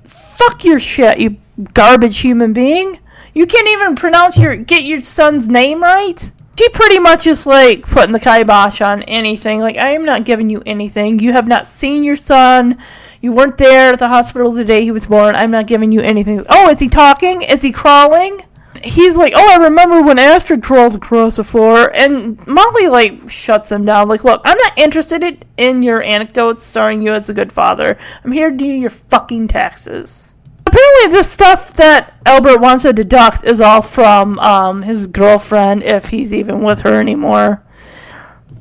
Fuck 0.05 0.63
your 0.63 0.79
shit, 0.79 1.19
you 1.19 1.37
garbage 1.73 2.19
human 2.19 2.53
being. 2.53 2.99
You 3.33 3.45
can't 3.45 3.67
even 3.67 3.95
pronounce 3.95 4.37
your, 4.37 4.55
get 4.55 4.83
your 4.83 5.01
son's 5.01 5.47
name 5.47 5.81
right? 5.81 6.31
She 6.57 6.69
pretty 6.69 6.97
much 6.97 7.27
is 7.27 7.45
like 7.45 7.83
putting 7.83 8.13
the 8.13 8.19
kibosh 8.19 8.81
on 8.81 9.03
anything. 9.03 9.59
Like, 9.59 9.77
I 9.77 9.91
am 9.91 10.05
not 10.05 10.25
giving 10.25 10.49
you 10.49 10.63
anything. 10.65 11.19
You 11.19 11.33
have 11.33 11.47
not 11.47 11.67
seen 11.67 12.03
your 12.03 12.15
son. 12.15 12.77
You 13.21 13.31
weren't 13.31 13.59
there 13.59 13.93
at 13.93 13.99
the 13.99 14.07
hospital 14.07 14.51
the 14.51 14.65
day 14.65 14.81
he 14.81 14.91
was 14.91 15.05
born. 15.05 15.35
I'm 15.35 15.51
not 15.51 15.67
giving 15.67 15.91
you 15.91 16.01
anything. 16.01 16.43
Oh, 16.49 16.69
is 16.69 16.79
he 16.79 16.89
talking? 16.89 17.43
Is 17.43 17.61
he 17.61 17.71
crawling? 17.71 18.41
he's 18.83 19.17
like, 19.17 19.33
"Oh, 19.35 19.51
I 19.51 19.63
remember 19.63 20.01
when 20.01 20.19
Astrid 20.19 20.63
crawled 20.63 20.95
across 20.95 21.37
the 21.37 21.43
floor," 21.43 21.91
and 21.93 22.45
Molly 22.47 22.87
like 22.87 23.29
shuts 23.29 23.71
him 23.71 23.85
down. 23.85 24.07
Like, 24.07 24.23
"Look, 24.23 24.41
I'm 24.45 24.57
not 24.57 24.73
interested 24.77 25.45
in 25.57 25.83
your 25.83 26.01
anecdotes 26.03 26.65
starring 26.65 27.01
you 27.01 27.13
as 27.13 27.29
a 27.29 27.33
good 27.33 27.51
father. 27.51 27.97
I'm 28.23 28.31
here 28.31 28.49
to 28.49 28.57
do 28.57 28.65
your 28.65 28.89
fucking 28.89 29.47
taxes." 29.47 30.35
Apparently, 30.77 31.17
the 31.17 31.23
stuff 31.23 31.73
that 31.73 32.13
Albert 32.25 32.59
wants 32.59 32.83
to 32.83 32.93
deduct 32.93 33.43
is 33.43 33.61
all 33.61 33.81
from 33.81 34.37
um, 34.37 34.83
his 34.83 35.07
girlfriend, 35.07 35.81
if 35.81 36.09
he's 36.09 36.31
even 36.31 36.61
with 36.61 36.81
her 36.81 36.99
anymore. 36.99 37.63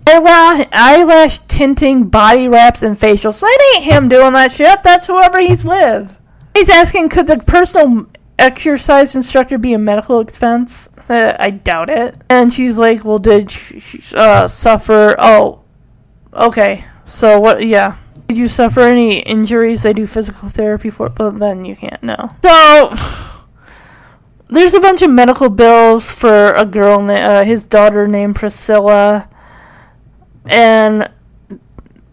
Eyelash, 0.08 1.40
tinting, 1.40 2.08
body 2.08 2.48
wraps, 2.48 2.82
and 2.82 2.96
facials. 2.96 3.34
So 3.34 3.46
that 3.46 3.74
ain't 3.74 3.84
him 3.84 4.08
doing 4.08 4.32
that 4.32 4.52
shit. 4.52 4.82
That's 4.82 5.08
whoever 5.08 5.40
he's 5.40 5.64
with. 5.64 6.16
He's 6.54 6.70
asking, 6.70 7.10
could 7.10 7.26
the 7.26 7.36
personal 7.38 8.06
exercise 8.38 9.14
instructor 9.14 9.58
be 9.58 9.74
a 9.74 9.78
medical 9.78 10.20
expense? 10.20 10.88
Uh, 11.10 11.36
I 11.38 11.50
doubt 11.50 11.90
it. 11.90 12.16
And 12.30 12.50
she's 12.50 12.78
like, 12.78 13.04
well, 13.04 13.18
did 13.18 13.50
she 13.50 14.00
uh, 14.14 14.48
suffer? 14.48 15.16
Oh, 15.18 15.64
okay. 16.32 16.84
So 17.04 17.38
what? 17.40 17.66
Yeah. 17.66 17.96
Did 18.28 18.38
you 18.38 18.48
suffer 18.48 18.80
any 18.80 19.20
injuries? 19.20 19.82
They 19.82 19.92
do 19.92 20.06
physical 20.06 20.48
therapy 20.48 20.90
for, 20.90 21.08
but 21.08 21.38
then 21.38 21.64
you 21.64 21.76
can't 21.76 22.02
know. 22.02 22.28
So 22.42 22.92
there's 24.48 24.74
a 24.74 24.80
bunch 24.80 25.02
of 25.02 25.10
medical 25.10 25.48
bills 25.48 26.10
for 26.10 26.52
a 26.54 26.64
girl, 26.64 27.00
na- 27.00 27.14
uh, 27.14 27.44
his 27.44 27.64
daughter 27.64 28.08
named 28.08 28.36
Priscilla, 28.36 29.28
and 30.44 31.10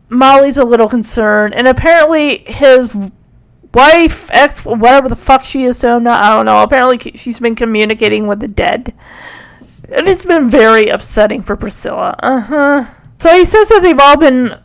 Molly's 0.09 0.57
a 0.57 0.63
little 0.63 0.87
concerned. 0.87 1.53
And 1.53 1.67
apparently 1.67 2.43
his 2.45 2.95
wife, 3.73 4.29
ex, 4.31 4.63
whatever 4.63 5.09
the 5.09 5.15
fuck 5.15 5.43
she 5.43 5.63
is 5.63 5.79
to 5.79 5.99
now. 5.99 6.21
I 6.21 6.29
don't 6.35 6.45
know. 6.45 6.63
Apparently, 6.63 7.11
she's 7.17 7.39
been 7.39 7.55
communicating 7.55 8.27
with 8.27 8.39
the 8.39 8.47
dead. 8.47 8.93
And 9.91 10.07
it's 10.07 10.25
been 10.25 10.49
very 10.49 10.87
upsetting 10.87 11.41
for 11.41 11.55
Priscilla. 11.55 12.15
Uh 12.19 12.39
huh. 12.39 12.85
So 13.19 13.35
he 13.35 13.45
says 13.45 13.69
that 13.69 13.81
they've 13.81 13.99
all 13.99 14.17
been 14.17 14.59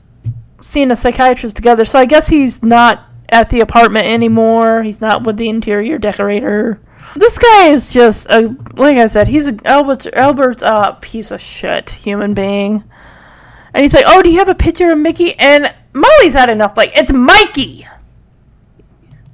seeing 0.60 0.90
a 0.90 0.96
psychiatrist 0.96 1.56
together. 1.56 1.84
So 1.84 1.98
I 1.98 2.04
guess 2.04 2.28
he's 2.28 2.62
not 2.62 3.04
at 3.28 3.50
the 3.50 3.60
apartment 3.60 4.06
anymore. 4.06 4.82
He's 4.82 5.00
not 5.00 5.24
with 5.24 5.36
the 5.36 5.48
interior 5.48 5.98
decorator. 5.98 6.80
This 7.14 7.38
guy 7.38 7.68
is 7.68 7.92
just 7.92 8.26
a, 8.28 8.54
like 8.74 8.96
I 8.96 9.06
said, 9.06 9.28
he's 9.28 9.48
a 9.48 9.56
Albert's 9.64 10.06
Albert's 10.08 10.62
a 10.62 10.98
piece 11.00 11.30
of 11.30 11.40
shit 11.40 11.90
human 11.90 12.34
being. 12.34 12.84
And 13.74 13.82
he's 13.82 13.94
like, 13.94 14.04
"Oh, 14.06 14.22
do 14.22 14.30
you 14.30 14.38
have 14.38 14.48
a 14.48 14.54
picture 14.54 14.90
of 14.90 14.98
Mickey?" 14.98 15.38
And 15.38 15.72
Molly's 15.92 16.34
had 16.34 16.50
enough. 16.50 16.76
Like, 16.76 16.92
it's 16.94 17.12
Mikey. 17.12 17.86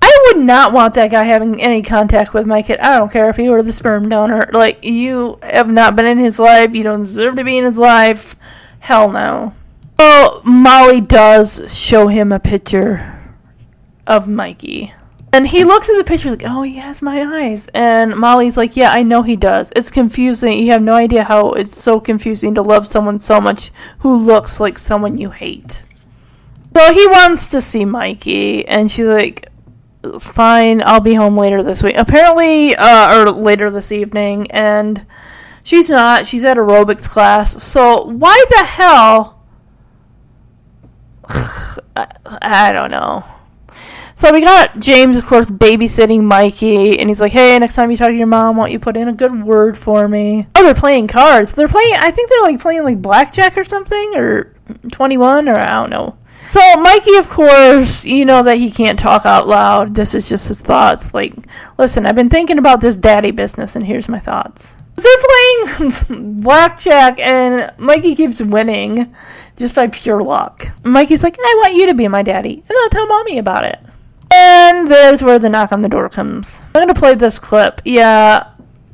I 0.03 0.25
would 0.27 0.45
not 0.45 0.73
want 0.73 0.95
that 0.95 1.11
guy 1.11 1.25
having 1.25 1.63
any 1.63 1.83
contact 1.83 2.35
with 2.35 2.47
my 2.47 2.63
kid. 2.63 2.79
I 2.81 2.99
don't 2.99 3.11
care 3.11 3.31
if 3.31 3.37
he 3.37 3.49
were 3.49 3.63
the 3.63 3.73
sperm 3.73 4.09
donor. 4.09 4.51
Like, 4.53 4.85
you 4.85 5.39
have 5.43 5.69
not 5.69 5.97
been 5.97 6.05
in 6.05 6.19
his 6.19 6.39
life. 6.39 6.75
You 6.75 6.83
don't 6.83 7.01
deserve 7.01 7.37
to 7.37 7.45
be 7.45 7.57
in 7.57 7.65
his 7.65 7.79
life. 7.79 8.37
Hell 8.81 9.11
no. 9.11 9.55
Oh, 10.07 10.43
Molly 10.45 11.01
does 11.01 11.63
show 11.75 12.09
him 12.09 12.31
a 12.31 12.39
picture 12.39 13.19
of 14.07 14.29
Mikey. 14.29 14.93
And 15.33 15.47
he 15.47 15.65
looks 15.65 15.89
at 15.89 15.97
the 15.97 16.05
picture 16.05 16.29
like, 16.29 16.43
oh, 16.45 16.61
he 16.61 16.75
has 16.77 17.01
my 17.01 17.23
eyes. 17.23 17.69
And 17.69 18.15
Molly's 18.15 18.59
like, 18.59 18.77
yeah, 18.77 18.93
I 18.93 19.03
know 19.03 19.23
he 19.23 19.35
does. 19.35 19.73
It's 19.75 19.91
confusing. 19.91 20.59
You 20.59 20.73
have 20.73 20.83
no 20.83 20.93
idea 20.93 21.25
how 21.25 21.53
it's 21.53 21.81
so 21.81 22.01
confusing 22.01 22.55
to 22.55 22.61
love 22.61 22.87
someone 22.87 23.19
so 23.19 23.41
much 23.41 23.73
who 24.01 24.15
looks 24.15 24.61
like 24.61 24.77
someone 24.77 25.17
you 25.17 25.31
hate. 25.31 25.85
So 26.77 26.93
he 26.93 27.07
wants 27.07 27.49
to 27.49 27.63
see 27.63 27.87
Mikey. 27.87 28.69
And 28.69 28.91
she's 28.91 29.07
like, 29.07 29.49
fine, 30.21 30.83
I'll 30.85 31.01
be 31.01 31.15
home 31.15 31.39
later 31.39 31.63
this 31.63 31.83
week. 31.83 31.97
Apparently, 31.97 32.77
uh, 32.77 33.23
or 33.23 33.31
later 33.31 33.71
this 33.71 33.91
evening. 33.91 34.51
And 34.51 35.07
she's 35.63 35.89
not. 35.89 36.27
She's 36.27 36.45
at 36.45 36.59
aerobics 36.59 37.09
class. 37.09 37.63
So 37.65 38.05
why 38.05 38.45
the 38.51 38.65
hell? 38.65 39.34
I, 41.97 42.07
I 42.43 42.73
don't 42.73 42.91
know. 42.91 43.25
So 44.17 44.33
we 44.33 44.43
got 44.43 44.79
James, 44.79 45.17
of 45.17 45.27
course, 45.27 45.51
babysitting 45.51 46.23
Mikey, 46.23 46.99
and 46.99 47.11
he's 47.11 47.21
like, 47.21 47.33
"Hey, 47.33 47.59
next 47.59 47.75
time 47.75 47.91
you 47.91 47.97
talk 47.97 48.09
to 48.09 48.15
your 48.15 48.29
mom, 48.29 48.57
won't 48.57 48.71
you 48.71 48.79
put 48.79 48.97
in 48.97 49.09
a 49.09 49.13
good 49.13 49.45
word 49.45 49.77
for 49.77 50.07
me?" 50.07 50.47
Oh, 50.55 50.63
they're 50.63 50.75
playing 50.75 51.09
cards. 51.09 51.53
They're 51.53 51.67
playing. 51.67 51.95
I 51.95 52.13
think 52.13 52.31
they're 52.31 52.43
like 52.43 52.61
playing 52.61 52.85
like 52.85 53.03
blackjack 53.03 53.59
or 53.59 53.65
something, 53.65 54.15
or 54.15 54.55
twenty-one, 54.93 55.49
or 55.49 55.57
I 55.57 55.75
don't 55.75 55.91
know. 55.91 56.17
So 56.51 56.61
Mikey, 56.77 57.17
of 57.17 57.29
course, 57.29 58.07
you 58.07 58.25
know 58.25 58.45
that 58.45 58.59
he 58.59 58.71
can't 58.71 59.01
talk 59.01 59.27
out 59.27 59.49
loud. 59.49 59.97
This 59.97 60.15
is 60.15 60.29
just 60.29 60.47
his 60.47 60.61
thoughts. 60.61 61.13
Like, 61.13 61.35
listen, 61.79 62.07
I've 62.07 62.15
been 62.15 62.31
thinking 62.31 62.59
about 62.59 62.81
this 62.81 62.97
daddy 62.97 63.33
business, 63.33 63.75
and 63.75 63.85
here's 63.85 64.09
my 64.09 64.21
thoughts. 64.21 64.77
They're 64.95 65.89
playing 66.07 66.41
blackjack, 66.41 67.19
and 67.19 67.73
Mikey 67.79 68.15
keeps 68.15 68.41
winning 68.41 69.13
just 69.57 69.75
by 69.75 69.87
pure 69.89 70.23
luck. 70.23 70.67
Mikey's 70.85 71.23
like, 71.23 71.37
I 71.39 71.61
want 71.63 71.75
you 71.75 71.87
to 71.87 71.95
be 71.95 72.09
my 72.09 72.23
daddy, 72.23 72.63
and 72.69 72.79
I'll 72.79 72.91
tell 72.91 73.07
mommy 73.07 73.39
about 73.39 73.65
it. 73.65 73.79
And 74.33 74.87
there's 74.89 75.23
where 75.23 75.39
the 75.39 75.49
knock 75.49 75.73
on 75.73 75.81
the 75.81 75.89
door 75.89 76.09
comes. 76.09 76.61
I'm 76.75 76.83
gonna 76.83 76.95
play 76.95 77.15
this 77.15 77.39
clip. 77.39 77.81
Yeah, 77.85 78.51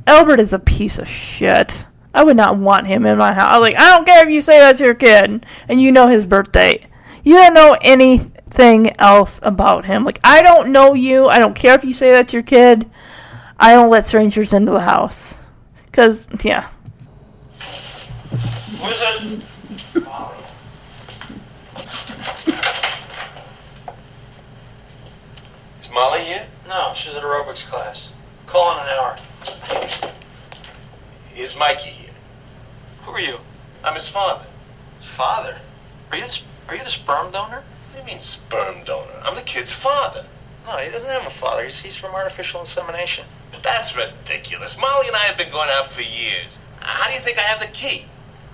Albert 0.06 0.40
is 0.40 0.52
a 0.52 0.58
piece 0.58 0.98
of 0.98 1.08
shit. 1.08 1.86
I 2.12 2.24
would 2.24 2.36
not 2.36 2.58
want 2.58 2.86
him 2.86 3.06
in 3.06 3.16
my 3.18 3.32
house. 3.32 3.60
Like, 3.60 3.78
I 3.78 3.96
don't 3.96 4.04
care 4.04 4.26
if 4.26 4.32
you 4.32 4.40
say 4.40 4.58
that's 4.58 4.80
your 4.80 4.94
kid 4.94 5.46
and 5.68 5.80
you 5.80 5.92
know 5.92 6.08
his 6.08 6.26
birthday. 6.26 6.84
You 7.22 7.34
don't 7.34 7.54
know 7.54 7.76
anything 7.80 8.98
else 8.98 9.38
about 9.42 9.84
him. 9.84 10.04
Like, 10.04 10.18
I 10.24 10.42
don't 10.42 10.72
know 10.72 10.94
you. 10.94 11.28
I 11.28 11.38
don't 11.38 11.54
care 11.54 11.74
if 11.74 11.84
you 11.84 11.94
say 11.94 12.10
that's 12.10 12.32
your 12.32 12.42
kid. 12.42 12.90
I 13.58 13.74
don't 13.74 13.90
let 13.90 14.06
strangers 14.06 14.52
into 14.52 14.72
the 14.72 14.80
house. 14.80 15.38
Because, 15.86 16.26
yeah. 16.42 16.68
What 18.80 18.92
is 18.92 19.02
it? 19.02 19.44
Is 25.90 25.94
Molly 25.94 26.20
here? 26.20 26.46
No, 26.68 26.92
she's 26.94 27.16
at 27.16 27.22
aerobics 27.24 27.68
class. 27.68 28.12
Call 28.46 28.70
in 28.74 28.78
an 28.78 28.88
hour. 28.90 29.16
Is 31.36 31.58
Mikey 31.58 31.90
here? 31.90 32.12
Who 33.02 33.10
are 33.10 33.20
you? 33.20 33.38
I'm 33.82 33.94
his 33.94 34.06
father. 34.06 34.46
His 35.00 35.08
father? 35.08 35.58
Are 36.12 36.16
you 36.16 36.22
the, 36.22 36.42
are 36.68 36.76
you 36.76 36.84
the 36.84 36.88
sperm 36.88 37.32
donor? 37.32 37.56
What 37.56 37.92
do 37.94 37.98
You 37.98 38.06
mean 38.06 38.20
sperm 38.20 38.84
donor? 38.84 39.10
I'm 39.24 39.34
the 39.34 39.42
kid's 39.42 39.72
father. 39.72 40.24
No, 40.64 40.76
he 40.76 40.92
doesn't 40.92 41.10
have 41.10 41.26
a 41.26 41.30
father. 41.30 41.64
He's, 41.64 41.80
he's 41.80 41.98
from 41.98 42.14
artificial 42.14 42.60
insemination. 42.60 43.24
That's 43.60 43.96
ridiculous. 43.96 44.78
Molly 44.78 45.08
and 45.08 45.16
I 45.16 45.24
have 45.24 45.36
been 45.36 45.50
going 45.50 45.70
out 45.72 45.88
for 45.88 46.02
years. 46.02 46.60
How 46.78 47.08
do 47.08 47.14
you 47.14 47.20
think 47.20 47.36
I 47.36 47.42
have 47.42 47.58
the 47.58 47.66
key? 47.72 48.04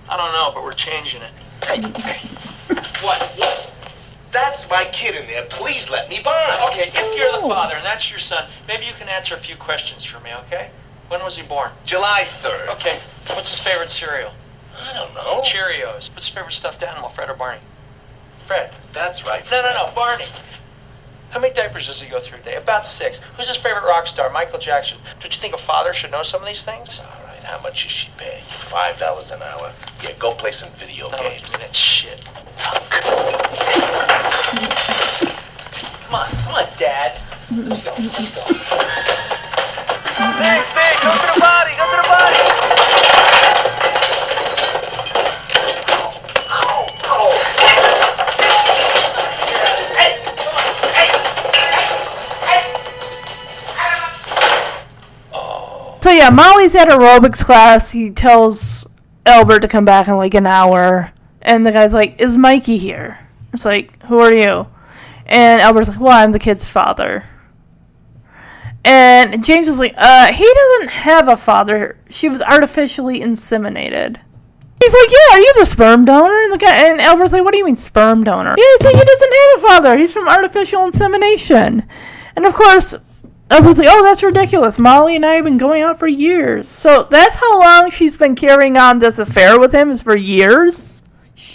I 0.09 0.17
don't 0.17 0.33
know, 0.33 0.49
but 0.55 0.63
we're 0.63 0.71
changing 0.71 1.21
it. 1.21 1.31
Hey, 1.67 1.81
hey. 2.01 2.27
What? 3.05 3.21
What? 3.37 3.76
That's 4.31 4.69
my 4.69 4.83
kid 4.91 5.15
in 5.19 5.25
there. 5.27 5.43
Please 5.49 5.89
let 5.89 6.09
me 6.09 6.17
by. 6.23 6.67
Okay, 6.69 6.89
if 6.93 7.17
you're 7.17 7.31
the 7.41 7.47
father 7.47 7.75
and 7.75 7.85
that's 7.85 8.09
your 8.11 8.19
son, 8.19 8.47
maybe 8.67 8.85
you 8.85 8.93
can 8.93 9.07
answer 9.09 9.35
a 9.35 9.37
few 9.37 9.55
questions 9.55 10.03
for 10.03 10.19
me, 10.23 10.31
okay? 10.45 10.69
When 11.07 11.23
was 11.23 11.37
he 11.37 11.43
born? 11.47 11.71
July 11.85 12.23
3rd. 12.27 12.73
Okay, 12.75 12.99
what's 13.35 13.49
his 13.49 13.59
favorite 13.59 13.89
cereal? 13.89 14.31
I 14.79 14.93
don't 14.93 15.13
know. 15.15 15.41
Cheerios. 15.41 16.11
What's 16.11 16.25
his 16.25 16.29
favorite 16.29 16.51
stuffed 16.51 16.83
animal, 16.83 17.09
Fred 17.09 17.29
or 17.29 17.33
Barney? 17.33 17.59
Fred. 18.39 18.71
That's 18.93 19.25
right. 19.25 19.49
No, 19.49 19.61
no, 19.61 19.73
no, 19.73 19.91
Barney. 19.95 20.25
How 21.31 21.39
many 21.39 21.53
diapers 21.53 21.87
does 21.87 22.01
he 22.01 22.09
go 22.09 22.19
through 22.19 22.39
a 22.39 22.41
day? 22.41 22.55
About 22.55 22.85
six. 22.85 23.19
Who's 23.37 23.47
his 23.47 23.57
favorite 23.57 23.83
rock 23.85 24.07
star? 24.07 24.29
Michael 24.31 24.59
Jackson. 24.59 24.97
Don't 25.19 25.33
you 25.35 25.41
think 25.41 25.53
a 25.53 25.57
father 25.57 25.93
should 25.93 26.11
know 26.11 26.21
some 26.23 26.41
of 26.41 26.47
these 26.47 26.63
things? 26.63 26.99
All 27.01 27.23
right, 27.25 27.39
how 27.43 27.61
much 27.61 27.85
is 27.85 27.91
she 27.91 28.09
paying 28.17 28.37
you? 28.37 28.41
Five 28.43 28.97
dollars 28.99 29.31
an 29.31 29.41
hour. 29.41 29.71
Yeah, 30.03 30.11
go 30.19 30.33
play 30.33 30.51
some 30.51 30.69
video 30.71 31.09
No, 31.09 31.17
games. 31.17 31.51
that 31.57 31.75
shit. 31.75 32.25
Come 36.07 36.15
on, 36.15 36.27
come 36.29 36.55
on, 36.55 36.65
Dad. 36.77 37.19
Let's 37.51 37.81
go. 37.83 37.91
Let's 37.97 38.35
go. 38.35 38.41
Sting, 40.37 40.65
Sting, 40.65 40.97
go 41.03 41.11
to 41.13 41.27
the 41.33 41.39
body, 41.39 41.71
go 41.77 41.85
to 41.89 41.97
the 41.97 42.07
body. 42.07 42.41
Hey, 49.97 50.13
come 50.37 50.55
on, 50.55 50.63
hey, 50.93 52.61
So 56.01 56.09
yeah, 56.11 56.29
Molly's 56.29 56.75
at 56.75 56.87
aerobics 56.89 57.43
class. 57.43 57.89
He 57.91 58.11
tells 58.11 58.87
Albert 59.25 59.59
to 59.61 59.67
come 59.67 59.85
back 59.85 60.07
in 60.07 60.15
like 60.17 60.33
an 60.33 60.45
hour, 60.45 61.11
and 61.47 61.65
the 61.65 61.71
guy's 61.71 61.93
like, 61.93 62.19
"Is 62.21 62.37
Mikey 62.37 62.77
here?" 62.77 63.19
It's 63.53 63.65
like, 63.65 64.03
"Who 64.03 64.19
are 64.19 64.33
you?" 64.33 64.67
And 65.25 65.61
Albert's 65.61 65.89
like, 65.89 65.99
"Well, 65.99 66.11
I'm 66.11 66.31
the 66.31 66.39
kid's 66.39 66.65
father." 66.65 67.23
And 68.85 69.43
James 69.43 69.67
is 69.67 69.79
like, 69.79 69.95
"Uh, 69.97 70.27
he 70.27 70.53
doesn't 70.53 70.89
have 70.89 71.27
a 71.27 71.37
father. 71.37 71.97
She 72.09 72.29
was 72.29 72.41
artificially 72.41 73.21
inseminated." 73.21 74.17
He's 74.79 74.93
like, 74.93 75.09
"Yeah, 75.11 75.37
are 75.37 75.39
you 75.39 75.53
the 75.57 75.65
sperm 75.65 76.05
donor?" 76.05 76.43
And 76.43 76.53
the 76.53 76.57
guy 76.57 76.89
and 76.89 77.01
Albert's 77.01 77.33
like, 77.33 77.43
"What 77.43 77.53
do 77.53 77.57
you 77.57 77.65
mean 77.65 77.75
sperm 77.75 78.23
donor?" 78.23 78.53
Yeah, 78.57 78.65
he's 78.77 78.85
like, 78.85 78.95
"He 78.95 79.03
doesn't 79.03 79.33
have 79.33 79.63
a 79.63 79.67
father. 79.67 79.97
He's 79.97 80.13
from 80.13 80.27
artificial 80.27 80.85
insemination." 80.85 81.83
And 82.35 82.45
of 82.45 82.53
course, 82.53 82.95
was 83.49 83.77
like, 83.77 83.87
oh, 83.89 84.03
that's 84.03 84.23
ridiculous. 84.23 84.77
Molly 84.77 85.15
and 85.15 85.25
I 85.25 85.35
have 85.35 85.45
been 85.45 85.57
going 85.57 85.81
out 85.81 85.97
for 85.97 86.07
years. 86.07 86.69
So 86.69 87.07
that's 87.09 87.35
how 87.35 87.59
long 87.59 87.89
she's 87.89 88.15
been 88.15 88.35
carrying 88.35 88.77
on 88.77 88.99
this 88.99 89.19
affair 89.19 89.59
with 89.59 89.71
him 89.71 89.89
is 89.89 90.01
for 90.01 90.15
years? 90.15 90.96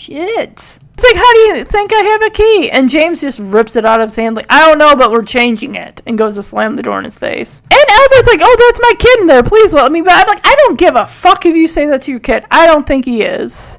Shit. 0.02 0.50
It's 0.50 1.04
like, 1.04 1.14
how 1.14 1.32
do 1.32 1.38
you 1.38 1.64
think 1.64 1.92
I 1.92 2.02
have 2.02 2.22
a 2.22 2.30
key? 2.30 2.70
And 2.72 2.90
James 2.90 3.20
just 3.20 3.38
rips 3.38 3.76
it 3.76 3.84
out 3.84 4.00
of 4.00 4.08
his 4.08 4.16
hand, 4.16 4.34
like, 4.34 4.50
I 4.50 4.66
don't 4.66 4.78
know, 4.78 4.96
but 4.96 5.12
we're 5.12 5.22
changing 5.22 5.76
it. 5.76 6.02
And 6.06 6.18
goes 6.18 6.34
to 6.34 6.42
slam 6.42 6.74
the 6.74 6.82
door 6.82 6.98
in 6.98 7.04
his 7.04 7.16
face. 7.16 7.62
And 7.70 7.72
Albert's 7.88 8.26
like, 8.26 8.40
oh, 8.42 8.56
that's 8.58 8.80
my 8.80 8.94
kid 8.98 9.20
in 9.20 9.26
there. 9.28 9.44
Please 9.44 9.72
let 9.72 9.92
me 9.92 10.00
back. 10.00 10.26
I'm 10.26 10.34
like, 10.34 10.44
I 10.44 10.56
don't 10.56 10.76
give 10.76 10.96
a 10.96 11.06
fuck 11.06 11.46
if 11.46 11.54
you 11.54 11.68
say 11.68 11.86
that 11.86 12.02
to 12.02 12.10
your 12.10 12.18
kid. 12.18 12.44
I 12.50 12.66
don't 12.66 12.84
think 12.84 13.04
he 13.04 13.22
is. 13.22 13.78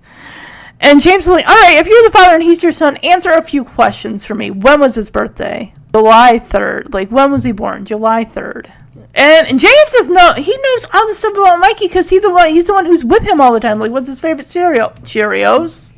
And 0.80 1.02
James 1.02 1.26
is 1.26 1.30
like, 1.30 1.46
all 1.46 1.60
right, 1.62 1.78
if 1.78 1.88
you're 1.88 2.04
the 2.04 2.12
father 2.12 2.36
and 2.36 2.44
he's 2.44 2.64
your 2.64 2.72
son, 2.72 2.96
answer 2.98 3.32
a 3.32 3.42
few 3.42 3.66
questions 3.66 4.24
for 4.24 4.36
me. 4.36 4.50
When 4.50 4.80
was 4.80 4.96
his 4.96 5.10
birthday? 5.10 5.74
July 5.92 6.40
3rd. 6.40 6.94
Like, 6.94 7.12
when 7.12 7.34
was 7.34 7.44
he 7.44 7.52
born? 7.52 7.84
July 7.84 8.24
3rd. 8.24 8.72
And, 9.14 9.48
and 9.48 9.60
James 9.60 9.92
does 9.92 10.08
know, 10.08 10.34
he 10.36 10.56
knows 10.56 10.86
all 10.94 11.06
the 11.06 11.16
stuff 11.16 11.34
about 11.34 11.60
Mikey 11.60 11.88
because 11.88 12.10
he's 12.10 12.22
the 12.22 12.30
one, 12.30 12.50
he's 12.50 12.68
the 12.68 12.74
one 12.74 12.86
who's 12.86 13.04
with 13.04 13.24
him 13.24 13.42
all 13.42 13.52
the 13.52 13.60
time. 13.60 13.78
Like, 13.78 13.92
what's 13.92 14.08
his 14.08 14.22
favorite 14.22 14.46
cereal? 14.46 14.92
Cheerios. 15.02 15.92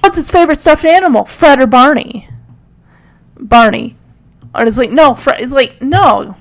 What's 0.00 0.16
his 0.16 0.30
favorite 0.30 0.60
stuffed 0.60 0.84
animal? 0.84 1.24
Fred 1.24 1.60
or 1.60 1.66
Barney? 1.66 2.28
Barney. 3.38 3.96
And 4.54 4.68
it's 4.68 4.78
like, 4.78 4.90
no, 4.90 5.14
Fred, 5.14 5.40
it's 5.40 5.52
like, 5.52 5.80
no. 5.80 6.36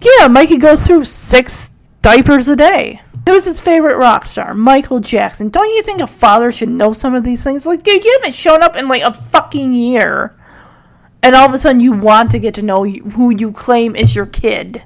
Yeah, 0.00 0.28
Mikey 0.28 0.58
goes 0.58 0.86
through 0.86 1.04
six 1.04 1.70
diapers 2.02 2.48
a 2.48 2.56
day. 2.56 3.00
Who's 3.28 3.44
his 3.44 3.60
favorite 3.60 3.96
rock 3.96 4.26
star? 4.26 4.54
Michael 4.54 5.00
Jackson. 5.00 5.50
Don't 5.50 5.74
you 5.74 5.82
think 5.82 6.00
a 6.00 6.06
father 6.06 6.50
should 6.50 6.68
know 6.68 6.92
some 6.92 7.14
of 7.14 7.22
these 7.22 7.44
things? 7.44 7.66
Like, 7.66 7.82
dude, 7.82 8.04
you 8.04 8.18
haven't 8.20 8.34
shown 8.34 8.62
up 8.62 8.76
in 8.76 8.88
like 8.88 9.02
a 9.02 9.12
fucking 9.12 9.72
year. 9.72 10.36
And 11.22 11.36
all 11.36 11.46
of 11.46 11.54
a 11.54 11.58
sudden 11.58 11.80
you 11.80 11.92
want 11.92 12.30
to 12.30 12.38
get 12.38 12.54
to 12.54 12.62
know 12.62 12.84
who 12.84 13.30
you 13.30 13.52
claim 13.52 13.94
is 13.94 14.16
your 14.16 14.26
kid. 14.26 14.82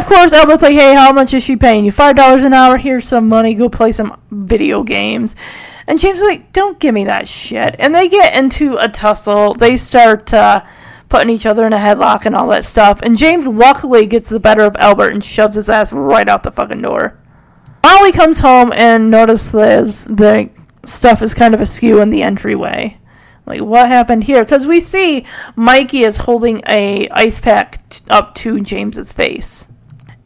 Of 0.00 0.06
course, 0.06 0.32
Albert's 0.32 0.62
like, 0.62 0.72
hey, 0.72 0.94
how 0.94 1.12
much 1.12 1.34
is 1.34 1.42
she 1.42 1.56
paying 1.56 1.84
you? 1.84 1.92
$5 1.92 2.46
an 2.46 2.54
hour? 2.54 2.78
Here's 2.78 3.06
some 3.06 3.28
money. 3.28 3.52
Go 3.52 3.68
play 3.68 3.92
some 3.92 4.18
video 4.30 4.82
games. 4.82 5.36
And 5.86 6.00
James 6.00 6.22
like, 6.22 6.54
don't 6.54 6.80
give 6.80 6.94
me 6.94 7.04
that 7.04 7.28
shit. 7.28 7.76
And 7.78 7.94
they 7.94 8.08
get 8.08 8.34
into 8.34 8.78
a 8.78 8.88
tussle. 8.88 9.52
They 9.52 9.76
start 9.76 10.32
uh, 10.32 10.64
putting 11.10 11.28
each 11.28 11.44
other 11.44 11.66
in 11.66 11.74
a 11.74 11.78
headlock 11.78 12.24
and 12.24 12.34
all 12.34 12.48
that 12.48 12.64
stuff. 12.64 13.00
And 13.02 13.18
James 13.18 13.46
luckily 13.46 14.06
gets 14.06 14.30
the 14.30 14.40
better 14.40 14.62
of 14.62 14.74
Albert 14.78 15.10
and 15.10 15.22
shoves 15.22 15.56
his 15.56 15.68
ass 15.68 15.92
right 15.92 16.30
out 16.30 16.44
the 16.44 16.50
fucking 16.50 16.80
door. 16.80 17.18
Molly 17.84 18.12
comes 18.12 18.40
home 18.40 18.72
and 18.72 19.10
notices 19.10 20.06
the 20.06 20.48
stuff 20.86 21.20
is 21.20 21.34
kind 21.34 21.52
of 21.52 21.60
askew 21.60 22.00
in 22.00 22.08
the 22.08 22.22
entryway. 22.22 22.96
Like, 23.44 23.60
what 23.60 23.88
happened 23.88 24.24
here? 24.24 24.44
Because 24.44 24.66
we 24.66 24.80
see 24.80 25.26
Mikey 25.56 26.04
is 26.04 26.16
holding 26.16 26.62
a 26.66 27.06
ice 27.10 27.38
pack 27.38 27.86
t- 27.90 28.00
up 28.08 28.34
to 28.36 28.62
James's 28.62 29.12
face. 29.12 29.66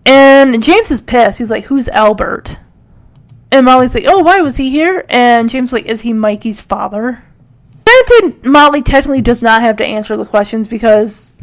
And 0.07 0.62
James 0.62 0.91
is 0.91 1.00
pissed. 1.00 1.39
He's 1.39 1.50
like, 1.50 1.65
who's 1.65 1.89
Albert? 1.89 2.58
And 3.50 3.66
Molly's 3.66 3.94
like, 3.94 4.05
oh, 4.07 4.20
why 4.20 4.41
was 4.41 4.57
he 4.57 4.70
here? 4.70 5.05
And 5.08 5.49
James 5.49 5.73
like, 5.73 5.86
is 5.86 6.00
he 6.00 6.12
Mikey's 6.12 6.60
father? 6.60 7.23
Granted, 7.84 8.44
Molly 8.44 8.83
technically 8.83 9.20
does 9.20 9.42
not 9.42 9.62
have 9.62 9.76
to 9.76 9.84
answer 9.84 10.16
the 10.16 10.24
questions 10.24 10.66
because 10.68 11.34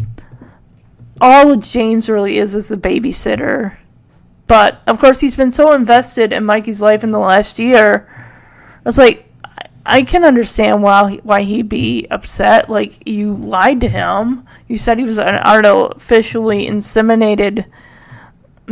all 1.20 1.56
James 1.56 2.10
really 2.10 2.38
is 2.38 2.56
is 2.56 2.68
the 2.68 2.76
babysitter. 2.78 3.78
But 4.48 4.82
of 4.88 5.00
course, 5.00 5.20
he's 5.20 5.36
been 5.36 5.52
so 5.52 5.72
invested 5.74 6.34
in 6.34 6.44
Mikey's 6.44 6.82
life 6.82 7.04
in 7.04 7.12
the 7.12 7.20
last 7.20 7.58
year. 7.60 8.08
I 8.10 8.82
was 8.84 8.98
like, 8.98 9.26
I- 9.86 10.04
can 10.04 10.26
understand 10.26 10.84
why 10.84 11.20
why 11.24 11.44
he'd 11.44 11.70
be 11.70 12.08
upset. 12.12 12.70
Like 12.70 13.08
you 13.08 13.36
lied 13.36 13.80
to 13.82 13.88
him. 13.88 14.46
You 14.68 14.78
said 14.78 15.00
he 15.00 15.06
was 15.06 15.18
an 15.18 15.36
artificially 15.36 16.68
inseminated 16.68 17.66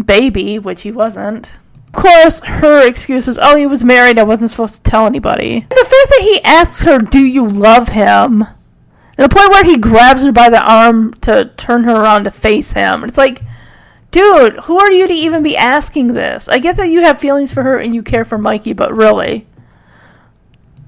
baby, 0.02 0.60
which 0.60 0.82
he 0.82 0.92
wasn't. 0.92 1.52
Of 1.88 1.94
course, 1.94 2.40
her 2.42 2.88
excuse 2.88 3.28
is, 3.28 3.40
"Oh, 3.42 3.56
he 3.56 3.66
was 3.66 3.84
married. 3.84 4.20
I 4.20 4.24
wasn't 4.24 4.52
supposed 4.52 4.84
to 4.84 4.90
tell 4.92 5.06
anybody." 5.06 5.66
The 5.70 5.76
fact 5.76 5.90
that 5.90 6.22
he 6.22 6.44
asks 6.44 6.84
her, 6.84 7.00
"Do 7.00 7.20
you 7.20 7.48
love 7.48 7.90
him?" 7.90 8.46
And 9.18 9.30
the 9.30 9.36
point 9.36 9.50
where 9.50 9.66
he 9.66 9.78
grabs 9.78 10.24
her 10.24 10.32
by 10.32 10.50
the 10.50 10.64
arm 10.64 11.14
to 11.22 11.52
turn 11.58 11.84
her 11.84 11.96
around 11.96 12.24
to 12.24 12.32
face 12.32 12.72
him. 12.72 13.04
It's 13.04 13.18
like, 13.18 13.42
dude, 14.12 14.56
who 14.64 14.80
are 14.80 14.92
you 14.92 15.08
to 15.08 15.14
even 15.14 15.44
be 15.44 15.58
asking 15.58 16.14
this? 16.14 16.48
I 16.48 16.60
get 16.60 16.78
that 16.78 16.90
you 16.90 17.02
have 17.02 17.20
feelings 17.20 17.52
for 17.52 17.64
her 17.64 17.78
and 17.78 17.94
you 17.94 18.02
care 18.02 18.24
for 18.24 18.38
Mikey, 18.38 18.74
but 18.74 18.96
really, 18.96 19.46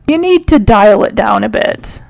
you 0.08 0.18
need 0.18 0.48
to 0.48 0.60
dial 0.60 1.04
it 1.04 1.14
down 1.14 1.44
a 1.44 1.50
bit. 1.50 2.02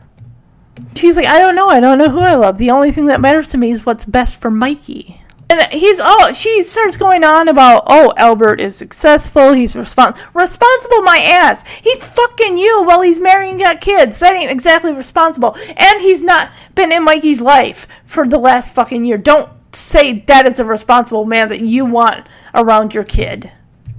She's 0.95 1.15
like, 1.15 1.27
I 1.27 1.39
don't 1.39 1.55
know. 1.55 1.69
I 1.69 1.79
don't 1.79 1.97
know 1.97 2.09
who 2.09 2.19
I 2.19 2.35
love. 2.35 2.57
The 2.57 2.71
only 2.71 2.91
thing 2.91 3.07
that 3.07 3.21
matters 3.21 3.49
to 3.49 3.57
me 3.57 3.71
is 3.71 3.85
what's 3.85 4.05
best 4.05 4.39
for 4.39 4.51
Mikey. 4.51 5.20
And 5.51 5.73
he's 5.73 5.99
oh, 6.01 6.31
she 6.31 6.63
starts 6.63 6.95
going 6.95 7.25
on 7.25 7.49
about 7.49 7.83
oh, 7.87 8.13
Albert 8.15 8.61
is 8.61 8.73
successful. 8.73 9.51
He's 9.51 9.73
respons- 9.73 10.33
responsible. 10.33 11.01
My 11.01 11.17
ass. 11.17 11.67
He's 11.79 12.01
fucking 12.05 12.57
you 12.57 12.83
while 12.83 13.01
he's 13.01 13.19
marrying 13.19 13.57
got 13.57 13.81
kids. 13.81 14.17
That 14.19 14.33
ain't 14.33 14.49
exactly 14.49 14.93
responsible. 14.93 15.57
And 15.75 16.01
he's 16.01 16.23
not 16.23 16.51
been 16.73 16.93
in 16.93 17.03
Mikey's 17.03 17.41
life 17.41 17.85
for 18.05 18.25
the 18.25 18.37
last 18.37 18.73
fucking 18.73 19.03
year. 19.03 19.17
Don't 19.17 19.49
say 19.73 20.21
that 20.21 20.47
is 20.47 20.61
a 20.61 20.65
responsible 20.65 21.25
man 21.25 21.49
that 21.49 21.59
you 21.59 21.83
want 21.83 22.27
around 22.55 22.93
your 22.93 23.03
kid. 23.03 23.51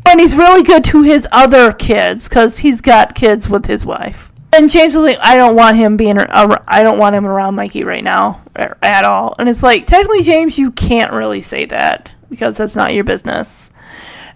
And 0.08 0.20
he's 0.20 0.34
really 0.34 0.62
good 0.62 0.84
to 0.84 1.02
his 1.02 1.28
other 1.32 1.72
kids 1.74 2.30
because 2.30 2.58
he's 2.58 2.80
got 2.80 3.14
kids 3.14 3.46
with 3.46 3.66
his 3.66 3.84
wife. 3.84 4.31
And 4.54 4.68
James 4.68 4.94
was 4.94 5.04
like, 5.04 5.18
I 5.20 5.36
don't 5.36 5.56
want 5.56 5.76
him 5.78 5.96
being, 5.96 6.18
I 6.18 6.82
don't 6.82 6.98
want 6.98 7.14
him 7.14 7.26
around 7.26 7.54
Mikey 7.54 7.84
right 7.84 8.04
now 8.04 8.42
at 8.54 9.04
all. 9.04 9.34
And 9.38 9.48
it's 9.48 9.62
like, 9.62 9.86
technically, 9.86 10.22
James, 10.22 10.58
you 10.58 10.70
can't 10.72 11.12
really 11.12 11.40
say 11.40 11.64
that 11.66 12.10
because 12.28 12.58
that's 12.58 12.76
not 12.76 12.92
your 12.92 13.04
business. 13.04 13.70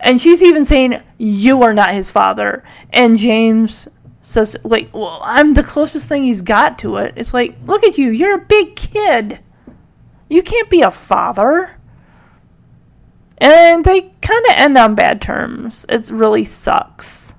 And 0.01 0.21
she's 0.21 0.43
even 0.43 0.65
saying 0.65 1.03
you 1.19 1.63
are 1.63 1.75
not 1.75 1.93
his 1.93 2.11
father. 2.11 2.65
And 2.91 3.19
James 3.19 3.89
says, 4.23 4.57
like, 4.65 4.93
well, 4.95 5.21
I'm 5.23 5.53
the 5.53 5.63
closest 5.63 6.09
thing 6.09 6.25
he's 6.25 6.43
got 6.43 6.79
to 6.79 6.97
it. 6.97 7.13
It's 7.17 7.35
like, 7.35 7.55
look 7.67 7.85
at 7.85 7.99
you, 7.99 8.11
you're 8.11 8.37
a 8.37 8.45
big 8.45 8.75
kid. 8.75 9.41
You 10.31 10.43
can't 10.43 10.71
be 10.71 10.81
a 10.81 10.91
father. 10.91 11.77
And 13.39 13.85
they 13.85 14.01
kind 14.23 14.45
of 14.47 14.55
end 14.57 14.79
on 14.79 14.95
bad 14.95 15.21
terms. 15.21 15.85
It 15.91 16.11
really 16.11 16.45
sucks. 16.45 17.35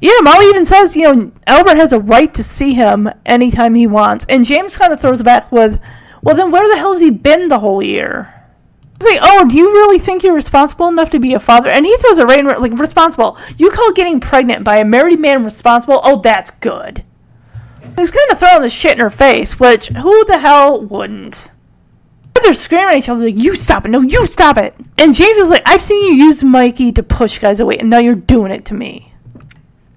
Yeah, 0.00 0.18
Molly 0.22 0.46
even 0.46 0.66
says, 0.66 0.96
you 0.96 1.02
know, 1.02 1.32
Albert 1.46 1.76
has 1.76 1.92
a 1.92 2.00
right 2.00 2.32
to 2.34 2.42
see 2.42 2.74
him 2.74 3.08
anytime 3.26 3.74
he 3.74 3.86
wants. 3.86 4.26
And 4.28 4.44
James 4.44 4.76
kind 4.76 4.92
of 4.92 5.00
throws 5.00 5.22
back 5.22 5.52
with, 5.52 5.80
well, 6.22 6.34
then 6.34 6.50
where 6.50 6.68
the 6.68 6.78
hell 6.78 6.92
has 6.92 7.00
he 7.00 7.10
been 7.10 7.48
the 7.48 7.58
whole 7.58 7.82
year? 7.82 8.34
It's 8.94 9.04
like, 9.04 9.20
oh, 9.22 9.48
do 9.48 9.56
you 9.56 9.72
really 9.72 9.98
think 9.98 10.22
you're 10.22 10.34
responsible 10.34 10.88
enough 10.88 11.10
to 11.10 11.18
be 11.18 11.34
a 11.34 11.40
father? 11.40 11.68
And 11.68 11.84
he 11.84 11.96
throws 11.98 12.18
a 12.18 12.26
right 12.26 12.38
in, 12.38 12.46
like, 12.46 12.78
responsible. 12.78 13.36
You 13.58 13.70
call 13.70 13.92
getting 13.92 14.20
pregnant 14.20 14.64
by 14.64 14.76
a 14.76 14.84
married 14.84 15.20
man 15.20 15.44
responsible? 15.44 16.00
Oh, 16.02 16.20
that's 16.20 16.50
good. 16.50 17.04
He's 17.96 18.10
kind 18.10 18.30
of 18.30 18.38
throwing 18.38 18.62
the 18.62 18.70
shit 18.70 18.92
in 18.92 19.00
her 19.00 19.10
face, 19.10 19.60
which, 19.60 19.88
who 19.88 20.24
the 20.24 20.38
hell 20.38 20.80
wouldn't? 20.80 21.50
They're 22.42 22.54
screaming 22.54 22.88
at 22.88 22.96
each 22.96 23.08
other 23.08 23.24
like, 23.24 23.36
you 23.36 23.54
stop 23.54 23.84
it, 23.84 23.90
no, 23.90 24.00
you 24.00 24.26
stop 24.26 24.56
it. 24.56 24.74
And 24.98 25.14
James 25.14 25.38
is 25.38 25.48
like, 25.48 25.62
I've 25.64 25.80
seen 25.80 26.06
you 26.06 26.24
use 26.24 26.42
Mikey 26.42 26.90
to 26.92 27.02
push 27.02 27.38
guys 27.38 27.60
away, 27.60 27.78
and 27.78 27.88
now 27.88 27.98
you're 27.98 28.16
doing 28.16 28.50
it 28.50 28.64
to 28.64 28.74
me. 28.74 29.11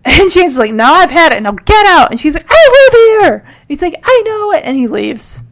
And 0.25 0.31
James 0.31 0.53
is 0.53 0.59
like, 0.59 0.73
"No, 0.73 0.85
I've 0.85 1.09
had 1.09 1.33
it, 1.33 1.41
now 1.41 1.51
get 1.51 1.85
out. 1.87 2.11
And 2.11 2.19
she's 2.19 2.35
like, 2.35 2.45
I 2.47 2.89
live 2.91 3.23
here. 3.23 3.45
He's 3.67 3.81
like, 3.81 3.95
I 4.03 4.21
know 4.25 4.51
it. 4.51 4.63
And 4.63 4.77
he 4.77 4.87
leaves. 4.87 5.43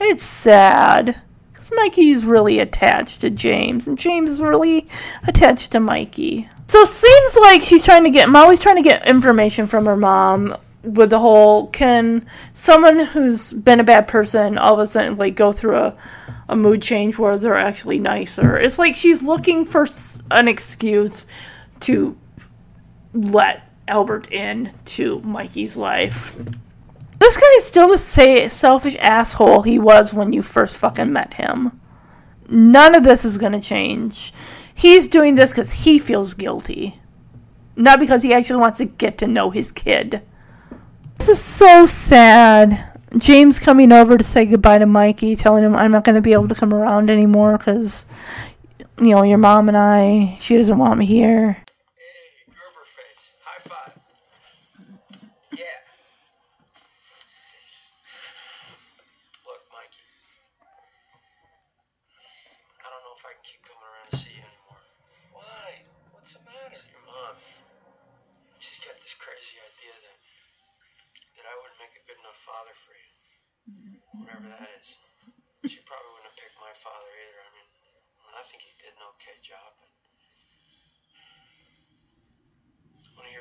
It's 0.00 0.22
sad. 0.22 1.20
Because 1.52 1.70
Mikey's 1.74 2.24
really 2.24 2.60
attached 2.60 3.20
to 3.20 3.30
James, 3.30 3.86
and 3.86 3.98
James 3.98 4.30
is 4.30 4.40
really 4.40 4.88
attached 5.26 5.72
to 5.72 5.80
Mikey. 5.80 6.48
So 6.66 6.80
it 6.80 6.88
seems 6.88 7.36
like 7.36 7.60
she's 7.60 7.84
trying 7.84 8.04
to 8.04 8.10
get, 8.10 8.28
Molly's 8.28 8.60
trying 8.60 8.76
to 8.76 8.88
get 8.88 9.06
information 9.06 9.66
from 9.66 9.84
her 9.86 9.96
mom 9.96 10.56
with 10.82 11.10
the 11.10 11.18
whole, 11.18 11.66
can 11.68 12.26
someone 12.54 12.98
who's 12.98 13.52
been 13.52 13.80
a 13.80 13.84
bad 13.84 14.08
person 14.08 14.56
all 14.58 14.74
of 14.74 14.80
a 14.80 14.86
sudden, 14.86 15.16
like, 15.16 15.34
go 15.34 15.52
through 15.52 15.76
a, 15.76 15.96
a 16.48 16.56
mood 16.56 16.80
change 16.82 17.18
where 17.18 17.38
they're 17.38 17.54
actually 17.54 17.98
nicer? 17.98 18.56
It's 18.56 18.78
like 18.78 18.96
she's 18.96 19.22
looking 19.22 19.64
for 19.64 19.86
an 20.30 20.48
excuse 20.48 21.26
to 21.80 22.16
let 23.12 23.65
Albert 23.88 24.32
in 24.32 24.72
to 24.86 25.20
Mikey's 25.20 25.76
life. 25.76 26.34
This 27.18 27.36
guy 27.36 27.46
is 27.56 27.64
still 27.64 27.88
the 27.88 27.98
say, 27.98 28.48
selfish 28.48 28.96
asshole 29.00 29.62
he 29.62 29.78
was 29.78 30.12
when 30.12 30.32
you 30.32 30.42
first 30.42 30.76
fucking 30.76 31.12
met 31.12 31.34
him. 31.34 31.80
None 32.48 32.94
of 32.94 33.04
this 33.04 33.24
is 33.24 33.38
gonna 33.38 33.60
change. 33.60 34.32
He's 34.74 35.08
doing 35.08 35.34
this 35.34 35.52
because 35.52 35.72
he 35.72 35.98
feels 35.98 36.34
guilty, 36.34 37.00
not 37.76 37.98
because 37.98 38.22
he 38.22 38.34
actually 38.34 38.60
wants 38.60 38.78
to 38.78 38.84
get 38.84 39.18
to 39.18 39.26
know 39.26 39.50
his 39.50 39.72
kid. 39.72 40.22
This 41.16 41.28
is 41.30 41.42
so 41.42 41.86
sad. 41.86 42.92
James 43.16 43.58
coming 43.58 43.92
over 43.92 44.18
to 44.18 44.24
say 44.24 44.44
goodbye 44.44 44.78
to 44.78 44.86
Mikey, 44.86 45.36
telling 45.36 45.64
him 45.64 45.74
I'm 45.74 45.92
not 45.92 46.04
going 46.04 46.16
to 46.16 46.20
be 46.20 46.34
able 46.34 46.48
to 46.48 46.54
come 46.54 46.74
around 46.74 47.08
anymore 47.08 47.56
because, 47.56 48.04
you 48.98 49.14
know, 49.14 49.22
your 49.22 49.38
mom 49.38 49.68
and 49.68 49.76
I, 49.76 50.36
she 50.40 50.56
doesn't 50.58 50.76
want 50.76 50.98
me 50.98 51.06
here. 51.06 51.56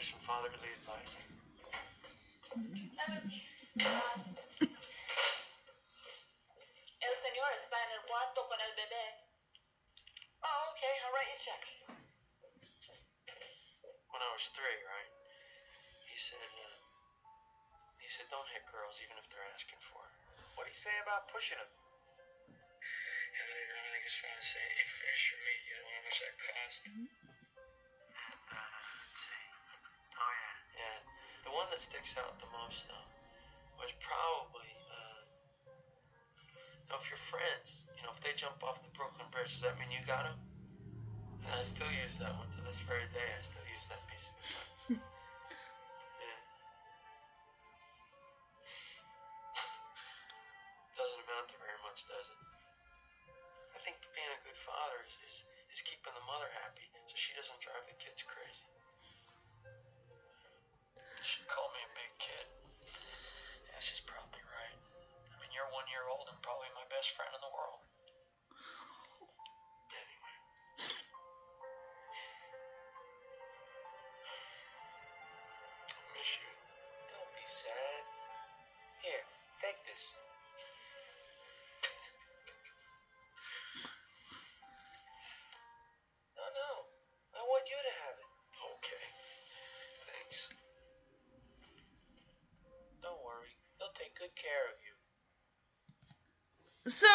Want 0.06 0.22
to 0.22 0.22
hear 0.22 0.54
some 0.54 0.62
fatherly 0.62 0.70
advice? 0.70 1.18
El 7.02 7.16
señor 7.18 7.50
está 7.58 7.78
en 7.82 7.92
el 7.98 8.06
cuarto 8.06 8.46
con 8.46 8.62
el 8.62 8.74
bebé. 8.78 9.06
Oh, 10.46 10.70
okay. 10.74 10.94
I'll 11.02 11.10
write 11.10 11.26
you 11.26 11.34
a 11.34 11.42
check. 11.42 11.64
When 14.14 14.22
I 14.22 14.30
was 14.30 14.46
three, 14.54 14.78
right? 14.86 15.10
He 16.06 16.18
said, 16.18 16.38
uh, 16.54 16.78
he 17.98 18.06
said, 18.06 18.30
don't 18.30 18.46
hit 18.54 18.62
girls 18.70 19.02
even 19.02 19.18
if 19.18 19.26
they're 19.34 19.50
asking 19.58 19.82
for 19.82 20.06
it. 20.06 20.14
What 20.54 20.66
do 20.66 20.70
you 20.70 20.78
say 20.78 20.94
about 21.02 21.34
pushing 21.34 21.58
them? 21.58 21.72
Yeah, 23.34 23.48
later 23.50 23.74
on, 23.74 23.90
I 23.90 23.98
think 23.98 24.06
it's 24.06 24.22
fine 24.22 24.38
to 24.38 24.46
say, 24.46 24.62
hey, 24.62 24.86
finish 25.02 25.34
your 25.34 25.42
meat. 25.50 25.62
You 25.66 25.74
know 25.82 25.90
how 25.98 26.02
much 26.06 26.22
that 26.22 26.38
cost? 26.38 27.35
The 31.46 31.52
one 31.52 31.70
that 31.70 31.80
sticks 31.80 32.18
out 32.18 32.40
the 32.42 32.50
most, 32.50 32.90
though, 32.90 33.08
was 33.78 33.94
probably, 34.02 34.66
uh, 34.90 35.22
you 36.90 36.98
if 36.98 37.08
your 37.10 37.22
friends, 37.22 37.86
you 37.96 38.02
know, 38.02 38.10
if 38.10 38.20
they 38.20 38.34
jump 38.34 38.64
off 38.64 38.82
the 38.82 38.90
Brooklyn 38.90 39.30
Bridge, 39.30 39.54
does 39.54 39.62
that 39.62 39.78
mean 39.78 39.92
you 39.92 40.02
got 40.08 40.24
them? 40.24 40.42
I 41.46 41.62
still 41.62 41.92
use 42.02 42.18
that 42.18 42.34
one 42.36 42.50
to 42.58 42.62
this 42.66 42.80
very 42.82 43.06
day. 43.14 43.30
I 43.30 43.44
still 43.46 43.62
use 43.70 43.88
that 43.90 44.02
piece 44.10 44.34
of 44.90 44.98
advice. 44.98 45.06
care 94.46 94.66
of 94.70 94.78
you. 94.86 94.94
So 96.92 97.08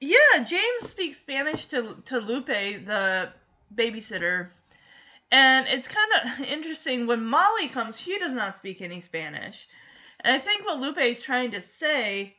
yeah, 0.00 0.44
James 0.44 0.90
speaks 0.90 1.18
Spanish 1.18 1.66
to 1.66 1.96
to 2.06 2.18
Lupe, 2.18 2.46
the 2.46 3.32
babysitter, 3.74 4.48
and 5.30 5.66
it's 5.68 5.88
kind 5.88 6.10
of 6.12 6.40
interesting 6.48 7.06
when 7.06 7.24
Molly 7.24 7.68
comes. 7.68 7.98
She 7.98 8.18
does 8.18 8.34
not 8.34 8.58
speak 8.58 8.82
any 8.82 9.00
Spanish, 9.00 9.66
and 10.20 10.34
I 10.34 10.38
think 10.38 10.66
what 10.66 10.80
Lupe 10.80 10.98
is 10.98 11.20
trying 11.20 11.52
to 11.52 11.62
say 11.62 12.36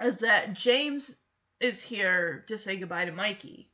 is 0.00 0.20
that 0.20 0.54
James 0.54 1.14
is 1.60 1.82
here 1.82 2.44
to 2.48 2.58
say 2.58 2.76
goodbye 2.76 3.04
to 3.04 3.12
Mikey. 3.12 3.68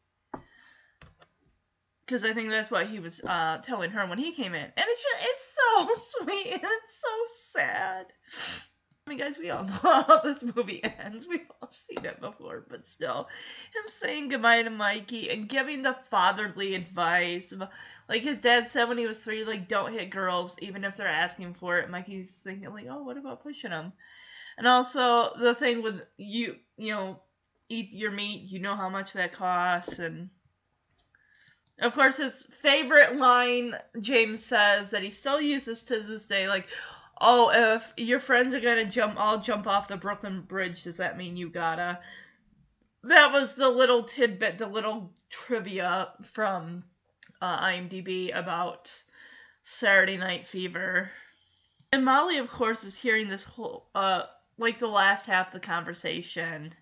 Because 2.04 2.24
I 2.24 2.32
think 2.32 2.48
that's 2.48 2.70
what 2.70 2.86
he 2.86 3.00
was 3.00 3.20
uh, 3.22 3.58
telling 3.58 3.90
her 3.90 4.06
when 4.06 4.18
he 4.18 4.32
came 4.32 4.54
in, 4.54 4.62
and 4.62 4.72
it's 4.76 5.02
just, 5.02 5.24
it's 5.24 5.54
so 5.54 6.22
sweet 6.24 6.52
and 6.52 6.62
it's 6.62 7.02
so 7.02 7.58
sad. 7.58 8.06
I 9.08 9.10
mean, 9.10 9.20
guys, 9.20 9.38
we 9.38 9.48
all 9.48 9.64
know 9.64 9.72
how 9.72 10.20
this 10.22 10.42
movie 10.42 10.84
ends. 10.84 11.26
We've 11.30 11.40
all 11.62 11.70
seen 11.70 12.04
it 12.04 12.20
before, 12.20 12.66
but 12.68 12.86
still, 12.86 13.26
him 13.74 13.84
saying 13.86 14.28
goodbye 14.28 14.62
to 14.62 14.68
Mikey 14.70 15.30
and 15.30 15.48
giving 15.48 15.80
the 15.80 15.96
fatherly 16.10 16.74
advice, 16.74 17.54
like 18.06 18.22
his 18.22 18.42
dad 18.42 18.68
said 18.68 18.86
when 18.86 18.98
he 18.98 19.06
was 19.06 19.24
three, 19.24 19.44
like 19.44 19.66
don't 19.66 19.94
hit 19.94 20.10
girls 20.10 20.54
even 20.60 20.84
if 20.84 20.98
they're 20.98 21.08
asking 21.08 21.54
for 21.54 21.78
it. 21.78 21.88
Mikey's 21.88 22.28
thinking 22.28 22.70
like, 22.70 22.86
oh, 22.90 23.02
what 23.02 23.16
about 23.16 23.42
pushing 23.42 23.70
them? 23.70 23.94
And 24.58 24.68
also 24.68 25.32
the 25.40 25.54
thing 25.54 25.82
with 25.82 26.02
you, 26.18 26.56
you 26.76 26.92
know, 26.92 27.22
eat 27.70 27.94
your 27.94 28.10
meat. 28.10 28.50
You 28.50 28.58
know 28.58 28.76
how 28.76 28.90
much 28.90 29.14
that 29.14 29.32
costs, 29.32 29.98
and 29.98 30.28
of 31.80 31.94
course, 31.94 32.18
his 32.18 32.42
favorite 32.60 33.16
line 33.16 33.74
James 34.00 34.44
says 34.44 34.90
that 34.90 35.02
he 35.02 35.12
still 35.12 35.40
uses 35.40 35.84
to 35.84 36.00
this 36.00 36.26
day, 36.26 36.46
like, 36.48 36.68
"Oh, 37.20 37.50
if 37.50 37.92
your 37.96 38.20
friends 38.20 38.54
are 38.54 38.60
gonna 38.60 38.84
jump, 38.84 39.18
I'll 39.18 39.40
jump 39.40 39.66
off 39.66 39.88
the 39.88 39.96
Brooklyn 39.96 40.42
Bridge. 40.42 40.84
Does 40.84 40.98
that 40.98 41.16
mean 41.16 41.36
you 41.36 41.48
gotta?" 41.50 42.00
That 43.02 43.32
was 43.32 43.54
the 43.54 43.68
little 43.68 44.04
tidbit, 44.04 44.58
the 44.58 44.66
little 44.66 45.14
trivia 45.30 46.12
from 46.22 46.84
uh, 47.40 47.60
IMDb 47.60 48.36
about 48.36 48.92
Saturday 49.62 50.16
Night 50.16 50.46
Fever. 50.46 51.10
And 51.92 52.04
Molly, 52.04 52.38
of 52.38 52.50
course, 52.50 52.84
is 52.84 52.96
hearing 52.96 53.28
this 53.28 53.44
whole, 53.44 53.88
uh, 53.94 54.24
like 54.56 54.78
the 54.78 54.88
last 54.88 55.26
half 55.26 55.48
of 55.48 55.52
the 55.54 55.60
conversation 55.60 56.74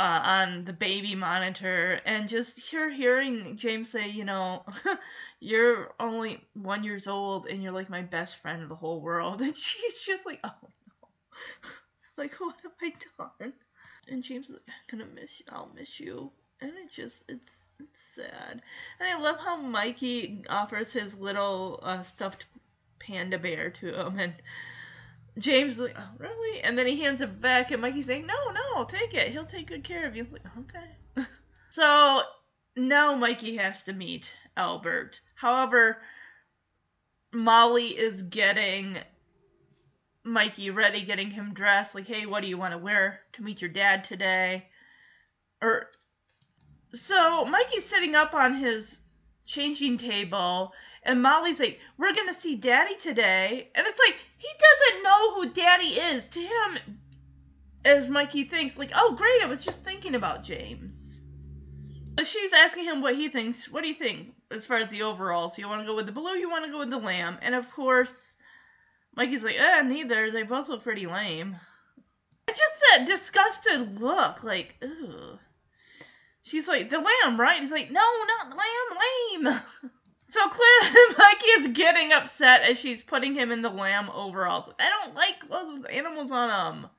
uh, 0.00 0.22
on 0.24 0.64
the 0.64 0.72
baby 0.72 1.14
monitor, 1.14 2.00
and 2.06 2.26
just 2.26 2.58
hear 2.58 2.88
hearing 2.88 3.58
James 3.58 3.90
say, 3.90 4.08
you 4.08 4.24
know, 4.24 4.64
you're 5.40 5.92
only 6.00 6.40
one 6.54 6.84
years 6.84 7.06
old, 7.06 7.46
and 7.46 7.62
you're 7.62 7.70
like 7.72 7.90
my 7.90 8.00
best 8.00 8.36
friend 8.36 8.62
in 8.62 8.70
the 8.70 8.74
whole 8.74 9.02
world, 9.02 9.42
and 9.42 9.54
she's 9.54 10.00
just 10.00 10.24
like, 10.24 10.40
oh 10.42 10.56
no, 10.62 11.08
like 12.16 12.32
what 12.36 12.54
have 12.62 12.72
I 12.80 12.94
done? 13.18 13.52
And 14.08 14.22
James 14.22 14.46
is 14.46 14.54
like, 14.54 14.62
I'm 14.90 14.98
gonna 14.98 15.10
miss 15.14 15.38
you. 15.38 15.46
I'll 15.50 15.70
miss 15.76 16.00
you. 16.00 16.30
And 16.62 16.70
it 16.70 16.90
just, 16.90 17.22
it's, 17.28 17.64
it's 17.78 18.00
sad. 18.00 18.62
And 19.00 19.08
I 19.08 19.20
love 19.20 19.38
how 19.38 19.58
Mikey 19.58 20.46
offers 20.48 20.92
his 20.92 21.14
little 21.14 21.78
uh, 21.82 22.02
stuffed 22.02 22.46
panda 23.00 23.38
bear 23.38 23.68
to 23.68 24.00
him, 24.00 24.18
and 24.18 24.32
James 25.38 25.78
like, 25.78 25.94
oh, 25.96 26.10
really? 26.18 26.60
And 26.62 26.76
then 26.76 26.86
he 26.86 27.00
hands 27.00 27.20
it 27.20 27.40
back, 27.40 27.70
and 27.70 27.80
Mikey's 27.80 28.06
saying, 28.06 28.26
no, 28.26 28.50
no, 28.50 28.84
take 28.84 29.14
it. 29.14 29.32
He'll 29.32 29.44
take 29.44 29.68
good 29.68 29.84
care 29.84 30.06
of 30.06 30.16
you. 30.16 30.26
Like, 30.30 30.42
okay. 30.58 31.26
so 31.70 32.22
now 32.76 33.14
Mikey 33.14 33.56
has 33.56 33.82
to 33.84 33.92
meet 33.92 34.32
Albert. 34.56 35.20
However, 35.34 35.98
Molly 37.32 37.88
is 37.88 38.22
getting 38.22 38.98
Mikey 40.24 40.70
ready, 40.70 41.02
getting 41.02 41.30
him 41.30 41.54
dressed. 41.54 41.94
Like, 41.94 42.06
hey, 42.06 42.26
what 42.26 42.42
do 42.42 42.48
you 42.48 42.58
want 42.58 42.72
to 42.72 42.78
wear 42.78 43.20
to 43.34 43.42
meet 43.42 43.62
your 43.62 43.70
dad 43.70 44.04
today? 44.04 44.66
Or 45.62 45.88
so 46.92 47.44
Mikey's 47.44 47.86
sitting 47.86 48.14
up 48.14 48.34
on 48.34 48.54
his 48.54 49.00
changing 49.50 49.98
table, 49.98 50.72
and 51.02 51.20
Molly's 51.20 51.58
like, 51.58 51.80
"We're 51.98 52.14
gonna 52.14 52.32
see 52.32 52.54
Daddy 52.54 52.94
today," 52.96 53.68
and 53.74 53.86
it's 53.86 53.98
like 53.98 54.16
he 54.38 54.48
doesn't 54.58 55.02
know 55.02 55.34
who 55.34 55.50
Daddy 55.50 55.98
is. 55.98 56.28
To 56.28 56.40
him, 56.40 57.00
as 57.84 58.08
Mikey 58.08 58.44
thinks, 58.44 58.78
like, 58.78 58.92
"Oh, 58.94 59.14
great! 59.16 59.42
I 59.42 59.46
was 59.46 59.64
just 59.64 59.82
thinking 59.82 60.14
about 60.14 60.44
James." 60.44 61.20
So 62.16 62.24
she's 62.24 62.52
asking 62.52 62.84
him 62.84 63.02
what 63.02 63.16
he 63.16 63.28
thinks. 63.28 63.68
What 63.68 63.82
do 63.82 63.88
you 63.88 63.94
think 63.94 64.34
as 64.50 64.66
far 64.66 64.76
as 64.76 64.90
the 64.90 65.02
overalls? 65.02 65.58
You 65.58 65.68
want 65.68 65.82
to 65.82 65.86
go 65.86 65.96
with 65.96 66.06
the 66.06 66.12
blue? 66.12 66.36
You 66.36 66.48
want 66.48 66.64
to 66.66 66.70
go 66.70 66.78
with 66.78 66.90
the 66.90 66.98
lamb? 66.98 67.38
And 67.42 67.54
of 67.54 67.70
course, 67.72 68.36
Mikey's 69.16 69.42
like, 69.42 69.58
"Eh, 69.58 69.82
neither. 69.82 70.30
They 70.30 70.44
both 70.44 70.68
look 70.68 70.84
pretty 70.84 71.06
lame." 71.06 71.56
It's 72.46 72.58
just 72.58 72.80
that 72.80 73.06
disgusted 73.06 74.00
look, 74.00 74.44
like, 74.44 74.76
ugh. 74.82 75.38
She's 76.42 76.66
like, 76.66 76.90
the 76.90 76.98
lamb, 76.98 77.38
right? 77.38 77.60
He's 77.60 77.70
like, 77.70 77.90
no, 77.90 78.00
not 78.00 78.50
the 78.50 78.56
lamb, 78.56 79.52
lame. 79.52 79.60
So 80.30 80.40
clearly, 80.48 81.14
Mikey 81.18 81.46
is 81.46 81.68
getting 81.76 82.12
upset 82.12 82.62
as 82.62 82.78
she's 82.78 83.02
putting 83.02 83.34
him 83.34 83.50
in 83.50 83.62
the 83.62 83.70
lamb 83.70 84.08
overalls. 84.10 84.70
I 84.78 84.88
don't 84.88 85.14
like 85.16 85.40
clothes 85.40 85.72
with 85.72 85.90
animals 85.90 86.30
on 86.30 86.48
them. 86.48 86.90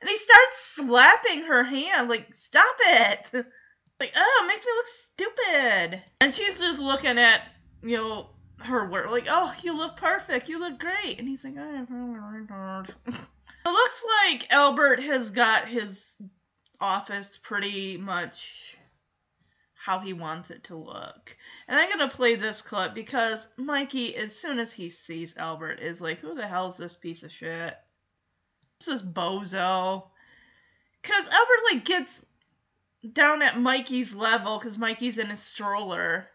And 0.00 0.10
he 0.10 0.18
starts 0.18 0.66
slapping 0.66 1.44
her 1.44 1.64
hand, 1.64 2.08
like, 2.08 2.34
stop 2.34 2.76
it. 2.80 3.46
Like, 4.00 4.10
oh, 4.16 4.42
it 4.42 4.48
makes 4.48 4.64
me 4.66 4.72
look 4.74 4.88
stupid. 4.88 6.02
And 6.20 6.34
she's 6.34 6.58
just 6.58 6.80
looking 6.80 7.16
at, 7.16 7.42
you 7.80 7.96
know, 7.96 8.30
her 8.58 8.90
work, 8.90 9.08
like, 9.08 9.28
oh, 9.30 9.54
you 9.62 9.76
look 9.76 9.96
perfect, 9.96 10.48
you 10.48 10.58
look 10.58 10.80
great. 10.80 11.20
And 11.20 11.28
he's 11.28 11.44
like, 11.44 11.56
I 11.56 11.84
It 13.06 13.70
looks 13.70 14.04
like 14.26 14.50
Albert 14.50 15.00
has 15.04 15.30
got 15.30 15.68
his 15.68 16.12
office 16.80 17.38
pretty 17.40 17.96
much 17.96 18.76
how 19.84 19.98
he 19.98 20.14
wants 20.14 20.50
it 20.50 20.64
to 20.64 20.74
look. 20.74 21.36
And 21.68 21.78
I'm 21.78 21.90
gonna 21.90 22.08
play 22.08 22.36
this 22.36 22.62
clip 22.62 22.94
because 22.94 23.46
Mikey, 23.58 24.16
as 24.16 24.34
soon 24.34 24.58
as 24.58 24.72
he 24.72 24.88
sees 24.88 25.36
Albert, 25.36 25.78
is 25.78 26.00
like, 26.00 26.20
"Who 26.20 26.34
the 26.34 26.48
hell 26.48 26.68
is 26.68 26.78
this 26.78 26.96
piece 26.96 27.22
of 27.22 27.30
shit? 27.30 27.78
This 28.78 28.88
is 28.88 29.02
bozo." 29.02 30.08
Cause 31.02 31.28
Albert 31.28 31.60
like 31.70 31.84
gets 31.84 32.24
down 33.12 33.42
at 33.42 33.60
Mikey's 33.60 34.14
level 34.14 34.58
because 34.58 34.78
Mikey's 34.78 35.18
in 35.18 35.28
his 35.28 35.42
stroller. 35.42 36.30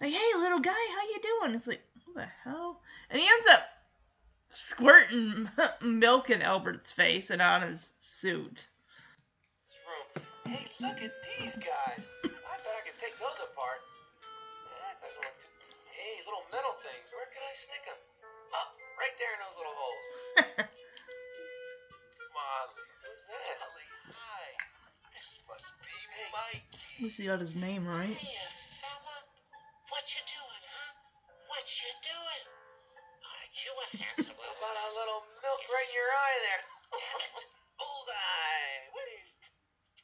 Like, 0.00 0.14
"Hey, 0.14 0.38
little 0.38 0.60
guy, 0.60 0.70
how 0.70 1.02
you 1.02 1.20
doing?" 1.20 1.54
It's 1.54 1.66
like, 1.66 1.86
"Who 2.06 2.14
the 2.14 2.24
hell?" 2.44 2.82
And 3.10 3.20
he 3.20 3.28
ends 3.28 3.46
up 3.50 3.68
squirting 4.48 5.50
milk 5.82 6.30
in 6.30 6.40
Albert's 6.40 6.92
face 6.92 7.28
and 7.28 7.42
on 7.42 7.60
his 7.60 7.92
suit. 7.98 8.70
Hey, 10.50 10.66
look 10.82 10.98
at 10.98 11.14
these 11.38 11.54
guys. 11.62 12.02
I 12.26 12.54
bet 12.66 12.74
I 12.74 12.82
could 12.82 12.98
take 12.98 13.14
those 13.22 13.38
apart. 13.38 13.80
That 14.82 14.98
doesn't 14.98 15.22
look 15.22 15.38
too... 15.38 15.46
Hey, 15.94 16.26
little 16.26 16.42
metal 16.50 16.74
things. 16.82 17.06
Where 17.14 17.30
can 17.30 17.38
I 17.46 17.54
stick 17.54 17.86
them? 17.86 17.94
Oh, 18.50 18.66
right 18.98 19.14
there 19.22 19.30
in 19.30 19.40
those 19.46 19.54
little 19.54 19.76
holes. 19.78 20.06
Molly, 22.34 22.82
who's 23.06 23.24
that? 23.30 23.62
Molly, 23.62 23.86
hi. 24.10 24.44
This 25.14 25.38
must 25.46 25.70
be 25.86 25.94
Hey. 26.18 26.26
Mikey. 26.34 26.66
At 26.66 27.02
least 27.06 27.16
he 27.22 27.30
got 27.30 27.38
his 27.38 27.54
name 27.54 27.86
right. 27.86 28.10
Hiya, 28.10 28.46
fella. 28.82 29.16
What 29.94 30.02
you 30.10 30.22
doing, 30.26 30.62
huh? 30.66 30.90
What 31.46 31.62
you 31.78 31.90
doing? 32.02 32.42
Aren't 33.22 33.54
you 33.54 33.70
a 33.70 33.86
handsome 34.02 34.34
How 34.34 34.42
little 34.42 34.58
about 34.58 34.74
a 34.82 34.90
little 34.98 35.22
milk 35.46 35.62
right 35.70 35.86
in 35.86 35.94
your 35.94 36.10
eye 36.10 36.38
there? 36.42 36.62
Damn 36.90 37.22
it. 37.22 37.38
Bullseye. 37.78 38.90
What 38.98 39.06
are 39.06 39.14
you... 39.14 39.22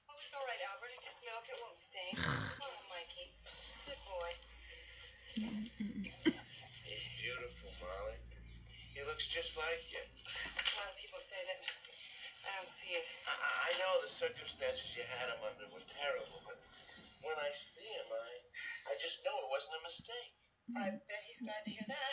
Oh, 0.07 0.15
it's 0.15 0.25
all 0.36 0.44
right, 0.44 0.60
Albert. 0.68 0.92
It's 0.92 1.00
just 1.00 1.24
milk. 1.24 1.48
It 1.48 1.56
won't 1.65 1.81
stain. 1.81 2.12
Oh, 2.66 2.76
Mikey. 2.92 3.32
Good 3.89 4.00
boy. 4.05 4.31
He's 6.84 7.06
beautiful, 7.24 7.68
Molly. 7.81 8.20
He 8.92 9.00
looks 9.08 9.28
just 9.32 9.56
like 9.56 9.81
you. 9.92 10.00
A 10.00 10.73
lot 10.76 10.92
of 10.92 10.97
people 11.00 11.20
say 11.24 11.40
that. 11.40 11.60
I 12.47 12.50
don't 12.60 12.68
see 12.68 12.92
it. 12.97 13.06
I, 13.26 13.34
I 13.68 13.70
know 13.81 13.92
the 14.05 14.12
circumstances 14.12 14.92
you 14.97 15.05
had 15.08 15.32
him 15.32 15.40
under 15.40 15.68
were 15.73 15.84
terrible, 15.89 16.40
but 16.44 16.60
when 17.24 17.36
I 17.40 17.50
see 17.56 17.89
him, 17.89 18.08
I, 18.12 18.92
I 18.92 19.00
just 19.00 19.24
know 19.24 19.34
it 19.40 19.48
wasn't 19.52 19.81
a 19.81 19.82
mistake. 19.84 20.32
I 20.76 20.86
bet 20.97 21.23
he's 21.28 21.40
glad 21.44 21.62
to 21.65 21.70
hear 21.70 21.86
that. 21.86 22.12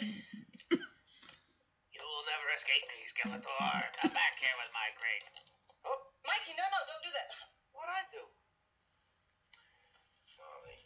You'll 1.92 2.26
never 2.30 2.48
escape 2.56 2.86
me, 2.88 3.00
Skeletor. 3.10 3.84
Come 4.00 4.14
back 4.16 4.36
here 4.40 4.56
with 4.60 4.72
my 4.72 4.88
crate. 4.96 5.26
Oh, 5.88 5.98
Mikey, 6.24 6.56
no, 6.56 6.66
no, 6.68 6.80
don't 6.88 7.04
do 7.04 7.14
that. 7.14 7.30
What'd 7.84 8.00
I 8.00 8.08
do? 8.16 8.24
Molly, 10.40 10.80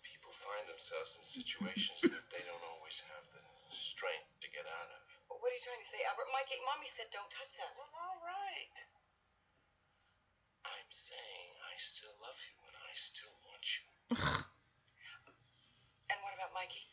people 0.00 0.32
find 0.32 0.64
themselves 0.64 1.20
in 1.20 1.24
situations 1.28 2.00
that 2.12 2.26
they 2.32 2.40
don't 2.48 2.64
always 2.72 3.04
have 3.12 3.24
the 3.36 3.44
strength 3.68 4.32
to 4.40 4.48
get 4.48 4.64
out 4.64 4.88
of. 4.88 5.02
What 5.28 5.52
are 5.52 5.56
you 5.56 5.64
trying 5.64 5.84
to 5.84 5.90
say, 5.92 6.00
Albert? 6.08 6.32
Mikey, 6.32 6.56
Mommy 6.64 6.88
said 6.88 7.12
don't 7.12 7.28
touch 7.28 7.52
that. 7.60 7.68
Well, 7.76 7.92
all 8.00 8.20
right. 8.24 8.76
I'm 10.64 10.88
saying 10.88 11.50
I 11.60 11.76
still 11.76 12.16
love 12.24 12.40
you 12.48 12.56
and 12.64 12.76
I 12.80 12.92
still 12.96 13.34
want 13.44 13.64
you. 13.76 13.84
And 16.12 16.20
what 16.20 16.36
about 16.36 16.52
Mikey? 16.52 16.84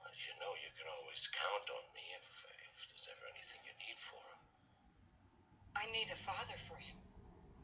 Well, 0.00 0.10
you 0.16 0.32
know 0.40 0.52
you 0.64 0.72
can 0.80 0.88
always 0.88 1.28
count 1.28 1.66
on 1.68 1.84
me 1.92 2.04
if, 2.16 2.26
if 2.48 2.76
there's 2.88 3.08
ever 3.12 3.28
anything 3.28 3.60
you 3.68 3.74
need 3.84 3.98
for 4.00 4.16
him. 4.24 4.57
I 5.78 5.86
need 5.94 6.10
a 6.10 6.18
father 6.26 6.58
for 6.66 6.74
him. 6.82 6.98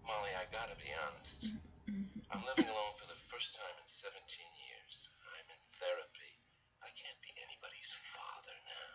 Molly, 0.07 0.31
I 0.39 0.47
gotta 0.55 0.79
be 0.79 0.87
honest. 0.95 1.51
Mm-hmm. 1.91 2.07
I'm 2.31 2.47
living 2.47 2.71
alone 2.71 2.95
for 2.95 3.11
the 3.11 3.19
first 3.29 3.59
time 3.59 3.75
in 3.83 3.87
17 3.91 4.15
years. 4.71 5.11
I'm 5.35 5.49
in 5.51 5.59
therapy. 5.83 6.33
I 6.85 6.93
can't 6.95 7.19
be 7.25 7.33
anybody's 7.43 7.91
father 8.15 8.55
now. 8.71 8.93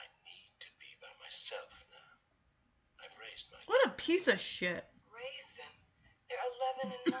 I 0.00 0.06
need 0.24 0.48
to 0.64 0.70
be 0.80 0.88
by 1.02 1.12
myself 1.20 1.74
now. 1.92 2.12
I've 3.04 3.12
raised 3.20 3.52
my 3.52 3.60
What 3.68 3.84
a 3.84 3.92
piece 4.00 4.32
of 4.32 4.40
shit. 4.40 4.80
Raise 5.12 5.48
them. 5.60 5.74
They're 6.32 6.40
11 6.88 6.96
and 6.96 7.04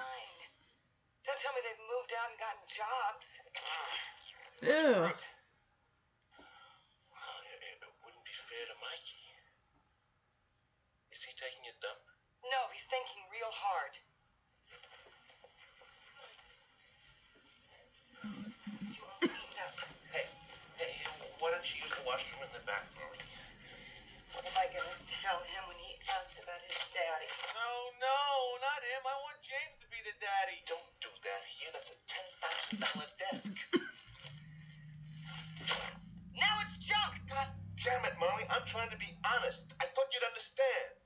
Don't 1.28 1.40
tell 1.40 1.52
me 1.56 1.60
they've 1.64 1.86
moved 1.92 2.12
out 2.16 2.28
and 2.32 2.38
gotten 2.40 2.64
jobs. 2.68 3.26
Ew. 4.64 5.08
Well, 5.08 5.12
it, 7.48 7.58
it 7.64 7.76
wouldn't 8.04 8.24
be 8.24 8.32
fair 8.48 8.64
to 8.68 8.76
Mikey. 8.80 9.23
Is 11.14 11.22
he 11.22 11.30
taking 11.38 11.62
a 11.70 11.74
dump? 11.78 12.02
No, 12.50 12.66
he's 12.74 12.90
thinking 12.90 13.22
real 13.30 13.54
hard. 13.54 13.94
You 18.90 18.98
all 19.06 19.22
cleaned 19.22 19.58
up. 19.62 19.78
Hey, 20.10 20.26
hey, 20.74 20.90
why 21.38 21.54
don't 21.54 21.62
you 21.70 21.86
use 21.86 21.94
the 21.94 22.02
washroom 22.02 22.42
in 22.42 22.50
the 22.50 22.66
back 22.66 22.82
room? 22.98 23.14
What 24.34 24.42
am 24.42 24.58
I 24.58 24.66
going 24.74 24.90
to 24.90 25.06
tell 25.06 25.38
him 25.54 25.62
when 25.70 25.78
he 25.78 25.94
asks 26.18 26.42
about 26.42 26.58
his 26.66 26.82
daddy? 26.90 27.30
No, 27.54 27.70
no, 28.02 28.18
not 28.58 28.82
him. 28.82 29.06
I 29.06 29.14
want 29.22 29.38
James 29.46 29.78
to 29.78 29.88
be 29.94 30.02
the 30.02 30.18
daddy. 30.18 30.58
Don't 30.66 30.90
do 30.98 31.14
that 31.14 31.42
here. 31.46 31.70
That's 31.70 31.94
a 31.94 31.98
ten 32.10 32.26
thousand 32.42 32.78
dollar 32.82 33.10
desk. 33.22 33.54
Now 36.34 36.58
it's 36.66 36.78
junk! 36.82 37.14
God 37.30 37.46
damn 37.78 38.02
it, 38.04 38.16
Molly. 38.18 38.42
I'm 38.50 38.66
trying 38.66 38.90
to 38.90 38.98
be 38.98 39.14
honest. 39.22 39.70
I 39.78 39.86
thought 39.94 40.10
you'd 40.12 40.26
understand. 40.26 41.03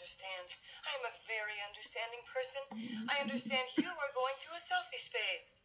Of 0.00 0.08
course 0.08 0.16
I 0.16 0.32
understand. 0.32 0.48
I 0.80 0.90
am 0.96 1.04
a 1.04 1.14
very 1.28 1.58
understanding 1.68 2.24
person. 2.32 2.64
Mm-hmm. 2.72 3.12
I 3.12 3.20
understand 3.20 3.60
you 3.76 3.84
are 3.84 4.12
going 4.16 4.32
through 4.40 4.56
a 4.56 4.64
selfish 4.64 5.12
phase. 5.12 5.60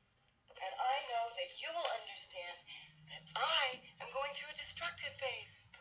And 0.60 0.74
I 0.76 0.96
know 1.08 1.26
that 1.40 1.50
you 1.64 1.72
will 1.72 1.88
understand 2.04 2.56
that 3.16 3.24
I 3.40 3.80
am 4.04 4.12
going 4.12 4.28
through 4.36 4.52
a 4.52 4.58
destructive 4.60 5.16
phase. 5.16 5.72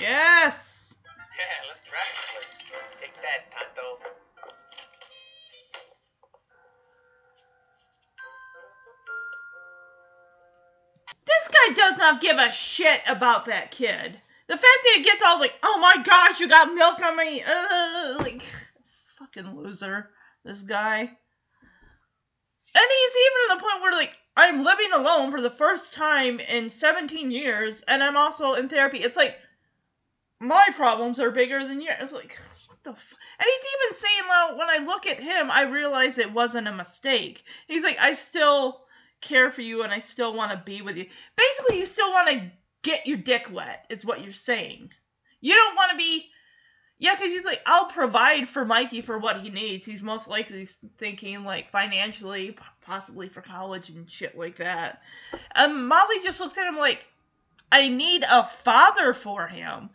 Yes. 0.00 0.96
Yeah, 1.04 1.68
let's 1.68 1.84
track 1.84 2.08
the 2.16 2.40
place. 2.40 2.64
Take 3.04 3.20
that, 3.20 3.52
Tonto. 3.52 4.00
This 11.28 11.48
guy 11.52 11.74
does 11.74 11.98
not 11.98 12.22
give 12.22 12.38
a 12.38 12.50
shit 12.50 13.02
about 13.06 13.44
that 13.44 13.72
kid. 13.72 14.20
The 14.50 14.56
fact 14.56 14.78
that 14.82 14.96
it 14.96 15.04
gets 15.04 15.22
all 15.22 15.38
like, 15.38 15.54
oh 15.62 15.78
my 15.78 16.02
gosh, 16.02 16.40
you 16.40 16.48
got 16.48 16.74
milk 16.74 17.00
on 17.00 17.16
me, 17.16 17.40
uh, 17.40 18.16
like, 18.18 18.42
fucking 19.16 19.56
loser, 19.56 20.10
this 20.44 20.62
guy. 20.62 20.98
And 20.98 21.08
he's 22.74 23.12
even 23.12 23.48
at 23.48 23.54
the 23.54 23.62
point 23.62 23.80
where 23.80 23.92
like, 23.92 24.10
I'm 24.36 24.64
living 24.64 24.90
alone 24.92 25.30
for 25.30 25.40
the 25.40 25.52
first 25.52 25.94
time 25.94 26.40
in 26.40 26.68
17 26.68 27.30
years, 27.30 27.84
and 27.86 28.02
I'm 28.02 28.16
also 28.16 28.54
in 28.54 28.68
therapy. 28.68 28.98
It's 28.98 29.16
like, 29.16 29.36
my 30.40 30.66
problems 30.74 31.20
are 31.20 31.30
bigger 31.30 31.64
than 31.64 31.80
yours. 31.80 31.98
It's 32.00 32.12
like, 32.12 32.36
what 32.66 32.82
the 32.82 32.90
f-? 32.90 33.14
And 33.38 33.46
he's 33.46 33.70
even 33.84 34.00
saying, 34.00 34.28
well, 34.28 34.58
when 34.58 34.68
I 34.68 34.84
look 34.84 35.06
at 35.06 35.20
him, 35.20 35.48
I 35.48 35.62
realize 35.62 36.18
it 36.18 36.32
wasn't 36.32 36.66
a 36.66 36.72
mistake. 36.72 37.44
He's 37.68 37.84
like, 37.84 37.98
I 38.00 38.14
still 38.14 38.80
care 39.20 39.52
for 39.52 39.62
you 39.62 39.84
and 39.84 39.92
I 39.92 40.00
still 40.00 40.34
want 40.34 40.50
to 40.50 40.56
be 40.56 40.82
with 40.82 40.96
you. 40.96 41.06
Basically, 41.36 41.78
you 41.78 41.86
still 41.86 42.10
want 42.10 42.30
to 42.30 42.50
get 42.82 43.06
your 43.06 43.18
dick 43.18 43.48
wet, 43.50 43.86
is 43.88 44.04
what 44.04 44.22
you're 44.22 44.32
saying. 44.32 44.90
You 45.40 45.54
don't 45.54 45.76
want 45.76 45.92
to 45.92 45.96
be. 45.96 46.26
Yeah, 46.98 47.14
because 47.14 47.32
he's 47.32 47.44
like, 47.44 47.62
I'll 47.64 47.86
provide 47.86 48.46
for 48.46 48.66
Mikey 48.66 49.00
for 49.00 49.16
what 49.16 49.40
he 49.40 49.48
needs. 49.48 49.86
He's 49.86 50.02
most 50.02 50.28
likely 50.28 50.68
thinking, 50.98 51.44
like, 51.44 51.70
financially, 51.70 52.56
possibly 52.82 53.28
for 53.28 53.40
college 53.40 53.88
and 53.88 54.08
shit 54.08 54.36
like 54.36 54.56
that. 54.56 55.00
And 55.54 55.88
Molly 55.88 56.16
just 56.22 56.40
looks 56.40 56.58
at 56.58 56.66
him 56.66 56.76
like, 56.76 57.06
I 57.72 57.88
need 57.88 58.22
a 58.28 58.44
father 58.44 59.14
for 59.14 59.46
him. 59.46 59.88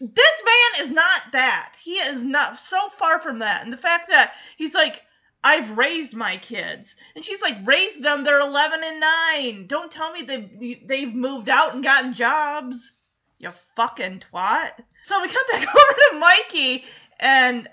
This 0.00 0.42
man 0.44 0.86
is 0.86 0.92
not 0.92 1.22
that. 1.32 1.74
He 1.80 1.92
is 1.92 2.24
not 2.24 2.58
so 2.58 2.88
far 2.88 3.20
from 3.20 3.38
that. 3.38 3.62
And 3.62 3.72
the 3.72 3.76
fact 3.76 4.08
that 4.08 4.32
he's 4.56 4.74
like, 4.74 5.04
I've 5.42 5.78
raised 5.78 6.14
my 6.14 6.36
kids. 6.36 6.96
And 7.14 7.24
she's 7.24 7.40
like, 7.40 7.66
raised 7.66 8.02
them. 8.02 8.24
They're 8.24 8.40
11 8.40 8.80
and 8.84 9.00
9. 9.00 9.66
Don't 9.66 9.90
tell 9.90 10.12
me 10.12 10.22
they've, 10.22 10.86
they've 10.86 11.14
moved 11.14 11.48
out 11.48 11.74
and 11.74 11.82
gotten 11.82 12.14
jobs. 12.14 12.92
You 13.38 13.50
fucking 13.76 14.20
twat. 14.32 14.72
So 15.04 15.20
we 15.22 15.28
cut 15.28 15.46
back 15.50 15.60
over 15.74 16.00
to 16.10 16.18
Mikey, 16.18 16.84
and 17.20 17.68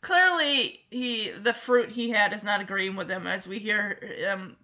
clearly 0.00 0.80
he 0.90 1.30
the 1.30 1.52
fruit 1.52 1.90
he 1.90 2.10
had 2.10 2.32
is 2.32 2.42
not 2.42 2.60
agreeing 2.60 2.96
with 2.96 3.08
him 3.08 3.28
as 3.28 3.46
we 3.46 3.60
hear 3.60 4.00
him 4.02 4.56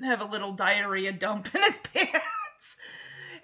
have 0.00 0.20
a 0.20 0.26
little 0.26 0.52
diarrhea 0.52 1.12
dump 1.12 1.52
in 1.52 1.60
his 1.60 1.78
pants. 1.92 2.76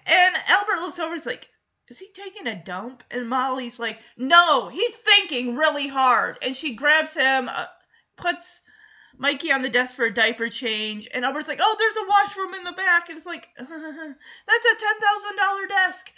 And 0.07 0.35
Albert 0.47 0.81
looks 0.81 0.99
over, 1.01 1.13
and 1.13 1.21
is 1.21 1.27
like, 1.27 1.49
is 1.89 1.99
he 1.99 2.09
taking 2.15 2.47
a 2.47 2.63
dump? 2.63 3.03
And 3.11 3.29
Molly's 3.29 3.81
like, 3.81 3.99
no, 4.17 4.69
he's 4.69 4.95
thinking 4.95 5.57
really 5.57 5.89
hard. 5.89 6.39
And 6.43 6.57
she 6.57 6.75
grabs 6.75 7.13
him, 7.13 7.49
uh, 7.49 7.67
puts 8.21 8.63
Mikey 9.17 9.53
on 9.53 9.63
the 9.63 9.69
desk 9.69 9.97
for 9.97 10.05
a 10.05 10.15
diaper 10.15 10.49
change, 10.49 11.09
and 11.13 11.25
Albert's 11.25 11.49
like, 11.49 11.61
"Oh, 11.61 11.77
there's 11.79 11.97
a 11.97 12.09
washroom 12.09 12.55
in 12.55 12.65
the 12.65 12.73
back," 12.73 13.09
and 13.09 13.17
it's 13.17 13.27
like, 13.27 13.49
"That's 13.59 13.69
a 13.69 14.75
ten 14.77 15.01
thousand 15.01 15.37
dollar 15.37 15.67
desk." 15.67 16.13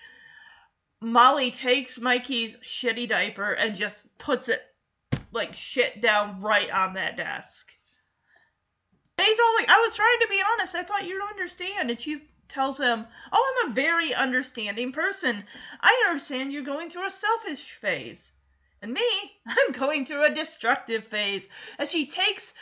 Molly 1.00 1.50
takes 1.50 1.98
Mikey's 1.98 2.58
shitty 2.58 3.08
diaper 3.08 3.52
and 3.52 3.74
just 3.74 4.16
puts 4.18 4.48
it 4.48 4.62
like 5.32 5.54
shit 5.54 6.00
down 6.00 6.40
right 6.40 6.70
on 6.70 6.94
that 6.94 7.16
desk. 7.16 7.72
He's 9.18 9.40
all 9.40 9.54
like, 9.54 9.68
"I 9.68 9.80
was 9.80 9.96
trying 9.96 10.20
to 10.20 10.28
be 10.28 10.42
honest. 10.52 10.74
I 10.74 10.82
thought 10.82 11.06
you'd 11.06 11.22
understand." 11.22 11.90
And 11.90 12.00
she 12.00 12.28
tells 12.48 12.78
him, 12.78 13.06
"Oh, 13.32 13.62
I'm 13.64 13.70
a 13.70 13.74
very 13.74 14.14
understanding 14.14 14.92
person. 14.92 15.44
I 15.80 16.04
understand 16.06 16.52
you're 16.52 16.62
going 16.62 16.90
through 16.90 17.06
a 17.06 17.10
selfish 17.10 17.72
phase." 17.80 18.32
And 18.82 18.92
me, 18.92 19.02
I'm 19.46 19.72
going 19.72 20.04
through 20.04 20.24
a 20.24 20.34
destructive 20.34 21.04
phase. 21.04 21.48
And 21.78 21.88
she 21.88 22.06
takes 22.06 22.52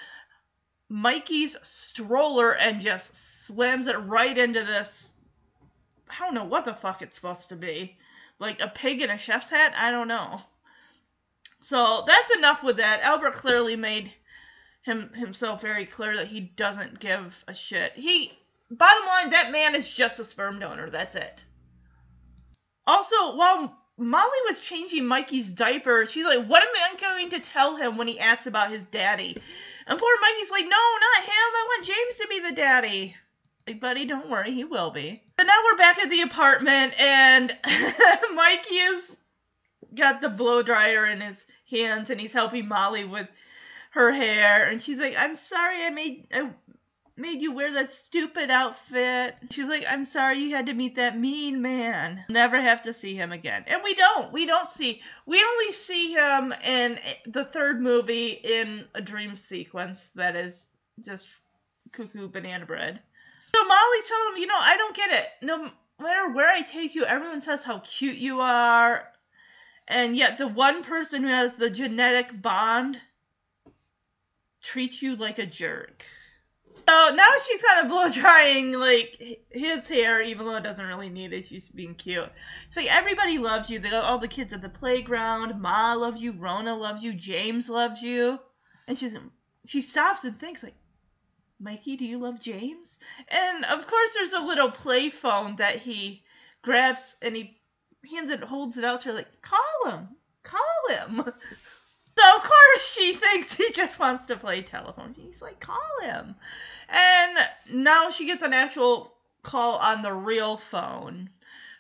Mikey's 0.89 1.57
stroller 1.63 2.53
and 2.53 2.81
just 2.81 3.45
slams 3.47 3.87
it 3.87 3.97
right 3.97 4.37
into 4.37 4.63
this. 4.63 5.09
I 6.09 6.25
don't 6.25 6.35
know 6.35 6.45
what 6.45 6.65
the 6.65 6.75
fuck 6.75 7.03
it's 7.03 7.17
supposed 7.17 7.49
to 7.49 7.57
be. 7.57 7.97
Like 8.39 8.61
a 8.61 8.69
pig 8.69 9.03
in 9.03 9.11
a 9.11 9.19
chef's 9.19 9.49
hat? 9.49 9.75
I 9.77 9.91
don't 9.91 10.09
know. 10.09 10.41
So 11.63 12.05
that's 12.07 12.31
enough 12.33 12.63
with 12.63 12.79
that. 12.79 13.03
Albert 13.03 13.35
clearly 13.35 13.77
made 13.77 14.13
him 14.83 15.13
himself 15.15 15.61
very 15.61 15.85
clear 15.85 16.17
that 16.17 16.27
he 16.27 16.41
doesn't 16.41 17.01
give 17.01 17.45
a 17.47 17.55
shit. 17.55 17.93
He 17.95 18.33
bottom 18.71 19.07
line, 19.07 19.31
that 19.31 19.53
man 19.53 19.75
is 19.75 19.89
just 19.89 20.21
a 20.21 20.25
sperm 20.25 20.59
donor. 20.59 20.89
That's 20.89 21.15
it. 21.15 21.45
Also, 22.87 23.37
while 23.37 23.80
Molly 24.01 24.39
was 24.49 24.59
changing 24.59 25.07
Mikey's 25.07 25.53
diaper. 25.53 26.07
She's 26.07 26.25
like, 26.25 26.47
What 26.47 26.63
am 26.63 26.69
I 26.75 26.97
going 26.99 27.31
to 27.31 27.41
tell 27.41 27.77
him 27.77 27.97
when 27.97 28.09
he 28.09 28.19
asks 28.19 28.47
about 28.47 28.71
his 28.71 28.87
daddy? 28.87 29.37
And 29.87 29.99
poor 29.99 30.15
Mikey's 30.21 30.51
like, 30.51 30.65
No, 30.65 30.71
not 30.71 31.25
him. 31.25 31.33
I 31.33 31.67
want 31.69 31.87
James 31.87 32.15
to 32.21 32.29
be 32.29 32.41
the 32.41 32.55
daddy. 32.55 33.17
Like, 33.67 33.81
buddy, 33.81 34.07
don't 34.07 34.31
worry, 34.31 34.53
he 34.53 34.65
will 34.65 34.91
be. 34.91 35.23
So 35.39 35.45
now 35.45 35.59
we're 35.65 35.77
back 35.77 35.99
at 35.99 36.09
the 36.09 36.23
apartment, 36.23 36.95
and 36.99 37.57
Mikey 38.35 38.79
has 38.79 39.17
got 39.95 40.23
the 40.23 40.31
blow 40.31 40.63
dryer 40.63 41.05
in 41.07 41.21
his 41.21 41.47
hands, 41.71 42.09
and 42.09 42.19
he's 42.19 42.33
helping 42.33 42.69
Molly 42.69 43.05
with 43.05 43.29
her 43.91 44.13
hair. 44.13 44.67
And 44.67 44.83
she's 44.83 44.99
like, 44.99 45.15
I'm 45.17 45.37
sorry 45.37 45.85
I 45.85 45.91
made 45.91 46.27
I 46.33 46.51
made 47.21 47.41
you 47.41 47.53
wear 47.53 47.73
that 47.75 47.91
stupid 47.91 48.51
outfit. 48.51 49.39
She's 49.51 49.69
like, 49.69 49.85
I'm 49.89 50.05
sorry 50.05 50.41
you 50.41 50.55
had 50.55 50.67
to 50.67 50.75
meet 50.75 50.97
that 50.97 51.19
mean 51.19 51.63
man. 51.63 52.25
Never 52.29 52.61
have 52.61 52.83
to 52.83 52.95
see 52.95 53.15
him 53.15 53.33
again. 53.33 53.65
And 53.67 53.83
we 53.85 53.95
don't. 53.95 54.33
We 54.33 54.47
don't 54.47 54.71
see. 54.71 55.01
We 55.27 55.43
only 55.43 55.73
see 55.73 56.13
him 56.13 56.53
in 56.65 56.99
the 57.27 57.45
third 57.45 57.81
movie 57.81 58.29
in 58.29 58.87
a 58.95 59.01
dream 59.01 59.37
sequence 59.37 60.11
that 60.15 60.37
is 60.37 60.67
just 61.01 61.43
cuckoo 61.93 62.29
banana 62.29 62.67
bread. 62.67 63.01
So 63.55 63.65
Molly 63.65 64.03
told 64.09 64.35
him, 64.35 64.41
you 64.41 64.47
know, 64.47 64.59
I 64.59 64.77
don't 64.77 64.97
get 64.97 65.13
it. 65.13 65.27
No 65.43 65.71
matter 66.01 66.33
where 66.33 66.51
I 66.51 66.63
take 66.63 66.95
you, 66.95 67.05
everyone 67.05 67.41
says 67.41 67.63
how 67.63 67.81
cute 67.81 68.17
you 68.17 68.41
are. 68.41 69.05
And 69.89 70.17
yet 70.17 70.39
the 70.39 70.49
one 70.49 70.85
person 70.85 71.23
who 71.23 71.29
has 71.29 71.57
the 71.57 71.71
genetic 71.71 72.41
bond 72.41 72.97
treats 74.63 75.03
you 75.03 75.17
like 75.17 75.39
a 75.39 75.47
jerk. 75.47 76.05
So 76.89 77.15
now 77.15 77.29
she's 77.47 77.63
kind 77.63 77.81
of 77.81 77.89
blow 77.89 78.09
drying 78.09 78.73
like 78.73 79.41
his 79.51 79.87
hair, 79.87 80.23
even 80.23 80.47
though 80.47 80.57
it 80.57 80.63
doesn't 80.63 80.85
really 80.85 81.09
need 81.09 81.33
it. 81.33 81.47
She's 81.47 81.69
being 81.69 81.95
cute. 81.95 82.29
So 82.69 82.81
like, 82.81 82.95
everybody 82.95 83.39
loves 83.39 83.71
you. 83.71 83.79
They 83.79 83.91
all 83.91 84.19
the 84.19 84.29
kids 84.29 84.53
at 84.53 84.63
the 84.63 84.69
playground. 84.69 85.61
Ma 85.61 85.95
loves 85.95 86.21
you. 86.21 86.33
Rona 86.33 86.77
loves 86.77 87.03
you. 87.03 87.13
James 87.15 87.69
loves 87.69 88.03
you. 88.03 88.39
And 88.89 88.99
she's 88.99 89.15
she 89.67 89.83
stops 89.83 90.25
and 90.25 90.39
thinks 90.39 90.63
like, 90.63 90.75
Mikey, 91.61 91.97
do 91.97 92.05
you 92.05 92.19
love 92.19 92.41
James? 92.41 92.99
And 93.29 93.65
of 93.67 93.87
course, 93.87 94.15
there's 94.15 94.33
a 94.33 94.41
little 94.41 94.71
play 94.71 95.11
phone 95.11 95.57
that 95.57 95.77
he 95.77 96.25
grabs 96.63 97.17
and 97.21 97.37
he 97.37 97.59
hands 98.11 98.31
it, 98.31 98.43
holds 98.43 98.77
it 98.77 98.85
out 98.85 99.03
to 99.03 99.09
her 99.09 99.15
like, 99.15 99.43
call 99.43 99.93
him, 99.93 100.09
call 100.43 100.97
him. 100.97 101.25
So 102.21 102.37
of 102.37 102.43
course 102.43 102.93
she 102.93 103.15
thinks 103.15 103.55
he 103.55 103.73
just 103.73 103.99
wants 103.99 104.27
to 104.27 104.37
play 104.37 104.63
telephone. 104.63 105.15
He's 105.15 105.41
like, 105.41 105.61
call 105.61 105.79
him. 106.03 106.35
And 106.89 107.39
now 107.73 108.11
she 108.11 108.27
gets 108.27 108.43
an 108.43 108.53
actual 108.53 109.15
call 109.43 109.77
on 109.77 110.03
the 110.03 110.13
real 110.13 110.57
phone 110.57 111.31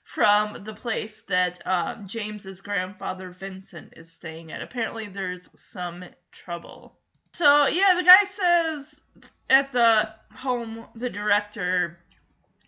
from 0.02 0.64
the 0.64 0.74
place 0.74 1.20
that 1.28 1.60
um, 1.66 2.06
James's 2.08 2.60
grandfather 2.62 3.30
Vincent 3.30 3.92
is 3.96 4.10
staying 4.10 4.50
at. 4.50 4.62
Apparently 4.62 5.08
there's 5.08 5.50
some 5.60 6.04
trouble. 6.32 6.96
So 7.32 7.66
yeah, 7.66 7.94
the 7.96 8.04
guy 8.04 8.24
says 8.24 9.00
at 9.50 9.72
the 9.72 10.08
home, 10.34 10.86
the 10.94 11.10
director 11.10 11.98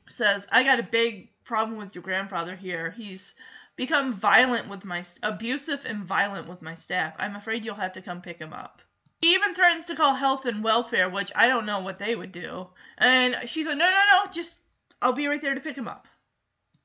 says, 0.09 0.47
I 0.53 0.63
got 0.63 0.79
a 0.79 0.85
big 0.85 1.31
problem 1.45 1.79
with 1.79 1.95
your 1.95 2.03
grandfather 2.03 2.55
here. 2.55 2.91
He's 2.91 3.35
become 3.77 4.13
violent 4.13 4.69
with 4.69 4.85
my 4.85 5.05
abusive 5.23 5.85
and 5.85 6.05
violent 6.05 6.49
with 6.49 6.63
my 6.63 6.75
staff. 6.75 7.15
I'm 7.19 7.37
afraid 7.37 7.65
you'll 7.65 7.75
have 7.77 7.93
to 7.93 8.03
come 8.03 8.21
pick 8.21 8.39
him 8.39 8.53
up. 8.53 8.83
He 9.21 9.35
even 9.35 9.55
threatens 9.55 9.85
to 9.87 9.95
call 9.95 10.15
health 10.15 10.47
and 10.47 10.65
welfare, 10.65 11.09
which 11.09 11.31
I 11.35 11.47
don't 11.47 11.67
know 11.67 11.81
what 11.81 11.99
they 11.99 12.15
would 12.17 12.33
do. 12.33 12.67
And 12.99 13.37
she's 13.47 13.67
like, 13.67 13.79
no, 13.79 13.85
no, 13.85 14.25
no, 14.25 14.33
just 14.33 14.59
I'll 15.01 15.13
be 15.13 15.29
right 15.29 15.41
there 15.41 15.55
to 15.55 15.61
pick 15.61 15.77
him 15.77 15.89
up. 15.89 16.07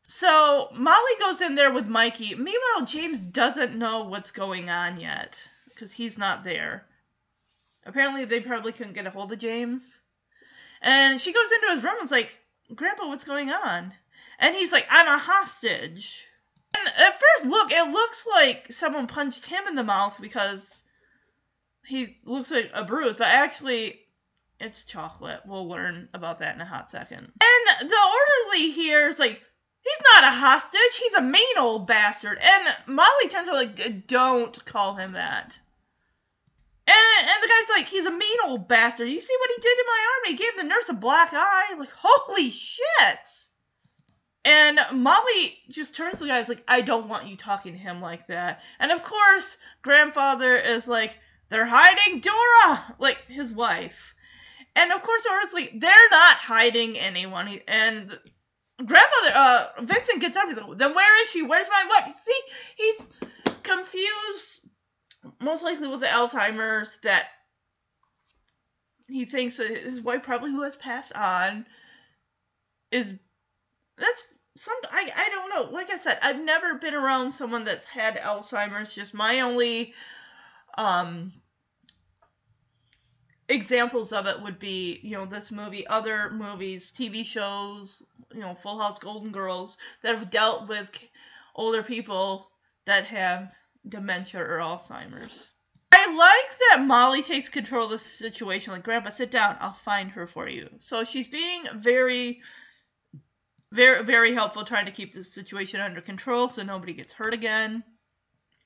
So 0.08 0.70
Molly 0.74 1.16
goes 1.20 1.42
in 1.42 1.56
there 1.56 1.74
with 1.74 1.88
Mikey. 1.88 2.36
Meanwhile, 2.36 2.86
James 2.86 3.20
doesn't 3.20 3.76
know 3.76 4.06
what's 4.06 4.32
going 4.32 4.70
on 4.70 5.00
yet 5.00 5.48
because 5.70 5.92
he's 5.92 6.18
not 6.18 6.44
there. 6.44 6.86
Apparently, 7.86 8.26
they 8.26 8.40
probably 8.40 8.72
couldn't 8.72 8.94
get 8.94 9.08
a 9.08 9.10
hold 9.10 9.32
of 9.32 9.40
James. 9.40 10.02
And 10.82 11.20
she 11.20 11.34
goes 11.34 11.52
into 11.52 11.74
his 11.74 11.84
room 11.84 11.96
and 12.00 12.06
is 12.06 12.12
like, 12.12 12.36
Grandpa, 12.74 13.08
what's 13.08 13.24
going 13.24 13.50
on? 13.50 13.94
And 14.40 14.56
he's 14.56 14.72
like, 14.72 14.86
I'm 14.90 15.08
a 15.08 15.18
hostage. 15.18 16.27
And 16.78 16.94
at 16.98 17.20
first 17.20 17.46
look, 17.46 17.72
it 17.72 17.92
looks 17.92 18.26
like 18.28 18.72
someone 18.72 19.08
punched 19.08 19.46
him 19.46 19.68
in 19.68 19.76
the 19.76 19.84
mouth 19.84 20.18
because 20.22 20.84
he 21.86 22.18
looks 22.26 22.52
like 22.52 22.72
a 22.74 22.84
bruise, 22.84 23.16
but 23.16 23.28
actually 23.28 24.00
it's 24.60 24.84
chocolate. 24.84 25.42
We'll 25.46 25.68
learn 25.68 26.10
about 26.14 26.40
that 26.40 26.56
in 26.56 26.62
a 26.62 26.66
hot 26.66 26.92
second. 26.92 27.20
And 27.20 27.90
the 27.90 27.96
orderly 27.96 28.72
here 28.72 29.08
is 29.08 29.20
like, 29.20 29.42
He's 29.88 30.04
not 30.14 30.24
a 30.26 30.36
hostage. 30.36 30.98
He's 31.00 31.14
a 31.14 31.22
mean 31.22 31.58
old 31.58 31.88
bastard. 31.88 32.40
And 32.42 32.76
Molly 32.88 33.30
turns 33.30 33.48
to 33.48 33.54
like, 33.54 34.08
don't 34.08 34.66
call 34.66 34.96
him 34.96 35.14
that. 35.14 35.58
And, 36.88 37.30
and 37.30 37.44
the 37.44 37.48
guy's 37.48 37.78
like, 37.78 37.88
he's 37.88 38.06
a 38.06 38.12
mean 38.12 38.38
old 38.46 38.68
bastard. 38.68 39.10
You 39.10 39.20
see 39.20 39.36
what 39.40 39.50
he 39.56 39.62
did 39.62 39.76
to 39.76 39.86
my 39.88 40.06
arm? 40.08 40.32
He 40.32 40.44
gave 40.44 40.58
the 40.58 40.64
nurse 40.64 40.90
a 40.90 40.94
black 40.94 41.30
eye. 41.34 41.76
Like, 41.78 41.92
holy 41.92 42.50
shit. 42.50 43.47
And 44.48 44.80
Molly 44.94 45.58
just 45.68 45.98
turns 45.98 46.20
to 46.20 46.24
the 46.24 46.28
guy 46.28 46.38
and 46.38 46.44
is 46.44 46.48
like, 46.48 46.64
I 46.70 46.80
don't 46.80 47.10
want 47.10 47.28
you 47.28 47.36
talking 47.36 47.74
to 47.74 47.78
him 47.78 48.02
like 48.02 48.28
that. 48.28 48.62
And 48.80 48.94
of 48.94 49.04
course, 49.04 49.58
grandfather 49.82 50.56
is 50.56 50.88
like, 50.88 51.20
they're 51.50 51.66
hiding 51.66 52.22
Dora, 52.22 52.96
like 52.98 53.18
his 53.28 53.52
wife. 53.52 54.16
And 54.74 54.94
of 54.94 55.02
course, 55.02 55.26
Dora's 55.26 55.52
like, 55.52 55.74
they're 55.78 56.10
not 56.12 56.38
hiding 56.38 56.98
anyone. 56.98 57.60
And 57.68 58.18
grandfather, 58.78 59.32
uh, 59.36 59.66
Vincent 59.82 60.22
gets 60.22 60.38
up. 60.38 60.48
He's 60.48 60.56
like, 60.56 60.78
then 60.78 60.96
where 60.96 61.24
is 61.24 61.30
she? 61.30 61.42
Where's 61.42 61.68
my 61.70 61.84
wife? 61.90 62.16
See, 62.18 62.42
he's 62.78 63.54
confused, 63.64 64.62
most 65.42 65.62
likely 65.62 65.90
with 65.90 66.00
the 66.00 66.06
Alzheimer's, 66.06 66.98
that 67.04 67.26
he 69.10 69.26
thinks 69.26 69.58
that 69.58 69.68
his 69.68 70.00
wife 70.00 70.24
probably 70.24 70.52
who 70.52 70.64
has 70.64 70.78
passed 70.78 71.12
on 71.12 71.66
is 72.92 73.14
that's 73.98 74.22
some 74.58 74.76
I, 74.92 75.12
I 75.16 75.30
don't 75.30 75.50
know 75.50 75.72
like 75.72 75.90
i 75.90 75.98
said 75.98 76.18
i've 76.22 76.40
never 76.40 76.76
been 76.76 76.94
around 76.94 77.32
someone 77.32 77.64
that's 77.64 77.86
had 77.86 78.18
alzheimer's 78.18 78.94
just 78.94 79.14
my 79.14 79.42
only 79.42 79.94
um 80.78 81.32
examples 83.50 84.12
of 84.12 84.26
it 84.26 84.42
would 84.42 84.60
be 84.60 85.00
you 85.04 85.12
know 85.12 85.26
this 85.26 85.52
movie 85.52 85.88
other 85.88 86.30
movies 86.32 86.92
tv 86.98 87.26
shows 87.26 88.04
you 88.34 88.42
know 88.42 88.56
full 88.56 88.80
house 88.80 89.00
golden 89.00 89.32
girls 89.32 89.78
that 90.02 90.16
have 90.16 90.30
dealt 90.30 90.68
with 90.68 90.90
older 91.56 91.84
people 91.84 92.50
that 92.86 93.06
have 93.06 93.52
dementia 93.88 94.42
or 94.42 94.58
alzheimer's 94.58 95.48
I 95.94 96.14
like 96.14 96.60
that 96.60 96.86
Molly 96.86 97.24
takes 97.24 97.50
control 97.50 97.86
of 97.86 97.92
the 97.92 98.00
situation. 98.00 98.74
Like, 98.74 98.84
Grandpa, 98.84 99.10
sit 99.10 99.32
down. 99.32 99.58
I'll 99.60 99.74
find 99.74 100.12
her 100.12 100.28
for 100.28 100.48
you. 100.48 100.70
So 100.80 101.04
she's 101.04 101.28
being 101.28 101.64
very, 101.76 102.42
very, 103.72 104.04
very 104.04 104.34
helpful, 104.34 104.64
trying 104.64 104.86
to 104.86 104.92
keep 104.92 105.14
the 105.14 105.24
situation 105.24 105.82
under 105.82 106.02
control 106.02 106.50
so 106.50 106.64
nobody 106.64 106.94
gets 106.94 107.14
hurt 107.14 107.34
again, 107.34 107.84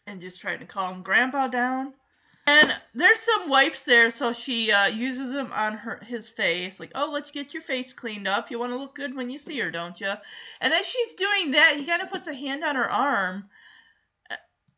and 0.08 0.22
just 0.22 0.40
trying 0.40 0.60
to 0.60 0.66
calm 0.66 1.02
Grandpa 1.02 1.48
down. 1.48 1.94
And 2.48 2.76
there's 2.96 3.20
some 3.20 3.50
wipes 3.50 3.84
there, 3.84 4.10
so 4.10 4.34
she 4.34 4.72
uh, 4.72 4.88
uses 4.88 5.32
them 5.32 5.52
on 5.54 5.74
her 5.74 6.02
his 6.04 6.28
face. 6.28 6.80
Like, 6.80 6.92
oh, 6.96 7.12
let's 7.12 7.30
get 7.30 7.54
your 7.54 7.62
face 7.62 7.94
cleaned 7.94 8.28
up. 8.28 8.50
You 8.50 8.58
want 8.58 8.72
to 8.72 8.78
look 8.78 8.96
good 8.96 9.16
when 9.16 9.30
you 9.30 9.38
see 9.38 9.60
her, 9.60 9.70
don't 9.70 10.00
you? 10.02 10.12
And 10.60 10.74
as 10.74 10.86
she's 10.86 11.14
doing 11.14 11.52
that, 11.52 11.76
he 11.78 11.86
kind 11.86 12.02
of 12.02 12.10
puts 12.10 12.28
a 12.28 12.34
hand 12.34 12.64
on 12.64 12.76
her 12.76 12.90
arm. 12.90 13.46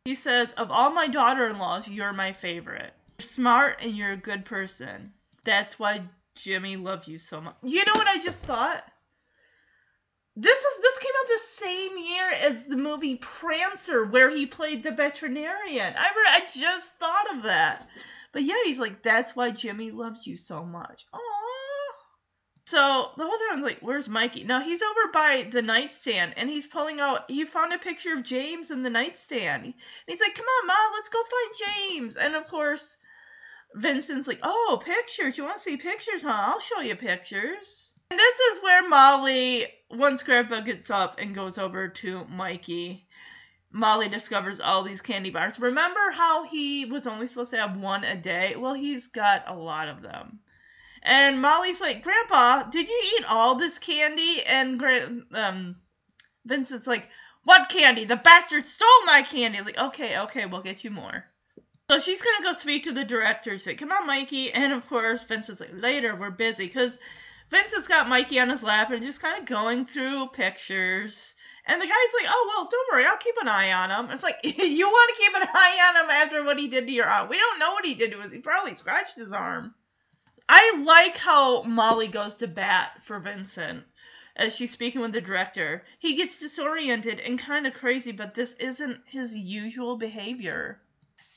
He 0.03 0.15
says, 0.15 0.51
Of 0.53 0.71
all 0.71 0.91
my 0.91 1.07
daughter 1.07 1.47
in 1.47 1.57
laws, 1.57 1.87
you're 1.87 2.11
my 2.11 2.33
favorite. 2.33 2.93
You're 3.17 3.25
smart 3.25 3.79
and 3.81 3.95
you're 3.95 4.11
a 4.11 4.17
good 4.17 4.43
person. 4.43 5.13
That's 5.45 5.79
why 5.79 6.03
Jimmy 6.35 6.75
loves 6.75 7.07
you 7.07 7.17
so 7.17 7.39
much. 7.39 7.55
You 7.63 7.85
know 7.85 7.93
what 7.93 8.07
I 8.07 8.19
just 8.19 8.43
thought? 8.43 8.83
This 10.35 10.59
is 10.59 10.81
this 10.81 10.99
came 10.99 11.11
out 11.21 11.27
the 11.27 11.39
same 11.47 11.97
year 11.97 12.31
as 12.31 12.63
the 12.63 12.75
movie 12.75 13.17
Prancer, 13.17 14.03
where 14.03 14.31
he 14.31 14.47
played 14.47 14.81
the 14.81 14.91
veterinarian. 14.91 15.93
I 15.95 16.07
re- 16.07 16.27
I 16.27 16.47
just 16.51 16.97
thought 16.97 17.35
of 17.35 17.43
that. 17.43 17.87
But 18.31 18.41
yeah, 18.41 18.55
he's 18.65 18.79
like, 18.79 19.03
that's 19.03 19.35
why 19.35 19.51
Jimmy 19.51 19.91
loves 19.91 20.25
you 20.25 20.35
so 20.35 20.65
much. 20.65 21.05
Aww. 21.13 21.19
So 22.65 23.11
the 23.15 23.23
whole 23.23 23.37
time 23.37 23.57
I'm 23.57 23.61
like, 23.61 23.79
where's 23.81 24.09
Mikey? 24.09 24.45
No, 24.45 24.59
he's 24.59 24.81
over 24.81 25.11
by 25.13 25.47
the 25.51 25.61
nightstand 25.61 26.33
and 26.35 26.49
he's 26.49 26.65
pulling 26.65 26.99
out. 26.99 27.29
He 27.29 27.45
found 27.45 27.71
a 27.71 27.77
picture 27.77 28.13
of 28.13 28.23
James 28.23 28.71
in 28.71 28.81
the 28.81 28.89
nightstand. 28.89 29.65
And 29.65 29.73
he's 30.07 30.19
like, 30.19 30.33
come 30.33 30.45
on, 30.45 30.67
mom, 30.67 30.91
let's 30.95 31.09
go 31.09 31.21
find 31.21 31.75
James. 31.77 32.15
And 32.17 32.33
of 32.33 32.47
course, 32.47 32.97
Vincent's 33.75 34.27
like, 34.27 34.39
oh, 34.41 34.81
pictures. 34.83 35.37
You 35.37 35.43
want 35.43 35.57
to 35.57 35.63
see 35.63 35.77
pictures, 35.77 36.23
huh? 36.23 36.31
I'll 36.31 36.59
show 36.59 36.79
you 36.79 36.95
pictures. 36.95 37.92
And 38.13 38.19
this 38.19 38.39
is 38.39 38.61
where 38.61 38.87
Molly, 38.87 39.65
once 39.89 40.21
Grandpa 40.21 40.59
gets 40.59 40.91
up 40.91 41.15
and 41.17 41.33
goes 41.33 41.57
over 41.57 41.87
to 41.87 42.25
Mikey, 42.25 43.07
Molly 43.71 44.07
discovers 44.07 44.59
all 44.59 44.83
these 44.83 45.01
candy 45.01 45.31
bars. 45.31 45.59
Remember 45.59 46.11
how 46.11 46.43
he 46.43 46.85
was 46.85 47.07
only 47.07 47.25
supposed 47.25 47.49
to 47.49 47.57
have 47.57 47.75
one 47.75 48.03
a 48.03 48.15
day? 48.15 48.55
Well, 48.55 48.75
he's 48.75 49.07
got 49.07 49.45
a 49.47 49.55
lot 49.55 49.87
of 49.87 50.03
them. 50.03 50.41
And 51.01 51.41
Molly's 51.41 51.81
like, 51.81 52.03
Grandpa, 52.03 52.69
did 52.69 52.87
you 52.87 53.03
eat 53.17 53.25
all 53.27 53.55
this 53.55 53.79
candy? 53.79 54.43
And 54.45 54.77
Gran- 54.77 55.25
um, 55.33 55.75
Vincent's 56.45 56.85
like, 56.85 57.09
What 57.45 57.69
candy? 57.69 58.05
The 58.05 58.15
bastard 58.15 58.67
stole 58.67 59.05
my 59.07 59.23
candy. 59.23 59.59
Like, 59.61 59.79
okay, 59.79 60.19
okay, 60.19 60.45
we'll 60.45 60.61
get 60.61 60.83
you 60.83 60.91
more. 60.91 61.25
So 61.89 61.97
she's 61.97 62.21
gonna 62.21 62.43
go 62.43 62.53
speak 62.53 62.83
to 62.83 62.91
the 62.91 63.05
director. 63.05 63.57
Say, 63.57 63.73
Come 63.73 63.91
on, 63.91 64.05
Mikey. 64.05 64.51
And 64.51 64.71
of 64.71 64.87
course, 64.87 65.23
Vincent's 65.23 65.61
like, 65.61 65.73
Later, 65.73 66.15
we're 66.15 66.29
busy. 66.29 66.67
Because 66.67 66.99
Vincent's 67.53 67.87
got 67.87 68.09
Mikey 68.09 68.39
on 68.39 68.49
his 68.49 68.63
lap 68.63 68.89
and 68.89 69.03
just 69.03 69.21
kind 69.21 69.39
of 69.39 69.45
going 69.45 69.85
through 69.85 70.29
pictures. 70.29 71.35
And 71.67 71.79
the 71.79 71.85
guy's 71.85 72.13
like, 72.19 72.25
Oh, 72.27 72.45
well, 72.49 72.67
don't 72.69 72.91
worry, 72.91 73.05
I'll 73.05 73.17
keep 73.17 73.35
an 73.39 73.47
eye 73.47 73.71
on 73.71 73.91
him. 73.91 74.11
It's 74.11 74.23
like, 74.23 74.39
You 74.43 74.87
want 74.87 75.15
to 75.15 75.23
keep 75.23 75.35
an 75.35 75.47
eye 75.53 75.93
on 75.93 76.03
him 76.03 76.09
after 76.09 76.43
what 76.43 76.57
he 76.57 76.67
did 76.67 76.87
to 76.87 76.91
your 76.91 77.05
arm? 77.05 77.29
We 77.29 77.37
don't 77.37 77.59
know 77.59 77.73
what 77.73 77.85
he 77.85 77.93
did 77.93 78.11
to 78.11 78.21
his. 78.21 78.31
He 78.31 78.39
probably 78.39 78.73
scratched 78.73 79.15
his 79.15 79.31
arm. 79.31 79.75
I 80.49 80.81
like 80.83 81.15
how 81.15 81.61
Molly 81.61 82.07
goes 82.07 82.37
to 82.37 82.47
bat 82.47 83.03
for 83.03 83.19
Vincent 83.19 83.83
as 84.35 84.55
she's 84.55 84.71
speaking 84.71 85.01
with 85.01 85.13
the 85.13 85.21
director. 85.21 85.85
He 85.99 86.15
gets 86.15 86.39
disoriented 86.39 87.19
and 87.19 87.37
kind 87.37 87.67
of 87.67 87.75
crazy, 87.75 88.13
but 88.13 88.33
this 88.33 88.55
isn't 88.55 88.99
his 89.05 89.35
usual 89.35 89.95
behavior. 89.95 90.81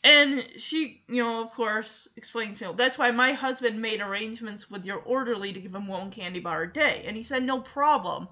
And 0.06 0.46
she, 0.58 1.02
you 1.08 1.20
know, 1.20 1.42
of 1.42 1.50
course, 1.50 2.06
explains, 2.14 2.60
you 2.60 2.68
know, 2.68 2.74
that's 2.74 2.96
why 2.96 3.10
my 3.10 3.32
husband 3.32 3.82
made 3.82 4.00
arrangements 4.00 4.70
with 4.70 4.84
your 4.84 4.98
orderly 4.98 5.52
to 5.52 5.60
give 5.60 5.74
him 5.74 5.88
one 5.88 6.12
candy 6.12 6.38
bar 6.38 6.62
a 6.62 6.72
day. 6.72 7.02
And 7.08 7.16
he 7.16 7.24
said, 7.24 7.42
no 7.42 7.58
problem. 7.58 8.28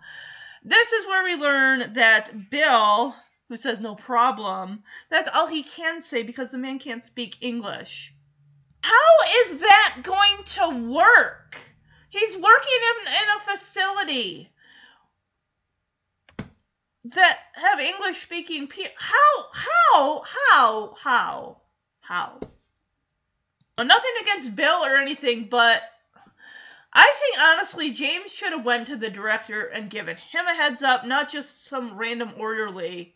This 0.62 0.92
is 0.92 1.04
where 1.04 1.24
we 1.24 1.34
learn 1.34 1.94
that 1.94 2.48
Bill, 2.48 3.16
who 3.48 3.56
says 3.56 3.80
no 3.80 3.96
problem, 3.96 4.84
that's 5.10 5.28
all 5.34 5.48
he 5.48 5.64
can 5.64 6.00
say 6.00 6.22
because 6.22 6.52
the 6.52 6.58
man 6.58 6.78
can't 6.78 7.04
speak 7.04 7.38
English. 7.40 8.14
How 8.84 9.16
is 9.40 9.56
that 9.56 9.96
going 10.04 10.44
to 10.44 10.92
work? 10.92 11.58
He's 12.08 12.36
working 12.36 12.80
in, 13.00 13.08
in 13.08 13.28
a 13.36 13.52
facility 13.52 14.48
that 17.06 17.38
have 17.54 17.80
English 17.80 18.22
speaking 18.22 18.68
people. 18.68 18.92
How, 18.96 19.46
how, 19.52 20.22
how, 20.22 20.94
how, 21.00 21.60
how? 22.04 22.38
Well, 23.76 23.86
nothing 23.86 24.12
against 24.20 24.54
Bill 24.54 24.84
or 24.84 24.96
anything, 24.96 25.44
but 25.44 25.82
I 26.92 27.12
think 27.18 27.38
honestly 27.38 27.90
James 27.90 28.30
should 28.30 28.52
have 28.52 28.64
went 28.64 28.86
to 28.86 28.96
the 28.96 29.10
director 29.10 29.66
and 29.66 29.90
given 29.90 30.16
him 30.16 30.46
a 30.46 30.54
heads 30.54 30.82
up, 30.82 31.04
not 31.06 31.30
just 31.30 31.66
some 31.66 31.96
random 31.96 32.34
orderly 32.38 33.14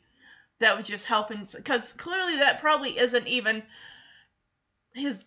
that 0.58 0.76
was 0.76 0.86
just 0.86 1.04
helping. 1.04 1.46
Because 1.54 1.92
clearly 1.92 2.38
that 2.38 2.60
probably 2.60 2.98
isn't 2.98 3.28
even 3.28 3.62
his 4.94 5.22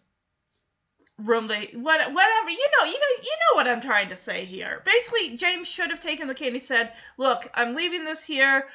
room 1.18 1.48
they 1.48 1.70
what 1.74 2.00
whatever 2.14 2.50
you 2.50 2.68
know 2.80 2.86
you 2.86 2.94
know, 2.94 3.24
you 3.24 3.30
know 3.30 3.56
what 3.56 3.68
I'm 3.68 3.80
trying 3.82 4.10
to 4.10 4.16
say 4.16 4.46
here. 4.46 4.82
Basically, 4.84 5.38
James 5.38 5.68
should 5.68 5.92
have 5.92 6.00
taken 6.00 6.28
the 6.28 6.36
candy. 6.36 6.60
Said, 6.60 6.94
"Look, 7.18 7.50
I'm 7.54 7.76
leaving 7.76 8.04
this 8.04 8.24
here," 8.24 8.68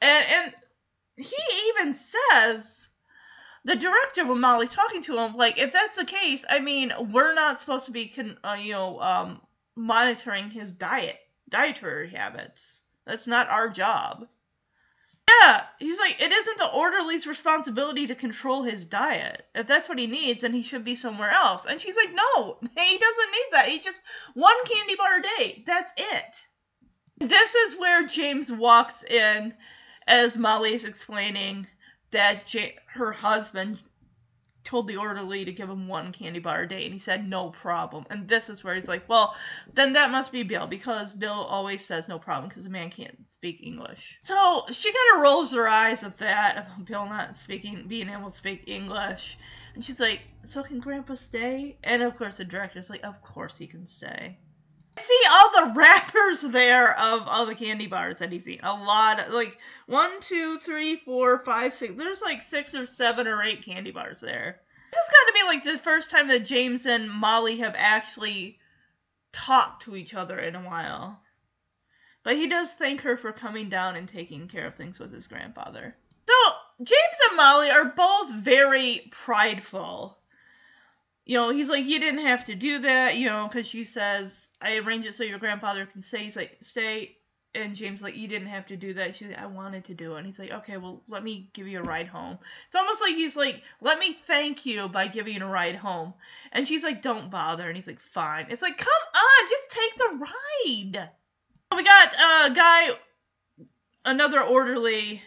and 0.00 0.26
and 0.26 0.54
he 1.16 1.36
even 1.68 1.94
says 1.94 2.88
the 3.64 3.76
director 3.76 4.26
when 4.26 4.40
Molly's 4.40 4.74
talking 4.74 5.02
to 5.02 5.18
him, 5.18 5.36
like, 5.36 5.58
if 5.58 5.72
that's 5.72 5.96
the 5.96 6.04
case, 6.04 6.44
I 6.48 6.60
mean, 6.60 6.92
we're 7.10 7.34
not 7.34 7.60
supposed 7.60 7.86
to 7.86 7.92
be, 7.92 8.06
con- 8.06 8.38
uh, 8.44 8.58
you 8.60 8.72
know, 8.72 9.00
um, 9.00 9.40
monitoring 9.74 10.50
his 10.50 10.72
diet, 10.72 11.18
dietary 11.48 12.10
habits. 12.10 12.82
That's 13.06 13.26
not 13.26 13.48
our 13.48 13.70
job. 13.70 14.28
Yeah, 15.28 15.62
he's 15.78 15.98
like, 15.98 16.20
it 16.20 16.30
isn't 16.30 16.58
the 16.58 16.70
orderly's 16.70 17.26
responsibility 17.26 18.06
to 18.08 18.14
control 18.14 18.62
his 18.62 18.84
diet. 18.84 19.46
If 19.54 19.66
that's 19.66 19.88
what 19.88 19.98
he 19.98 20.06
needs, 20.06 20.42
then 20.42 20.52
he 20.52 20.62
should 20.62 20.84
be 20.84 20.96
somewhere 20.96 21.30
else. 21.30 21.64
And 21.64 21.80
she's 21.80 21.96
like, 21.96 22.12
no, 22.12 22.58
he 22.60 22.98
doesn't 22.98 23.30
need 23.30 23.48
that. 23.52 23.68
He 23.68 23.78
just 23.78 24.02
one 24.34 24.54
candy 24.66 24.96
bar 24.96 25.18
a 25.18 25.22
day. 25.22 25.64
That's 25.66 25.92
it. 25.96 26.46
This 27.28 27.54
is 27.54 27.78
where 27.78 28.06
James 28.06 28.52
walks 28.52 29.02
in 29.02 29.54
as 30.06 30.36
Molly's 30.36 30.84
explaining 30.84 31.66
that 32.14 32.46
J- 32.46 32.76
her 32.86 33.12
husband 33.12 33.78
told 34.64 34.88
the 34.88 34.96
orderly 34.96 35.44
to 35.44 35.52
give 35.52 35.68
him 35.68 35.88
one 35.88 36.10
candy 36.12 36.38
bar 36.38 36.62
a 36.62 36.68
day, 36.68 36.84
and 36.84 36.94
he 36.94 36.98
said 36.98 37.28
no 37.28 37.50
problem. 37.50 38.06
And 38.08 38.26
this 38.26 38.48
is 38.48 38.64
where 38.64 38.74
he's 38.74 38.88
like, 38.88 39.08
well, 39.08 39.34
then 39.74 39.92
that 39.92 40.10
must 40.10 40.32
be 40.32 40.42
Bill 40.42 40.66
because 40.66 41.12
Bill 41.12 41.32
always 41.32 41.84
says 41.84 42.08
no 42.08 42.18
problem 42.18 42.48
because 42.48 42.64
the 42.64 42.70
man 42.70 42.88
can't 42.88 43.16
speak 43.30 43.62
English. 43.62 44.18
So 44.22 44.64
she 44.70 44.90
kind 44.90 45.16
of 45.16 45.22
rolls 45.22 45.52
her 45.52 45.68
eyes 45.68 46.02
at 46.02 46.18
that 46.18 46.84
Bill 46.86 47.04
not 47.04 47.36
speaking, 47.36 47.84
being 47.86 48.08
able 48.08 48.30
to 48.30 48.36
speak 48.36 48.64
English, 48.66 49.36
and 49.74 49.84
she's 49.84 50.00
like, 50.00 50.20
so 50.44 50.62
can 50.62 50.80
Grandpa 50.80 51.14
stay? 51.16 51.76
And 51.82 52.02
of 52.02 52.16
course 52.16 52.38
the 52.38 52.44
director's 52.44 52.88
like, 52.88 53.04
of 53.04 53.20
course 53.20 53.58
he 53.58 53.66
can 53.66 53.84
stay. 53.84 54.38
See 54.98 55.20
all 55.30 55.50
the 55.50 55.72
wrappers 55.76 56.42
there 56.42 56.98
of 56.98 57.22
all 57.26 57.46
the 57.46 57.54
candy 57.54 57.86
bars 57.86 58.18
that 58.18 58.32
he's 58.32 58.48
eaten. 58.48 58.64
A 58.64 58.74
lot 58.74 59.20
of 59.20 59.32
like 59.32 59.58
one, 59.86 60.20
two, 60.20 60.58
three, 60.58 60.96
four, 60.96 61.38
five, 61.40 61.74
six. 61.74 61.94
There's 61.94 62.22
like 62.22 62.42
six 62.42 62.74
or 62.74 62.86
seven 62.86 63.26
or 63.26 63.42
eight 63.42 63.64
candy 63.64 63.90
bars 63.90 64.20
there. 64.20 64.60
This 64.90 65.00
has 65.00 65.12
got 65.12 65.26
to 65.26 65.32
be 65.34 65.46
like 65.46 65.64
the 65.64 65.82
first 65.82 66.10
time 66.10 66.28
that 66.28 66.44
James 66.44 66.86
and 66.86 67.10
Molly 67.10 67.58
have 67.58 67.74
actually 67.76 68.58
talked 69.32 69.82
to 69.82 69.96
each 69.96 70.14
other 70.14 70.38
in 70.38 70.54
a 70.54 70.62
while. 70.62 71.20
But 72.22 72.36
he 72.36 72.46
does 72.46 72.72
thank 72.72 73.02
her 73.02 73.16
for 73.16 73.32
coming 73.32 73.68
down 73.68 73.96
and 73.96 74.08
taking 74.08 74.48
care 74.48 74.66
of 74.66 74.76
things 74.76 74.98
with 74.98 75.12
his 75.12 75.26
grandfather. 75.26 75.96
So 76.26 76.54
James 76.82 77.16
and 77.28 77.36
Molly 77.36 77.70
are 77.70 77.84
both 77.84 78.30
very 78.30 79.08
prideful 79.10 80.18
you 81.26 81.38
know, 81.38 81.50
he's 81.50 81.68
like, 81.68 81.86
you 81.86 82.00
didn't 82.00 82.26
have 82.26 82.44
to 82.46 82.54
do 82.54 82.80
that, 82.80 83.16
you 83.16 83.26
know, 83.26 83.48
because 83.48 83.66
she 83.66 83.84
says, 83.84 84.50
I 84.60 84.76
arranged 84.76 85.06
it 85.06 85.14
so 85.14 85.24
your 85.24 85.38
grandfather 85.38 85.86
can 85.86 86.02
stay. 86.02 86.18
He's 86.24 86.36
like, 86.36 86.58
stay. 86.60 87.16
And 87.54 87.76
James 87.76 88.02
like, 88.02 88.16
you 88.16 88.26
didn't 88.26 88.48
have 88.48 88.66
to 88.66 88.76
do 88.76 88.94
that. 88.94 89.14
She's 89.14 89.28
like, 89.28 89.38
I 89.38 89.46
wanted 89.46 89.84
to 89.84 89.94
do 89.94 90.14
it. 90.14 90.18
And 90.18 90.26
he's 90.26 90.40
like, 90.40 90.50
okay, 90.50 90.76
well, 90.76 91.02
let 91.08 91.22
me 91.22 91.50
give 91.54 91.68
you 91.68 91.78
a 91.78 91.82
ride 91.82 92.08
home. 92.08 92.36
It's 92.66 92.74
almost 92.74 93.00
like 93.00 93.14
he's 93.14 93.36
like, 93.36 93.62
let 93.80 93.98
me 93.98 94.12
thank 94.12 94.66
you 94.66 94.88
by 94.88 95.06
giving 95.06 95.34
you 95.34 95.44
a 95.44 95.48
ride 95.48 95.76
home. 95.76 96.14
And 96.52 96.66
she's 96.66 96.82
like, 96.82 97.00
don't 97.00 97.30
bother. 97.30 97.66
And 97.68 97.76
he's 97.76 97.86
like, 97.86 98.00
fine. 98.00 98.46
It's 98.50 98.60
like, 98.60 98.76
come 98.76 98.88
on, 99.14 99.48
just 99.48 99.70
take 99.70 99.96
the 99.96 100.26
ride. 100.96 101.10
We 101.76 101.84
got 101.84 102.12
a 102.12 102.54
guy, 102.54 102.90
another 104.04 104.42
orderly 104.42 105.22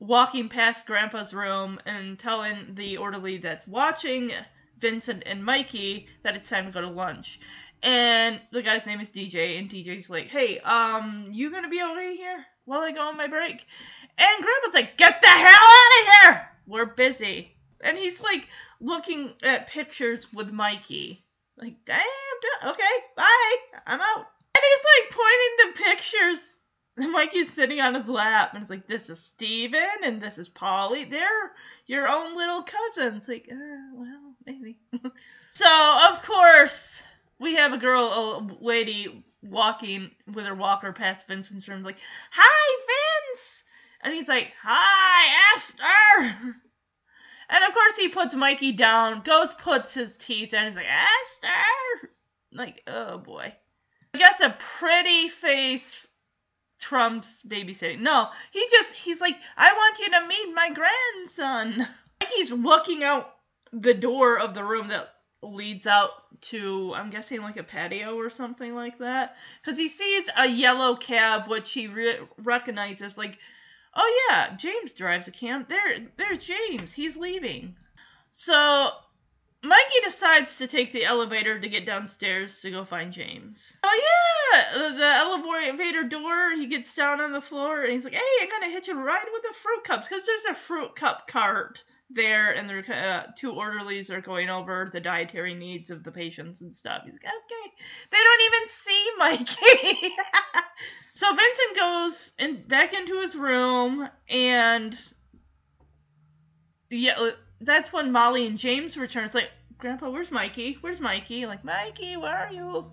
walking 0.00 0.48
past 0.48 0.86
Grandpa's 0.86 1.32
room 1.32 1.80
and 1.86 2.18
telling 2.18 2.74
the 2.74 2.96
orderly 2.96 3.38
that's 3.38 3.66
watching 3.66 4.32
Vincent 4.82 5.22
and 5.24 5.42
Mikey 5.42 6.08
that 6.24 6.36
it's 6.36 6.48
time 6.48 6.66
to 6.66 6.72
go 6.72 6.82
to 6.82 6.90
lunch. 6.90 7.40
And 7.82 8.40
the 8.50 8.62
guy's 8.62 8.84
name 8.84 9.00
is 9.00 9.10
DJ, 9.10 9.58
and 9.58 9.70
DJ's 9.70 10.10
like, 10.10 10.26
hey, 10.26 10.58
um, 10.58 11.28
you 11.30 11.50
gonna 11.50 11.68
be 11.68 11.80
over 11.80 12.02
here 12.02 12.44
while 12.64 12.80
I 12.80 12.92
go 12.92 13.00
on 13.00 13.16
my 13.16 13.28
break? 13.28 13.64
And 14.18 14.44
Grandpa's 14.44 14.74
like, 14.74 14.96
get 14.96 15.22
the 15.22 15.28
hell 15.28 15.48
out 15.48 16.00
of 16.00 16.34
here! 16.34 16.48
We're 16.66 16.86
busy. 16.86 17.56
And 17.80 17.96
he's 17.96 18.20
like 18.20 18.46
looking 18.80 19.32
at 19.42 19.68
pictures 19.68 20.32
with 20.32 20.52
Mikey. 20.52 21.24
Like, 21.56 21.76
damn, 21.84 22.02
okay, 22.66 22.94
bye, 23.16 23.56
I'm 23.86 24.00
out. 24.00 24.26
And 24.54 24.64
he's 24.64 24.84
like 24.84 25.10
pointing 25.10 25.74
to 25.74 25.82
pictures. 25.84 26.56
And 26.98 27.12
Mikey's 27.12 27.52
sitting 27.52 27.80
on 27.80 27.94
his 27.94 28.08
lap, 28.08 28.52
and 28.52 28.62
it's 28.62 28.70
like, 28.70 28.86
this 28.86 29.08
is 29.08 29.18
Steven, 29.18 30.04
and 30.04 30.20
this 30.20 30.36
is 30.38 30.48
Polly. 30.48 31.04
They're 31.04 31.52
your 31.86 32.06
own 32.06 32.36
little 32.36 32.62
cousins. 32.62 33.26
Like, 33.26 33.48
uh, 33.50 33.56
well, 33.94 34.31
maybe. 34.46 34.78
so, 35.54 35.98
of 36.10 36.22
course, 36.22 37.02
we 37.38 37.54
have 37.54 37.72
a 37.72 37.78
girl, 37.78 38.04
a 38.04 38.64
lady, 38.64 39.24
walking 39.42 40.10
with 40.32 40.46
her 40.46 40.54
walker 40.54 40.92
past 40.92 41.26
Vincent's 41.26 41.68
room, 41.68 41.82
like, 41.82 41.98
Hi, 42.30 42.84
Vince! 43.32 43.62
And 44.02 44.14
he's 44.14 44.28
like, 44.28 44.52
Hi, 44.62 45.54
Esther! 45.54 46.56
And 47.48 47.62
of 47.64 47.74
course, 47.74 47.96
he 47.96 48.08
puts 48.08 48.34
Mikey 48.34 48.72
down, 48.72 49.20
goes, 49.20 49.52
puts 49.52 49.92
his 49.92 50.16
teeth 50.16 50.54
in, 50.54 50.68
he's 50.68 50.76
like, 50.76 50.86
Esther! 50.86 52.08
Like, 52.54 52.82
oh 52.86 53.16
boy. 53.16 53.54
I 54.14 54.18
guess 54.18 54.40
a 54.40 54.54
pretty 54.78 55.30
face 55.30 56.06
trumps 56.78 57.38
babysitting. 57.48 58.00
No, 58.00 58.28
he 58.50 58.66
just, 58.70 58.94
he's 58.94 59.22
like, 59.22 59.36
I 59.56 59.72
want 59.72 59.98
you 59.98 60.10
to 60.10 60.26
meet 60.26 60.54
my 60.54 60.70
grandson. 60.70 61.88
Mikey's 62.20 62.52
looking 62.52 63.02
out 63.04 63.34
the 63.72 63.94
door 63.94 64.38
of 64.38 64.54
the 64.54 64.64
room 64.64 64.88
that 64.88 65.08
leads 65.42 65.86
out 65.86 66.10
to 66.40 66.92
I'm 66.94 67.10
guessing 67.10 67.42
like 67.42 67.56
a 67.56 67.64
patio 67.64 68.16
or 68.16 68.30
something 68.30 68.74
like 68.74 68.98
that. 68.98 69.36
Because 69.60 69.78
he 69.78 69.88
sees 69.88 70.28
a 70.36 70.46
yellow 70.46 70.96
cab 70.96 71.48
which 71.48 71.72
he 71.72 71.88
re- 71.88 72.20
recognizes 72.38 73.18
like 73.18 73.38
oh 73.94 74.28
yeah 74.30 74.54
James 74.56 74.92
drives 74.92 75.28
a 75.28 75.32
cab 75.32 75.66
there 75.66 76.06
there's 76.16 76.44
James 76.44 76.92
he's 76.92 77.16
leaving. 77.16 77.74
So 78.30 78.90
Mikey 79.64 80.00
decides 80.02 80.56
to 80.56 80.66
take 80.66 80.92
the 80.92 81.04
elevator 81.04 81.58
to 81.58 81.68
get 81.68 81.86
downstairs 81.86 82.60
to 82.60 82.70
go 82.70 82.84
find 82.84 83.12
James. 83.12 83.72
Oh 83.82 84.00
yeah 84.52 84.90
the 84.90 85.04
elevator 85.04 86.04
door 86.04 86.52
he 86.54 86.66
gets 86.66 86.94
down 86.94 87.20
on 87.20 87.32
the 87.32 87.40
floor 87.40 87.82
and 87.82 87.92
he's 87.92 88.04
like 88.04 88.14
hey 88.14 88.42
I'm 88.42 88.48
gonna 88.48 88.72
hitch 88.72 88.88
a 88.88 88.94
ride 88.94 89.26
with 89.32 89.42
the 89.42 89.54
fruit 89.54 89.84
cups 89.84 90.08
because 90.08 90.24
there's 90.24 90.44
a 90.44 90.54
fruit 90.54 90.94
cup 90.94 91.26
cart 91.26 91.82
there 92.14 92.52
and 92.52 92.68
the 92.68 92.94
uh, 92.94 93.26
two 93.36 93.52
orderlies 93.52 94.10
are 94.10 94.20
going 94.20 94.50
over 94.50 94.88
the 94.92 95.00
dietary 95.00 95.54
needs 95.54 95.90
of 95.90 96.04
the 96.04 96.12
patients 96.12 96.60
and 96.60 96.74
stuff. 96.74 97.02
He's 97.04 97.14
like, 97.14 97.24
okay. 97.24 97.72
They 98.10 98.18
don't 98.18 98.42
even 98.46 98.66
see 98.66 99.10
Mikey. 99.18 100.14
so 101.14 101.28
Vincent 101.28 101.76
goes 101.76 102.32
in, 102.38 102.62
back 102.68 102.92
into 102.92 103.20
his 103.20 103.34
room 103.34 104.08
and 104.28 104.98
yeah, 106.90 107.14
uh, 107.18 107.30
that's 107.60 107.92
when 107.92 108.12
Molly 108.12 108.46
and 108.46 108.58
James 108.58 108.96
return. 108.96 109.24
It's 109.24 109.34
like, 109.34 109.50
Grandpa, 109.78 110.10
where's 110.10 110.30
Mikey? 110.30 110.78
Where's 110.80 111.00
Mikey? 111.00 111.46
Like, 111.46 111.64
Mikey, 111.64 112.16
where 112.16 112.36
are 112.36 112.52
you? 112.52 112.90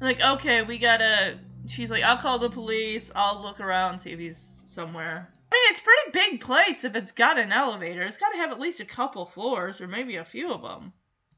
I'm 0.00 0.06
like, 0.06 0.20
okay, 0.20 0.62
we 0.62 0.78
gotta. 0.78 1.38
She's 1.66 1.90
like, 1.90 2.02
I'll 2.02 2.16
call 2.16 2.38
the 2.38 2.50
police. 2.50 3.10
I'll 3.14 3.42
look 3.42 3.60
around, 3.60 4.00
see 4.00 4.10
if 4.10 4.18
he's 4.18 4.53
somewhere. 4.74 5.28
I 5.52 5.54
mean, 5.54 5.70
it's 5.70 5.80
a 5.80 5.84
pretty 5.84 6.30
big 6.30 6.40
place 6.40 6.84
if 6.84 6.96
it's 6.96 7.12
got 7.12 7.38
an 7.38 7.52
elevator. 7.52 8.02
It's 8.02 8.18
got 8.18 8.30
to 8.30 8.38
have 8.38 8.50
at 8.50 8.60
least 8.60 8.80
a 8.80 8.84
couple 8.84 9.24
floors 9.26 9.80
or 9.80 9.86
maybe 9.86 10.16
a 10.16 10.24
few 10.24 10.52
of 10.52 10.62
them. 10.62 10.92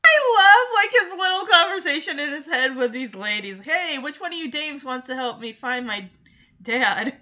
I 0.05 0.15
love 0.39 0.68
like 0.74 0.90
his 0.92 1.18
little 1.18 1.47
conversation 1.47 2.18
in 2.18 2.32
his 2.32 2.47
head 2.47 2.76
with 2.76 2.92
these 2.92 3.15
ladies. 3.15 3.58
Hey, 3.58 3.98
which 3.98 4.20
one 4.20 4.32
of 4.32 4.39
you 4.39 4.50
dames 4.50 4.84
wants 4.84 5.08
to 5.08 5.15
help 5.15 5.40
me 5.40 5.52
find 5.52 5.86
my 5.86 6.08
dad? 6.62 7.08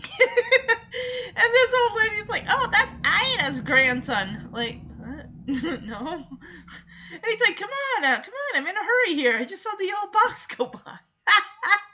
and 0.00 1.52
this 1.52 1.74
old 1.74 1.98
lady's 1.98 2.28
like, 2.28 2.44
"Oh, 2.48 2.68
that's 2.70 2.94
Ina's 3.40 3.60
grandson." 3.60 4.50
Like, 4.52 4.80
what? 4.98 5.26
no. 5.82 6.24
And 7.10 7.24
he's 7.28 7.40
like, 7.40 7.56
"Come 7.56 7.70
on, 7.70 8.04
uh, 8.04 8.22
come 8.22 8.34
on, 8.34 8.62
I'm 8.62 8.66
in 8.66 8.76
a 8.76 8.84
hurry 8.84 9.14
here. 9.14 9.36
I 9.36 9.44
just 9.44 9.62
saw 9.62 9.70
the 9.78 9.86
yellow 9.86 10.10
box 10.12 10.46
go 10.46 10.66
by." 10.66 10.98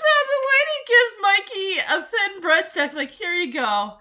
So 0.00 0.06
the 0.30 0.40
lady 0.52 0.78
gives 0.88 1.14
Mikey 1.22 1.78
a 1.78 2.02
thin 2.04 2.42
breadstick, 2.42 2.94
like, 2.94 3.10
here 3.10 3.32
you 3.32 3.52
go. 3.52 3.98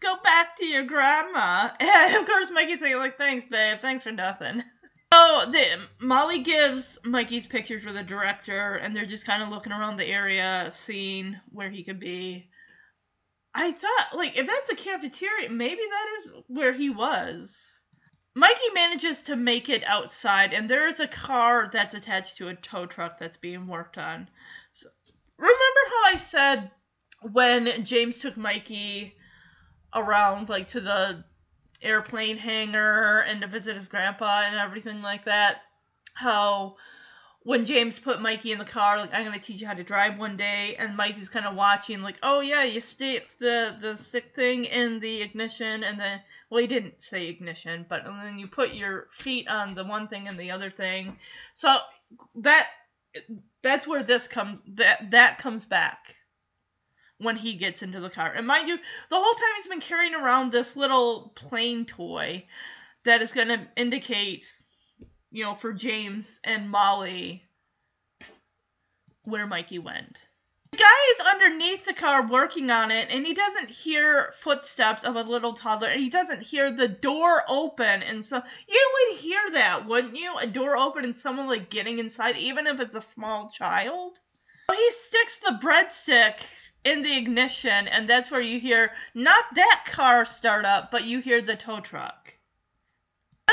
Go 0.00 0.16
back 0.22 0.56
to 0.58 0.66
your 0.66 0.84
grandma. 0.84 1.70
And 1.80 2.16
of 2.16 2.26
course, 2.26 2.50
Mikey's 2.50 2.80
like, 2.80 3.18
thanks, 3.18 3.44
babe. 3.44 3.78
Thanks 3.80 4.02
for 4.02 4.12
nothing. 4.12 4.62
So 5.12 5.46
the, 5.50 5.64
Molly 5.98 6.40
gives 6.40 6.98
Mikey's 7.04 7.46
picture 7.46 7.80
to 7.80 7.92
the 7.92 8.02
director, 8.02 8.74
and 8.74 8.94
they're 8.94 9.06
just 9.06 9.24
kind 9.24 9.42
of 9.42 9.48
looking 9.48 9.72
around 9.72 9.96
the 9.96 10.04
area, 10.04 10.68
seeing 10.70 11.36
where 11.52 11.70
he 11.70 11.84
could 11.84 12.00
be. 12.00 12.50
I 13.54 13.72
thought, 13.72 14.08
like, 14.14 14.36
if 14.36 14.46
that's 14.46 14.68
the 14.68 14.74
cafeteria, 14.74 15.48
maybe 15.48 15.80
that 15.80 16.18
is 16.18 16.32
where 16.48 16.74
he 16.74 16.90
was. 16.90 17.76
Mikey 18.34 18.68
manages 18.74 19.22
to 19.22 19.36
make 19.36 19.70
it 19.70 19.82
outside, 19.84 20.52
and 20.52 20.68
there 20.68 20.86
is 20.88 21.00
a 21.00 21.08
car 21.08 21.70
that's 21.72 21.94
attached 21.94 22.36
to 22.36 22.48
a 22.48 22.54
tow 22.54 22.84
truck 22.84 23.18
that's 23.18 23.38
being 23.38 23.66
worked 23.66 23.96
on. 23.96 24.28
Remember 25.38 25.80
how 25.88 26.12
I 26.12 26.16
said 26.16 26.70
when 27.32 27.84
James 27.84 28.18
took 28.18 28.36
Mikey 28.36 29.14
around, 29.94 30.48
like 30.48 30.68
to 30.68 30.80
the 30.80 31.24
airplane 31.82 32.36
hangar 32.36 33.20
and 33.20 33.40
to 33.42 33.46
visit 33.46 33.76
his 33.76 33.88
grandpa 33.88 34.42
and 34.46 34.56
everything 34.56 35.02
like 35.02 35.24
that? 35.24 35.62
How 36.14 36.76
when 37.46 37.64
James 37.64 38.00
put 38.00 38.20
Mikey 38.20 38.50
in 38.50 38.58
the 38.58 38.64
car, 38.64 38.96
like 38.96 39.14
I'm 39.14 39.24
gonna 39.24 39.38
teach 39.38 39.60
you 39.60 39.68
how 39.68 39.74
to 39.74 39.84
drive 39.84 40.18
one 40.18 40.36
day, 40.36 40.74
and 40.80 40.96
Mikey's 40.96 41.28
kind 41.28 41.46
of 41.46 41.54
watching, 41.54 42.02
like, 42.02 42.18
oh 42.24 42.40
yeah, 42.40 42.64
you 42.64 42.80
stick 42.80 43.28
the 43.38 43.76
the 43.80 43.96
stick 43.96 44.34
thing 44.34 44.64
in 44.64 44.98
the 44.98 45.22
ignition, 45.22 45.84
and 45.84 46.00
then 46.00 46.20
well, 46.50 46.60
he 46.60 46.66
didn't 46.66 47.00
say 47.00 47.28
ignition, 47.28 47.86
but 47.88 48.04
and 48.04 48.20
then 48.20 48.36
you 48.38 48.48
put 48.48 48.74
your 48.74 49.06
feet 49.12 49.46
on 49.46 49.76
the 49.76 49.84
one 49.84 50.08
thing 50.08 50.26
and 50.26 50.36
the 50.36 50.50
other 50.50 50.70
thing. 50.70 51.16
So 51.54 51.76
that 52.36 52.66
that's 53.62 53.86
where 53.86 54.02
this 54.02 54.28
comes 54.28 54.62
that 54.74 55.10
that 55.10 55.38
comes 55.38 55.64
back 55.64 56.16
when 57.18 57.36
he 57.36 57.54
gets 57.54 57.82
into 57.82 58.00
the 58.00 58.10
car. 58.10 58.32
And 58.32 58.46
mind 58.46 58.68
you, 58.68 58.76
the 58.76 59.16
whole 59.16 59.34
time 59.34 59.54
he's 59.56 59.68
been 59.68 59.80
carrying 59.80 60.14
around 60.14 60.52
this 60.52 60.76
little 60.76 61.32
plane 61.34 61.86
toy 61.86 62.44
that 63.04 63.22
is 63.22 63.32
going 63.32 63.48
to 63.48 63.66
indicate, 63.76 64.46
you 65.30 65.44
know, 65.44 65.54
for 65.54 65.72
James 65.72 66.40
and 66.44 66.70
Molly 66.70 67.42
where 69.24 69.46
Mikey 69.46 69.78
went. 69.78 70.26
The 70.72 70.78
guy 70.78 71.12
is 71.12 71.20
underneath 71.20 71.84
the 71.84 71.94
car 71.94 72.26
working 72.26 72.70
on 72.70 72.90
it, 72.90 73.08
and 73.10 73.26
he 73.26 73.34
doesn't 73.34 73.70
hear 73.70 74.32
footsteps 74.40 75.04
of 75.04 75.16
a 75.16 75.22
little 75.22 75.54
toddler, 75.54 75.88
and 75.88 76.00
he 76.00 76.10
doesn't 76.10 76.42
hear 76.42 76.70
the 76.70 76.88
door 76.88 77.44
open. 77.48 78.02
And 78.02 78.24
so 78.24 78.42
you 78.68 78.92
would 78.94 79.18
hear 79.18 79.50
that, 79.52 79.86
wouldn't 79.86 80.16
you? 80.16 80.36
A 80.38 80.46
door 80.46 80.76
open 80.76 81.04
and 81.04 81.14
someone 81.14 81.46
like 81.46 81.70
getting 81.70 81.98
inside, 81.98 82.36
even 82.36 82.66
if 82.66 82.80
it's 82.80 82.94
a 82.94 83.02
small 83.02 83.48
child. 83.48 84.18
So 84.68 84.76
He 84.76 84.90
sticks 84.90 85.38
the 85.38 85.58
breadstick 85.62 86.40
in 86.84 87.02
the 87.02 87.16
ignition, 87.16 87.88
and 87.88 88.08
that's 88.08 88.30
where 88.30 88.40
you 88.40 88.60
hear 88.60 88.92
not 89.14 89.44
that 89.54 89.84
car 89.86 90.24
start 90.24 90.64
up, 90.64 90.90
but 90.90 91.04
you 91.04 91.20
hear 91.20 91.42
the 91.42 91.56
tow 91.56 91.80
truck. 91.80 92.35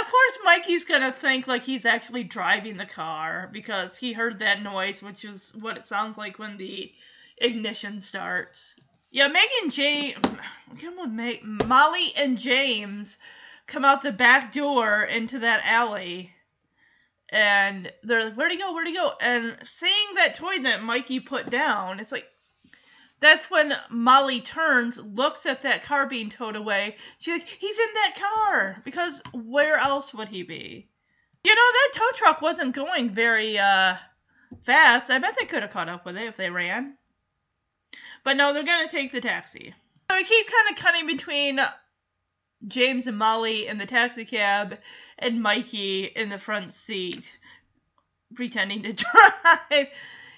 Of 0.03 0.11
course, 0.11 0.39
Mikey's 0.43 0.83
gonna 0.83 1.13
think 1.13 1.47
like 1.47 1.63
he's 1.63 1.85
actually 1.85 2.25
driving 2.25 2.75
the 2.75 2.85
car 2.85 3.49
because 3.53 3.95
he 3.95 4.11
heard 4.11 4.39
that 4.39 4.61
noise, 4.61 5.01
which 5.01 5.23
is 5.23 5.53
what 5.55 5.77
it 5.77 5.85
sounds 5.85 6.17
like 6.17 6.37
when 6.37 6.57
the 6.57 6.91
ignition 7.37 8.01
starts. 8.01 8.75
Yeah, 9.11 9.29
Megan 9.29 9.69
James, 9.69 10.17
come 10.81 10.99
on, 10.99 11.67
Molly 11.69 12.13
and 12.17 12.37
James 12.37 13.17
come 13.65 13.85
out 13.85 14.03
the 14.03 14.11
back 14.11 14.51
door 14.51 15.03
into 15.03 15.39
that 15.39 15.61
alley, 15.63 16.35
and 17.29 17.89
they're 18.03 18.25
like, 18.25 18.35
"Where'd 18.35 18.51
he 18.51 18.57
go? 18.57 18.73
Where'd 18.73 18.87
he 18.87 18.93
go?" 18.93 19.13
And 19.21 19.57
seeing 19.63 20.15
that 20.15 20.33
toy 20.33 20.59
that 20.63 20.83
Mikey 20.83 21.21
put 21.21 21.49
down, 21.49 22.01
it's 22.01 22.11
like. 22.11 22.27
That's 23.23 23.49
when 23.49 23.73
Molly 23.89 24.41
turns, 24.41 24.97
looks 24.97 25.45
at 25.45 25.61
that 25.61 25.81
car 25.81 26.07
being 26.07 26.29
towed 26.29 26.57
away. 26.57 26.97
She's 27.19 27.35
like, 27.35 27.47
he's 27.47 27.79
in 27.79 27.93
that 27.93 28.19
car! 28.19 28.81
Because 28.83 29.23
where 29.31 29.77
else 29.77 30.13
would 30.13 30.27
he 30.27 30.43
be? 30.43 30.89
You 31.45 31.55
know, 31.55 31.61
that 31.71 31.89
tow 31.93 32.09
truck 32.15 32.41
wasn't 32.41 32.75
going 32.75 33.11
very 33.11 33.57
uh, 33.57 33.95
fast. 34.63 35.09
I 35.09 35.19
bet 35.19 35.37
they 35.39 35.45
could 35.45 35.61
have 35.61 35.71
caught 35.71 35.87
up 35.87 36.05
with 36.05 36.17
it 36.17 36.27
if 36.27 36.35
they 36.35 36.49
ran. 36.49 36.97
But 38.25 38.35
no, 38.35 38.51
they're 38.51 38.65
going 38.65 38.89
to 38.89 38.93
take 38.93 39.13
the 39.13 39.21
taxi. 39.21 39.73
So 40.11 40.17
we 40.17 40.25
keep 40.25 40.45
kind 40.45 40.77
of 40.77 40.83
cutting 40.83 41.07
between 41.07 41.61
James 42.67 43.07
and 43.07 43.17
Molly 43.17 43.67
in 43.67 43.77
the 43.77 43.85
taxi 43.85 44.25
cab 44.25 44.79
and 45.17 45.41
Mikey 45.41 46.03
in 46.03 46.27
the 46.27 46.37
front 46.37 46.73
seat, 46.73 47.23
pretending 48.35 48.83
to 48.83 48.91
drive. 49.71 49.87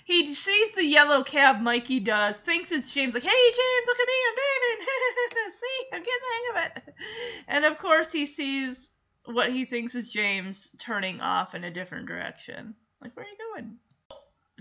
He 0.05 0.35
sees 0.35 0.71
the 0.71 0.85
yellow 0.85 1.23
cab 1.23 1.61
Mikey 1.61 1.99
does, 1.99 2.35
thinks 2.37 2.71
it's 2.71 2.91
James, 2.91 3.15
like, 3.15 3.23
hey, 3.23 3.29
James, 3.29 3.87
look 3.87 3.99
at 3.99 4.07
me, 4.07 4.13
I'm 4.27 4.35
driving. 4.35 5.51
See, 5.51 5.85
I'm 5.93 6.03
getting 6.03 6.13
the 6.21 6.33
hang 6.33 6.49
of 6.51 6.71
it. 6.77 6.95
And 7.47 7.65
of 7.65 7.79
course, 7.79 8.11
he 8.11 8.27
sees 8.27 8.91
what 9.25 9.51
he 9.51 9.65
thinks 9.65 9.95
is 9.95 10.11
James 10.11 10.75
turning 10.79 11.21
off 11.21 11.55
in 11.55 11.63
a 11.63 11.71
different 11.71 12.07
direction. 12.07 12.75
Like, 13.01 13.17
where 13.17 13.25
are 13.25 13.29
you 13.29 13.37
going? 13.55 13.77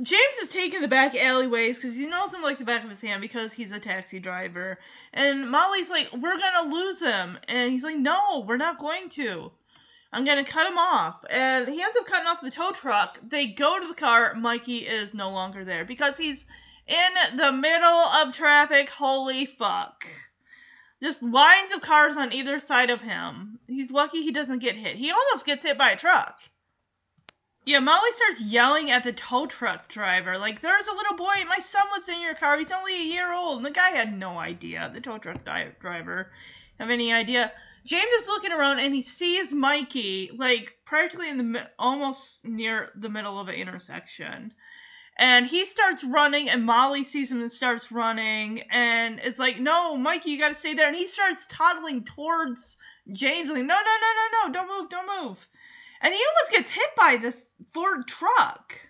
James 0.02 0.34
is 0.42 0.48
taking 0.48 0.80
the 0.80 0.88
back 0.88 1.14
alleyways 1.14 1.76
because 1.76 1.94
he 1.94 2.08
knows 2.08 2.34
him 2.34 2.42
like 2.42 2.58
the 2.58 2.64
back 2.64 2.82
of 2.82 2.88
his 2.88 3.00
hand 3.00 3.20
because 3.20 3.52
he's 3.52 3.70
a 3.70 3.78
taxi 3.78 4.18
driver. 4.18 4.78
And 5.12 5.50
Molly's 5.50 5.90
like, 5.90 6.10
we're 6.12 6.38
going 6.38 6.64
to 6.64 6.74
lose 6.74 7.00
him. 7.00 7.38
And 7.46 7.70
he's 7.70 7.84
like, 7.84 7.98
no, 7.98 8.44
we're 8.48 8.56
not 8.56 8.80
going 8.80 9.10
to. 9.10 9.52
I'm 10.14 10.24
gonna 10.24 10.44
cut 10.44 10.68
him 10.68 10.78
off. 10.78 11.24
And 11.28 11.68
he 11.68 11.82
ends 11.82 11.96
up 11.96 12.06
cutting 12.06 12.28
off 12.28 12.40
the 12.40 12.48
tow 12.48 12.70
truck. 12.70 13.18
They 13.20 13.48
go 13.48 13.80
to 13.80 13.88
the 13.88 13.94
car. 13.94 14.32
Mikey 14.34 14.86
is 14.86 15.12
no 15.12 15.30
longer 15.30 15.64
there 15.64 15.84
because 15.84 16.16
he's 16.16 16.46
in 16.86 17.36
the 17.36 17.50
middle 17.50 17.88
of 17.88 18.32
traffic. 18.32 18.88
Holy 18.90 19.44
fuck. 19.44 20.06
Just 21.02 21.24
lines 21.24 21.72
of 21.74 21.80
cars 21.82 22.16
on 22.16 22.32
either 22.32 22.60
side 22.60 22.90
of 22.90 23.02
him. 23.02 23.58
He's 23.66 23.90
lucky 23.90 24.22
he 24.22 24.30
doesn't 24.30 24.60
get 24.60 24.76
hit. 24.76 24.94
He 24.94 25.10
almost 25.10 25.46
gets 25.46 25.64
hit 25.64 25.76
by 25.76 25.90
a 25.90 25.96
truck. 25.96 26.38
Yeah, 27.64 27.80
Molly 27.80 28.12
starts 28.12 28.40
yelling 28.42 28.92
at 28.92 29.02
the 29.02 29.12
tow 29.12 29.46
truck 29.46 29.88
driver. 29.88 30.38
Like, 30.38 30.60
there's 30.60 30.86
a 30.86 30.94
little 30.94 31.16
boy. 31.16 31.34
My 31.48 31.58
son 31.58 31.86
was 31.92 32.08
in 32.08 32.20
your 32.20 32.34
car. 32.34 32.56
He's 32.56 32.70
only 32.70 32.94
a 32.94 33.12
year 33.12 33.32
old. 33.32 33.56
And 33.56 33.66
the 33.66 33.70
guy 33.70 33.90
had 33.90 34.16
no 34.16 34.38
idea. 34.38 34.90
The 34.94 35.00
tow 35.00 35.18
truck 35.18 35.44
di- 35.44 35.72
driver 35.80 36.30
have 36.78 36.90
any 36.90 37.12
idea. 37.12 37.52
James 37.84 38.12
is 38.20 38.28
looking 38.28 38.52
around 38.52 38.78
and 38.78 38.94
he 38.94 39.02
sees 39.02 39.52
Mikey 39.52 40.30
like 40.36 40.76
practically 40.84 41.28
in 41.28 41.52
the 41.52 41.70
almost 41.78 42.44
near 42.44 42.90
the 42.94 43.10
middle 43.10 43.38
of 43.38 43.48
an 43.48 43.54
intersection. 43.54 44.54
And 45.16 45.46
he 45.46 45.64
starts 45.64 46.02
running, 46.02 46.50
and 46.50 46.64
Molly 46.64 47.04
sees 47.04 47.30
him 47.30 47.40
and 47.40 47.52
starts 47.52 47.92
running, 47.92 48.62
and 48.62 49.20
is 49.20 49.38
like, 49.38 49.60
"No, 49.60 49.96
Mikey, 49.96 50.32
you 50.32 50.38
gotta 50.38 50.56
stay 50.56 50.74
there." 50.74 50.88
And 50.88 50.96
he 50.96 51.06
starts 51.06 51.46
toddling 51.46 52.02
towards 52.02 52.76
James, 53.12 53.48
like, 53.48 53.64
"No, 53.64 53.76
no, 53.76 53.96
no, 54.00 54.12
no, 54.16 54.48
no, 54.48 54.52
don't 54.52 54.68
move, 54.68 54.90
don't 54.90 55.22
move." 55.22 55.46
And 56.00 56.12
he 56.12 56.20
almost 56.20 56.50
gets 56.50 56.70
hit 56.70 56.96
by 56.96 57.16
this 57.16 57.54
Ford 57.72 58.08
truck. 58.08 58.80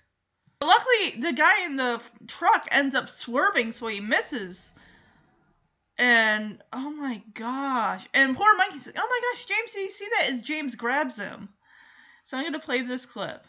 Luckily, 0.63 1.11
the 1.19 1.33
guy 1.35 1.65
in 1.65 1.77
the 1.77 2.01
truck 2.27 2.69
ends 2.71 2.95
up 2.95 3.11
swerving, 3.11 3.73
so 3.73 3.87
he 3.89 4.01
misses. 4.01 4.73
And 5.97 6.59
oh 6.73 6.91
my 6.91 7.23
gosh! 7.35 8.05
And 8.13 8.37
poor 8.37 8.51
Mikey's 8.57 8.87
like, 8.87 8.97
"Oh 8.99 9.07
my 9.07 9.21
gosh, 9.31 9.47
James, 9.47 9.73
did 9.73 9.83
you 9.83 9.91
see 9.91 10.09
that?" 10.19 10.31
As 10.31 10.43
James 10.43 10.75
grabs 10.75 11.17
him. 11.17 11.49
So 12.25 12.37
I'm 12.37 12.45
gonna 12.45 12.59
play 12.59 12.83
this 12.83 13.07
clip. 13.07 13.47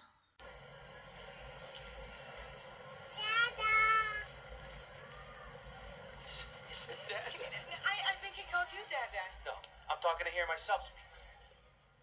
Is 6.75 6.89
it 6.91 6.99
Dad? 7.07 7.33
I, 7.87 7.95
I 8.11 8.13
think 8.21 8.35
he 8.35 8.43
called 8.51 8.67
you 8.75 8.83
Dada. 8.91 9.23
No, 9.45 9.55
I'm 9.89 9.97
talking 10.03 10.27
to 10.27 10.33
hear 10.35 10.45
myself 10.45 10.85
speak. 10.85 11.07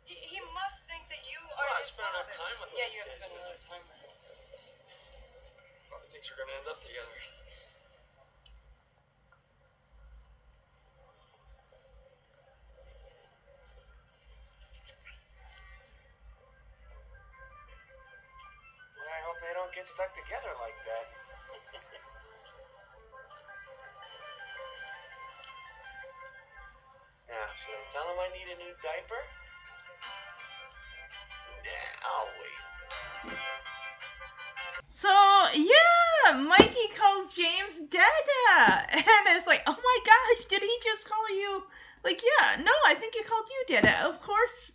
He, 0.04 0.14
he 0.16 0.40
must 0.40 0.82
think 0.90 1.06
that 1.12 1.22
you 1.28 1.38
Well, 1.38 1.60
are 1.60 1.70
I 1.70 1.78
his 1.78 1.92
spent 1.92 2.08
enough 2.08 2.32
time 2.34 2.56
with 2.58 2.72
him. 2.72 2.82
Yeah, 2.82 2.88
you 2.90 2.98
have 3.04 3.12
spent 3.14 3.30
enough 3.30 3.60
time 3.62 3.84
with 3.86 4.00
him. 4.00 4.10
Probably 5.86 6.08
thinks 6.10 6.26
we're 6.32 6.40
gonna 6.40 6.56
end 6.56 6.66
up 6.66 6.80
together. 6.82 7.41
They 19.52 19.58
don't 19.60 19.74
get 19.74 19.86
stuck 19.86 20.08
together 20.14 20.48
like 20.64 20.72
that. 20.88 21.04
now, 27.28 27.44
should 27.60 27.76
I 27.76 27.84
tell 27.92 28.08
him 28.08 28.16
I 28.16 28.32
need 28.32 28.48
a 28.48 28.56
new 28.56 28.72
diaper? 28.80 29.20
Nah, 31.68 31.92
I'll 32.08 32.32
wait. 32.40 32.60
So 34.88 35.12
yeah, 35.52 36.32
Mikey 36.32 36.88
calls 36.96 37.34
James 37.34 37.74
Dada, 37.90 38.88
and 38.92 39.36
it's 39.36 39.46
like, 39.46 39.60
oh 39.66 39.76
my 39.76 39.98
gosh, 40.06 40.46
did 40.46 40.62
he 40.62 40.78
just 40.82 41.06
call 41.06 41.28
you? 41.36 41.62
Like, 42.04 42.22
yeah, 42.22 42.56
no, 42.62 42.72
I 42.86 42.94
think 42.94 43.14
he 43.14 43.22
called 43.24 43.44
you 43.50 43.74
Dada. 43.74 44.06
Of 44.08 44.22
course, 44.22 44.72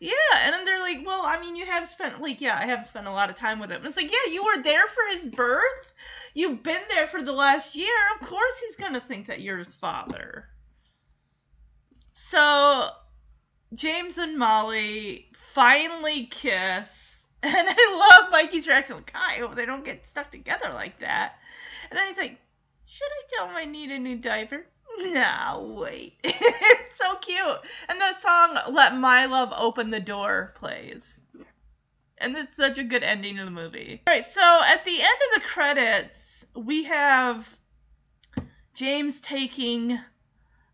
yeah. 0.00 0.12
And 0.42 0.52
then 0.52 0.64
they're 0.64 0.80
like, 0.80 1.04
well, 1.04 1.22
I 1.24 1.40
mean, 1.40 1.56
you 1.56 1.66
have 1.66 1.88
spent 1.88 2.20
like, 2.20 2.40
yeah, 2.40 2.56
I 2.56 2.66
have 2.66 2.86
spent 2.86 3.06
a 3.06 3.12
lot 3.12 3.30
of 3.30 3.36
time 3.36 3.58
with 3.58 3.70
him. 3.70 3.84
It's 3.84 3.96
like, 3.96 4.10
yeah, 4.10 4.32
you 4.32 4.44
were 4.44 4.62
there 4.62 4.86
for 4.86 5.02
his 5.12 5.26
birth. 5.26 5.92
You've 6.34 6.62
been 6.62 6.82
there 6.88 7.08
for 7.08 7.22
the 7.22 7.32
last 7.32 7.74
year. 7.74 7.94
Of 8.20 8.26
course, 8.26 8.58
he's 8.60 8.76
gonna 8.76 9.00
think 9.00 9.26
that 9.26 9.40
you're 9.40 9.58
his 9.58 9.74
father. 9.74 10.48
So 12.14 12.90
James 13.74 14.18
and 14.18 14.38
Molly 14.38 15.30
finally 15.34 16.26
kiss. 16.26 17.06
And 17.40 17.54
I 17.54 18.18
love 18.20 18.32
Mikey's 18.32 18.66
reaction. 18.66 18.96
Like, 18.96 19.38
hope 19.38 19.54
they 19.54 19.64
don't 19.64 19.84
get 19.84 20.08
stuck 20.08 20.32
together 20.32 20.72
like 20.74 20.98
that. 20.98 21.34
And 21.88 21.96
then 21.96 22.08
he's 22.08 22.18
like, 22.18 22.36
Should 22.84 23.04
I 23.06 23.22
tell 23.30 23.48
him 23.48 23.54
I 23.54 23.64
need 23.64 23.92
a 23.92 23.98
new 24.00 24.16
diaper? 24.16 24.66
Nah, 24.98 25.60
wait. 25.60 26.14
it's 26.24 26.96
so 26.96 27.14
cute. 27.16 27.58
And 27.88 28.00
the 28.00 28.18
song 28.18 28.58
Let 28.74 28.96
My 28.96 29.26
Love 29.26 29.52
Open 29.56 29.90
the 29.90 30.00
Door 30.00 30.54
plays. 30.56 31.20
And 32.18 32.36
it's 32.36 32.56
such 32.56 32.78
a 32.78 32.84
good 32.84 33.04
ending 33.04 33.36
to 33.36 33.44
the 33.44 33.50
movie. 33.50 34.02
Alright, 34.08 34.24
so 34.24 34.40
at 34.40 34.84
the 34.84 35.00
end 35.00 35.18
of 35.28 35.42
the 35.42 35.48
credits, 35.48 36.44
we 36.54 36.84
have 36.84 37.56
James 38.74 39.20
taking 39.20 39.98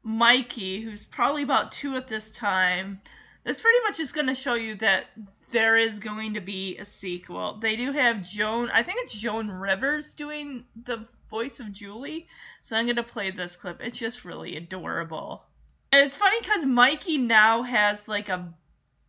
Mikey, 0.03 0.81
who's 0.81 1.05
probably 1.05 1.43
about 1.43 1.73
two 1.73 1.97
at 1.97 2.09
this 2.09 2.31
time. 2.31 3.01
This 3.44 3.61
pretty 3.61 3.78
much 3.86 4.01
is 4.01 4.12
going 4.12 4.27
to 4.28 4.35
show 4.35 4.55
you 4.55 4.75
that 4.77 5.07
there 5.55 5.76
is 5.76 6.00
going 6.00 6.34
to 6.34 6.41
be 6.41 6.76
a 6.78 6.84
sequel. 6.84 7.58
They 7.60 7.76
do 7.76 7.92
have 7.92 8.23
Joan, 8.23 8.70
I 8.70 8.83
think 8.83 8.99
it's 9.05 9.15
Joan 9.15 9.49
Rivers 9.49 10.12
doing 10.12 10.65
the 10.74 11.07
voice 11.31 11.60
of 11.60 11.70
Julie. 11.70 12.26
So 12.62 12.74
I'm 12.74 12.86
going 12.86 12.97
to 12.97 13.05
play 13.05 13.31
this 13.31 13.55
clip. 13.55 13.81
It's 13.81 13.97
just 13.97 14.24
really 14.24 14.57
adorable. 14.57 15.44
And 15.92 16.05
it's 16.05 16.16
funny 16.16 16.41
because 16.41 16.66
Mikey 16.66 17.18
now 17.18 17.62
has 17.62 18.08
like 18.08 18.31
a 18.31 18.52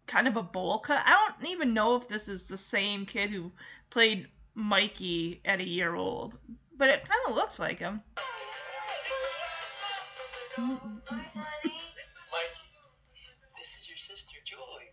kind 0.05 0.27
of 0.27 0.37
a 0.37 0.43
bowl 0.43 0.77
cut. 0.77 1.01
I 1.03 1.29
don't 1.39 1.49
even 1.49 1.73
know 1.73 1.95
if 1.95 2.07
this 2.07 2.27
is 2.27 2.45
the 2.45 2.59
same 2.59 3.07
kid 3.07 3.31
who 3.31 3.51
played 3.89 4.27
Mikey 4.53 5.41
at 5.45 5.59
a 5.59 5.67
year 5.67 5.95
old, 5.95 6.37
but 6.77 6.89
it 6.89 7.09
kind 7.09 7.21
of 7.27 7.33
looks 7.33 7.57
like 7.57 7.79
him. 7.79 7.99
Mike, 10.59 10.85
this 13.57 13.77
is 13.79 13.89
your 13.89 13.97
sister, 13.97 14.37
Julie. 14.45 14.84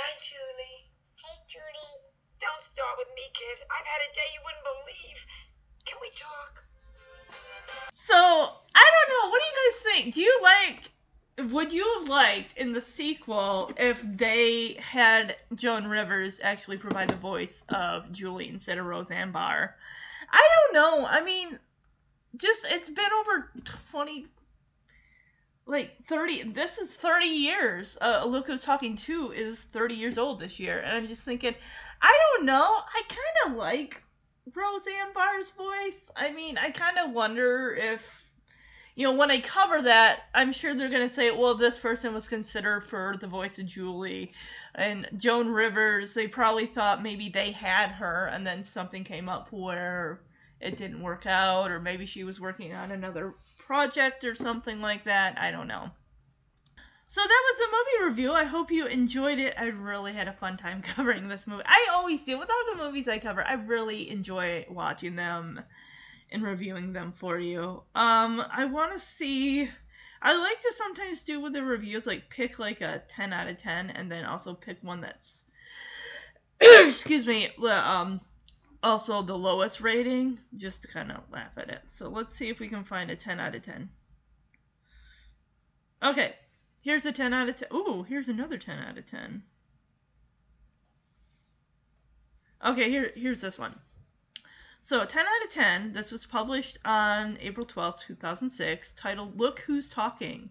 Say 0.00 0.06
hi, 0.06 0.18
Julie. 0.18 0.88
Hey, 1.16 1.36
Julie. 1.46 1.96
Don't 2.40 2.62
start 2.62 2.96
with 2.96 3.08
me, 3.14 3.22
kid. 3.34 3.66
I've 3.70 3.86
had 3.86 4.00
a 4.00 4.14
day 4.14 4.28
you 4.32 4.40
wouldn't 4.44 4.64
believe. 4.64 5.26
Can 5.84 5.98
we 6.00 6.08
talk? 6.16 6.64
So 7.94 8.14
I 8.74 8.90
don't 8.94 9.10
know. 9.10 9.30
What 9.30 9.42
do 9.42 9.46
you 9.46 9.72
guys 9.72 9.82
think? 9.92 10.14
Do 10.14 10.20
you 10.22 10.40
like? 10.42 11.50
Would 11.52 11.72
you 11.72 11.98
have 11.98 12.08
liked 12.08 12.56
in 12.56 12.72
the 12.72 12.80
sequel 12.80 13.72
if 13.76 14.00
they 14.02 14.78
had 14.80 15.36
Joan 15.54 15.86
Rivers 15.86 16.40
actually 16.42 16.78
provide 16.78 17.08
the 17.08 17.16
voice 17.16 17.62
of 17.68 18.10
Julie 18.10 18.48
instead 18.48 18.78
of 18.78 18.86
Roseanne 18.86 19.32
Barr? 19.32 19.76
I 20.32 20.48
don't 20.54 20.74
know. 20.74 21.06
I 21.06 21.22
mean, 21.22 21.58
just 22.38 22.64
it's 22.70 22.88
been 22.88 23.12
over 23.20 23.50
twenty. 23.90 24.28
Like 25.66 26.04
30 26.08 26.52
this 26.52 26.78
is 26.78 26.96
30 26.96 27.26
years. 27.26 27.96
Uh 28.00 28.28
who's 28.42 28.62
talking 28.62 28.96
too 28.96 29.32
is 29.32 29.62
30 29.62 29.94
years 29.94 30.18
old 30.18 30.40
this 30.40 30.58
year 30.58 30.78
and 30.78 30.96
i'm 30.96 31.06
just 31.06 31.24
thinking 31.24 31.54
i 32.02 32.18
don't 32.36 32.46
know. 32.46 32.62
I 32.64 33.02
kind 33.08 33.52
of 33.52 33.58
like 33.58 34.02
roseanne 34.54 35.12
barr's 35.14 35.50
voice. 35.50 36.00
I 36.16 36.32
mean 36.32 36.58
i 36.58 36.70
kind 36.70 36.98
of 36.98 37.12
wonder 37.12 37.74
if 37.74 38.24
you 38.96 39.04
know 39.04 39.12
when 39.14 39.30
i 39.30 39.40
cover 39.40 39.82
that 39.82 40.24
i'm 40.34 40.52
sure 40.52 40.74
they're 40.74 40.88
going 40.88 41.08
to 41.08 41.14
say 41.14 41.30
well 41.30 41.54
this 41.54 41.78
person 41.78 42.12
was 42.12 42.26
considered 42.26 42.84
for 42.84 43.16
the 43.20 43.26
voice 43.28 43.58
of 43.58 43.66
julie 43.66 44.32
and 44.74 45.08
joan 45.16 45.48
rivers. 45.48 46.14
They 46.14 46.26
probably 46.26 46.66
thought 46.66 47.02
maybe 47.02 47.28
they 47.28 47.52
had 47.52 47.90
her 47.90 48.26
and 48.26 48.46
then 48.46 48.64
something 48.64 49.04
came 49.04 49.28
up 49.28 49.52
where 49.52 50.20
it 50.60 50.76
didn't 50.76 51.02
work 51.02 51.26
out 51.26 51.70
or 51.70 51.80
maybe 51.80 52.06
she 52.06 52.24
was 52.24 52.40
working 52.40 52.72
on 52.72 52.90
another 52.90 53.34
project 53.70 54.24
or 54.24 54.34
something 54.34 54.80
like 54.80 55.04
that. 55.04 55.38
I 55.38 55.52
don't 55.52 55.68
know. 55.68 55.88
So 57.06 57.20
that 57.20 57.42
was 57.46 57.58
the 57.58 57.76
movie 57.76 58.10
review. 58.10 58.32
I 58.32 58.42
hope 58.42 58.72
you 58.72 58.86
enjoyed 58.86 59.38
it. 59.38 59.54
I 59.56 59.66
really 59.66 60.12
had 60.12 60.26
a 60.26 60.32
fun 60.32 60.56
time 60.56 60.82
covering 60.94 61.28
this 61.28 61.46
movie. 61.46 61.62
I 61.64 61.86
always 61.92 62.24
do. 62.24 62.36
With 62.36 62.50
all 62.50 62.64
the 62.76 62.82
movies 62.82 63.06
I 63.06 63.20
cover, 63.20 63.44
I 63.46 63.52
really 63.52 64.10
enjoy 64.10 64.66
watching 64.68 65.14
them 65.14 65.60
and 66.32 66.42
reviewing 66.42 66.92
them 66.92 67.12
for 67.12 67.38
you. 67.38 67.84
Um, 67.94 68.44
I 68.52 68.64
want 68.64 68.92
to 68.92 68.98
see. 68.98 69.70
I 70.20 70.36
like 70.36 70.60
to 70.62 70.72
sometimes 70.72 71.22
do 71.22 71.38
with 71.38 71.52
the 71.52 71.62
reviews, 71.62 72.08
like 72.08 72.28
pick 72.28 72.58
like 72.58 72.80
a 72.80 73.04
10 73.06 73.32
out 73.32 73.46
of 73.46 73.56
10, 73.56 73.90
and 73.90 74.10
then 74.10 74.24
also 74.24 74.52
pick 74.52 74.78
one 74.82 75.00
that's, 75.00 75.44
excuse 76.60 77.24
me, 77.24 77.50
um, 77.68 78.20
also 78.82 79.22
the 79.22 79.36
lowest 79.36 79.80
rating, 79.80 80.38
just 80.56 80.82
to 80.82 80.88
kind 80.88 81.10
of 81.12 81.22
laugh 81.30 81.52
at 81.56 81.68
it. 81.68 81.82
So 81.84 82.08
let's 82.08 82.34
see 82.34 82.48
if 82.48 82.60
we 82.60 82.68
can 82.68 82.84
find 82.84 83.10
a 83.10 83.16
10 83.16 83.38
out 83.40 83.54
of 83.54 83.62
10. 83.62 83.90
Okay, 86.02 86.34
here's 86.80 87.04
a 87.04 87.12
10 87.12 87.32
out 87.34 87.48
of 87.48 87.56
10. 87.56 87.68
Ooh, 87.74 88.02
here's 88.02 88.28
another 88.28 88.56
10 88.56 88.78
out 88.78 88.96
of 88.96 89.04
10. 89.04 89.42
Okay, 92.64 92.90
here 92.90 93.12
here's 93.14 93.40
this 93.40 93.58
one. 93.58 93.74
So 94.82 95.04
10 95.04 95.26
out 95.26 95.44
of 95.44 95.50
10. 95.50 95.92
This 95.92 96.12
was 96.12 96.26
published 96.26 96.78
on 96.84 97.38
April 97.40 97.66
12, 97.66 98.00
2006, 98.00 98.94
titled 98.94 99.38
"Look 99.38 99.60
Who's 99.60 99.88
Talking." 99.88 100.50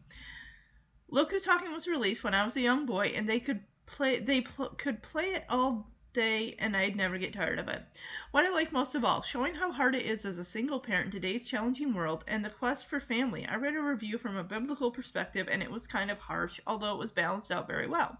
Look 1.10 1.32
Who's 1.32 1.44
Talking 1.44 1.72
was 1.72 1.88
released 1.88 2.24
when 2.24 2.36
I 2.36 2.46
was 2.46 2.56
a 2.56 2.62
young 2.62 2.86
boy, 2.86 3.08
and 3.16 3.28
they 3.28 3.40
could 3.40 3.64
play 3.86 4.20
they 4.20 4.42
pl- 4.42 4.70
could 4.78 5.02
play 5.02 5.34
it 5.34 5.46
all 5.50 5.92
day 6.14 6.56
and 6.60 6.76
I'd 6.76 6.96
never 6.96 7.18
get 7.18 7.34
tired 7.34 7.60
of 7.60 7.68
it. 7.68 7.84
What 8.32 8.46
I 8.46 8.50
like 8.50 8.72
most 8.72 8.96
of 8.96 9.06
all, 9.06 9.22
showing 9.22 9.56
how 9.56 9.72
hard 9.72 9.96
it 9.96 10.06
is 10.06 10.26
as 10.26 10.40
a 10.40 10.44
single 10.44 10.80
parent 10.80 11.08
in 11.08 11.12
today's 11.12 11.44
challenging 11.44 11.94
world 11.94 12.24
and 12.28 12.44
the 12.44 12.50
quest 12.50 12.88
for 12.88 13.00
family. 13.00 13.46
I 13.46 13.56
read 13.56 13.76
a 13.76 13.82
review 13.82 14.18
from 14.18 14.38
a 14.38 14.44
biblical 14.44 14.92
perspective 14.92 15.48
and 15.50 15.62
it 15.62 15.72
was 15.72 15.88
kind 15.88 16.12
of 16.12 16.20
harsh, 16.20 16.60
although 16.66 16.94
it 16.94 17.00
was 17.00 17.12
balanced 17.12 17.52
out 17.52 17.68
very 17.68 17.88
well. 17.88 18.18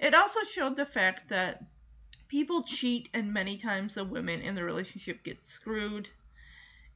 It 0.00 0.14
also 0.14 0.40
showed 0.44 0.76
the 0.76 0.86
fact 0.86 1.28
that 1.28 1.64
people 2.28 2.62
cheat 2.62 3.08
and 3.12 3.32
many 3.32 3.58
times 3.58 3.94
the 3.94 4.04
women 4.04 4.40
in 4.40 4.54
the 4.54 4.64
relationship 4.64 5.22
get 5.22 5.42
screwed 5.42 6.08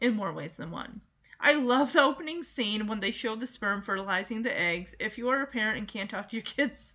in 0.00 0.14
more 0.14 0.32
ways 0.32 0.56
than 0.56 0.70
one. 0.70 1.00
I 1.38 1.52
love 1.52 1.92
the 1.92 2.02
opening 2.02 2.42
scene 2.42 2.86
when 2.86 3.00
they 3.00 3.10
show 3.10 3.36
the 3.36 3.46
sperm 3.46 3.82
fertilizing 3.82 4.42
the 4.42 4.58
eggs. 4.58 4.94
If 4.98 5.18
you 5.18 5.28
are 5.28 5.42
a 5.42 5.46
parent 5.46 5.76
and 5.78 5.86
can't 5.86 6.08
talk 6.08 6.30
to 6.30 6.36
your 6.36 6.42
kids 6.56 6.94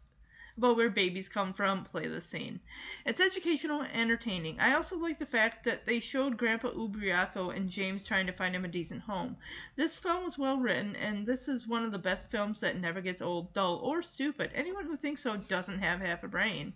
about 0.57 0.75
where 0.75 0.89
babies 0.89 1.29
come 1.29 1.53
from, 1.53 1.85
play 1.85 2.07
the 2.07 2.19
scene. 2.19 2.59
It's 3.05 3.19
educational 3.19 3.81
and 3.81 3.91
entertaining. 3.93 4.59
I 4.59 4.73
also 4.73 4.97
like 4.97 5.19
the 5.19 5.25
fact 5.25 5.63
that 5.63 5.85
they 5.85 5.99
showed 5.99 6.37
Grandpa 6.37 6.71
Ubriacco 6.71 7.55
and 7.55 7.69
James 7.69 8.03
trying 8.03 8.27
to 8.27 8.33
find 8.33 8.55
him 8.55 8.65
a 8.65 8.67
decent 8.67 9.01
home. 9.01 9.37
This 9.75 9.95
film 9.95 10.23
was 10.23 10.37
well 10.37 10.57
written, 10.57 10.95
and 10.95 11.25
this 11.25 11.47
is 11.47 11.67
one 11.67 11.85
of 11.85 11.91
the 11.91 11.97
best 11.97 12.29
films 12.29 12.59
that 12.59 12.77
never 12.77 12.99
gets 12.99 13.21
old, 13.21 13.53
dull, 13.53 13.77
or 13.77 14.01
stupid. 14.01 14.51
Anyone 14.53 14.85
who 14.85 14.97
thinks 14.97 15.21
so 15.21 15.37
doesn't 15.37 15.79
have 15.79 16.01
half 16.01 16.23
a 16.23 16.27
brain. 16.27 16.73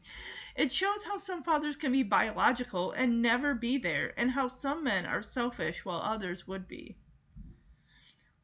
It 0.56 0.72
shows 0.72 1.04
how 1.04 1.18
some 1.18 1.44
fathers 1.44 1.76
can 1.76 1.92
be 1.92 2.04
biological 2.04 2.92
and 2.92 3.22
never 3.22 3.54
be 3.54 3.78
there, 3.78 4.14
and 4.18 4.32
how 4.32 4.48
some 4.48 4.84
men 4.84 5.06
are 5.06 5.22
selfish 5.22 5.84
while 5.84 6.02
others 6.02 6.48
would 6.48 6.68
be. 6.68 6.96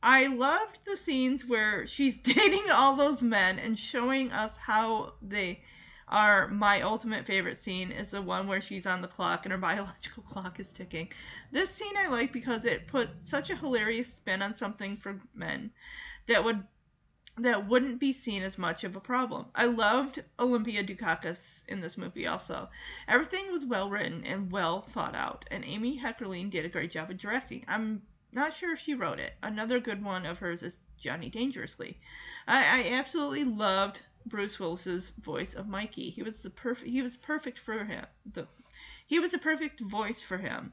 I 0.03 0.25
loved 0.25 0.83
the 0.83 0.97
scenes 0.97 1.45
where 1.45 1.85
she's 1.85 2.17
dating 2.35 2.71
all 2.71 2.95
those 2.95 3.21
men 3.21 3.59
and 3.59 3.77
showing 3.77 4.31
us 4.31 4.57
how 4.57 5.13
they 5.21 5.61
are. 6.07 6.47
My 6.47 6.81
ultimate 6.81 7.27
favorite 7.27 7.59
scene 7.59 7.91
is 7.91 8.09
the 8.09 8.21
one 8.21 8.47
where 8.47 8.61
she's 8.61 8.87
on 8.87 9.01
the 9.01 9.07
clock 9.07 9.45
and 9.45 9.51
her 9.51 9.57
biological 9.69 10.23
clock 10.23 10.59
is 10.59 10.71
ticking. 10.71 11.11
This 11.51 11.69
scene 11.69 11.95
I 11.95 12.07
like 12.07 12.33
because 12.33 12.65
it 12.65 12.87
put 12.87 13.21
such 13.21 13.51
a 13.51 13.55
hilarious 13.55 14.11
spin 14.11 14.41
on 14.41 14.55
something 14.55 14.97
for 14.97 15.21
men 15.35 15.71
that 16.25 16.43
would 16.43 16.65
that 17.37 17.67
wouldn't 17.67 17.99
be 17.99 18.11
seen 18.11 18.41
as 18.43 18.57
much 18.57 18.83
of 18.83 18.95
a 18.95 18.99
problem. 18.99 19.45
I 19.55 19.65
loved 19.65 20.23
Olympia 20.39 20.83
Dukakis 20.83 21.63
in 21.67 21.79
this 21.79 21.97
movie 21.97 22.27
also. 22.27 22.69
Everything 23.07 23.51
was 23.51 23.65
well 23.65 23.89
written 23.89 24.25
and 24.25 24.51
well 24.51 24.81
thought 24.81 25.15
out, 25.15 25.45
and 25.49 25.63
Amy 25.63 25.99
Heckerling 25.99 26.49
did 26.49 26.65
a 26.65 26.69
great 26.69 26.91
job 26.91 27.09
of 27.09 27.17
directing. 27.17 27.63
I'm 27.67 28.01
not 28.31 28.53
sure 28.53 28.73
if 28.73 28.79
she 28.79 28.93
wrote 28.93 29.19
it. 29.19 29.33
Another 29.43 29.79
good 29.79 30.03
one 30.03 30.25
of 30.25 30.39
hers 30.39 30.63
is 30.63 30.77
Johnny 30.97 31.29
Dangerously. 31.29 31.99
I, 32.47 32.81
I 32.81 32.89
absolutely 32.91 33.43
loved 33.43 34.01
Bruce 34.25 34.59
Willis's 34.59 35.09
voice 35.21 35.53
of 35.53 35.67
Mikey. 35.67 36.11
He 36.11 36.23
was 36.23 36.41
the 36.41 36.49
perfect. 36.49 36.89
He 36.89 37.01
was 37.01 37.17
perfect 37.17 37.59
for 37.59 37.83
him. 37.83 38.05
The 38.33 38.47
he 39.05 39.19
was 39.19 39.31
the 39.31 39.37
perfect 39.37 39.81
voice 39.81 40.21
for 40.21 40.37
him. 40.37 40.71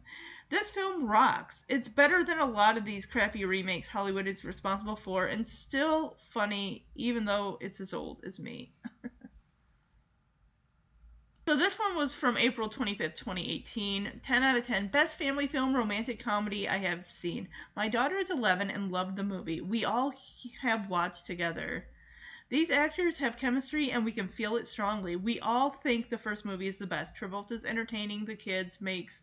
This 0.50 0.68
film 0.68 1.06
rocks. 1.06 1.64
It's 1.68 1.88
better 1.88 2.22
than 2.22 2.38
a 2.38 2.46
lot 2.46 2.76
of 2.76 2.84
these 2.84 3.06
crappy 3.06 3.44
remakes 3.44 3.88
Hollywood 3.88 4.28
is 4.28 4.44
responsible 4.44 4.96
for, 4.96 5.26
and 5.26 5.46
still 5.46 6.16
funny, 6.18 6.86
even 6.94 7.24
though 7.24 7.58
it's 7.60 7.80
as 7.80 7.92
old 7.92 8.22
as 8.24 8.38
me. 8.38 8.72
So 11.48 11.56
this 11.56 11.78
one 11.78 11.96
was 11.96 12.12
from 12.12 12.36
April 12.36 12.68
25th, 12.68 13.14
2018. 13.14 14.20
10 14.22 14.42
out 14.42 14.58
of 14.58 14.66
10. 14.66 14.88
Best 14.88 15.16
family 15.16 15.46
film 15.46 15.74
romantic 15.74 16.22
comedy 16.22 16.68
I 16.68 16.76
have 16.76 17.10
seen. 17.10 17.48
My 17.74 17.88
daughter 17.88 18.18
is 18.18 18.28
11 18.28 18.70
and 18.70 18.92
loved 18.92 19.16
the 19.16 19.22
movie. 19.22 19.62
We 19.62 19.86
all 19.86 20.12
have 20.60 20.90
watched 20.90 21.24
together. 21.24 21.86
These 22.50 22.70
actors 22.70 23.16
have 23.16 23.38
chemistry 23.38 23.90
and 23.90 24.04
we 24.04 24.12
can 24.12 24.28
feel 24.28 24.56
it 24.56 24.66
strongly. 24.66 25.16
We 25.16 25.40
all 25.40 25.70
think 25.70 26.10
the 26.10 26.18
first 26.18 26.44
movie 26.44 26.66
is 26.66 26.78
the 26.78 26.86
best. 26.86 27.14
Travolta's 27.14 27.64
entertaining 27.64 28.26
the 28.26 28.36
kids 28.36 28.82
makes 28.82 29.22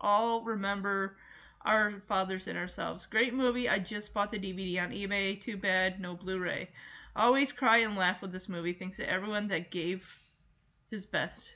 all 0.00 0.44
remember 0.44 1.18
our 1.60 2.00
fathers 2.08 2.46
and 2.46 2.56
ourselves. 2.56 3.04
Great 3.04 3.34
movie. 3.34 3.68
I 3.68 3.80
just 3.80 4.14
bought 4.14 4.30
the 4.30 4.38
DVD 4.38 4.82
on 4.82 4.92
eBay. 4.92 5.38
Too 5.38 5.58
bad 5.58 6.00
no 6.00 6.14
Blu-ray. 6.14 6.70
Always 7.14 7.52
cry 7.52 7.80
and 7.80 7.96
laugh 7.96 8.22
with 8.22 8.32
this 8.32 8.48
movie. 8.48 8.72
Thanks 8.72 8.96
to 8.96 9.06
everyone 9.06 9.48
that 9.48 9.70
gave 9.70 10.22
his 10.90 11.04
best 11.04 11.55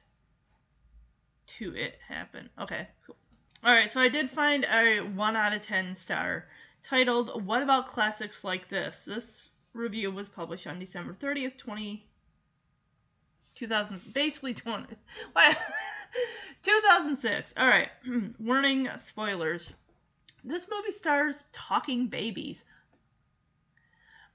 to 1.58 1.74
it 1.74 1.98
happen. 2.06 2.48
Okay, 2.58 2.88
cool. 3.06 3.16
Alright, 3.64 3.90
so 3.90 4.00
I 4.00 4.08
did 4.08 4.30
find 4.30 4.64
a 4.64 5.00
1 5.00 5.36
out 5.36 5.52
of 5.52 5.62
10 5.62 5.94
star 5.94 6.46
titled 6.82 7.44
What 7.44 7.62
About 7.62 7.88
Classics 7.88 8.42
Like 8.44 8.68
This? 8.68 9.04
This 9.04 9.48
review 9.74 10.10
was 10.10 10.28
published 10.28 10.66
on 10.66 10.78
December 10.78 11.14
30th, 11.14 11.58
20. 11.58 12.06
2000, 13.54 14.12
basically 14.12 14.54
20. 14.54 14.86
2006. 16.62 17.54
Alright, 17.58 17.88
warning 18.38 18.88
spoilers. 18.96 19.72
This 20.42 20.66
movie 20.70 20.92
stars 20.92 21.46
talking 21.52 22.06
babies. 22.06 22.64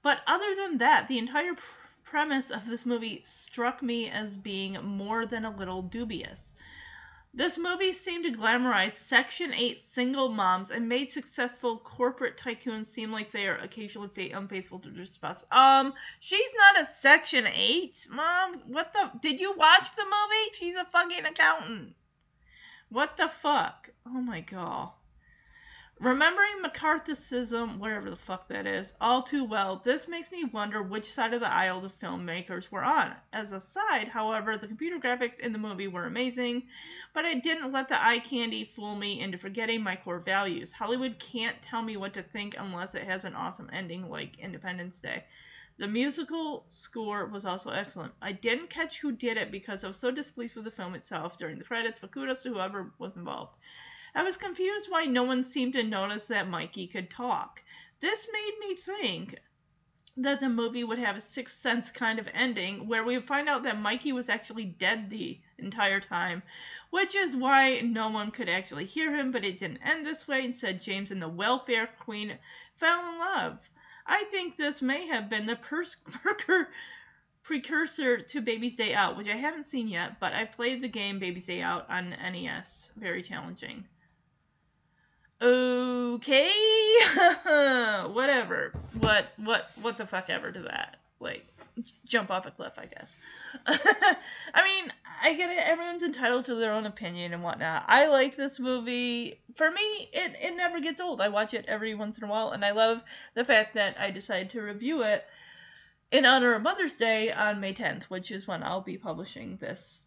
But 0.02 0.20
other 0.26 0.54
than 0.54 0.78
that, 0.78 1.08
the 1.08 1.18
entire 1.18 1.54
pr- 1.54 1.62
premise 2.04 2.50
of 2.50 2.66
this 2.66 2.86
movie 2.86 3.22
struck 3.24 3.82
me 3.82 4.08
as 4.08 4.36
being 4.36 4.74
more 4.84 5.26
than 5.26 5.44
a 5.44 5.56
little 5.56 5.82
dubious. 5.82 6.54
This 7.36 7.58
movie 7.58 7.92
seemed 7.92 8.24
to 8.24 8.30
glamorize 8.30 8.92
Section 8.92 9.52
8 9.52 9.78
single 9.78 10.30
moms 10.30 10.70
and 10.70 10.88
made 10.88 11.10
successful 11.10 11.76
corporate 11.76 12.38
tycoons 12.38 12.86
seem 12.86 13.12
like 13.12 13.30
they 13.30 13.46
are 13.46 13.58
occasionally 13.58 14.30
unfaithful 14.30 14.78
to 14.78 14.90
their 14.90 15.04
spouse. 15.04 15.44
Um, 15.50 15.92
she's 16.18 16.54
not 16.56 16.80
a 16.80 16.90
Section 16.90 17.46
8, 17.46 18.08
mom. 18.08 18.62
What 18.68 18.94
the? 18.94 19.10
Did 19.20 19.38
you 19.38 19.52
watch 19.52 19.94
the 19.94 20.04
movie? 20.04 20.50
She's 20.54 20.76
a 20.76 20.86
fucking 20.86 21.26
accountant. 21.26 21.94
What 22.88 23.18
the 23.18 23.28
fuck? 23.28 23.90
Oh 24.06 24.22
my 24.22 24.40
god. 24.40 24.92
Remembering 25.98 26.62
McCarthyism, 26.62 27.78
whatever 27.78 28.10
the 28.10 28.16
fuck 28.16 28.48
that 28.48 28.66
is, 28.66 28.92
all 29.00 29.22
too 29.22 29.44
well, 29.44 29.80
this 29.82 30.06
makes 30.06 30.30
me 30.30 30.44
wonder 30.44 30.82
which 30.82 31.10
side 31.10 31.32
of 31.32 31.40
the 31.40 31.50
aisle 31.50 31.80
the 31.80 31.88
filmmakers 31.88 32.70
were 32.70 32.84
on. 32.84 33.14
As 33.32 33.52
a 33.52 33.60
side, 33.62 34.06
however, 34.06 34.58
the 34.58 34.68
computer 34.68 34.98
graphics 34.98 35.40
in 35.40 35.52
the 35.52 35.58
movie 35.58 35.88
were 35.88 36.04
amazing, 36.04 36.64
but 37.14 37.24
I 37.24 37.32
didn't 37.32 37.72
let 37.72 37.88
the 37.88 38.04
eye 38.04 38.18
candy 38.18 38.62
fool 38.62 38.94
me 38.94 39.20
into 39.20 39.38
forgetting 39.38 39.82
my 39.82 39.96
core 39.96 40.18
values. 40.18 40.70
Hollywood 40.70 41.18
can't 41.18 41.62
tell 41.62 41.80
me 41.80 41.96
what 41.96 42.12
to 42.12 42.22
think 42.22 42.56
unless 42.58 42.94
it 42.94 43.04
has 43.04 43.24
an 43.24 43.34
awesome 43.34 43.70
ending 43.72 44.10
like 44.10 44.38
Independence 44.38 45.00
Day. 45.00 45.24
The 45.78 45.88
musical 45.88 46.66
score 46.68 47.24
was 47.24 47.46
also 47.46 47.70
excellent. 47.70 48.12
I 48.20 48.32
didn't 48.32 48.68
catch 48.68 49.00
who 49.00 49.12
did 49.12 49.38
it 49.38 49.50
because 49.50 49.82
I 49.82 49.88
was 49.88 49.96
so 49.96 50.10
displeased 50.10 50.56
with 50.56 50.66
the 50.66 50.70
film 50.70 50.94
itself 50.94 51.38
during 51.38 51.58
the 51.58 51.64
credits, 51.64 52.00
but 52.00 52.10
kudos 52.10 52.42
to 52.42 52.50
whoever 52.50 52.92
was 52.98 53.16
involved. 53.16 53.56
I 54.16 54.22
was 54.22 54.38
confused 54.38 54.90
why 54.90 55.04
no 55.04 55.24
one 55.24 55.44
seemed 55.44 55.74
to 55.74 55.82
notice 55.82 56.24
that 56.24 56.48
Mikey 56.48 56.86
could 56.86 57.10
talk. 57.10 57.62
This 58.00 58.26
made 58.32 58.54
me 58.60 58.74
think 58.74 59.38
that 60.16 60.40
the 60.40 60.48
movie 60.48 60.84
would 60.84 60.98
have 60.98 61.16
a 61.16 61.20
sixth 61.20 61.60
sense 61.60 61.90
kind 61.90 62.18
of 62.18 62.26
ending 62.32 62.88
where 62.88 63.04
we 63.04 63.14
would 63.18 63.26
find 63.26 63.46
out 63.46 63.64
that 63.64 63.78
Mikey 63.78 64.12
was 64.12 64.30
actually 64.30 64.64
dead 64.64 65.10
the 65.10 65.38
entire 65.58 66.00
time, 66.00 66.42
which 66.88 67.14
is 67.14 67.36
why 67.36 67.80
no 67.80 68.08
one 68.08 68.30
could 68.30 68.48
actually 68.48 68.86
hear 68.86 69.14
him, 69.14 69.32
but 69.32 69.44
it 69.44 69.60
didn't 69.60 69.82
end 69.84 70.06
this 70.06 70.26
way. 70.26 70.46
Instead, 70.46 70.80
James 70.80 71.10
and 71.10 71.20
the 71.20 71.28
welfare 71.28 71.86
queen 72.00 72.38
fell 72.74 73.06
in 73.12 73.18
love. 73.18 73.68
I 74.06 74.24
think 74.24 74.56
this 74.56 74.80
may 74.80 75.08
have 75.08 75.28
been 75.28 75.44
the 75.44 75.56
precursor 77.42 78.16
to 78.16 78.40
Baby's 78.40 78.76
Day 78.76 78.94
Out, 78.94 79.18
which 79.18 79.28
I 79.28 79.36
haven't 79.36 79.64
seen 79.64 79.88
yet, 79.88 80.18
but 80.18 80.32
I've 80.32 80.52
played 80.52 80.80
the 80.80 80.88
game 80.88 81.18
Baby's 81.18 81.44
Day 81.44 81.60
Out 81.60 81.90
on 81.90 82.10
NES. 82.10 82.90
Very 82.96 83.22
challenging. 83.22 83.84
Okay, 85.40 86.50
whatever. 88.12 88.72
What 89.00 89.26
what 89.36 89.70
what 89.82 89.98
the 89.98 90.06
fuck 90.06 90.30
ever 90.30 90.50
to 90.50 90.62
that? 90.62 90.96
Like 91.20 91.46
jump 92.06 92.30
off 92.30 92.46
a 92.46 92.50
cliff, 92.50 92.78
I 92.78 92.86
guess. 92.86 93.18
I 93.66 94.64
mean, 94.64 94.90
I 95.22 95.34
get 95.34 95.50
it. 95.50 95.58
Everyone's 95.58 96.02
entitled 96.02 96.46
to 96.46 96.54
their 96.54 96.72
own 96.72 96.86
opinion 96.86 97.34
and 97.34 97.42
whatnot. 97.42 97.84
I 97.86 98.06
like 98.06 98.36
this 98.36 98.58
movie. 98.58 99.38
For 99.56 99.70
me, 99.70 100.08
it 100.12 100.36
it 100.40 100.56
never 100.56 100.80
gets 100.80 101.02
old. 101.02 101.20
I 101.20 101.28
watch 101.28 101.52
it 101.52 101.66
every 101.68 101.94
once 101.94 102.16
in 102.16 102.24
a 102.24 102.28
while, 102.28 102.50
and 102.50 102.64
I 102.64 102.70
love 102.70 103.02
the 103.34 103.44
fact 103.44 103.74
that 103.74 103.96
I 104.00 104.10
decided 104.10 104.50
to 104.50 104.62
review 104.62 105.02
it 105.02 105.24
in 106.10 106.24
honor 106.24 106.54
of 106.54 106.62
Mother's 106.62 106.96
Day 106.96 107.30
on 107.30 107.60
May 107.60 107.74
10th, 107.74 108.04
which 108.04 108.30
is 108.30 108.46
when 108.46 108.62
I'll 108.62 108.80
be 108.80 108.96
publishing 108.96 109.58
this 109.58 110.06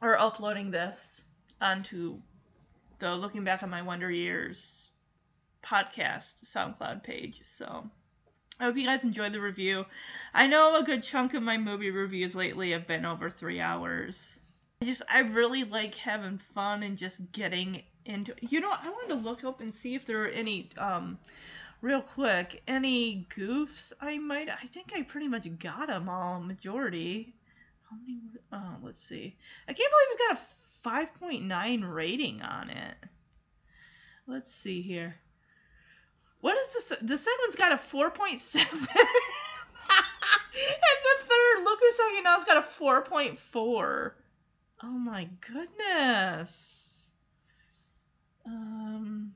or 0.00 0.18
uploading 0.18 0.70
this 0.70 1.24
onto 1.60 2.20
the 3.00 3.14
Looking 3.14 3.44
Back 3.44 3.62
on 3.62 3.70
My 3.70 3.80
Wonder 3.80 4.10
Years 4.10 4.90
podcast 5.64 6.44
SoundCloud 6.44 7.02
page. 7.02 7.40
So 7.44 7.88
I 8.60 8.64
hope 8.64 8.76
you 8.76 8.84
guys 8.84 9.04
enjoyed 9.04 9.32
the 9.32 9.40
review. 9.40 9.86
I 10.34 10.46
know 10.46 10.76
a 10.76 10.84
good 10.84 11.02
chunk 11.02 11.32
of 11.32 11.42
my 11.42 11.56
movie 11.56 11.90
reviews 11.90 12.34
lately 12.36 12.72
have 12.72 12.86
been 12.86 13.06
over 13.06 13.30
three 13.30 13.58
hours. 13.58 14.38
I 14.82 14.84
just 14.84 15.00
I 15.08 15.20
really 15.20 15.64
like 15.64 15.94
having 15.94 16.36
fun 16.36 16.82
and 16.82 16.98
just 16.98 17.32
getting 17.32 17.82
into 18.04 18.34
you 18.40 18.60
know, 18.60 18.70
I 18.70 18.90
wanted 18.90 19.14
to 19.14 19.28
look 19.28 19.44
up 19.44 19.62
and 19.62 19.72
see 19.72 19.94
if 19.94 20.04
there 20.04 20.24
are 20.24 20.28
any 20.28 20.68
um 20.76 21.18
real 21.80 22.02
quick 22.02 22.62
any 22.68 23.26
goofs 23.34 23.94
I 23.98 24.18
might 24.18 24.50
I 24.50 24.66
think 24.66 24.92
I 24.94 25.02
pretty 25.02 25.28
much 25.28 25.48
got 25.58 25.86
them 25.86 26.10
all 26.10 26.38
majority. 26.38 27.34
How 27.88 27.96
many 27.96 28.20
oh, 28.52 28.76
let's 28.82 29.02
see. 29.02 29.36
I 29.66 29.72
can't 29.72 29.90
believe 29.90 30.08
it's 30.12 30.28
got 30.28 30.36
a 30.36 30.60
5.9 30.84 31.94
rating 31.94 32.42
on 32.42 32.70
it. 32.70 32.96
Let's 34.26 34.54
see 34.54 34.82
here. 34.82 35.16
What 36.40 36.56
is 36.56 36.72
this? 36.72 36.98
The 37.02 37.18
second 37.18 37.38
one's 37.42 37.56
got 37.56 37.72
a 37.72 37.76
4.7. 37.76 38.56
and 38.60 38.70
the 41.04 41.16
third, 41.18 41.64
look 41.64 41.80
who's 41.80 41.96
talking 41.96 42.22
now, 42.22 42.36
has 42.36 42.44
got 42.44 42.56
a 42.56 42.62
4.4. 42.62 44.12
Oh 44.82 44.86
my 44.86 45.28
goodness. 45.40 47.10
Um. 48.46 49.34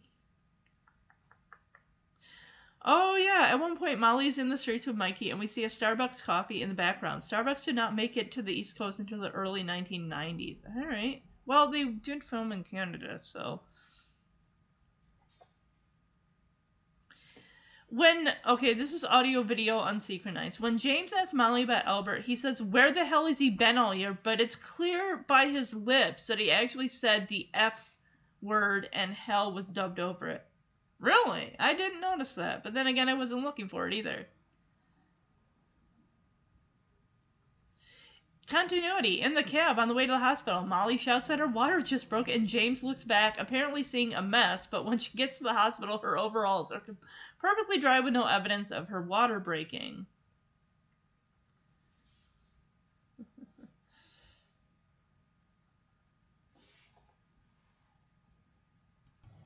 Oh 2.86 3.16
yeah, 3.16 3.48
at 3.48 3.60
one 3.60 3.76
point 3.76 3.98
Molly's 3.98 4.38
in 4.38 4.48
the 4.48 4.58
streets 4.58 4.86
with 4.86 4.96
Mikey 4.96 5.30
and 5.30 5.40
we 5.40 5.46
see 5.46 5.64
a 5.64 5.68
Starbucks 5.68 6.22
coffee 6.22 6.62
in 6.62 6.68
the 6.68 6.74
background. 6.74 7.22
Starbucks 7.22 7.64
did 7.64 7.74
not 7.74 7.94
make 7.94 8.16
it 8.16 8.32
to 8.32 8.42
the 8.42 8.52
East 8.52 8.76
Coast 8.76 8.98
until 8.98 9.20
the 9.20 9.30
early 9.30 9.62
1990s. 9.62 10.58
All 10.76 10.86
right. 10.86 11.22
Well, 11.46 11.68
they 11.68 11.84
did 11.84 12.24
film 12.24 12.52
in 12.52 12.64
Canada, 12.64 13.18
so 13.22 13.60
when 17.94 18.32
okay, 18.46 18.74
this 18.74 18.92
is 18.92 19.04
audio 19.04 19.42
video 19.42 19.78
unsynchronized. 19.78 20.58
When 20.58 20.78
James 20.78 21.12
asks 21.12 21.32
Molly 21.32 21.62
about 21.62 21.84
Albert, 21.84 22.22
he 22.22 22.34
says, 22.34 22.60
"Where 22.60 22.90
the 22.90 23.04
hell 23.04 23.26
has 23.26 23.38
he 23.38 23.50
been 23.50 23.78
all 23.78 23.94
year?" 23.94 24.18
But 24.20 24.40
it's 24.40 24.56
clear 24.56 25.16
by 25.16 25.48
his 25.48 25.74
lips 25.74 26.26
that 26.26 26.40
he 26.40 26.50
actually 26.50 26.88
said 26.88 27.28
the 27.28 27.48
F 27.54 27.94
word 28.42 28.88
and 28.92 29.14
hell 29.14 29.52
was 29.52 29.66
dubbed 29.66 30.00
over 30.00 30.28
it. 30.28 30.44
Really? 30.98 31.54
I 31.58 31.74
didn't 31.74 32.00
notice 32.00 32.34
that. 32.34 32.64
But 32.64 32.74
then 32.74 32.86
again, 32.86 33.08
I 33.08 33.14
wasn't 33.14 33.44
looking 33.44 33.68
for 33.68 33.86
it 33.86 33.94
either. 33.94 34.26
Continuity. 38.46 39.22
In 39.22 39.32
the 39.32 39.42
cab 39.42 39.78
on 39.78 39.88
the 39.88 39.94
way 39.94 40.04
to 40.04 40.12
the 40.12 40.18
hospital, 40.18 40.62
Molly 40.62 40.98
shouts 40.98 41.28
that 41.28 41.38
her 41.38 41.46
water 41.46 41.80
just 41.80 42.10
broke, 42.10 42.28
and 42.28 42.46
James 42.46 42.82
looks 42.82 43.02
back, 43.02 43.38
apparently 43.38 43.82
seeing 43.82 44.12
a 44.12 44.20
mess. 44.20 44.66
But 44.66 44.84
when 44.84 44.98
she 44.98 45.16
gets 45.16 45.38
to 45.38 45.44
the 45.44 45.54
hospital, 45.54 45.96
her 45.98 46.18
overalls 46.18 46.70
are 46.70 46.82
perfectly 47.38 47.78
dry 47.78 48.00
with 48.00 48.12
no 48.12 48.26
evidence 48.26 48.70
of 48.70 48.88
her 48.88 49.00
water 49.00 49.40
breaking. 49.40 50.04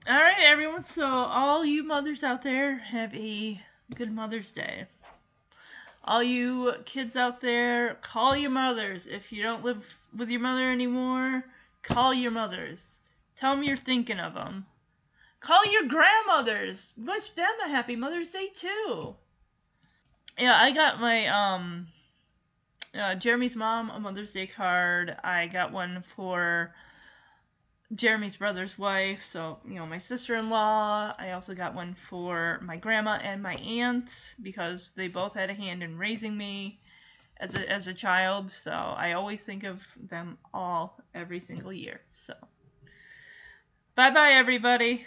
All 0.09 0.15
right, 0.15 0.41
everyone. 0.41 0.85
So, 0.85 1.07
all 1.07 1.65
you 1.65 1.85
mothers 1.85 2.25
out 2.25 2.43
there, 2.43 2.79
have 2.79 3.15
a 3.15 3.61
good 3.95 4.11
Mother's 4.11 4.51
Day. 4.51 4.87
All 6.05 6.23
you 6.23 6.75
kids 6.85 7.17
out 7.17 7.41
there, 7.41 7.95
call 8.03 8.37
your 8.37 8.51
mothers. 8.51 9.07
If 9.07 9.33
you 9.33 9.43
don't 9.43 9.65
live 9.65 9.99
with 10.17 10.31
your 10.31 10.41
mother 10.41 10.71
anymore, 10.71 11.45
call 11.83 12.15
your 12.15 12.31
mothers. 12.31 13.01
Tell 13.37 13.55
them 13.55 13.65
you're 13.65 13.77
thinking 13.77 14.19
of 14.19 14.35
them. 14.35 14.67
Call 15.41 15.65
your 15.67 15.87
grandmothers. 15.87 16.95
Wish 16.97 17.31
them 17.31 17.51
a 17.65 17.69
happy 17.69 17.95
Mother's 17.95 18.31
Day 18.31 18.49
too. 18.49 19.15
Yeah, 20.37 20.61
I 20.61 20.73
got 20.73 21.01
my 21.01 21.27
um 21.27 21.89
uh, 22.95 23.15
Jeremy's 23.15 23.57
mom 23.57 23.91
a 23.91 24.01
Mother's 24.01 24.33
Day 24.33 24.47
card. 24.47 25.17
I 25.23 25.47
got 25.47 25.73
one 25.73 26.03
for 26.03 26.75
Jeremy's 27.95 28.37
brother's 28.37 28.79
wife, 28.79 29.25
so 29.27 29.61
you 29.67 29.75
know 29.75 29.87
my 29.87 29.99
sister-in-law. 29.99 31.15
I 31.19 31.33
also 31.33 31.55
got 31.55 31.75
one 31.75 31.95
for 31.95 32.59
my 32.63 32.77
grandma 32.77 33.19
and 33.23 33.43
my 33.43 33.55
aunt 33.57 34.11
because 34.43 34.91
they 34.93 35.09
both 35.09 35.35
had 35.35 35.51
a 35.51 35.55
hand 35.55 35.83
in 35.83 35.99
raising 35.99 36.37
me 36.37 36.81
as 37.39 37.55
a 37.55 37.69
as 37.71 37.87
a 37.89 37.95
child. 37.95 38.51
So 38.51 38.73
I 38.73 39.13
always 39.13 39.43
think 39.43 39.65
of 39.65 39.87
them 39.97 40.39
all 40.55 41.03
every 41.15 41.41
single 41.41 41.73
year. 41.73 42.01
So 42.13 42.35
bye 43.95 44.11
bye 44.11 44.33
everybody. 44.33 45.05